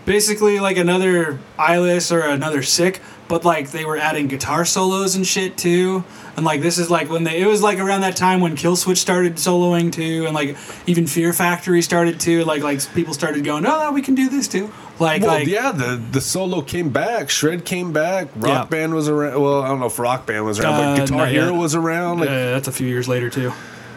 basically 0.06 0.60
like 0.60 0.78
another 0.78 1.40
eyeless 1.58 2.12
or 2.12 2.20
another 2.22 2.62
sick, 2.62 3.02
but 3.28 3.44
like 3.44 3.72
they 3.72 3.86
were 3.86 3.98
adding 3.98 4.28
guitar 4.28 4.66
solos 4.66 5.16
and 5.16 5.26
shit 5.26 5.58
too. 5.58 6.04
And 6.38 6.46
like 6.46 6.62
this 6.62 6.78
is 6.78 6.92
like 6.92 7.10
when 7.10 7.24
they 7.24 7.42
it 7.42 7.48
was 7.48 7.64
like 7.64 7.80
around 7.80 8.02
that 8.02 8.16
time 8.16 8.42
when 8.42 8.56
Killswitch 8.56 8.98
started 8.98 9.36
soloing 9.38 9.92
too, 9.92 10.26
and 10.28 10.36
like 10.36 10.56
even 10.86 11.08
Fear 11.08 11.34
Factory 11.34 11.82
started 11.82 12.20
too. 12.20 12.44
Like 12.46 12.62
like 12.62 12.80
people 12.94 13.16
started 13.16 13.44
going, 13.44 13.66
oh, 13.66 13.92
we 13.92 14.04
can 14.04 14.14
do 14.14 14.30
this 14.30 14.48
too. 14.48 14.72
Like 15.00 15.24
Well, 15.24 15.32
like 15.32 15.48
yeah, 15.48 15.72
the 15.72 16.00
the 16.12 16.22
solo 16.22 16.62
came 16.62 16.90
back. 16.90 17.32
Shred 17.32 17.66
came 17.66 17.92
back. 17.92 18.28
Rock 18.36 18.48
Yeah. 18.48 18.64
Band 18.66 18.94
was 18.94 19.10
around. 19.10 19.42
Well, 19.42 19.64
I 19.64 19.68
don't 19.68 19.80
know 19.80 19.88
if 19.88 19.98
Rock 19.98 20.28
Band 20.28 20.46
was 20.46 20.60
around, 20.60 20.74
Uh, 20.76 20.96
but 20.98 21.08
Guitar. 21.08 21.26
Hero 21.26 21.54
was 21.54 21.74
around. 21.74 22.20
Like, 22.20 22.30
uh, 22.30 22.34
that's 22.52 22.68
a 22.68 22.72
few 22.72 22.88
years 22.88 23.08
later 23.08 23.32
too. 23.32 23.52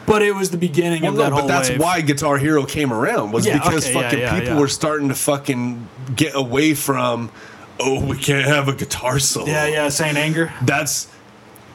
But 0.07 0.23
it 0.23 0.35
was 0.35 0.51
the 0.51 0.57
beginning 0.57 1.03
well, 1.03 1.13
of 1.13 1.19
no, 1.19 1.23
that 1.25 1.33
whole 1.33 1.43
but 1.43 1.49
that's 1.49 1.69
wave. 1.69 1.81
why 1.81 2.01
Guitar 2.01 2.39
Hero 2.39 2.65
came 2.65 2.91
around 2.91 3.33
was 3.33 3.45
Yeah, 3.47 3.59
because 3.59 3.85
okay, 3.85 3.93
fucking 3.95 4.19
yeah, 4.19 4.41
people 4.41 4.57
were 4.59 4.67
starting 4.67 5.09
to 5.11 5.15
fucking 5.15 5.87
get 6.17 6.35
away 6.35 6.73
from. 6.73 7.31
Oh, 7.79 8.03
we 8.05 8.17
can't 8.17 8.47
have 8.47 8.67
a 8.69 8.73
guitar 8.75 9.19
solo. 9.19 9.47
Yeah, 9.47 9.67
yeah, 9.67 9.89
Saint 9.91 10.17
Anger. 10.17 10.53
That's 10.63 11.07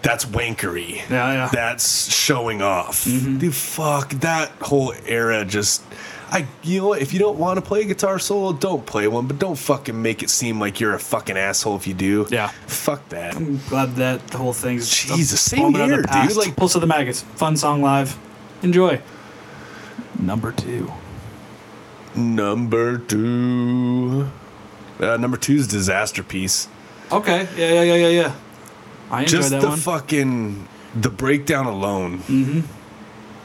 that's 0.06 0.26
wankery. 0.26 0.96
Yeah, 0.96 1.02
Mm-hmm. 1.04 1.12
yeah. 1.12 1.50
That's 1.52 2.14
showing 2.14 2.62
off. 2.62 3.04
Dude, 3.06 3.54
fuck 3.54 4.10
that 4.22 4.52
whole 4.62 4.94
era. 5.08 5.44
Just, 5.46 5.84
I, 6.30 6.46
you 6.64 6.82
know, 6.82 6.88
what? 6.90 7.02
if 7.02 7.12
you 7.14 7.20
don't 7.20 7.38
want 7.38 7.58
to 7.58 7.62
play 7.62 7.82
a 7.82 7.86
guitar 7.86 8.20
solo, 8.20 8.54
don't 8.54 8.86
play 8.86 9.08
one. 9.08 9.26
But 9.28 9.40
don't 9.40 9.58
fucking 9.58 10.00
make 10.02 10.22
it 10.24 10.30
seem 10.30 10.60
like 10.60 10.80
you're 10.80 10.94
a 10.94 11.00
fucking 11.00 11.38
asshole 11.38 11.76
if 11.76 11.88
you 11.88 11.94
do. 11.94 12.28
Yeah. 12.30 12.48
Fuck 12.68 13.10
that. 13.10 13.36
I'm 13.36 13.60
glad 13.70 13.96
that 13.96 14.28
the 14.28 14.38
whole 14.38 14.54
thing's 14.54 14.88
a 14.92 15.16
Jesus, 15.16 15.42
same 15.42 15.72
moment 15.72 15.92
of 15.94 16.04
the 16.04 16.12
here, 16.20 16.28
dude. 16.28 16.38
Like- 16.38 16.56
Pulse 16.56 16.76
of 16.76 16.82
the 16.82 16.88
Maggots, 16.88 17.22
fun 17.22 17.58
song 17.58 17.82
live. 17.82 18.18
Enjoy. 18.64 19.02
Number 20.20 20.52
two. 20.52 20.92
Number 22.16 22.98
two. 22.98 24.30
Uh, 25.00 25.18
number 25.18 25.36
two 25.38 25.56
is 25.56 25.68
Disasterpiece. 25.68 26.68
Okay, 27.12 27.48
yeah, 27.58 27.74
yeah, 27.74 27.82
yeah, 27.84 27.96
yeah, 27.96 28.08
yeah. 28.08 28.36
I 29.12 29.22
enjoyed 29.24 29.38
Just 29.40 29.50
that 29.52 29.62
the 29.62 29.70
one. 29.70 29.78
fucking 29.78 30.68
the 30.96 31.10
breakdown 31.10 31.66
alone. 31.66 32.20
Mm-hmm. 32.20 32.62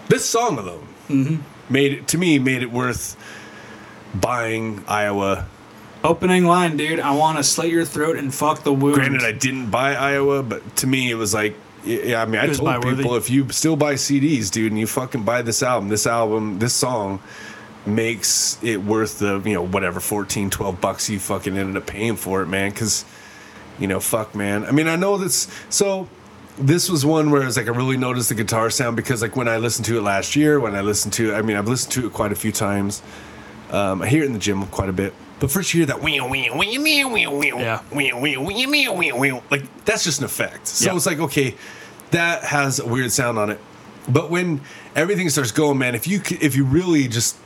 This 0.09 0.25
song 0.29 0.59
alone 0.59 0.87
Mm-hmm. 1.09 1.73
made 1.73 1.93
it 1.93 2.09
to 2.09 2.19
me 2.19 2.39
made 2.39 2.63
it 2.63 2.71
worth 2.71 3.17
buying 4.15 4.85
Iowa 4.87 5.47
Opening 6.03 6.45
line, 6.47 6.79
dude. 6.79 6.99
I 6.99 7.11
want 7.11 7.37
to 7.37 7.45
slit 7.45 7.71
your 7.71 7.85
throat 7.85 8.17
and 8.17 8.33
fuck 8.33 8.63
the 8.63 8.73
wound. 8.73 8.95
Granted, 8.95 9.23
I 9.23 9.33
didn't 9.33 9.69
buy 9.71 9.95
Iowa, 9.95 10.43
but 10.43 10.77
to 10.77 10.87
me, 10.87 11.11
it 11.11 11.15
was 11.15 11.35
like, 11.35 11.55
yeah. 11.85 12.23
I 12.23 12.25
mean, 12.25 12.41
I 12.41 12.47
told 12.47 12.83
people 12.85 13.17
if 13.17 13.29
you 13.29 13.51
still 13.51 13.77
buy 13.77 13.95
CDs, 13.95 14.51
dude, 14.51 14.73
and 14.73 14.81
you 14.81 14.87
fucking 14.87 15.25
buy 15.25 15.43
this 15.43 15.63
album, 15.63 15.91
this 15.91 16.07
album, 16.07 16.59
this 16.59 16.73
song 16.73 17.21
makes 17.85 18.59
it 18.63 18.79
worth 18.83 19.19
the 19.19 19.43
you 19.45 19.53
know 19.53 19.67
whatever 19.67 20.01
14 20.01 20.49
12 20.51 20.81
bucks 20.81 21.11
you 21.11 21.19
fucking 21.19 21.57
ended 21.59 21.77
up 21.77 21.87
paying 21.87 22.15
for 22.17 22.43
it 22.43 22.47
man 22.47 22.71
because 22.71 23.05
you 23.81 23.87
know 23.89 23.99
fuck 23.99 24.35
man 24.35 24.65
i 24.67 24.71
mean 24.71 24.87
i 24.87 24.95
know 24.95 25.17
this. 25.19 25.49
so 25.71 26.09
this 26.59 26.89
was 26.91 27.05
one 27.05 27.31
where 27.31 27.43
it's 27.47 27.57
like 27.57 27.67
i 27.67 27.71
really 27.71 27.97
noticed 27.97 28.29
the 28.29 28.35
guitar 28.35 28.71
sound 28.71 28.95
because 28.95 29.23
like 29.23 29.35
when 29.35 29.49
i 29.49 29.57
listened 29.57 29.85
to 29.87 29.97
it 29.99 30.03
last 30.03 30.37
year 30.37 30.61
when 30.61 30.75
i 30.77 30.81
listened 30.81 31.13
to 31.13 31.35
i 31.35 31.43
mean 31.43 31.57
i've 31.57 31.67
listened 31.69 31.93
to 31.93 32.07
it 32.07 32.13
quite 32.13 32.31
a 32.33 32.37
few 32.37 32.53
times 32.53 33.03
um, 33.71 34.03
i 34.03 34.07
hear 34.07 34.23
it 34.23 34.27
in 34.27 34.33
the 34.33 34.39
gym 34.39 34.65
quite 34.67 34.89
a 34.89 34.93
bit 34.93 35.15
but 35.41 35.51
first 35.51 35.73
you 35.73 35.81
hear 35.81 35.87
that 35.87 36.03
wee 36.03 36.21
wee 36.21 36.51
wee 36.55 36.79
wee 36.79 37.27
wee 37.27 37.49
Yeah. 37.57 37.81
wee 37.91 38.13
wee 38.13 38.37
wee 38.37 38.67
wee 38.67 38.89
wee 38.89 39.13
wee 39.13 39.41
like 39.51 39.85
that's 39.87 40.05
just 40.05 40.19
an 40.19 40.25
effect 40.27 40.67
so 40.67 40.91
Yeah. 40.91 40.97
it's 40.97 41.07
like 41.07 41.19
okay 41.21 41.55
that 42.11 42.45
has 42.45 42.79
a 42.81 42.87
weird 42.87 43.11
sound 43.13 43.39
on 43.39 43.49
it 43.51 43.59
but 44.09 44.31
when 44.31 44.61
everything 44.95 45.29
starts 45.31 45.53
going 45.53 45.79
man 45.79 45.95
if 45.95 46.07
you 46.07 46.21
if 46.41 46.55
you 46.57 46.65
really 46.65 47.09
just 47.09 47.37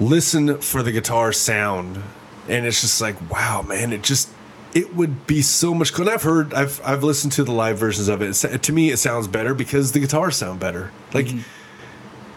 listen 0.00 0.58
for 0.60 0.82
the 0.82 0.92
guitar 0.92 1.32
sound 1.32 2.02
and 2.48 2.66
it's 2.66 2.80
just 2.80 3.00
like 3.00 3.30
wow 3.30 3.62
man 3.62 3.92
it 3.92 4.02
just 4.02 4.30
it 4.76 4.94
would 4.94 5.26
be 5.26 5.40
so 5.40 5.72
much 5.72 5.94
cool. 5.94 6.04
And 6.04 6.14
i've 6.14 6.22
heard 6.22 6.52
i've 6.52 6.82
i've 6.84 7.02
listened 7.02 7.32
to 7.32 7.44
the 7.44 7.52
live 7.52 7.78
versions 7.78 8.08
of 8.08 8.20
it. 8.20 8.34
To 8.62 8.72
me 8.72 8.90
it 8.90 8.98
sounds 8.98 9.26
better 9.26 9.54
because 9.54 9.92
the 9.92 10.00
guitars 10.00 10.36
sound 10.36 10.60
better. 10.60 10.92
Like 11.14 11.26
mm-hmm. 11.26 11.40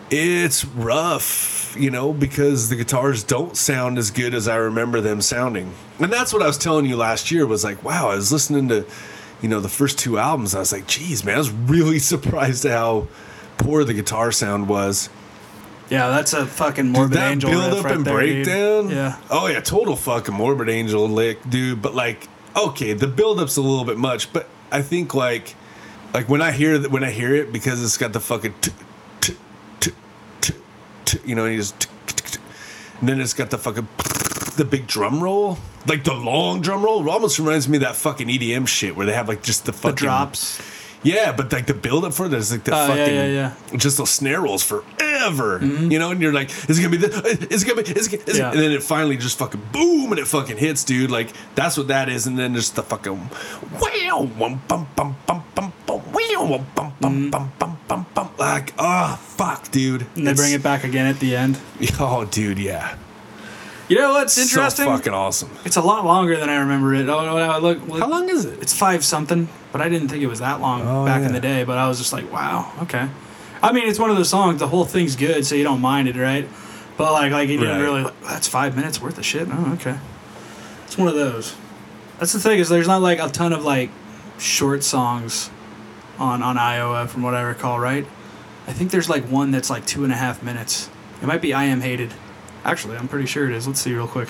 it's 0.09 0.63
rough 0.63 1.75
you 1.77 1.91
know 1.91 2.13
because 2.13 2.69
the 2.69 2.77
guitars 2.77 3.23
don't 3.23 3.55
sound 3.55 3.99
as 3.99 4.09
good 4.09 4.33
as 4.33 4.47
i 4.47 4.55
remember 4.55 5.01
them 5.01 5.21
sounding. 5.21 5.73
And 5.99 6.11
that's 6.11 6.31
what 6.31 6.41
i 6.41 6.47
was 6.47 6.57
telling 6.57 6.85
you 6.85 6.95
last 6.95 7.29
year 7.29 7.45
was 7.45 7.65
like 7.65 7.83
wow 7.83 8.09
i 8.09 8.15
was 8.15 8.31
listening 8.31 8.69
to 8.69 8.85
you 9.41 9.49
know 9.49 9.59
the 9.59 9.69
first 9.69 9.99
two 9.99 10.17
albums. 10.17 10.55
I 10.55 10.59
was 10.59 10.71
like 10.71 10.87
geez 10.87 11.25
man 11.25 11.35
i 11.35 11.39
was 11.39 11.51
really 11.51 11.99
surprised 12.13 12.63
at 12.65 12.71
how 12.71 13.09
poor 13.57 13.83
the 13.83 13.93
guitar 13.93 14.31
sound 14.31 14.69
was 14.69 15.09
Yeah, 15.89 16.09
that's 16.09 16.33
a 16.33 16.45
fucking 16.45 16.89
morbid 16.89 17.17
that 17.17 17.31
angel 17.31 17.49
build 17.51 17.73
up 17.73 17.83
right 17.85 17.95
and 17.95 18.05
there, 18.05 18.19
dude. 18.21 18.45
breakdown. 18.45 18.89
Yeah. 18.89 19.17
Oh 19.29 19.47
yeah, 19.47 19.59
total 19.59 19.95
fucking 19.95 20.33
morbid 20.35 20.69
angel 20.69 21.07
lick, 21.09 21.39
dude. 21.49 21.81
But 21.81 21.95
like, 21.95 22.27
okay, 22.55 22.93
the 22.93 23.07
build 23.07 23.39
up's 23.39 23.57
a 23.57 23.61
little 23.61 23.85
bit 23.85 23.97
much, 23.97 24.31
but 24.31 24.47
I 24.71 24.81
think 24.83 25.13
like, 25.15 25.55
like 26.13 26.29
when 26.29 26.41
I 26.41 26.51
hear 26.51 26.77
that 26.77 26.91
when 26.91 27.03
I 27.03 27.09
hear 27.11 27.33
it 27.35 27.51
because 27.51 27.83
it's 27.83 27.97
got 27.97 28.13
the 28.13 28.19
fucking, 28.19 28.53
t- 28.61 28.71
t- 29.21 29.37
t- 29.79 29.91
t- 30.41 30.53
t- 31.05 31.19
you 31.25 31.33
know, 31.35 31.45
and 31.45 31.53
you 31.55 31.59
just, 31.61 31.87
and 32.99 33.09
then 33.09 33.19
it's 33.19 33.33
got 33.33 33.49
the 33.49 33.57
fucking, 33.57 33.87
the 34.57 34.65
big 34.69 34.85
drum 34.85 35.23
roll, 35.23 35.57
like 35.87 36.03
the 36.03 36.13
long 36.13 36.61
drum 36.61 36.83
roll. 36.83 37.01
It 37.01 37.09
almost 37.09 37.39
reminds 37.39 37.67
me 37.67 37.77
of 37.77 37.81
that 37.83 37.95
fucking 37.95 38.27
EDM 38.27 38.67
shit 38.67 38.95
where 38.95 39.05
they 39.07 39.13
have 39.13 39.27
like 39.27 39.41
just 39.41 39.65
the 39.65 39.71
The 39.71 39.77
fucking 39.77 39.95
drops. 39.95 40.61
Yeah, 41.03 41.31
but 41.31 41.51
like 41.51 41.65
the 41.65 41.73
build 41.73 42.05
up 42.05 42.13
for 42.13 42.25
it 42.25 42.33
is 42.33 42.51
like 42.51 42.63
the 42.63 42.73
oh, 42.73 42.77
yeah, 42.77 42.87
fucking 42.87 43.15
yeah, 43.15 43.25
yeah. 43.71 43.77
just 43.77 43.97
those 43.97 44.09
snare 44.09 44.41
rolls 44.41 44.63
forever. 44.63 45.59
Mm-hmm. 45.59 45.91
You 45.91 45.99
know, 45.99 46.11
and 46.11 46.21
you're 46.21 46.33
like, 46.33 46.49
is 46.69 46.77
it 46.77 46.81
gonna 46.81 46.91
be 46.91 46.97
this? 46.97 47.15
Uh, 47.15 47.45
is 47.49 47.63
it 47.63 47.67
gonna 47.67 47.81
be? 47.81 47.91
Is 47.91 48.11
it, 48.11 48.27
is 48.27 48.35
it? 48.35 48.39
Yeah. 48.39 48.51
And 48.51 48.59
then 48.59 48.71
it 48.71 48.83
finally 48.83 49.17
just 49.17 49.37
fucking 49.37 49.61
boom, 49.71 50.11
and 50.11 50.19
it 50.19 50.27
fucking 50.27 50.57
hits, 50.57 50.83
dude. 50.83 51.09
Like 51.11 51.29
that's 51.55 51.77
what 51.77 51.87
that 51.87 52.09
is. 52.09 52.27
And 52.27 52.37
then 52.37 52.53
just 52.53 52.75
the 52.75 52.83
fucking 52.83 53.29
wow, 53.79 54.29
bum, 54.37 54.61
bum, 54.67 54.87
bum, 54.95 55.15
bum, 55.25 55.43
bum, 55.55 55.73
wow, 55.87 56.65
bum, 56.75 56.93
bum, 56.99 57.13
mm-hmm. 57.13 57.29
bum, 57.29 57.51
bum, 57.57 57.77
bum, 57.87 58.05
bum. 58.13 58.29
Like, 58.37 58.73
oh 58.77 59.15
fuck, 59.15 59.71
dude. 59.71 60.05
And 60.15 60.27
they 60.27 60.33
bring 60.33 60.53
it 60.53 60.63
back 60.63 60.83
again 60.83 61.05
at 61.05 61.19
the 61.19 61.35
end. 61.35 61.59
Oh, 62.01 62.25
dude, 62.25 62.59
yeah. 62.59 62.95
You 63.89 63.95
know 63.97 64.11
what's 64.11 64.37
interesting? 64.37 64.85
So 64.85 64.95
fucking 64.97 65.13
awesome. 65.13 65.49
It's 65.65 65.75
a 65.75 65.81
lot 65.81 66.05
longer 66.05 66.37
than 66.37 66.47
I 66.47 66.57
remember 66.57 66.93
it. 66.93 67.09
Oh, 67.09 67.25
no, 67.25 67.37
no, 67.37 67.59
look, 67.59 67.87
look. 67.87 67.99
How 67.99 68.07
long 68.07 68.29
is 68.29 68.45
it? 68.45 68.61
It's 68.61 68.73
five 68.73 69.03
something, 69.03 69.49
but 69.71 69.81
I 69.81 69.89
didn't 69.89 70.09
think 70.09 70.21
it 70.21 70.27
was 70.27 70.39
that 70.39 70.61
long 70.61 70.83
Oh, 70.83 71.05
back 71.05 71.21
yeah. 71.21 71.27
in 71.27 71.33
the 71.33 71.39
day. 71.39 71.63
But 71.63 71.79
I 71.79 71.87
was 71.87 71.97
just 71.97 72.13
like, 72.13 72.31
wow, 72.31 72.71
okay. 72.83 73.09
I 73.63 73.71
mean, 73.71 73.87
it's 73.89 73.97
one 73.99 74.11
of 74.11 74.15
those 74.15 74.29
songs. 74.29 74.59
The 74.59 74.67
whole 74.67 74.85
thing's 74.85 75.15
good, 75.15 75.43
so 75.45 75.55
you 75.55 75.63
don't 75.63 75.81
mind 75.81 76.07
it, 76.07 76.15
right? 76.15 76.47
But 76.97 77.11
like, 77.13 77.31
like 77.31 77.49
you 77.49 77.57
didn't 77.57 77.77
Right. 77.77 77.81
really. 77.83 78.03
Like, 78.03 78.21
That's 78.21 78.47
five 78.47 78.75
minutes 78.75 79.01
worth 79.01 79.17
of 79.17 79.25
shit. 79.25 79.47
Oh, 79.51 79.73
okay. 79.73 79.97
It's 80.85 80.97
one 80.97 81.07
of 81.07 81.15
those. 81.15 81.55
That's 82.19 82.33
the 82.33 82.39
thing 82.39 82.59
is, 82.59 82.69
there's 82.69 82.87
not 82.87 83.01
like 83.01 83.19
a 83.19 83.27
ton 83.29 83.53
of 83.53 83.63
like 83.65 83.89
short 84.37 84.83
songs 84.83 85.49
on 86.19 86.43
on 86.43 86.57
Iowa, 86.59 87.07
from 87.07 87.23
what 87.23 87.33
I 87.33 87.41
recall, 87.41 87.79
right? 87.79 88.05
I 88.67 88.73
think 88.73 88.91
there's 88.91 89.09
like 89.09 89.23
one 89.25 89.49
that's 89.51 89.69
like 89.71 89.85
two 89.87 90.03
and 90.03 90.13
a 90.13 90.15
half 90.17 90.43
minutes. 90.43 90.89
It 91.23 91.25
might 91.25 91.41
be 91.41 91.53
I 91.55 91.63
Am 91.65 91.81
Hated. 91.81 92.13
Actually, 92.65 92.97
I'm 92.97 93.07
pretty 93.07 93.25
sure 93.25 93.49
it 93.49 93.55
is. 93.55 93.67
Let's 93.67 93.81
see 93.81 93.93
real 93.93 94.07
quick. 94.07 94.29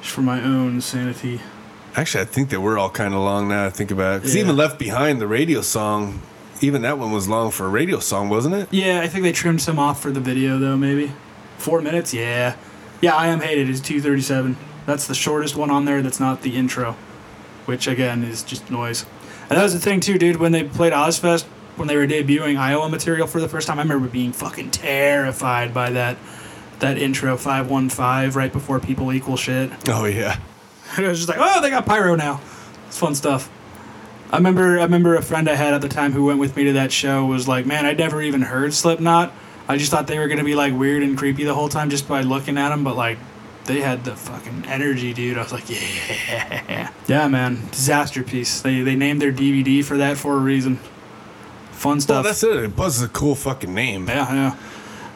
Just 0.00 0.12
for 0.14 0.22
my 0.22 0.42
own 0.42 0.80
sanity. 0.80 1.40
Actually, 1.96 2.22
I 2.22 2.26
think 2.26 2.50
that 2.50 2.60
we're 2.60 2.78
all 2.78 2.90
kind 2.90 3.14
of 3.14 3.20
long 3.20 3.48
now. 3.48 3.66
I 3.66 3.70
think 3.70 3.90
about 3.90 4.16
it. 4.16 4.18
Because 4.22 4.34
Yeah. 4.36 4.42
even 4.42 4.56
Left 4.56 4.78
Behind, 4.78 5.20
the 5.20 5.26
radio 5.26 5.60
song, 5.60 6.20
even 6.60 6.82
that 6.82 6.98
one 6.98 7.10
was 7.12 7.28
long 7.28 7.50
for 7.50 7.66
a 7.66 7.68
radio 7.68 7.98
song, 7.98 8.28
wasn't 8.28 8.54
it? 8.54 8.68
Yeah, 8.70 9.00
I 9.00 9.08
think 9.08 9.24
they 9.24 9.32
trimmed 9.32 9.60
some 9.60 9.78
off 9.78 10.00
for 10.00 10.10
the 10.10 10.20
video 10.20 10.58
though. 10.58 10.76
Maybe 10.76 11.12
four 11.56 11.80
minutes. 11.80 12.14
Yeah, 12.14 12.54
yeah. 13.00 13.14
I 13.14 13.26
am 13.28 13.40
hated 13.40 13.68
is 13.68 13.80
two 13.80 14.00
thirty 14.00 14.22
seven. 14.22 14.56
That's 14.86 15.06
the 15.06 15.14
shortest 15.14 15.56
one 15.56 15.70
on 15.70 15.84
there. 15.84 16.00
That's 16.02 16.20
not 16.20 16.42
the 16.42 16.56
intro, 16.56 16.96
which 17.66 17.86
again 17.88 18.22
is 18.22 18.42
just 18.42 18.70
noise. 18.70 19.04
And 19.50 19.58
that 19.58 19.62
was 19.62 19.72
the 19.72 19.80
thing 19.80 20.00
too, 20.00 20.18
dude. 20.18 20.36
When 20.36 20.52
they 20.52 20.62
played 20.64 20.92
Ozzfest, 20.92 21.44
when 21.76 21.88
they 21.88 21.96
were 21.96 22.06
debuting 22.06 22.56
Iowa 22.58 22.88
material 22.88 23.26
for 23.26 23.40
the 23.40 23.48
first 23.48 23.66
time, 23.66 23.78
I 23.78 23.82
remember 23.82 24.08
being 24.08 24.32
fucking 24.32 24.70
terrified 24.70 25.72
by 25.74 25.90
that 25.90 26.16
that 26.80 26.98
intro 26.98 27.36
five 27.36 27.68
one 27.70 27.88
five 27.88 28.36
right 28.36 28.52
before 28.52 28.78
people 28.80 29.12
equal 29.12 29.36
shit. 29.36 29.70
Oh 29.88 30.04
yeah. 30.04 30.38
And 30.96 31.04
I 31.04 31.10
was 31.10 31.18
just 31.18 31.28
like, 31.28 31.36
oh, 31.38 31.60
they 31.60 31.68
got 31.68 31.84
pyro 31.84 32.16
now. 32.16 32.40
It's 32.86 32.98
fun 32.98 33.14
stuff. 33.14 33.50
I 34.32 34.36
remember 34.38 34.78
I 34.78 34.84
remember 34.84 35.16
a 35.16 35.22
friend 35.22 35.48
I 35.48 35.54
had 35.54 35.74
at 35.74 35.82
the 35.82 35.88
time 35.88 36.12
who 36.12 36.24
went 36.24 36.38
with 36.38 36.56
me 36.56 36.64
to 36.64 36.72
that 36.74 36.92
show 36.92 37.26
was 37.26 37.46
like, 37.46 37.66
man, 37.66 37.84
I'd 37.84 37.98
never 37.98 38.22
even 38.22 38.40
heard 38.40 38.72
Slipknot. 38.72 39.32
I 39.68 39.76
just 39.76 39.90
thought 39.90 40.06
they 40.06 40.18
were 40.18 40.28
gonna 40.28 40.44
be 40.44 40.54
like 40.54 40.72
weird 40.72 41.02
and 41.02 41.16
creepy 41.18 41.44
the 41.44 41.54
whole 41.54 41.68
time 41.68 41.90
just 41.90 42.08
by 42.08 42.22
looking 42.22 42.56
at 42.56 42.70
them, 42.70 42.84
but 42.84 42.96
like 42.96 43.18
they 43.66 43.82
had 43.82 44.02
the 44.06 44.16
fucking 44.16 44.64
energy, 44.66 45.12
dude. 45.12 45.36
I 45.36 45.42
was 45.42 45.52
like, 45.52 45.68
yeah, 45.68 46.90
yeah, 47.06 47.28
man, 47.28 47.58
disasterpiece. 47.70 48.62
They 48.62 48.80
they 48.80 48.96
named 48.96 49.20
their 49.20 49.32
DVD 49.32 49.84
for 49.84 49.98
that 49.98 50.16
for 50.16 50.34
a 50.36 50.40
reason. 50.40 50.76
Fun 51.72 51.92
Well, 51.96 52.00
stuff. 52.00 52.24
that's 52.24 52.42
it. 52.42 52.74
Buzz 52.74 52.96
is 52.96 53.02
a 53.02 53.08
cool 53.08 53.34
fucking 53.34 53.74
name. 53.74 54.08
yeah, 54.08 54.32
yeah. 54.32 54.56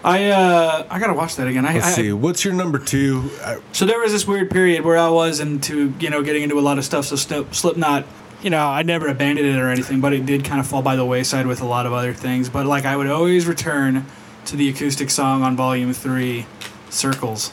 I 0.05 0.31
uh 0.31 0.87
I 0.91 0.99
gotta 0.99 1.15
watch 1.15 1.37
that 1.37 1.47
again. 1.47 1.65
I, 1.65 1.75
Let's 1.75 1.87
I, 1.87 1.91
see. 1.93 2.13
What's 2.13 2.45
your 2.45 2.55
number 2.55 2.79
two? 2.79 3.31
I, 3.45 3.59
So 3.73 3.87
there 3.87 4.01
was 4.01 4.13
this 4.13 4.27
weird 4.27 4.51
period 4.51 4.85
where 4.85 4.99
I 4.99 5.09
was 5.09 5.39
into, 5.41 5.95
you 6.01 6.11
know, 6.11 6.23
getting 6.23 6.43
into 6.43 6.59
a 6.59 6.61
lot 6.61 6.79
of 6.79 6.85
stuff. 6.85 7.05
So 7.07 7.17
Slip- 7.17 7.55
Slipknot, 7.55 8.05
you 8.43 8.51
know, 8.51 8.67
I 8.67 8.83
never 8.83 9.07
abandoned 9.07 9.47
it 9.47 9.57
or 9.57 9.71
anything, 9.71 10.01
but 10.01 10.13
it 10.13 10.27
did 10.27 10.45
kind 10.45 10.59
of 10.59 10.67
fall 10.67 10.83
by 10.83 10.97
the 10.97 11.05
wayside 11.05 11.47
with 11.47 11.61
a 11.61 11.67
lot 11.67 11.87
of 11.87 11.93
other 11.93 12.13
things. 12.13 12.49
But 12.49 12.67
like, 12.67 12.85
I 12.85 12.97
would 12.97 13.07
always 13.07 13.47
return 13.47 14.07
to 14.47 14.57
the 14.57 14.69
acoustic 14.69 15.09
song 15.11 15.43
on 15.45 15.57
Volume 15.57 15.93
Three, 15.93 16.47
"Circles," 16.91 17.53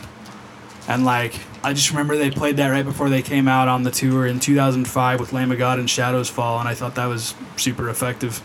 And 0.87 1.05
like, 1.05 1.35
I 1.63 1.73
just 1.73 1.91
remember 1.91 2.17
they 2.17 2.31
played 2.31 2.57
that 2.57 2.69
right 2.69 2.83
before 2.83 3.09
they 3.09 3.21
came 3.21 3.47
out 3.47 3.67
on 3.67 3.83
the 3.83 3.91
tour 3.91 4.25
in 4.25 4.39
2005 4.39 5.19
with 5.19 5.33
Lamb 5.33 5.51
of 5.51 5.59
God 5.59 5.77
and 5.77 5.87
Shadows 5.87 6.29
Fall, 6.31 6.59
and 6.59 6.67
I 6.67 6.73
thought 6.73 6.95
that 6.95 7.05
was 7.05 7.35
super 7.57 7.89
effective. 7.89 8.41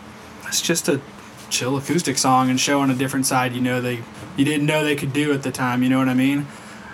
It's 0.47 0.61
just 0.61 0.91
a 0.91 1.01
chill 1.51 1.77
acoustic 1.77 2.19
song 2.19 2.51
and 2.51 2.59
showing 2.59 2.91
a 2.91 2.95
different 2.95 3.27
side. 3.27 3.53
You 3.53 3.61
know, 3.61 3.81
they 3.81 4.03
you 4.37 4.45
didn't 4.45 4.67
know 4.67 4.85
they 4.85 4.97
could 4.97 5.13
do 5.13 5.33
at 5.33 5.43
the 5.43 5.53
time. 5.53 5.83
You 5.83 5.89
know 5.89 5.99
what 5.99 6.09
I 6.09 6.15
mean? 6.15 6.47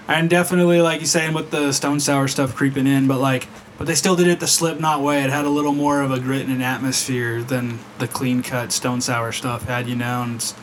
And 0.08 0.28
definitely, 0.28 0.80
like 0.80 1.00
you 1.00 1.06
saying, 1.06 1.34
with 1.34 1.50
the 1.50 1.72
Stone 1.72 2.00
Sour 2.00 2.26
stuff 2.28 2.54
creeping 2.54 2.86
in, 2.86 3.06
but 3.06 3.20
like, 3.20 3.48
but 3.78 3.86
they 3.86 3.94
still 3.94 4.16
did 4.16 4.26
it 4.26 4.40
the 4.40 4.46
Slipknot 4.46 5.02
way. 5.02 5.22
It 5.22 5.30
had 5.30 5.44
a 5.44 5.50
little 5.50 5.72
more 5.72 6.02
of 6.02 6.10
a 6.10 6.18
grit 6.18 6.42
and 6.42 6.52
an 6.52 6.62
atmosphere 6.62 7.42
than 7.42 7.78
the 7.98 8.08
clean 8.08 8.42
cut 8.42 8.72
Stone 8.72 9.02
Sour 9.02 9.32
stuff 9.32 9.66
had. 9.66 9.88
You 9.88 9.96
know, 9.96 10.22
and 10.22 10.54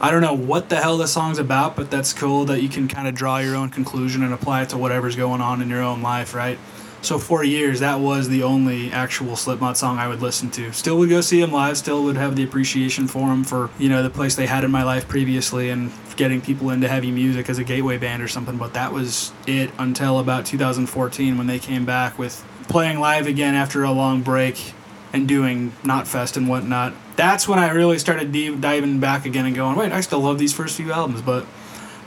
I 0.00 0.10
don't 0.10 0.22
know 0.22 0.34
what 0.34 0.68
the 0.68 0.76
hell 0.76 0.98
the 0.98 1.06
song's 1.06 1.38
about, 1.38 1.76
but 1.76 1.90
that's 1.90 2.12
cool 2.12 2.44
that 2.46 2.62
you 2.62 2.68
can 2.68 2.88
kind 2.88 3.06
of 3.06 3.14
draw 3.14 3.38
your 3.38 3.54
own 3.54 3.70
conclusion 3.70 4.22
and 4.22 4.32
apply 4.32 4.62
it 4.62 4.70
to 4.70 4.78
whatever's 4.78 5.16
going 5.16 5.40
on 5.40 5.62
in 5.62 5.68
your 5.68 5.82
own 5.82 6.02
life, 6.02 6.34
right? 6.34 6.58
So 7.04 7.18
for 7.18 7.44
years, 7.44 7.80
that 7.80 8.00
was 8.00 8.30
the 8.30 8.42
only 8.44 8.90
actual 8.90 9.36
Slipknot 9.36 9.76
song 9.76 9.98
I 9.98 10.08
would 10.08 10.22
listen 10.22 10.50
to. 10.52 10.72
Still 10.72 10.96
would 10.98 11.10
go 11.10 11.20
see 11.20 11.38
them 11.38 11.52
live. 11.52 11.76
Still 11.76 12.02
would 12.04 12.16
have 12.16 12.34
the 12.34 12.44
appreciation 12.44 13.08
for 13.08 13.28
them 13.28 13.44
for 13.44 13.68
you 13.78 13.90
know 13.90 14.02
the 14.02 14.08
place 14.08 14.36
they 14.36 14.46
had 14.46 14.64
in 14.64 14.70
my 14.70 14.84
life 14.84 15.06
previously 15.06 15.68
and 15.68 15.92
getting 16.16 16.40
people 16.40 16.70
into 16.70 16.88
heavy 16.88 17.10
music 17.10 17.50
as 17.50 17.58
a 17.58 17.64
gateway 17.64 17.98
band 17.98 18.22
or 18.22 18.28
something. 18.28 18.56
But 18.56 18.72
that 18.72 18.90
was 18.90 19.32
it 19.46 19.70
until 19.76 20.18
about 20.18 20.46
2014 20.46 21.36
when 21.36 21.46
they 21.46 21.58
came 21.58 21.84
back 21.84 22.18
with 22.18 22.42
playing 22.68 23.00
live 23.00 23.26
again 23.26 23.54
after 23.54 23.84
a 23.84 23.92
long 23.92 24.22
break 24.22 24.72
and 25.12 25.28
doing 25.28 25.72
Knotfest 25.82 26.38
and 26.38 26.48
whatnot. 26.48 26.94
That's 27.16 27.46
when 27.46 27.58
I 27.58 27.70
really 27.70 27.98
started 27.98 28.32
diving 28.60 28.98
back 28.98 29.26
again 29.26 29.44
and 29.44 29.54
going, 29.54 29.76
wait, 29.76 29.92
I 29.92 30.00
still 30.00 30.20
love 30.20 30.38
these 30.38 30.54
first 30.54 30.76
few 30.76 30.90
albums. 30.90 31.20
But 31.20 31.46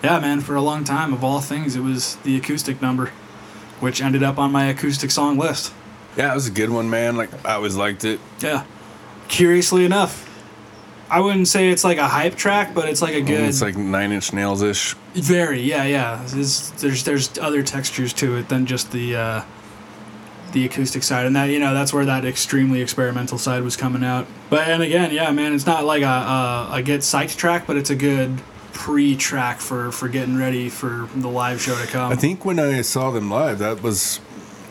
yeah, 0.03 0.19
man, 0.19 0.41
for 0.41 0.55
a 0.55 0.61
long 0.61 0.83
time, 0.83 1.13
of 1.13 1.23
all 1.23 1.39
things, 1.39 1.75
it 1.75 1.81
was 1.81 2.15
the 2.17 2.35
acoustic 2.35 2.81
number, 2.81 3.11
which 3.79 4.01
ended 4.01 4.23
up 4.23 4.37
on 4.37 4.51
my 4.51 4.65
acoustic 4.65 5.11
song 5.11 5.37
list. 5.37 5.73
Yeah, 6.15 6.31
it 6.31 6.35
was 6.35 6.47
a 6.47 6.51
good 6.51 6.69
one, 6.69 6.89
man. 6.89 7.15
Like 7.15 7.29
I 7.45 7.53
always 7.53 7.75
liked 7.75 8.03
it. 8.03 8.19
Yeah. 8.39 8.65
Curiously 9.27 9.85
enough, 9.85 10.27
I 11.09 11.21
wouldn't 11.21 11.47
say 11.47 11.69
it's 11.69 11.83
like 11.83 11.97
a 11.97 12.07
hype 12.07 12.35
track, 12.35 12.73
but 12.73 12.89
it's 12.89 13.01
like 13.01 13.13
a 13.13 13.21
good. 13.21 13.41
It's 13.41 13.61
like 13.61 13.77
Nine 13.77 14.11
Inch 14.11 14.33
Nails 14.33 14.61
ish. 14.61 14.93
Very, 15.13 15.61
yeah, 15.61 15.85
yeah. 15.85 16.23
It's, 16.23 16.69
there's 16.71 17.03
there's 17.03 17.37
other 17.37 17.63
textures 17.63 18.13
to 18.13 18.35
it 18.37 18.49
than 18.49 18.65
just 18.65 18.91
the 18.91 19.15
uh, 19.15 19.41
the 20.51 20.65
acoustic 20.65 21.03
side, 21.03 21.25
and 21.25 21.35
that 21.35 21.45
you 21.45 21.59
know 21.59 21.73
that's 21.73 21.93
where 21.93 22.05
that 22.05 22.25
extremely 22.25 22.81
experimental 22.81 23.37
side 23.37 23.63
was 23.63 23.77
coming 23.77 24.03
out. 24.03 24.27
But 24.49 24.67
and 24.67 24.83
again, 24.83 25.13
yeah, 25.13 25.31
man, 25.31 25.53
it's 25.53 25.65
not 25.65 25.85
like 25.85 26.01
a 26.01 26.05
a, 26.05 26.69
a 26.73 26.81
get 26.81 27.01
psyched 27.01 27.37
track, 27.37 27.67
but 27.67 27.77
it's 27.77 27.89
a 27.89 27.95
good 27.95 28.41
pre-track 28.77 29.59
for 29.59 29.91
for 29.91 30.07
getting 30.07 30.37
ready 30.37 30.69
for 30.69 31.09
the 31.15 31.27
live 31.27 31.59
show 31.59 31.75
to 31.75 31.87
come. 31.87 32.11
I 32.11 32.15
think 32.15 32.45
when 32.45 32.59
I 32.59 32.81
saw 32.81 33.09
them 33.11 33.31
live, 33.31 33.59
that 33.59 33.81
was 33.81 34.19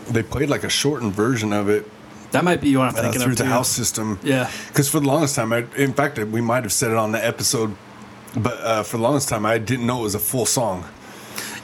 they 0.09 0.23
played 0.23 0.49
like 0.49 0.63
a 0.63 0.71
shortened 0.71 1.13
version 1.13 1.53
of 1.53 1.69
it 1.69 1.91
that 2.33 2.45
might 2.45 2.61
be 2.61 2.77
what 2.77 2.89
I'm 2.89 2.97
uh, 2.97 3.03
thinking 3.03 3.21
through 3.23 3.33
of 3.33 3.39
the 3.39 3.45
too. 3.45 3.51
house 3.51 3.69
system. 3.69 4.19
Yeah. 4.23 4.51
Because 4.69 4.89
for 4.89 5.01
the 5.01 5.07
longest 5.07 5.37
time, 5.37 5.53
I, 5.53 5.67
in 5.77 5.93
fact, 5.93 6.19
we 6.19 6.41
might 6.41 6.65
have 6.65 6.73
said 6.73 6.91
it 6.91 6.97
on 6.97 7.13
the 7.13 7.25
episode, 7.25 7.75
but 8.37 8.61
uh, 8.61 8.83
for 8.83 8.97
the 8.97 9.03
longest 9.03 9.29
time, 9.29 9.47
I 9.47 9.59
didn't 9.59 9.87
know 9.87 10.01
it 10.01 10.03
was 10.03 10.15
a 10.15 10.21
full 10.21 10.47
song. 10.47 10.85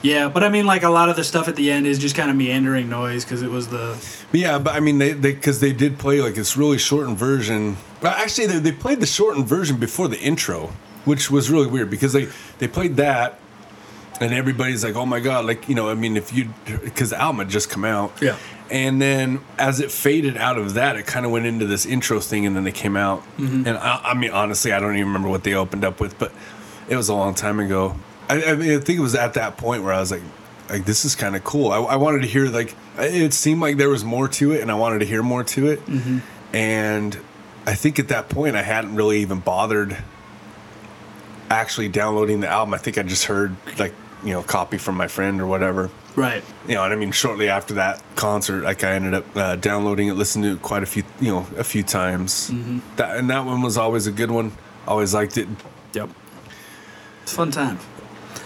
Yeah, 0.01 0.27
but 0.27 0.43
I 0.43 0.49
mean, 0.49 0.65
like 0.65 0.83
a 0.83 0.89
lot 0.89 1.09
of 1.09 1.15
the 1.15 1.23
stuff 1.23 1.47
at 1.47 1.55
the 1.55 1.71
end 1.71 1.87
is 1.87 1.97
just 1.97 2.15
kind 2.15 2.29
of 2.29 2.35
meandering 2.35 2.89
noise 2.89 3.23
because 3.23 3.41
it 3.41 3.49
was 3.49 3.69
the. 3.69 3.97
Yeah, 4.33 4.59
but 4.59 4.75
I 4.75 4.81
mean, 4.81 4.97
they 4.97 5.13
because 5.13 5.61
they, 5.61 5.71
did 5.71 5.97
play 5.97 6.21
like 6.21 6.35
this 6.35 6.57
really 6.57 6.77
shortened 6.77 7.17
version. 7.17 7.77
Well, 8.01 8.13
actually, 8.13 8.47
they, 8.47 8.59
they 8.59 8.71
played 8.73 8.99
the 8.99 9.05
shortened 9.05 9.47
version 9.47 9.77
before 9.77 10.09
the 10.09 10.19
intro, 10.19 10.73
which 11.05 11.29
was 11.31 11.49
really 11.49 11.67
weird 11.67 11.89
because 11.89 12.13
they 12.13 12.27
they 12.59 12.67
played 12.67 12.97
that, 12.97 13.39
and 14.21 14.33
everybody's 14.33 14.83
like, 14.83 14.95
"Oh 14.95 15.05
my 15.05 15.19
god!" 15.19 15.45
Like 15.45 15.67
you 15.69 15.75
know, 15.75 15.89
I 15.89 15.93
mean, 15.95 16.17
if 16.17 16.33
you 16.33 16.49
because 16.65 17.11
the 17.11 17.21
album 17.21 17.39
had 17.39 17.49
just 17.49 17.69
come 17.69 17.85
out, 17.85 18.13
Yeah. 18.21 18.37
and 18.71 19.01
then 19.01 19.41
as 19.57 19.79
it 19.79 19.91
faded 19.91 20.37
out 20.37 20.57
of 20.57 20.75
that, 20.75 20.95
it 20.95 21.05
kind 21.05 21.25
of 21.25 21.31
went 21.31 21.45
into 21.45 21.65
this 21.65 21.85
intro 21.85 22.19
thing, 22.19 22.45
and 22.45 22.55
then 22.55 22.63
they 22.63 22.71
came 22.71 22.95
out. 22.97 23.21
Mm-hmm. 23.37 23.67
And 23.67 23.77
I, 23.77 24.01
I 24.03 24.13
mean, 24.13 24.31
honestly, 24.31 24.71
I 24.71 24.79
don't 24.79 24.93
even 24.95 25.07
remember 25.07 25.29
what 25.29 25.43
they 25.43 25.53
opened 25.53 25.83
up 25.83 25.99
with, 25.99 26.17
but 26.19 26.31
it 26.89 26.95
was 26.95 27.09
a 27.09 27.13
long 27.13 27.33
time 27.35 27.59
ago. 27.59 27.95
I, 28.29 28.43
I 28.43 28.55
mean, 28.55 28.71
I 28.71 28.79
think 28.79 28.99
it 28.99 29.01
was 29.01 29.15
at 29.15 29.33
that 29.35 29.57
point 29.57 29.83
where 29.83 29.93
I 29.93 29.99
was 29.99 30.11
like, 30.11 30.21
like 30.69 30.85
this 30.85 31.03
is 31.05 31.15
kind 31.15 31.35
of 31.35 31.43
cool. 31.43 31.71
I, 31.71 31.77
I 31.79 31.95
wanted 31.97 32.21
to 32.21 32.27
hear 32.27 32.45
like 32.47 32.75
it 32.97 33.33
seemed 33.33 33.59
like 33.61 33.77
there 33.77 33.89
was 33.89 34.03
more 34.03 34.27
to 34.29 34.53
it, 34.53 34.61
and 34.61 34.71
I 34.71 34.75
wanted 34.75 34.99
to 34.99 35.05
hear 35.05 35.21
more 35.23 35.43
to 35.43 35.67
it. 35.67 35.85
Mm-hmm. 35.85 36.19
And 36.55 37.19
I 37.65 37.73
think 37.75 37.97
at 37.99 38.09
that 38.09 38.29
point, 38.29 38.55
I 38.55 38.61
hadn't 38.61 38.95
really 38.95 39.19
even 39.21 39.39
bothered 39.39 39.97
actually 41.59 41.89
downloading 41.89 42.39
the 42.41 42.47
album. 42.47 42.73
I 42.73 42.77
think 42.77 42.97
I 42.97 43.03
just 43.03 43.25
heard 43.25 43.55
like 43.79 43.93
you 44.23 44.31
know 44.33 44.41
copy 44.43 44.77
from 44.77 44.95
my 44.95 45.07
friend 45.07 45.41
or 45.41 45.45
whatever 45.47 45.89
Right. 46.15 46.43
you 46.67 46.75
know, 46.75 46.83
and 46.83 46.93
I 46.93 46.95
mean, 46.95 47.11
shortly 47.11 47.49
after 47.49 47.73
that 47.75 48.01
concert, 48.15 48.63
like 48.63 48.83
I 48.83 48.93
ended 48.93 49.15
up 49.15 49.35
uh, 49.35 49.55
downloading 49.55 50.09
it, 50.09 50.13
listening 50.13 50.43
to 50.51 50.55
it 50.57 50.61
quite 50.61 50.83
a 50.83 50.85
few, 50.85 51.03
you 51.19 51.31
know, 51.31 51.47
a 51.57 51.63
few 51.63 51.81
times. 51.81 52.51
Mm-hmm. 52.51 52.79
That 52.97 53.17
and 53.17 53.29
that 53.31 53.45
one 53.45 53.61
was 53.63 53.77
always 53.77 54.05
a 54.05 54.11
good 54.11 54.29
one. 54.29 54.51
Always 54.87 55.13
liked 55.13 55.37
it. 55.37 55.47
Yep. 55.93 56.09
It's 57.23 57.31
a 57.33 57.35
fun 57.35 57.49
time. 57.51 57.79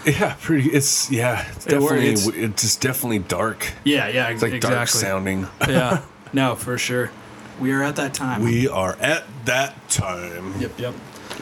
Yeah, 0.06 0.36
pretty. 0.40 0.70
It's 0.70 1.10
yeah, 1.10 1.46
it's 1.54 1.66
It 1.66 1.70
definitely. 1.70 2.08
it's- 2.08 2.26
It's, 2.28 2.62
just 2.62 2.80
definitely 2.80 3.18
dark. 3.18 3.72
Yeah, 3.84 4.08
yeah, 4.08 4.28
It's 4.28 4.40
like 4.42 4.52
exactly. 4.54 4.76
dark 4.76 4.88
sounding. 4.88 5.46
yeah. 5.68 6.02
No, 6.32 6.54
for 6.56 6.76
sure. 6.78 7.10
We 7.58 7.72
are 7.72 7.82
at 7.82 7.96
that 7.96 8.12
time. 8.14 8.42
We 8.42 8.68
are 8.68 8.96
at 9.00 9.24
that 9.46 9.88
time. 9.90 10.60
Yep, 10.60 10.78
yep. 10.78 10.94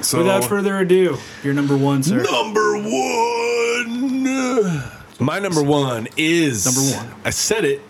So 0.02 0.18
Without 0.18 0.44
further 0.44 0.78
ado, 0.78 1.16
you're 1.42 1.54
number 1.54 1.76
one, 1.76 2.02
sir. 2.02 2.22
number 2.22 2.76
one. 2.76 4.82
My 5.18 5.38
number 5.38 5.62
one 5.62 6.08
is 6.16 6.66
Number 6.66 6.96
one. 6.96 7.14
I 7.24 7.30
said 7.30 7.64
it 7.64 7.80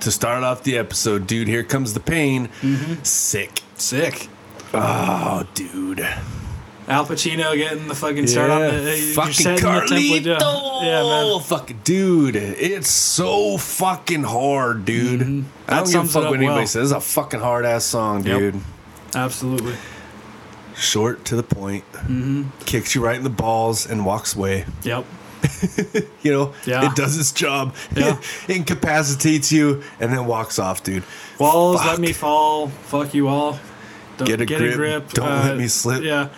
to 0.00 0.10
start 0.10 0.44
off 0.44 0.62
the 0.62 0.76
episode, 0.76 1.26
dude. 1.26 1.48
Here 1.48 1.64
comes 1.64 1.94
the 1.94 2.00
pain. 2.00 2.48
Mm-hmm. 2.60 3.02
Sick. 3.02 3.62
Sick. 3.76 4.28
Oh, 4.74 5.46
dude. 5.54 6.06
Al 6.86 7.06
Pacino 7.06 7.56
getting 7.56 7.88
the 7.88 7.94
fucking 7.94 8.26
start 8.26 8.50
on 8.50 8.60
the 8.60 8.66
uh, 8.66 8.94
you're 8.94 9.14
fucking 9.14 9.32
setting 9.32 9.64
the 9.64 9.70
template, 9.70 10.24
yeah. 10.26 10.38
Carlito. 10.38 10.82
Yeah, 10.82 11.32
man. 11.32 11.40
Fucking 11.40 11.80
dude, 11.82 12.36
it's 12.36 12.90
so 12.90 13.56
fucking 13.56 14.24
hard, 14.24 14.84
dude. 14.84 15.22
I 15.22 15.24
Mm-hmm. 15.24 15.42
That 15.66 15.76
don't 15.76 15.84
give 15.86 15.86
a 15.86 15.90
sums 15.92 16.10
it 16.10 16.12
fuck 16.12 16.24
up 16.24 16.30
what 16.30 16.38
anybody 16.40 16.58
well. 16.58 16.66
says. 16.66 16.92
It's 16.92 16.98
a 16.98 17.00
fucking 17.00 17.40
hard 17.40 17.64
ass 17.64 17.86
song, 17.86 18.26
Yep. 18.26 18.38
dude. 18.38 18.60
Absolutely. 19.14 19.76
Short 20.76 21.24
to 21.26 21.36
the 21.36 21.42
point. 21.42 21.84
Mm-hmm. 21.92 22.44
Kicks 22.66 22.94
you 22.94 23.04
right 23.04 23.16
in 23.16 23.24
the 23.24 23.30
balls 23.30 23.86
and 23.88 24.04
walks 24.04 24.34
away. 24.36 24.66
Yep. 24.82 25.04
You 26.22 26.32
know, 26.32 26.54
Yeah. 26.64 26.90
it 26.90 26.96
does 26.96 27.18
its 27.18 27.30
job. 27.32 27.74
Yeah. 27.94 28.18
Incapacitates 28.48 29.52
you 29.52 29.82
and 30.00 30.10
then 30.12 30.24
walks 30.26 30.58
off, 30.58 30.82
dude. 30.82 31.02
Walls, 31.38 31.76
Fuck. 31.82 31.86
let 31.90 32.00
me 32.00 32.12
fall. 32.14 32.68
Fuck 32.68 33.12
you 33.12 33.28
all. 33.28 33.58
Don't, 34.16 34.26
Get 34.26 34.40
a 34.40 34.46
grip, 34.46 35.10
don't 35.10 35.28
let 35.28 35.56
me 35.58 35.68
slip. 35.68 36.02
Yeah. 36.02 36.28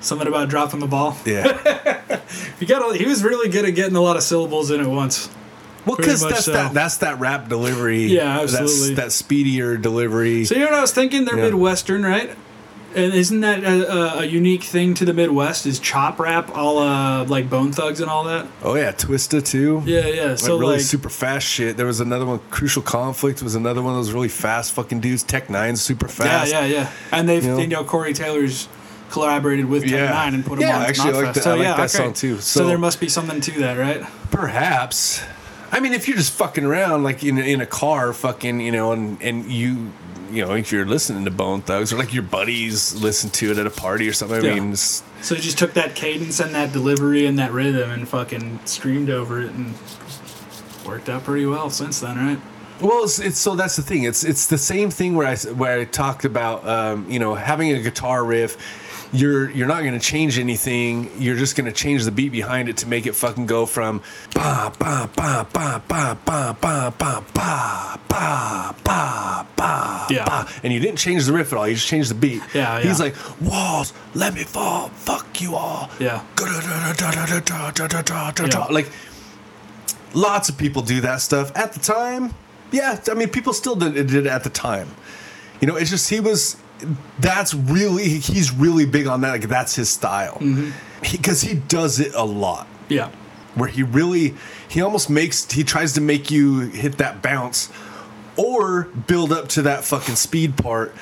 Something 0.00 0.28
about 0.28 0.50
dropping 0.50 0.80
the 0.80 0.86
ball. 0.86 1.16
Yeah. 1.24 2.02
He 2.58 2.66
got. 2.66 2.94
A, 2.94 2.98
he 2.98 3.04
was 3.06 3.22
really 3.22 3.48
good 3.48 3.64
at 3.64 3.74
getting 3.74 3.96
a 3.96 4.00
lot 4.00 4.16
of 4.16 4.22
syllables 4.22 4.70
in 4.70 4.80
at 4.80 4.86
once. 4.86 5.28
Well, 5.86 5.96
because 5.96 6.20
that's 6.22 6.44
so. 6.46 6.52
that 6.52 6.74
that's 6.74 6.96
that 6.98 7.20
rap 7.20 7.48
delivery. 7.48 8.04
Yeah, 8.06 8.38
That's 8.38 8.54
absolutely. 8.56 8.94
that 8.96 9.12
speedier 9.12 9.76
delivery. 9.76 10.44
So 10.44 10.54
you 10.54 10.60
know 10.62 10.66
what 10.66 10.74
I 10.74 10.80
was 10.80 10.92
thinking? 10.92 11.24
They're 11.24 11.36
Yeah. 11.38 11.44
Midwestern, 11.44 12.02
right? 12.02 12.36
And 12.96 13.12
isn't 13.12 13.40
that 13.42 13.62
a, 13.62 13.92
a, 13.92 14.18
a 14.20 14.24
unique 14.24 14.62
thing 14.64 14.94
to 14.94 15.04
the 15.04 15.12
Midwest? 15.12 15.66
Is 15.66 15.78
chop 15.78 16.18
rap 16.18 16.50
all 16.56 16.78
uh, 16.78 17.24
like 17.26 17.50
Bone 17.50 17.70
Thugs 17.70 18.00
and 18.00 18.08
all 18.10 18.24
that? 18.24 18.46
oh 18.62 18.74
yeah, 18.74 18.90
Twista 18.92 19.44
too. 19.46 19.82
Yeah, 19.84 20.06
yeah. 20.06 20.24
Like 20.30 20.38
So 20.38 20.58
really 20.58 20.72
like, 20.76 20.80
super 20.80 21.10
fast 21.10 21.46
shit. 21.46 21.76
There 21.76 21.84
was 21.86 22.00
another 22.00 22.24
one. 22.24 22.40
Crucial 22.50 22.82
Conflict 22.82 23.42
was 23.42 23.54
another 23.54 23.82
one 23.82 23.92
of 23.92 23.98
those 23.98 24.12
really 24.12 24.28
fast 24.28 24.72
fucking 24.72 25.00
dudes. 25.00 25.22
Tech 25.22 25.48
N9ne's 25.48 25.82
super 25.82 26.08
fast. 26.08 26.50
yeah, 26.50 26.64
yeah. 26.64 26.66
Yeah. 26.74 26.90
And 27.12 27.28
they've 27.28 27.44
You 27.44 27.50
know? 27.52 27.58
you 27.58 27.66
know 27.68 27.84
Corey 27.84 28.14
Taylor's 28.14 28.66
collaborated 29.10 29.66
with 29.66 29.82
Tech 29.82 29.92
Yeah. 29.92 30.10
Nine 30.10 30.34
and 30.34 30.44
put 30.44 30.58
him 30.58 30.62
Yeah, 30.66 30.78
on. 30.78 30.82
actually, 30.86 31.10
I 31.14 31.22
like 31.22 31.34
that- 31.34 31.44
So 31.44 31.50
I 31.50 31.54
like 31.54 31.62
yeah, 31.64 31.70
that 31.76 31.78
okay. 31.80 31.88
song, 31.88 32.12
too. 32.14 32.36
So, 32.36 32.60
So- 32.60 32.66
there 32.66 32.78
must 32.78 32.98
be 32.98 33.08
something 33.08 33.40
to 33.42 33.52
that, 33.60 33.76
right? 33.78 34.02
Perhaps. 34.30 35.20
I 35.70 35.80
mean, 35.80 35.92
if 35.92 36.08
you're 36.08 36.16
just 36.16 36.32
fucking 36.32 36.64
around, 36.64 37.02
like 37.04 37.22
in 37.24 37.38
in 37.38 37.60
a 37.60 37.66
car, 37.66 38.12
fucking, 38.12 38.60
you 38.60 38.72
know, 38.72 38.92
and 38.92 39.20
and 39.20 39.50
you, 39.50 39.92
you 40.36 40.44
know, 40.44 40.54
if 40.54 40.70
you're 40.72 40.86
listening 40.86 41.24
to 41.24 41.30
Bone 41.30 41.62
Thugs 41.62 41.92
or 41.92 41.96
like 41.96 42.12
your 42.14 42.22
buddies 42.22 42.94
listen 42.94 43.30
to 43.30 43.50
it 43.52 43.58
at 43.58 43.66
a 43.66 43.70
party 43.70 44.08
or 44.08 44.12
something. 44.12 44.38
I 44.44 44.46
Yeah. 44.48 44.54
mean, 44.60 44.72
it's, 44.72 45.02
So 45.22 45.34
he 45.34 45.40
just 45.40 45.58
took 45.58 45.72
that 45.74 45.94
cadence 45.94 46.38
and 46.40 46.54
that 46.54 46.72
delivery 46.72 47.26
and 47.26 47.38
that 47.38 47.52
rhythm 47.52 47.90
and 47.90 48.06
fucking 48.08 48.60
screamed 48.66 49.10
over 49.10 49.40
it 49.40 49.50
and 49.50 49.74
worked 50.84 51.08
out 51.08 51.24
pretty 51.24 51.46
well 51.46 51.70
since 51.70 52.00
then, 52.00 52.16
right? 52.16 52.40
Well, 52.80 53.04
it's, 53.04 53.18
it's 53.18 53.38
so 53.38 53.54
that's 53.56 53.76
the 53.76 53.82
thing. 53.82 54.02
It's 54.04 54.22
it's 54.22 54.46
the 54.48 54.58
same 54.58 54.90
thing 54.90 55.14
where 55.14 55.26
I 55.26 55.32
s- 55.32 55.46
where 55.50 55.80
I 55.80 55.84
talked 55.84 56.26
about 56.26 56.68
um, 56.68 57.10
you 57.10 57.18
know 57.18 57.34
having 57.34 57.72
a 57.72 57.80
guitar 57.80 58.22
riff. 58.24 58.58
You're 59.12 59.50
you're 59.50 59.68
not 59.68 59.82
going 59.82 59.92
to 59.98 60.04
change 60.04 60.38
anything. 60.38 61.10
You're 61.18 61.36
just 61.36 61.56
going 61.56 61.66
to 61.66 61.72
change 61.72 62.04
the 62.04 62.10
beat 62.10 62.32
behind 62.32 62.68
it 62.68 62.76
to 62.78 62.88
make 62.88 63.06
it 63.06 63.14
fucking 63.14 63.46
go 63.46 63.64
from 63.66 64.02
ba 64.34 64.72
ba 64.78 65.08
ba 65.16 65.46
ba 65.52 65.80
ba 65.88 66.18
ba 66.24 66.56
ba 66.60 66.94
ba 66.98 67.24
ba 67.32 67.98
ba 68.08 68.74
ba 68.84 69.46
ba 69.56 70.06
Yeah. 70.10 70.24
ba, 70.24 70.48
and 70.62 70.72
you 70.72 70.80
didn't 70.80 70.98
change 70.98 71.24
the 71.26 71.32
riff 71.32 71.52
at 71.52 71.58
all. 71.58 71.68
You 71.68 71.74
just 71.74 71.86
changed 71.88 72.10
the 72.10 72.14
beat. 72.14 72.42
Yeah, 72.54 72.80
He's 72.80 72.98
yeah. 72.98 73.06
like 73.06 73.40
walls, 73.40 73.92
let 74.14 74.34
me 74.34 74.42
fall, 74.44 74.88
fuck 74.88 75.40
you 75.40 75.54
all. 75.56 75.88
Yeah. 75.98 76.22
Yeah. 76.38 77.44
Yeah. 78.48 78.66
Like 78.70 78.90
Lots 80.14 80.48
of 80.48 80.56
people 80.56 80.80
do 80.82 81.00
that 81.02 81.20
stuff 81.20 81.52
at 81.56 81.72
the 81.74 81.80
time. 81.80 82.32
Yeah, 82.72 82.98
I 83.10 83.14
mean, 83.14 83.28
people 83.28 83.52
still 83.52 83.76
did, 83.76 83.94
did 83.94 84.14
it 84.14 84.26
at 84.26 84.44
the 84.44 84.50
time. 84.50 84.88
You 85.60 85.66
know, 85.68 85.76
it's 85.76 85.90
just 85.90 86.08
he 86.08 86.20
was. 86.20 86.56
That's 87.18 87.54
really 87.54 88.08
he's 88.08 88.52
really 88.52 88.86
big 88.86 89.06
on 89.06 89.22
that. 89.22 89.30
Like 89.30 89.48
that's 89.48 89.74
his 89.74 89.88
style 89.88 90.34
mm-hmm. 90.34 90.70
because 91.00 91.40
he, 91.40 91.54
does 91.54 92.00
it 92.00 92.14
a 92.14 92.24
lot. 92.24 92.66
Yeah. 92.88 93.10
Where 93.54 93.68
he 93.68 93.82
really 93.82 94.34
he 94.68 94.82
almost 94.82 95.08
makes 95.08 95.50
he 95.50 95.64
tries 95.64 95.94
to 95.94 96.00
make 96.00 96.30
you 96.30 96.60
hit 96.60 96.98
that 96.98 97.22
bounce 97.22 97.70
or 98.36 98.84
build 99.06 99.32
up 99.32 99.48
to 99.48 99.62
that 99.62 99.84
fucking 99.84 100.16
speed 100.16 100.56
part 100.56 100.94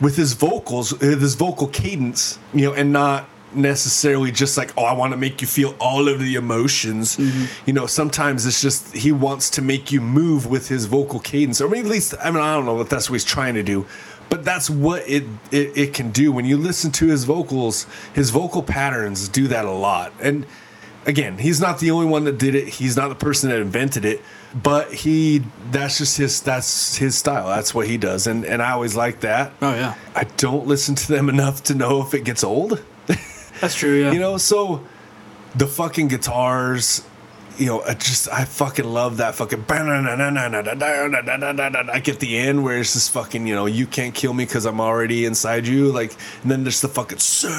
with 0.00 0.16
his 0.16 0.34
vocals, 0.34 0.92
with 0.92 1.22
his 1.22 1.34
vocal 1.34 1.68
cadence, 1.68 2.38
you 2.52 2.66
know, 2.66 2.74
and 2.74 2.92
not 2.92 3.28
necessarily 3.56 4.32
just 4.32 4.56
like, 4.58 4.72
oh, 4.76 4.84
I 4.84 4.92
want 4.92 5.12
to 5.12 5.16
make 5.16 5.40
you 5.40 5.46
feel 5.46 5.74
all 5.80 6.08
of 6.08 6.18
the 6.18 6.34
emotions. 6.34 7.16
Mm-hmm. 7.16 7.44
You 7.66 7.72
know, 7.72 7.86
sometimes 7.86 8.46
it's 8.46 8.60
just 8.60 8.94
he 8.94 9.12
wants 9.12 9.50
to 9.50 9.62
make 9.62 9.92
you 9.92 10.00
move 10.00 10.46
with 10.46 10.68
his 10.68 10.86
vocal 10.86 11.20
cadence, 11.20 11.60
or 11.60 11.74
at 11.74 11.84
least 11.84 12.14
I 12.22 12.30
mean 12.30 12.42
I 12.42 12.54
don't 12.54 12.66
know 12.66 12.80
if 12.80 12.88
that's 12.88 13.08
what 13.08 13.14
he's 13.14 13.24
trying 13.24 13.54
to 13.54 13.62
do. 13.62 13.86
But 14.34 14.44
that's 14.44 14.68
what 14.68 15.08
it, 15.08 15.22
it 15.52 15.78
it 15.78 15.94
can 15.94 16.10
do 16.10 16.32
when 16.32 16.44
you 16.44 16.56
listen 16.56 16.90
to 16.92 17.06
his 17.06 17.22
vocals. 17.22 17.86
His 18.14 18.30
vocal 18.30 18.64
patterns 18.64 19.28
do 19.28 19.46
that 19.46 19.64
a 19.64 19.70
lot, 19.70 20.12
and 20.20 20.44
again, 21.06 21.38
he's 21.38 21.60
not 21.60 21.78
the 21.78 21.92
only 21.92 22.06
one 22.06 22.24
that 22.24 22.36
did 22.36 22.56
it. 22.56 22.66
He's 22.66 22.96
not 22.96 23.10
the 23.10 23.14
person 23.14 23.50
that 23.50 23.60
invented 23.60 24.04
it, 24.04 24.22
but 24.52 24.92
he 24.92 25.44
that's 25.70 25.98
just 25.98 26.16
his 26.16 26.40
that's 26.40 26.96
his 26.96 27.16
style. 27.16 27.46
That's 27.46 27.72
what 27.72 27.86
he 27.86 27.96
does. 27.96 28.26
And 28.26 28.44
and 28.44 28.60
I 28.60 28.72
always 28.72 28.96
like 28.96 29.20
that. 29.20 29.52
Oh 29.62 29.72
yeah. 29.72 29.94
I 30.16 30.24
don't 30.24 30.66
listen 30.66 30.96
to 30.96 31.06
them 31.06 31.28
enough 31.36 31.62
to 31.64 31.74
know 31.76 32.02
if 32.02 32.12
it 32.12 32.24
gets 32.24 32.42
old. 32.42 32.82
That's 33.60 33.76
true. 33.76 34.00
Yeah. 34.02 34.10
You 34.14 34.18
know, 34.18 34.36
so 34.36 34.84
the 35.54 35.68
fucking 35.68 36.08
guitars, 36.08 37.04
you 37.58 37.66
know, 37.66 37.82
I 37.82 37.94
just 37.94 38.28
I 38.28 38.44
fucking 38.44 38.84
love 38.84 39.18
that 39.18 39.34
fucking 39.34 39.62
I 41.92 42.00
get 42.00 42.20
the 42.20 42.36
end 42.36 42.62
where 42.64 42.78
it's 42.78 42.92
just 42.94 43.10
fucking, 43.12 43.46
you 43.46 43.54
know, 43.54 43.66
you 43.66 43.86
can't 43.86 44.14
kill 44.14 44.32
me 44.32 44.44
because 44.44 44.66
I'm 44.66 44.80
already 44.80 45.24
inside 45.24 45.66
you. 45.66 45.92
Like 45.92 46.12
and 46.42 46.50
then 46.50 46.64
there's 46.64 46.80
the 46.80 46.88
fucking 46.88 47.18
sick 47.18 47.50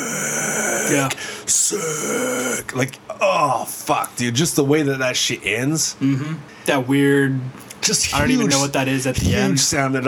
Yeah. 0.92 1.10
sick. 1.46 2.76
Like, 2.76 3.00
oh 3.22 3.66
fuck, 3.66 4.16
dude. 4.16 4.36
Just 4.36 4.56
the 4.56 4.64
way 4.66 4.84
that 4.84 5.00
that 5.00 5.18
shit 5.18 5.46
ends. 5.46 5.96
mm-hmm. 6.00 6.36
That 6.66 6.88
weird. 6.88 7.40
Just 7.82 8.14
I 8.16 8.20
don't 8.20 8.32
even 8.32 8.48
know 8.48 8.60
what 8.60 8.74
that 8.74 8.88
is 8.88 9.06
at 9.06 9.16
the 9.16 9.26
huge 9.26 9.36
end. 9.36 9.60
sound 9.60 9.96
a 9.96 10.02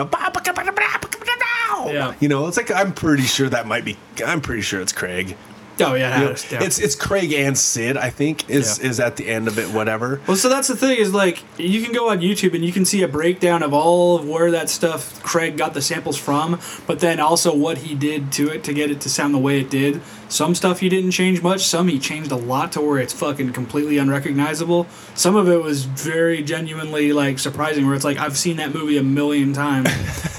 Yeah. 1.94 2.14
You 2.20 2.28
know, 2.28 2.48
it's 2.48 2.58
like 2.58 2.72
I'm 2.72 2.94
pretty 2.94 3.24
sure 3.24 3.50
that 3.50 3.68
might 3.68 3.86
be. 3.86 3.98
I'm 4.26 4.42
pretty 4.42 4.62
sure 4.62 4.82
it's 4.82 4.92
Craig. 4.92 5.38
Oh 5.80 5.94
yeah. 5.94 6.20
You 6.20 6.26
know, 6.26 6.32
It's, 6.32 6.52
yeah. 6.52 6.64
It's 6.64 6.80
it's 6.80 6.96
Craig 6.96 7.32
and 7.34 7.58
Sid. 7.58 7.98
I 7.98 8.10
think 8.10 8.50
is 8.50 8.80
Yeah. 8.80 8.90
is 8.90 9.00
at 9.00 9.16
the 9.16 9.28
end 9.28 9.48
of 9.48 9.58
it. 9.60 9.70
Whatever. 9.70 10.22
Well, 10.28 10.38
so 10.38 10.50
that's 10.50 10.68
the 10.68 10.76
thing 10.76 10.98
is 10.98 11.14
like 11.14 11.44
you 11.58 11.82
can 11.84 11.94
go 11.94 12.10
on 12.10 12.20
YouTube 12.20 12.54
and 12.54 12.64
you 12.66 12.72
can 12.72 12.86
see 12.86 13.04
a 13.04 13.08
breakdown 13.08 13.64
of 13.64 13.74
all 13.74 14.18
of 14.18 14.28
where 14.28 14.52
that 14.52 14.70
stuff 14.70 15.22
Craig 15.24 15.58
got 15.58 15.74
the 15.74 15.82
samples 15.82 16.18
from, 16.18 16.60
but 16.86 17.00
then 17.00 17.20
also 17.20 17.56
what 17.56 17.80
he 17.80 17.96
did 17.96 18.32
to 18.34 18.50
it 18.50 18.64
to 18.66 18.74
get 18.74 18.92
it 18.92 19.02
to 19.02 19.10
sound 19.10 19.34
the 19.34 19.40
way 19.40 19.60
it 19.60 19.70
did. 19.70 20.02
Some 20.30 20.56
stuff 20.56 20.80
he 20.82 20.90
didn't 20.90 21.12
change 21.12 21.42
much. 21.42 21.62
Some 21.66 21.88
he 21.88 22.00
changed 22.00 22.32
a 22.32 22.36
lot 22.36 22.74
to 22.74 22.82
where 22.82 23.00
it's 23.00 23.14
fucking 23.14 23.54
completely 23.54 23.98
unrecognizable. 23.98 24.86
Some 25.16 25.36
of 25.38 25.48
it 25.48 25.62
was 25.64 25.86
very 25.86 26.44
genuinely 26.44 27.14
like 27.14 27.40
surprising, 27.40 27.86
where 27.86 27.96
it's 27.96 28.04
like 28.04 28.18
I've 28.18 28.38
seen 28.38 28.58
that 28.58 28.74
movie 28.74 28.98
a 28.98 29.04
million 29.04 29.54
times, 29.54 29.88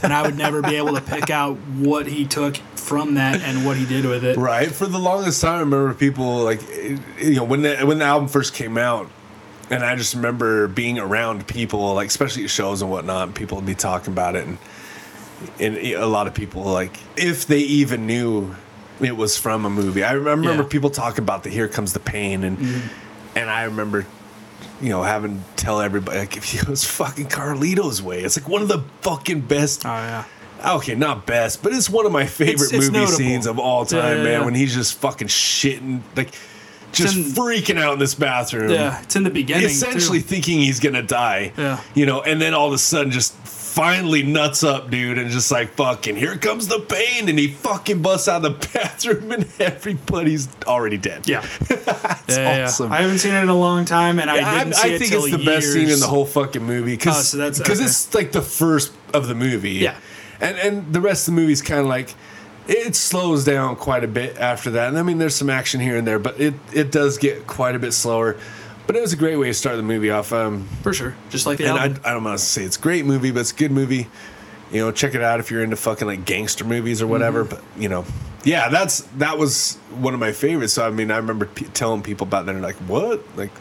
and 0.02 0.12
I 0.12 0.22
would 0.22 0.36
never 0.36 0.60
be 0.60 0.76
able 0.76 0.94
to 0.94 1.00
pick 1.00 1.30
out 1.30 1.56
what 1.78 2.06
he 2.06 2.26
took 2.26 2.58
from 2.88 3.14
that 3.14 3.40
and 3.42 3.64
what 3.64 3.76
he 3.76 3.84
did 3.86 4.04
with 4.06 4.24
it. 4.24 4.36
Right. 4.36 4.70
For 4.70 4.86
the 4.86 4.98
longest 4.98 5.42
time, 5.42 5.56
I 5.56 5.60
remember 5.60 5.94
people 5.94 6.38
like, 6.38 6.60
you 7.20 7.34
know, 7.36 7.44
when 7.44 7.62
the 7.62 7.76
when 7.86 7.98
the 7.98 8.04
album 8.04 8.28
first 8.28 8.54
came 8.54 8.78
out, 8.78 9.10
and 9.70 9.84
I 9.84 9.94
just 9.96 10.14
remember 10.14 10.66
being 10.68 10.98
around 10.98 11.46
people, 11.46 11.94
like 11.94 12.08
especially 12.08 12.44
at 12.44 12.50
shows 12.50 12.82
and 12.82 12.90
whatnot, 12.90 13.34
people 13.34 13.56
would 13.56 13.66
be 13.66 13.74
talking 13.74 14.12
about 14.12 14.34
it, 14.36 14.46
and 14.46 14.58
and 15.60 15.76
a 15.76 16.06
lot 16.06 16.26
of 16.26 16.34
people 16.34 16.62
like 16.62 16.98
if 17.16 17.46
they 17.46 17.60
even 17.60 18.06
knew 18.06 18.54
it 19.00 19.16
was 19.16 19.38
from 19.38 19.64
a 19.64 19.70
movie. 19.70 20.02
I 20.02 20.12
remember 20.12 20.52
Yeah. 20.54 20.62
people 20.68 20.90
talking 20.90 21.22
about 21.22 21.44
the 21.44 21.50
"Here 21.50 21.68
Comes 21.68 21.92
the 21.92 22.00
Pain" 22.00 22.42
and 22.42 22.58
mm-hmm. 22.58 23.38
and 23.38 23.50
I 23.50 23.64
remember. 23.64 24.06
You 24.80 24.90
know, 24.90 25.02
having 25.02 25.38
to 25.38 25.44
tell 25.64 25.80
everybody 25.80 26.18
like 26.20 26.36
if 26.36 26.54
it 26.54 26.68
was 26.68 26.84
fucking 26.84 27.26
Carlito's 27.26 28.00
way. 28.00 28.22
It's 28.22 28.40
like 28.40 28.48
one 28.48 28.62
of 28.62 28.68
the 28.68 28.84
fucking 29.00 29.40
best 29.40 29.84
Oh 29.84 29.88
yeah. 29.88 30.24
Okay, 30.64 30.94
not 30.94 31.26
best, 31.26 31.62
but 31.62 31.72
it's 31.72 31.88
one 31.88 32.06
of 32.06 32.12
my 32.12 32.26
favorite 32.26 32.54
It's- 32.54 32.72
it's 32.72 32.86
movie 32.86 32.98
notable. 32.98 33.16
scenes 33.18 33.46
of 33.46 33.58
all 33.58 33.84
time, 33.86 34.18
yeah, 34.18 34.22
man. 34.24 34.32
yeah. 34.40 34.44
When 34.44 34.54
he's 34.54 34.74
just 34.74 34.98
fucking 35.00 35.28
shitting, 35.28 36.00
like, 36.16 36.30
just 36.92 37.16
in- 37.16 37.24
freaking 37.24 37.78
out 37.80 37.94
in 37.94 37.98
this 37.98 38.14
bathroom. 38.14 38.70
Yeah, 38.70 39.00
it's 39.02 39.14
in 39.16 39.22
the 39.22 39.30
beginning. 39.30 39.66
Essentially 39.66 40.20
too. 40.20 40.26
thinking 40.28 40.58
he's 40.60 40.80
gonna 40.80 41.02
die. 41.02 41.52
Yeah. 41.56 41.80
You 41.94 42.06
know, 42.06 42.22
and 42.22 42.40
then 42.40 42.54
all 42.54 42.68
of 42.68 42.72
a 42.72 42.78
sudden 42.78 43.12
just 43.12 43.34
finally 43.44 44.24
nuts 44.24 44.64
up, 44.64 44.90
dude, 44.90 45.18
and 45.18 45.30
just 45.30 45.52
like 45.52 45.74
fucking 45.76 46.16
here 46.16 46.36
comes 46.36 46.66
the 46.66 46.80
pain, 46.80 47.28
and 47.28 47.38
he 47.38 47.46
fucking 47.48 48.02
busts 48.02 48.26
out 48.26 48.44
of 48.44 48.58
the 48.60 48.68
bathroom, 48.74 49.30
and 49.30 49.46
everybody's 49.60 50.48
already 50.66 50.96
dead. 50.96 51.28
Yeah. 51.28 51.44
it's 51.60 51.86
Yeah, 52.36 52.56
yeah. 52.58 52.64
awesome. 52.64 52.90
I 52.90 53.02
haven't 53.02 53.18
seen 53.18 53.34
it 53.34 53.42
in 53.42 53.48
a 53.48 53.54
long 53.56 53.84
time, 53.84 54.18
and 54.18 54.28
I 54.30 54.36
I, 54.36 54.58
didn't 54.64 54.74
see 54.74 54.88
I 54.90 54.92
it 54.94 54.98
think 54.98 55.12
it's 55.12 55.30
the 55.30 55.44
best 55.44 55.72
scene 55.72 55.82
in 55.82 55.88
years. 55.88 56.00
the 56.00 56.06
whole 56.08 56.26
fucking 56.26 56.62
movie 56.64 56.96
because 56.96 57.18
Oh, 57.18 57.22
so 57.22 57.36
that's- 57.36 57.58
because 57.58 57.78
okay. 57.78 57.86
it's 57.86 58.14
like 58.14 58.32
the 58.32 58.42
first 58.42 58.92
of 59.14 59.28
the 59.28 59.34
movie. 59.34 59.72
Yeah. 59.74 59.94
And 60.40 60.56
and 60.58 60.92
the 60.92 61.00
rest 61.00 61.28
of 61.28 61.34
the 61.34 61.40
movie's 61.40 61.62
kind 61.62 61.80
of 61.80 61.86
like 61.86 62.14
it 62.68 62.94
slows 62.94 63.44
down 63.44 63.76
quite 63.76 64.04
a 64.04 64.08
bit 64.08 64.36
after 64.36 64.72
that. 64.72 64.88
And 64.88 64.98
I 64.98 65.02
mean, 65.02 65.18
there's 65.18 65.34
some 65.34 65.48
action 65.48 65.80
here 65.80 65.96
and 65.96 66.06
there, 66.06 66.18
but 66.18 66.38
it 66.38 66.54
it 66.72 66.92
does 66.92 67.18
get 67.18 67.46
quite 67.46 67.74
a 67.74 67.78
bit 67.78 67.92
slower. 67.92 68.36
But 68.86 68.96
it 68.96 69.02
was 69.02 69.12
a 69.12 69.16
great 69.16 69.36
way 69.36 69.48
to 69.48 69.54
start 69.54 69.76
the 69.76 69.82
movie 69.82 70.10
off. 70.10 70.32
Um, 70.32 70.66
for 70.82 70.94
sure. 70.94 71.14
Just 71.28 71.46
like 71.46 71.58
the 71.58 71.66
and 71.68 71.78
album. 71.78 72.00
I, 72.04 72.10
I 72.10 72.12
don't 72.14 72.24
want 72.24 72.38
to 72.38 72.44
say 72.44 72.62
it's 72.64 72.78
a 72.78 72.80
great 72.80 73.04
movie, 73.04 73.30
but 73.30 73.40
it's 73.40 73.52
a 73.52 73.56
good 73.56 73.70
movie. 73.70 74.08
You 74.70 74.80
know, 74.84 74.92
check 74.92 75.14
it 75.14 75.22
out 75.22 75.40
if 75.40 75.50
you're 75.50 75.62
into 75.62 75.76
fucking 75.76 76.06
like 76.06 76.24
gangster 76.24 76.64
movies 76.64 77.00
or 77.00 77.06
whatever. 77.06 77.44
Mm-hmm. 77.44 77.54
But 77.54 77.82
you 77.82 77.88
know, 77.88 78.04
yeah, 78.44 78.68
that's 78.68 79.00
that 79.16 79.38
was 79.38 79.76
one 79.98 80.14
of 80.14 80.20
my 80.20 80.32
favorites. 80.32 80.74
So 80.74 80.86
I 80.86 80.90
mean, 80.90 81.10
I 81.10 81.16
remember 81.16 81.46
p- 81.46 81.66
telling 81.66 82.02
people 82.02 82.26
about 82.26 82.46
that. 82.46 82.54
And 82.54 82.62
they're 82.62 82.70
like, 82.70 82.80
"What?" 82.88 83.22
Like, 83.36 83.52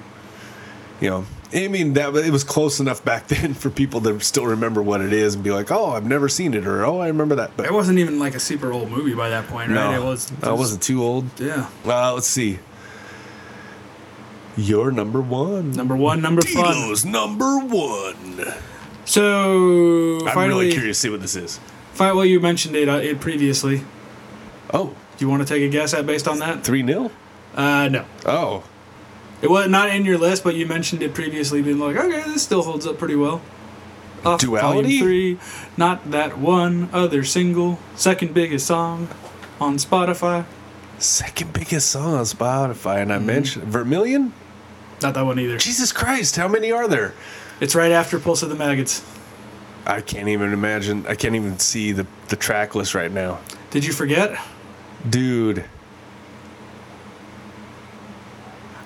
you 0.99 1.10
know, 1.10 1.26
I 1.53 1.68
mean 1.69 1.94
that 1.94 2.14
it 2.15 2.32
was 2.32 2.44
close 2.44 2.80
enough 2.80 3.03
back 3.06 3.28
then 3.30 3.53
for 3.53 3.69
people 3.69 4.02
to 4.02 4.19
still 4.19 4.45
remember 4.45 4.82
what 4.82 5.02
it 5.02 5.14
is 5.14 5.36
and 5.36 5.44
be 5.44 5.52
like, 5.52 5.72
"Oh, 5.72 5.91
I've 5.91 6.06
never 6.06 6.28
seen 6.30 6.53
it," 6.53 6.65
or 6.68 6.86
"Oh, 6.86 6.99
I 6.99 7.07
remember 7.07 7.36
that." 7.36 7.56
But 7.56 7.65
it 7.68 7.74
wasn't 7.74 7.99
even 7.99 8.19
like 8.19 8.36
a 8.36 8.40
super 8.40 8.72
old 8.74 8.90
movie 8.91 9.14
by 9.14 9.30
that 9.30 9.48
point, 9.48 9.69
right? 9.72 9.91
no, 9.91 10.02
It 10.02 10.03
was. 10.06 10.32
I 10.44 10.52
wasn't 10.52 10.82
too 10.84 11.02
old. 11.03 11.26
Yeah. 11.40 11.69
Uh, 11.86 12.14
let's 12.14 12.28
see. 12.28 12.60
Your 14.57 14.91
number 14.91 15.22
one. 15.22 15.72
Number 15.74 15.95
one, 15.95 16.22
number 16.22 16.41
fun. 16.41 16.74
Tito's 16.74 17.06
number 17.06 17.60
one. 17.60 18.44
So 19.06 20.26
I'm 20.26 20.34
finally, 20.34 20.65
really 20.65 20.72
curious 20.74 20.98
to 20.98 21.02
see 21.07 21.10
what 21.11 21.22
this 21.22 21.36
is. 21.36 21.60
fi- 21.94 22.11
well, 22.11 22.26
you 22.26 22.40
mentioned 22.40 22.76
it, 22.76 22.90
uh, 22.90 22.94
it 22.98 23.19
previously. 23.22 23.84
Oh, 24.74 24.95
Do 25.18 25.26
you 25.26 25.30
want 25.30 25.48
to 25.48 25.48
take 25.48 25.64
a 25.64 25.69
guess 25.69 25.94
at 25.94 26.06
based 26.06 26.28
on 26.28 26.40
that? 26.40 26.64
3 26.64 26.86
0? 26.86 27.11
Uh, 27.56 27.88
no. 27.90 28.06
Oh. 28.26 28.64
It 29.42 29.50
was 29.50 29.70
not 29.70 29.90
in 29.90 30.04
your 30.06 30.18
list, 30.18 30.44
but 30.44 30.56
you 30.56 30.66
mentioned 30.66 31.04
it 31.04 31.14
previously, 31.14 31.62
being 31.62 31.78
like, 31.80 31.96
okay, 31.96 32.24
this 32.24 32.42
still 32.44 32.64
holds 32.64 32.88
up 32.88 32.98
pretty 32.98 33.16
well. 33.16 33.42
Off 34.26 34.42
Duality? 34.42 35.00
Volume 35.00 35.04
three, 35.04 35.40
not 35.78 36.10
that 36.12 36.38
one 36.40 36.90
other 36.92 37.24
single, 37.24 37.78
second 37.96 38.34
biggest 38.34 38.66
song 38.66 39.08
on 39.62 39.78
Spotify. 39.78 40.46
Second 40.98 41.54
biggest 41.54 41.90
song 41.92 42.16
on 42.16 42.24
Spotify, 42.26 43.02
and 43.02 43.14
I 43.14 43.18
Mm-hmm. 43.18 43.26
mentioned 43.28 43.66
Vermilion? 43.66 44.34
Not 45.04 45.14
that 45.14 45.24
one 45.26 45.38
either. 45.40 45.58
Jesus 45.60 45.92
Christ, 45.92 46.36
how 46.38 46.48
many 46.48 46.72
are 46.72 46.88
there? 46.88 47.14
It's 47.62 47.76
right 47.76 47.92
after 47.92 48.18
Pulse 48.20 48.42
of 48.42 48.50
the 48.50 48.56
Maggots. 48.56 49.06
I 49.86 50.02
can't 50.02 50.28
even 50.28 50.52
imagine. 50.52 51.06
I 51.08 51.14
can't 51.14 51.36
even 51.36 51.60
see 51.60 51.92
the, 51.92 52.08
the 52.30 52.36
track 52.36 52.74
list 52.74 52.96
right 52.96 53.12
now. 53.12 53.40
Did 53.70 53.86
you 53.86 53.94
forget? 53.94 54.36
Dude. 55.08 55.64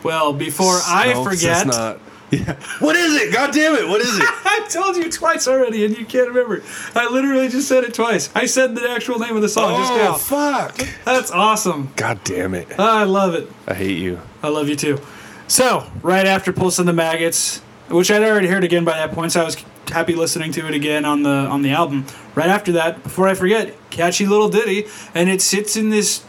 Well, 0.03 0.34
before 0.34 0.80
I 0.86 1.14
forget, 1.23 1.68
It's 1.68 1.78
not. 1.78 1.99
Yeah. 2.32 2.56
What 2.80 2.95
is 2.95 3.14
it? 3.22 3.34
God 3.34 3.52
damn 3.53 3.76
it. 3.76 3.86
What 3.90 3.99
is 3.99 4.18
it? 4.18 4.23
I 4.26 4.65
told 4.69 4.95
you 4.95 5.11
twice 5.11 5.49
already, 5.49 5.84
and 5.84 5.98
you 5.98 6.06
can't 6.06 6.30
remember. 6.30 6.64
I 6.95 7.10
literally 7.10 7.49
just 7.49 7.68
said 7.68 7.84
it 7.84 7.94
twice. 7.94 8.30
I 8.34 8.45
said 8.45 8.73
the 8.73 8.90
actual 8.90 9.19
name 9.19 9.36
of 9.36 9.41
the 9.41 9.49
song 9.49 9.78
just 9.78 9.91
oh, 9.91 9.98
now. 9.98 10.14
fuck. 10.14 10.78
That's 11.03 11.30
awesome. 11.30 11.91
God 11.98 12.23
damn 12.23 12.53
it. 12.53 12.80
I 12.80 13.03
love 13.03 13.36
it. 13.36 13.52
I 13.68 13.73
hate 13.73 13.98
you. 13.98 14.22
I 14.41 14.48
love 14.48 14.69
you 14.69 14.78
too. 14.78 15.02
So, 15.49 15.91
right 16.02 16.26
after 16.26 16.53
Pulse 16.53 16.80
of 16.80 16.86
the 16.86 16.94
Maggots, 16.94 17.60
which 17.90 18.10
I'd 18.10 18.23
already 18.23 18.48
heard 18.48 18.64
again 18.64 18.86
by 18.86 18.98
that 18.98 19.11
point, 19.11 19.34
so 19.34 19.41
I 19.41 19.44
was 19.44 19.57
happy 19.90 20.15
listening 20.15 20.53
to 20.53 20.68
it 20.68 20.73
again 20.73 21.03
on 21.03 21.23
the 21.23 21.30
on 21.30 21.64
the 21.64 21.72
album. 21.72 22.06
Right 22.34 22.48
after 22.48 22.72
that, 22.72 23.03
before 23.03 23.28
I 23.28 23.34
forget, 23.34 23.76
catchy 23.90 24.26
little 24.26 24.48
ditty, 24.48 24.88
and 25.14 25.30
it 25.30 25.41
sits 25.41 25.76
in 25.76 25.90
this 25.90 26.23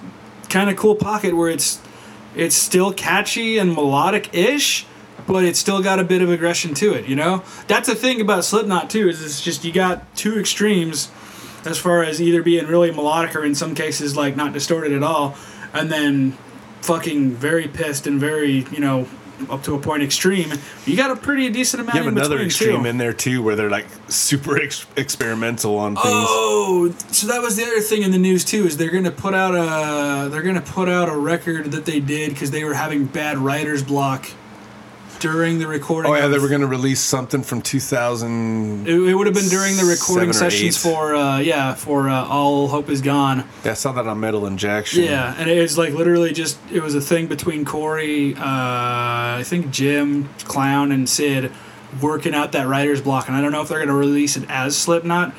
kind 0.48 0.68
of 0.68 0.76
cool 0.76 0.96
pocket 0.96 1.36
where 1.36 1.48
it's 1.48 1.80
it's 2.34 2.56
still 2.56 2.92
catchy 2.92 3.58
and 3.58 3.74
melodic-ish, 3.74 4.86
but 5.26 5.44
it's 5.44 5.58
still 5.58 5.82
got 5.82 5.98
a 5.98 6.04
bit 6.04 6.22
of 6.22 6.30
aggression 6.30 6.74
to 6.74 6.94
it. 6.94 7.06
You 7.06 7.16
know, 7.16 7.42
that's 7.66 7.88
the 7.88 7.94
thing 7.94 8.20
about 8.20 8.44
Slipknot 8.44 8.90
too. 8.90 9.08
Is 9.08 9.24
it's 9.24 9.40
just 9.40 9.64
you 9.64 9.72
got 9.72 10.14
two 10.16 10.38
extremes 10.38 11.10
as 11.64 11.78
far 11.78 12.02
as 12.02 12.20
either 12.20 12.42
being 12.42 12.66
really 12.66 12.90
melodic 12.90 13.36
or 13.36 13.44
in 13.44 13.54
some 13.54 13.74
cases 13.74 14.16
like 14.16 14.36
not 14.36 14.52
distorted 14.52 14.92
at 14.92 15.02
all, 15.02 15.36
and 15.72 15.90
then 15.90 16.32
fucking 16.80 17.30
very 17.30 17.68
pissed 17.68 18.06
and 18.06 18.18
very 18.18 18.66
you 18.72 18.80
know 18.80 19.06
up 19.50 19.62
to 19.64 19.74
a 19.74 19.78
point 19.78 20.02
extreme. 20.02 20.52
You 20.86 20.96
got 20.96 21.10
a 21.10 21.16
pretty 21.16 21.48
decent 21.50 21.80
amount 21.82 21.94
You 21.96 22.02
have 22.04 22.12
in 22.12 22.18
another 22.18 22.36
between 22.36 22.46
extreme 22.46 22.82
too. 22.82 22.88
in 22.88 22.98
there 22.98 23.12
too, 23.12 23.42
where 23.42 23.56
they're 23.56 23.70
like 23.70 23.86
super 24.08 24.60
ex- 24.60 24.86
experimental 24.96 25.78
on 25.78 25.94
things. 25.94 26.06
Oh, 26.06 26.94
so 27.10 27.26
that 27.28 27.40
was 27.42 27.56
the 27.56 27.64
other 27.64 27.80
thing 27.80 28.02
in 28.02 28.10
the 28.10 28.18
news 28.18 28.44
too. 28.44 28.64
Is 28.66 28.76
they're 28.76 28.90
gonna 28.90 29.10
put 29.10 29.34
out 29.34 29.54
a 29.54 30.28
they're 30.28 30.42
gonna 30.42 30.60
put 30.60 30.88
out 30.88 31.08
a 31.08 31.16
record 31.16 31.72
that 31.72 31.84
they 31.84 32.00
did 32.00 32.30
because 32.30 32.50
they 32.50 32.64
were 32.64 32.74
having 32.74 33.06
bad 33.06 33.38
writer's 33.38 33.82
block 33.82 34.28
during 35.22 35.60
the 35.60 35.66
recording. 35.68 36.10
Oh 36.10 36.16
yeah, 36.16 36.26
they 36.26 36.38
were 36.40 36.48
gonna 36.48 36.66
release 36.66 37.00
something 37.00 37.42
from 37.42 37.62
2000. 37.62 38.88
It, 38.88 38.92
it 38.92 39.14
would 39.14 39.26
have 39.26 39.34
been 39.34 39.48
during 39.48 39.76
the 39.76 39.84
recording 39.84 40.32
sessions 40.32 40.76
eight. 40.76 40.90
for 40.90 41.14
uh, 41.14 41.38
yeah 41.38 41.74
for 41.74 42.08
uh, 42.08 42.26
All 42.26 42.66
Hope 42.66 42.90
Is 42.90 43.00
Gone. 43.00 43.48
Yeah, 43.64 43.70
I 43.70 43.74
saw 43.74 43.92
that 43.92 44.06
on 44.06 44.18
Metal 44.18 44.46
Injection. 44.46 45.04
Yeah, 45.04 45.34
and 45.38 45.48
it 45.48 45.62
was 45.62 45.78
like 45.78 45.94
literally 45.94 46.32
just 46.32 46.58
it 46.72 46.82
was 46.82 46.96
a 46.96 47.00
thing 47.00 47.28
between 47.28 47.64
Corey, 47.64 48.34
uh, 48.34 48.40
I 48.42 49.42
think 49.44 49.70
Jim, 49.70 50.28
Clown, 50.40 50.90
and 50.90 51.08
Sid 51.08 51.52
working 52.00 52.34
out 52.34 52.52
that 52.52 52.66
writer's 52.66 53.00
block, 53.00 53.28
and 53.28 53.36
I 53.36 53.40
don't 53.40 53.52
know 53.52 53.62
if 53.62 53.68
they're 53.68 53.78
gonna 53.78 53.94
release 53.94 54.36
it 54.36 54.44
as 54.50 54.76
Slipknot, 54.76 55.32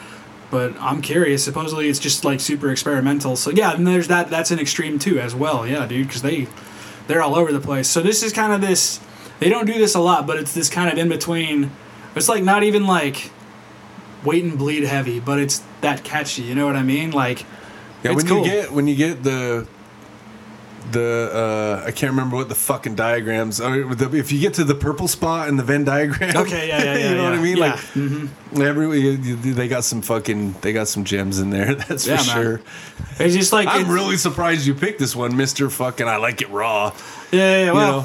but 0.50 0.74
I'm 0.80 1.02
curious. 1.02 1.44
Supposedly 1.44 1.90
it's 1.90 2.00
just 2.00 2.24
like 2.24 2.40
super 2.40 2.72
experimental. 2.72 3.36
So 3.36 3.52
yeah, 3.52 3.76
and 3.76 3.86
there's 3.86 4.08
that. 4.08 4.30
That's 4.30 4.50
an 4.52 4.60
extreme 4.60 4.98
too 4.98 5.20
as 5.20 5.36
well. 5.36 5.68
Yeah, 5.68 5.86
dude, 5.86 6.08
because 6.08 6.22
they 6.22 6.48
they're 7.08 7.22
all 7.22 7.36
over 7.36 7.52
the 7.52 7.60
place. 7.60 7.90
So 7.90 8.02
this 8.02 8.24
is 8.24 8.32
kind 8.32 8.54
of 8.54 8.62
this. 8.62 9.02
They 9.44 9.50
don't 9.50 9.66
do 9.66 9.74
this 9.74 9.96
a 9.96 10.00
lot, 10.00 10.26
but 10.26 10.38
it's 10.38 10.54
this 10.54 10.70
kind 10.70 10.92
of 10.92 10.98
in 10.98 11.10
between. 11.10 11.72
It's 12.16 12.30
like 12.30 12.44
not 12.44 12.64
even 12.64 12.86
like 12.88 13.32
wait 14.24 14.44
and 14.44 14.58
bleed 14.58 14.84
heavy, 14.84 15.20
but 15.20 15.40
it's 15.40 15.62
that 15.82 16.04
catchy. 16.04 16.44
You 16.44 16.56
know 16.56 16.66
what 16.66 16.76
I 16.76 16.84
mean? 16.84 17.12
Like 17.12 17.42
Yeah, 18.04 18.12
it's 18.12 18.16
when 18.24 18.28
cool. 18.28 18.46
you 18.46 18.52
get 18.52 18.72
when 18.72 18.88
you 18.88 18.96
get 18.96 19.24
the 19.24 19.68
the 20.92 21.82
uh, 21.84 21.88
I 21.88 21.92
can't 21.92 22.12
remember 22.12 22.36
what 22.36 22.50
the 22.50 22.56
fucking 22.56 22.96
diagrams. 22.96 23.60
Are, 23.62 23.84
the, 23.96 24.16
if 24.18 24.32
you 24.32 24.40
get 24.40 24.54
to 24.56 24.64
the 24.64 24.76
purple 24.76 25.08
spot 25.08 25.48
in 25.48 25.56
the 25.56 25.64
Venn 25.64 25.86
diagram, 25.86 26.36
Okay, 26.36 26.68
yeah, 26.68 26.84
yeah, 26.84 26.98
yeah, 26.98 27.10
you 27.10 27.16
know 27.16 27.24
what. 27.24 27.34
I 27.34 27.42
mean? 27.42 27.58
Yeah. 27.58 27.74
Mm-hmm. 27.78 28.56
Like 28.58 28.68
every 28.68 29.00
you- 29.00 29.12
you- 29.12 29.54
they 29.54 29.68
got 29.70 29.86
some 29.86 30.02
fucking 30.02 30.54
they 30.62 30.74
got 30.74 30.88
some 30.90 31.04
gems 31.06 31.40
in 31.40 31.50
there. 31.52 31.74
That's 31.88 32.06
Yeah, 32.06 32.18
for 32.18 32.28
man. 32.28 32.44
sure. 32.44 32.62
It's 33.20 33.34
just 33.36 33.54
like 33.54 33.68
I'm 33.70 33.90
really 33.90 34.18
surprised 34.18 34.68
you 34.68 34.76
picked 34.76 35.00
this 35.00 35.16
one, 35.16 35.36
Mister 35.38 35.70
Fucking. 35.70 36.08
I 36.08 36.18
like 36.18 36.42
it 36.42 36.50
raw. 36.50 36.94
Yeah, 37.34 37.58
yeah, 37.58 37.66
yeah. 37.66 37.72
Well, 37.72 38.04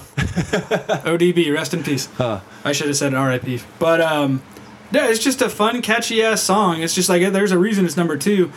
ODB, 1.04 1.52
rest 1.54 1.74
in 1.74 1.82
peace. 1.82 2.08
I 2.18 2.72
should 2.72 2.88
have 2.88 2.96
said 2.96 3.14
R.I.P. 3.14 3.60
But 3.78 4.00
um, 4.00 4.42
yeah, 4.90 5.08
it's 5.08 5.22
just 5.22 5.42
a 5.42 5.48
fun, 5.48 5.82
catchy 5.82 6.22
ass 6.22 6.42
song. 6.42 6.82
It's 6.82 6.94
just 6.94 7.08
like 7.08 7.32
there's 7.32 7.52
a 7.52 7.58
reason 7.58 7.84
it's 7.84 7.96
number 7.96 8.16
two. 8.16 8.50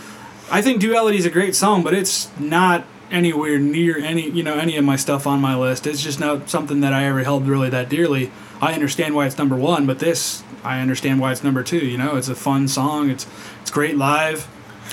I 0.49 0.61
think 0.61 0.81
Duality 0.81 1.17
is 1.17 1.25
a 1.25 1.29
great 1.29 1.55
song, 1.55 1.83
but 1.83 1.93
it's 1.93 2.29
not 2.39 2.85
anywhere 3.09 3.59
near 3.59 3.97
any 3.97 4.29
you 4.29 4.41
know 4.41 4.55
any 4.55 4.77
of 4.77 4.85
my 4.85 4.95
stuff 4.95 5.27
on 5.27 5.41
my 5.41 5.55
list. 5.55 5.85
It's 5.85 6.01
just 6.01 6.19
not 6.19 6.49
something 6.49 6.79
that 6.81 6.93
I 6.93 7.05
ever 7.05 7.23
held 7.23 7.47
really 7.47 7.69
that 7.69 7.89
dearly. 7.89 8.31
I 8.61 8.73
understand 8.73 9.15
why 9.15 9.25
it's 9.25 9.37
number 9.37 9.55
one, 9.55 9.85
but 9.85 9.99
this 9.99 10.43
I 10.63 10.79
understand 10.79 11.19
why 11.19 11.31
it's 11.31 11.43
number 11.43 11.63
two. 11.63 11.79
You 11.79 11.97
know, 11.97 12.15
it's 12.15 12.29
a 12.29 12.35
fun 12.35 12.67
song. 12.67 13.09
It's 13.09 13.27
it's 13.61 13.71
great 13.71 13.97
live. 13.97 14.47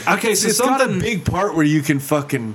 Okay, 0.08 0.34
so 0.34 0.48
it's 0.48 0.60
got 0.60 0.80
a 0.80 0.98
big 0.98 1.24
part 1.24 1.54
where 1.54 1.64
you 1.64 1.82
can 1.82 1.98
fucking. 1.98 2.54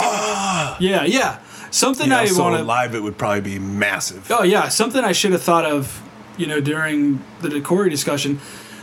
yeah, 0.00 1.04
yeah, 1.04 1.38
something 1.74 2.06
You 2.06 2.10
know, 2.10 2.18
I 2.18 2.26
so 2.26 2.42
want 2.42 2.56
to 2.56 2.62
live 2.62 2.94
it 2.94 3.02
would 3.02 3.18
probably 3.18 3.40
be 3.40 3.58
massive. 3.58 4.30
Oh 4.30 4.42
yeah, 4.42 4.68
something 4.68 5.02
I 5.02 5.12
should 5.12 5.32
have 5.32 5.42
thought 5.42 5.64
of, 5.64 6.02
you 6.36 6.46
know, 6.46 6.60
during 6.60 7.22
the 7.40 7.60
Corey 7.60 7.90
discussion. 7.90 8.40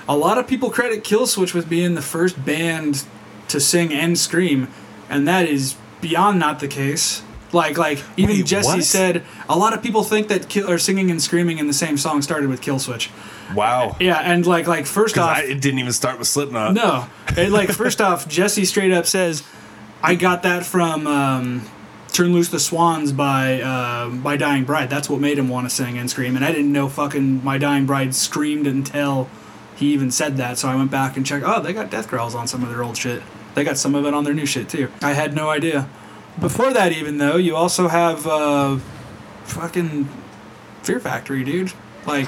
A 0.10 0.18
lot 0.18 0.38
of 0.38 0.48
people 0.48 0.70
credit 0.70 1.04
Killswitch 1.04 1.54
with 1.54 1.70
being 1.70 1.96
the 1.96 2.02
first 2.02 2.44
band 2.44 3.06
to 3.48 3.60
sing 3.60 3.94
and 3.94 4.18
scream, 4.18 4.68
and 5.10 5.28
that 5.28 5.48
is 5.48 5.76
beyond 6.02 6.40
not 6.40 6.60
the 6.60 6.68
case. 6.68 7.24
Like, 7.54 7.78
like 7.78 8.02
even 8.16 8.38
Wait, 8.38 8.46
Jesse 8.46 8.68
what? 8.68 8.84
said, 8.84 9.24
a 9.50 9.58
lot 9.58 9.74
of 9.74 9.84
people 9.84 10.04
think 10.04 10.30
that 10.30 10.48
kill, 10.48 10.70
or 10.70 10.78
singing 10.78 11.12
and 11.12 11.22
screaming 11.22 11.58
in 11.60 11.68
the 11.68 11.74
same 11.74 11.98
song 11.98 12.22
started 12.22 12.50
with 12.50 12.62
Killswitch. 12.62 13.10
Wow. 13.54 13.98
Yeah, 14.00 14.18
and 14.20 14.46
like, 14.46 14.68
like 14.68 14.86
first 14.86 15.18
off, 15.18 15.38
I, 15.38 15.44
it 15.44 15.62
didn't 15.62 15.80
even 15.80 15.92
start 15.92 16.18
with 16.18 16.30
Slipknot. 16.30 16.74
no, 16.74 17.08
and 17.36 17.52
like 17.52 17.70
first 17.70 18.00
off, 18.08 18.28
Jesse 18.28 18.64
straight 18.66 18.92
up 18.92 19.06
says, 19.06 19.44
"I 20.02 20.16
got 20.16 20.44
that 20.44 20.66
from 20.66 21.08
um, 21.08 21.62
Turn 22.14 22.34
Loose 22.34 22.50
the 22.50 22.60
Swans 22.60 23.12
by 23.12 23.62
uh, 23.62 24.10
by 24.10 24.38
Dying 24.38 24.66
Bride. 24.66 24.90
That's 24.90 25.10
what 25.10 25.20
made 25.22 25.38
him 25.38 25.48
want 25.50 25.68
to 25.70 25.74
sing 25.74 25.98
and 25.98 26.10
scream." 26.10 26.36
And 26.36 26.44
I 26.44 26.52
didn't 26.52 26.72
know 26.72 26.90
fucking 26.90 27.44
My 27.44 27.58
Dying 27.58 27.86
Bride 27.86 28.14
screamed 28.16 28.68
until 28.68 29.30
he 29.76 29.94
even 29.94 30.12
said 30.12 30.38
that. 30.38 30.58
So 30.58 30.68
I 30.68 30.76
went 30.76 30.92
back 30.92 31.16
and 31.18 31.26
checked. 31.26 31.46
Oh, 31.48 31.62
they 31.62 31.74
got 31.74 31.90
death 31.90 32.08
growls 32.10 32.36
on 32.36 32.48
some 32.48 32.64
of 32.64 32.70
their 32.70 32.84
old 32.84 32.98
shit. 32.98 33.24
They 33.56 33.64
got 33.64 33.78
some 33.78 33.96
of 33.96 34.06
it 34.06 34.14
on 34.14 34.24
their 34.24 34.34
new 34.34 34.46
shit 34.46 34.70
too. 34.70 34.90
I 35.02 35.14
had 35.14 35.34
no 35.36 35.50
idea. 35.50 35.90
Before 36.40 36.72
that, 36.74 36.92
even 36.94 37.18
though 37.18 37.36
you 37.36 37.56
also 37.56 37.88
have 37.90 38.26
uh, 38.28 38.78
fucking 39.44 40.08
Fear 40.84 41.00
Factory, 41.00 41.44
dude. 41.44 41.74
Like 42.06 42.28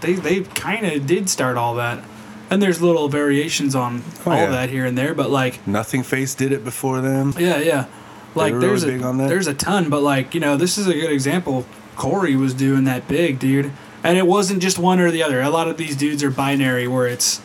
they 0.00 0.14
they 0.14 0.40
kind 0.42 0.86
of 0.86 1.06
did 1.06 1.28
start 1.28 1.56
all 1.56 1.74
that. 1.76 2.02
And 2.50 2.60
there's 2.60 2.82
little 2.82 3.08
variations 3.08 3.76
on 3.76 4.02
Oh, 4.26 4.32
all 4.32 4.36
yeah. 4.36 4.50
that 4.50 4.70
here 4.70 4.84
and 4.84 4.98
there, 4.98 5.14
but 5.14 5.30
like 5.30 5.64
Nothingface 5.66 6.36
did 6.36 6.50
it 6.52 6.64
before 6.64 7.00
them. 7.00 7.32
yeah, 7.38 7.58
yeah. 7.58 7.86
Like 8.34 8.52
were 8.54 8.60
there's 8.60 8.84
really 8.84 9.02
a 9.02 9.28
there's 9.28 9.46
a 9.46 9.54
ton, 9.54 9.90
but 9.90 10.02
like 10.02 10.34
you 10.34 10.40
know 10.40 10.56
this 10.56 10.78
is 10.78 10.86
a 10.86 10.94
good 10.94 11.12
example. 11.12 11.66
Corey 11.96 12.36
was 12.36 12.54
doing 12.54 12.84
that 12.84 13.08
big, 13.08 13.38
dude, 13.38 13.72
and 14.02 14.16
it 14.16 14.26
wasn't 14.26 14.62
just 14.62 14.78
one 14.78 15.00
or 15.00 15.10
the 15.10 15.22
other. 15.22 15.40
A 15.40 15.50
lot 15.50 15.68
of 15.68 15.76
these 15.76 15.96
dudes 15.96 16.22
are 16.22 16.30
binary, 16.30 16.86
where 16.86 17.06
it's 17.06 17.40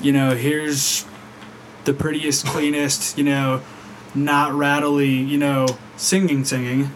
you 0.00 0.12
know 0.12 0.34
here's 0.34 1.04
the 1.84 1.92
prettiest, 1.92 2.46
cleanest, 2.46 3.18
you 3.18 3.24
know, 3.24 3.62
not 4.14 4.52
rattly, 4.52 5.08
you 5.08 5.38
know, 5.38 5.66
singing, 5.96 6.44
singing, 6.44 6.90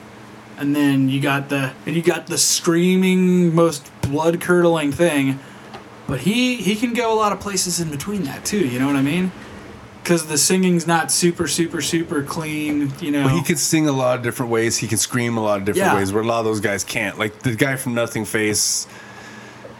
and 0.56 0.74
then 0.77 1.09
you 1.09 1.20
got 1.20 1.48
the 1.48 1.73
and 1.86 1.97
you 1.97 2.02
got 2.02 2.27
the 2.27 2.39
screaming, 2.39 3.55
most 3.55 3.90
blood 4.02 4.40
curdling 4.40 4.93
thing. 4.93 5.39
But 6.06 6.20
he 6.20 6.56
he 6.56 6.77
can 6.77 6.93
go 6.93 7.12
a 7.12 7.16
lot 7.16 7.32
of 7.32 7.40
places 7.40 7.81
in 7.81 7.90
between 7.90 8.24
that 8.24 8.44
too. 8.44 8.66
You 8.66 8.78
know 8.78 8.86
what 8.86 8.97
I 8.97 9.02
mean? 9.02 9.32
Because 10.05 10.26
the 10.26 10.36
singing's 10.36 10.86
not 10.86 11.10
super, 11.10 11.48
super, 11.48 11.81
super 11.81 12.22
clean. 12.22 12.93
You 13.01 13.10
know. 13.10 13.24
Well, 13.24 13.35
he 13.36 13.43
could 13.43 13.59
sing 13.59 13.89
a 13.89 13.93
lot 13.93 14.18
of 14.18 14.22
different 14.22 14.52
ways. 14.52 14.76
He 14.76 14.86
can 14.86 14.98
scream 14.98 15.39
a 15.39 15.43
lot 15.43 15.59
of 15.60 15.64
different 15.64 15.86
Yeah. 15.93 15.97
ways 15.97 16.12
where 16.12 16.22
a 16.22 16.26
lot 16.26 16.40
of 16.40 16.44
those 16.44 16.60
guys 16.60 16.85
can't. 16.85 17.18
Like 17.18 17.39
the 17.40 17.55
guy 17.56 17.76
from 17.76 17.94
Nothingface, 17.94 18.86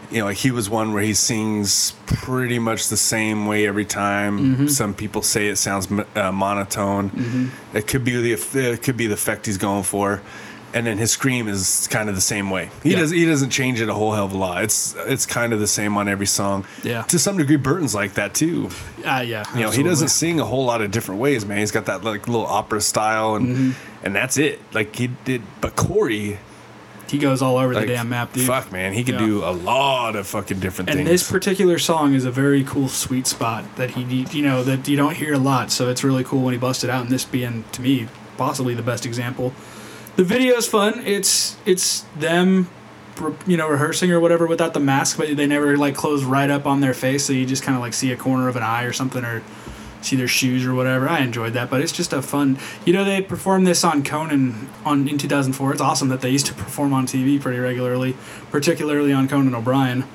you 0.09 0.19
know, 0.19 0.25
like 0.25 0.37
he 0.37 0.49
was 0.49 0.67
one 0.67 0.93
where 0.93 1.03
he 1.03 1.13
sings 1.13 1.93
pretty 2.07 2.57
much 2.57 2.89
the 2.89 2.97
same 2.97 3.45
way 3.45 3.67
every 3.67 3.85
time. 3.85 4.39
Mm-hmm. 4.39 4.67
Some 4.67 4.95
people 4.95 5.21
say 5.21 5.47
it 5.47 5.57
sounds 5.57 5.87
uh, 6.15 6.31
monotone. 6.31 7.51
It 7.75 7.85
could 7.85 8.03
be 8.03 8.19
the 8.19 8.33
it 8.73 8.81
could 8.81 8.97
be 8.97 9.05
the 9.05 9.13
effect 9.13 9.45
he's 9.45 9.59
going 9.59 9.83
for. 9.83 10.21
And 10.75 10.85
then 10.85 10.97
his 10.97 11.09
scream 11.09 11.47
is 11.47 11.87
kind 11.89 12.09
of 12.09 12.15
the 12.15 12.21
same 12.21 12.49
way. 12.49 12.69
He 12.83 12.91
Yeah. 12.91 12.99
does 12.99 13.11
he 13.11 13.25
doesn't 13.25 13.49
change 13.49 13.79
it 13.81 13.87
a 13.89 13.93
whole 13.93 14.11
hell 14.13 14.25
of 14.25 14.33
a 14.33 14.37
lot. 14.37 14.61
It's 14.63 14.93
it's 15.07 15.25
kind 15.25 15.53
of 15.53 15.59
the 15.61 15.67
same 15.67 15.95
on 15.97 16.07
every 16.09 16.25
song. 16.27 16.65
Yeah. 16.83 17.03
To 17.03 17.17
some 17.17 17.37
degree, 17.37 17.55
Burton's 17.55 17.95
like 17.95 18.15
that 18.15 18.33
too. 18.33 18.69
Ah, 19.05 19.21
yeah. 19.21 19.45
You 19.55 19.61
know, 19.61 19.71
he 19.71 19.81
doesn't 19.83 20.09
sing 20.09 20.39
a 20.41 20.45
whole 20.45 20.65
lot 20.65 20.81
of 20.81 20.91
different 20.91 21.21
ways, 21.21 21.45
man. 21.45 21.59
He's 21.59 21.71
got 21.71 21.85
that 21.85 22.03
like 22.03 22.27
little 22.27 22.45
opera 22.45 22.81
style, 22.81 23.35
and 23.35 23.47
Mm-hmm. 23.47 23.71
and 24.05 24.13
that's 24.15 24.37
it. 24.37 24.59
Like 24.73 24.93
he 24.95 25.07
did, 25.23 25.41
but 25.61 25.75
Corey, 25.77 26.39
He 27.07 27.19
goes 27.19 27.41
all 27.41 27.57
over 27.57 27.73
like, 27.73 27.87
the 27.87 27.93
damn 27.93 28.09
map, 28.09 28.33
dude. 28.33 28.45
fuck, 28.45 28.71
man, 28.71 28.91
he 28.93 29.03
could 29.05 29.13
Yeah. 29.15 29.25
do 29.27 29.43
a 29.45 29.51
lot 29.53 30.15
of 30.17 30.27
fucking 30.27 30.59
different 30.59 30.89
And 30.89 30.97
things. 30.97 31.09
this 31.09 31.31
particular 31.31 31.77
song 31.79 32.15
is 32.15 32.25
a 32.25 32.31
very 32.31 32.63
cool 32.65 32.89
sweet 32.89 33.27
spot 33.27 33.63
that 33.77 33.91
he, 33.91 34.25
you 34.31 34.41
know, 34.43 34.61
that 34.63 34.87
you 34.89 34.97
don't 34.97 35.15
hear 35.15 35.35
a 35.35 35.37
lot. 35.37 35.71
So 35.71 35.87
it's 35.89 36.03
really 36.03 36.23
cool 36.25 36.41
when 36.41 36.53
he 36.53 36.57
busted 36.59 36.89
out. 36.89 37.03
And 37.03 37.11
this 37.11 37.23
being, 37.23 37.63
to 37.73 37.81
me, 37.81 38.07
possibly 38.37 38.73
the 38.73 38.81
best 38.81 39.05
example. 39.05 39.53
The 40.15 40.23
video's 40.23 40.65
fun. 40.65 41.01
It's 41.05 41.57
it's 41.65 42.01
them, 42.17 42.69
you 43.45 43.57
know, 43.57 43.67
rehearsing 43.67 44.11
or 44.11 44.19
whatever 44.21 44.47
without 44.47 44.73
the 44.73 44.79
mask, 44.79 45.17
but 45.17 45.35
they 45.35 45.45
never 45.45 45.75
like 45.75 45.93
close 45.95 46.23
right 46.23 46.49
up 46.49 46.65
on 46.65 46.79
their 46.79 46.93
face, 46.93 47.25
so 47.25 47.33
you 47.33 47.45
just 47.45 47.63
kind 47.63 47.75
of 47.75 47.81
like 47.81 47.93
see 47.93 48.13
a 48.13 48.15
corner 48.15 48.47
of 48.47 48.55
an 48.55 48.63
eye 48.63 48.83
or 48.83 48.93
something, 48.93 49.25
or 49.25 49.43
see 50.01 50.15
their 50.15 50.27
shoes 50.27 50.65
or 50.65 50.73
whatever. 50.73 51.09
I 51.09 51.19
enjoyed 51.19 51.51
that, 51.53 51.69
but 51.69 51.81
it's 51.81 51.91
just 51.91 52.13
a 52.13 52.21
fun. 52.21 52.57
You 52.85 52.93
know, 52.93 53.03
they 53.03 53.21
performed 53.21 53.67
this 53.67 53.83
on 53.83 54.03
Conan 54.03 54.69
on 54.85 55.05
in 55.09 55.17
2004. 55.17 55.73
It's 55.73 55.81
awesome 55.81 56.07
that 56.07 56.21
they 56.21 56.29
used 56.29 56.45
to 56.45 56.53
perform 56.53 56.93
on 56.93 57.05
TV 57.07 57.41
pretty 57.41 57.59
regularly, 57.59 58.15
particularly 58.51 59.11
on 59.11 59.27
Conan 59.27 59.53
O'Brien. 59.53 60.05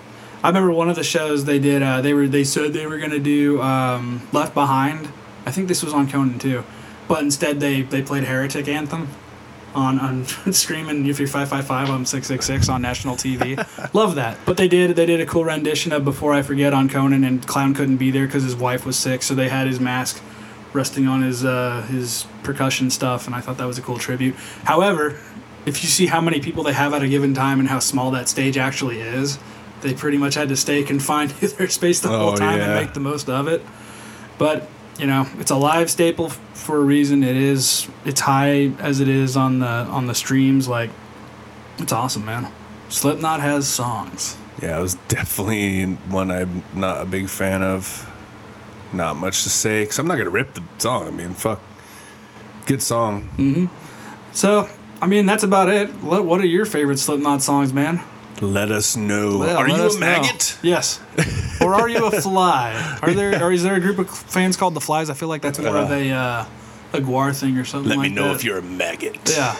I 0.43 0.48
remember 0.48 0.72
one 0.72 0.89
of 0.89 0.97
the 0.97 1.05
shows 1.05 1.44
they 1.44 1.59
did. 1.59 1.82
Uh, 1.82 2.01
they 2.01 2.14
were 2.14 2.27
they 2.27 2.44
said 2.44 2.72
they 2.72 2.86
were 2.86 2.97
gonna 2.97 3.18
do 3.18 3.60
um, 3.60 4.27
Left 4.32 4.55
Behind. 4.55 5.10
I 5.44 5.51
think 5.51 5.68
this 5.68 5.82
was 5.82 5.93
on 5.93 6.09
Conan 6.09 6.39
too, 6.39 6.64
but 7.06 7.22
instead 7.22 7.60
they 7.60 7.82
they 7.82 8.01
played 8.01 8.24
Heretic 8.24 8.66
Anthem 8.66 9.10
on 9.75 9.99
on 9.99 10.25
streaming 10.53 11.07
if 11.07 11.19
you're 11.19 11.29
555 11.29 11.91
I'm 11.91 12.05
666 12.05 12.69
on 12.69 12.83
national 12.83 13.17
TV. 13.17 13.57
Love 13.95 14.15
that. 14.17 14.39
But 14.45 14.57
they 14.57 14.69
did 14.69 14.97
they 14.97 15.07
did 15.07 15.21
a 15.21 15.27
cool 15.27 15.45
rendition 15.45 15.93
of 15.93 16.05
Before 16.05 16.33
I 16.33 16.43
Forget 16.43 16.73
on 16.75 16.89
Conan 16.89 17.25
and 17.25 17.47
Clown 17.47 17.75
couldn't 17.75 17.97
be 17.99 18.11
there 18.11 18.27
because 18.27 18.43
his 18.43 18.57
wife 18.57 18.85
was 18.85 18.97
sick, 18.97 19.23
so 19.23 19.35
they 19.35 19.49
had 19.49 19.67
his 19.67 19.79
mask 19.81 20.23
resting 20.73 21.07
on 21.09 21.23
his 21.23 21.45
uh, 21.45 21.83
his 21.91 22.27
percussion 22.43 22.91
stuff, 22.91 23.27
and 23.27 23.35
I 23.35 23.41
thought 23.41 23.59
that 23.59 23.67
was 23.67 23.79
a 23.79 23.83
cool 23.83 23.99
tribute. 23.99 24.35
However, 24.65 25.19
if 25.67 25.83
you 25.83 25.89
see 25.89 26.07
how 26.07 26.21
many 26.21 26.41
people 26.41 26.63
they 26.63 26.73
have 26.73 26.95
at 26.95 27.03
a 27.03 27.09
given 27.09 27.35
time 27.35 27.61
and 27.61 27.69
how 27.69 27.79
small 27.81 28.11
that 28.13 28.29
stage 28.29 28.57
actually 28.57 29.01
is, 29.01 29.39
they 29.83 29.95
pretty 29.95 30.17
much 30.17 30.35
had 30.35 30.49
to 30.49 30.57
stay 30.57 30.83
confined 30.83 31.31
to 31.41 31.49
their 31.49 31.69
space 31.69 32.01
the 32.01 32.09
whole 32.09 32.31
Oh, 32.31 32.37
time 32.37 32.59
yeah. 32.59 32.65
and 32.65 32.75
make 32.87 32.95
the 32.95 33.01
most 33.01 33.29
of 33.29 33.47
it. 33.47 33.63
But 34.39 34.69
you 35.01 35.06
know, 35.06 35.27
it's 35.39 35.51
a 35.51 35.56
live 35.56 35.90
staple 35.90 36.27
f- 36.27 36.39
for 36.55 36.77
a 36.77 36.81
reason. 36.85 37.22
It 37.24 37.36
is 37.36 37.89
it's 38.05 38.20
high 38.20 38.72
as 38.78 39.01
it 39.01 39.09
is 39.09 39.36
on 39.36 39.59
the 39.60 39.66
on 39.66 40.06
the 40.06 40.14
streams. 40.14 40.68
Like 40.68 40.90
It's 41.78 41.93
awesome, 41.93 42.24
man. 42.24 42.48
Slipknot 42.89 43.40
has 43.40 43.66
songs. 43.66 44.36
Yeah, 44.62 44.78
it 44.78 44.82
was 44.82 44.94
definitely 45.09 45.85
one 46.10 46.31
I'm 46.31 46.62
not 46.74 47.01
a 47.01 47.06
big 47.06 47.28
fan 47.28 47.62
of. 47.62 48.06
Not 48.93 49.16
much 49.16 49.44
to 49.44 49.48
say 49.51 49.82
because 49.85 49.98
I'm 50.01 50.06
not 50.09 50.18
gonna 50.18 50.31
rip 50.31 50.52
the 50.55 50.62
song. 50.78 51.06
I 51.06 51.10
mean, 51.10 51.32
fuck, 51.35 51.60
good 52.66 52.82
song. 52.82 53.28
Mhm. 53.39 53.70
So, 54.32 54.68
I 55.01 55.06
mean, 55.06 55.27
that's 55.27 55.44
about 55.44 55.68
it. 55.68 55.89
What, 56.02 56.24
what 56.24 56.40
are 56.40 56.47
your 56.47 56.64
favorite 56.66 56.98
Slipknot 56.98 57.40
songs, 57.43 57.72
man? 57.72 58.01
Let 58.41 58.71
us 58.71 58.97
know. 58.97 59.45
Yeah, 59.45 59.57
Are 59.57 59.69
you 59.69 59.75
a 59.75 59.79
know. 59.79 59.99
maggot? 59.99 60.59
Yes. 60.62 61.01
or 61.61 61.75
are 61.75 61.89
you 61.89 62.07
a 62.07 62.11
fly? 62.23 62.99
Are 63.03 63.12
there 63.12 63.43
or 63.43 63.53
is 63.53 63.62
there 63.62 63.75
a 63.75 63.81
group 63.81 63.99
of 63.99 64.09
fans 64.09 64.57
called 64.57 64.75
the 64.75 64.81
Flies? 64.81 65.11
I 65.11 65.15
feel 65.15 65.29
like 65.29 65.43
that's 65.43 65.59
more 65.59 65.77
of 65.77 65.91
a 65.91 66.11
uh, 66.11 66.45
a 66.95 67.01
GWAR 67.01 67.39
thing 67.39 67.59
or 67.59 67.65
something 67.65 67.91
Let 67.91 67.99
like 67.99 68.09
me 68.11 68.15
know 68.15 68.29
that. 68.29 68.37
if 68.37 68.45
you're 68.45 68.59
a 68.59 68.62
maggot. 68.62 69.19
Yeah. 69.29 69.57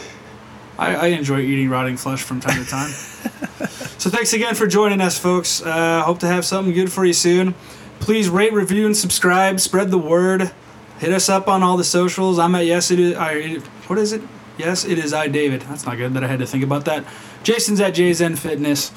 I, 0.79 0.95
I 0.95 1.07
enjoy 1.09 1.41
eating 1.41 1.69
rotting 1.69 1.99
flesh 1.99 2.23
from 2.23 2.41
time 2.41 2.65
to 2.65 2.69
time. 2.71 2.89
so 3.99 4.09
thanks 4.09 4.33
again 4.33 4.55
for 4.55 4.67
joining 4.67 5.03
us, 5.03 5.19
folks. 5.19 5.61
Uh, 5.63 6.03
hope 6.03 6.21
to 6.21 6.27
have 6.27 6.47
something 6.47 6.73
good 6.73 6.91
for 6.91 7.05
you 7.05 7.13
soon. 7.13 7.55
Please 8.01 8.31
rate, 8.31 8.55
review, 8.55 8.87
and 8.87 8.97
subscribe. 8.97 9.61
Spread 9.61 9.91
the 9.91 9.99
word. 9.99 10.53
Hit 10.99 11.13
us 11.13 11.29
up 11.29 11.49
on 11.49 11.63
all 11.63 11.77
the 11.77 11.85
socials. 11.85 12.39
I'm 12.39 12.55
at 12.55 12.65
yes 12.65 12.91
it 12.91 12.99
is. 12.99 13.15
I, 13.15 13.59
what 13.89 13.99
is 13.99 14.15
it? 14.15 14.23
Yes, 14.61 14.85
it 14.85 14.99
is 14.99 15.15
I 15.15 15.27
David. 15.27 15.63
That's 15.63 15.87
not 15.87 15.97
good 15.97 16.13
that 16.13 16.23
I 16.23 16.27
had 16.27 16.41
to 16.41 16.47
think 16.47 16.63
about 16.63 16.85
that. 16.85 17.07
Jason's 17.43 17.81
at 17.81 17.95
JZN 17.95 18.37
Fitness. 18.37 18.93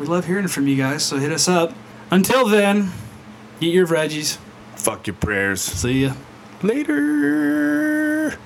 We 0.00 0.06
love 0.06 0.26
hearing 0.26 0.48
from 0.48 0.66
you 0.66 0.76
guys, 0.76 1.04
so 1.04 1.18
hit 1.18 1.30
us 1.30 1.46
up. 1.46 1.72
Until 2.10 2.48
then, 2.48 2.90
eat 3.60 3.72
your 3.72 3.86
veggies. 3.86 4.38
Fuck 4.74 5.06
your 5.06 5.14
prayers. 5.14 5.60
See 5.62 6.02
ya. 6.02 6.14
Later. 6.62 8.36